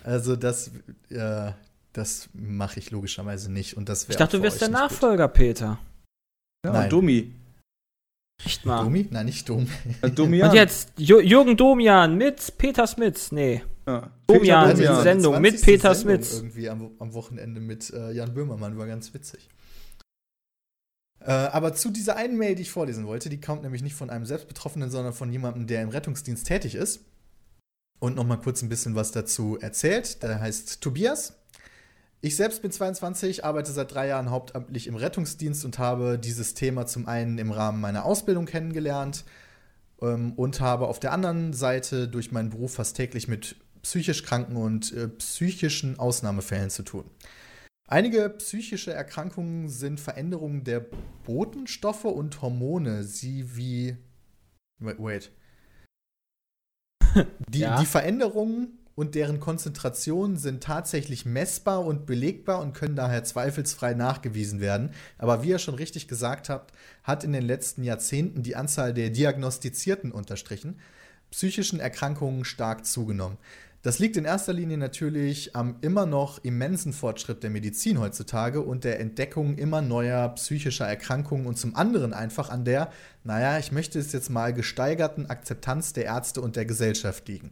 Also 0.02 0.36
das, 0.36 0.72
äh, 1.10 1.52
das 1.94 2.30
mache 2.34 2.80
ich 2.80 2.90
logischerweise 2.90 3.52
nicht 3.52 3.78
und 3.78 3.90
das 3.90 4.10
Ich 4.10 4.16
dachte, 4.16 4.38
du 4.38 4.44
wärst 4.44 4.60
der 4.60 4.70
nicht 4.70 4.80
gut. 4.80 4.90
Nachfolger, 4.90 5.28
Peter. 5.28 5.78
Ja, 6.66 6.74
Nein. 6.74 6.90
Domi. 6.90 7.36
Echt 8.46 8.66
mal. 8.66 8.84
Domi? 8.84 9.08
Nein, 9.10 9.26
nicht 9.26 9.48
Domi. 9.48 9.68
Äh, 10.02 10.10
Domian. 10.12 10.50
Und 10.50 10.56
jetzt 10.56 10.94
Jürgen 10.98 11.58
Domian 11.58 12.16
mit 12.16 12.58
Peter 12.58 12.88
Smits. 12.88 13.32
Nee. 13.32 13.64
Ja. 13.86 14.12
Domian, 14.28 14.68
hatte 14.68 14.82
die 14.82 15.02
Sendung 15.02 15.42
mit 15.42 15.60
20. 15.60 15.66
Peter 15.66 15.96
Sendung 15.96 16.24
Smith. 16.24 16.40
Irgendwie 16.40 16.70
am, 16.70 16.92
am 17.00 17.14
Wochenende 17.14 17.60
mit 17.60 17.92
äh, 17.92 18.12
Jan 18.12 18.34
Böhmermann, 18.34 18.78
war 18.78 18.88
ganz 18.88 19.14
witzig. 19.14 19.50
Äh, 21.22 21.32
aber 21.32 21.74
zu 21.74 21.90
dieser 21.90 22.16
einen 22.16 22.38
Mail, 22.38 22.56
die 22.56 22.62
ich 22.62 22.72
vorlesen 22.72 23.06
wollte, 23.06 23.30
die 23.30 23.42
kommt 23.42 23.64
nämlich 23.64 23.82
nicht 23.82 23.96
von 23.96 24.10
einem 24.10 24.26
Selbstbetroffenen, 24.26 24.90
sondern 24.90 25.14
von 25.14 25.32
jemandem, 25.32 25.68
der 25.68 25.82
im 25.82 25.90
Rettungsdienst 25.90 26.48
tätig 26.48 26.76
ist. 26.76 27.02
Und 28.00 28.16
noch 28.16 28.26
mal 28.26 28.38
kurz 28.38 28.62
ein 28.62 28.70
bisschen 28.70 28.96
was 28.96 29.12
dazu 29.12 29.58
erzählt. 29.60 30.24
Der 30.24 30.40
heißt 30.40 30.80
Tobias. 30.82 31.39
Ich 32.22 32.36
selbst 32.36 32.62
bin 32.62 32.72
22, 32.72 33.46
arbeite 33.46 33.72
seit 33.72 33.94
drei 33.94 34.08
Jahren 34.08 34.30
hauptamtlich 34.30 34.88
im 34.88 34.96
Rettungsdienst 34.96 35.64
und 35.64 35.80
habe 35.80 36.20
dieses 36.20 36.54
Thema 36.54 36.86
zum 36.86 37.08
einen 37.08 37.38
im 37.38 37.52
Rahmen 37.52 37.80
meiner 37.80 38.04
Ausbildung 38.04 38.46
kennengelernt 38.46 39.24
ähm, 40.02 40.34
und 40.34 40.60
habe 40.60 40.88
auf 40.88 41.00
der 41.00 41.14
anderen 41.14 41.54
Seite 41.54 42.10
durch 42.10 42.34
meinen 42.34 42.50
Beruf 42.50 42.74
fast 42.74 42.98
täglich 42.98 43.30
mit 43.30 43.56
psychisch 43.84 44.24
Kranken 44.24 44.58
und 44.58 44.92
äh, 44.92 45.08
psychischen 45.08 45.98
Ausnahmefällen 45.98 46.70
zu 46.70 46.84
tun. 46.84 47.10
Einige 47.88 48.30
psychische 48.30 48.92
Erkrankungen 48.92 49.70
sind 49.70 50.02
Veränderungen 50.02 50.66
der 50.66 50.86
Botenstoffe 51.24 52.06
und 52.06 52.42
Hormone, 52.42 53.04
sie 53.04 53.56
wie. 53.56 53.98
Wait. 54.80 55.00
wait. 55.00 55.32
Die, 57.48 57.60
Ja. 57.60 57.80
die 57.80 57.86
Veränderungen 57.86 58.78
und 59.00 59.16
deren 59.16 59.40
Konzentration 59.40 60.36
sind 60.36 60.62
tatsächlich 60.62 61.26
messbar 61.26 61.86
und 61.86 62.06
belegbar 62.06 62.60
und 62.60 62.74
können 62.74 62.98
daher 62.98 63.24
zweifelsfrei 63.24 63.94
nachgewiesen 63.94 64.60
werden. 64.60 64.92
Aber 65.18 65.42
wie 65.42 65.50
ihr 65.50 65.60
schon 65.60 65.76
richtig 65.76 66.10
gesagt 66.10 66.50
habt, 66.50 66.74
hat 67.04 67.24
in 67.24 67.32
den 67.32 67.44
letzten 67.44 67.84
Jahrzehnten 67.84 68.44
die 68.44 68.58
Anzahl 68.58 68.94
der 68.94 69.10
Diagnostizierten 69.10 70.12
unterstrichen 70.12 70.80
psychischen 71.32 71.80
Erkrankungen 71.80 72.44
stark 72.44 72.86
zugenommen. 72.86 73.38
Das 73.82 74.00
liegt 74.00 74.18
in 74.18 74.26
erster 74.26 74.52
Linie 74.52 74.78
natürlich 74.78 75.56
am 75.56 75.78
immer 75.80 76.06
noch 76.06 76.44
immensen 76.44 76.92
Fortschritt 76.92 77.44
der 77.44 77.50
Medizin 77.50 78.02
heutzutage 78.02 78.62
und 78.62 78.84
der 78.84 79.00
Entdeckung 79.00 79.58
immer 79.58 79.82
neuer 79.82 80.28
psychischer 80.36 80.86
Erkrankungen 80.86 81.48
und 81.48 81.58
zum 81.58 81.76
anderen 81.78 82.12
einfach 82.12 82.50
an 82.50 82.66
der, 82.66 82.92
naja, 83.24 83.58
ich 83.58 83.72
möchte 83.72 83.98
es 83.98 84.12
jetzt 84.12 84.30
mal 84.30 84.54
gesteigerten 84.54 85.30
Akzeptanz 85.30 85.94
der 85.94 86.06
Ärzte 86.06 86.42
und 86.42 86.58
der 86.58 86.66
Gesellschaft 86.66 87.30
liegen. 87.30 87.52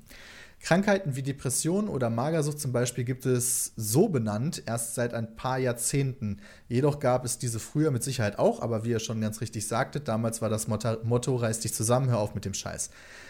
Krankheiten 0.59 1.15
wie 1.15 1.23
Depression 1.23 1.87
oder 1.87 2.09
Magersucht 2.09 2.59
zum 2.59 2.71
Beispiel 2.71 3.03
gibt 3.03 3.25
es 3.25 3.73
so 3.77 4.09
benannt 4.09 4.63
erst 4.65 4.95
seit 4.95 5.13
ein 5.13 5.35
paar 5.35 5.59
Jahrzehnten. 5.59 6.41
Jedoch 6.67 6.99
gab 6.99 7.25
es 7.25 7.37
diese 7.37 7.59
früher 7.59 7.91
mit 7.91 8.03
Sicherheit 8.03 8.39
auch, 8.39 8.61
aber 8.61 8.83
wie 8.83 8.89
ihr 8.89 8.99
schon 8.99 9.21
ganz 9.21 9.39
richtig 9.39 9.67
sagtet, 9.67 10.07
damals 10.07 10.41
war 10.41 10.49
das 10.49 10.67
Motto, 10.67 10.97
Motto 11.03 11.35
reiß 11.35 11.59
dich 11.59 11.73
zusammen, 11.73 12.09
hör 12.09 12.19
auf 12.19 12.35
mit 12.35 12.43
dem 12.43 12.53
Scheiß. 12.53 12.89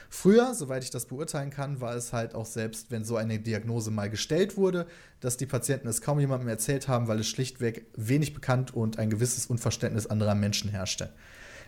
Früher, 0.09 0.53
soweit 0.53 0.83
ich 0.83 0.89
das 0.89 1.05
beurteilen 1.05 1.49
kann, 1.49 1.81
war 1.81 1.93
es 1.95 2.13
halt 2.13 2.33
auch 2.33 2.45
selbst, 2.45 2.91
wenn 2.91 3.03
so 3.03 3.17
eine 3.17 3.39
Diagnose 3.39 3.91
mal 3.91 4.09
gestellt 4.09 4.55
wurde, 4.55 4.87
dass 5.19 5.35
die 5.35 5.45
Patienten 5.45 5.89
es 5.89 6.01
kaum 6.01 6.19
jemandem 6.19 6.47
erzählt 6.47 6.87
haben, 6.87 7.07
weil 7.09 7.19
es 7.19 7.27
schlichtweg 7.27 7.87
wenig 7.95 8.33
bekannt 8.33 8.73
und 8.73 8.99
ein 8.99 9.09
gewisses 9.09 9.47
Unverständnis 9.47 10.07
anderer 10.07 10.35
Menschen 10.35 10.69
herrschte. 10.69 11.09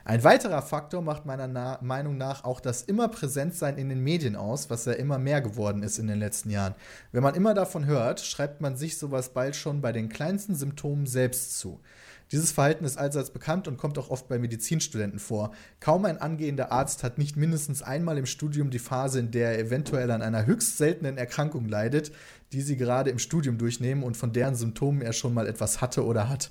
Ein 0.10 0.24
weiterer 0.24 0.64
Faktor 0.64 1.04
macht 1.04 1.28
meiner 1.28 1.48
Na 1.48 1.78
Meinung 1.84 2.18
nach 2.18 2.44
auch 2.44 2.62
das 2.62 2.82
immer 2.82 3.10
Präsentsein 3.10 3.78
in 3.78 3.90
den 3.90 4.04
Medien 4.04 4.36
aus, 4.36 4.72
was 4.72 4.86
ja 4.86 4.94
immer 4.94 5.20
mehr 5.20 5.40
geworden 5.40 5.84
ist 5.84 6.00
in 6.00 6.08
den 6.08 6.18
letzten 6.18 6.50
Jahren. 6.50 6.74
Wenn 7.12 7.22
man 7.22 7.36
immer 7.36 7.54
davon 7.54 7.86
hört, 7.86 8.20
schreibt 8.20 8.60
man 8.60 8.76
sich 8.76 8.98
sowas 8.98 9.30
bald 9.30 9.56
schon 9.56 9.82
bei 9.82 9.92
den 9.92 10.10
kleinsten 10.10 10.56
Symptomen 10.56 11.06
selbst 11.06 11.60
zu. 11.60 11.80
Dieses 12.32 12.52
Verhalten 12.52 12.86
ist 12.86 12.98
allseits 12.98 13.30
bekannt 13.30 13.68
und 13.68 13.78
kommt 13.78 14.00
auch 14.00 14.10
oft 14.10 14.28
bei 14.28 14.40
Medizinstudenten 14.40 15.20
vor. 15.20 15.52
Kaum 15.80 16.06
ein 16.06 16.18
angehender 16.18 16.72
Arzt 16.72 17.04
hat 17.04 17.20
nicht 17.20 17.38
mindestens 17.38 17.84
einmal 17.84 18.18
im 18.18 18.26
Studium 18.26 18.72
die 18.72 18.80
Phase, 18.80 19.20
in 19.20 19.30
der 19.30 19.52
er 19.52 19.60
eventuell 19.60 20.10
an 20.10 20.24
einer 20.24 20.48
höchst 20.48 20.78
seltenen 20.78 21.20
Erkrankung 21.20 21.68
leidet, 21.68 22.12
die 22.52 22.62
sie 22.62 22.78
gerade 22.78 23.12
im 23.12 23.20
Studium 23.20 23.60
durchnehmen 23.60 24.02
und 24.02 24.18
von 24.18 24.34
deren 24.34 24.56
Symptomen 24.56 25.04
er 25.04 25.14
schon 25.14 25.36
mal 25.36 25.46
etwas 25.46 25.82
hatte 25.82 26.04
oder 26.04 26.30
hat. 26.30 26.50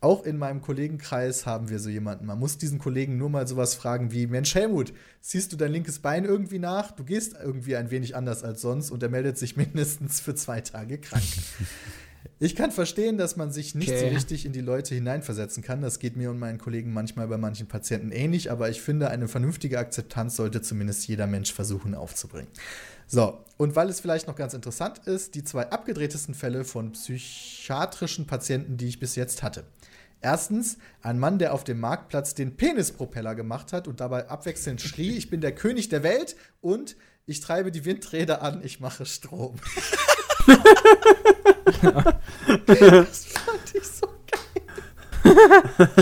Auch 0.00 0.24
in 0.24 0.38
meinem 0.38 0.60
Kollegenkreis 0.60 1.44
haben 1.44 1.70
wir 1.70 1.80
so 1.80 1.88
jemanden. 1.88 2.24
Man 2.26 2.38
muss 2.38 2.56
diesen 2.56 2.78
Kollegen 2.78 3.16
nur 3.16 3.30
mal 3.30 3.48
sowas 3.48 3.74
fragen 3.74 4.12
wie: 4.12 4.26
Mensch, 4.28 4.54
Helmut, 4.54 4.92
ziehst 5.20 5.52
du 5.52 5.56
dein 5.56 5.72
linkes 5.72 5.98
Bein 5.98 6.24
irgendwie 6.24 6.60
nach? 6.60 6.92
Du 6.92 7.02
gehst 7.04 7.34
irgendwie 7.42 7.74
ein 7.74 7.90
wenig 7.90 8.14
anders 8.14 8.44
als 8.44 8.60
sonst 8.60 8.90
und 8.92 9.02
er 9.02 9.08
meldet 9.08 9.38
sich 9.38 9.56
mindestens 9.56 10.20
für 10.20 10.34
zwei 10.34 10.60
Tage 10.60 10.98
krank. 10.98 11.24
Ich 12.40 12.54
kann 12.54 12.70
verstehen, 12.70 13.16
dass 13.16 13.36
man 13.36 13.50
sich 13.50 13.74
nicht 13.74 13.96
so 13.96 14.06
Okay. 14.06 14.14
richtig 14.14 14.44
in 14.44 14.52
die 14.52 14.60
Leute 14.60 14.94
hineinversetzen 14.94 15.62
kann. 15.62 15.80
Das 15.82 15.98
geht 15.98 16.16
mir 16.16 16.30
und 16.30 16.38
meinen 16.38 16.58
Kollegen 16.58 16.92
manchmal 16.92 17.26
bei 17.26 17.36
manchen 17.36 17.66
Patienten 17.66 18.12
ähnlich, 18.12 18.50
aber 18.50 18.68
ich 18.68 18.80
finde, 18.80 19.08
eine 19.10 19.26
vernünftige 19.28 19.78
Akzeptanz 19.78 20.36
sollte 20.36 20.60
zumindest 20.62 21.06
jeder 21.08 21.26
Mensch 21.26 21.52
versuchen 21.52 21.94
aufzubringen. 21.94 22.48
So, 23.06 23.44
und 23.56 23.74
weil 23.74 23.88
es 23.88 24.00
vielleicht 24.00 24.28
noch 24.28 24.36
ganz 24.36 24.52
interessant 24.54 24.98
ist, 25.06 25.34
die 25.34 25.42
zwei 25.42 25.70
abgedrehtesten 25.70 26.34
Fälle 26.34 26.64
von 26.64 26.92
psychiatrischen 26.92 28.26
Patienten, 28.26 28.76
die 28.76 28.86
ich 28.86 29.00
bis 29.00 29.16
jetzt 29.16 29.42
hatte. 29.42 29.64
Erstens, 30.20 30.78
ein 31.02 31.18
Mann, 31.18 31.38
der 31.38 31.54
auf 31.54 31.64
dem 31.64 31.80
Marktplatz 31.80 32.34
den 32.34 32.56
Penispropeller 32.56 33.34
gemacht 33.34 33.72
hat 33.72 33.86
und 33.86 34.00
dabei 34.00 34.28
abwechselnd 34.28 34.80
schrie, 34.80 35.16
ich 35.16 35.30
bin 35.30 35.40
der 35.40 35.54
König 35.54 35.88
der 35.88 36.02
Welt 36.02 36.36
und 36.60 36.96
ich 37.26 37.40
treibe 37.40 37.70
die 37.70 37.84
Windräder 37.84 38.42
an, 38.42 38.60
ich 38.64 38.80
mache 38.80 39.06
Strom. 39.06 39.56
das 42.66 43.26
fand 43.26 43.74
ich 43.74 43.84
so 43.84 44.08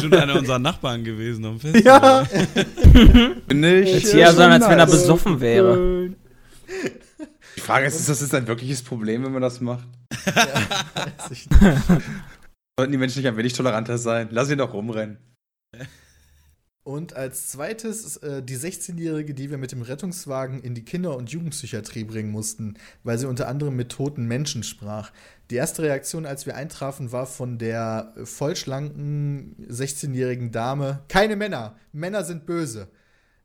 Schon 0.01 0.15
einer 0.15 0.37
unserer 0.37 0.59
Nachbarn 0.59 1.05
gewesen 1.05 1.45
am 1.45 1.61
Fest. 1.61 1.85
Ja. 1.85 2.23
Bin 3.47 3.65
ich. 3.65 3.93
Jetzt 3.93 4.13
hier 4.13 4.33
so, 4.33 4.43
als 4.43 4.69
wenn 4.69 4.79
er 4.79 4.87
besoffen 4.87 5.41
wäre. 5.41 6.11
Die 7.57 7.61
Frage 7.61 7.87
ist, 7.87 7.99
ist 7.99 8.09
das 8.09 8.21
jetzt 8.21 8.35
ein 8.35 8.47
wirkliches 8.47 8.83
Problem, 8.83 9.25
wenn 9.25 9.33
man 9.33 9.43
das 9.43 9.61
macht? 9.61 9.89
Weiß 10.25 11.31
ich 11.31 11.49
nicht. 11.51 11.63
Sollten 12.79 12.93
die 12.93 12.99
Menschen 12.99 13.23
nicht 13.23 13.29
ein 13.29 13.39
wenig 13.39 13.55
toleranter 13.55 13.97
sein? 13.97 14.29
Lass 14.31 14.51
ihn 14.51 14.59
doch 14.59 14.75
rumrennen. 14.75 15.17
Und 16.83 17.17
als 17.17 17.49
zweites 17.49 18.19
äh, 18.19 18.43
die 18.43 18.59
16-Jährige, 18.59 19.33
die 19.33 19.51
wir 19.51 19.57
mit 19.57 19.73
dem 19.73 19.81
Rettungswagen 19.81 20.61
in 20.61 20.75
die 20.75 20.85
Kinder- 20.85 21.17
und 21.17 21.31
Jugendpsychiatrie 21.31 22.05
bringen 22.05 22.31
mussten, 22.31 22.75
weil 23.03 23.19
sie 23.19 23.27
unter 23.27 23.49
anderem 23.49 23.77
mit 23.77 23.91
toten 23.91 24.27
Menschen 24.27 24.63
sprach. 24.63 25.11
Die 25.51 25.57
erste 25.57 25.83
Reaktion, 25.83 26.27
als 26.27 26.45
wir 26.45 26.55
eintrafen, 26.55 27.13
war 27.13 27.27
von 27.27 27.57
der 27.59 28.13
vollschlanken 28.23 29.57
16-jährigen 29.71 30.53
Dame: 30.53 31.03
Keine 31.09 31.35
Männer, 31.35 31.77
Männer 31.93 32.25
sind 32.25 32.45
böse. 32.45 32.89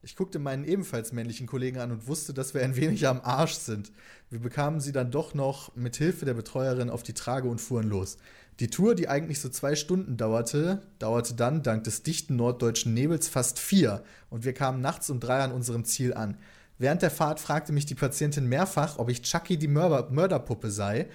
Ich 0.03 0.15
guckte 0.15 0.39
meinen 0.39 0.65
ebenfalls 0.65 1.13
männlichen 1.13 1.47
Kollegen 1.47 1.77
an 1.77 1.91
und 1.91 2.07
wusste, 2.07 2.33
dass 2.33 2.53
wir 2.53 2.63
ein 2.63 2.75
wenig 2.75 3.07
am 3.07 3.21
Arsch 3.21 3.53
sind. 3.53 3.91
Wir 4.29 4.39
bekamen 4.39 4.81
sie 4.81 4.91
dann 4.91 5.11
doch 5.11 5.33
noch 5.33 5.75
mit 5.75 5.95
Hilfe 5.95 6.25
der 6.25 6.33
Betreuerin 6.33 6.89
auf 6.89 7.03
die 7.03 7.13
Trage 7.13 7.47
und 7.47 7.61
fuhren 7.61 7.87
los. 7.87 8.17
Die 8.61 8.69
Tour, 8.69 8.93
die 8.93 9.09
eigentlich 9.09 9.39
so 9.39 9.49
zwei 9.49 9.75
Stunden 9.75 10.17
dauerte, 10.17 10.83
dauerte 10.99 11.33
dann 11.33 11.63
dank 11.63 11.83
des 11.83 12.03
dichten 12.03 12.35
norddeutschen 12.35 12.93
Nebels 12.93 13.27
fast 13.27 13.57
vier 13.57 14.03
und 14.29 14.45
wir 14.45 14.53
kamen 14.53 14.81
nachts 14.81 15.09
um 15.09 15.19
drei 15.19 15.41
an 15.41 15.51
unserem 15.51 15.83
Ziel 15.83 16.13
an. 16.13 16.37
Während 16.77 17.01
der 17.01 17.09
Fahrt 17.09 17.39
fragte 17.39 17.73
mich 17.73 17.87
die 17.87 17.95
Patientin 17.95 18.45
mehrfach, 18.45 18.99
ob 18.99 19.09
ich 19.09 19.23
Chucky 19.23 19.57
die 19.57 19.67
Mörder 19.67 20.11
Mörderpuppe 20.11 20.69
sei. 20.69 21.09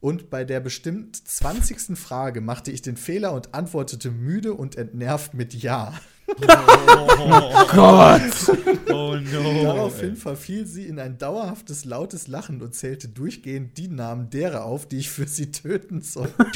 Und 0.00 0.28
bei 0.28 0.44
der 0.44 0.60
bestimmt 0.60 1.16
20. 1.16 1.96
Frage 1.96 2.42
machte 2.42 2.70
ich 2.70 2.82
den 2.82 2.98
Fehler 2.98 3.32
und 3.32 3.54
antwortete 3.54 4.10
müde 4.10 4.52
und 4.52 4.76
entnervt 4.76 5.32
mit 5.32 5.54
Ja. 5.54 5.94
Oh 8.88 9.16
no. 9.16 9.62
Daraufhin 9.62 10.16
verfiel 10.16 10.66
sie 10.66 10.86
in 10.86 10.98
ein 10.98 11.18
dauerhaftes 11.18 11.84
lautes 11.84 12.28
Lachen 12.28 12.62
und 12.62 12.74
zählte 12.74 13.08
durchgehend 13.08 13.76
die 13.78 13.88
Namen 13.88 14.30
derer 14.30 14.64
auf, 14.64 14.86
die 14.86 14.98
ich 14.98 15.10
für 15.10 15.26
sie 15.26 15.50
töten 15.50 16.00
sollte. 16.02 16.34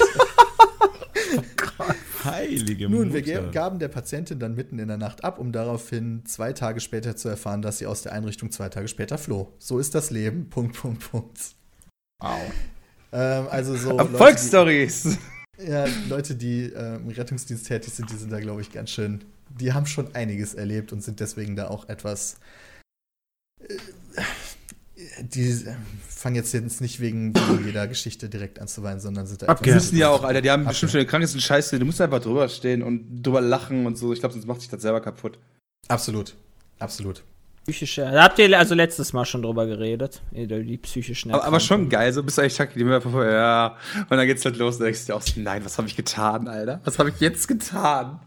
Heilige 2.25 2.89
Nun, 2.89 3.13
wir 3.13 3.21
Mutter. 3.21 3.51
gaben 3.51 3.79
der 3.79 3.89
Patientin 3.89 4.39
dann 4.39 4.55
mitten 4.55 4.79
in 4.79 4.89
der 4.89 4.97
Nacht 4.97 5.25
ab, 5.25 5.39
um 5.39 5.53
daraufhin 5.53 6.25
zwei 6.27 6.53
Tage 6.53 6.81
später 6.81 7.15
zu 7.17 7.29
erfahren, 7.29 7.63
dass 7.63 7.79
sie 7.79 7.87
aus 7.87 8.03
der 8.03 8.13
Einrichtung 8.13 8.51
zwei 8.51 8.69
Tage 8.69 8.89
später 8.89 9.17
floh. 9.19 9.53
So 9.59 9.79
ist 9.79 9.95
das 9.95 10.11
Leben. 10.11 10.49
Punkt, 10.51 10.77
Punkt, 10.77 11.11
Punkt. 11.11 11.39
Wow. 12.21 12.41
Ähm, 13.13 13.47
also 13.51 13.77
so. 13.77 13.97
Erfolgsstories. 13.97 15.05
Leute, 15.05 15.19
die, 15.59 15.71
ja, 15.71 15.85
Leute, 16.09 16.35
die 16.35 16.65
ähm, 16.65 17.03
im 17.05 17.09
Rettungsdienst 17.11 17.67
tätig 17.67 17.93
sind, 17.93 18.11
die 18.11 18.17
sind 18.17 18.33
da, 18.33 18.41
glaube 18.41 18.61
ich, 18.61 18.73
ganz 18.73 18.91
schön. 18.91 19.25
Die 19.51 19.73
haben 19.73 19.87
schon 19.87 20.15
einiges 20.15 20.55
erlebt 20.55 20.93
und 20.93 21.03
sind 21.03 21.21
deswegen 21.21 21.57
da 21.57 21.69
auch 21.69 21.89
etwas. 21.89 22.37
Äh, 23.61 23.75
die 25.23 25.65
fangen 26.09 26.37
jetzt, 26.37 26.53
jetzt 26.55 26.81
nicht 26.81 27.01
wegen, 27.01 27.35
wegen 27.35 27.67
jeder 27.67 27.87
Geschichte 27.87 28.29
direkt 28.29 28.59
an 28.61 28.69
zu 28.69 28.83
weinen, 28.83 28.99
sondern 29.01 29.27
sind 29.27 29.43
da 29.43 29.47
Die 29.55 29.69
etwas- 29.71 29.75
wissen 29.85 29.99
ja 29.99 30.09
auch, 30.09 30.25
Alter, 30.25 30.41
die 30.41 30.51
haben 30.51 30.63
Abge- 30.63 30.69
bestimmt 30.71 30.93
schon 30.93 31.01
den 31.01 31.07
krankesten 31.09 31.41
Scheiße. 31.41 31.79
Du 31.79 31.85
musst 31.85 32.01
einfach 32.01 32.21
drüber 32.21 32.49
stehen 32.49 32.83
und 32.83 33.23
drüber 33.23 33.41
lachen 33.43 33.85
und 33.87 33.97
so. 33.99 34.13
Ich 34.13 34.21
glaube, 34.21 34.33
sonst 34.33 34.47
macht 34.47 34.61
sich 34.61 34.71
das 34.71 34.83
selber 34.83 35.01
kaputt. 35.01 35.39
Absolut. 35.89 36.35
Absolut. 36.79 37.23
Psychische. 37.65 38.03
Da 38.03 38.23
habt 38.25 38.39
ihr 38.39 38.57
also 38.59 38.75
letztes 38.75 39.13
Mal 39.13 39.25
schon 39.27 39.43
drüber 39.43 39.67
geredet. 39.67 40.23
Die 40.31 40.79
psychischen 40.79 41.33
Aber, 41.33 41.45
aber 41.45 41.61
schon 41.61 41.89
geil, 41.89 42.13
so 42.13 42.23
bist 42.23 42.39
du 42.39 42.43
eigentlich 42.43 42.57
Chucky, 42.57 42.79
die 42.79 42.85
Mörder 42.85 43.31
ja. 43.33 43.77
Und 44.09 44.11
dann 44.17 44.27
geht's 44.27 44.45
halt 44.45 44.57
los 44.57 44.75
und 44.77 44.81
dann 44.81 44.87
denkst 44.87 45.01
du 45.01 45.07
dir 45.07 45.17
auch 45.17 45.23
so, 45.23 45.41
nein, 45.41 45.65
was 45.65 45.77
habe 45.77 45.89
ich 45.89 45.97
getan, 45.97 46.47
Alter? 46.49 46.81
Was 46.85 46.99
habe 46.99 47.11
ich 47.11 47.21
jetzt 47.21 47.49
getan? 47.49 48.21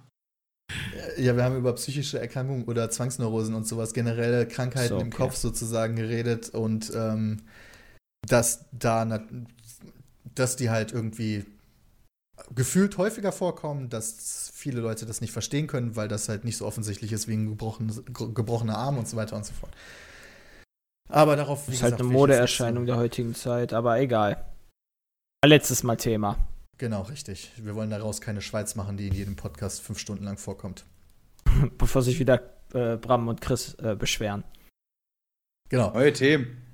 Ja, 1.17 1.35
wir 1.35 1.43
haben 1.43 1.57
über 1.57 1.73
psychische 1.73 2.19
Erkrankungen 2.19 2.65
oder 2.65 2.89
Zwangsneurosen 2.89 3.56
und 3.56 3.67
sowas, 3.67 3.93
generelle 3.93 4.48
Krankheiten 4.48 4.89
So, 4.89 4.99
im 4.99 5.07
okay. 5.07 5.17
Kopf 5.17 5.35
sozusagen 5.35 5.95
geredet 5.95 6.49
und 6.49 6.91
ähm, 6.95 7.38
dass 8.27 8.65
da, 8.72 9.22
dass 10.35 10.56
die 10.56 10.69
halt 10.69 10.91
irgendwie 10.91 11.45
gefühlt 12.53 12.98
häufiger 12.98 13.31
vorkommen, 13.31 13.89
dass 13.89 14.51
viele 14.53 14.81
Leute 14.81 15.06
das 15.06 15.22
nicht 15.22 15.31
verstehen 15.31 15.67
können, 15.67 15.95
weil 15.95 16.07
das 16.07 16.30
halt 16.30 16.45
nicht 16.45 16.57
so 16.57 16.65
offensichtlich 16.65 17.11
ist 17.11 17.27
wie 17.27 17.35
ein 17.35 17.48
gebrochenes, 17.48 18.03
gebrochener 18.06 18.77
Arm 18.77 18.98
und 18.98 19.07
so 19.07 19.17
weiter 19.17 19.35
und 19.35 19.45
so 19.45 19.53
fort. 19.53 19.73
Aber 21.09 21.35
darauf, 21.35 21.65
Das 21.65 21.75
ist 21.75 21.81
halt 21.81 21.93
gesagt, 21.93 22.01
eine 22.01 22.03
jetzt 22.03 22.09
nicht 22.09 22.19
Modeerscheinung 22.19 22.85
der 22.85 22.98
heutigen 22.98 23.35
Zeit, 23.35 23.73
aber 23.73 23.99
egal. 23.99 24.45
Letztes 25.43 25.83
Mal 25.83 25.98
Thema. 25.98 26.38
Genau, 26.80 27.01
richtig. 27.01 27.51
Wir 27.58 27.75
wollen 27.75 27.90
daraus 27.90 28.22
keine 28.22 28.41
Schweiz 28.41 28.75
machen, 28.75 28.95
die 28.95 29.08
in 29.08 29.14
jedem 29.14 29.35
Podcast 29.35 29.82
fünf 29.82 29.99
Stunden 29.99 30.24
lang 30.24 30.38
vorkommt. 30.38 30.85
Bevor 31.77 32.01
sich 32.01 32.19
wieder 32.19 32.53
äh, 32.74 32.95
Bram 32.95 33.27
und 33.27 33.41
Chris 33.41 33.74
äh, 33.75 33.95
beschweren. 33.95 34.45
Genau. 35.67 35.91
Neue 35.91 36.14
Themen. 36.14 36.74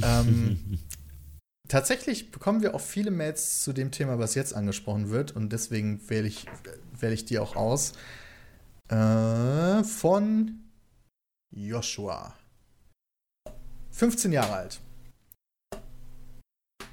Ähm, 0.00 0.78
tatsächlich 1.68 2.30
bekommen 2.30 2.62
wir 2.62 2.76
auch 2.76 2.80
viele 2.80 3.10
Mails 3.10 3.64
zu 3.64 3.72
dem 3.72 3.90
Thema, 3.90 4.20
was 4.20 4.36
jetzt 4.36 4.54
angesprochen 4.54 5.10
wird. 5.10 5.34
Und 5.34 5.52
deswegen 5.52 6.08
wähle 6.08 6.28
ich, 6.28 6.46
wähle 6.96 7.14
ich 7.14 7.24
die 7.24 7.40
auch 7.40 7.56
aus. 7.56 7.94
Äh, 8.88 9.82
von 9.82 10.60
Joshua. 11.50 12.36
15 13.90 14.30
Jahre 14.30 14.52
alt. 14.52 14.80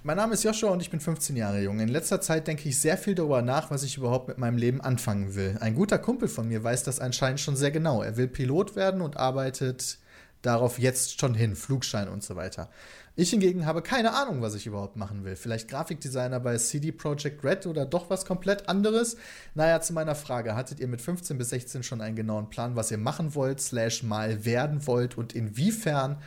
Mein 0.03 0.17
Name 0.17 0.35
ist 0.35 0.43
Joshua 0.43 0.69
und 0.69 0.82
ich 0.82 0.92
bin 0.92 1.00
15 1.00 1.35
Jahre 1.35 1.59
jung. 1.59 1.80
In 1.80 1.90
letzter 1.90 2.22
Zeit 2.22 2.48
denke 2.48 2.69
ich 2.69 2.80
sehr 2.80 2.98
viel 2.98 3.16
darüber 3.16 3.42
nach, 3.42 3.72
was 3.72 3.84
ich 3.84 3.98
überhaupt 3.98 4.27
mit 4.27 4.38
meinem 4.38 4.58
Leben 4.58 4.80
anfangen 4.80 5.34
will. 5.35 5.58
Ein 5.59 5.74
guter 5.74 5.98
Kumpel 5.98 6.27
von 6.27 6.48
mir 6.48 6.64
weiß 6.64 6.84
das 6.84 7.00
anscheinend 7.00 7.40
schon 7.40 7.56
sehr 7.56 7.72
genau. 7.72 8.03
Er 8.03 8.16
will 8.16 8.27
Pilot 8.27 8.76
werden 8.76 9.01
und 9.01 9.17
arbeitet 9.17 9.98
darauf 10.43 10.77
jetzt 10.77 11.19
schon 11.19 11.34
hin, 11.34 11.56
Flugschein 11.56 12.09
und 12.09 12.24
so 12.24 12.35
weiter. 12.35 12.69
Ich 13.16 13.32
hingegen 13.32 13.66
habe 13.66 13.82
keine 13.82 14.14
Ahnung, 14.14 14.43
was 14.43 14.53
ich 14.53 14.67
überhaupt 14.67 14.95
machen 14.95 15.26
will. 15.26 15.35
Vielleicht 15.35 15.67
Grafikdesigner 15.67 16.40
bei 16.40 16.56
CD 16.58 16.92
Projekt 16.92 17.43
Red 17.43 17.66
oder 17.66 17.84
doch 17.84 18.11
was 18.11 18.24
komplett 18.24 18.69
anderes? 18.69 19.17
Naja, 19.56 19.82
zu 19.82 19.93
meiner 19.93 20.14
Frage, 20.14 20.56
hattet 20.56 20.80
ihr 20.80 20.88
mit 20.88 21.01
15 21.01 21.40
bis 21.40 21.50
16 21.50 21.82
schon 21.82 22.01
einen 22.01 22.16
genauen 22.16 22.51
Plan, 22.51 22.76
was 22.76 22.92
ihr 22.92 23.00
machen 23.00 23.34
wollt, 23.34 23.59
slash 23.59 24.03
mal 24.03 24.45
werden 24.45 24.85
wollt 24.85 25.17
und 25.17 25.34
inwiefern 25.34 26.17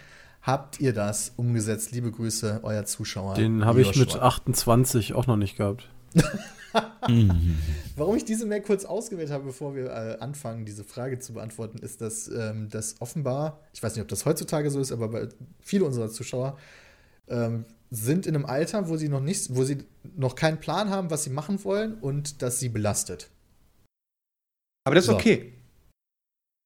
habt 0.43 0.81
ihr 0.81 0.93
das 0.93 1.33
umgesetzt? 1.37 1.93
Liebe 1.93 2.11
Grüße, 2.11 2.61
euer 2.63 2.85
Zuschauer. 2.85 3.35
Den 3.35 3.65
habe 3.65 3.81
ich 3.81 3.89
mit 3.97 4.13
Joshua. 4.13 4.23
28 4.27 5.15
auch 5.15 5.27
noch 5.27 5.37
nicht 5.37 5.57
gehabt. 5.57 5.89
Warum 7.97 8.17
ich 8.17 8.25
diese 8.25 8.47
Mail 8.47 8.61
kurz 8.61 8.85
ausgewählt 8.85 9.31
habe, 9.31 9.45
bevor 9.45 9.75
wir 9.75 9.87
äh, 9.87 10.19
anfangen, 10.21 10.65
diese 10.65 10.85
Frage 10.85 11.19
zu 11.19 11.33
beantworten, 11.35 11.79
ist, 11.79 12.01
dass 12.01 12.29
ähm, 12.29 12.69
das 12.71 13.01
offenbar, 13.01 13.61
ich 13.73 13.83
weiß 13.83 13.95
nicht, 13.95 14.03
ob 14.03 14.09
das 14.09 14.27
heutzutage 14.27 14.71
so 14.71 14.81
ist, 14.81 14.93
aber 14.93 15.09
bei 15.09 15.29
viele 15.61 15.85
unserer 15.85 16.11
Zuschauer 16.11 16.57
ähm, 17.29 17.65
sind 17.91 18.27
in 18.27 18.37
einem 18.37 18.47
Alter, 18.47 18.89
wo 18.89 18.97
sie 18.97 19.09
noch 19.09 19.21
nicht, 19.21 19.55
wo 19.55 19.65
sie 19.65 19.79
noch 20.17 20.37
keinen 20.37 20.59
Plan 20.59 20.91
haben, 20.91 21.11
was 21.11 21.25
sie 21.25 21.31
machen 21.31 21.63
wollen 21.65 21.95
und 21.95 22.43
das 22.43 22.61
sie 22.61 22.69
belastet. 22.69 23.31
Aber 24.85 24.95
das 24.95 25.05
ist 25.05 25.11
So. 25.11 25.17
okay. 25.17 25.55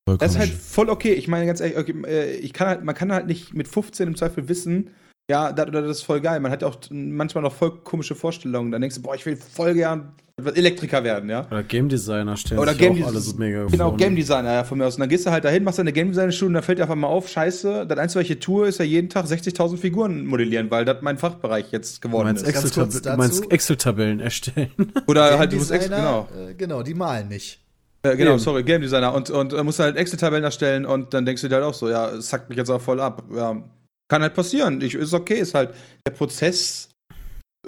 Das 0.07 0.33
ist 0.33 0.39
halt 0.39 0.51
voll 0.51 0.91
okay. 0.91 1.13
Ich 1.15 1.29
meine 1.29 1.47
ganz 1.47 1.61
ehrlich, 1.61 1.79
okay, 1.79 1.95
äh, 2.07 2.37
ich 2.37 2.53
kann 2.53 2.69
halt, 2.69 2.85
man 2.85 2.95
kann 2.95 3.11
halt 3.13 3.27
nicht 3.27 3.55
mit 3.55 3.69
15 3.69 4.09
im 4.09 4.17
Zweifel 4.17 4.49
wissen, 4.49 4.91
ja, 5.31 5.53
das 5.53 5.67
oder 5.69 5.81
das 5.81 5.99
ist 5.99 6.03
voll 6.03 6.21
geil. 6.21 6.41
Man 6.41 6.53
hat 6.53 6.61
ja 6.63 6.69
auch 6.69 6.77
manchmal 6.91 7.43
noch 7.43 7.55
voll 7.55 7.79
komische 7.83 8.15
Vorstellungen. 8.15 8.71
Dann 8.71 8.83
denkst 8.83 8.97
du, 8.97 9.03
boah, 9.03 9.15
ich 9.15 9.25
will 9.25 9.37
voll 9.37 9.73
gern 9.73 10.13
Elektriker 10.37 11.03
werden, 11.05 11.31
ja. 11.31 11.47
Oder 11.47 11.63
Game 11.63 11.89
Designer 11.89 12.37
stellen 12.37 12.59
Oder 12.61 12.75
Game 12.75 12.93
auch 12.95 12.97
Des- 12.97 13.07
alle 13.07 13.21
so 13.21 13.37
mega 13.37 13.65
Genau, 13.67 13.91
vor. 13.91 13.97
Game 13.97 14.17
Designer, 14.17 14.53
ja, 14.53 14.65
von 14.65 14.77
mir 14.77 14.85
aus. 14.87 14.97
Und 14.97 15.01
dann 15.01 15.09
gehst 15.09 15.25
du 15.25 15.31
halt 15.31 15.45
dahin, 15.45 15.63
machst 15.65 15.79
deine 15.79 15.93
Game 15.93 16.09
Designer 16.09 16.33
Schule 16.33 16.49
und 16.49 16.55
dann 16.55 16.63
fällt 16.65 16.79
dir 16.79 16.83
einfach 16.83 16.97
mal 16.97 17.07
auf, 17.07 17.29
scheiße, 17.29 17.87
das 17.87 17.99
Einzige, 17.99 18.25
was 18.25 18.31
ich 18.31 18.39
tue, 18.41 18.67
ist 18.69 18.79
ja 18.81 18.85
jeden 18.85 19.09
Tag 19.09 19.25
60.000 19.27 19.79
Figuren 19.79 20.27
modellieren, 20.27 20.71
weil 20.71 20.85
das 20.85 20.99
mein 21.03 21.17
Fachbereich 21.17 21.71
jetzt 21.71 22.03
geworden 22.03 22.27
meinst 22.27 22.47
ist. 22.47 22.53
Ganz 22.53 22.75
kurz 22.75 22.97
Excel-Tab- 22.97 23.13
du 23.13 23.19
meinst. 23.19 23.51
Excel-Tabellen 23.51 24.21
erstellen. 24.21 24.71
Oder 25.07 25.31
Game 25.31 25.39
halt, 25.39 25.53
du 25.53 25.57
musst 25.57 25.71
ex 25.71 25.85
Designer, 25.85 26.27
genau. 26.35 26.49
äh, 26.51 26.55
genau, 26.55 26.83
die 26.83 26.95
malen 26.95 27.29
nicht. 27.29 27.61
Äh, 28.05 28.17
genau, 28.17 28.33
Eben. 28.33 28.39
sorry, 28.39 28.63
Game 28.63 28.83
Designer. 28.83 29.15
Und, 29.15 29.31
und 29.31 29.53
äh, 29.53 29.63
musst 29.63 29.79
halt 29.79 29.97
Excel-Tabellen 29.97 30.45
erstellen 30.45 30.85
und 30.85 31.15
dann 31.15 31.25
denkst 31.25 31.43
du 31.43 31.49
dir 31.49 31.57
halt 31.57 31.65
auch 31.65 31.75
so, 31.75 31.89
ja, 31.89 32.11
es 32.11 32.29
sackt 32.29 32.49
mich 32.51 32.59
jetzt 32.59 32.71
auch 32.71 32.81
voll 32.81 33.01
ab. 33.01 33.25
Ja, 33.35 33.63
kann 34.09 34.23
halt 34.23 34.35
passieren. 34.35 34.81
Ich, 34.83 34.95
ist 34.95 35.15
okay, 35.15 35.39
ist 35.39 35.55
halt 35.55 35.75
der 36.07 36.13
Prozess 36.13 36.91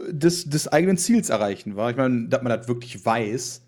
des, 0.08 0.44
des 0.44 0.68
eigenen 0.68 0.98
Ziels 0.98 1.30
erreichen, 1.30 1.74
war. 1.74 1.90
Ich 1.90 1.96
meine, 1.96 2.28
dass 2.28 2.42
man 2.42 2.56
das 2.56 2.68
wirklich 2.68 3.04
weiß, 3.04 3.62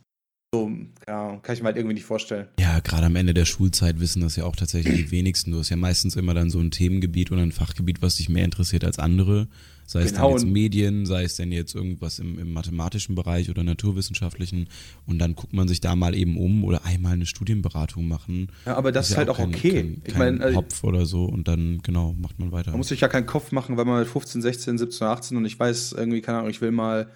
so, 0.55 0.71
ja, 1.07 1.39
kann 1.43 1.55
ich 1.55 1.63
mir 1.63 1.67
halt 1.67 1.77
irgendwie 1.77 1.95
nicht 1.95 2.05
vorstellen. 2.05 2.49
Ja, 2.59 2.81
gerade 2.81 3.07
am 3.07 3.17
Ende 3.17 3.35
der 3.35 3.45
Schulzeit 3.45 4.01
wissen 4.01 4.23
das 4.23 4.37
ja 4.37 4.45
auch 4.45 4.57
tatsächlich 4.57 4.97
die 4.97 5.11
wenigsten. 5.11 5.53
Du 5.53 5.59
hast 5.59 5.71
ja 5.71 5.77
meistens 5.77 6.17
immer 6.17 6.35
dann 6.35 6.51
so 6.51 6.59
ein 6.59 6.71
Themengebiet 6.71 7.33
oder 7.33 7.43
ein 7.43 7.53
Fachgebiet, 7.53 8.03
was 8.03 8.17
dich 8.17 8.29
mehr 8.29 8.45
interessiert 8.45 8.85
als 8.85 8.99
andere. 8.99 9.49
Sei 9.91 10.03
es 10.03 10.13
Genau, 10.13 10.29
dann 10.29 10.33
jetzt 10.33 10.53
Medien, 10.53 11.07
sei 11.07 11.25
es 11.25 11.37
denn 11.37 11.51
jetzt 11.51 11.75
irgendwas 11.75 12.19
im, 12.19 12.39
im 12.39 12.53
mathematischen 12.53 13.15
Bereich 13.15 13.49
oder 13.49 13.65
naturwissenschaftlichen. 13.65 14.69
Und 15.07 15.19
dann 15.19 15.35
guckt 15.35 15.55
man 15.55 15.67
sich 15.67 15.81
da 15.81 15.97
mal 15.97 16.15
eben 16.15 16.37
um 16.37 16.63
oder 16.63 16.85
einmal 16.85 17.15
eine 17.15 17.25
Studienberatung 17.25 18.07
machen. 18.07 18.53
Ja, 18.67 18.77
aber 18.77 18.93
das 18.93 19.07
ist, 19.07 19.13
ja 19.13 19.19
halt 19.21 19.31
auch 19.31 19.39
kein- 19.39 19.49
okay. 19.49 19.73
Kein, 19.73 20.03
ich 20.05 20.15
meine, 20.15 20.45
äh, 20.45 20.55
Hopf 20.55 20.85
oder 20.85 21.07
so 21.07 21.25
und 21.25 21.49
dann, 21.49 21.81
genau, 21.83 22.13
macht 22.19 22.39
man 22.39 22.53
weiter. 22.53 22.73
Man 22.73 22.79
muss 22.81 22.89
sich 22.89 23.01
ja 23.01 23.09
keinen 23.09 23.25
Kopf 23.25 23.51
machen, 23.51 23.79
weil 23.79 23.87
man 23.87 24.01
mit 24.01 24.09
15, 24.09 24.43
16, 24.43 24.77
17, 24.77 25.07
18 25.07 25.37
und 25.39 25.47
ich 25.47 25.59
weiß 25.59 25.93
irgendwie, 25.93 26.21
keine 26.21 26.39
Ahnung, 26.41 26.51
ich 26.51 26.61
will 26.61 26.71
mal 26.71 27.11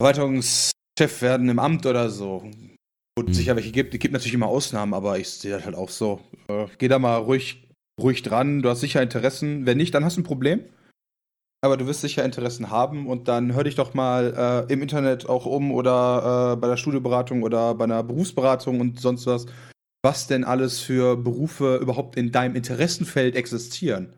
Verwaltungschef 0.00 1.20
werden 1.22 1.48
im 1.48 1.58
Amt 1.58 1.86
oder 1.86 2.10
so. 2.10 2.42
Gut, 3.16 3.28
Mhm. 3.28 3.34
sicher 3.34 3.56
welche 3.56 3.70
gibt. 3.72 3.94
Es 3.94 4.00
gibt 4.00 4.12
natürlich 4.12 4.34
immer 4.34 4.46
Ausnahmen, 4.46 4.94
aber 4.94 5.18
ich 5.18 5.28
sehe 5.28 5.52
das 5.52 5.64
halt 5.64 5.74
auch 5.76 5.90
so. 5.90 6.20
Äh, 6.48 6.66
geh 6.78 6.88
da 6.88 6.98
mal 6.98 7.16
ruhig, 7.16 7.68
ruhig 8.00 8.22
dran. 8.22 8.62
Du 8.62 8.68
hast 8.68 8.80
sicher 8.80 9.02
Interessen. 9.02 9.66
Wenn 9.66 9.76
nicht, 9.76 9.94
dann 9.94 10.04
hast 10.04 10.16
du 10.16 10.22
ein 10.22 10.24
Problem. 10.24 10.60
Aber 11.64 11.76
du 11.76 11.86
wirst 11.86 12.00
sicher 12.00 12.24
Interessen 12.24 12.70
haben 12.70 13.06
und 13.06 13.28
dann 13.28 13.54
hör 13.54 13.62
dich 13.62 13.76
doch 13.76 13.94
mal 13.94 14.66
äh, 14.68 14.72
im 14.72 14.82
Internet 14.82 15.28
auch 15.28 15.46
um 15.46 15.70
oder 15.70 16.54
äh, 16.54 16.56
bei 16.56 16.66
der 16.66 16.76
Studieberatung 16.76 17.44
oder 17.44 17.74
bei 17.76 17.84
einer 17.84 18.02
Berufsberatung 18.02 18.80
und 18.80 18.98
sonst 18.98 19.26
was, 19.26 19.46
was 20.04 20.26
denn 20.26 20.42
alles 20.42 20.80
für 20.80 21.16
Berufe 21.16 21.76
überhaupt 21.76 22.16
in 22.16 22.32
deinem 22.32 22.56
Interessenfeld 22.56 23.36
existieren. 23.36 24.12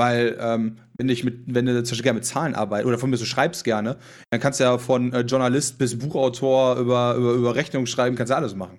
Weil, 0.00 0.38
ähm, 0.40 0.78
wenn, 0.96 1.10
ich 1.10 1.24
mit, 1.24 1.42
wenn 1.46 1.66
du 1.66 1.74
zum 1.82 1.90
Beispiel 1.90 2.04
gerne 2.04 2.18
mit 2.20 2.24
Zahlen 2.24 2.54
arbeitest 2.54 2.88
oder 2.88 2.98
von 2.98 3.10
mir 3.10 3.16
so 3.18 3.26
schreibst 3.26 3.64
gerne, 3.64 3.98
dann 4.30 4.40
kannst 4.40 4.58
du 4.58 4.64
ja 4.64 4.78
von 4.78 5.12
äh, 5.12 5.20
Journalist 5.20 5.76
bis 5.76 5.98
Buchautor 5.98 6.76
über, 6.76 7.16
über, 7.16 7.32
über 7.32 7.54
Rechnung 7.54 7.84
schreiben, 7.84 8.16
kannst 8.16 8.30
du 8.30 8.36
alles 8.36 8.54
machen. 8.54 8.78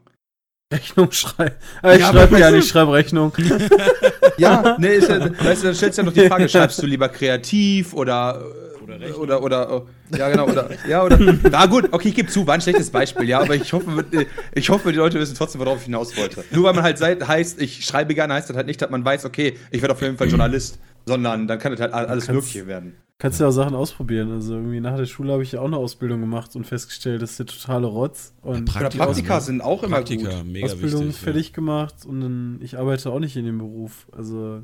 Rechnung 0.71 1.11
schreiben. 1.11 1.55
Ah, 1.81 1.93
ich 1.93 1.99
Ja, 2.01 2.11
schreibe 2.11 2.39
ja 2.39 2.51
nicht, 2.51 2.65
ich 2.65 2.69
schreibe 2.69 2.93
Rechnung. 2.93 3.33
Ja, 4.37 4.77
nee, 4.79 4.95
ist 4.95 5.09
ja, 5.09 5.19
weißt 5.19 5.63
du, 5.63 5.67
dann 5.67 5.75
stellst 5.75 5.97
du 5.97 6.01
ja 6.01 6.05
noch 6.05 6.13
die 6.13 6.27
Frage, 6.27 6.47
schreibst 6.49 6.81
du 6.81 6.85
lieber 6.85 7.09
kreativ 7.09 7.93
oder 7.93 8.41
oder 8.81 9.19
oder, 9.19 9.43
oder 9.43 9.83
äh, 10.13 10.17
ja 10.17 10.29
genau 10.29 10.47
oder 10.47 10.69
ja 10.87 11.03
oder 11.03 11.19
na 11.51 11.65
gut, 11.65 11.89
okay, 11.91 12.07
ich 12.09 12.15
gebe 12.15 12.29
zu, 12.29 12.47
war 12.47 12.53
ein 12.53 12.61
schlechtes 12.61 12.89
Beispiel, 12.89 13.27
ja, 13.27 13.41
aber 13.41 13.55
ich 13.55 13.73
hoffe, 13.73 14.05
äh, 14.13 14.25
ich 14.53 14.69
hoffe, 14.69 14.91
die 14.93 14.97
Leute 14.97 15.19
wissen 15.19 15.35
trotzdem, 15.35 15.59
worauf 15.59 15.79
ich 15.79 15.85
hinaus 15.85 16.15
wollte. 16.15 16.43
Nur 16.51 16.63
weil 16.63 16.73
man 16.73 16.83
halt 16.83 16.97
sei- 16.97 17.17
heißt, 17.19 17.61
ich 17.61 17.83
schreibe 17.85 18.13
gerne, 18.15 18.33
heißt 18.35 18.49
das 18.49 18.55
halt 18.55 18.67
nicht, 18.67 18.81
dass 18.81 18.89
man 18.89 19.03
weiß, 19.03 19.25
okay, 19.25 19.57
ich 19.71 19.81
werde 19.81 19.93
auf 19.93 20.01
jeden 20.01 20.17
Fall 20.17 20.29
Journalist, 20.29 20.79
sondern 21.05 21.47
dann 21.47 21.59
kann 21.59 21.73
das 21.73 21.81
halt 21.81 21.93
alles 21.93 22.29
Mögliche 22.29 22.65
werden. 22.67 22.95
Kannst 23.21 23.41
ja 23.41 23.47
auch 23.49 23.51
Sachen 23.51 23.75
ausprobieren. 23.75 24.31
Also 24.31 24.55
irgendwie 24.55 24.79
nach 24.79 24.95
der 24.95 25.05
Schule 25.05 25.33
habe 25.33 25.43
ich 25.43 25.51
ja 25.51 25.59
auch 25.59 25.65
eine 25.65 25.75
Ausbildung 25.75 26.21
gemacht 26.21 26.55
und 26.55 26.65
festgestellt, 26.65 27.21
das 27.21 27.31
ist 27.31 27.39
der 27.39 27.45
totale 27.47 27.85
Rotz. 27.87 28.33
Und 28.41 28.73
Ja, 28.73 28.87
Praktika 28.89 29.37
Aus- 29.37 29.45
sind 29.45 29.59
auch 29.61 29.83
immer 29.83 29.97
Praktika, 29.97 30.37
gut. 30.37 30.45
mega 30.45 30.65
Ausbildung 30.67 31.07
wichtig. 31.07 31.17
fertig 31.21 31.53
gemacht 31.53 32.05
und 32.05 32.21
dann, 32.21 32.59
ich 32.61 32.77
arbeite 32.79 33.11
auch 33.11 33.19
nicht 33.19 33.35
in 33.35 33.43
dem 33.45 33.57
Beruf. 33.57 34.07
Also 34.15 34.61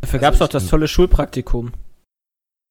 Dafür 0.00 0.18
gab 0.18 0.34
es 0.34 0.42
auch 0.42 0.48
das 0.48 0.66
tolle 0.68 0.88
Schulpraktikum. 0.88 1.70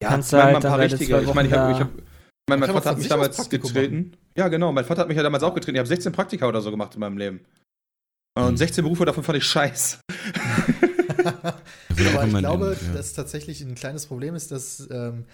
Ja, 0.02 0.10
Kannst 0.10 0.34
ich 0.34 0.38
meine, 0.38 0.50
du 0.50 0.56
halt 0.56 0.66
ein 0.66 0.70
paar 0.72 0.80
richtige. 0.80 1.22
Ich 1.22 1.34
meine, 1.34 1.48
ich 1.48 1.54
habe, 1.54 1.80
hab, 1.80 1.90
ich 1.90 2.04
mein 2.50 2.60
man 2.60 2.70
Vater 2.70 2.90
hat 2.92 2.98
mich 2.98 3.08
damals 3.08 3.50
getreten. 3.50 4.12
Ja, 4.38 4.50
genau. 4.50 4.74
Mein 4.74 4.84
Vater 4.84 5.02
hat 5.02 5.08
mich 5.08 5.16
ja 5.16 5.24
damals 5.24 5.44
auch 5.44 5.54
getreten. 5.56 5.76
Ich 5.76 5.80
habe 5.80 5.88
16 5.88 6.12
Praktika 6.12 6.48
oder 6.48 6.62
so 6.62 6.70
gemacht 6.70 6.94
in 6.96 7.00
meinem 7.00 7.18
Leben. 7.18 7.40
Und 8.36 8.52
Mhm. 8.54 8.58
16 8.58 8.84
Berufe 8.84 9.06
davon 9.06 9.24
fand 9.24 9.38
ich 9.38 9.44
scheiß. 9.46 10.00
Da 11.24 11.56
wird 11.90 12.16
auch 12.16 12.22
Aber 12.22 12.28
ich 12.28 12.38
glaube, 12.38 12.78
ja. 12.88 12.94
dass 12.94 13.14
tatsächlich 13.14 13.62
ein 13.62 13.76
kleines 13.76 14.08
Problem 14.08 14.34
ist, 14.36 14.52
dass 14.52 14.88
ähm, 14.92 15.26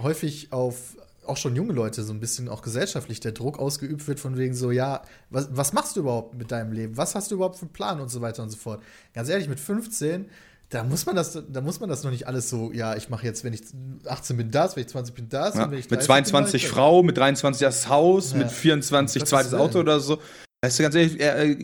häufig 0.00 0.52
auf 0.52 0.96
auch 1.26 1.36
schon 1.36 1.54
junge 1.54 1.74
Leute 1.74 2.02
so 2.04 2.12
ein 2.14 2.20
bisschen 2.20 2.48
auch 2.48 2.62
gesellschaftlich 2.62 3.20
der 3.20 3.32
Druck 3.32 3.58
ausgeübt 3.58 4.08
wird, 4.08 4.18
von 4.18 4.38
wegen 4.38 4.54
so, 4.54 4.70
ja, 4.70 5.02
was, 5.28 5.48
was 5.52 5.74
machst 5.74 5.94
du 5.94 6.00
überhaupt 6.00 6.34
mit 6.38 6.50
deinem 6.50 6.72
Leben? 6.72 6.96
Was 6.96 7.14
hast 7.14 7.30
du 7.30 7.34
überhaupt 7.34 7.56
für 7.56 7.66
einen 7.66 7.72
Plan 7.72 8.00
und 8.00 8.08
so 8.08 8.22
weiter 8.22 8.42
und 8.42 8.48
so 8.48 8.56
fort. 8.56 8.82
Ganz 9.12 9.28
ehrlich, 9.28 9.46
mit 9.46 9.60
15, 9.60 10.24
da 10.70 10.84
muss 10.84 11.04
man 11.04 11.14
das, 11.16 11.38
da 11.50 11.60
muss 11.60 11.80
man 11.80 11.90
das 11.90 12.02
noch 12.02 12.10
nicht 12.12 12.26
alles 12.26 12.48
so, 12.48 12.72
ja, 12.72 12.96
ich 12.96 13.10
mache 13.10 13.26
jetzt, 13.26 13.44
wenn 13.44 13.52
ich 13.52 13.60
18 14.06 14.38
bin, 14.38 14.50
das, 14.50 14.74
wenn 14.74 14.82
ich 14.84 14.88
20 14.88 15.14
bin, 15.14 15.28
das, 15.28 15.54
Ja, 15.54 15.64
und 15.64 15.70
wenn 15.72 15.78
ich 15.78 15.90
mit 15.90 15.98
30 16.00 16.06
22 16.06 16.62
bin. 16.62 16.70
Frau, 16.72 17.02
mit 17.02 17.16
23 17.18 17.60
das 17.60 17.88
Haus, 17.90 18.32
Ja. 18.32 18.38
mit 18.38 18.50
24 18.50 19.20
Gottes 19.20 19.28
zweites. 19.30 19.52
Auto 19.54 19.80
oder 19.80 20.00
so. 20.00 20.18
Weißt 20.62 20.78
du, 20.78 20.82
ganz 20.82 20.94
ehrlich, 20.94 21.20
äh, 21.20 21.56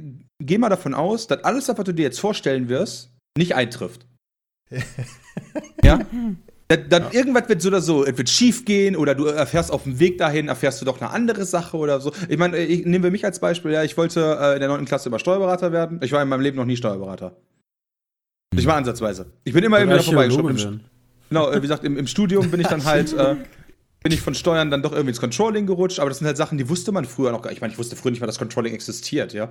geh 0.44 0.58
mal 0.58 0.68
davon 0.68 0.94
aus, 0.94 1.26
dass 1.26 1.42
alles, 1.44 1.68
was 1.68 1.76
du 1.76 1.92
dir 1.92 2.02
jetzt 2.02 2.20
vorstellen 2.20 2.68
wirst, 2.68 3.12
nicht 3.36 3.54
eintrifft. 3.54 4.06
ja? 5.82 6.00
Das, 6.68 6.78
das, 6.88 7.12
Irgendwas 7.12 7.48
wird 7.48 7.60
so 7.60 7.68
oder 7.68 7.80
so, 7.82 8.04
es 8.04 8.16
wird 8.16 8.28
schief 8.30 8.64
gehen 8.64 8.96
oder 8.96 9.14
du 9.14 9.26
erfährst 9.26 9.70
auf 9.70 9.82
dem 9.82 9.98
Weg 10.00 10.16
dahin, 10.18 10.48
erfährst 10.48 10.80
du 10.80 10.86
doch 10.86 11.00
eine 11.00 11.10
andere 11.10 11.44
Sache 11.44 11.76
oder 11.76 12.00
so. 12.00 12.12
Ich 12.28 12.38
meine, 12.38 12.56
ich, 12.58 12.86
nehmen 12.86 13.04
wir 13.04 13.10
mich 13.10 13.24
als 13.24 13.38
Beispiel, 13.38 13.72
ja, 13.72 13.82
ich 13.82 13.96
wollte 13.96 14.38
äh, 14.40 14.54
in 14.54 14.60
der 14.60 14.68
9. 14.68 14.86
Klasse 14.86 15.10
immer 15.10 15.18
Steuerberater 15.18 15.72
werden. 15.72 16.00
Ich 16.02 16.12
war 16.12 16.22
in 16.22 16.28
meinem 16.28 16.40
Leben 16.40 16.56
noch 16.56 16.64
nie 16.64 16.76
Steuerberater. 16.76 17.36
Nicht 18.54 18.66
mal 18.66 18.76
ansatzweise. 18.76 19.26
Ich 19.44 19.52
bin 19.52 19.64
immer 19.64 19.78
irgendwie 19.78 20.02
vorbeigeschoben. 20.02 20.80
genau, 21.28 21.50
äh, 21.50 21.56
wie 21.56 21.62
gesagt, 21.62 21.84
im, 21.84 21.98
im 21.98 22.06
Studium 22.06 22.50
bin 22.50 22.60
ich 22.60 22.68
dann 22.68 22.84
halt, 22.84 23.12
äh, 23.12 23.36
bin 24.02 24.12
ich 24.12 24.22
von 24.22 24.34
Steuern 24.34 24.70
dann 24.70 24.82
doch 24.82 24.92
irgendwie 24.92 25.10
ins 25.10 25.20
Controlling 25.20 25.66
gerutscht, 25.66 25.98
aber 25.98 26.08
das 26.08 26.18
sind 26.18 26.26
halt 26.26 26.38
Sachen, 26.38 26.56
die 26.56 26.68
wusste 26.68 26.92
man 26.92 27.04
früher 27.04 27.30
noch 27.30 27.42
gar 27.42 27.50
nicht. 27.50 27.58
Ich 27.58 27.60
meine, 27.60 27.72
ich 27.72 27.78
wusste 27.78 27.94
früher 27.94 28.12
nicht 28.12 28.20
mal, 28.20 28.26
dass 28.26 28.38
Controlling 28.38 28.72
existiert, 28.72 29.34
ja. 29.34 29.50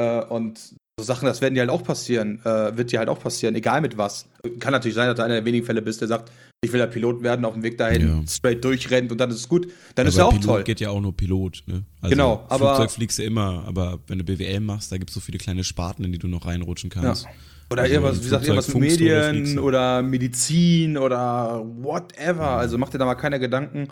Äh, 0.00 0.22
und 0.24 0.58
so 0.98 1.04
Sachen, 1.04 1.26
das 1.26 1.40
werden 1.40 1.54
dir 1.54 1.60
halt 1.60 1.70
auch 1.70 1.82
passieren, 1.82 2.40
äh, 2.44 2.76
wird 2.76 2.92
dir 2.92 3.00
halt 3.00 3.08
auch 3.08 3.18
passieren, 3.18 3.54
egal 3.56 3.80
mit 3.80 3.98
was. 3.98 4.26
Kann 4.60 4.72
natürlich 4.72 4.94
sein, 4.94 5.08
dass 5.08 5.16
du 5.16 5.22
einer 5.24 5.34
der 5.34 5.44
wenigen 5.44 5.66
Fälle 5.66 5.82
bist, 5.82 6.00
der 6.00 6.08
sagt, 6.08 6.30
ich 6.64 6.72
will 6.72 6.80
ja 6.80 6.86
Pilot 6.86 7.22
werden, 7.22 7.44
auf 7.44 7.54
dem 7.54 7.62
Weg 7.62 7.76
dahin 7.78 8.08
Ja. 8.08 8.22
straight 8.28 8.64
durchrennt 8.64 9.10
und 9.12 9.18
dann 9.18 9.28
ist 9.30 9.36
es 9.36 9.48
gut. 9.48 9.68
Dann 9.96 10.06
ist 10.06 10.14
aber 10.14 10.22
ja 10.22 10.26
auch 10.26 10.40
Pilot 10.40 10.44
toll. 10.46 10.62
geht 10.64 10.80
ja 10.80 10.90
auch 10.90 11.00
nur 11.00 11.16
Pilot, 11.16 11.64
ne? 11.66 11.84
Also 12.00 12.10
Genau, 12.14 12.44
aber- 12.48 12.76
Flugzeug 12.76 12.90
fliegst 12.92 13.18
du 13.18 13.24
immer, 13.24 13.64
aber 13.66 13.98
wenn 14.06 14.18
du 14.18 14.24
BWL 14.24 14.60
machst, 14.60 14.90
da 14.92 14.96
gibt 14.98 15.10
es 15.10 15.14
so 15.14 15.20
viele 15.20 15.38
kleine 15.38 15.64
Sparten, 15.64 16.04
in 16.04 16.12
die 16.12 16.18
du 16.18 16.28
noch 16.28 16.46
reinrutschen 16.46 16.90
kannst. 16.90 17.26
Oder 17.70 17.82
Also 17.82 17.94
irgendwas, 17.94 18.18
wie 18.20 18.24
gesagt, 18.24 18.44
irgendwas 18.44 18.68
mit 18.68 18.76
oder 18.76 18.84
Medien 18.86 19.30
fliegst 19.34 19.56
du. 19.56 19.62
oder 19.62 20.02
Medizin 20.02 20.96
oder 20.98 21.64
whatever. 21.82 22.46
Also 22.50 22.78
mach 22.78 22.90
dir 22.90 22.98
da 22.98 23.04
mal 23.04 23.14
keine 23.14 23.40
Gedanken. 23.40 23.88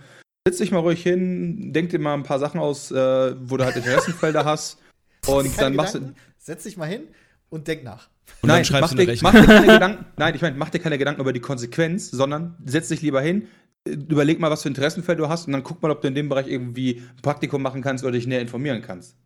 Setz 0.46 0.58
dich 0.58 0.70
mal 0.70 0.78
ruhig 0.78 1.02
hin, 1.02 1.72
denk 1.72 1.90
dir 1.90 1.98
mal 1.98 2.14
ein 2.14 2.22
paar 2.22 2.38
Sachen 2.38 2.60
aus, 2.60 2.90
äh, 2.90 3.34
wo 3.40 3.56
du 3.56 3.64
halt 3.64 3.76
Interessenfelder 3.76 4.44
hast. 4.44 4.78
Und 5.26 5.58
dann 5.60 5.74
machst 5.74 5.94
du. 5.94 5.98
Gedanken, 6.00 6.20
Setz 6.38 6.64
dich 6.64 6.76
mal 6.76 6.86
hin 6.88 7.02
und 7.50 7.68
denk 7.68 7.84
nach. 7.84 8.08
Und 8.40 8.48
Nein, 8.48 8.66
mach 8.72 8.90
du 8.90 8.96
dir, 8.96 9.06
Rechnung. 9.08 9.32
mach 9.32 9.40
dir 9.40 9.46
keine 9.46 9.66
Gedanken. 9.74 10.04
Nein, 10.16 10.34
ich 10.34 10.42
meine, 10.42 10.56
mach 10.56 10.70
dir 10.70 10.80
keine 10.80 10.98
Gedanken 10.98 11.20
über 11.20 11.32
die 11.32 11.40
Konsequenz, 11.40 12.10
sondern 12.10 12.56
setz 12.64 12.88
dich 12.88 13.02
lieber 13.02 13.20
hin, 13.20 13.46
äh, 13.86 13.92
überleg 13.92 14.40
mal, 14.40 14.50
was 14.50 14.62
für 14.62 14.68
Interessenfeld 14.68 15.18
du 15.20 15.28
hast 15.28 15.46
und 15.46 15.52
dann 15.52 15.62
guck 15.62 15.80
mal, 15.82 15.90
ob 15.92 16.00
du 16.02 16.08
in 16.08 16.14
dem 16.16 16.28
Bereich 16.28 16.48
irgendwie 16.48 17.02
ein 17.16 17.22
Praktikum 17.22 17.62
machen 17.62 17.82
kannst 17.82 18.02
oder 18.02 18.12
dich 18.12 18.26
näher 18.26 18.40
informieren 18.40 18.82
kannst. 18.82 19.16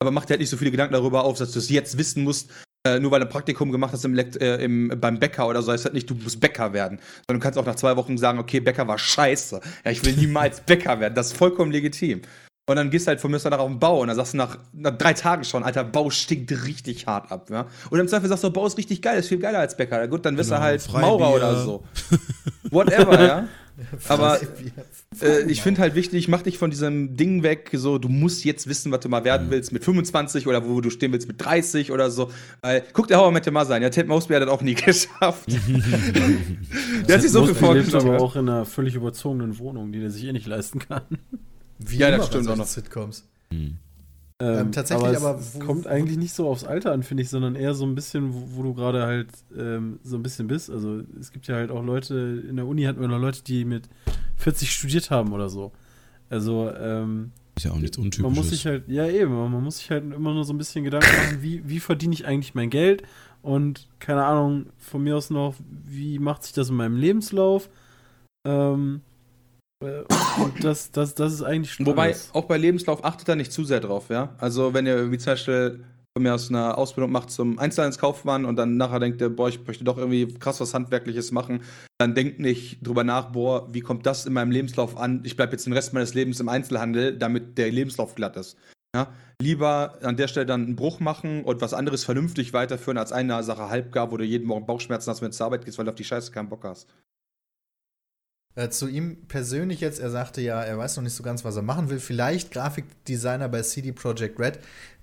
Aber 0.00 0.10
mach 0.10 0.24
dir 0.24 0.30
halt 0.30 0.40
nicht 0.40 0.50
so 0.50 0.56
viele 0.56 0.70
Gedanken 0.72 0.94
darüber 0.94 1.24
auf, 1.24 1.38
dass 1.38 1.52
du 1.52 1.58
es 1.60 1.68
jetzt 1.70 1.98
wissen 1.98 2.24
musst, 2.24 2.50
äh, 2.86 2.98
nur 2.98 3.10
weil 3.12 3.20
du 3.20 3.26
ein 3.26 3.30
Praktikum 3.32 3.70
gemacht 3.72 3.92
hast 3.92 4.04
im, 4.04 4.14
Lekt- 4.14 4.40
äh, 4.40 4.56
im, 4.62 4.92
beim 5.00 5.18
Bäcker 5.20 5.46
oder 5.48 5.62
so, 5.62 5.70
heißt 5.72 5.84
halt 5.84 5.94
nicht, 5.94 6.08
du 6.10 6.14
musst 6.14 6.40
Bäcker 6.40 6.72
werden. 6.72 6.98
Sondern 7.26 7.40
du 7.40 7.44
kannst 7.44 7.58
auch 7.58 7.66
nach 7.66 7.74
zwei 7.76 7.96
Wochen 7.96 8.16
sagen, 8.18 8.38
okay, 8.38 8.60
Bäcker 8.60 8.86
war 8.88 8.98
scheiße. 8.98 9.60
Ja, 9.84 9.90
ich 9.90 10.04
will 10.04 10.14
niemals 10.14 10.60
Bäcker 10.66 10.98
werden. 11.00 11.14
Das 11.14 11.28
ist 11.28 11.36
vollkommen 11.36 11.70
legitim. 11.72 12.22
Und 12.68 12.76
dann 12.76 12.90
gehst 12.90 13.06
du 13.06 13.08
halt 13.08 13.20
von 13.20 13.30
mir 13.30 13.38
danach 13.38 13.58
auf 13.60 13.68
den 13.68 13.78
Bau 13.78 14.00
und 14.02 14.08
dann 14.08 14.16
sagst 14.16 14.34
du 14.34 14.36
nach, 14.36 14.58
nach 14.74 14.96
drei 14.96 15.14
Tagen 15.14 15.42
schon, 15.44 15.64
Alter, 15.64 15.84
Bau 15.84 16.10
stinkt 16.10 16.50
richtig 16.66 17.06
hart 17.06 17.32
ab. 17.32 17.48
Ja? 17.50 17.66
Und 17.90 17.98
im 17.98 18.06
Zweifel 18.06 18.28
sagst 18.28 18.44
du, 18.44 18.50
Bau 18.50 18.66
ist 18.66 18.76
richtig 18.76 19.00
geil, 19.00 19.18
ist 19.18 19.28
viel 19.28 19.38
geiler 19.38 19.58
als 19.60 19.76
Bäcker. 19.76 20.06
Gut, 20.06 20.26
dann 20.26 20.36
wirst 20.36 20.50
Genau, 20.50 20.60
du 20.60 20.64
halt 20.66 20.82
Freibier. 20.82 21.00
Maurer 21.08 21.34
oder 21.34 21.56
so. 21.64 21.84
Whatever, 22.70 23.26
ja. 23.26 23.48
Aber 24.08 24.40
äh, 25.22 25.42
ich 25.50 25.62
finde 25.62 25.80
halt 25.80 25.94
wichtig, 25.94 26.26
mach 26.28 26.42
dich 26.42 26.58
von 26.58 26.70
diesem 26.70 27.16
Ding 27.16 27.42
weg, 27.44 27.70
so, 27.72 27.98
du 27.98 28.08
musst 28.08 28.44
jetzt 28.44 28.68
wissen, 28.68 28.90
was 28.90 29.00
du 29.00 29.08
mal 29.08 29.24
werden 29.24 29.50
willst 29.50 29.72
mit 29.72 29.84
25 29.84 30.46
oder 30.48 30.68
wo 30.68 30.80
du 30.80 30.90
stehen 30.90 31.12
willst 31.12 31.28
mit 31.28 31.42
30 31.42 31.92
oder 31.92 32.10
so. 32.10 32.30
Weil, 32.60 32.82
guck 32.92 33.06
der 33.06 33.18
Hauer 33.18 33.30
mit 33.30 33.46
dem 33.46 33.54
mal 33.54 33.66
sein, 33.66 33.80
ja, 33.82 33.88
Ted 33.90 34.08
Mosby 34.08 34.34
hat 34.34 34.42
das 34.42 34.50
auch 34.50 34.62
nie 34.62 34.74
geschafft. 34.86 35.48
der 37.08 37.14
hat 37.14 37.22
sich 37.22 37.30
so 37.30 37.46
viel 37.46 37.54
vorgenommen. 37.54 38.08
aber 38.14 38.20
auch 38.20 38.34
in 38.36 38.48
einer 38.48 38.64
völlig 38.64 38.94
überzogenen 38.94 39.58
Wohnung, 39.58 39.92
die 39.92 40.02
er 40.02 40.10
sich 40.10 40.24
eh 40.24 40.32
nicht 40.32 40.46
leisten 40.46 40.80
kann. 40.80 41.02
Wie 41.78 41.96
Ja, 41.98 42.10
das 42.10 42.26
stimmt 42.26 42.48
auch 42.48 42.56
noch. 42.56 42.66
Sitcoms. 42.66 43.24
Ähm, 44.40 44.70
tatsächlich 44.70 45.16
aber, 45.16 45.30
aber 45.30 45.40
wo- 45.54 45.58
kommt 45.58 45.86
eigentlich 45.88 46.16
nicht 46.16 46.32
so 46.32 46.48
aufs 46.48 46.62
Alter 46.62 46.92
an, 46.92 47.02
finde 47.02 47.24
ich, 47.24 47.28
sondern 47.28 47.56
eher 47.56 47.74
so 47.74 47.84
ein 47.84 47.96
bisschen, 47.96 48.32
wo, 48.32 48.56
wo 48.58 48.62
du 48.62 48.74
gerade 48.74 49.02
halt 49.02 49.28
ähm, 49.56 49.98
so 50.04 50.16
ein 50.16 50.22
bisschen 50.22 50.46
bist. 50.46 50.70
Also 50.70 51.02
es 51.18 51.32
gibt 51.32 51.48
ja 51.48 51.56
halt 51.56 51.72
auch 51.72 51.82
Leute, 51.82 52.44
in 52.48 52.54
der 52.56 52.66
Uni 52.66 52.84
hatten 52.84 53.00
wir 53.00 53.08
noch 53.08 53.18
Leute, 53.18 53.42
die 53.42 53.64
mit 53.64 53.88
40 54.36 54.70
studiert 54.72 55.10
haben 55.10 55.32
oder 55.32 55.48
so. 55.48 55.72
Also 56.30 56.70
ähm, 56.70 57.32
Ist 57.56 57.64
ja 57.64 57.72
auch 57.72 57.78
nichts 57.80 57.98
man 57.98 58.04
Untypisches. 58.06 58.36
muss 58.36 58.50
sich 58.50 58.66
halt, 58.66 58.86
ja 58.86 59.08
eben, 59.08 59.32
man 59.34 59.64
muss 59.64 59.78
sich 59.78 59.90
halt 59.90 60.04
immer 60.04 60.32
nur 60.32 60.44
so 60.44 60.52
ein 60.52 60.58
bisschen 60.58 60.84
Gedanken 60.84 61.08
machen, 61.10 61.38
wie, 61.42 61.68
wie 61.68 61.80
verdiene 61.80 62.12
ich 62.14 62.24
eigentlich 62.24 62.54
mein 62.54 62.70
Geld 62.70 63.02
und 63.42 63.88
keine 63.98 64.24
Ahnung, 64.24 64.66
von 64.78 65.02
mir 65.02 65.16
aus 65.16 65.30
noch, 65.30 65.56
wie 65.84 66.20
macht 66.20 66.44
sich 66.44 66.52
das 66.52 66.68
in 66.68 66.76
meinem 66.76 66.96
Lebenslauf? 66.96 67.68
Ähm, 68.46 69.00
äh, 69.00 69.07
und 69.80 70.64
das, 70.64 70.90
das, 70.90 71.14
das 71.14 71.32
ist 71.32 71.42
eigentlich 71.42 71.72
schon 71.72 71.86
Wobei, 71.86 72.14
auch 72.32 72.46
bei 72.46 72.58
Lebenslauf 72.58 73.04
achtet 73.04 73.28
da 73.28 73.36
nicht 73.36 73.52
zu 73.52 73.64
sehr 73.64 73.80
drauf, 73.80 74.08
ja. 74.08 74.34
Also, 74.38 74.74
wenn 74.74 74.86
ihr 74.86 74.96
irgendwie 74.96 75.18
zum 75.18 75.32
Beispiel 75.32 75.84
von 76.16 76.22
mir 76.24 76.34
aus 76.34 76.48
eine 76.48 76.76
Ausbildung 76.76 77.12
macht 77.12 77.30
zum 77.30 77.60
Einzelhandelskaufmann 77.60 78.44
und 78.44 78.56
dann 78.56 78.76
nachher 78.76 78.98
denkt 78.98 79.20
ihr, 79.20 79.28
boah, 79.28 79.48
ich 79.48 79.64
möchte 79.64 79.84
doch 79.84 79.98
irgendwie 79.98 80.26
krass 80.34 80.60
was 80.60 80.74
Handwerkliches 80.74 81.30
machen, 81.30 81.60
dann 81.98 82.16
denkt 82.16 82.40
nicht 82.40 82.84
drüber 82.84 83.04
nach, 83.04 83.30
boah, 83.30 83.72
wie 83.72 83.80
kommt 83.80 84.04
das 84.04 84.26
in 84.26 84.32
meinem 84.32 84.50
Lebenslauf 84.50 84.96
an? 84.96 85.22
Ich 85.24 85.36
bleibe 85.36 85.52
jetzt 85.52 85.66
den 85.66 85.72
Rest 85.72 85.92
meines 85.92 86.14
Lebens 86.14 86.40
im 86.40 86.48
Einzelhandel, 86.48 87.16
damit 87.16 87.56
der 87.56 87.70
Lebenslauf 87.70 88.16
glatt 88.16 88.36
ist. 88.36 88.56
Ja? 88.96 89.12
Lieber 89.40 89.98
an 90.02 90.16
der 90.16 90.26
Stelle 90.26 90.46
dann 90.46 90.64
einen 90.64 90.76
Bruch 90.76 90.98
machen 90.98 91.44
und 91.44 91.60
was 91.60 91.72
anderes 91.72 92.04
vernünftig 92.04 92.52
weiterführen, 92.52 92.98
als 92.98 93.12
eine 93.12 93.40
Sache 93.44 93.68
halbgar, 93.68 94.10
wo 94.10 94.16
du 94.16 94.24
jeden 94.24 94.48
Morgen 94.48 94.66
Bauchschmerzen 94.66 95.10
hast, 95.10 95.22
wenn 95.22 95.30
du 95.30 95.36
zur 95.36 95.46
Arbeit 95.46 95.64
gehst, 95.64 95.78
weil 95.78 95.84
du 95.84 95.92
auf 95.92 95.96
die 95.96 96.04
Scheiße 96.04 96.32
keinen 96.32 96.48
Bock 96.48 96.64
hast. 96.64 96.88
Äh, 98.58 98.70
zu 98.70 98.88
ihm 98.88 99.18
persönlich 99.28 99.80
jetzt, 99.80 100.00
er 100.00 100.10
sagte 100.10 100.40
ja, 100.40 100.60
er 100.60 100.76
weiß 100.76 100.96
noch 100.96 101.04
nicht 101.04 101.14
so 101.14 101.22
ganz, 101.22 101.44
was 101.44 101.54
er 101.54 101.62
machen 101.62 101.90
will. 101.90 102.00
Vielleicht 102.00 102.50
Grafikdesigner 102.50 103.48
bei 103.48 103.62
CD 103.62 103.92
Projekt 103.92 104.40
Red. 104.40 104.58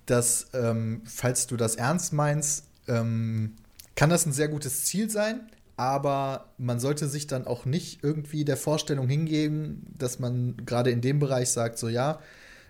Das, 0.06 0.48
ähm, 0.53 1.01
falls 1.06 1.48
du 1.48 1.56
das 1.56 1.75
ernst 1.75 2.11
meinst, 2.11 2.66
ähm, 2.90 3.56
kann 3.95 4.09
das 4.09 4.25
ein 4.25 4.34
sehr 4.34 4.50
gutes 4.50 4.84
Ziel 4.84 5.09
sein. 5.09 5.40
Aber 5.77 6.50
man 6.58 6.82
sollte 6.82 7.08
sich 7.08 7.27
dann 7.27 7.48
auch 7.48 7.64
nicht 7.64 8.03
irgendwie 8.03 8.43
der 8.43 8.58
Vorstellung 8.58 9.08
hingeben, 9.08 9.88
dass 9.98 10.19
man 10.19 10.58
gerade 10.66 10.92
in 10.92 11.00
dem 11.00 11.19
Bereich 11.19 11.48
sagt, 11.48 11.77
so 11.77 11.88
ja, 11.88 12.19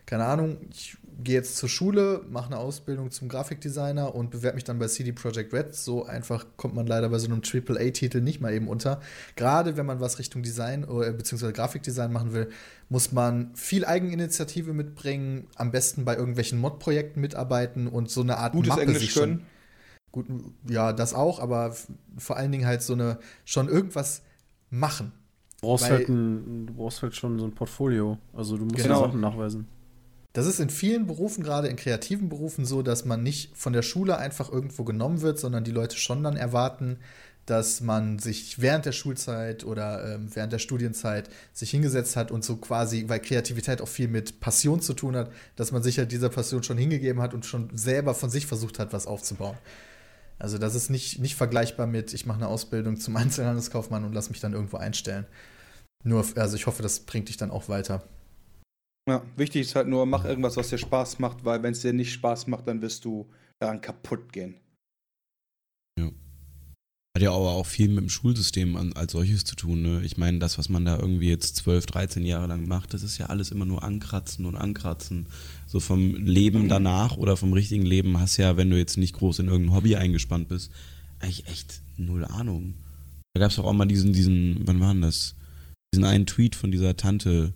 keine 0.05 0.25
Ahnung, 0.25 0.57
ich 0.69 0.97
gehe 1.23 1.35
jetzt 1.35 1.57
zur 1.57 1.69
Schule, 1.69 2.21
mache 2.29 2.47
eine 2.47 2.57
Ausbildung 2.57 3.09
zum 3.11 3.29
Grafikdesigner 3.29 4.13
und 4.13 4.31
bewerbe 4.31 4.55
mich 4.55 4.63
dann 4.65 4.79
bei 4.79 4.87
CD 4.87 5.11
Projekt 5.13 5.53
Red. 5.53 5.73
So 5.75 6.05
einfach 6.05 6.45
kommt 6.57 6.75
man 6.75 6.87
leider 6.87 7.09
bei 7.09 7.19
so 7.19 7.27
einem 7.27 7.41
AAA-Titel 7.41 8.21
nicht 8.21 8.41
mal 8.41 8.53
eben 8.53 8.67
unter. 8.67 8.99
Gerade 9.35 9.77
wenn 9.77 9.85
man 9.85 9.99
was 9.99 10.19
Richtung 10.19 10.43
Design 10.43 10.83
oder 10.83 11.11
beziehungsweise 11.13 11.53
Grafikdesign 11.53 12.11
machen 12.11 12.33
will, 12.33 12.49
muss 12.89 13.11
man 13.11 13.55
viel 13.55 13.85
Eigeninitiative 13.85 14.73
mitbringen, 14.73 15.47
am 15.55 15.71
besten 15.71 16.05
bei 16.05 16.15
irgendwelchen 16.15 16.59
Mod-Projekten 16.59 17.21
mitarbeiten 17.21 17.87
und 17.87 18.09
so 18.09 18.21
eine 18.21 18.37
Art 18.37 18.53
Gutes 18.53 18.69
Mappe 18.69 18.81
Englisch 18.81 18.99
sich 18.99 19.11
schon 19.11 19.23
können. 19.23 19.45
gut, 20.11 20.25
ja, 20.69 20.91
das 20.93 21.13
auch, 21.13 21.39
aber 21.39 21.75
vor 22.17 22.37
allen 22.37 22.51
Dingen 22.51 22.65
halt 22.65 22.81
so 22.81 22.93
eine, 22.93 23.19
schon 23.45 23.69
irgendwas 23.69 24.21
machen. 24.69 25.11
Du 25.61 25.67
brauchst, 25.67 25.85
Weil- 25.85 25.91
halt 25.91 26.09
ein, 26.09 26.65
du 26.67 26.73
brauchst 26.73 27.01
halt 27.01 27.15
schon 27.15 27.39
so 27.39 27.45
ein 27.45 27.53
Portfolio. 27.55 28.17
Also 28.33 28.57
du 28.57 28.65
musst 28.65 28.83
Genau. 28.83 29.01
ja 29.01 29.07
Sachen 29.07 29.21
nachweisen. 29.21 29.67
Das 30.35 30.47
ist 30.47 30.59
in 30.59 30.69
vielen 30.69 31.07
Berufen, 31.07 31.45
gerade 31.45 31.69
in 31.69 31.77
kreativen 31.77 32.27
Berufen, 32.27 32.65
so, 32.65 32.81
dass 32.81 33.05
man 33.05 33.23
nicht 33.23 33.55
von 33.55 33.71
der 33.71 33.83
Schule 33.83 34.17
einfach 34.17 34.51
irgendwo 34.51 34.83
genommen 34.83 35.21
wird, 35.21 35.39
sondern 35.39 35.63
die 35.63 35.71
Leute 35.71 35.95
schon 35.95 36.23
dann 36.23 36.35
erwarten, 36.35 36.97
dass 37.45 37.79
man 37.79 38.19
sich 38.19 38.59
während 38.59 38.85
der 38.85 38.91
Schulzeit 38.91 39.63
oder 39.63 40.15
ähm, 40.15 40.35
während 40.35 40.51
der 40.51 40.59
Studienzeit 40.59 41.29
sich 41.53 41.71
hingesetzt 41.71 42.17
hat 42.17 42.31
und 42.31 42.43
so 42.43 42.57
quasi, 42.57 43.05
weil 43.07 43.21
Kreativität 43.21 43.81
auch 43.81 43.87
viel 43.87 44.09
mit 44.09 44.41
Passion 44.41 44.81
zu 44.81 44.93
tun 44.93 45.15
hat, 45.15 45.31
dass 45.55 45.71
man 45.71 45.83
sich 45.83 45.99
halt 45.99 46.11
dieser 46.11 46.27
Passion 46.27 46.63
schon 46.63 46.77
hingegeben 46.77 47.21
hat 47.21 47.33
und 47.33 47.45
schon 47.45 47.69
selber 47.77 48.13
von 48.13 48.29
sich 48.29 48.45
versucht 48.45 48.77
hat, 48.77 48.91
was 48.91 49.07
aufzubauen. 49.07 49.55
Also 50.37 50.57
das 50.57 50.75
ist 50.75 50.89
nicht, 50.89 51.17
nicht 51.19 51.35
vergleichbar 51.35 51.87
mit, 51.87 52.13
ich 52.13 52.25
mache 52.25 52.39
eine 52.39 52.49
Ausbildung 52.49 52.97
zum 52.97 53.15
Einzelhandelskaufmann 53.15 54.03
und 54.03 54.11
lass 54.11 54.29
mich 54.29 54.41
dann 54.41 54.51
irgendwo 54.51 54.75
einstellen. 54.75 55.27
Nur, 56.03 56.25
also 56.35 56.57
ich 56.57 56.67
hoffe, 56.67 56.83
das 56.83 56.99
bringt 56.99 57.29
dich 57.29 57.37
dann 57.37 57.51
auch 57.51 57.69
weiter. 57.69 58.03
Ja, 59.07 59.23
wichtig 59.35 59.61
ist 59.61 59.75
halt 59.75 59.87
nur, 59.87 60.05
mach 60.05 60.25
irgendwas, 60.25 60.57
was 60.57 60.69
dir 60.69 60.77
Spaß 60.77 61.19
macht, 61.19 61.45
weil 61.45 61.61
wenn 61.61 61.73
es 61.73 61.81
dir 61.81 61.93
nicht 61.93 62.11
Spaß 62.13 62.47
macht, 62.47 62.67
dann 62.67 62.81
wirst 62.81 63.05
du 63.05 63.27
daran 63.59 63.81
kaputt 63.81 64.33
gehen. 64.33 64.59
Hat 67.15 67.21
ja 67.21 67.31
aber 67.31 67.51
auch 67.51 67.65
viel 67.65 67.87
mit 67.87 67.99
dem 67.99 68.09
Schulsystem 68.09 68.75
an, 68.75 68.91
als 68.91 69.13
solches 69.13 69.45
zu 69.45 69.55
tun. 69.55 69.81
Ne? 69.81 70.01
Ich 70.03 70.17
meine, 70.17 70.39
das, 70.39 70.57
was 70.57 70.67
man 70.67 70.83
da 70.83 70.99
irgendwie 70.99 71.29
jetzt 71.29 71.55
12, 71.55 71.85
13 71.85 72.25
Jahre 72.25 72.47
lang 72.47 72.67
macht, 72.67 72.93
das 72.93 73.03
ist 73.03 73.17
ja 73.17 73.27
alles 73.27 73.51
immer 73.51 73.63
nur 73.63 73.83
ankratzen 73.83 74.45
und 74.45 74.57
ankratzen. 74.57 75.27
So 75.65 75.79
vom 75.79 76.13
Leben 76.15 76.67
danach 76.67 77.15
oder 77.15 77.37
vom 77.37 77.53
richtigen 77.53 77.85
Leben 77.85 78.19
hast 78.19 78.35
ja, 78.35 78.57
wenn 78.57 78.69
du 78.69 78.77
jetzt 78.77 78.97
nicht 78.97 79.15
groß 79.15 79.39
in 79.39 79.47
irgendein 79.47 79.77
Hobby 79.77 79.95
eingespannt 79.95 80.49
bist, 80.49 80.73
eigentlich 81.19 81.47
echt 81.47 81.79
null 81.95 82.25
Ahnung. 82.25 82.73
Da 83.33 83.39
gab 83.39 83.49
es 83.49 83.55
doch 83.55 83.63
auch 83.63 83.71
mal 83.71 83.85
diesen, 83.85 84.11
diesen, 84.11 84.67
wann 84.67 84.81
war 84.81 84.91
denn 84.91 85.01
das? 85.01 85.35
Diesen 85.93 86.03
einen 86.03 86.25
Tweet 86.25 86.53
von 86.53 86.69
dieser 86.69 86.97
Tante, 86.97 87.53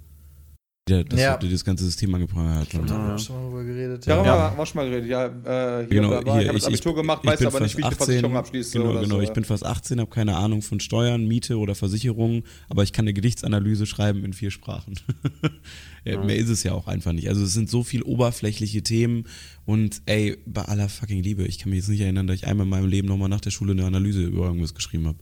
die 0.98 1.06
das, 1.06 1.19
Ja. 1.19 1.38
die 1.38 1.50
das 1.50 1.64
ganze 1.64 1.84
System 1.85 2.14
angebracht 2.16 2.74
hat. 2.74 2.74
Da 2.74 2.77
haben 2.80 2.88
wir 3.03 3.08
Ja. 3.09 3.16
auch 3.16 3.19
schon 3.19 3.35
mal 3.35 3.43
drüber 3.50 3.64
geredet. 3.64 4.08
Darüber 4.08 4.26
Ja. 4.26 4.40
haben 4.40 4.58
wir 4.58 4.61
auch 4.64 4.68
schon 4.68 4.76
mal 4.82 4.90
geredet. 4.90 5.09
Ja, 5.09 5.26
äh, 5.26 5.80
hier, 5.82 5.88
Genau, 5.90 6.09
bla, 6.09 6.22
bla. 6.22 6.34
hier, 6.34 6.42
ich 6.42 6.48
habe 6.50 6.59
das 6.59 6.68
ich- 6.68 6.74
Abitur 6.76 6.95
gemacht, 6.95 7.19
ich 7.24 7.30
weiß 7.30 7.40
bin 7.40 7.48
aber 7.48 7.59
nicht, 7.61 7.76
wie 7.76 7.80
ich 7.80 7.85
eine 7.85 7.95
fast 7.95 8.06
Versicherung 8.09 8.32
18, 8.35 8.40
abschließe. 8.40 8.77
Genau, 8.77 8.90
oder 8.92 9.01
genau. 9.01 9.16
so. 9.16 9.22
Ich 9.22 9.34
bin 9.34 9.43
fast 9.45 9.66
18, 9.66 10.00
habe 10.00 10.09
keine 10.09 10.35
Ahnung 10.35 10.61
von 10.61 10.80
Steuern, 10.80 11.26
Miete 11.27 11.58
oder 11.58 11.76
Versicherung, 11.76 12.43
aber 12.69 12.84
ich 12.84 12.93
kann 12.93 13.03
eine 13.03 13.14
Gedichtsanalyse 13.14 13.85
schreiben 13.85 14.24
in 14.24 14.34
vier 14.34 14.51
Sprachen. 14.51 14.95
ja, 15.43 15.50
Ja. 16.14 16.24
Mehr 16.24 16.38
ist 16.38 16.50
es 16.50 16.64
ja 16.64 16.74
auch 16.74 16.88
einfach 16.88 17.11
nicht. 17.14 17.27
Also 17.30 17.43
es 17.43 17.53
sind 17.53 17.69
so 17.69 17.84
viel 17.84 18.01
oberflächliche 18.03 18.82
Themen 18.82 19.26
und 19.66 20.01
ey, 20.06 20.38
bei 20.45 20.64
aller 20.64 20.90
fucking 20.90 21.22
Liebe, 21.22 21.43
ich 21.43 21.59
kann 21.59 21.69
mich 21.69 21.77
jetzt 21.80 21.90
nicht 21.90 22.01
erinnern, 22.01 22.26
dass 22.26 22.38
ich 22.38 22.48
einmal 22.48 22.66
in 22.66 22.69
meinem 22.69 22.88
Leben 22.88 23.08
nochmal 23.08 23.30
nach 23.30 23.42
der 23.42 23.51
Schule 23.51 23.74
eine 23.74 23.85
Analyse 23.85 24.24
über 24.24 24.45
irgendwas 24.45 24.74
geschrieben 24.74 25.08
habe. 25.08 25.18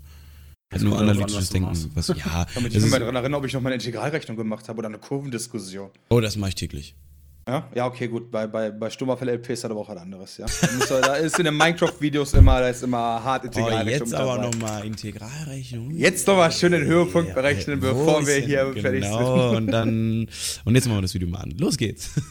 Das 0.70 0.82
nur 0.82 1.00
analytisches 1.00 1.50
Denken. 1.50 1.92
Was, 1.96 2.08
ja, 2.16 2.46
Damit 2.54 2.76
ich 2.76 2.82
mich 2.82 2.92
mal 2.92 3.00
daran 3.00 3.16
erinnere, 3.16 3.40
ob 3.40 3.46
ich 3.46 3.54
noch 3.54 3.62
mal 3.62 3.70
eine 3.70 3.76
Integralrechnung 3.76 4.36
gemacht 4.36 4.68
habe 4.68 4.80
oder 4.80 4.90
eine 4.90 4.98
Kurvendiskussion. 5.00 5.92
oh, 6.10 6.20
das 6.20 6.36
mache 6.36 6.50
ich 6.50 6.56
täglich. 6.56 6.96
Ja, 7.48 7.70
ja, 7.74 7.86
okay, 7.86 8.10
gut. 8.10 8.30
Bei, 8.30 8.46
bei, 8.46 8.72
bei 8.72 8.90
Stummerfell 8.90 9.30
LP 9.30 9.52
ist 9.52 9.64
das 9.64 9.72
aber 9.72 9.80
auch 9.80 9.88
was 9.88 9.96
anderes, 9.96 10.38
ja. 10.38 10.46
Da, 10.90 11.16
ist 11.16 11.40
in 11.40 11.46
den 11.46 11.56
Minecraft-Videos 11.56 12.34
immer, 12.34 12.60
da 12.60 12.68
ist 12.68 12.84
immer 12.84 13.24
hart 13.24 13.44
Oh, 13.44 13.48
Integralrechnung 13.48 14.10
jetzt 14.10 14.14
aber 14.14 14.38
nochmal 14.42 14.86
Integralrechnung. 14.86 15.92
Jetzt 15.92 16.28
nochmal 16.28 16.52
schön 16.52 16.74
den 16.74 16.84
Höhepunkt 16.84 17.34
berechnen, 17.34 17.82
Wo 17.82 17.86
bevor 17.94 18.28
wir 18.28 18.36
hier 18.36 18.74
fertig 18.74 19.06
sind. 19.06 19.14
Genau, 19.14 19.56
und 19.56 19.68
dann. 19.68 20.28
Und 20.66 20.76
jetzt 20.76 20.88
machen 20.88 20.98
wir 20.98 21.04
das 21.04 21.14
Video 21.14 21.30
mal 21.30 21.40
an. 21.40 21.52
Los 21.52 21.78
geht's. 21.78 22.12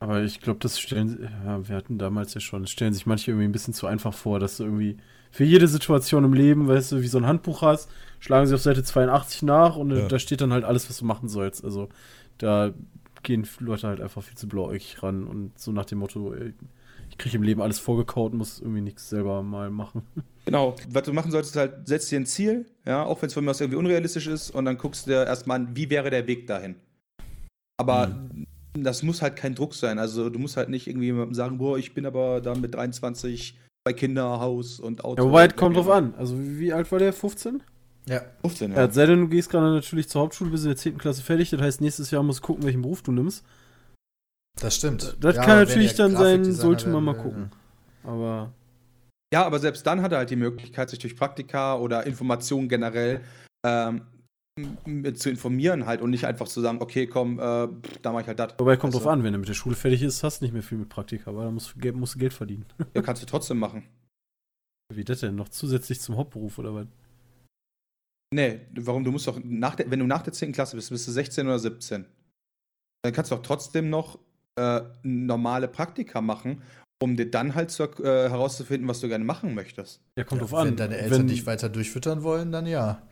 Aber 0.00 0.22
ich 0.22 0.40
glaube, 0.40 0.58
das 0.60 0.78
stellen, 0.78 1.30
ja, 1.46 1.66
wir 1.66 1.76
hatten 1.76 1.96
damals 1.96 2.34
ja 2.34 2.40
schon, 2.40 2.66
stellen 2.66 2.92
sich 2.92 3.06
manche 3.06 3.30
irgendwie 3.30 3.48
ein 3.48 3.52
bisschen 3.52 3.72
zu 3.72 3.86
einfach 3.86 4.12
vor, 4.12 4.38
dass 4.38 4.58
du 4.58 4.64
irgendwie 4.64 4.98
für 5.30 5.44
jede 5.44 5.68
Situation 5.68 6.24
im 6.24 6.32
Leben, 6.32 6.68
weißt 6.68 6.92
du, 6.92 7.02
wie 7.02 7.06
so 7.08 7.18
ein 7.18 7.26
Handbuch 7.26 7.62
hast, 7.62 7.90
schlagen 8.20 8.46
sie 8.46 8.54
auf 8.54 8.62
Seite 8.62 8.82
82 8.82 9.42
nach 9.42 9.76
und 9.76 9.90
äh, 9.92 10.00
Ja. 10.00 10.08
da 10.08 10.18
steht 10.18 10.40
dann 10.40 10.52
halt 10.52 10.64
alles, 10.64 10.88
was 10.88 10.98
du 10.98 11.04
machen 11.04 11.28
sollst. 11.28 11.64
Also 11.64 11.88
da 12.38 12.72
gehen 13.22 13.46
Leute 13.60 13.88
halt 13.88 14.00
einfach 14.00 14.22
viel 14.22 14.36
zu 14.36 14.48
blauäugig 14.48 15.02
ran 15.02 15.24
und 15.24 15.58
so 15.58 15.72
nach 15.72 15.84
dem 15.84 15.98
Motto, 15.98 16.34
ich 17.10 17.18
kriege 17.18 17.36
im 17.36 17.42
Leben 17.42 17.60
alles 17.60 17.78
vorgekaut, 17.78 18.32
muss 18.34 18.60
irgendwie 18.60 18.80
nichts 18.80 19.08
selber 19.08 19.42
mal 19.42 19.70
machen. 19.70 20.02
Genau, 20.48 20.74
was 20.88 21.02
du 21.02 21.12
machen 21.12 21.30
solltest, 21.30 21.56
ist 21.56 21.60
halt, 21.60 21.86
setz 21.86 22.08
dir 22.08 22.18
ein 22.18 22.24
Ziel, 22.24 22.64
ja, 22.86 23.04
auch 23.04 23.20
wenn 23.20 23.26
es 23.26 23.34
von 23.34 23.44
mir 23.44 23.50
aus 23.50 23.60
irgendwie 23.60 23.76
unrealistisch 23.76 24.26
ist, 24.28 24.48
und 24.48 24.64
dann 24.64 24.78
guckst 24.78 25.04
du 25.06 25.10
dir 25.10 25.26
erstmal 25.26 25.60
an, 25.60 25.76
wie 25.76 25.90
wäre 25.90 26.08
der 26.08 26.26
Weg 26.26 26.46
dahin. 26.46 26.76
Aber 27.76 28.18
das 28.72 29.02
muss 29.02 29.20
halt 29.20 29.36
kein 29.36 29.54
Druck 29.54 29.74
sein. 29.74 29.98
Also 29.98 30.30
du 30.30 30.38
musst 30.38 30.56
halt 30.56 30.70
nicht 30.70 30.86
irgendwie 30.86 31.06
jemandem 31.06 31.34
sagen, 31.34 31.58
boah, 31.58 31.76
ich 31.78 31.92
bin 31.92 32.06
aber 32.06 32.40
da 32.40 32.54
mit 32.54 32.74
23 32.74 33.58
bei 33.88 33.94
Kinderhaus 33.94 34.80
und 34.80 35.02
Auto. 35.02 35.22
Ja, 35.22 35.28
wobei, 35.28 35.48
kommt 35.48 35.74
drauf 35.74 35.88
an. 35.88 36.12
Also 36.18 36.38
wie, 36.38 36.58
wie 36.60 36.72
alt 36.74 36.92
war 36.92 36.98
der? 36.98 37.14
15? 37.14 37.62
Ja. 38.06 38.20
15, 38.42 38.72
Ja. 38.72 38.78
ja. 38.80 38.90
sei 38.90 39.06
denn, 39.06 39.20
du 39.20 39.28
gehst 39.28 39.48
gerade 39.48 39.72
natürlich 39.72 40.10
zur 40.10 40.20
Hauptschule, 40.20 40.50
bist 40.50 40.64
in 40.64 40.70
der 40.70 40.76
10. 40.76 40.98
Klasse 40.98 41.22
fertig, 41.22 41.48
das 41.48 41.60
heißt, 41.62 41.80
nächstes 41.80 42.10
Jahr 42.10 42.22
musst 42.22 42.40
du 42.40 42.46
gucken, 42.46 42.64
welchen 42.64 42.82
Beruf 42.82 43.00
du 43.00 43.12
nimmst. 43.12 43.44
Das 44.60 44.76
stimmt. 44.76 45.16
Das 45.20 45.36
Ja, 45.36 45.42
kann 45.42 45.52
aber 45.52 45.64
natürlich 45.64 45.94
dann 45.94 46.16
sein, 46.16 46.44
sollte 46.52 46.90
man 46.90 47.02
mal 47.02 47.14
gucken. 47.14 47.50
Aber 48.04 48.52
Ja, 49.32 49.46
aber 49.46 49.58
selbst 49.58 49.86
dann 49.86 50.02
hat 50.02 50.12
er 50.12 50.18
halt 50.18 50.30
die 50.30 50.36
Möglichkeit, 50.36 50.90
sich 50.90 50.98
durch 50.98 51.16
Praktika 51.16 51.76
oder 51.76 52.06
Informationen 52.06 52.68
generell 52.68 53.22
ähm, 53.64 54.02
zu 55.14 55.30
informieren 55.30 55.86
halt 55.86 56.00
und 56.00 56.10
nicht 56.10 56.24
einfach 56.26 56.46
zu 56.48 56.60
sagen, 56.60 56.78
okay, 56.80 57.06
komm, 57.06 57.38
äh, 57.38 57.42
da 58.02 58.12
mach 58.12 58.20
ich 58.20 58.26
halt 58.26 58.38
das. 58.38 58.54
Wobei 58.58 58.76
kommt 58.76 58.94
Weißt 58.94 59.04
drauf 59.04 59.12
an, 59.12 59.22
wenn 59.24 59.32
du 59.32 59.38
mit 59.38 59.48
der 59.48 59.54
Schule 59.54 59.76
fertig 59.76 60.02
ist, 60.02 60.22
hast 60.22 60.40
du 60.40 60.44
nicht 60.44 60.52
mehr 60.52 60.62
viel 60.62 60.78
mit 60.78 60.88
Praktika, 60.88 61.34
weil 61.34 61.44
da 61.46 61.50
musst 61.50 61.74
du 61.74 61.78
Geld, 61.78 61.96
musst 61.96 62.14
du 62.14 62.18
Geld 62.18 62.32
verdienen. 62.32 62.66
Ja, 62.94 63.02
kannst 63.02 63.22
du 63.22 63.26
trotzdem 63.26 63.58
machen. 63.58 63.84
Wie 64.94 65.04
das 65.04 65.20
denn? 65.20 65.34
Noch 65.34 65.48
zusätzlich 65.50 66.00
zum 66.00 66.16
Hauptberuf 66.16 66.58
oder 66.58 66.74
was? 66.74 66.86
Nee, 68.34 68.60
warum? 68.74 69.04
Du 69.04 69.10
musst 69.12 69.26
doch, 69.26 69.40
nach 69.42 69.74
der, 69.74 69.90
wenn 69.90 69.98
du 70.00 70.06
nach 70.06 70.22
der 70.22 70.32
10. 70.32 70.52
Klasse 70.52 70.76
bist, 70.76 70.90
bist 70.90 71.06
du 71.08 71.12
16 71.12 71.46
oder 71.46 71.58
17. 71.58 72.04
Dann 73.02 73.12
kannst 73.12 73.30
du 73.30 73.36
doch 73.36 73.42
trotzdem 73.42 73.90
noch 73.90 74.18
äh, 74.56 74.80
normale 75.02 75.68
Praktika 75.68 76.20
machen, 76.20 76.62
um 77.02 77.16
dir 77.16 77.30
dann 77.30 77.54
halt 77.54 77.70
zu, 77.70 77.84
äh, 77.84 78.28
herauszufinden, 78.28 78.88
was 78.88 79.00
du 79.00 79.08
gerne 79.08 79.24
machen 79.24 79.54
möchtest. 79.54 80.02
Ja, 80.18 80.24
kommt 80.24 80.40
Ja, 80.42 80.46
drauf 80.48 80.58
an. 80.60 80.68
wenn 80.68 80.76
deine 80.76 80.98
Eltern 80.98 81.26
dich 81.28 81.46
weiter 81.46 81.68
durchfüttern 81.68 82.22
wollen, 82.22 82.52
dann 82.52 82.66
ja. 82.66 83.02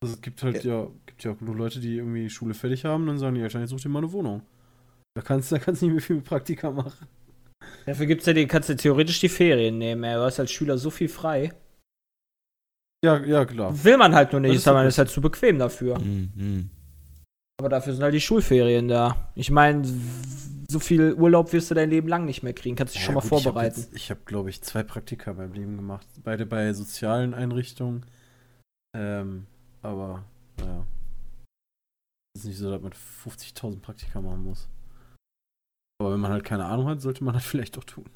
Also 0.00 0.14
es 0.14 0.20
gibt 0.20 0.42
halt 0.42 0.64
ja, 0.64 0.88
gibt 1.06 1.24
ja 1.24 1.32
auch 1.32 1.38
genug 1.38 1.56
Leute, 1.56 1.80
die 1.80 1.96
irgendwie 1.96 2.28
Schule 2.28 2.54
fertig 2.54 2.84
haben 2.84 3.02
und 3.02 3.08
dann 3.08 3.18
sagen 3.18 3.34
die 3.34 3.40
Eltern, 3.40 3.62
jetzt 3.62 3.70
such 3.70 3.80
dir 3.80 3.88
mal 3.88 4.00
eine 4.00 4.12
Wohnung. 4.12 4.42
Da 5.14 5.22
kannst, 5.22 5.50
da 5.50 5.58
kannst 5.58 5.80
du 5.80 5.86
nicht 5.86 5.94
mehr 5.94 6.02
viel 6.02 6.16
mit 6.16 6.24
Praktika 6.24 6.70
machen. 6.70 7.06
Dafür 7.86 8.06
gibt's 8.06 8.26
ja 8.26 8.32
die, 8.32 8.46
kannst 8.46 8.68
du 8.68 8.76
theoretisch 8.76 9.20
die 9.20 9.28
Ferien 9.28 9.78
nehmen, 9.78 10.04
ey. 10.04 10.14
Du 10.14 10.20
hast 10.20 10.38
als 10.38 10.50
Schüler 10.50 10.76
so 10.76 10.90
viel 10.90 11.08
frei. 11.08 11.52
Ja, 13.04 13.24
ja, 13.24 13.44
klar. 13.44 13.84
Will 13.84 13.96
man 13.96 14.14
halt 14.14 14.32
nur 14.32 14.40
nicht, 14.40 14.56
ist 14.56 14.66
man 14.66 14.86
ist 14.86 14.98
halt 14.98 15.08
zu 15.08 15.20
bequem 15.20 15.58
dafür. 15.58 15.98
Mhm, 15.98 16.32
mhm. 16.34 16.70
Aber 17.58 17.68
dafür 17.68 17.94
sind 17.94 18.02
halt 18.02 18.14
die 18.14 18.20
Schulferien 18.20 18.88
da. 18.88 19.30
Ich 19.34 19.50
meine, 19.50 19.82
so 20.68 20.78
viel 20.78 21.14
Urlaub 21.14 21.52
wirst 21.52 21.70
du 21.70 21.74
dein 21.74 21.90
Leben 21.90 22.08
lang 22.08 22.24
nicht 22.24 22.42
mehr 22.42 22.52
kriegen. 22.52 22.76
Kannst 22.76 22.94
dich 22.94 23.02
schon 23.02 23.14
mal 23.14 23.20
gut, 23.20 23.30
vorbereiten. 23.30 23.86
Ich 23.94 24.10
habe, 24.10 24.20
hab, 24.20 24.26
glaube 24.26 24.50
ich, 24.50 24.62
zwei 24.62 24.82
Praktika 24.82 25.30
in 25.30 25.36
meinem 25.36 25.52
Leben 25.52 25.76
gemacht. 25.76 26.06
Beide 26.24 26.44
bei 26.44 26.72
sozialen 26.72 27.32
Einrichtungen. 27.32 28.04
Ähm, 28.94 29.46
aber, 29.86 30.24
naja. 30.58 30.86
Es 32.34 32.42
ist 32.42 32.48
nicht 32.48 32.58
so, 32.58 32.70
dass 32.70 32.82
man 32.82 32.92
50.000 32.92 33.80
Praktika 33.80 34.20
machen 34.20 34.44
muss. 34.44 34.68
Aber 36.00 36.12
wenn 36.12 36.20
man 36.20 36.32
halt 36.32 36.44
keine 36.44 36.66
Ahnung 36.66 36.86
hat, 36.88 37.00
sollte 37.00 37.24
man 37.24 37.34
das 37.34 37.44
vielleicht 37.46 37.76
doch 37.76 37.84
tun. 37.84 38.08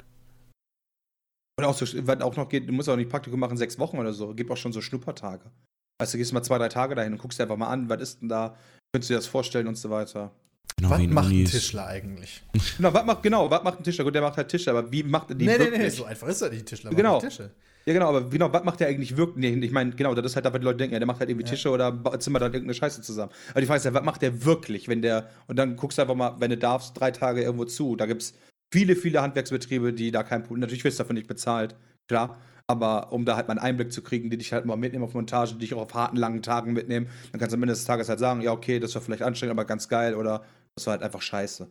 Und 1.59 1.65
auch 1.65 1.75
so, 1.75 1.85
was 2.07 2.21
auch 2.21 2.35
noch 2.35 2.49
geht, 2.49 2.67
du 2.67 2.73
musst 2.73 2.89
auch 2.89 2.95
nicht 2.95 3.09
Praktikum 3.09 3.39
machen, 3.39 3.57
sechs 3.57 3.77
Wochen 3.77 3.97
oder 3.97 4.13
so. 4.13 4.33
Gibt 4.33 4.49
auch 4.51 4.57
schon 4.57 4.73
so 4.73 4.81
Schnuppertage. 4.81 5.51
Weißt 5.99 6.13
du, 6.13 6.17
gehst 6.17 6.33
mal 6.33 6.41
zwei, 6.41 6.57
drei 6.57 6.69
Tage 6.69 6.95
dahin 6.95 7.13
und 7.13 7.19
guckst 7.19 7.37
dir 7.37 7.43
einfach 7.43 7.57
mal 7.57 7.67
an, 7.67 7.87
was 7.89 8.01
ist 8.01 8.21
denn 8.21 8.29
da, 8.29 8.55
könntest 8.91 9.09
du 9.09 9.13
dir 9.13 9.17
das 9.19 9.27
vorstellen 9.27 9.67
und 9.67 9.75
so 9.75 9.89
weiter. 9.89 10.31
Genau, 10.77 10.89
Was 10.89 11.01
macht 11.01 11.31
ein. 11.31 11.45
Tischler 11.45 11.85
eigentlich? 11.85 12.41
Genau, 12.77 12.93
was 12.93 13.05
macht, 13.05 13.21
genau, 13.21 13.51
was 13.51 13.63
macht 13.63 13.79
ein 13.79 13.83
Tischler? 13.83 14.05
Gut, 14.05 14.15
der 14.15 14.21
macht 14.23 14.37
halt 14.37 14.47
Tische, 14.47 14.71
aber 14.71 14.91
wie 14.91 15.03
macht 15.03 15.29
er 15.29 15.35
die 15.35 15.45
nee, 15.45 15.53
nee, 15.53 15.59
wirklich? 15.65 15.79
nee, 15.79 15.89
so 15.89 16.05
einfach 16.05 16.27
ist 16.27 16.41
er 16.41 16.49
nicht, 16.49 16.65
Tischler. 16.65 16.89
Genau. 16.91 17.13
macht 17.13 17.25
Tische. 17.25 17.51
Ja, 17.85 17.93
genau, 17.93 18.09
aber 18.09 18.29
genau, 18.29 18.53
was 18.53 18.63
macht 18.63 18.79
der 18.79 18.87
eigentlich 18.87 19.17
wirklich? 19.17 19.55
Nee, 19.55 19.65
ich 19.65 19.71
meine, 19.71 19.91
genau, 19.91 20.13
das 20.13 20.25
ist 20.25 20.35
halt, 20.35 20.45
was 20.45 20.53
die 20.53 20.59
Leute 20.59 20.77
denken, 20.77 20.93
ja, 20.93 20.99
der 20.99 21.07
macht 21.07 21.19
halt 21.19 21.29
irgendwie 21.29 21.45
Ja. 21.45 21.51
Tische 21.51 21.69
oder 21.71 21.91
zimmert 22.19 22.43
halt 22.43 22.53
irgendeine 22.53 22.75
Scheiße 22.75 23.01
zusammen. 23.01 23.31
Aber 23.49 23.61
die 23.61 23.65
Frage 23.65 23.77
ist 23.79 23.85
ja, 23.85 23.93
was 23.93 24.03
macht 24.03 24.21
der 24.21 24.45
wirklich, 24.45 24.87
wenn 24.87 25.01
der, 25.01 25.29
und 25.47 25.57
dann 25.57 25.75
guckst 25.75 25.97
du 25.97 26.03
einfach 26.03 26.15
mal, 26.15 26.35
wenn 26.39 26.51
du 26.51 26.57
darfst, 26.57 26.99
drei 26.99 27.11
Tage 27.11 27.41
irgendwo 27.41 27.65
zu. 27.65 27.95
Da 27.95 28.05
gibt's 28.05 28.33
viele, 28.71 28.95
viele 28.95 29.21
Handwerksbetriebe, 29.21 29.93
die 29.93 30.11
da 30.11 30.23
kein 30.23 30.43
natürlich 30.49 30.83
wirst 30.83 30.99
du 30.99 31.03
dafür 31.03 31.15
nicht 31.15 31.27
bezahlt, 31.27 31.75
klar. 32.07 32.37
Aber 32.67 33.11
um 33.11 33.25
da 33.25 33.35
halt 33.35 33.47
mal 33.47 33.53
einen 33.57 33.65
Einblick 33.65 33.91
zu 33.91 34.01
kriegen, 34.03 34.29
die 34.29 34.37
dich 34.37 34.53
halt 34.53 34.65
mal 34.65 34.77
mitnehmen 34.77 35.03
auf 35.03 35.13
Montage, 35.13 35.53
die 35.53 35.59
dich 35.59 35.73
auch 35.73 35.81
auf 35.81 35.93
harten, 35.93 36.15
langen 36.17 36.41
Tagen 36.41 36.73
mitnehmen, 36.73 37.09
dann 37.31 37.39
kannst 37.39 37.51
du 37.53 37.57
am 37.57 37.63
Ende 37.63 37.73
des 37.73 37.83
Tages 37.85 38.07
halt 38.09 38.19
sagen, 38.19 38.41
ja, 38.41 38.51
okay, 38.53 38.79
das 38.79 38.93
war 38.95 39.01
vielleicht 39.01 39.23
anstrengend, 39.23 39.51
aber 39.57 39.65
ganz 39.65 39.89
geil 39.89 40.15
oder 40.15 40.45
das 40.75 40.85
war 40.85 40.91
halt 40.93 41.03
einfach 41.03 41.21
scheiße. 41.21 41.69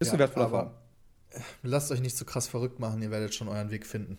Ist 0.00 0.08
Ja, 0.08 0.12
eine 0.12 0.18
wertvolle 0.18 0.44
Erfahrung. 0.46 0.87
Lasst 1.62 1.90
euch 1.92 2.00
nicht 2.00 2.16
so 2.16 2.24
krass 2.24 2.48
verrückt 2.48 2.80
machen, 2.80 3.02
ihr 3.02 3.10
werdet 3.10 3.34
schon 3.34 3.48
euren 3.48 3.70
Weg 3.70 3.86
finden. 3.86 4.18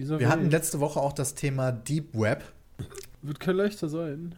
Dieser 0.00 0.18
Wir 0.18 0.28
hatten 0.28 0.50
letzte 0.50 0.80
Woche 0.80 1.00
auch 1.00 1.12
das 1.12 1.34
Thema 1.34 1.70
Deep 1.72 2.14
Web 2.14 2.42
wird 3.22 3.40
kein 3.40 3.56
leichter 3.56 3.88
sein. 3.88 4.34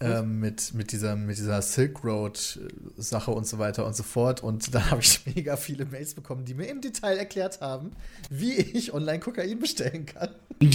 ähm, 0.00 0.40
mit, 0.40 0.72
mit, 0.72 0.92
dieser, 0.92 1.14
mit 1.16 1.36
dieser 1.36 1.60
Silk 1.60 2.02
Road-Sache 2.04 3.30
und 3.30 3.46
so 3.46 3.58
weiter 3.58 3.84
und 3.84 3.94
so 3.94 4.02
fort. 4.02 4.42
Und 4.42 4.74
da 4.74 4.90
habe 4.90 5.02
ich 5.02 5.20
mega 5.26 5.56
viele 5.56 5.84
Mails 5.84 6.14
bekommen, 6.14 6.44
die 6.44 6.54
mir 6.54 6.68
im 6.68 6.80
Detail 6.80 7.18
erklärt 7.18 7.60
haben, 7.60 7.90
wie 8.30 8.54
ich 8.54 8.94
online 8.94 9.20
Kokain 9.20 9.58
bestellen 9.58 10.06
kann. 10.06 10.30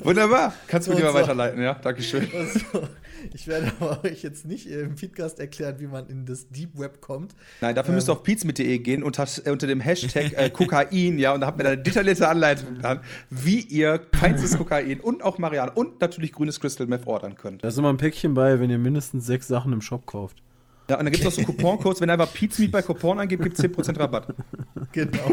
Wunderbar. 0.00 0.54
Kannst 0.66 0.88
du 0.88 0.92
mir 0.92 0.96
Und 0.96 1.02
die 1.02 1.04
mal 1.06 1.12
so. 1.12 1.18
weiterleiten, 1.20 1.62
ja? 1.62 1.74
Dankeschön. 1.74 2.26
Also, 2.34 2.88
ich 3.34 3.46
werde 3.46 3.72
aber 3.80 4.04
euch 4.04 4.22
jetzt 4.22 4.44
nicht 4.46 4.66
im 4.66 4.94
Podcast 4.94 5.40
erklären, 5.40 5.76
wie 5.78 5.86
man 5.86 6.06
in 6.08 6.26
das 6.26 6.48
Deep 6.48 6.78
Web 6.78 7.00
kommt. 7.00 7.34
Nein, 7.60 7.74
dafür 7.74 7.90
Ähm. 7.90 7.94
müsst 7.96 8.08
ihr 8.08 8.12
auf 8.12 8.22
pizmit.de 8.22 8.78
gehen 8.78 9.02
unter, 9.02 9.26
äh, 9.44 9.50
unter 9.50 9.66
dem 9.66 9.80
Hashtag 9.80 10.32
äh, 10.36 10.50
Kokain, 10.52 11.18
ja, 11.18 11.32
und 11.34 11.40
da 11.40 11.46
habt 11.48 11.60
ihr 11.60 11.66
eine 11.66 11.78
detaillierte 11.78 12.28
Anleitung 12.28 12.78
dran, 12.80 13.00
wie 13.30 13.60
ihr 13.60 14.00
feinstes 14.14 14.56
Kokain 14.56 15.00
und 15.00 15.22
auch 15.22 15.38
Marianne 15.38 15.72
und 15.72 16.00
natürlich 16.00 16.32
grünes 16.32 16.60
Crystal 16.60 16.86
Meth 16.86 17.06
ordern 17.06 17.34
könnt. 17.36 17.64
Da 17.64 17.68
ist 17.68 17.78
immer 17.78 17.90
ein 17.90 17.96
Päckchen 17.96 18.34
bei, 18.34 18.60
wenn 18.60 18.70
ihr 18.70 18.78
mindestens 18.78 19.26
sechs 19.26 19.48
Sachen 19.48 19.72
im 19.72 19.80
Shop 19.80 20.06
kauft. 20.06 20.42
Ja, 20.88 20.98
und 20.98 21.04
dann 21.04 21.12
gibt 21.12 21.24
es 21.24 21.36
noch 21.38 21.46
so 21.46 21.52
Couponcodes, 21.52 22.00
wenn 22.00 22.10
ihr 22.10 22.14
einfach 22.14 22.32
Pizmeet 22.32 22.72
bei 22.72 22.82
Coupon 22.82 23.20
eingibt, 23.20 23.44
gibt 23.44 23.56
es 23.58 23.64
10% 23.64 23.98
Rabatt. 23.98 24.34
Genau. 24.92 25.30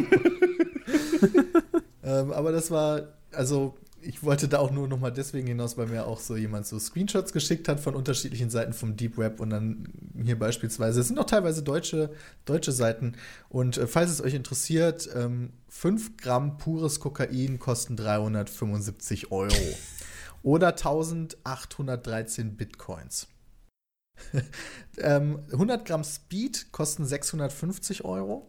ähm, 2.03 2.31
aber 2.31 2.51
das 2.51 2.69
war, 2.69 3.01
also 3.31 3.75
ich 4.07 4.23
wollte 4.23 4.47
da 4.47 4.59
auch 4.59 4.71
nur 4.71 4.87
noch 4.87 4.99
mal 4.99 5.11
deswegen 5.11 5.47
hinaus, 5.47 5.77
weil 5.77 5.87
mir 5.87 6.07
auch 6.07 6.19
so 6.19 6.37
jemand 6.37 6.65
so 6.65 6.79
Screenshots 6.79 7.33
geschickt 7.33 7.67
hat 7.67 7.81
von 7.81 7.93
unterschiedlichen 7.93 8.49
Seiten 8.49 8.71
vom 8.71 8.95
Deep 8.95 9.17
Web 9.17 9.41
und 9.41 9.49
dann 9.49 9.89
hier 10.23 10.39
beispielsweise, 10.39 11.01
es 11.01 11.09
sind 11.09 11.19
auch 11.19 11.25
teilweise 11.25 11.61
deutsche, 11.61 12.11
deutsche 12.45 12.71
Seiten 12.71 13.13
und 13.49 13.77
äh, 13.77 13.85
falls 13.85 14.09
es 14.09 14.21
euch 14.21 14.33
interessiert, 14.33 15.09
ähm, 15.13 15.51
5 15.67 16.17
Gramm 16.17 16.57
pures 16.57 17.01
Kokain 17.01 17.59
kosten 17.59 17.97
375 17.97 19.31
Euro 19.31 19.53
oder 20.41 20.67
1813 20.69 22.55
Bitcoins. 22.55 23.27
ähm, 24.99 25.39
100 25.51 25.85
Gramm 25.85 26.03
Speed 26.03 26.71
kosten 26.71 27.05
650 27.05 28.05
Euro. 28.05 28.47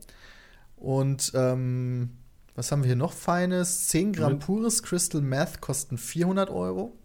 Und 0.76 1.32
ähm, 1.34 2.16
was 2.58 2.72
haben 2.72 2.82
wir 2.82 2.88
hier 2.88 2.96
noch 2.96 3.12
Feines? 3.12 3.86
10 3.86 4.12
Gramm 4.12 4.34
Mhm. 4.34 4.38
pures 4.40 4.82
Crystal 4.82 5.20
Meth 5.20 5.60
kosten 5.60 5.96
400 5.96 6.50
Euro. 6.50 6.96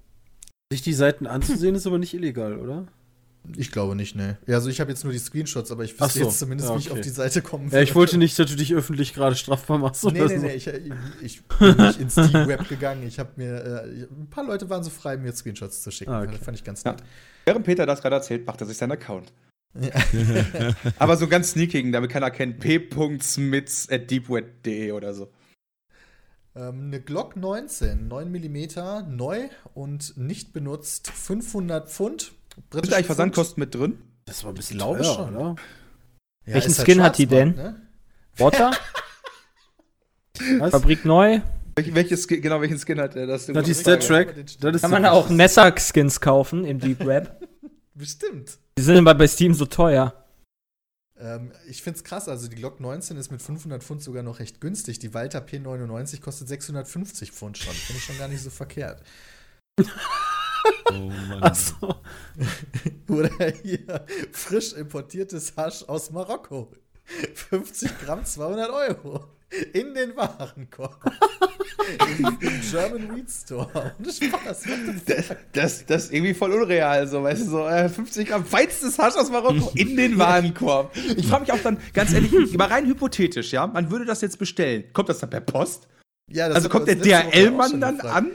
Sich 0.72 0.82
die 0.82 0.93
Seiten 0.93 1.27
anzusehen 1.27 1.75
ist 1.75 1.85
aber 1.85 1.99
nicht 1.99 2.15
illegal, 2.15 2.57
oder? 2.57 2.88
Ich 3.57 3.72
glaube 3.72 3.95
nicht, 3.95 4.15
ne. 4.15 4.38
Ja, 4.48 4.56
also 4.56 4.69
ich 4.69 4.80
habe 4.80 4.90
jetzt 4.90 5.03
nur 5.03 5.14
die 5.14 5.19
Screenshots, 5.19 5.69
aber 5.69 5.83
ich 5.83 5.99
wüsste 5.99 6.19
so, 6.19 6.25
jetzt 6.25 6.40
zumindest, 6.40 6.69
ja, 6.69 6.75
wie 6.75 6.80
ich 6.80 6.88
auf 6.88 6.93
okay. 6.93 7.01
die 7.03 7.09
Seite 7.09 7.41
kommen 7.41 7.69
Ja, 7.69 7.82
ich 7.82 7.93
wollte 7.93 8.17
nicht, 8.17 8.40
dass 8.40 8.49
du 8.49 8.56
dich 8.56 8.73
öffentlich 8.73 9.14
gerade 9.14 9.35
strafbar 9.35 9.77
machst. 9.77 10.03
Nee, 10.06 10.22
oder 10.22 10.27
nee, 10.30 10.38
so. 10.38 10.45
nee, 10.48 10.53
ich, 10.53 10.67
ich, 10.67 10.91
ich 11.22 11.43
bin 11.43 11.77
nicht 11.77 11.99
ins 11.99 12.15
Deep 12.15 12.33
Web 12.48 12.67
gegangen. 12.69 13.03
Ich 13.06 13.19
habe 13.19 13.30
mir, 13.35 13.53
äh, 13.53 14.07
ein 14.09 14.30
paar 14.32 14.45
Leute 14.45 14.69
waren 14.69 14.82
so 14.83 14.90
frei, 14.90 15.17
mir 15.17 15.33
Screenshots 15.33 15.83
zu 15.83 15.91
schicken. 15.91 16.11
Ah, 16.11 16.22
okay. 16.23 16.32
Das 16.32 16.43
fand 16.43 16.57
ich 16.57 16.64
ganz 16.64 16.83
Ja. 16.83 16.93
nett. 16.93 17.03
Während 17.45 17.65
Peter 17.65 17.85
das 17.85 18.01
gerade 18.01 18.15
erzählt, 18.15 18.48
macht 18.48 18.61
er 18.61 18.65
sich 18.65 18.77
seinen 18.77 18.93
Account. 18.93 19.32
Ja. 19.80 19.91
Aber 20.98 21.17
so 21.17 21.27
ganz 21.27 21.51
sneakigen, 21.51 21.91
damit 21.91 22.11
keiner 22.11 22.32
kennt, 22.32 22.59
p.smits 22.59 23.90
at 23.90 24.09
deepweb.de 24.09 24.91
oder 24.93 25.14
so. 25.14 25.30
Ähm, 26.56 26.88
eine 26.88 27.01
Glock 27.01 27.35
19, 27.35 28.07
9 28.07 28.32
mm, 28.32 29.15
neu 29.15 29.49
und 29.73 30.17
nicht 30.17 30.53
benutzt, 30.53 31.09
500 31.09 31.90
Pfund. 31.90 32.32
Sind 32.72 32.91
da 32.91 32.95
eigentlich. 32.95 33.07
Versandkosten 33.07 33.59
mit 33.59 33.73
drin? 33.73 33.98
Das 34.25 34.43
war 34.43 34.51
ein 34.51 34.56
bisschen 34.56 34.80
teuer, 34.80 35.03
schon. 35.03 35.35
oder? 35.35 35.56
Ja, 36.45 36.53
Welchen 36.53 36.77
halt 36.77 36.88
Skin 36.88 37.01
hat 37.01 37.17
die 37.17 37.25
denn? 37.25 37.56
Ne? 37.56 37.82
Water? 38.38 38.72
Fabrik 40.69 41.06
neu? 41.06 41.41
Welch, 41.75 41.95
welches 41.95 42.27
Skin, 42.27 42.41
genau, 42.41 42.61
welchen 42.61 42.77
Skin 42.77 42.99
hat 42.99 43.15
er? 43.15 43.25
Das, 43.25 43.48
Das 43.48 43.67
ist 43.67 43.82
Star 43.82 43.99
Trek. 43.99 44.35
Das 44.59 44.75
ist 44.75 44.82
Kann 44.82 44.91
man 44.91 45.06
auch 45.06 45.30
Messer-Skins 45.30 46.22
kaufen 46.22 46.65
im 46.65 46.80
Deep 46.80 47.06
Web? 47.06 47.48
Bestimmt. 47.95 48.57
Die 48.77 48.82
sind 48.82 48.98
immer 48.98 49.15
bei 49.15 49.27
Steam 49.27 49.53
so 49.53 49.65
teuer. 49.65 50.23
Ähm, 51.19 51.51
ich 51.67 51.82
finde 51.83 51.98
es 51.98 52.03
krass, 52.03 52.27
also 52.27 52.48
die 52.48 52.56
Glock 52.56 52.80
19 52.80 53.17
ist 53.17 53.32
mit 53.32 53.42
500 53.42 53.83
Pfund 53.83 54.01
sogar 54.01 54.24
noch 54.24 54.40
recht 54.40 54.61
günstig. 54.61 55.00
Die 55.00 55.14
Walter 55.14 55.40
P99 55.40 56.22
kostet 56.22 56.48
650 56.48 57.32
Pfund 57.32 57.58
schon. 57.58 57.74
Finde 57.74 58.00
ich 58.00 58.06
schon 58.06 58.17
gar 58.17 58.27
nicht 58.27 58.42
so 58.42 58.50
verkehrt. 58.50 59.03
Oh 60.85 60.93
Mann. 60.93 61.43
Achso. 61.43 61.95
Oder 63.09 63.51
hier 63.64 64.06
frisch 64.32 64.74
importiertes 64.74 65.56
Hasch 65.58 65.83
aus 65.83 66.11
Marokko. 66.11 66.72
50 67.33 68.00
Gramm, 68.00 68.24
200 68.24 68.69
Euro. 68.69 69.27
In 69.73 69.93
den 69.93 70.15
Warenkorb. 70.15 70.99
Im, 72.17 72.61
German 72.69 73.15
Weed 73.15 73.30
Store. 73.30 73.93
Ohne 73.99 74.11
Spaß. 74.11 74.64
Das, 75.06 75.25
das, 75.51 75.85
das 75.85 76.03
ist 76.06 76.14
irgendwie 76.14 76.33
voll 76.33 76.51
unreal, 76.53 77.07
so, 77.07 77.23
weißt 77.23 77.45
du, 77.45 77.49
so 77.49 77.67
äh, 77.67 77.90
50 77.90 78.30
Gramm 78.30 78.45
feinstes 78.45 78.98
Hasch 78.98 79.15
aus 79.15 79.30
Marokko 79.30 79.72
in 79.75 79.95
den 79.95 80.17
Warenkorb. 80.17 80.95
Ich 81.17 81.27
frage 81.27 81.41
mich 81.41 81.51
auch 81.51 81.59
dann, 81.64 81.77
ganz 81.93 82.14
ehrlich, 82.14 82.32
mal 82.57 82.67
rein 82.67 82.85
hypothetisch, 82.85 83.51
ja, 83.51 83.67
man 83.67 83.91
würde 83.91 84.06
das 84.06 84.22
jetzt 84.22 84.40
bestellen. 84.40 84.85
Kommt 84.93 85.09
das 85.09 85.19
dann 85.19 85.30
per 85.30 85.41
Post? 85.41 85.88
Ja, 86.32 86.48
das 86.48 86.56
Also 86.57 86.69
kommt 86.69 86.88
der 86.88 86.95
DHL-Mann 86.95 87.72
schon 87.72 87.82
dann 87.82 87.95
gefragt. 87.98 88.15
an? 88.15 88.32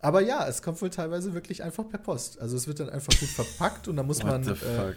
Aber 0.00 0.20
ja, 0.22 0.46
es 0.48 0.62
kommt 0.62 0.80
wohl 0.82 0.90
teilweise 0.90 1.34
wirklich 1.34 1.62
einfach 1.62 1.86
per 1.88 1.98
Post. 1.98 2.40
Also 2.40 2.56
es 2.56 2.66
wird 2.66 2.80
dann 2.80 2.88
einfach 2.88 3.12
gut 3.18 3.28
verpackt 3.28 3.86
und 3.86 3.96
da 3.96 4.02
muss 4.02 4.22
man 4.22 4.46
What 4.46 4.56
the 4.58 4.66
äh, 4.66 4.76
fuck? 4.76 4.96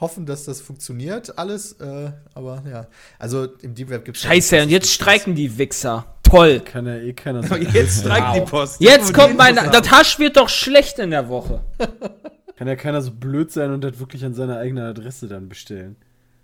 Hoffen, 0.00 0.26
dass 0.26 0.44
das 0.44 0.60
funktioniert 0.60 1.38
alles. 1.38 1.72
Äh, 1.80 2.12
aber 2.34 2.62
ja, 2.68 2.86
also 3.18 3.46
im 3.62 3.74
Deep 3.74 3.90
Web 3.90 4.04
gibt 4.04 4.16
es 4.16 4.22
Scheiße, 4.22 4.62
und 4.62 4.68
jetzt 4.68 4.90
streiken 4.90 5.34
die 5.34 5.56
Wichser. 5.58 6.06
Toll. 6.22 6.60
Kann 6.60 6.86
ja 6.86 6.96
eh 6.96 7.12
keiner 7.12 7.42
so. 7.46 7.54
jetzt 7.54 8.00
streikt 8.00 8.36
die 8.36 8.40
Post. 8.40 8.80
Jetzt 8.80 9.14
kommt 9.14 9.36
mein. 9.36 9.56
Das 9.56 9.90
Hasch 9.90 10.18
wird 10.18 10.36
doch 10.36 10.48
schlecht 10.48 10.98
in 10.98 11.10
der 11.10 11.28
Woche. 11.28 11.60
Kann 12.56 12.68
ja 12.68 12.76
keiner 12.76 13.02
so 13.02 13.10
blöd 13.10 13.50
sein 13.50 13.72
und 13.72 13.82
das 13.82 13.98
wirklich 13.98 14.24
an 14.24 14.32
seine 14.34 14.58
eigene 14.58 14.84
Adresse 14.84 15.26
dann 15.26 15.48
bestellen. 15.48 15.96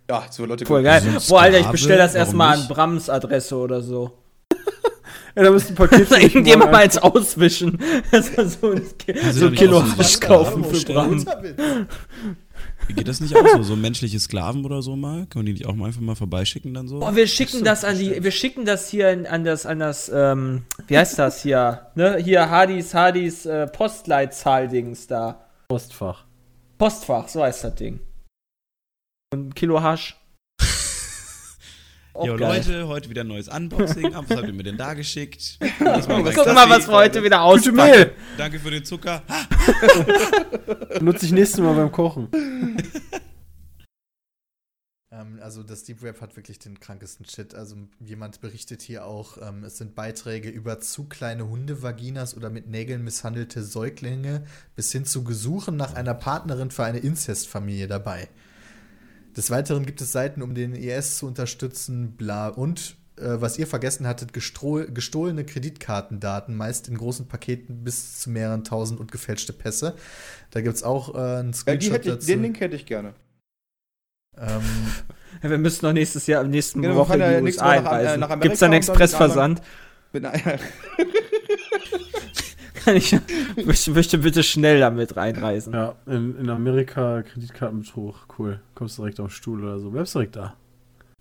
Ja, 0.08 0.24
so 0.28 0.44
Leute. 0.44 0.66
Voll 0.66 0.82
geil. 0.82 1.02
Boah, 1.28 1.42
Alter, 1.42 1.58
ich 1.58 1.62
Sklave, 1.62 1.72
bestell 1.72 1.98
das 1.98 2.14
erstmal 2.16 2.58
an? 2.58 2.68
Brams 2.68 3.08
Adresse 3.08 3.56
oder 3.56 3.80
so. 3.80 4.18
Ja, 5.36 5.44
da 5.44 5.52
müsste 5.52 5.74
ein 5.74 5.76
Paket 5.76 6.10
Irgendjemand 6.10 6.72
mal 6.72 6.80
als 6.80 6.98
Auswischen. 6.98 7.78
Also 8.10 8.48
so 8.48 9.46
ein, 9.46 9.54
Kilo 9.54 9.80
Hasch 9.96 10.18
kaufen 10.18 10.64
für. 10.64 10.92
Bram. 10.92 11.24
Geht 12.92 13.08
das 13.08 13.20
nicht 13.20 13.36
auch 13.36 13.46
so? 13.46 13.62
So 13.62 13.76
menschliche 13.76 14.18
Sklaven 14.18 14.64
oder 14.64 14.82
so 14.82 14.96
mal? 14.96 15.26
Können 15.26 15.46
die 15.46 15.52
nicht 15.52 15.66
auch 15.66 15.74
mal 15.74 15.86
einfach 15.86 16.00
mal 16.00 16.14
vorbeischicken 16.14 16.74
dann 16.74 16.88
so? 16.88 17.00
Boah, 17.00 17.16
wir 17.16 17.26
schicken 17.26 17.64
das 17.64 17.84
an 17.84 17.98
die, 17.98 18.22
wir 18.22 18.30
schicken 18.30 18.64
das 18.64 18.88
hier 18.88 19.10
in, 19.10 19.26
an 19.26 19.44
das, 19.44 19.66
an 19.66 19.78
das, 19.78 20.10
ähm, 20.12 20.64
wie 20.86 20.98
heißt 20.98 21.18
das 21.18 21.42
hier? 21.42 21.86
Ne? 21.94 22.18
Hier 22.18 22.50
Hardys, 22.50 22.94
Hardys 22.94 23.46
äh, 23.46 23.66
Postleitzahl-Dings 23.66 25.06
da. 25.06 25.44
Postfach. 25.68 26.24
Postfach, 26.78 27.28
so 27.28 27.42
heißt 27.42 27.64
das 27.64 27.74
Ding. 27.74 28.00
Und 29.32 29.48
ein 29.48 29.54
Kilo 29.54 29.82
Hasch. 29.82 30.19
Jo. 32.14 32.36
Leute, 32.36 32.88
heute 32.88 33.08
wieder 33.08 33.22
ein 33.22 33.28
neues 33.28 33.48
Unboxing. 33.48 34.12
Was 34.12 34.36
habt 34.36 34.46
ihr 34.46 34.52
mir 34.52 34.64
denn 34.64 34.76
da 34.76 34.94
geschickt? 34.94 35.58
Guck 35.78 36.06
mal, 36.08 36.68
was 36.68 36.88
wir 36.88 36.94
heute 36.94 37.22
wieder 37.22 37.38
Gute 37.38 37.40
auspacken. 37.40 37.76
Mail! 37.76 38.12
Danke 38.36 38.58
für 38.58 38.70
den 38.70 38.84
Zucker. 38.84 39.22
Benutze 40.98 41.26
ich 41.26 41.32
nächstes 41.32 41.60
Mal 41.60 41.74
beim 41.74 41.92
Kochen. 41.92 42.28
Ähm, 45.12 45.38
also 45.40 45.62
das 45.62 45.84
Deep 45.84 46.02
Web 46.02 46.20
hat 46.20 46.36
wirklich 46.36 46.58
den 46.58 46.80
krankesten 46.80 47.26
Shit. 47.26 47.54
Also 47.54 47.76
jemand 48.00 48.40
berichtet 48.40 48.82
hier 48.82 49.06
auch, 49.06 49.38
ähm, 49.40 49.64
es 49.64 49.78
sind 49.78 49.94
Beiträge 49.94 50.48
über 50.48 50.80
zu 50.80 51.04
kleine 51.04 51.48
Hundevaginas 51.48 52.36
oder 52.36 52.50
mit 52.50 52.68
Nägeln 52.68 53.04
misshandelte 53.04 53.62
Säuglinge 53.62 54.44
bis 54.74 54.90
hin 54.92 55.04
zu 55.04 55.24
Gesuchen 55.24 55.76
nach 55.76 55.94
einer 55.94 56.14
Partnerin 56.14 56.70
für 56.70 56.84
eine 56.84 56.98
Inzestfamilie 56.98 57.86
dabei. 57.86 58.28
Des 59.36 59.50
Weiteren 59.50 59.86
gibt 59.86 60.00
es 60.00 60.12
Seiten, 60.12 60.42
um 60.42 60.54
den 60.54 60.74
IS 60.74 61.18
zu 61.18 61.26
unterstützen, 61.26 62.16
bla 62.16 62.48
und 62.48 62.96
äh, 63.16 63.40
was 63.40 63.58
ihr 63.58 63.66
vergessen 63.66 64.06
hattet, 64.06 64.32
gestohlene 64.32 65.44
Kreditkartendaten, 65.44 66.56
meist 66.56 66.88
in 66.88 66.96
großen 66.98 67.28
Paketen 67.28 67.84
bis 67.84 68.20
zu 68.20 68.30
mehreren 68.30 68.64
tausend 68.64 68.98
und 68.98 69.12
gefälschte 69.12 69.52
Pässe. 69.52 69.94
Da 70.50 70.60
gibt 70.62 70.74
es 70.76 70.82
auch 70.82 71.14
äh, 71.14 71.18
einen 71.38 71.52
Ja, 71.52 71.52
Screenshot 71.54 71.80
die 71.88 71.92
hätte 71.92 72.08
ich, 72.08 72.14
dazu. 72.16 72.26
den 72.26 72.42
Link 72.42 72.60
hätte 72.60 72.76
ich 72.76 72.86
gerne. 72.86 73.14
ähm, 74.36 74.62
Ja, 75.42 75.50
wir 75.50 75.58
müssen 75.58 75.84
noch 75.86 75.92
nächstes 75.92 76.26
Jahr, 76.26 76.42
nächsten 76.44 76.82
Genau, 76.82 76.96
Woche 76.96 77.18
ja 77.18 77.30
in 77.32 77.44
die 77.44 77.52
USA 77.52 77.70
einreisen. 77.70 78.24
Gibt's 78.40 78.58
da 78.60 78.66
einen 78.66 78.74
Expressversand? 78.74 79.62
Mit 80.12 80.24
einer, 80.24 80.58
Kann 82.84 82.96
ich 82.96 83.16
möchte, 83.64 83.90
möchte 83.90 84.18
bitte 84.18 84.42
schnell 84.42 84.80
damit 84.80 85.16
reinreisen. 85.16 85.72
Ja, 85.72 85.94
in, 86.06 86.36
in 86.38 86.50
Amerika 86.50 87.22
Kreditkartenbetrug. 87.22 88.26
Cool. 88.38 88.60
Kommst 88.74 88.98
direkt 88.98 89.20
auf 89.20 89.28
den 89.28 89.34
Stuhl 89.34 89.62
oder 89.62 89.78
so. 89.78 89.90
Bleibst 89.90 90.14
direkt 90.14 90.36
da. 90.36 90.56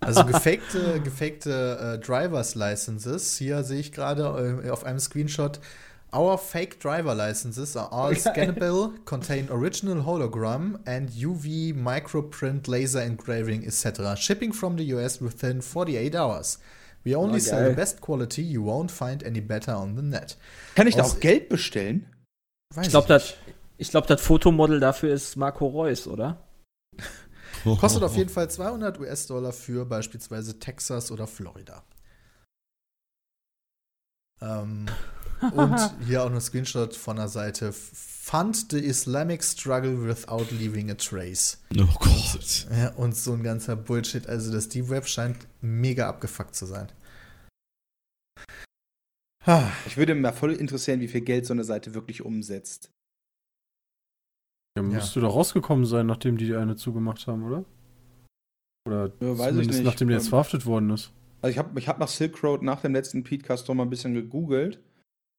Also 0.00 0.24
gefakte, 0.26 1.00
gefakte 1.00 1.98
äh, 1.98 2.04
Drivers 2.04 2.54
Licenses. 2.54 3.36
Hier 3.36 3.62
sehe 3.62 3.80
ich 3.80 3.92
gerade 3.92 4.62
äh, 4.64 4.70
auf 4.70 4.84
einem 4.84 4.98
Screenshot. 4.98 5.60
Our 6.12 6.38
fake 6.38 6.80
driver 6.80 7.14
licenses 7.14 7.76
are 7.76 7.92
all 7.92 8.12
scannable, 8.16 8.94
contain 9.04 9.48
original 9.48 10.04
hologram 10.04 10.80
and 10.84 11.10
UV 11.10 11.72
microprint 11.72 12.66
laser 12.66 13.02
engraving, 13.02 13.64
etc. 13.64 14.16
Shipping 14.16 14.52
from 14.52 14.76
the 14.76 14.92
US 14.94 15.20
within 15.20 15.62
48 15.62 16.16
hours. 16.16 16.58
We 17.04 17.16
only 17.16 17.36
Oh, 17.36 17.38
sell 17.38 17.68
the 17.70 17.74
best 17.76 18.00
quality. 18.00 18.42
You 18.42 18.62
won't 18.64 18.90
find 18.90 19.24
any 19.24 19.40
better 19.40 19.74
on 19.76 19.96
the 19.96 20.02
net. 20.02 20.36
kann 20.74 20.86
ich 20.86 20.96
da 20.96 21.02
Aus- 21.02 21.16
auch 21.16 21.20
Geld 21.20 21.48
bestellen? 21.48 22.06
Weiß 22.74 22.86
Ich 22.86 22.90
glaube, 22.92 23.12
nicht. 23.12 23.36
das 23.38 23.54
ich 23.78 23.90
glaub, 23.90 24.06
das 24.06 24.20
Fotomodel 24.20 24.78
dafür 24.80 25.12
ist 25.14 25.36
Marco 25.36 25.66
Reus, 25.66 26.06
oder? 26.06 26.46
Kostet 27.80 28.02
auf 28.02 28.16
jeden 28.16 28.30
Fall 28.30 28.50
200 28.50 28.98
US-Dollar 29.00 29.52
für 29.52 29.84
beispielsweise 29.86 30.58
Texas 30.58 31.10
oder 31.10 31.26
Florida. 31.26 31.82
Ähm, 34.42 34.86
und 35.52 35.76
hier 36.06 36.22
auch 36.24 36.30
ein 36.30 36.40
Screenshot 36.40 36.94
von 36.96 37.16
der 37.16 37.28
Seite 37.28 37.72
Fund 37.72 38.70
the 38.70 38.78
Islamic 38.78 39.42
Struggle 39.42 40.06
without 40.06 40.46
leaving 40.54 40.90
a 40.90 40.94
trace. 40.94 41.58
Oh 41.76 41.86
Gott. 41.98 42.66
Ja, 42.70 42.90
und 42.94 43.16
so 43.16 43.32
ein 43.32 43.42
ganzer 43.42 43.74
Bullshit. 43.76 44.26
Also 44.28 44.52
das 44.52 44.68
Deep 44.68 44.88
Web 44.88 45.06
scheint 45.08 45.36
mega 45.60 46.08
abgefuckt 46.08 46.54
zu 46.54 46.66
sein. 46.66 46.92
Ah, 49.46 49.70
Ich 49.86 49.96
würde 49.96 50.14
mich 50.14 50.22
mal 50.22 50.32
voll 50.32 50.52
interessieren, 50.52 51.00
wie 51.00 51.08
viel 51.08 51.22
Geld 51.22 51.46
so 51.46 51.54
eine 51.54 51.64
Seite 51.64 51.94
wirklich 51.94 52.22
umsetzt. 52.24 52.90
Ja, 54.76 54.82
Ja. 54.82 54.88
müsste 54.88 55.20
doch 55.20 55.34
rausgekommen 55.34 55.86
sein, 55.86 56.06
nachdem 56.06 56.36
die 56.36 56.46
die 56.46 56.54
eine 56.54 56.76
zugemacht 56.76 57.26
haben, 57.26 57.42
oder? 57.44 57.64
Oder 58.86 59.06
Ja, 59.20 59.38
weiß 59.38 59.46
ich 59.46 59.46
zumindest 59.52 59.70
nicht. 59.80 59.84
nachdem 59.84 60.08
der 60.08 60.18
jetzt 60.18 60.26
Ähm, 60.26 60.30
verhaftet 60.30 60.66
worden 60.66 60.90
ist. 60.90 61.10
Also 61.42 61.52
ich 61.52 61.58
habe 61.58 61.78
ich 61.80 61.88
hab 61.88 61.98
nach 61.98 62.08
Silk 62.08 62.42
Road 62.44 62.62
nach 62.62 62.82
dem 62.82 62.92
letzten 62.92 63.24
Podcast 63.24 63.66
noch 63.66 63.74
mal 63.74 63.84
ein 63.84 63.90
bisschen 63.90 64.14
gegoogelt. 64.14 64.78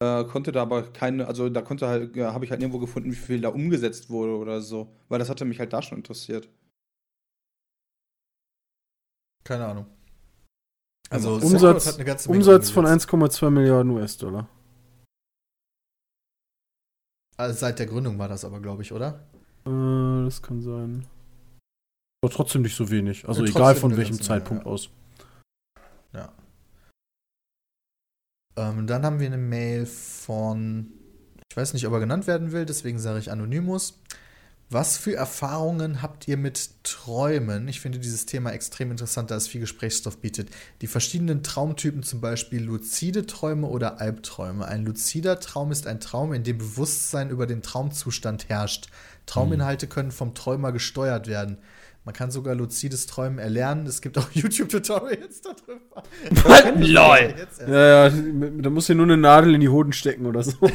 Äh, 0.01 0.23
konnte 0.25 0.51
da 0.51 0.63
aber 0.63 0.91
keine, 0.91 1.27
also 1.27 1.47
da 1.49 1.61
konnte 1.61 1.87
halt, 1.87 2.15
ja, 2.15 2.33
habe 2.33 2.43
ich 2.43 2.49
halt 2.49 2.59
nirgendwo 2.59 2.79
gefunden, 2.79 3.11
wie 3.11 3.15
viel 3.15 3.39
da 3.39 3.49
umgesetzt 3.49 4.09
wurde 4.09 4.35
oder 4.35 4.59
so. 4.61 4.91
Weil 5.09 5.19
das 5.19 5.29
hatte 5.29 5.45
mich 5.45 5.59
halt 5.59 5.73
da 5.73 5.81
schon 5.81 5.99
interessiert. 5.99 6.49
keine 9.43 9.65
Ahnung. 9.65 9.85
Also 11.09 11.35
Also, 11.35 11.45
Umsatz, 11.47 11.87
hat 11.87 11.95
eine 11.95 12.05
ganze 12.05 12.29
Menge 12.29 12.37
Umsatz 12.39 12.69
von 12.69 12.85
umgesetzt. 12.85 13.09
1,2 13.11 13.49
Milliarden 13.49 13.91
US-Dollar. 13.91 14.47
Also 17.37 17.59
seit 17.59 17.79
der 17.79 17.87
Gründung 17.87 18.17
war 18.17 18.27
das 18.29 18.45
aber, 18.45 18.59
glaube 18.61 18.83
ich, 18.83 18.93
oder? 18.93 19.27
Äh, 19.65 20.25
das 20.25 20.41
kann 20.41 20.61
sein. 20.61 21.05
Aber 22.23 22.31
trotzdem 22.31 22.61
nicht 22.61 22.75
so 22.75 22.89
wenig. 22.89 23.27
Also 23.27 23.43
Ja, 23.43 23.49
egal 23.49 23.75
von 23.75 23.97
welchem 23.97 24.21
Zeitpunkt 24.21 24.65
ja. 24.65 24.71
aus. 24.71 24.89
Ja. 26.13 26.31
Ähm, 28.55 28.87
dann 28.87 29.05
haben 29.05 29.19
wir 29.19 29.27
eine 29.27 29.37
Mail 29.37 29.85
von, 29.85 30.91
ich 31.49 31.57
weiß 31.57 31.73
nicht, 31.73 31.87
ob 31.87 31.93
er 31.93 31.99
genannt 31.99 32.27
werden 32.27 32.51
will, 32.51 32.65
deswegen 32.65 32.99
sage 32.99 33.19
ich 33.19 33.31
Anonymous. 33.31 33.99
Was 34.73 34.95
für 34.95 35.13
Erfahrungen 35.13 36.01
habt 36.01 36.29
ihr 36.29 36.37
mit 36.37 36.69
Träumen? 36.83 37.67
Ich 37.67 37.81
finde 37.81 37.99
dieses 37.99 38.25
Thema 38.25 38.51
extrem 38.51 38.89
interessant, 38.89 39.29
da 39.29 39.35
es 39.35 39.49
viel 39.49 39.59
Gesprächsstoff 39.59 40.19
bietet. 40.19 40.49
Die 40.79 40.87
verschiedenen 40.87 41.43
Traumtypen, 41.43 42.03
zum 42.03 42.21
Beispiel 42.21 42.63
luzide 42.63 43.25
Träume 43.25 43.67
oder 43.67 43.99
Albträume. 43.99 44.65
Ein 44.65 44.85
luzider 44.85 45.41
Traum 45.41 45.73
ist 45.73 45.87
ein 45.87 45.99
Traum, 45.99 46.31
in 46.31 46.45
dem 46.45 46.57
Bewusstsein 46.57 47.31
über 47.31 47.47
den 47.47 47.61
Traumzustand 47.61 48.47
herrscht. 48.47 48.87
Trauminhalte 49.25 49.87
können 49.87 50.11
vom 50.11 50.33
Träumer 50.33 50.71
gesteuert 50.71 51.27
werden. 51.27 51.57
Man 52.03 52.15
kann 52.15 52.31
sogar 52.31 52.55
luzides 52.55 53.05
Träumen 53.05 53.37
erlernen. 53.37 53.85
Es 53.85 54.01
gibt 54.01 54.17
auch 54.17 54.29
YouTube-Tutorials 54.33 55.41
darüber. 55.41 56.03
Lol. 56.79 57.35
Ja, 57.67 58.07
ja, 58.07 58.09
da 58.09 58.69
muss 58.69 58.87
hier 58.87 58.95
nur 58.95 59.05
eine 59.05 59.17
Nadel 59.17 59.53
in 59.53 59.61
die 59.61 59.69
Hoden 59.69 59.93
stecken 59.93 60.25
oder 60.25 60.43
so. 60.43 60.53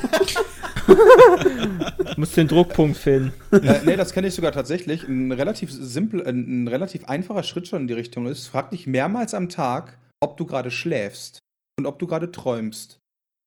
Muss 2.16 2.33
den 2.33 2.49
Druckpunkt 2.49 2.97
finden. 2.97 3.33
äh, 3.50 3.81
nee, 3.84 3.97
das 3.97 4.12
kenne 4.12 4.28
ich 4.28 4.34
sogar 4.34 4.52
tatsächlich. 4.52 5.02
Ein 5.07 5.33
relativ 5.33 5.70
simpel, 5.73 6.26
ein, 6.26 6.65
ein 6.65 6.68
relativ 6.68 7.07
einfacher 7.08 7.42
Schritt 7.42 7.68
schon 7.68 7.83
in 7.83 7.89
die 7.89 7.94
Richtung 7.94 8.26
ist. 8.26 8.47
Frag 8.47 8.70
dich 8.70 8.86
mehrmals 8.86 9.34
am 9.34 9.49
Tag, 9.49 9.99
ob 10.20 10.36
du 10.36 10.47
gerade 10.47 10.70
schläfst 10.70 11.41
und 11.78 11.86
ob 11.86 11.99
du 11.99 12.07
gerade 12.07 12.31
träumst. 12.31 13.00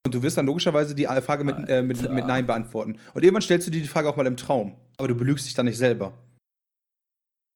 Und 0.06 0.14
du 0.14 0.22
wirst 0.22 0.38
dann 0.38 0.46
logischerweise 0.46 0.96
die 0.96 1.06
Frage 1.06 1.44
mit, 1.44 1.70
äh, 1.70 1.82
mit, 1.82 2.02
mit 2.12 2.28
Nein 2.28 2.46
beantworten. 2.46 2.98
Und 3.14 3.24
irgendwann 3.24 3.42
stellst 3.42 3.68
du 3.68 3.72
dir 3.72 3.82
die 3.82 3.88
Frage 3.88 4.10
auch 4.10 4.16
mal 4.16 4.28
im 4.28 4.38
Traum. 4.38 4.76
Aber 5.00 5.08
du 5.08 5.16
belügst 5.16 5.46
dich 5.46 5.54
dann 5.54 5.66
nicht 5.66 5.78
selber. 5.78 6.14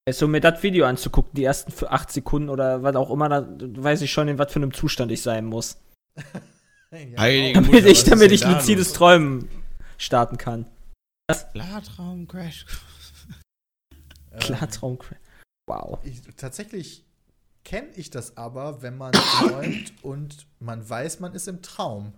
So 0.09 0.27
mir 0.27 0.41
das 0.41 0.63
Video 0.63 0.85
anzugucken, 0.85 1.33
die 1.35 1.43
ersten 1.43 1.71
für 1.71 1.91
acht 1.91 2.11
Sekunden 2.11 2.49
oder 2.49 2.83
was 2.83 2.95
auch 2.95 3.11
immer, 3.11 3.29
da 3.29 3.47
weiß 3.59 4.01
ich 4.01 4.11
schon, 4.11 4.27
in 4.27 4.37
was 4.37 4.51
für 4.51 4.59
einem 4.59 4.73
Zustand 4.73 5.11
ich 5.11 5.21
sein 5.21 5.45
muss. 5.45 5.77
Ja, 6.93 7.21
Heilige 7.21 7.53
Damit 7.53 7.71
Mutter, 7.71 7.87
ich, 7.87 8.03
damit 8.03 8.31
ich 8.31 8.45
luzides 8.45 8.89
los? 8.89 8.93
Träumen 8.93 9.49
starten 9.97 10.37
kann. 10.37 10.67
Klartraum, 11.53 12.27
Crash. 12.27 12.67
ähm, 14.31 14.39
Klartraum. 14.39 14.99
Wow. 15.65 15.97
Ich, 16.03 16.21
tatsächlich 16.37 17.03
kenne 17.63 17.87
ich 17.95 18.11
das 18.11 18.37
aber, 18.37 18.83
wenn 18.83 18.95
man 18.95 19.11
träumt 19.13 19.93
und 20.03 20.45
man 20.59 20.87
weiß, 20.87 21.19
man 21.19 21.33
ist 21.33 21.47
im 21.47 21.63
Traum. 21.63 22.13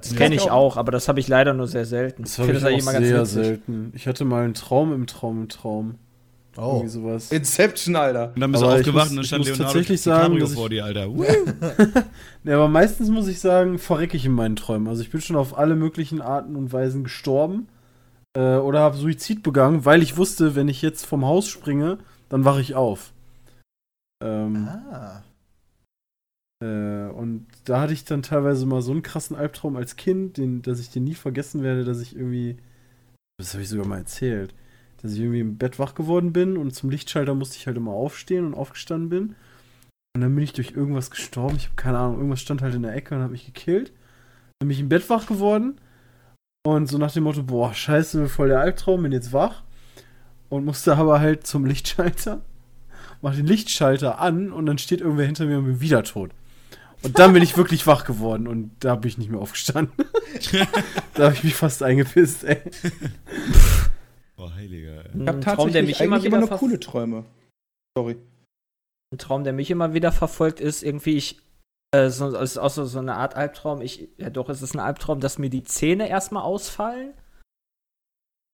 Das 0.00 0.14
kenne 0.16 0.34
ich 0.34 0.50
auch, 0.50 0.76
aber 0.76 0.92
das 0.92 1.08
habe 1.08 1.20
ich 1.20 1.28
leider 1.28 1.52
nur 1.54 1.66
sehr 1.68 1.84
selten. 1.86 2.22
Das 2.24 2.38
habe 2.38 2.52
ich 2.52 2.64
eigentlich 2.64 2.86
auch 2.86 3.00
sehr 3.00 3.26
selten. 3.26 3.92
Ich 3.94 4.06
hatte 4.06 4.24
mal 4.24 4.44
einen 4.44 4.54
Traum 4.54 4.92
im 4.92 5.06
Traum 5.06 5.42
im 5.42 5.48
Traum. 5.48 5.94
Oh. 6.58 6.76
Irgendwie 6.76 6.88
sowas. 6.88 7.32
Inception, 7.32 7.96
Alter. 7.96 8.32
Und 8.34 8.40
dann 8.40 8.50
bist 8.50 8.62
du 8.62 8.66
Aber 8.68 8.76
ich 8.76 8.86
aufgewacht 8.86 9.04
muss- 9.06 9.10
und 9.10 9.16
dann 9.16 9.22
ich 9.22 9.26
stand 9.28 9.38
muss 9.40 9.48
Leonardo 9.48 9.72
tatsächlich 9.74 10.00
sagen, 10.00 10.36
ich- 10.38 10.48
vor 10.54 10.70
dir, 10.70 10.84
Alter. 10.86 11.08
Ja, 12.44 12.54
aber 12.54 12.68
meistens 12.68 13.10
muss 13.10 13.26
ich 13.28 13.40
sagen, 13.40 13.78
verrecke 13.78 14.16
ich 14.16 14.24
in 14.24 14.32
meinen 14.32 14.56
Träumen. 14.56 14.88
Also 14.88 15.02
ich 15.02 15.10
bin 15.10 15.20
schon 15.20 15.36
auf 15.36 15.58
alle 15.58 15.76
möglichen 15.76 16.22
Arten 16.22 16.56
und 16.56 16.72
Weisen 16.72 17.04
gestorben 17.04 17.68
äh, 18.34 18.56
oder 18.56 18.80
habe 18.80 18.96
Suizid 18.96 19.42
begangen, 19.42 19.84
weil 19.84 20.02
ich 20.02 20.16
wusste, 20.16 20.54
wenn 20.54 20.68
ich 20.68 20.80
jetzt 20.80 21.04
vom 21.04 21.26
Haus 21.26 21.46
springe, 21.48 21.98
dann 22.30 22.44
wache 22.46 22.60
ich 22.62 22.74
auf. 22.74 23.12
Ähm, 24.24 24.68
Ah. 24.90 25.22
Äh, 26.62 27.08
und 27.08 27.46
da 27.64 27.80
hatte 27.80 27.92
ich 27.92 28.04
dann 28.04 28.22
teilweise 28.22 28.66
mal 28.66 28.82
so 28.82 28.92
einen 28.92 29.02
krassen 29.02 29.36
Albtraum 29.36 29.76
als 29.76 29.96
Kind, 29.96 30.36
den, 30.36 30.62
dass 30.62 30.80
ich 30.80 30.90
den 30.90 31.04
nie 31.04 31.14
vergessen 31.14 31.62
werde, 31.62 31.84
dass 31.84 32.00
ich 32.00 32.16
irgendwie, 32.16 32.56
das 33.38 33.52
habe 33.52 33.62
ich 33.62 33.68
sogar 33.68 33.86
mal 33.86 33.98
erzählt, 33.98 34.54
dass 35.02 35.12
ich 35.12 35.20
irgendwie 35.20 35.40
im 35.40 35.58
Bett 35.58 35.78
wach 35.78 35.94
geworden 35.94 36.32
bin 36.32 36.56
und 36.56 36.74
zum 36.74 36.90
Lichtschalter 36.90 37.34
musste 37.34 37.56
ich 37.56 37.66
halt 37.66 37.76
immer 37.76 37.92
aufstehen 37.92 38.46
und 38.46 38.54
aufgestanden 38.54 39.08
bin. 39.08 39.36
Und 40.14 40.22
dann 40.22 40.34
bin 40.34 40.44
ich 40.44 40.54
durch 40.54 40.70
irgendwas 40.70 41.10
gestorben. 41.10 41.56
Ich 41.56 41.66
habe 41.66 41.76
keine 41.76 41.98
Ahnung, 41.98 42.16
irgendwas 42.16 42.40
stand 42.40 42.62
halt 42.62 42.74
in 42.74 42.82
der 42.82 42.94
Ecke 42.94 43.14
und 43.14 43.22
hat 43.22 43.30
mich 43.30 43.44
gekillt. 43.44 43.92
Dann 44.58 44.68
bin 44.68 44.70
ich 44.70 44.80
im 44.80 44.88
Bett 44.88 45.10
wach 45.10 45.26
geworden 45.26 45.78
und 46.66 46.88
so 46.88 46.96
nach 46.96 47.12
dem 47.12 47.24
Motto, 47.24 47.42
boah, 47.42 47.74
scheiße, 47.74 48.28
voll 48.28 48.48
der 48.48 48.60
Albtraum, 48.60 49.02
bin 49.02 49.12
jetzt 49.12 49.32
wach. 49.32 49.62
Und 50.48 50.64
musste 50.64 50.96
aber 50.96 51.20
halt 51.20 51.46
zum 51.46 51.66
Lichtschalter, 51.66 52.40
mach 53.20 53.34
den 53.34 53.46
Lichtschalter 53.46 54.20
an 54.20 54.52
und 54.52 54.64
dann 54.64 54.78
steht 54.78 55.00
irgendwer 55.00 55.26
hinter 55.26 55.44
mir 55.44 55.58
und 55.58 55.64
bin 55.66 55.80
wieder 55.80 56.02
tot. 56.02 56.30
Und 57.02 57.18
dann 57.18 57.32
bin 57.32 57.42
ich 57.42 57.56
wirklich 57.56 57.86
wach 57.86 58.04
geworden 58.04 58.48
und 58.48 58.72
da 58.80 58.96
bin 58.96 59.08
ich 59.08 59.18
nicht 59.18 59.30
mehr 59.30 59.40
aufgestanden. 59.40 59.94
da 61.14 61.24
habe 61.24 61.34
ich 61.34 61.44
mich 61.44 61.54
fast 61.54 61.82
eingepisst, 61.82 62.44
ey. 62.44 62.60
Boah, 64.36 64.54
heiliger. 64.54 65.04
ey. 65.04 65.10
Ich 65.14 65.20
habe 65.20 65.30
Ein 65.30 65.40
Traum, 65.40 65.72
der 65.72 65.82
tatsächlich 65.82 65.86
mich 65.86 66.00
immer 66.00 66.24
immer 66.24 66.38
nur 66.38 66.50
coole 66.50 66.80
Träume. 66.80 67.24
Sorry. 67.96 68.16
Ein 69.12 69.18
Traum, 69.18 69.44
der 69.44 69.52
mich 69.52 69.70
immer 69.70 69.94
wieder 69.94 70.10
verfolgt, 70.10 70.60
ist 70.60 70.82
irgendwie, 70.82 71.16
ich, 71.16 71.40
äh, 71.92 72.10
so, 72.10 72.34
es 72.36 72.52
ist 72.52 72.58
auch 72.58 72.70
so, 72.70 72.84
so 72.84 72.98
eine 72.98 73.14
Art 73.14 73.36
Albtraum. 73.36 73.82
Ich, 73.82 74.08
ja 74.16 74.30
doch, 74.30 74.48
es 74.48 74.62
ist 74.62 74.74
ein 74.74 74.80
Albtraum, 74.80 75.20
dass 75.20 75.38
mir 75.38 75.50
die 75.50 75.64
Zähne 75.64 76.08
erstmal 76.08 76.42
ausfallen. 76.42 77.14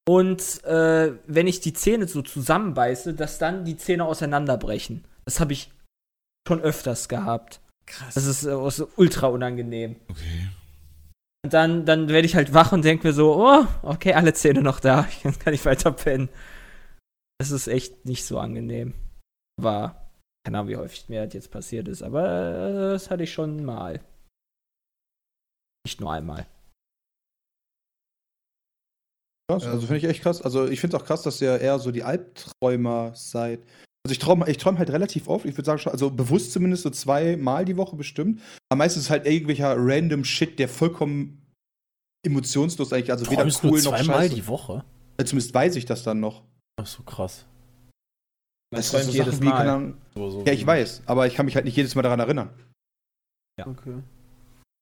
Und 0.07 0.65
äh, 0.65 1.15
wenn 1.27 1.47
ich 1.47 1.61
die 1.61 1.73
Zähne 1.73 2.09
so 2.09 2.23
zusammenbeiße, 2.23 3.15
dass 3.15 3.39
dann 3.39 3.65
die 3.65 3.77
Zähne 3.77 4.05
auseinanderbrechen. 4.05 5.05
Das 5.25 5.41
habe 5.41 5.53
ich 5.53 5.71
schon 6.47 6.61
öfters 6.61 7.09
gehabt. 7.09 7.61
Krass. 7.87 8.15
Das 8.15 8.27
ist 8.27 8.45
äh, 8.45 8.71
so 8.71 8.89
ultra 8.97 9.27
unangenehm. 9.29 9.97
Okay. 10.09 10.49
Und 11.45 11.53
dann, 11.53 11.85
dann 11.85 12.09
werde 12.09 12.27
ich 12.27 12.37
halt 12.37 12.55
wach 12.55 12.73
und 12.73 12.85
denke 12.85 13.07
mir 13.07 13.13
so, 13.13 13.35
oh, 13.37 13.67
okay, 13.83 14.15
alle 14.15 14.33
Zähne 14.33 14.63
noch 14.63 14.81
da. 14.81 15.09
Jetzt 15.25 15.41
kann 15.41 15.55
ich 15.55 15.65
weiter 15.65 15.91
pennen. 15.91 16.29
Das 17.39 17.51
ist 17.51 17.67
echt 17.67 18.05
nicht 18.05 18.25
so 18.25 18.39
angenehm. 18.39 18.95
War, 19.61 20.13
keine 20.47 20.59
Ahnung, 20.59 20.71
wie 20.71 20.77
häufig 20.77 21.09
mir 21.09 21.25
das 21.25 21.35
jetzt 21.35 21.51
passiert 21.51 21.89
ist, 21.89 22.03
aber 22.03 22.25
äh, 22.25 22.93
das 22.93 23.11
hatte 23.11 23.25
ich 23.25 23.33
schon 23.33 23.65
mal. 23.65 24.01
Nicht 25.85 26.01
nur 26.01 26.13
einmal. 26.13 26.47
Krass, 29.51 29.65
also 29.67 29.81
finde 29.81 29.97
ich 29.97 30.05
echt 30.05 30.23
krass. 30.23 30.41
Also 30.41 30.69
ich 30.69 30.81
finde 30.81 30.97
es 30.97 31.03
auch 31.03 31.07
krass, 31.07 31.23
dass 31.23 31.43
ihr 31.43 31.61
eher 31.61 31.79
so 31.81 31.91
die 31.91 32.05
Albträumer 32.05 33.15
seid. 33.15 33.61
Also 34.05 34.13
ich 34.15 34.19
träume 34.19 34.49
ich 34.51 34.57
träum 34.59 34.79
halt 34.79 34.91
relativ 34.91 35.29
oft, 35.29 35.45
ich 35.45 35.57
würde 35.57 35.67
sagen 35.67 35.79
schon, 35.79 35.93
also 35.93 36.11
bewusst 36.11 36.53
zumindest 36.53 36.83
so 36.83 36.91
zweimal 36.91 37.65
die 37.65 37.77
Woche 37.77 37.95
bestimmt. 37.95 38.41
Aber 38.69 38.79
meistens 38.79 39.05
ist 39.05 39.11
halt 39.11 39.27
irgendwelcher 39.27 39.75
random 39.79 40.25
Shit, 40.25 40.59
der 40.59 40.69
vollkommen 40.69 41.41
emotionslos 42.27 42.93
eigentlich, 42.93 43.13
also 43.13 43.27
weder 43.31 43.43
Träumst 43.43 43.63
cool 43.65 43.81
noch 43.83 43.97
zweimal 43.97 44.23
scheiße. 44.23 44.35
die 44.35 44.47
Woche? 44.49 44.85
Äh, 45.19 45.25
Zumindest 45.25 45.55
weiß 45.55 45.77
ich 45.77 45.85
das 45.87 46.03
dann 46.03 46.19
noch. 46.19 46.43
Ach 46.81 46.87
so 46.87 47.03
krass. 47.05 47.47
Das 48.75 48.91
träumt 48.91 49.05
so 49.05 49.11
jedes 49.13 49.41
Mal. 49.41 49.69
Ahnung- 49.69 49.95
So, 50.15 50.31
so, 50.31 50.45
Ja, 50.45 50.53
ich 50.53 50.67
weiß, 50.67 51.03
aber 51.07 51.27
ich 51.29 51.35
kann 51.35 51.47
mich 51.47 51.55
halt 51.55 51.65
nicht 51.65 51.77
jedes 51.77 51.95
Mal 51.95 52.03
daran 52.03 52.19
erinnern. 52.21 52.51
Okay. 53.61 53.95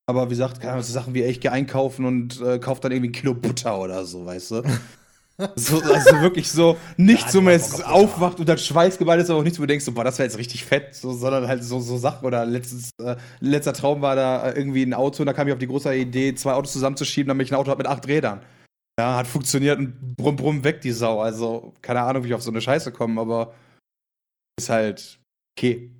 Aber 0.09 0.25
wie 0.27 0.29
gesagt, 0.31 0.59
keine 0.59 0.71
Ahnung, 0.73 0.83
so 0.83 0.93
Sachen 0.93 1.13
wie, 1.13 1.21
ey, 1.21 1.29
ich 1.29 1.41
gehe 1.41 1.51
einkaufen 1.51 2.05
und 2.05 2.41
äh, 2.41 2.57
kauf 2.57 2.79
dann 2.79 2.91
irgendwie 2.91 3.09
ein 3.09 3.13
Kilo 3.13 3.35
Butter 3.35 3.79
oder 3.79 4.03
so, 4.05 4.25
weißt 4.25 4.51
du? 4.51 4.63
so, 5.55 5.81
also 5.81 6.21
wirklich 6.21 6.49
so, 6.49 6.77
nicht 6.97 7.25
Ja, 7.25 7.31
so, 7.31 7.41
man 7.41 7.53
jetzt 7.53 7.85
aufwacht 7.85 8.39
und 8.39 8.47
dann 8.47 8.57
schweißgeballt 8.57 9.21
ist, 9.21 9.29
aber 9.29 9.39
auch 9.39 9.43
nichts, 9.43 9.59
wo 9.59 9.63
du 9.63 9.67
denkst, 9.67 9.85
so, 9.85 9.91
boah, 9.91 10.03
das 10.03 10.17
wäre 10.19 10.27
jetzt 10.27 10.37
richtig 10.37 10.65
fett, 10.65 10.95
so, 10.95 11.13
sondern 11.13 11.47
halt 11.47 11.63
so, 11.63 11.79
so 11.79 11.97
Sachen. 11.97 12.25
Oder 12.25 12.45
letztes, 12.45 12.91
äh, 12.99 13.15
letzter 13.39 13.73
Traum 13.73 14.01
war 14.01 14.15
da 14.15 14.49
äh, 14.49 14.57
irgendwie 14.57 14.83
ein 14.83 14.93
Auto 14.93 15.23
und 15.23 15.27
da 15.27 15.33
kam 15.33 15.47
ich 15.47 15.53
auf 15.53 15.59
die 15.59 15.67
große 15.67 15.95
Idee, 15.95 16.35
zwei 16.35 16.53
Autos 16.53 16.73
zusammenzuschieben, 16.73 17.27
damit 17.29 17.47
ich 17.47 17.53
ein 17.53 17.59
Auto 17.59 17.71
habe 17.71 17.83
mit 17.83 17.87
acht 17.87 18.07
Rädern. 18.07 18.41
Ja, 18.99 19.17
hat 19.17 19.27
funktioniert 19.27 19.79
und 19.79 20.15
brumm, 20.15 20.35
brumm, 20.35 20.63
weg 20.63 20.81
die 20.81 20.91
Sau. 20.91 21.21
Also, 21.21 21.73
keine 21.81 22.01
Ahnung, 22.01 22.23
wie 22.23 22.27
ich 22.27 22.33
auf 22.33 22.43
so 22.43 22.51
eine 22.51 22.61
Scheiße 22.61 22.91
komme, 22.91 23.19
aber 23.21 23.53
ist 24.59 24.69
halt 24.69 25.19
okay. 25.57 25.91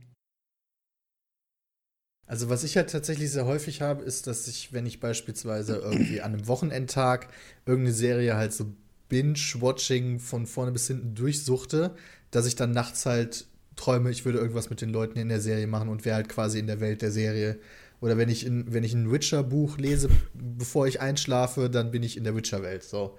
Also 2.32 2.50
was 2.50 2.64
ich 2.64 2.78
halt 2.78 2.90
tatsächlich 2.90 3.30
sehr 3.30 3.46
häufig 3.46 3.82
habe, 3.82 4.06
ist, 4.06 4.26
dass 4.26 4.48
ich, 4.48 4.72
wenn 4.72 4.86
ich 4.86 5.02
beispielsweise 5.02 5.76
irgendwie 5.76 6.22
an 6.22 6.34
einem 6.34 6.48
Wochenendtag 6.48 7.28
irgendeine 7.66 7.94
Serie 7.94 8.38
halt 8.38 8.54
so 8.54 8.74
Binge-Watching 9.12 10.20
von 10.20 10.46
vorne 10.48 10.72
bis 10.72 10.88
hinten 10.88 11.14
durchsuchte, 11.14 11.92
dass 12.32 12.46
ich 12.46 12.56
dann 12.56 12.72
nachts 12.72 13.06
halt 13.06 13.46
träume, 13.76 14.10
ich 14.10 14.26
würde 14.26 14.38
irgendwas 14.40 14.70
mit 14.70 14.82
den 14.82 14.90
Leuten 14.90 15.20
in 15.20 15.30
der 15.30 15.42
Serie 15.42 15.68
machen 15.68 15.90
und 15.90 16.06
wäre 16.06 16.16
halt 16.16 16.30
quasi 16.30 16.60
in 16.60 16.68
der 16.68 16.80
Welt 16.80 17.02
der 17.02 17.12
Serie. 17.12 17.60
Oder 18.00 18.18
wenn 18.18 18.30
ich, 18.30 18.46
in, 18.46 18.74
wenn 18.74 18.84
ich 18.84 18.94
ein 18.94 19.12
Witcher-Buch 19.12 19.78
lese, 19.78 20.10
bevor 20.34 20.88
ich 20.88 21.02
einschlafe, 21.02 21.70
dann 21.70 21.92
bin 21.92 22.04
ich 22.04 22.18
in 22.18 22.24
der 22.24 22.36
Witcher-Welt. 22.36 22.84
So. 22.84 23.18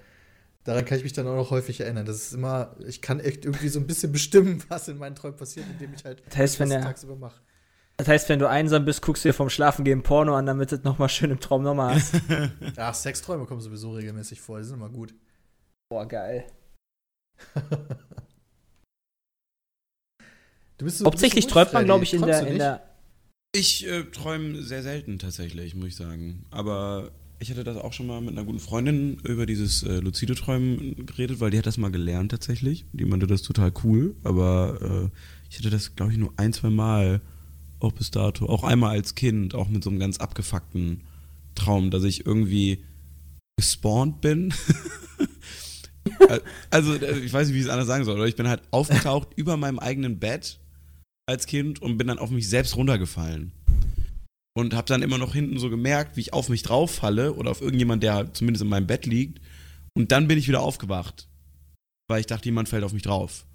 Daran 0.65 0.85
kann 0.85 0.97
ich 0.99 1.05
mich 1.05 1.13
dann 1.13 1.27
auch 1.27 1.37
noch 1.37 1.51
häufig 1.51 1.81
erinnern. 1.81 2.07
Das 2.07 2.17
ist 2.17 2.33
immer, 2.35 2.75
ich 2.87 3.03
kann 3.03 3.21
echt 3.21 3.45
irgendwie 3.45 3.69
so 3.69 3.79
ein 3.81 3.87
bisschen 3.87 4.13
bestimmen, 4.13 4.63
was 4.69 4.89
in 4.89 4.99
meinen 4.99 5.15
Träumen 5.15 5.37
passiert, 5.37 5.67
indem 5.73 5.95
ich 5.95 6.05
halt 6.05 6.23
Das 6.29 6.37
heißt, 6.37 6.61
wenn 6.61 6.71
er- 6.71 6.81
tagsüber 6.83 7.17
mache. 7.17 7.41
Das 7.99 8.09
heißt, 8.09 8.29
wenn 8.31 8.39
du 8.39 8.49
einsam 8.49 8.85
bist, 8.87 9.03
guckst 9.03 9.25
du 9.25 9.29
dir 9.29 9.35
vom 9.35 9.51
Schlafengehen 9.51 10.03
Porno 10.03 10.35
an, 10.35 10.47
damit 10.47 10.73
du 10.73 10.77
es 10.77 10.83
nochmal 10.83 11.11
schön 11.11 11.31
im 11.31 11.39
Traum 11.39 11.63
nochmal 11.63 11.95
hast. 11.97 12.15
Ach, 12.77 12.95
Sexträume 12.95 13.45
kommen 13.45 13.61
sowieso 13.61 13.93
regelmäßig 13.93 14.41
vor, 14.41 14.59
die 14.59 14.65
sind 14.65 14.77
immer 14.77 14.89
gut. 14.89 15.15
Boah, 15.93 16.09
geil. 16.09 16.47
Du 20.79 20.87
bist 20.87 20.99
so, 20.99 21.05
Hauptsächlich 21.05 21.45
bist 21.45 21.55
träumt 21.55 21.75
man, 21.75 21.85
glaube 21.85 22.03
ich, 22.03 22.15
in 22.15 22.23
der, 22.23 22.47
in 22.47 22.59
der. 22.59 22.83
Ich 23.55 23.87
äh, 23.87 24.05
träume 24.05 24.63
sehr 24.63 24.83
selten 24.83 25.19
tatsächlich, 25.19 25.77
muss 25.77 25.89
ich 25.89 25.97
sagen. 25.97 26.47
Aber 26.51 27.13
ich 27.39 27.51
hatte 27.51 27.63
das 27.63 27.77
auch 27.77 27.93
schon 27.93 28.07
mal 28.07 28.21
mit 28.21 28.31
einer 28.31 28.45
guten 28.45 28.59
Freundin 28.59 29.19
über 29.19 29.45
dieses 29.47 29.85
äh, 29.85 29.99
luzide 29.99 30.35
Träumen 30.35 31.07
geredet, 31.07 31.39
weil 31.39 31.51
die 31.51 31.59
hat 31.59 31.67
das 31.67 31.77
mal 31.77 31.93
gelernt 31.93 32.33
tatsächlich. 32.33 32.87
Die 32.93 33.05
meinte 33.05 33.29
das 33.29 33.43
total 33.43 33.71
cool, 33.85 34.17
aber 34.25 35.11
äh, 35.13 35.19
ich 35.51 35.59
hatte 35.59 35.71
das, 35.71 35.95
glaube 35.95 36.11
ich, 36.11 36.19
nur 36.19 36.33
ein, 36.37 36.55
zwei 36.55 36.71
Mal 36.71 37.21
auch 37.79 37.93
bis 37.93 38.11
dato. 38.11 38.47
Auch 38.47 38.65
einmal 38.65 38.97
als 38.97 39.15
Kind, 39.15 39.55
auch 39.55 39.69
mit 39.69 39.85
so 39.85 39.91
einem 39.91 40.01
ganz 40.01 40.17
abgefuckten 40.17 41.03
Traum, 41.55 41.91
dass 41.93 42.03
ich 42.03 42.27
irgendwie 42.27 42.83
gespawnt 43.57 44.21
bin. 44.23 44.53
also, 46.71 46.95
äh, 46.95 47.19
ich 47.21 47.33
weiß 47.33 47.47
nicht, 47.49 47.55
wie 47.55 47.61
ich 47.61 47.67
es 47.67 47.71
anders 47.71 47.87
sagen 47.87 48.05
soll, 48.05 48.17
aber 48.17 48.27
ich 48.29 48.37
bin 48.37 48.49
halt 48.49 48.63
aufgetaucht 48.71 49.29
über 49.37 49.57
meinem 49.57 49.79
eigenen 49.79 50.19
Bett 50.19 50.59
als 51.27 51.47
Kind 51.47 51.81
und 51.81 51.99
bin 51.99 52.09
dann 52.09 52.19
auf 52.19 52.31
mich 52.31 52.49
selbst 52.49 52.77
runtergefallen. 52.77 53.53
Und 54.55 54.75
habe 54.75 54.87
dann 54.87 55.01
immer 55.03 55.17
noch 55.17 55.33
hinten 55.33 55.59
so 55.59 55.71
gemerkt, 55.71 56.17
wie 56.17 56.21
ich 56.21 56.33
auf 56.35 56.51
mich 56.51 56.63
drauf 56.63 56.91
falle 56.95 57.33
oder 57.33 57.51
auf 57.51 57.63
irgendjemand, 57.63 58.03
der 58.03 58.35
zumindest 58.35 58.63
in 58.63 58.69
meinem 58.69 58.87
Bett 58.87 59.07
liegt. 59.07 59.41
Und 59.95 60.13
dann 60.13 60.29
bin 60.29 60.37
ich 60.37 60.47
wieder 60.49 60.61
aufgewacht. 60.61 61.27
Weil 62.09 62.21
ich 62.21 62.27
dachte, 62.27 62.47
jemand 62.47 62.69
fällt 62.69 62.85
auf 62.85 62.93
mich 62.93 63.03
drauf. 63.03 63.47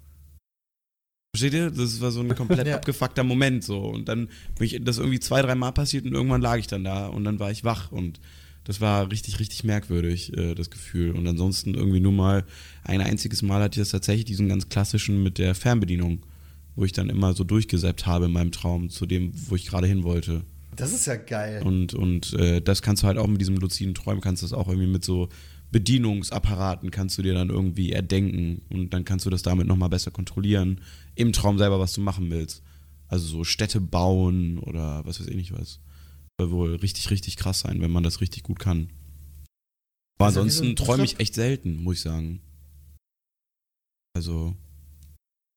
Versteht 1.36 1.52
ihr? 1.54 1.70
Das 1.70 2.00
war 2.00 2.10
so 2.10 2.20
ein 2.20 2.34
komplett 2.34 2.66
Ja. 2.66 2.76
abgefuckter 2.76 3.22
Moment 3.22 3.62
so. 3.62 3.80
Und 3.80 4.08
dann 4.08 4.26
bin 4.56 4.66
ich 4.66 4.80
das 4.82 4.98
irgendwie 4.98 5.20
zwei, 5.20 5.42
drei 5.42 5.54
Mal 5.54 5.70
passiert 5.70 6.04
und 6.04 6.14
irgendwann 6.14 6.40
lag 6.40 6.56
ich 6.56 6.66
dann 6.66 6.82
da 6.82 7.06
und 7.06 7.22
dann 7.22 7.38
war 7.38 7.50
ich 7.52 7.62
wach 7.62 7.92
und 7.92 8.18
das 8.68 8.82
war 8.82 9.10
richtig, 9.10 9.40
richtig 9.40 9.64
merkwürdig, 9.64 10.36
äh, 10.36 10.54
das 10.54 10.68
Gefühl. 10.68 11.12
Und 11.12 11.26
ansonsten 11.26 11.72
irgendwie 11.72 12.00
nur 12.00 12.12
mal 12.12 12.44
ein 12.84 13.00
einziges 13.00 13.40
Mal 13.40 13.62
hatte 13.62 13.80
ich 13.80 13.86
das 13.86 13.92
tatsächlich, 13.92 14.26
diesen 14.26 14.46
ganz 14.46 14.68
klassischen 14.68 15.22
mit 15.22 15.38
der 15.38 15.54
Fernbedienung, 15.54 16.20
wo 16.76 16.84
ich 16.84 16.92
dann 16.92 17.08
immer 17.08 17.32
so 17.32 17.44
durchgesäppt 17.44 18.04
habe 18.04 18.26
in 18.26 18.32
meinem 18.32 18.52
Traum 18.52 18.90
zu 18.90 19.06
dem, 19.06 19.32
wo 19.48 19.56
ich 19.56 19.64
gerade 19.64 19.86
hin 19.86 20.02
wollte. 20.02 20.42
Das 20.76 20.92
ist 20.92 21.06
ja 21.06 21.16
geil. 21.16 21.62
Und, 21.64 21.94
und 21.94 22.34
äh, 22.34 22.60
das 22.60 22.82
kannst 22.82 23.02
du 23.02 23.06
halt 23.06 23.16
auch 23.16 23.26
mit 23.26 23.40
diesem 23.40 23.56
luziden 23.56 23.94
Träumen, 23.94 24.20
kannst 24.20 24.42
du 24.42 24.44
das 24.44 24.52
auch 24.52 24.68
irgendwie 24.68 24.86
mit 24.86 25.02
so 25.02 25.30
Bedienungsapparaten 25.70 26.90
kannst 26.90 27.16
du 27.16 27.22
dir 27.22 27.34
dann 27.34 27.48
irgendwie 27.48 27.92
erdenken 27.92 28.62
und 28.68 28.92
dann 28.92 29.04
kannst 29.04 29.24
du 29.24 29.30
das 29.30 29.42
damit 29.42 29.66
nochmal 29.66 29.88
besser 29.88 30.10
kontrollieren, 30.10 30.82
im 31.14 31.32
Traum 31.32 31.56
selber, 31.56 31.80
was 31.80 31.94
du 31.94 32.02
machen 32.02 32.30
willst. 32.30 32.62
Also 33.06 33.26
so 33.26 33.44
Städte 33.44 33.80
bauen 33.80 34.58
oder 34.58 35.06
was 35.06 35.20
weiß 35.20 35.26
ich 35.28 35.36
nicht 35.36 35.52
was. 35.52 35.80
Soll 36.40 36.50
wohl 36.50 36.76
richtig, 36.76 37.10
richtig 37.10 37.36
krass 37.36 37.60
sein, 37.60 37.80
wenn 37.80 37.90
man 37.90 38.04
das 38.04 38.20
richtig 38.20 38.42
gut 38.44 38.58
kann. 38.58 38.90
Aber 40.20 40.30
Das 40.30 40.30
ist 40.30 40.36
ja 40.36 40.44
wie 40.44 40.50
so 40.50 40.60
ansonsten 40.62 40.76
träume 40.76 41.04
ich 41.04 41.20
echt 41.20 41.34
selten, 41.34 41.82
muss 41.82 41.96
ich 41.96 42.02
sagen. 42.02 42.40
Also, 44.16 44.56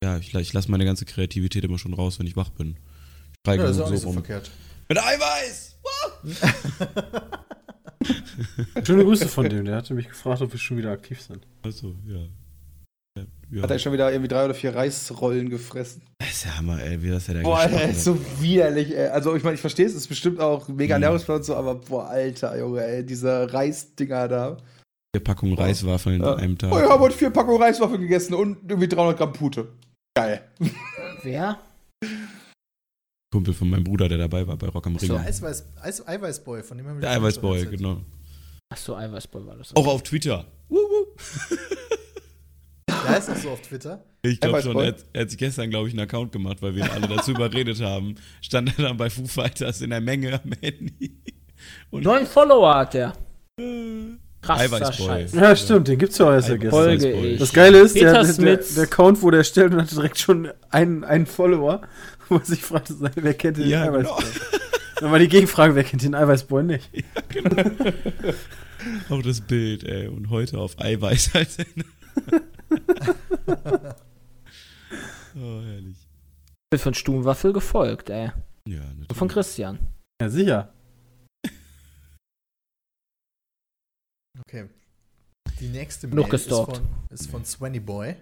ja, 0.03 0.17
ich, 0.17 0.33
ich 0.33 0.53
lasse 0.53 0.69
meine 0.71 0.85
ganze 0.85 1.05
Kreativität 1.05 1.63
immer 1.63 1.77
schon 1.79 1.93
raus, 1.93 2.19
wenn 2.19 2.27
ich 2.27 2.35
wach 2.35 2.49
bin. 2.49 2.71
Ich 2.71 2.77
Ja, 2.77 3.33
streike 3.39 3.63
das 3.63 3.75
ist 3.77 3.81
auch 3.81 3.87
so 3.87 3.91
nicht 3.93 4.01
so 4.01 4.07
rum. 4.07 4.13
verkehrt. 4.15 4.51
Mit 4.89 4.97
Eiweiß! 4.99 5.77
Schöne 8.85 9.03
Grüße 9.03 9.27
von 9.27 9.49
dem, 9.49 9.65
der 9.65 9.75
hatte 9.77 9.93
mich 9.93 10.07
gefragt, 10.09 10.41
ob 10.41 10.51
wir 10.51 10.59
schon 10.59 10.77
wieder 10.77 10.91
aktiv 10.91 11.21
sind. 11.21 11.45
Also, 11.61 11.95
ja. 12.07 12.25
Ja. 13.17 13.63
Hat 13.63 13.71
er 13.71 13.79
schon 13.79 13.91
wieder 13.93 14.11
irgendwie 14.11 14.29
drei 14.29 14.45
oder 14.45 14.53
vier 14.53 14.73
Reisrollen 14.75 15.49
gefressen. 15.49 16.01
Das 16.19 16.29
ist 16.31 16.45
ja 16.45 16.57
Hammer, 16.57 16.81
ey, 16.81 17.01
wie 17.03 17.09
das 17.09 17.27
ja 17.27 17.33
der 17.33 17.41
Boah, 17.43 17.57
Alter, 17.59 17.89
ist 17.89 18.03
so 18.05 18.17
widerlich, 18.39 18.95
ey. 18.95 19.07
Also, 19.09 19.35
ich 19.35 19.43
meine, 19.43 19.55
ich 19.55 19.61
verstehe 19.61 19.85
es, 19.85 19.93
ist 19.93 20.07
bestimmt 20.07 20.39
auch 20.39 20.67
mega 20.69 20.95
Mhm. 20.97 21.01
nervig 21.01 21.27
und 21.29 21.43
so, 21.43 21.55
aber 21.55 21.75
boah, 21.75 22.07
Alter, 22.07 22.57
Junge, 22.57 22.83
ey, 22.85 23.05
diese 23.05 23.51
Reisdinger 23.51 24.27
da. 24.27 24.57
Vier 25.13 25.23
Packungen 25.23 25.55
Reiswaffeln 25.55 26.21
Ja. 26.21 26.33
an 26.33 26.39
einem 26.39 26.57
Tag. 26.57 26.71
Oh, 26.71 26.79
ich 26.79 26.89
habe 26.89 26.99
heute 27.03 27.17
vier 27.17 27.29
Packungen 27.31 27.61
Reiswaffeln 27.61 27.99
gegessen 28.01 28.33
und 28.33 28.57
irgendwie 28.69 28.87
300 28.87 29.17
Gramm 29.17 29.33
Pute. 29.33 29.67
Geil. 30.15 30.41
Wer? 31.23 31.59
Kumpel 33.33 33.53
von 33.53 33.69
meinem 33.69 33.83
Bruder, 33.83 34.07
der 34.09 34.17
dabei 34.17 34.45
war 34.47 34.57
bei 34.57 34.67
Rock 34.67 34.87
am 34.87 34.95
Ring. 34.95 35.07
So, 35.09 35.17
Eisweiß, 35.17 35.65
Eis, 35.81 36.07
Eiweißboy, 36.07 36.63
von 36.63 36.77
dem 36.77 36.87
haben 36.87 36.95
wir 36.97 37.01
der 37.01 37.11
Eiweißboy, 37.11 37.65
genau. 37.65 38.01
Achso, 38.71 38.95
Eiweißboy 38.95 39.45
war 39.45 39.55
das. 39.57 39.75
Auch 39.75 39.87
auf 39.87 40.03
Twitter. 40.03 40.45
Der 40.69 40.77
heißt 43.11 43.29
auch 43.29 43.35
so 43.35 43.49
auf 43.51 43.61
Twitter. 43.61 44.03
Ich 44.23 44.39
glaube 44.39 44.61
schon, 44.61 44.77
er 44.77 44.87
hat, 44.87 45.05
er 45.13 45.21
hat 45.21 45.29
sich 45.29 45.39
gestern, 45.39 45.69
glaube 45.69 45.87
ich, 45.87 45.93
einen 45.93 46.01
Account 46.01 46.31
gemacht, 46.31 46.57
weil 46.61 46.75
wir 46.75 46.83
ihn 46.85 46.91
alle 46.91 47.07
dazu 47.07 47.31
überredet 47.31 47.81
haben. 47.81 48.15
Stand 48.41 48.77
er 48.77 48.85
dann 48.89 48.97
bei 48.97 49.09
Foo 49.09 49.25
Fighters 49.25 49.81
in 49.81 49.89
der 49.89 50.01
Menge 50.01 50.33
am 50.43 50.51
Handy. 50.61 51.11
Und 51.89 52.03
Neun 52.03 52.25
Follower 52.25 52.75
hat 52.75 52.93
der. 52.93 53.13
äh, 53.59 53.63
Krasser 54.41 54.63
Eiweißboy. 54.63 55.05
Scheiß. 55.07 55.33
Ja, 55.33 55.55
stimmt, 55.55 55.87
den 55.87 55.99
gibt's 55.99 56.17
ja 56.17 56.27
auch 56.27 56.31
erst 56.31 56.47
seit 56.47 56.61
gestern. 56.61 57.37
Das 57.37 57.53
Geile 57.53 57.79
ist, 57.79 57.95
der, 57.95 58.23
der, 58.23 58.33
der, 58.33 58.57
der 58.57 58.83
Account, 58.83 59.21
wo 59.21 59.29
der 59.29 59.43
stellt 59.43 59.71
und 59.73 59.81
hatte 59.81 59.93
direkt 59.95 60.17
schon 60.17 60.49
einen, 60.71 61.03
einen 61.03 61.27
Follower, 61.27 61.81
wo 62.29 62.37
er 62.37 62.45
sich 62.45 62.63
fragte, 62.63 62.95
wer 63.15 63.33
kennt 63.35 63.57
den 63.57 63.67
Ja, 63.69 63.85
genau. 63.85 64.15
Eiweißboy? 64.17 64.41
Dann 64.99 65.11
war 65.11 65.19
die 65.19 65.27
Gegenfrage, 65.27 65.75
wer 65.75 65.83
kennt 65.83 66.03
den 66.03 66.15
Eiweißboy 66.15 66.63
nicht? 66.63 66.89
Auch 69.09 69.21
das 69.21 69.41
Bild, 69.41 69.83
ey. 69.83 70.07
Und 70.07 70.29
heute 70.29 70.57
auf 70.57 70.79
Eiweiß 70.79 71.31
Ende. 71.35 71.85
oh, 75.35 75.61
herrlich. 75.61 76.07
Bin 76.69 76.79
von 76.79 76.93
Stubenwaffel 76.93 77.53
gefolgt, 77.53 78.09
ey. 78.09 78.31
Ja, 78.67 78.79
natürlich. 78.79 79.17
Von 79.17 79.27
Christian. 79.27 79.79
Ja, 80.21 80.29
sicher. 80.29 80.73
Okay. 84.39 84.69
Die 85.59 85.67
nächste 85.67 86.07
Mail 86.07 86.23
ist 86.23 86.29
gestalkt. 86.29 86.77
von, 86.77 86.87
ist 87.09 87.29
von 87.29 87.45
Swanny 87.45 87.79
Boy. 87.79 88.15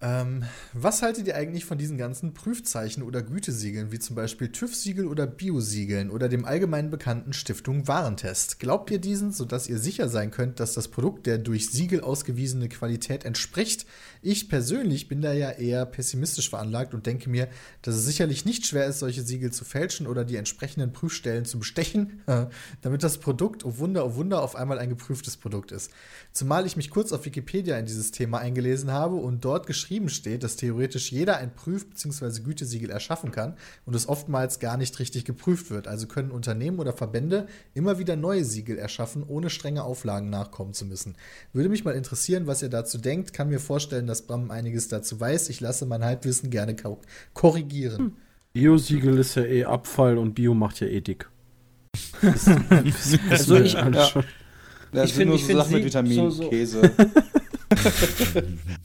Ähm, 0.00 0.44
was 0.72 1.02
haltet 1.02 1.26
ihr 1.28 1.36
eigentlich 1.36 1.64
von 1.64 1.78
diesen 1.78 1.96
ganzen 1.96 2.34
Prüfzeichen 2.34 3.02
oder 3.02 3.22
Gütesiegeln, 3.22 3.92
wie 3.92 3.98
zum 3.98 4.16
Beispiel 4.16 4.50
TÜV-Siegel 4.50 5.06
oder 5.06 5.26
Biosiegeln 5.26 6.10
oder 6.10 6.28
dem 6.28 6.44
allgemein 6.44 6.90
bekannten 6.90 7.32
Stiftung 7.32 7.88
Warentest? 7.88 8.58
Glaubt 8.58 8.90
ihr 8.90 8.98
diesen, 8.98 9.32
sodass 9.32 9.68
ihr 9.68 9.78
sicher 9.78 10.08
sein 10.08 10.30
könnt, 10.30 10.60
dass 10.60 10.74
das 10.74 10.88
Produkt 10.88 11.26
der 11.26 11.38
durch 11.38 11.70
Siegel 11.70 12.00
ausgewiesene 12.00 12.68
Qualität 12.68 13.24
entspricht? 13.24 13.86
Ich 14.26 14.48
persönlich 14.48 15.06
bin 15.06 15.20
da 15.20 15.34
ja 15.34 15.50
eher 15.50 15.84
pessimistisch 15.84 16.48
veranlagt 16.48 16.94
und 16.94 17.04
denke 17.04 17.28
mir, 17.28 17.46
dass 17.82 17.94
es 17.94 18.06
sicherlich 18.06 18.46
nicht 18.46 18.66
schwer 18.66 18.86
ist, 18.86 19.00
solche 19.00 19.20
Siegel 19.20 19.52
zu 19.52 19.66
fälschen 19.66 20.06
oder 20.06 20.24
die 20.24 20.36
entsprechenden 20.36 20.94
Prüfstellen 20.94 21.44
zu 21.44 21.58
bestechen, 21.58 22.22
damit 22.80 23.02
das 23.02 23.18
Produkt, 23.18 23.66
oh 23.66 23.76
Wunder, 23.76 24.06
oh 24.06 24.14
Wunder, 24.14 24.40
auf 24.40 24.56
einmal 24.56 24.78
ein 24.78 24.88
geprüftes 24.88 25.36
Produkt 25.36 25.72
ist. 25.72 25.90
Zumal 26.32 26.64
ich 26.64 26.74
mich 26.74 26.88
kurz 26.88 27.12
auf 27.12 27.26
Wikipedia 27.26 27.76
in 27.76 27.84
dieses 27.84 28.12
Thema 28.12 28.38
eingelesen 28.38 28.90
habe 28.90 29.16
und 29.16 29.44
dort 29.44 29.66
geschrieben 29.66 30.08
steht, 30.08 30.42
dass 30.42 30.56
theoretisch 30.56 31.12
jeder 31.12 31.36
ein 31.36 31.54
Prüf- 31.54 31.90
bzw. 31.90 32.40
Gütesiegel 32.40 32.88
erschaffen 32.88 33.30
kann 33.30 33.58
und 33.84 33.94
es 33.94 34.08
oftmals 34.08 34.58
gar 34.58 34.78
nicht 34.78 34.98
richtig 35.00 35.26
geprüft 35.26 35.68
wird. 35.68 35.86
Also 35.86 36.06
können 36.06 36.30
Unternehmen 36.30 36.78
oder 36.78 36.94
Verbände 36.94 37.46
immer 37.74 37.98
wieder 37.98 38.16
neue 38.16 38.46
Siegel 38.46 38.78
erschaffen, 38.78 39.22
ohne 39.22 39.50
strenge 39.50 39.84
Auflagen 39.84 40.30
nachkommen 40.30 40.72
zu 40.72 40.86
müssen. 40.86 41.14
Würde 41.52 41.68
mich 41.68 41.84
mal 41.84 41.94
interessieren, 41.94 42.46
was 42.46 42.62
ihr 42.62 42.70
dazu 42.70 42.96
denkt. 42.96 43.34
Kann 43.34 43.50
mir 43.50 43.60
vorstellen, 43.60 44.06
dass 44.06 44.13
Bram 44.22 44.50
einiges 44.50 44.88
dazu 44.88 45.18
weiß. 45.20 45.48
Ich 45.50 45.60
lasse 45.60 45.86
mein 45.86 46.04
Halbwissen 46.04 46.50
gerne 46.50 46.74
ko- 46.76 47.00
korrigieren. 47.32 48.16
Bio-Siegel 48.52 49.18
ist 49.18 49.34
ja 49.36 49.44
eh 49.44 49.64
Abfall 49.64 50.16
und 50.18 50.34
Bio 50.34 50.54
macht 50.54 50.80
ja 50.80 50.86
Ethik. 50.86 51.28
Das, 52.22 52.44
das 52.44 53.18
Also 53.30 53.56
ich- 53.56 53.72
ja. 53.74 53.90
Das 53.90 55.10
Ich 55.10 55.14
sind 55.14 55.16
find- 55.16 55.26
nur 55.26 55.34
ich 55.36 55.42
so 55.42 55.46
find 55.48 55.58
Sachen 55.60 55.72
mit 55.74 55.84
Vitaminen, 55.84 56.30
so- 56.30 56.42
so- 56.44 56.48
Käse. 56.50 56.82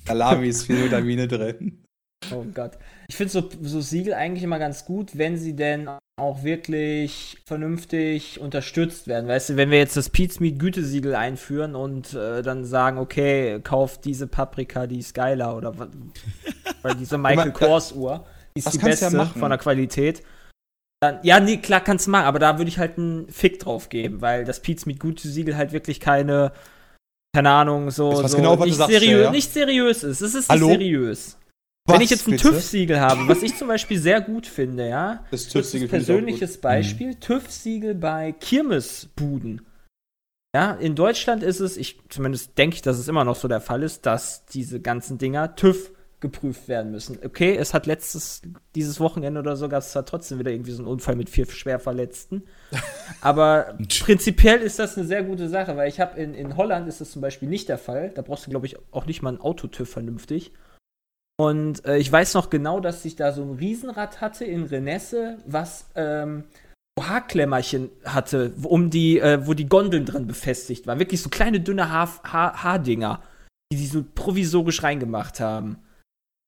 Salami 0.08 0.48
ist 0.48 0.64
viel 0.66 0.84
Vitamine 0.86 1.28
drin. 1.28 1.84
Oh 2.34 2.44
Gott. 2.54 2.72
Ich 3.08 3.16
finde 3.16 3.32
so, 3.32 3.50
so 3.62 3.82
Siegel 3.82 4.14
eigentlich 4.14 4.44
immer 4.44 4.60
ganz 4.60 4.86
gut, 4.86 5.18
wenn 5.18 5.38
sie 5.38 5.56
denn 5.56 5.88
auch 6.20 6.44
wirklich 6.44 7.38
vernünftig 7.46 8.40
unterstützt 8.40 9.08
werden. 9.08 9.28
Weißt 9.28 9.50
du, 9.50 9.56
wenn 9.58 9.72
wir 9.72 9.78
jetzt 9.78 9.98
das 9.98 10.10
Pizmeat 10.10 10.60
Gütesiegel 10.60 11.16
einführen 11.16 11.76
und 11.76 12.14
äh, 12.14 12.42
dann 12.42 12.66
sagen, 12.66 12.98
okay, 12.98 13.60
kauft 13.64 14.06
diese 14.06 14.28
Paprika, 14.28 14.88
die 14.88 15.00
ist 15.00 15.14
geiler 15.14 15.56
oder 15.56 15.74
weil 16.82 16.96
diese 16.96 17.18
Michael 17.18 17.52
Kors 17.52 17.94
Uhr, 17.94 18.26
die 18.56 18.60
ist 18.60 18.74
die 18.74 18.78
ja 18.78 18.86
beste 18.86 19.16
machen. 19.16 19.40
von 19.40 19.50
der 19.50 19.58
Qualität. 19.58 20.24
Dann, 21.02 21.20
ja, 21.24 21.40
nee, 21.40 21.58
klar 21.58 21.82
kannst 21.82 22.08
du 22.08 22.12
machen, 22.12 22.26
aber 22.26 22.40
da 22.40 22.58
würde 22.58 22.70
ich 22.70 22.78
halt 22.78 22.98
einen 22.98 23.30
Fick 23.30 23.60
drauf 23.60 23.90
geben, 23.90 24.22
weil 24.22 24.44
das 24.44 24.62
Pizmeat 24.62 25.00
Gütesiegel 25.00 25.56
halt 25.56 25.72
wirklich 25.72 26.00
keine 26.00 26.52
keine 27.34 27.52
Ahnung, 27.52 27.92
so, 27.92 28.28
so 28.28 28.38
genau, 28.38 28.56
nicht, 28.56 28.76
sagst, 28.76 28.92
seriö 28.92 29.22
ja. 29.22 29.32
nicht 29.32 29.54
seriös 29.54 30.04
ist. 30.04 30.22
Es 30.22 30.34
ist 30.34 30.50
Hallo? 30.50 30.70
nicht 30.70 30.80
seriös. 31.90 31.94
Wenn 31.94 31.96
Was, 31.96 32.04
ich 32.04 32.10
jetzt 32.10 32.28
ein? 32.28 32.52
TÜV-Siegel 32.52 33.00
habe, 33.00 33.28
was 33.28 33.44
ich 33.44 33.56
zum 33.56 33.68
Beispiel 33.68 34.00
sehr 34.00 34.22
gut 34.22 34.48
finde, 34.48 34.88
ja, 34.88 35.26
Das 35.32 35.48
TÜV-Siegel 35.48 35.88
ist 35.88 35.94
auch 35.94 35.98
persönliches 35.98 36.58
Beispiel, 36.60 37.16
TÜV-Siegel 37.16 37.96
bei 37.96 38.32
Kirmesbuden. 38.32 39.62
Ja, 40.56 40.72
in 40.72 40.96
Deutschland 40.96 41.44
ist 41.44 41.60
es, 41.60 41.78
ich 41.78 42.00
zumindest 42.10 42.58
denke 42.58 42.76
ich, 42.76 42.82
dass 42.82 42.98
es 42.98 43.08
immer 43.08 43.24
noch 43.24 43.36
so 43.36 43.48
der 43.48 43.62
Fall 43.62 43.84
ist, 43.84 44.06
dass 44.06 44.46
diese 44.46 44.80
ganzen 44.80 45.18
Dinger 45.20 45.56
TÜV 45.56 45.92
geprüft 46.20 46.68
werden 46.68 46.92
müssen. 46.92 47.18
Okay, 47.24 47.56
es 47.56 47.74
hat 47.74 47.86
letztes, 47.86 48.42
dieses 48.76 49.00
Wochenende 49.00 49.40
oder 49.40 49.56
so, 49.56 49.70
gab 49.70 49.80
es 49.80 49.92
zwar 49.92 50.06
trotzdem 50.06 50.40
wieder 50.40 50.52
irgendwie 50.52 50.72
so 50.72 50.80
einen 50.80 50.92
Unfall 50.92 51.16
mit 51.16 51.30
vier 51.30 51.46
Schwerverletzten. 51.46 52.44
aber 53.22 53.78
prinzipiell 54.02 54.60
ist 54.60 54.80
das 54.80 54.98
eine 54.98 55.08
sehr 55.08 55.24
gute 55.24 55.48
Sache, 55.48 55.78
weil 55.78 55.88
ich 55.88 56.00
habe 56.00 56.20
in, 56.20 56.34
in 56.34 56.58
Holland 56.58 56.90
ist 56.90 57.00
das 57.00 57.12
zum 57.12 57.22
Beispiel 57.22 57.48
nicht 57.48 57.70
der 57.70 57.78
Fall. 57.78 58.12
Da 58.14 58.22
brauchst 58.22 58.48
du, 58.48 58.50
glaube 58.50 58.66
ich, 58.66 58.76
auch 58.92 59.06
nicht 59.06 59.22
mal 59.22 59.34
ein 59.34 59.42
Autotüv 59.42 59.90
vernünftig. 59.90 60.52
Und 61.40 61.86
äh, 61.86 61.98
ich 61.98 62.12
weiß 62.12 62.34
noch 62.34 62.50
genau, 62.50 62.82
dass 62.82 63.06
ich 63.06 63.16
da 63.16 63.32
so 63.32 63.42
ein 63.44 63.52
Riesenrad 63.54 64.20
hatte 64.20 64.44
in 64.44 64.64
Renesse, 64.66 65.38
was 65.46 65.86
ähm, 65.96 66.44
so 66.98 67.08
Haarklemmerchen 67.08 67.90
hatte, 68.04 68.52
wo- 68.58 68.68
um 68.68 68.90
die, 68.90 69.20
äh, 69.20 69.48
wo 69.48 69.54
die 69.54 69.70
Gondeln 69.70 70.06
drin 70.06 70.28
befestigt 70.28 70.86
waren. 70.86 71.00
Wirklich 71.00 71.22
so 71.22 71.30
kleine, 71.30 71.62
dünne 71.62 71.90
Haar, 71.90 72.10
Haar, 72.26 72.62
Haardinger, 72.62 73.24
die 73.72 73.78
sie 73.78 73.86
so 73.86 74.04
provisorisch 74.16 74.84
reingemacht 74.84 75.40
haben. 75.40 75.78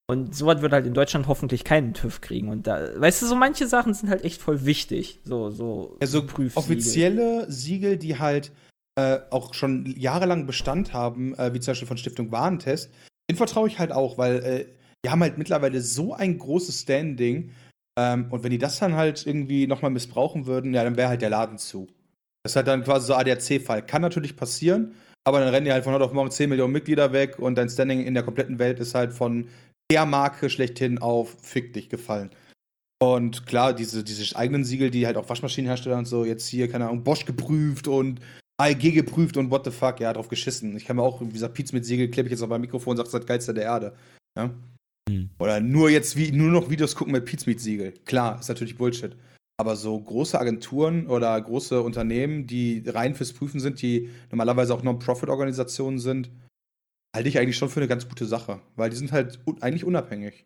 Und 0.10 0.36
sowas 0.36 0.62
wird 0.62 0.74
halt 0.74 0.86
in 0.86 0.94
Deutschland 0.94 1.30
hoffentlich 1.30 1.64
keinen 1.64 1.94
TÜV 1.94 2.20
kriegen. 2.20 2.50
Und 2.50 2.68
da, 2.68 3.00
weißt 3.00 3.22
du, 3.22 3.28
so 3.28 3.36
manche 3.36 3.68
Sachen 3.68 3.94
sind 3.94 4.10
halt 4.10 4.26
echt 4.26 4.42
voll 4.42 4.66
wichtig. 4.66 5.22
So, 5.24 5.52
so 5.52 5.96
Also 6.02 6.26
Prüfsiegel. 6.26 6.58
offizielle 6.62 7.50
Siegel, 7.50 7.96
die 7.96 8.20
halt 8.20 8.52
äh, 9.00 9.20
auch 9.30 9.54
schon 9.54 9.86
jahrelang 9.98 10.48
Bestand 10.48 10.92
haben, 10.92 11.34
äh, 11.36 11.54
wie 11.54 11.62
zum 11.62 11.72
Beispiel 11.72 11.88
von 11.88 11.96
Stiftung 11.96 12.30
Warentest, 12.34 12.92
den 13.30 13.38
vertraue 13.38 13.70
ich 13.70 13.80
halt 13.80 13.94
auch, 13.94 14.18
weil 14.18 14.44
äh, 14.44 14.66
die 15.04 15.10
haben 15.10 15.22
halt 15.22 15.38
mittlerweile 15.38 15.82
so 15.82 16.14
ein 16.14 16.38
großes 16.38 16.82
Standing. 16.82 17.52
Ähm, 17.98 18.28
und 18.30 18.44
wenn 18.44 18.52
die 18.52 18.58
das 18.58 18.80
dann 18.80 18.96
halt 18.96 19.26
irgendwie 19.26 19.68
nochmal 19.68 19.92
missbrauchen 19.92 20.46
würden, 20.46 20.74
ja, 20.74 20.84
dann 20.84 20.98
wäre 20.98 21.10
halt 21.10 21.22
der 21.22 21.30
Laden 21.30 21.58
zu. 21.58 21.88
Das 22.44 22.54
ist 22.54 22.56
halt 22.56 22.68
dann 22.68 22.84
quasi 22.84 23.08
so 23.08 23.16
ADAC-Fall. 23.16 23.86
Kann 23.86 24.02
natürlich 24.02 24.36
passieren, 24.36 24.96
aber 25.24 25.40
dann 25.40 25.50
rennen 25.50 25.66
die 25.66 25.72
halt 25.72 25.84
von 25.84 25.94
heute 25.94 26.06
auf 26.06 26.14
morgen 26.14 26.32
10 26.32 26.50
Millionen 26.50 26.74
Mitglieder 26.74 27.14
weg 27.14 27.38
und 27.40 27.56
dein 27.56 27.70
Standing 27.70 28.04
in 28.04 28.14
der 28.14 28.24
kompletten 28.24 28.60
Welt 28.60 28.80
ist 28.80 28.96
halt 28.96 29.14
von 29.14 29.48
der 29.92 30.06
Marke 30.06 30.50
schlechthin 30.50 31.00
auf 31.00 31.36
Fick 31.42 31.74
dich 31.74 31.90
gefallen. 31.90 32.32
Und 33.02 33.48
klar, 33.48 33.74
diese, 33.74 34.04
diese 34.04 34.36
eigenen 34.36 34.64
Siegel, 34.64 34.92
die 34.92 35.06
halt 35.06 35.18
auch 35.18 35.28
Waschmaschinenhersteller 35.28 35.98
und 35.98 36.06
so, 36.06 36.24
jetzt 36.24 36.48
hier, 36.48 36.70
keine 36.70 36.86
Ahnung, 36.86 37.04
Bosch 37.04 37.26
geprüft 37.26 37.88
und 37.88 38.22
AEG 38.62 38.94
geprüft 38.94 39.38
und 39.38 39.50
what 39.50 39.66
the 39.66 39.72
fuck, 39.72 40.00
ja, 40.00 40.14
drauf 40.14 40.30
geschissen. 40.30 40.78
Ich 40.78 40.86
kann 40.86 40.96
mir 40.96 41.02
auch, 41.02 41.20
wie 41.20 41.30
gesagt, 41.30 41.56
Pizza 41.56 41.74
mit 41.74 41.84
Siegel, 41.84 42.10
klebe 42.10 42.28
ich 42.28 42.32
jetzt 42.32 42.44
auf 42.44 42.50
mein 42.50 42.62
Mikrofon 42.62 42.92
und 42.92 42.98
sage, 42.98 43.06
das 43.06 43.14
ist 43.14 43.20
das 43.22 43.28
geilste 43.28 43.54
der 43.56 43.64
Erde. 43.64 43.96
Ja? 44.38 44.52
Hm. 45.12 45.30
Oder 45.40 45.60
nur 45.60 45.90
jetzt 45.90 46.16
wie, 46.16 46.32
nur 46.32 46.50
noch 46.50 46.70
Videos 46.70 46.96
gucken 46.96 47.14
mit 47.14 47.26
Pizza 47.26 47.50
mit 47.50 47.60
Siegel. 47.60 47.94
Klar, 48.06 48.40
ist 48.40 48.50
natürlich 48.50 48.78
Bullshit. 48.78 49.16
Aber 49.58 49.76
so 49.76 50.00
große 50.00 50.40
Agenturen 50.40 51.08
oder 51.08 51.40
große 51.40 51.82
Unternehmen, 51.82 52.48
die 52.48 52.84
rein 52.88 53.14
fürs 53.14 53.34
Prüfen 53.34 53.60
sind, 53.60 53.82
die 53.82 54.10
normalerweise 54.32 54.74
auch 54.74 54.82
Non-Profit-Organisationen 54.82 56.00
sind, 56.00 56.32
halte 57.16 57.30
ich 57.30 57.38
eigentlich 57.38 57.58
schon 57.58 57.70
für 57.70 57.80
eine 57.80 57.88
ganz 57.88 58.08
gute 58.08 58.26
Sache. 58.26 58.62
Weil 58.76 58.90
die 58.90 58.96
sind 58.96 59.12
halt 59.12 59.40
un 59.46 59.62
eigentlich 59.62 59.86
unabhängig. 59.86 60.46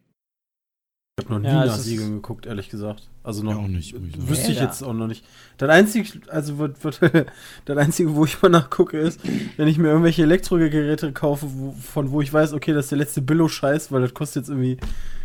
Ich 1.18 1.24
habe 1.24 1.35
noch 1.35 1.40
nie 1.40 1.48
Ja, 1.48 1.66
nach 1.66 1.77
Siegeln 1.77 2.16
geguckt, 2.16 2.45
ehrlich 2.45 2.68
gesagt. 2.68 3.08
Also 3.24 3.42
noch 3.42 3.53
Ja, 3.53 3.58
auch 3.60 3.68
nicht. 3.69 3.95
Wüsste 4.18 4.52
ich 4.52 4.60
jetzt 4.60 4.84
auch 4.84 4.92
noch 4.92 5.08
nicht. 5.08 5.24
Das 5.58 5.69
einzige, 5.69 6.10
also 6.27 6.58
wird, 6.58 6.84
wird, 6.84 7.00
das 7.66 7.77
einzige, 7.77 8.14
wo 8.16 8.26
ich 8.26 8.42
mal 8.42 8.50
nachgucke, 8.50 9.00
ist, 9.00 9.22
wenn 9.56 9.69
ich 9.69 9.77
mir 9.77 9.88
irgendwelche 9.88 10.24
Elektrogeräte 10.24 11.14
kaufe, 11.14 11.48
wo, 11.50 11.72
von 11.72 12.11
wo 12.11 12.19
ich 12.19 12.34
weiß, 12.34 12.52
okay, 12.52 12.74
das 12.74 12.88
ist 12.88 12.92
der 12.92 12.98
letzte 12.98 13.22
Billo-Scheiß, 13.22 13.94
weil 13.94 14.02
das 14.02 14.14
kostet 14.14 14.42
jetzt 14.44 14.50
irgendwie, 14.50 14.76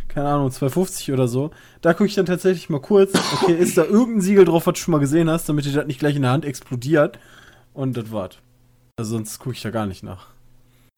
keine 0.07 0.29
Ahnung, 0.29 0.47
2,50 0.47 1.11
oder 1.11 1.27
so. 1.27 1.51
Da 1.81 1.93
gucke 1.93 2.05
ich 2.07 2.15
dann 2.15 2.25
tatsächlich 2.25 2.69
mal 2.69 2.79
kurz, 2.79 3.11
okay, 3.33 3.53
ist 3.53 3.77
da 3.77 3.83
irgendein 3.83 4.21
Siegel 4.21 4.45
drauf, 4.45 4.67
was 4.67 4.75
du 4.75 4.79
schon 4.79 4.93
mal 4.93 4.99
gesehen 4.99 5.29
hast, 5.29 5.49
damit 5.49 5.65
dir 5.65 5.73
das 5.73 5.87
nicht 5.87 5.99
gleich 5.99 6.15
in 6.15 6.21
der 6.21 6.31
Hand 6.31 6.45
explodiert. 6.45 7.19
Und 7.73 7.97
das 7.97 8.09
war's. 8.13 8.37
Also 8.97 9.15
sonst 9.15 9.39
gucke 9.39 9.55
ich 9.55 9.61
da 9.61 9.71
gar 9.71 9.87
nicht 9.87 10.03
nach. 10.03 10.27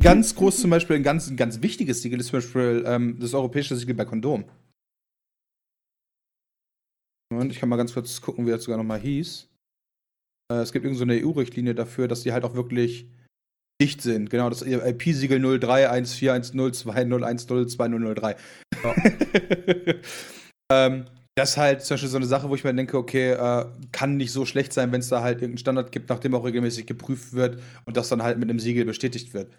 Ganz 0.03 0.35
groß 0.35 0.61
zum 0.61 0.69
Beispiel, 0.69 0.97
ein 0.97 1.03
ganz, 1.03 1.27
ein 1.29 1.37
ganz 1.37 1.63
wichtiges 1.63 2.03
Siegel 2.03 2.19
ist 2.19 2.27
zum 2.27 2.37
Beispiel 2.37 2.83
ähm, 2.85 3.17
das 3.19 3.33
europäische 3.33 3.75
Siegel 3.75 3.95
bei 3.95 4.05
Kondom. 4.05 4.45
Und 7.37 7.51
ich 7.51 7.59
kann 7.59 7.69
mal 7.69 7.77
ganz 7.77 7.93
kurz 7.93 8.21
gucken, 8.21 8.45
wie 8.45 8.51
das 8.51 8.63
sogar 8.63 8.77
nochmal 8.77 8.99
hieß. 8.99 9.47
Äh, 10.51 10.57
es 10.57 10.71
gibt 10.71 10.85
irgendeine 10.85 11.19
so 11.19 11.27
EU-Richtlinie 11.27 11.73
dafür, 11.75 12.07
dass 12.07 12.21
die 12.21 12.33
halt 12.33 12.43
auch 12.43 12.55
wirklich 12.55 13.07
dicht 13.81 14.01
sind. 14.01 14.29
Genau, 14.29 14.49
das 14.49 14.61
IP-Siegel 14.61 15.39
03141020102003. 15.39 18.35
ähm, 20.71 21.05
das 21.35 21.51
ist 21.51 21.57
halt 21.57 21.81
zum 21.81 21.95
Beispiel 21.95 22.09
so 22.09 22.17
eine 22.17 22.27
Sache, 22.27 22.49
wo 22.49 22.55
ich 22.55 22.63
mir 22.63 22.75
denke, 22.75 22.97
okay, 22.97 23.31
äh, 23.31 23.65
kann 23.91 24.17
nicht 24.17 24.31
so 24.31 24.45
schlecht 24.45 24.71
sein, 24.71 24.91
wenn 24.91 24.99
es 24.99 25.09
da 25.09 25.23
halt 25.23 25.37
irgendeinen 25.37 25.57
Standard 25.57 25.91
gibt, 25.91 26.09
nachdem 26.09 26.35
auch 26.35 26.45
regelmäßig 26.45 26.85
geprüft 26.85 27.33
wird 27.33 27.59
und 27.85 27.97
das 27.97 28.09
dann 28.09 28.21
halt 28.21 28.37
mit 28.37 28.47
einem 28.49 28.59
Siegel 28.59 28.85
bestätigt 28.85 29.33
wird. 29.33 29.51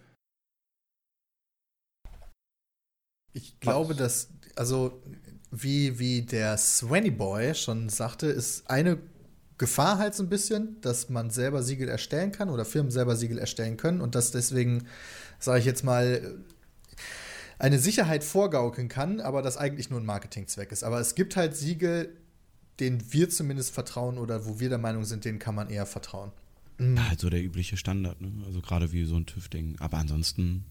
Ich 3.33 3.59
glaube, 3.59 3.97
dass, 3.97 4.33
also, 4.55 5.03
wie, 5.63 5.99
wie 5.99 6.23
der 6.23 6.57
Swanny 6.59 7.11
Boy 7.11 7.55
schon 7.55 7.89
sagte, 7.89 8.27
ist 8.27 8.69
eine 8.69 8.99
Gefahr 9.57 9.99
halt 9.99 10.15
so 10.15 10.23
ein 10.23 10.29
bisschen, 10.29 10.81
dass 10.81 11.09
man 11.09 11.31
selber 11.31 11.63
Siegel 11.63 11.89
erstellen 11.89 12.33
kann 12.33 12.51
oder 12.51 12.65
Firmen 12.65 12.91
selber 12.91 13.15
Siegel 13.17 13.39
erstellen 13.39 13.77
können 13.77 14.01
und 14.01 14.15
dass 14.15 14.33
deswegen, 14.33 14.87
sage 15.39 15.61
ich 15.61 15.65
jetzt 15.65 15.85
mal, 15.85 16.39
eine 17.59 17.79
Sicherheit 17.79 18.25
vorgaukeln 18.25 18.89
kann, 18.89 19.21
aber 19.21 19.43
das 19.43 19.57
eigentlich 19.57 19.91
nur 19.91 20.01
ein 20.01 20.07
Marketingzweck 20.07 20.73
ist. 20.73 20.83
Aber 20.83 20.99
es 20.99 21.15
gibt 21.15 21.37
halt 21.37 21.57
Siegel, 21.57 22.11
denen 22.81 23.13
wir 23.13 23.31
zumindest 23.31 23.73
vertrauen 23.73 24.19
oder 24.19 24.45
wo 24.47 24.59
wir 24.59 24.69
der 24.69 24.79
Meinung 24.79 25.05
sind, 25.05 25.25
denen 25.25 25.39
kann 25.39 25.55
man 25.55 25.71
eher 25.71 25.87
vertrauen. 25.87 26.33
Halt 26.81 27.21
so 27.21 27.31
der 27.31 27.43
übliche 27.43 27.77
Standard, 27.77 28.21
ne? 28.21 28.33
Also 28.45 28.61
gerade 28.61 28.91
wie 28.91 29.05
so 29.05 29.15
ein 29.15 29.27
TÜV-Ding. 29.27 29.77
Aber 29.79 29.99
ansonsten, 29.99 30.65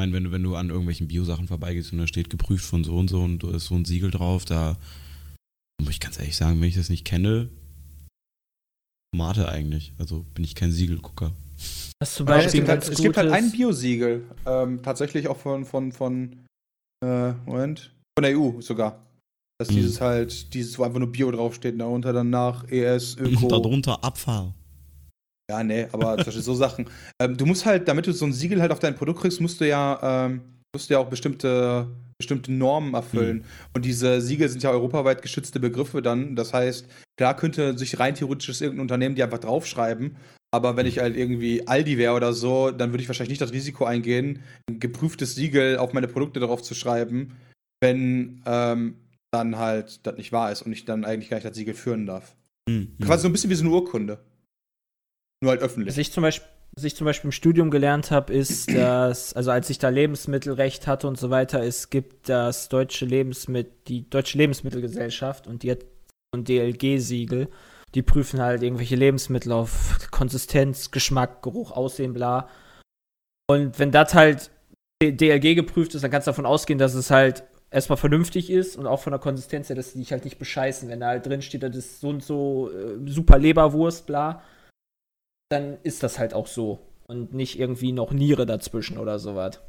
meine, 0.00 0.12
wenn 0.12 0.24
du, 0.24 0.32
wenn 0.32 0.42
du 0.42 0.56
an 0.56 0.70
irgendwelchen 0.70 1.08
Biosachen 1.08 1.46
vorbeigehst 1.46 1.92
und 1.92 1.98
da 1.98 2.06
steht 2.06 2.30
geprüft 2.30 2.64
von 2.64 2.84
so 2.84 2.96
und 2.96 3.08
so 3.08 3.20
und 3.20 3.42
da 3.42 3.50
ist 3.50 3.66
so 3.66 3.74
ein 3.74 3.84
Siegel 3.84 4.10
drauf, 4.10 4.44
da 4.44 4.76
muss 5.80 5.92
ich 5.92 6.00
ganz 6.00 6.18
ehrlich 6.18 6.36
sagen, 6.36 6.60
wenn 6.60 6.68
ich 6.68 6.76
das 6.76 6.88
nicht 6.88 7.04
kenne, 7.04 7.48
Tomate 9.12 9.48
eigentlich. 9.48 9.92
Also 9.98 10.24
bin 10.34 10.44
ich 10.44 10.54
kein 10.54 10.70
Siegelgucker. 10.72 11.32
Was 12.00 12.14
zum 12.14 12.26
Aber 12.28 12.38
es 12.38 12.44
Beispiel 12.44 12.60
gibt, 12.60 12.70
halt, 12.70 12.88
es 12.88 13.00
gibt 13.00 13.16
halt 13.16 13.32
ein 13.32 13.50
Biosiegel. 13.50 14.24
Ähm, 14.46 14.82
tatsächlich 14.82 15.28
auch 15.28 15.36
von, 15.36 15.64
von, 15.64 15.92
von, 15.92 16.36
äh, 17.04 17.32
Moment, 17.44 17.92
von 18.16 18.22
der 18.22 18.38
EU 18.38 18.60
sogar. 18.60 19.04
Dass 19.58 19.70
Mhm. 19.70 19.74
dieses 19.74 20.00
halt, 20.00 20.54
dieses, 20.54 20.78
wo 20.78 20.84
einfach 20.84 21.00
nur 21.00 21.12
Bio 21.12 21.30
draufsteht, 21.30 21.74
und 21.74 21.80
darunter 21.80 22.12
dann 22.12 22.30
nach 22.30 22.66
ES, 22.70 23.16
Öko. 23.18 23.48
Darunter 23.48 24.02
Abfall. 24.02 24.54
Ja, 25.50 25.64
nee, 25.64 25.88
aber 25.90 26.16
zum 26.16 26.26
Beispiel 26.26 26.42
so 26.42 26.54
Sachen. 26.54 26.86
Ähm, 27.20 27.36
du 27.36 27.44
musst 27.44 27.66
halt, 27.66 27.86
damit 27.86 28.06
du 28.06 28.12
so 28.12 28.24
ein 28.24 28.32
Siegel 28.32 28.62
halt 28.62 28.72
auf 28.72 28.78
dein 28.78 28.94
Produkt 28.94 29.20
kriegst, 29.20 29.42
musst 29.42 29.60
du 29.60 29.66
ja, 29.66 29.98
ähm, 30.26 30.40
musst 30.72 30.88
du 30.88 30.94
ja 30.94 31.00
auch 31.00 31.10
bestimmte, 31.10 31.86
bestimmte 32.18 32.50
Normen 32.50 32.94
erfüllen. 32.94 33.44
Und 33.74 33.84
diese 33.84 34.22
Siegel 34.22 34.48
sind 34.48 34.62
ja 34.62 34.70
europaweit 34.70 35.20
geschützte 35.20 35.60
Begriffe 35.60 36.00
dann. 36.00 36.36
Das 36.36 36.54
heißt, 36.54 36.86
klar 37.18 37.36
könnte 37.36 37.76
sich 37.76 37.98
rein 37.98 38.14
theoretisch 38.14 38.60
irgendein 38.62 38.82
Unternehmen 38.82 39.16
die 39.16 39.22
einfach 39.22 39.38
draufschreiben. 39.38 40.16
Aber 40.50 40.76
wenn 40.76 40.86
ich 40.86 40.98
halt 40.98 41.16
irgendwie 41.16 41.66
Aldi 41.66 41.98
wäre 41.98 42.14
oder 42.14 42.32
so, 42.32 42.70
dann 42.70 42.92
würde 42.92 43.02
ich 43.02 43.08
wahrscheinlich 43.08 43.30
nicht 43.30 43.42
das 43.42 43.52
Risiko 43.52 43.84
eingehen, 43.84 44.42
ein 44.70 44.80
geprüftes 44.80 45.34
Siegel 45.34 45.76
auf 45.76 45.92
meine 45.92 46.08
Produkte 46.08 46.40
drauf 46.40 46.62
zu 46.62 46.74
schreiben, 46.74 47.36
wenn 47.82 48.40
ähm, 48.46 48.94
dann 49.30 49.58
halt 49.58 50.06
das 50.06 50.16
nicht 50.16 50.32
wahr 50.32 50.50
ist 50.52 50.62
und 50.62 50.72
ich 50.72 50.86
dann 50.86 51.04
eigentlich 51.04 51.28
gar 51.28 51.36
nicht 51.36 51.46
das 51.46 51.56
Siegel 51.56 51.74
führen 51.74 52.06
darf. 52.06 52.34
Hm, 52.68 52.92
hm. 52.96 53.06
Quasi 53.06 53.22
so 53.22 53.28
ein 53.28 53.32
bisschen 53.32 53.50
wie 53.50 53.54
so 53.56 53.64
eine 53.64 53.74
Urkunde. 53.74 54.18
Nur 55.40 55.52
halt 55.52 55.62
öffentlich. 55.62 55.94
Was 55.94 55.98
ich 55.98 56.12
zum 56.12 56.22
Beispiel, 56.22 56.48
was 56.72 56.84
ich 56.84 56.94
zum 56.94 57.04
Beispiel 57.04 57.28
im 57.28 57.32
Studium 57.32 57.70
gelernt 57.70 58.10
habe, 58.10 58.32
ist, 58.32 58.70
dass, 58.74 59.34
also 59.34 59.50
als 59.50 59.70
ich 59.70 59.78
da 59.78 59.88
Lebensmittelrecht 59.88 60.86
hatte 60.86 61.08
und 61.08 61.18
so 61.18 61.30
weiter, 61.30 61.62
es 61.62 61.90
gibt 61.90 62.28
das 62.28 62.68
deutsche 62.68 63.06
Lebensmittel, 63.06 63.72
die 63.88 64.08
Deutsche 64.08 64.38
Lebensmittelgesellschaft 64.38 65.46
und 65.46 65.62
die 65.62 65.70
hat 65.70 65.80
so 65.82 66.40
ein 66.40 66.44
DLG-Siegel. 66.44 67.48
Die 67.94 68.02
prüfen 68.02 68.40
halt 68.40 68.62
irgendwelche 68.62 68.94
Lebensmittel 68.94 69.50
auf 69.50 69.98
Konsistenz, 70.12 70.92
Geschmack, 70.92 71.42
Geruch, 71.42 71.72
Aussehen, 71.72 72.12
bla. 72.12 72.48
Und 73.50 73.80
wenn 73.80 73.90
das 73.90 74.14
halt 74.14 74.50
DLG 75.02 75.56
geprüft 75.56 75.94
ist, 75.94 76.02
dann 76.02 76.10
kannst 76.12 76.28
du 76.28 76.30
davon 76.30 76.46
ausgehen, 76.46 76.78
dass 76.78 76.94
es 76.94 77.10
halt 77.10 77.42
erstmal 77.70 77.96
vernünftig 77.96 78.48
ist 78.48 78.76
und 78.76 78.86
auch 78.86 79.00
von 79.00 79.12
der 79.12 79.20
Konsistenz 79.20 79.68
her, 79.68 79.76
dass 79.76 79.92
die 79.92 79.98
dich 79.98 80.12
halt 80.12 80.24
nicht 80.24 80.38
bescheißen. 80.38 80.88
Wenn 80.88 81.00
da 81.00 81.08
halt 81.08 81.26
drin 81.26 81.42
steht, 81.42 81.64
das 81.64 81.74
ist 81.74 82.00
so 82.00 82.10
und 82.10 82.22
so 82.22 82.70
äh, 82.70 83.10
super 83.10 83.38
Leberwurst, 83.38 84.06
bla, 84.06 84.42
dann 85.50 85.78
ist 85.82 86.02
das 86.02 86.18
halt 86.18 86.32
auch 86.32 86.46
so. 86.46 86.86
Und 87.06 87.34
nicht 87.34 87.58
irgendwie 87.58 87.92
noch 87.92 88.12
Niere 88.12 88.46
dazwischen 88.46 88.96
oder 88.96 89.18
sowas. 89.18 89.60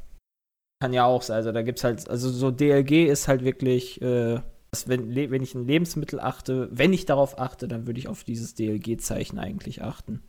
Kann 0.80 0.92
ja 0.92 1.04
auch 1.04 1.22
sein. 1.22 1.36
Also 1.36 1.52
da 1.52 1.62
gibt's 1.62 1.84
halt, 1.84 2.08
also 2.08 2.30
so 2.30 2.50
DLG 2.50 3.08
ist 3.08 3.28
halt 3.28 3.44
wirklich, 3.44 4.00
äh, 4.00 4.40
wenn, 4.86 5.14
wenn 5.14 5.42
ich 5.42 5.54
ein 5.54 5.66
Lebensmittel 5.66 6.20
achte, 6.20 6.68
wenn 6.70 6.92
ich 6.92 7.04
darauf 7.04 7.38
achte, 7.38 7.68
dann 7.68 7.86
würde 7.86 7.98
ich 7.98 8.08
auf 8.08 8.24
dieses 8.24 8.54
DLG-Zeichen 8.54 9.38
eigentlich 9.38 9.82
achten. 9.82 10.22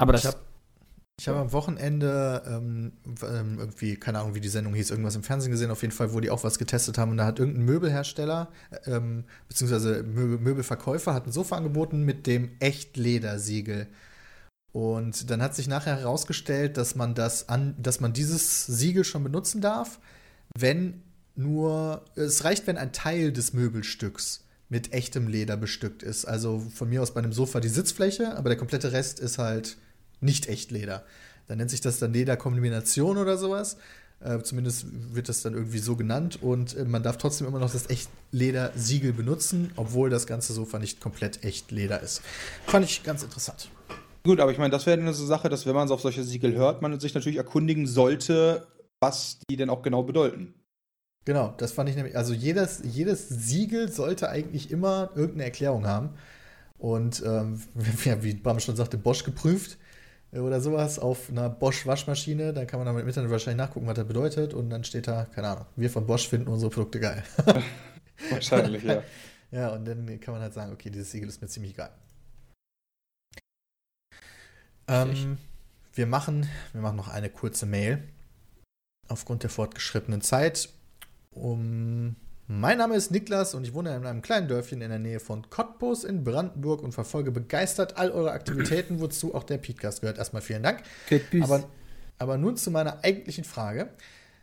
Aber 0.00 0.12
das 0.12 0.36
Ich 1.20 1.26
hab- 1.26 1.34
Ich 1.34 1.38
habe 1.38 1.40
am 1.40 1.52
Wochenende 1.52 2.42
ähm, 2.46 2.92
ähm, 3.22 3.58
irgendwie, 3.58 3.96
keine 3.96 4.20
Ahnung, 4.20 4.34
wie 4.34 4.40
die 4.40 4.48
Sendung 4.48 4.74
hieß, 4.74 4.90
irgendwas 4.90 5.16
im 5.16 5.22
Fernsehen 5.24 5.50
gesehen, 5.50 5.70
auf 5.70 5.82
jeden 5.82 5.92
Fall, 5.92 6.12
wo 6.12 6.20
die 6.20 6.30
auch 6.30 6.44
was 6.44 6.58
getestet 6.58 6.96
haben. 6.96 7.10
Und 7.10 7.16
da 7.16 7.26
hat 7.26 7.38
irgendein 7.40 7.64
Möbelhersteller, 7.64 8.48
ähm, 8.86 9.24
beziehungsweise 9.48 10.04
Möbel, 10.04 10.38
Möbelverkäufer, 10.38 11.14
hat 11.14 11.26
ein 11.26 11.32
Sofa 11.32 11.56
angeboten 11.56 12.04
mit 12.04 12.26
dem 12.26 12.50
Echtledersiegel. 12.60 13.88
Und 14.72 15.30
dann 15.30 15.42
hat 15.42 15.56
sich 15.56 15.66
nachher 15.66 15.96
herausgestellt, 15.96 16.76
dass 16.76 16.94
man 16.94 17.14
das 17.14 17.48
an, 17.48 17.74
dass 17.78 18.00
man 18.00 18.12
dieses 18.12 18.66
Siegel 18.66 19.02
schon 19.02 19.24
benutzen 19.24 19.60
darf, 19.60 19.98
wenn 20.56 21.02
nur, 21.34 22.04
es 22.14 22.44
reicht, 22.44 22.66
wenn 22.66 22.76
ein 22.78 22.92
Teil 22.92 23.32
des 23.32 23.52
Möbelstücks 23.52 24.44
mit 24.68 24.92
echtem 24.92 25.26
Leder 25.28 25.56
bestückt 25.56 26.02
ist. 26.02 26.26
Also 26.26 26.60
von 26.60 26.88
mir 26.88 27.02
aus 27.02 27.12
bei 27.14 27.20
einem 27.20 27.32
Sofa 27.32 27.58
die 27.60 27.68
Sitzfläche, 27.68 28.36
aber 28.36 28.50
der 28.50 28.58
komplette 28.58 28.92
Rest 28.92 29.18
ist 29.18 29.38
halt 29.38 29.78
nicht 30.20 30.48
echt 30.48 30.70
Leder. 30.70 31.04
Dann 31.46 31.58
nennt 31.58 31.70
sich 31.70 31.80
das 31.80 31.98
dann 31.98 32.12
Lederkombination 32.12 33.16
oder 33.16 33.36
sowas. 33.38 33.76
Äh, 34.20 34.40
zumindest 34.40 34.86
wird 35.14 35.28
das 35.28 35.42
dann 35.42 35.54
irgendwie 35.54 35.78
so 35.78 35.94
genannt 35.94 36.42
und 36.42 36.76
äh, 36.76 36.84
man 36.84 37.04
darf 37.04 37.18
trotzdem 37.18 37.46
immer 37.46 37.60
noch 37.60 37.70
das 37.70 37.88
Echtleder-Siegel 37.88 39.12
benutzen, 39.12 39.70
obwohl 39.76 40.10
das 40.10 40.26
ganze 40.26 40.52
Sofa 40.52 40.80
nicht 40.80 41.00
komplett 41.00 41.44
echt 41.44 41.70
Leder 41.70 42.00
ist. 42.00 42.20
Fand 42.66 42.84
ich 42.84 43.04
ganz 43.04 43.22
interessant. 43.22 43.70
Gut, 44.24 44.40
aber 44.40 44.50
ich 44.50 44.58
meine, 44.58 44.70
das 44.70 44.86
wäre 44.86 45.00
eine 45.00 45.14
so 45.14 45.24
Sache, 45.24 45.48
dass 45.48 45.66
wenn 45.66 45.74
man 45.74 45.86
so 45.86 45.94
auf 45.94 46.00
solche 46.00 46.24
Siegel 46.24 46.54
hört, 46.54 46.82
man 46.82 46.98
sich 46.98 47.14
natürlich 47.14 47.38
erkundigen 47.38 47.86
sollte, 47.86 48.66
was 48.98 49.38
die 49.48 49.56
denn 49.56 49.70
auch 49.70 49.82
genau 49.82 50.02
bedeuten. 50.02 50.52
Genau, 51.24 51.54
das 51.56 51.70
fand 51.70 51.88
ich 51.88 51.94
nämlich. 51.94 52.16
Also 52.16 52.34
jedes, 52.34 52.80
jedes 52.84 53.28
Siegel 53.28 53.92
sollte 53.92 54.30
eigentlich 54.30 54.72
immer 54.72 55.10
irgendeine 55.14 55.44
Erklärung 55.44 55.86
haben. 55.86 56.10
Und 56.76 57.22
ähm, 57.24 57.62
ja, 58.04 58.22
wie 58.24 58.34
Bram 58.34 58.58
schon 58.58 58.74
sagte, 58.74 58.98
Bosch 58.98 59.22
geprüft 59.22 59.78
oder 60.32 60.60
sowas 60.60 60.98
auf 60.98 61.30
einer 61.30 61.48
Bosch-Waschmaschine. 61.48 62.52
Da 62.52 62.64
kann 62.64 62.80
man 62.80 62.86
dann 62.86 62.98
im 62.98 63.08
Internet 63.08 63.30
wahrscheinlich 63.30 63.58
nachgucken, 63.58 63.86
was 63.86 63.94
das 63.94 64.06
bedeutet. 64.06 64.54
Und 64.54 64.70
dann 64.70 64.84
steht 64.84 65.08
da, 65.08 65.24
keine 65.24 65.48
Ahnung, 65.48 65.66
wir 65.76 65.90
von 65.90 66.06
Bosch 66.06 66.28
finden 66.28 66.48
unsere 66.48 66.70
Produkte 66.70 67.00
geil. 67.00 67.24
Wahrscheinlich, 68.30 68.82
ja. 68.82 69.02
ja, 69.50 69.68
und 69.74 69.86
dann 69.86 70.20
kann 70.20 70.34
man 70.34 70.42
halt 70.42 70.52
sagen, 70.52 70.72
okay, 70.72 70.90
dieses 70.90 71.10
Siegel 71.10 71.28
ist 71.28 71.40
mir 71.40 71.48
ziemlich 71.48 71.74
geil. 71.74 71.90
Ähm, 74.88 75.38
wir, 75.94 76.06
machen, 76.06 76.48
wir 76.72 76.80
machen 76.80 76.96
noch 76.96 77.08
eine 77.08 77.30
kurze 77.30 77.66
Mail. 77.66 78.02
aufgrund 79.08 79.42
der 79.42 79.50
fortgeschrittenen 79.50 80.20
Zeit. 80.20 80.68
Um, 81.30 82.16
mein 82.50 82.78
Name 82.78 82.96
ist 82.96 83.10
Niklas 83.10 83.54
und 83.54 83.64
ich 83.64 83.74
wohne 83.74 83.94
in 83.94 84.06
einem 84.06 84.22
kleinen 84.22 84.48
Dörfchen 84.48 84.80
in 84.80 84.88
der 84.88 84.98
Nähe 84.98 85.20
von 85.20 85.50
Cottbus 85.50 86.02
in 86.02 86.24
Brandenburg 86.24 86.82
und 86.82 86.92
verfolge 86.92 87.30
begeistert 87.30 87.98
all 87.98 88.10
eure 88.10 88.32
Aktivitäten, 88.32 89.00
wozu 89.00 89.34
auch 89.34 89.44
der 89.44 89.58
Podcast 89.58 90.00
gehört. 90.00 90.16
Erstmal 90.16 90.40
vielen 90.40 90.62
Dank. 90.62 90.82
Aber, 91.42 91.64
aber 92.18 92.38
nun 92.38 92.56
zu 92.56 92.70
meiner 92.70 93.04
eigentlichen 93.04 93.44
Frage. 93.44 93.90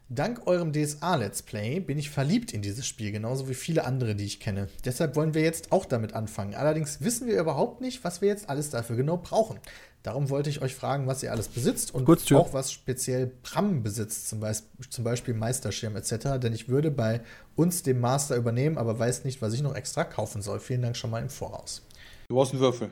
Dank 0.07 0.45
eurem 0.45 0.71
DSA-Let's 0.71 1.41
Play 1.41 1.79
bin 1.79 1.97
ich 1.97 2.11
verliebt 2.11 2.53
in 2.53 2.61
dieses 2.61 2.85
Spiel, 2.85 3.11
genauso 3.11 3.49
wie 3.49 3.55
viele 3.55 3.85
andere, 3.85 4.13
die 4.13 4.25
ich 4.25 4.39
kenne. 4.39 4.67
Deshalb 4.85 5.15
wollen 5.15 5.33
wir 5.33 5.41
jetzt 5.41 5.71
auch 5.71 5.85
damit 5.85 6.13
anfangen. 6.13 6.53
Allerdings 6.53 7.01
wissen 7.01 7.25
wir 7.25 7.39
überhaupt 7.39 7.81
nicht, 7.81 8.03
was 8.03 8.21
wir 8.21 8.27
jetzt 8.27 8.47
alles 8.47 8.69
dafür 8.69 8.97
genau 8.97 9.17
brauchen. 9.17 9.59
Darum 10.05 10.29
wollte 10.29 10.51
ich 10.51 10.61
euch 10.61 10.75
fragen, 10.75 11.07
was 11.07 11.23
ihr 11.23 11.31
alles 11.31 11.47
besitzt 11.47 11.93
und 11.95 12.05
Kurztür. 12.05 12.39
auch 12.39 12.53
was 12.53 12.71
speziell 12.71 13.25
Bram 13.41 13.81
besitzt, 13.81 14.29
zum 14.29 14.39
Beispiel, 14.39 14.89
zum 14.89 15.03
Beispiel 15.03 15.33
Meisterschirm 15.33 15.95
etc. 15.95 16.37
Denn 16.39 16.53
ich 16.53 16.69
würde 16.69 16.91
bei 16.91 17.21
uns 17.55 17.81
den 17.81 17.99
Master 17.99 18.35
übernehmen, 18.35 18.77
aber 18.77 18.99
weiß 18.99 19.23
nicht, 19.25 19.41
was 19.41 19.53
ich 19.53 19.63
noch 19.63 19.73
extra 19.73 20.03
kaufen 20.03 20.43
soll. 20.43 20.59
Vielen 20.59 20.83
Dank 20.83 20.95
schon 20.95 21.09
mal 21.09 21.23
im 21.23 21.29
Voraus. 21.29 21.81
Du 22.29 22.35
brauchst 22.35 22.51
einen 22.53 22.61
Würfel. 22.61 22.91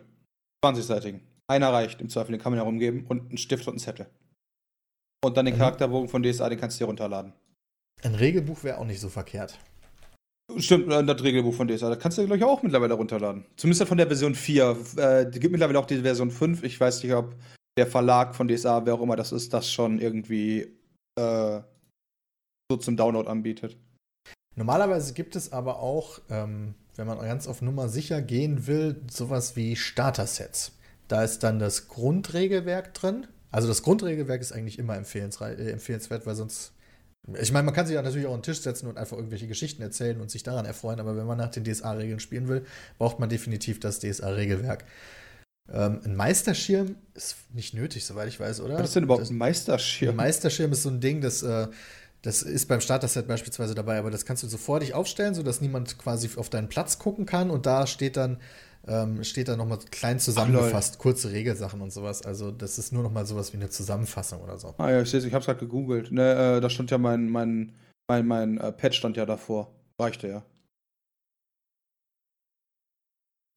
20-seitigen. 0.66 1.22
Einer 1.48 1.72
reicht 1.72 2.02
im 2.02 2.10
Zweifel, 2.10 2.32
den 2.32 2.42
kann 2.42 2.52
man 2.52 2.60
herumgeben 2.60 3.06
und 3.06 3.30
einen 3.30 3.38
Stift 3.38 3.68
und 3.68 3.74
einen 3.74 3.80
Zettel. 3.80 4.08
Und 5.24 5.38
dann 5.38 5.46
den 5.46 5.54
Mhm. 5.54 5.60
Charakterbogen 5.60 6.10
von 6.10 6.24
DSA, 6.24 6.50
den 6.50 6.60
kannst 6.60 6.80
du 6.80 6.84
dir 6.84 6.88
runterladen. 6.88 7.34
Ein 8.02 8.16
Regelbuch 8.16 8.64
wäre 8.64 8.80
auch 8.80 8.86
nicht 8.86 9.00
so 9.00 9.10
verkehrt. 9.10 9.60
Stimmt, 10.58 10.92
äh, 10.92 11.04
das 11.04 11.24
Regelbuch 11.24 11.54
von 11.54 11.68
DSA. 11.68 11.90
Das 11.90 12.00
kannst 12.00 12.18
du, 12.18 12.26
glaube 12.26 12.38
ich, 12.38 12.44
auch 12.44 12.62
mittlerweile 12.64 12.94
runterladen. 12.94 13.46
Zumindest 13.56 13.88
von 13.88 13.98
der 13.98 14.08
Version 14.08 14.36
4. 14.36 14.78
Äh, 14.98 15.26
gibt 15.32 15.52
mittlerweile 15.52 15.80
auch 15.80 15.86
die 15.86 16.02
Version 16.02 16.32
5. 16.32 16.64
Ich 16.64 16.80
weiß 16.80 17.04
nicht, 17.04 17.14
ob 17.14 17.36
der 17.78 17.88
Verlag 17.88 18.36
von 18.36 18.48
DSA, 18.48 18.86
wer 18.86 18.94
auch 18.96 19.02
immer 19.02 19.16
das 19.16 19.32
ist, 19.32 19.54
das 19.54 19.72
schon 19.72 20.00
irgendwie 20.00 20.68
äh, 21.16 21.62
so 22.70 22.78
zum 22.78 22.98
Download 22.98 23.28
anbietet. 23.30 23.78
Normalerweise 24.56 25.14
gibt 25.14 25.36
es 25.36 25.52
aber 25.52 25.80
auch, 25.80 26.20
ähm, 26.30 26.76
wenn 26.96 27.08
man 27.08 27.20
ganz 27.20 27.48
auf 27.48 27.62
Nummer 27.62 27.90
sicher 27.90 28.22
gehen 28.22 28.68
will, 28.68 29.02
sowas 29.10 29.56
wie 29.56 29.76
Starter-Sets. 29.76 30.74
Da 31.08 31.24
ist 31.24 31.44
dann 31.44 31.58
das 31.58 31.88
Grundregelwerk 31.88 32.94
drin. 32.94 33.28
Also 33.52 33.68
das 33.68 33.82
Grundregelwerk 33.82 34.42
ist 34.42 34.52
eigentlich 34.52 34.78
immer 34.78 34.96
äh, 34.96 35.72
empfehlenswert, 35.72 36.26
weil 36.26 36.36
sonst. 36.36 36.74
Ich 37.40 37.52
meine, 37.54 37.64
man 37.66 37.74
kann 37.74 37.86
sich 37.86 37.96
ja 37.96 38.02
natürlich 38.02 38.28
auch 38.28 38.34
an 38.34 38.40
den 38.40 38.44
Tisch 38.44 38.60
setzen 38.62 38.88
und 38.88 38.98
einfach 38.98 39.16
irgendwelche 39.16 39.48
Geschichten 39.48 39.82
erzählen 39.82 40.20
und 40.20 40.30
sich 40.30 40.44
daran 40.44 40.66
erfreuen, 40.66 41.00
aber 41.00 41.16
wenn 41.16 41.26
man 41.26 41.38
nach 41.38 41.50
den 41.52 41.64
DSA-Regeln 41.64 42.20
spielen 42.20 42.50
will, 42.50 42.66
braucht 42.98 43.20
man 43.20 43.30
definitiv 43.30 43.80
das 43.80 44.00
DSA-Regelwerk. 44.00 44.84
Ähm, 45.72 46.02
ein 46.04 46.16
Meisterschirm 46.18 46.98
ist 47.14 47.38
nicht 47.54 47.74
nötig, 47.74 48.06
soweit 48.06 48.28
ich 48.28 48.40
weiß, 48.40 48.60
oder? 48.60 48.76
Was 48.78 48.88
ist 48.90 48.96
denn 48.98 49.04
überhaupt 49.04 49.22
Das- 49.22 49.30
ein 49.30 49.38
Meisterschirm? 49.38 50.10
ein 50.12 50.16
Meisterschirm 50.18 50.74
ist 50.74 50.84
so 50.84 50.90
ein 50.90 51.00
Ding, 51.00 51.22
das, 51.22 51.42
äh, 51.44 51.68
das 52.22 52.42
ist 52.42 52.68
beim 52.68 52.82
Starter-Set 52.82 53.26
beispielsweise 53.28 53.74
dabei, 53.74 53.98
aber 54.00 54.12
das 54.12 54.26
kannst 54.26 54.44
du 54.44 54.48
so 54.48 54.58
vor 54.58 54.82
dich 54.82 54.94
aufstellen, 54.94 55.34
sodass 55.34 55.62
niemand 55.62 55.98
quasi 55.98 56.30
auf 56.36 56.50
deinen 56.50 56.68
Platz 56.68 57.00
gucken 57.00 57.26
kann 57.26 57.50
und 57.50 57.66
da 57.66 57.88
steht 57.88 58.18
dann, 58.18 58.38
ähm, 58.88 59.24
steht 59.24 59.48
dann 59.48 59.58
nochmal 59.58 59.80
klein 59.92 60.20
zusammengefasst, 60.20 61.00
kurze 61.00 61.32
Regelsachen 61.32 61.82
und 61.82 61.92
sowas. 61.92 62.22
Also 62.24 62.52
das 62.52 62.78
ist 62.78 62.92
nur 62.92 63.02
nochmal 63.04 63.26
sowas 63.26 63.54
wie 63.54 63.58
eine 63.58 63.70
Zusammenfassung 63.70 64.42
oder 64.42 64.58
so. 64.58 64.76
Ah 64.78 64.92
ja, 64.92 65.02
ich 65.02 65.10
sehe 65.10 65.22
ich 65.22 65.34
hab's 65.34 65.46
gerade 65.46 65.60
gegoogelt. 65.60 66.12
Ne, 66.12 66.58
äh, 66.58 66.62
da 66.62 66.70
stand 66.70 66.92
ja 66.92 66.98
mein, 66.98 67.30
mein, 67.30 67.72
mein, 68.10 68.28
mein 68.28 68.58
äh, 68.58 68.74
Pad 68.74 68.94
stand 68.94 69.16
ja 69.18 69.26
davor. 69.26 69.74
Reichte 70.00 70.28
ja. 70.28 70.44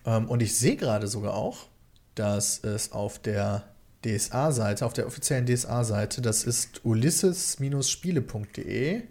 Ähm, 0.04 0.28
und 0.28 0.42
ich 0.42 0.56
sehe 0.56 0.76
gerade 0.76 1.08
sogar 1.08 1.34
auch, 1.34 1.66
dass 2.14 2.62
es 2.62 2.92
auf 2.92 3.18
der 3.18 3.74
DSA-Seite, 4.04 4.86
auf 4.86 4.92
der 4.92 5.08
offiziellen 5.08 5.46
DSA-Seite, 5.46 6.22
das 6.22 6.44
ist 6.44 6.84
ulysses-spiele.de. 6.84 9.02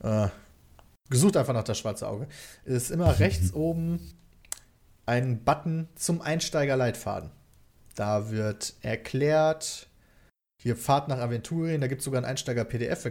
Äh, 0.00 0.28
gesucht 1.10 1.36
einfach 1.36 1.52
nach 1.52 1.64
das 1.64 1.78
schwarze 1.78 2.08
Auge. 2.08 2.28
Ist 2.64 2.90
immer 2.90 3.18
rechts 3.18 3.52
oben 3.52 4.17
ein 5.08 5.42
Button 5.42 5.88
zum 5.94 6.20
Einsteiger-Leitfaden. 6.20 7.30
Da 7.96 8.30
wird 8.30 8.74
erklärt, 8.82 9.88
hier 10.60 10.76
Fahrt 10.76 11.08
nach 11.08 11.18
Aventurien, 11.18 11.80
da 11.80 11.86
gibt 11.86 12.00
es 12.00 12.04
sogar 12.04 12.20
ein 12.20 12.26
Einsteiger-PDF, 12.26 13.04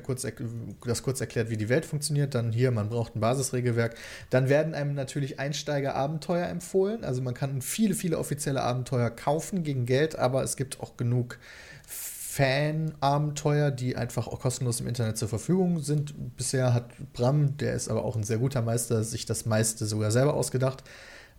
das 0.85 1.01
kurz 1.01 1.21
erklärt, 1.21 1.49
wie 1.49 1.57
die 1.57 1.69
Welt 1.69 1.85
funktioniert. 1.85 2.35
Dann 2.35 2.51
hier, 2.51 2.69
man 2.71 2.89
braucht 2.89 3.15
ein 3.15 3.19
Basisregelwerk. 3.19 3.95
Dann 4.29 4.47
werden 4.47 4.75
einem 4.75 4.93
natürlich 4.93 5.39
Einsteiger-Abenteuer 5.39 6.47
empfohlen. 6.47 7.03
Also 7.03 7.21
man 7.21 7.33
kann 7.33 7.61
viele, 7.61 7.95
viele 7.95 8.19
offizielle 8.19 8.61
Abenteuer 8.61 9.09
kaufen 9.09 9.63
gegen 9.63 9.85
Geld, 9.87 10.17
aber 10.17 10.43
es 10.43 10.55
gibt 10.55 10.79
auch 10.79 10.97
genug 10.97 11.39
Fan-Abenteuer, 11.87 13.71
die 13.71 13.95
einfach 13.95 14.27
auch 14.27 14.39
kostenlos 14.39 14.81
im 14.81 14.87
Internet 14.87 15.17
zur 15.17 15.29
Verfügung 15.29 15.79
sind. 15.79 16.35
Bisher 16.37 16.75
hat 16.75 16.91
Bram, 17.13 17.57
der 17.57 17.73
ist 17.73 17.89
aber 17.89 18.05
auch 18.05 18.15
ein 18.15 18.23
sehr 18.23 18.37
guter 18.37 18.61
Meister, 18.61 19.03
sich 19.03 19.25
das 19.25 19.47
meiste 19.47 19.87
sogar 19.87 20.11
selber 20.11 20.35
ausgedacht. 20.35 20.83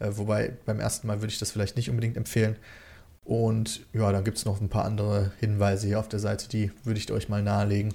Äh, 0.01 0.11
wobei 0.13 0.57
beim 0.65 0.81
ersten 0.81 1.07
Mal 1.07 1.21
würde 1.21 1.33
ich 1.33 1.39
das 1.39 1.51
vielleicht 1.51 1.77
nicht 1.77 1.91
unbedingt 1.91 2.17
empfehlen. 2.17 2.57
Und 3.25 3.81
ja, 3.93 4.11
dann 4.11 4.25
gibt 4.25 4.39
es 4.39 4.45
noch 4.45 4.61
ein 4.61 4.71
paar 4.71 4.85
andere 4.85 5.33
Hinweise 5.39 5.87
hier 5.87 6.01
auf 6.01 6.09
der 6.09 6.19
Seite, 6.19 6.49
die 6.49 6.73
würde 6.85 6.99
ich 6.99 7.13
euch 7.13 7.29
mal 7.29 7.43
nahelegen. 7.43 7.95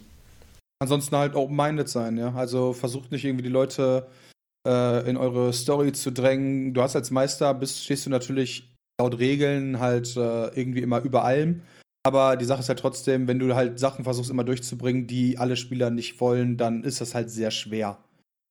Ansonsten 0.80 1.16
halt 1.16 1.36
open-minded 1.36 1.90
sein, 1.90 2.18
ja. 2.18 2.34
Also 2.36 2.74
versucht 2.74 3.12
nicht 3.12 3.26
irgendwie 3.26 3.44
die 3.44 3.50
Leute 3.50 4.08
äh, 4.68 5.10
in 5.10 5.18
eure 5.18 5.54
Story 5.54 5.92
zu 5.94 6.12
drängen. 6.12 6.74
Du 6.74 6.82
hast 6.82 6.96
als 6.96 7.10
Meister, 7.10 7.54
bist, 7.54 7.84
stehst 7.84 8.06
du 8.06 8.10
natürlich 8.10 8.74
laut 9.00 9.18
Regeln 9.18 9.80
halt 9.80 10.16
äh, 10.18 10.48
irgendwie 10.50 10.82
immer 10.82 11.02
über 11.02 11.24
allem. 11.24 11.62
Aber 12.06 12.36
die 12.36 12.46
Sache 12.46 12.60
ist 12.60 12.70
halt 12.70 12.80
trotzdem, 12.80 13.28
wenn 13.28 13.40
du 13.40 13.56
halt 13.56 13.80
Sachen 13.80 14.04
versuchst 14.04 14.30
immer 14.30 14.44
durchzubringen, 14.44 15.08
die 15.08 15.38
alle 15.38 15.56
Spieler 15.56 15.90
nicht 15.90 16.20
wollen, 16.20 16.58
dann 16.58 16.84
ist 16.84 17.00
das 17.00 17.16
halt 17.16 17.30
sehr 17.30 17.50
schwer. 17.50 17.98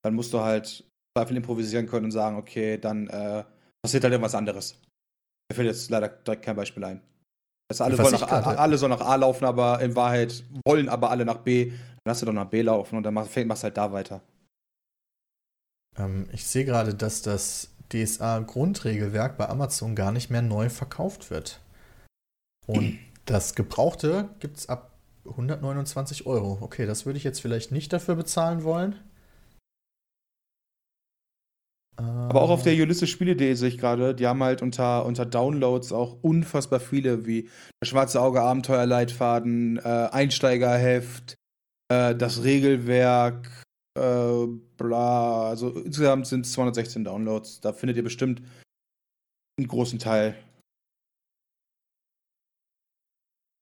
Dann 0.02 0.14
musst 0.14 0.32
du 0.32 0.40
halt 0.40 0.84
Zweifel 1.16 1.36
improvisieren 1.36 1.86
können 1.86 2.06
und 2.06 2.10
sagen, 2.10 2.36
okay, 2.36 2.78
dann 2.78 3.06
äh, 3.08 3.44
passiert 3.82 4.04
halt 4.04 4.12
irgendwas 4.12 4.34
anderes. 4.34 4.80
Mir 5.50 5.56
fällt 5.56 5.68
jetzt 5.68 5.90
leider 5.90 6.08
direkt 6.08 6.44
kein 6.44 6.56
Beispiel 6.56 6.84
ein. 6.84 7.02
Also 7.70 7.84
alle, 7.84 7.94
ich 7.94 8.10
nach 8.20 8.22
A, 8.28 8.54
alle 8.54 8.76
sollen 8.78 8.90
nach 8.90 9.00
A 9.00 9.14
laufen, 9.16 9.44
aber 9.44 9.80
in 9.80 9.96
Wahrheit 9.96 10.44
wollen 10.66 10.88
aber 10.88 11.10
alle 11.10 11.24
nach 11.24 11.38
B. 11.38 11.66
Dann 11.70 11.78
lass 12.06 12.20
du 12.20 12.26
doch 12.26 12.32
nach 12.32 12.48
B 12.50 12.62
laufen 12.62 12.96
und 12.96 13.02
dann 13.02 13.14
mach- 13.14 13.28
fäng- 13.28 13.46
machst 13.46 13.64
halt 13.64 13.76
da 13.76 13.92
weiter. 13.92 14.22
Ähm, 15.96 16.28
ich 16.32 16.46
sehe 16.46 16.64
gerade, 16.64 16.94
dass 16.94 17.22
das 17.22 17.70
DSA-Grundregelwerk 17.92 19.36
bei 19.36 19.48
Amazon 19.48 19.94
gar 19.94 20.12
nicht 20.12 20.30
mehr 20.30 20.42
neu 20.42 20.68
verkauft 20.70 21.30
wird. 21.30 21.60
Und 22.66 22.98
das 23.26 23.54
Gebrauchte 23.54 24.30
gibt 24.40 24.58
es 24.58 24.68
ab 24.68 24.98
129 25.24 26.26
Euro. 26.26 26.58
Okay, 26.60 26.86
das 26.86 27.06
würde 27.06 27.16
ich 27.18 27.24
jetzt 27.24 27.40
vielleicht 27.40 27.70
nicht 27.72 27.92
dafür 27.92 28.16
bezahlen 28.16 28.64
wollen. 28.64 28.96
Aber 32.28 32.42
auch 32.42 32.50
auf 32.50 32.62
der 32.62 32.74
Ulysses-Spiele.de 32.74 33.54
sehe 33.54 33.68
ich 33.68 33.78
gerade, 33.78 34.14
die 34.14 34.26
haben 34.26 34.42
halt 34.42 34.62
unter, 34.62 35.04
unter 35.04 35.26
Downloads 35.26 35.92
auch 35.92 36.16
unfassbar 36.22 36.80
viele, 36.80 37.26
wie 37.26 37.48
das 37.80 37.90
Schwarze 37.90 38.20
Auge 38.20 38.40
Abenteuerleitfaden, 38.40 39.78
äh, 39.78 40.08
Einsteigerheft, 40.10 41.36
äh, 41.92 42.14
das 42.14 42.42
Regelwerk, 42.42 43.64
äh, 43.98 44.46
bla. 44.78 45.48
Also 45.48 45.70
insgesamt 45.70 46.26
sind 46.26 46.46
es 46.46 46.52
216 46.52 47.04
Downloads. 47.04 47.60
Da 47.60 47.72
findet 47.72 47.98
ihr 47.98 48.02
bestimmt 48.02 48.42
einen 49.58 49.68
großen 49.68 49.98
Teil. 49.98 50.34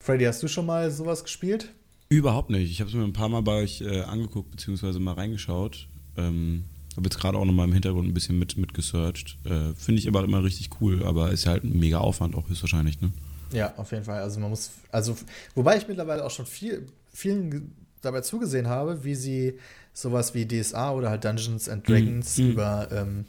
Freddy, 0.02 0.24
hast 0.24 0.42
du 0.42 0.48
schon 0.48 0.66
mal 0.66 0.90
sowas 0.90 1.24
gespielt? 1.24 1.74
Überhaupt 2.08 2.50
nicht. 2.50 2.70
Ich 2.70 2.80
habe 2.80 2.88
es 2.88 2.96
mir 2.96 3.04
ein 3.04 3.12
paar 3.12 3.28
Mal 3.28 3.42
bei 3.42 3.62
euch 3.62 3.82
äh, 3.82 4.02
angeguckt, 4.02 4.50
beziehungsweise 4.50 4.98
mal 4.98 5.14
reingeschaut. 5.14 5.88
Ähm, 6.16 6.64
habe 7.00 7.08
jetzt 7.08 7.18
gerade 7.20 7.36
auch 7.38 7.44
nochmal 7.44 7.66
im 7.66 7.72
Hintergrund 7.72 8.08
ein 8.08 8.14
bisschen 8.14 8.38
mit, 8.38 8.56
mit 8.56 8.74
gesearched. 8.74 9.36
Äh, 9.44 9.74
Finde 9.74 10.00
ich 10.00 10.08
aber 10.08 10.22
immer 10.24 10.44
richtig 10.44 10.70
cool, 10.80 11.04
aber 11.04 11.30
ist 11.32 11.44
ja 11.44 11.52
halt 11.52 11.64
ein 11.64 11.78
mega 11.78 11.98
Aufwand 11.98 12.34
auch 12.34 12.48
höchstwahrscheinlich, 12.48 13.00
ne? 13.00 13.10
Ja, 13.52 13.74
auf 13.76 13.90
jeden 13.90 14.04
Fall. 14.04 14.20
Also 14.22 14.38
man 14.38 14.50
muss, 14.50 14.70
also 14.92 15.16
wobei 15.54 15.76
ich 15.76 15.88
mittlerweile 15.88 16.24
auch 16.24 16.30
schon 16.30 16.46
viel, 16.46 16.86
vielen 17.12 17.74
dabei 18.02 18.20
zugesehen 18.20 18.68
habe, 18.68 19.02
wie 19.02 19.14
sie 19.14 19.58
sowas 19.92 20.34
wie 20.34 20.46
DSA 20.46 20.92
oder 20.92 21.10
halt 21.10 21.24
Dungeons 21.24 21.68
and 21.68 21.88
Dragons 21.88 22.38
Mhm. 22.38 22.50
über, 22.52 22.88
ähm, 22.92 23.24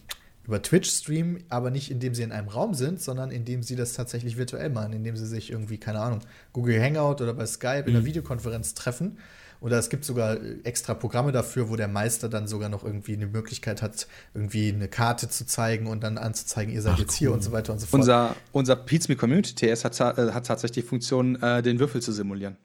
über 0.46 0.62
Twitch 0.62 0.90
streamen, 0.92 1.44
aber 1.50 1.72
nicht 1.72 1.90
indem 1.92 2.14
sie 2.14 2.24
in 2.24 2.32
einem 2.32 2.50
Raum 2.50 2.74
sind, 2.76 3.02
sondern 3.02 3.32
indem 3.32 3.64
sie 3.64 3.76
das 3.76 3.94
tatsächlich 3.94 4.38
virtuell 4.38 4.70
machen, 4.70 4.94
indem 4.94 5.16
sie 5.18 5.26
sich 5.26 5.50
irgendwie, 5.52 5.78
keine 5.78 6.00
Ahnung, 6.02 6.20
Google 6.54 6.80
Hangout 6.82 7.22
oder 7.24 7.34
bei 7.34 7.46
Skype 7.48 7.84
in 7.88 7.90
einer 7.92 8.02
Mhm. 8.02 8.06
Videokonferenz 8.06 8.74
treffen. 8.76 9.18
Oder 9.62 9.78
es 9.78 9.90
gibt 9.90 10.04
sogar 10.06 10.38
extra 10.64 10.96
Programme 10.96 11.32
dafür, 11.32 11.70
wo 11.70 11.76
der 11.76 11.88
Meister 11.88 12.28
dann 12.30 12.48
sogar 12.48 12.68
noch 12.68 12.84
irgendwie 12.84 13.14
eine 13.14 13.28
Möglichkeit 13.28 13.82
hat, 13.84 14.08
irgendwie 14.34 14.74
eine 14.74 14.88
Karte 14.88 15.30
zu 15.30 15.46
zeigen 15.46 15.86
und 15.88 16.02
dann 16.04 16.18
anzuzeigen, 16.18 16.74
ihr 16.74 16.82
seid 16.82 16.96
Ach, 16.96 17.00
jetzt 17.00 17.14
hier 17.14 17.30
cool. 17.30 17.36
und 17.36 17.42
so 17.44 17.52
weiter 17.52 17.72
und 17.72 17.80
so 17.80 17.86
fort. 17.86 18.00
Unser, 18.02 18.36
unser 18.52 18.76
Pizme 18.76 19.16
Community 19.16 19.54
TS 19.54 19.86
hat, 19.86 20.00
äh, 20.00 20.32
hat 20.34 20.48
tatsächlich 20.48 20.84
die 20.84 20.90
Funktion, 20.90 21.42
äh, 21.44 21.62
den 21.62 21.80
Würfel 21.80 22.02
zu 22.02 22.12
simulieren. 22.12 22.58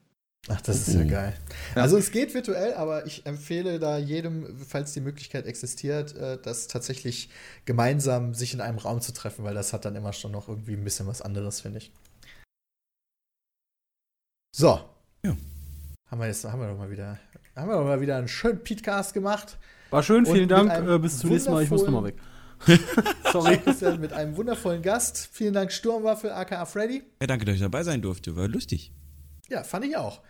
Ach, 0.48 0.60
das 0.62 0.88
ist 0.88 0.94
ja 0.94 1.02
Oh. 1.04 1.08
geil. 1.08 1.34
Ja. 1.74 1.82
Also 1.82 1.98
es 1.98 2.12
geht 2.12 2.32
virtuell, 2.32 2.72
aber 2.74 3.04
ich 3.04 3.26
empfehle 3.26 3.78
da 3.78 3.98
jedem, 3.98 4.56
falls 4.66 4.92
die 4.92 5.00
Möglichkeit 5.00 5.44
existiert, 5.44 6.16
äh, 6.16 6.38
das 6.40 6.66
tatsächlich 6.66 7.28
gemeinsam 7.66 8.32
sich 8.32 8.54
in 8.54 8.60
einem 8.62 8.78
Raum 8.78 9.02
zu 9.02 9.12
treffen, 9.12 9.44
weil 9.44 9.54
das 9.54 9.72
hat 9.74 9.84
dann 9.84 9.96
immer 9.96 10.12
schon 10.14 10.32
noch 10.32 10.48
irgendwie 10.48 10.74
ein 10.74 10.84
bisschen 10.84 11.06
was 11.08 11.20
anderes, 11.20 11.60
finde 11.60 11.78
ich. 11.78 11.92
So. 14.54 14.80
Ja. 15.24 15.36
Haben 16.10 16.20
wir 16.20 16.28
jetzt, 16.28 16.44
haben 16.44 16.60
wir 16.60 16.68
doch 16.68 16.78
mal 16.78 16.90
wieder, 16.90 17.18
haben 17.56 17.68
wir 17.68 17.76
doch 17.76 17.84
mal 17.84 18.00
wieder 18.00 18.16
einen 18.16 18.28
schönen 18.28 18.62
Podcast 18.62 19.12
gemacht. 19.12 19.58
War 19.90 20.02
schön, 20.02 20.18
Und 20.18 20.26
vielen 20.26 20.40
mit 20.42 20.50
Dank. 20.50 20.88
Äh, 20.88 20.98
bis 20.98 21.18
zum 21.18 21.30
nächsten 21.30 21.52
Mal. 21.52 21.64
Ich 21.64 21.70
muss 21.70 21.82
nochmal 21.84 22.04
weg. 22.04 22.16
Sorry, 23.32 23.58
Christian, 23.64 24.00
mit 24.00 24.12
einem 24.12 24.36
wundervollen 24.36 24.82
Gast. 24.82 25.28
Vielen 25.32 25.52
Dank, 25.52 25.72
Sturmwaffel, 25.72 26.30
aka 26.30 26.64
Freddy. 26.64 27.02
Ja, 27.20 27.26
danke, 27.26 27.44
dass 27.44 27.56
ich 27.56 27.60
dabei 27.60 27.82
sein 27.82 28.02
durfte. 28.02 28.36
War 28.36 28.46
lustig. 28.48 28.92
Ja, 29.48 29.64
fand 29.64 29.84
ich 29.84 29.96
auch. 29.96 30.22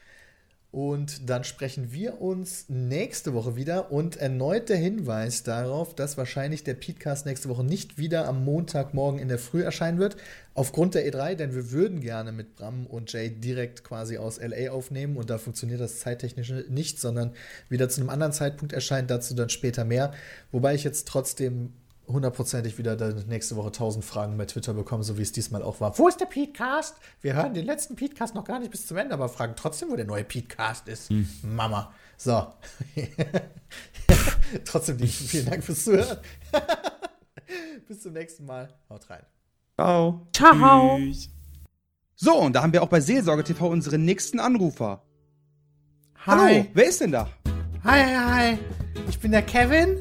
Und 0.72 1.30
dann 1.30 1.44
sprechen 1.44 1.92
wir 1.92 2.20
uns 2.20 2.66
nächste 2.68 3.32
Woche 3.32 3.56
wieder 3.56 3.92
und 3.92 4.16
erneut 4.16 4.68
der 4.68 4.76
Hinweis 4.76 5.42
darauf, 5.42 5.94
dass 5.94 6.18
wahrscheinlich 6.18 6.64
der 6.64 6.74
Podcast 6.74 7.24
nächste 7.24 7.48
Woche 7.48 7.64
nicht 7.64 7.98
wieder 7.98 8.28
am 8.28 8.44
Montagmorgen 8.44 9.18
in 9.18 9.28
der 9.28 9.38
Früh 9.38 9.62
erscheinen 9.62 9.98
wird, 9.98 10.16
aufgrund 10.54 10.94
der 10.94 11.10
E3, 11.10 11.34
denn 11.34 11.54
wir 11.54 11.70
würden 11.70 12.00
gerne 12.00 12.32
mit 12.32 12.56
Bram 12.56 12.86
und 12.86 13.12
Jay 13.12 13.30
direkt 13.30 13.84
quasi 13.84 14.18
aus 14.18 14.38
LA 14.40 14.70
aufnehmen 14.70 15.16
und 15.16 15.30
da 15.30 15.38
funktioniert 15.38 15.80
das 15.80 16.00
zeittechnisch 16.00 16.52
nicht, 16.68 17.00
sondern 17.00 17.32
wieder 17.68 17.88
zu 17.88 18.00
einem 18.00 18.10
anderen 18.10 18.32
Zeitpunkt 18.32 18.72
erscheint, 18.72 19.10
dazu 19.10 19.34
dann 19.34 19.48
später 19.48 19.84
mehr. 19.84 20.12
Wobei 20.50 20.74
ich 20.74 20.84
jetzt 20.84 21.08
trotzdem 21.08 21.72
hundertprozentig 22.08 22.78
wieder 22.78 22.96
nächste 23.26 23.56
Woche 23.56 23.72
tausend 23.72 24.04
Fragen 24.04 24.36
bei 24.36 24.46
Twitter 24.46 24.74
bekommen, 24.74 25.02
so 25.02 25.18
wie 25.18 25.22
es 25.22 25.32
diesmal 25.32 25.62
auch 25.62 25.80
war. 25.80 25.98
Wo 25.98 26.08
ist 26.08 26.20
der 26.20 26.26
Podcast? 26.26 26.96
Wir 27.20 27.34
hören 27.34 27.54
den 27.54 27.66
letzten 27.66 27.96
Podcast 27.96 28.34
noch 28.34 28.44
gar 28.44 28.58
nicht 28.58 28.70
bis 28.70 28.86
zum 28.86 28.96
Ende, 28.96 29.14
aber 29.14 29.28
fragen 29.28 29.54
trotzdem, 29.56 29.90
wo 29.90 29.96
der 29.96 30.04
neue 30.04 30.24
Podcast 30.24 30.88
ist. 30.88 31.10
Mama. 31.42 31.92
So. 32.16 32.46
trotzdem 34.64 34.98
die, 34.98 35.06
vielen 35.08 35.46
Dank 35.46 35.64
fürs 35.64 35.84
Zuhören. 35.84 36.18
bis 37.88 38.02
zum 38.02 38.12
nächsten 38.12 38.46
Mal. 38.46 38.68
Haut 38.88 39.08
rein. 39.10 39.22
Ciao. 39.74 40.26
Ciao. 40.32 40.98
Tschüss. 40.98 41.30
So, 42.14 42.34
und 42.38 42.54
da 42.54 42.62
haben 42.62 42.72
wir 42.72 42.82
auch 42.82 42.88
bei 42.88 43.00
Seelsorge 43.00 43.44
TV 43.44 43.68
unseren 43.68 44.04
nächsten 44.04 44.40
Anrufer. 44.40 45.02
Hi. 46.24 46.54
Hallo, 46.54 46.66
wer 46.72 46.88
ist 46.88 47.00
denn 47.00 47.12
da? 47.12 47.28
Hi, 47.84 48.02
hi, 48.02 48.14
hi. 48.14 48.58
Ich 49.08 49.20
bin 49.20 49.32
der 49.32 49.42
Kevin. 49.42 50.00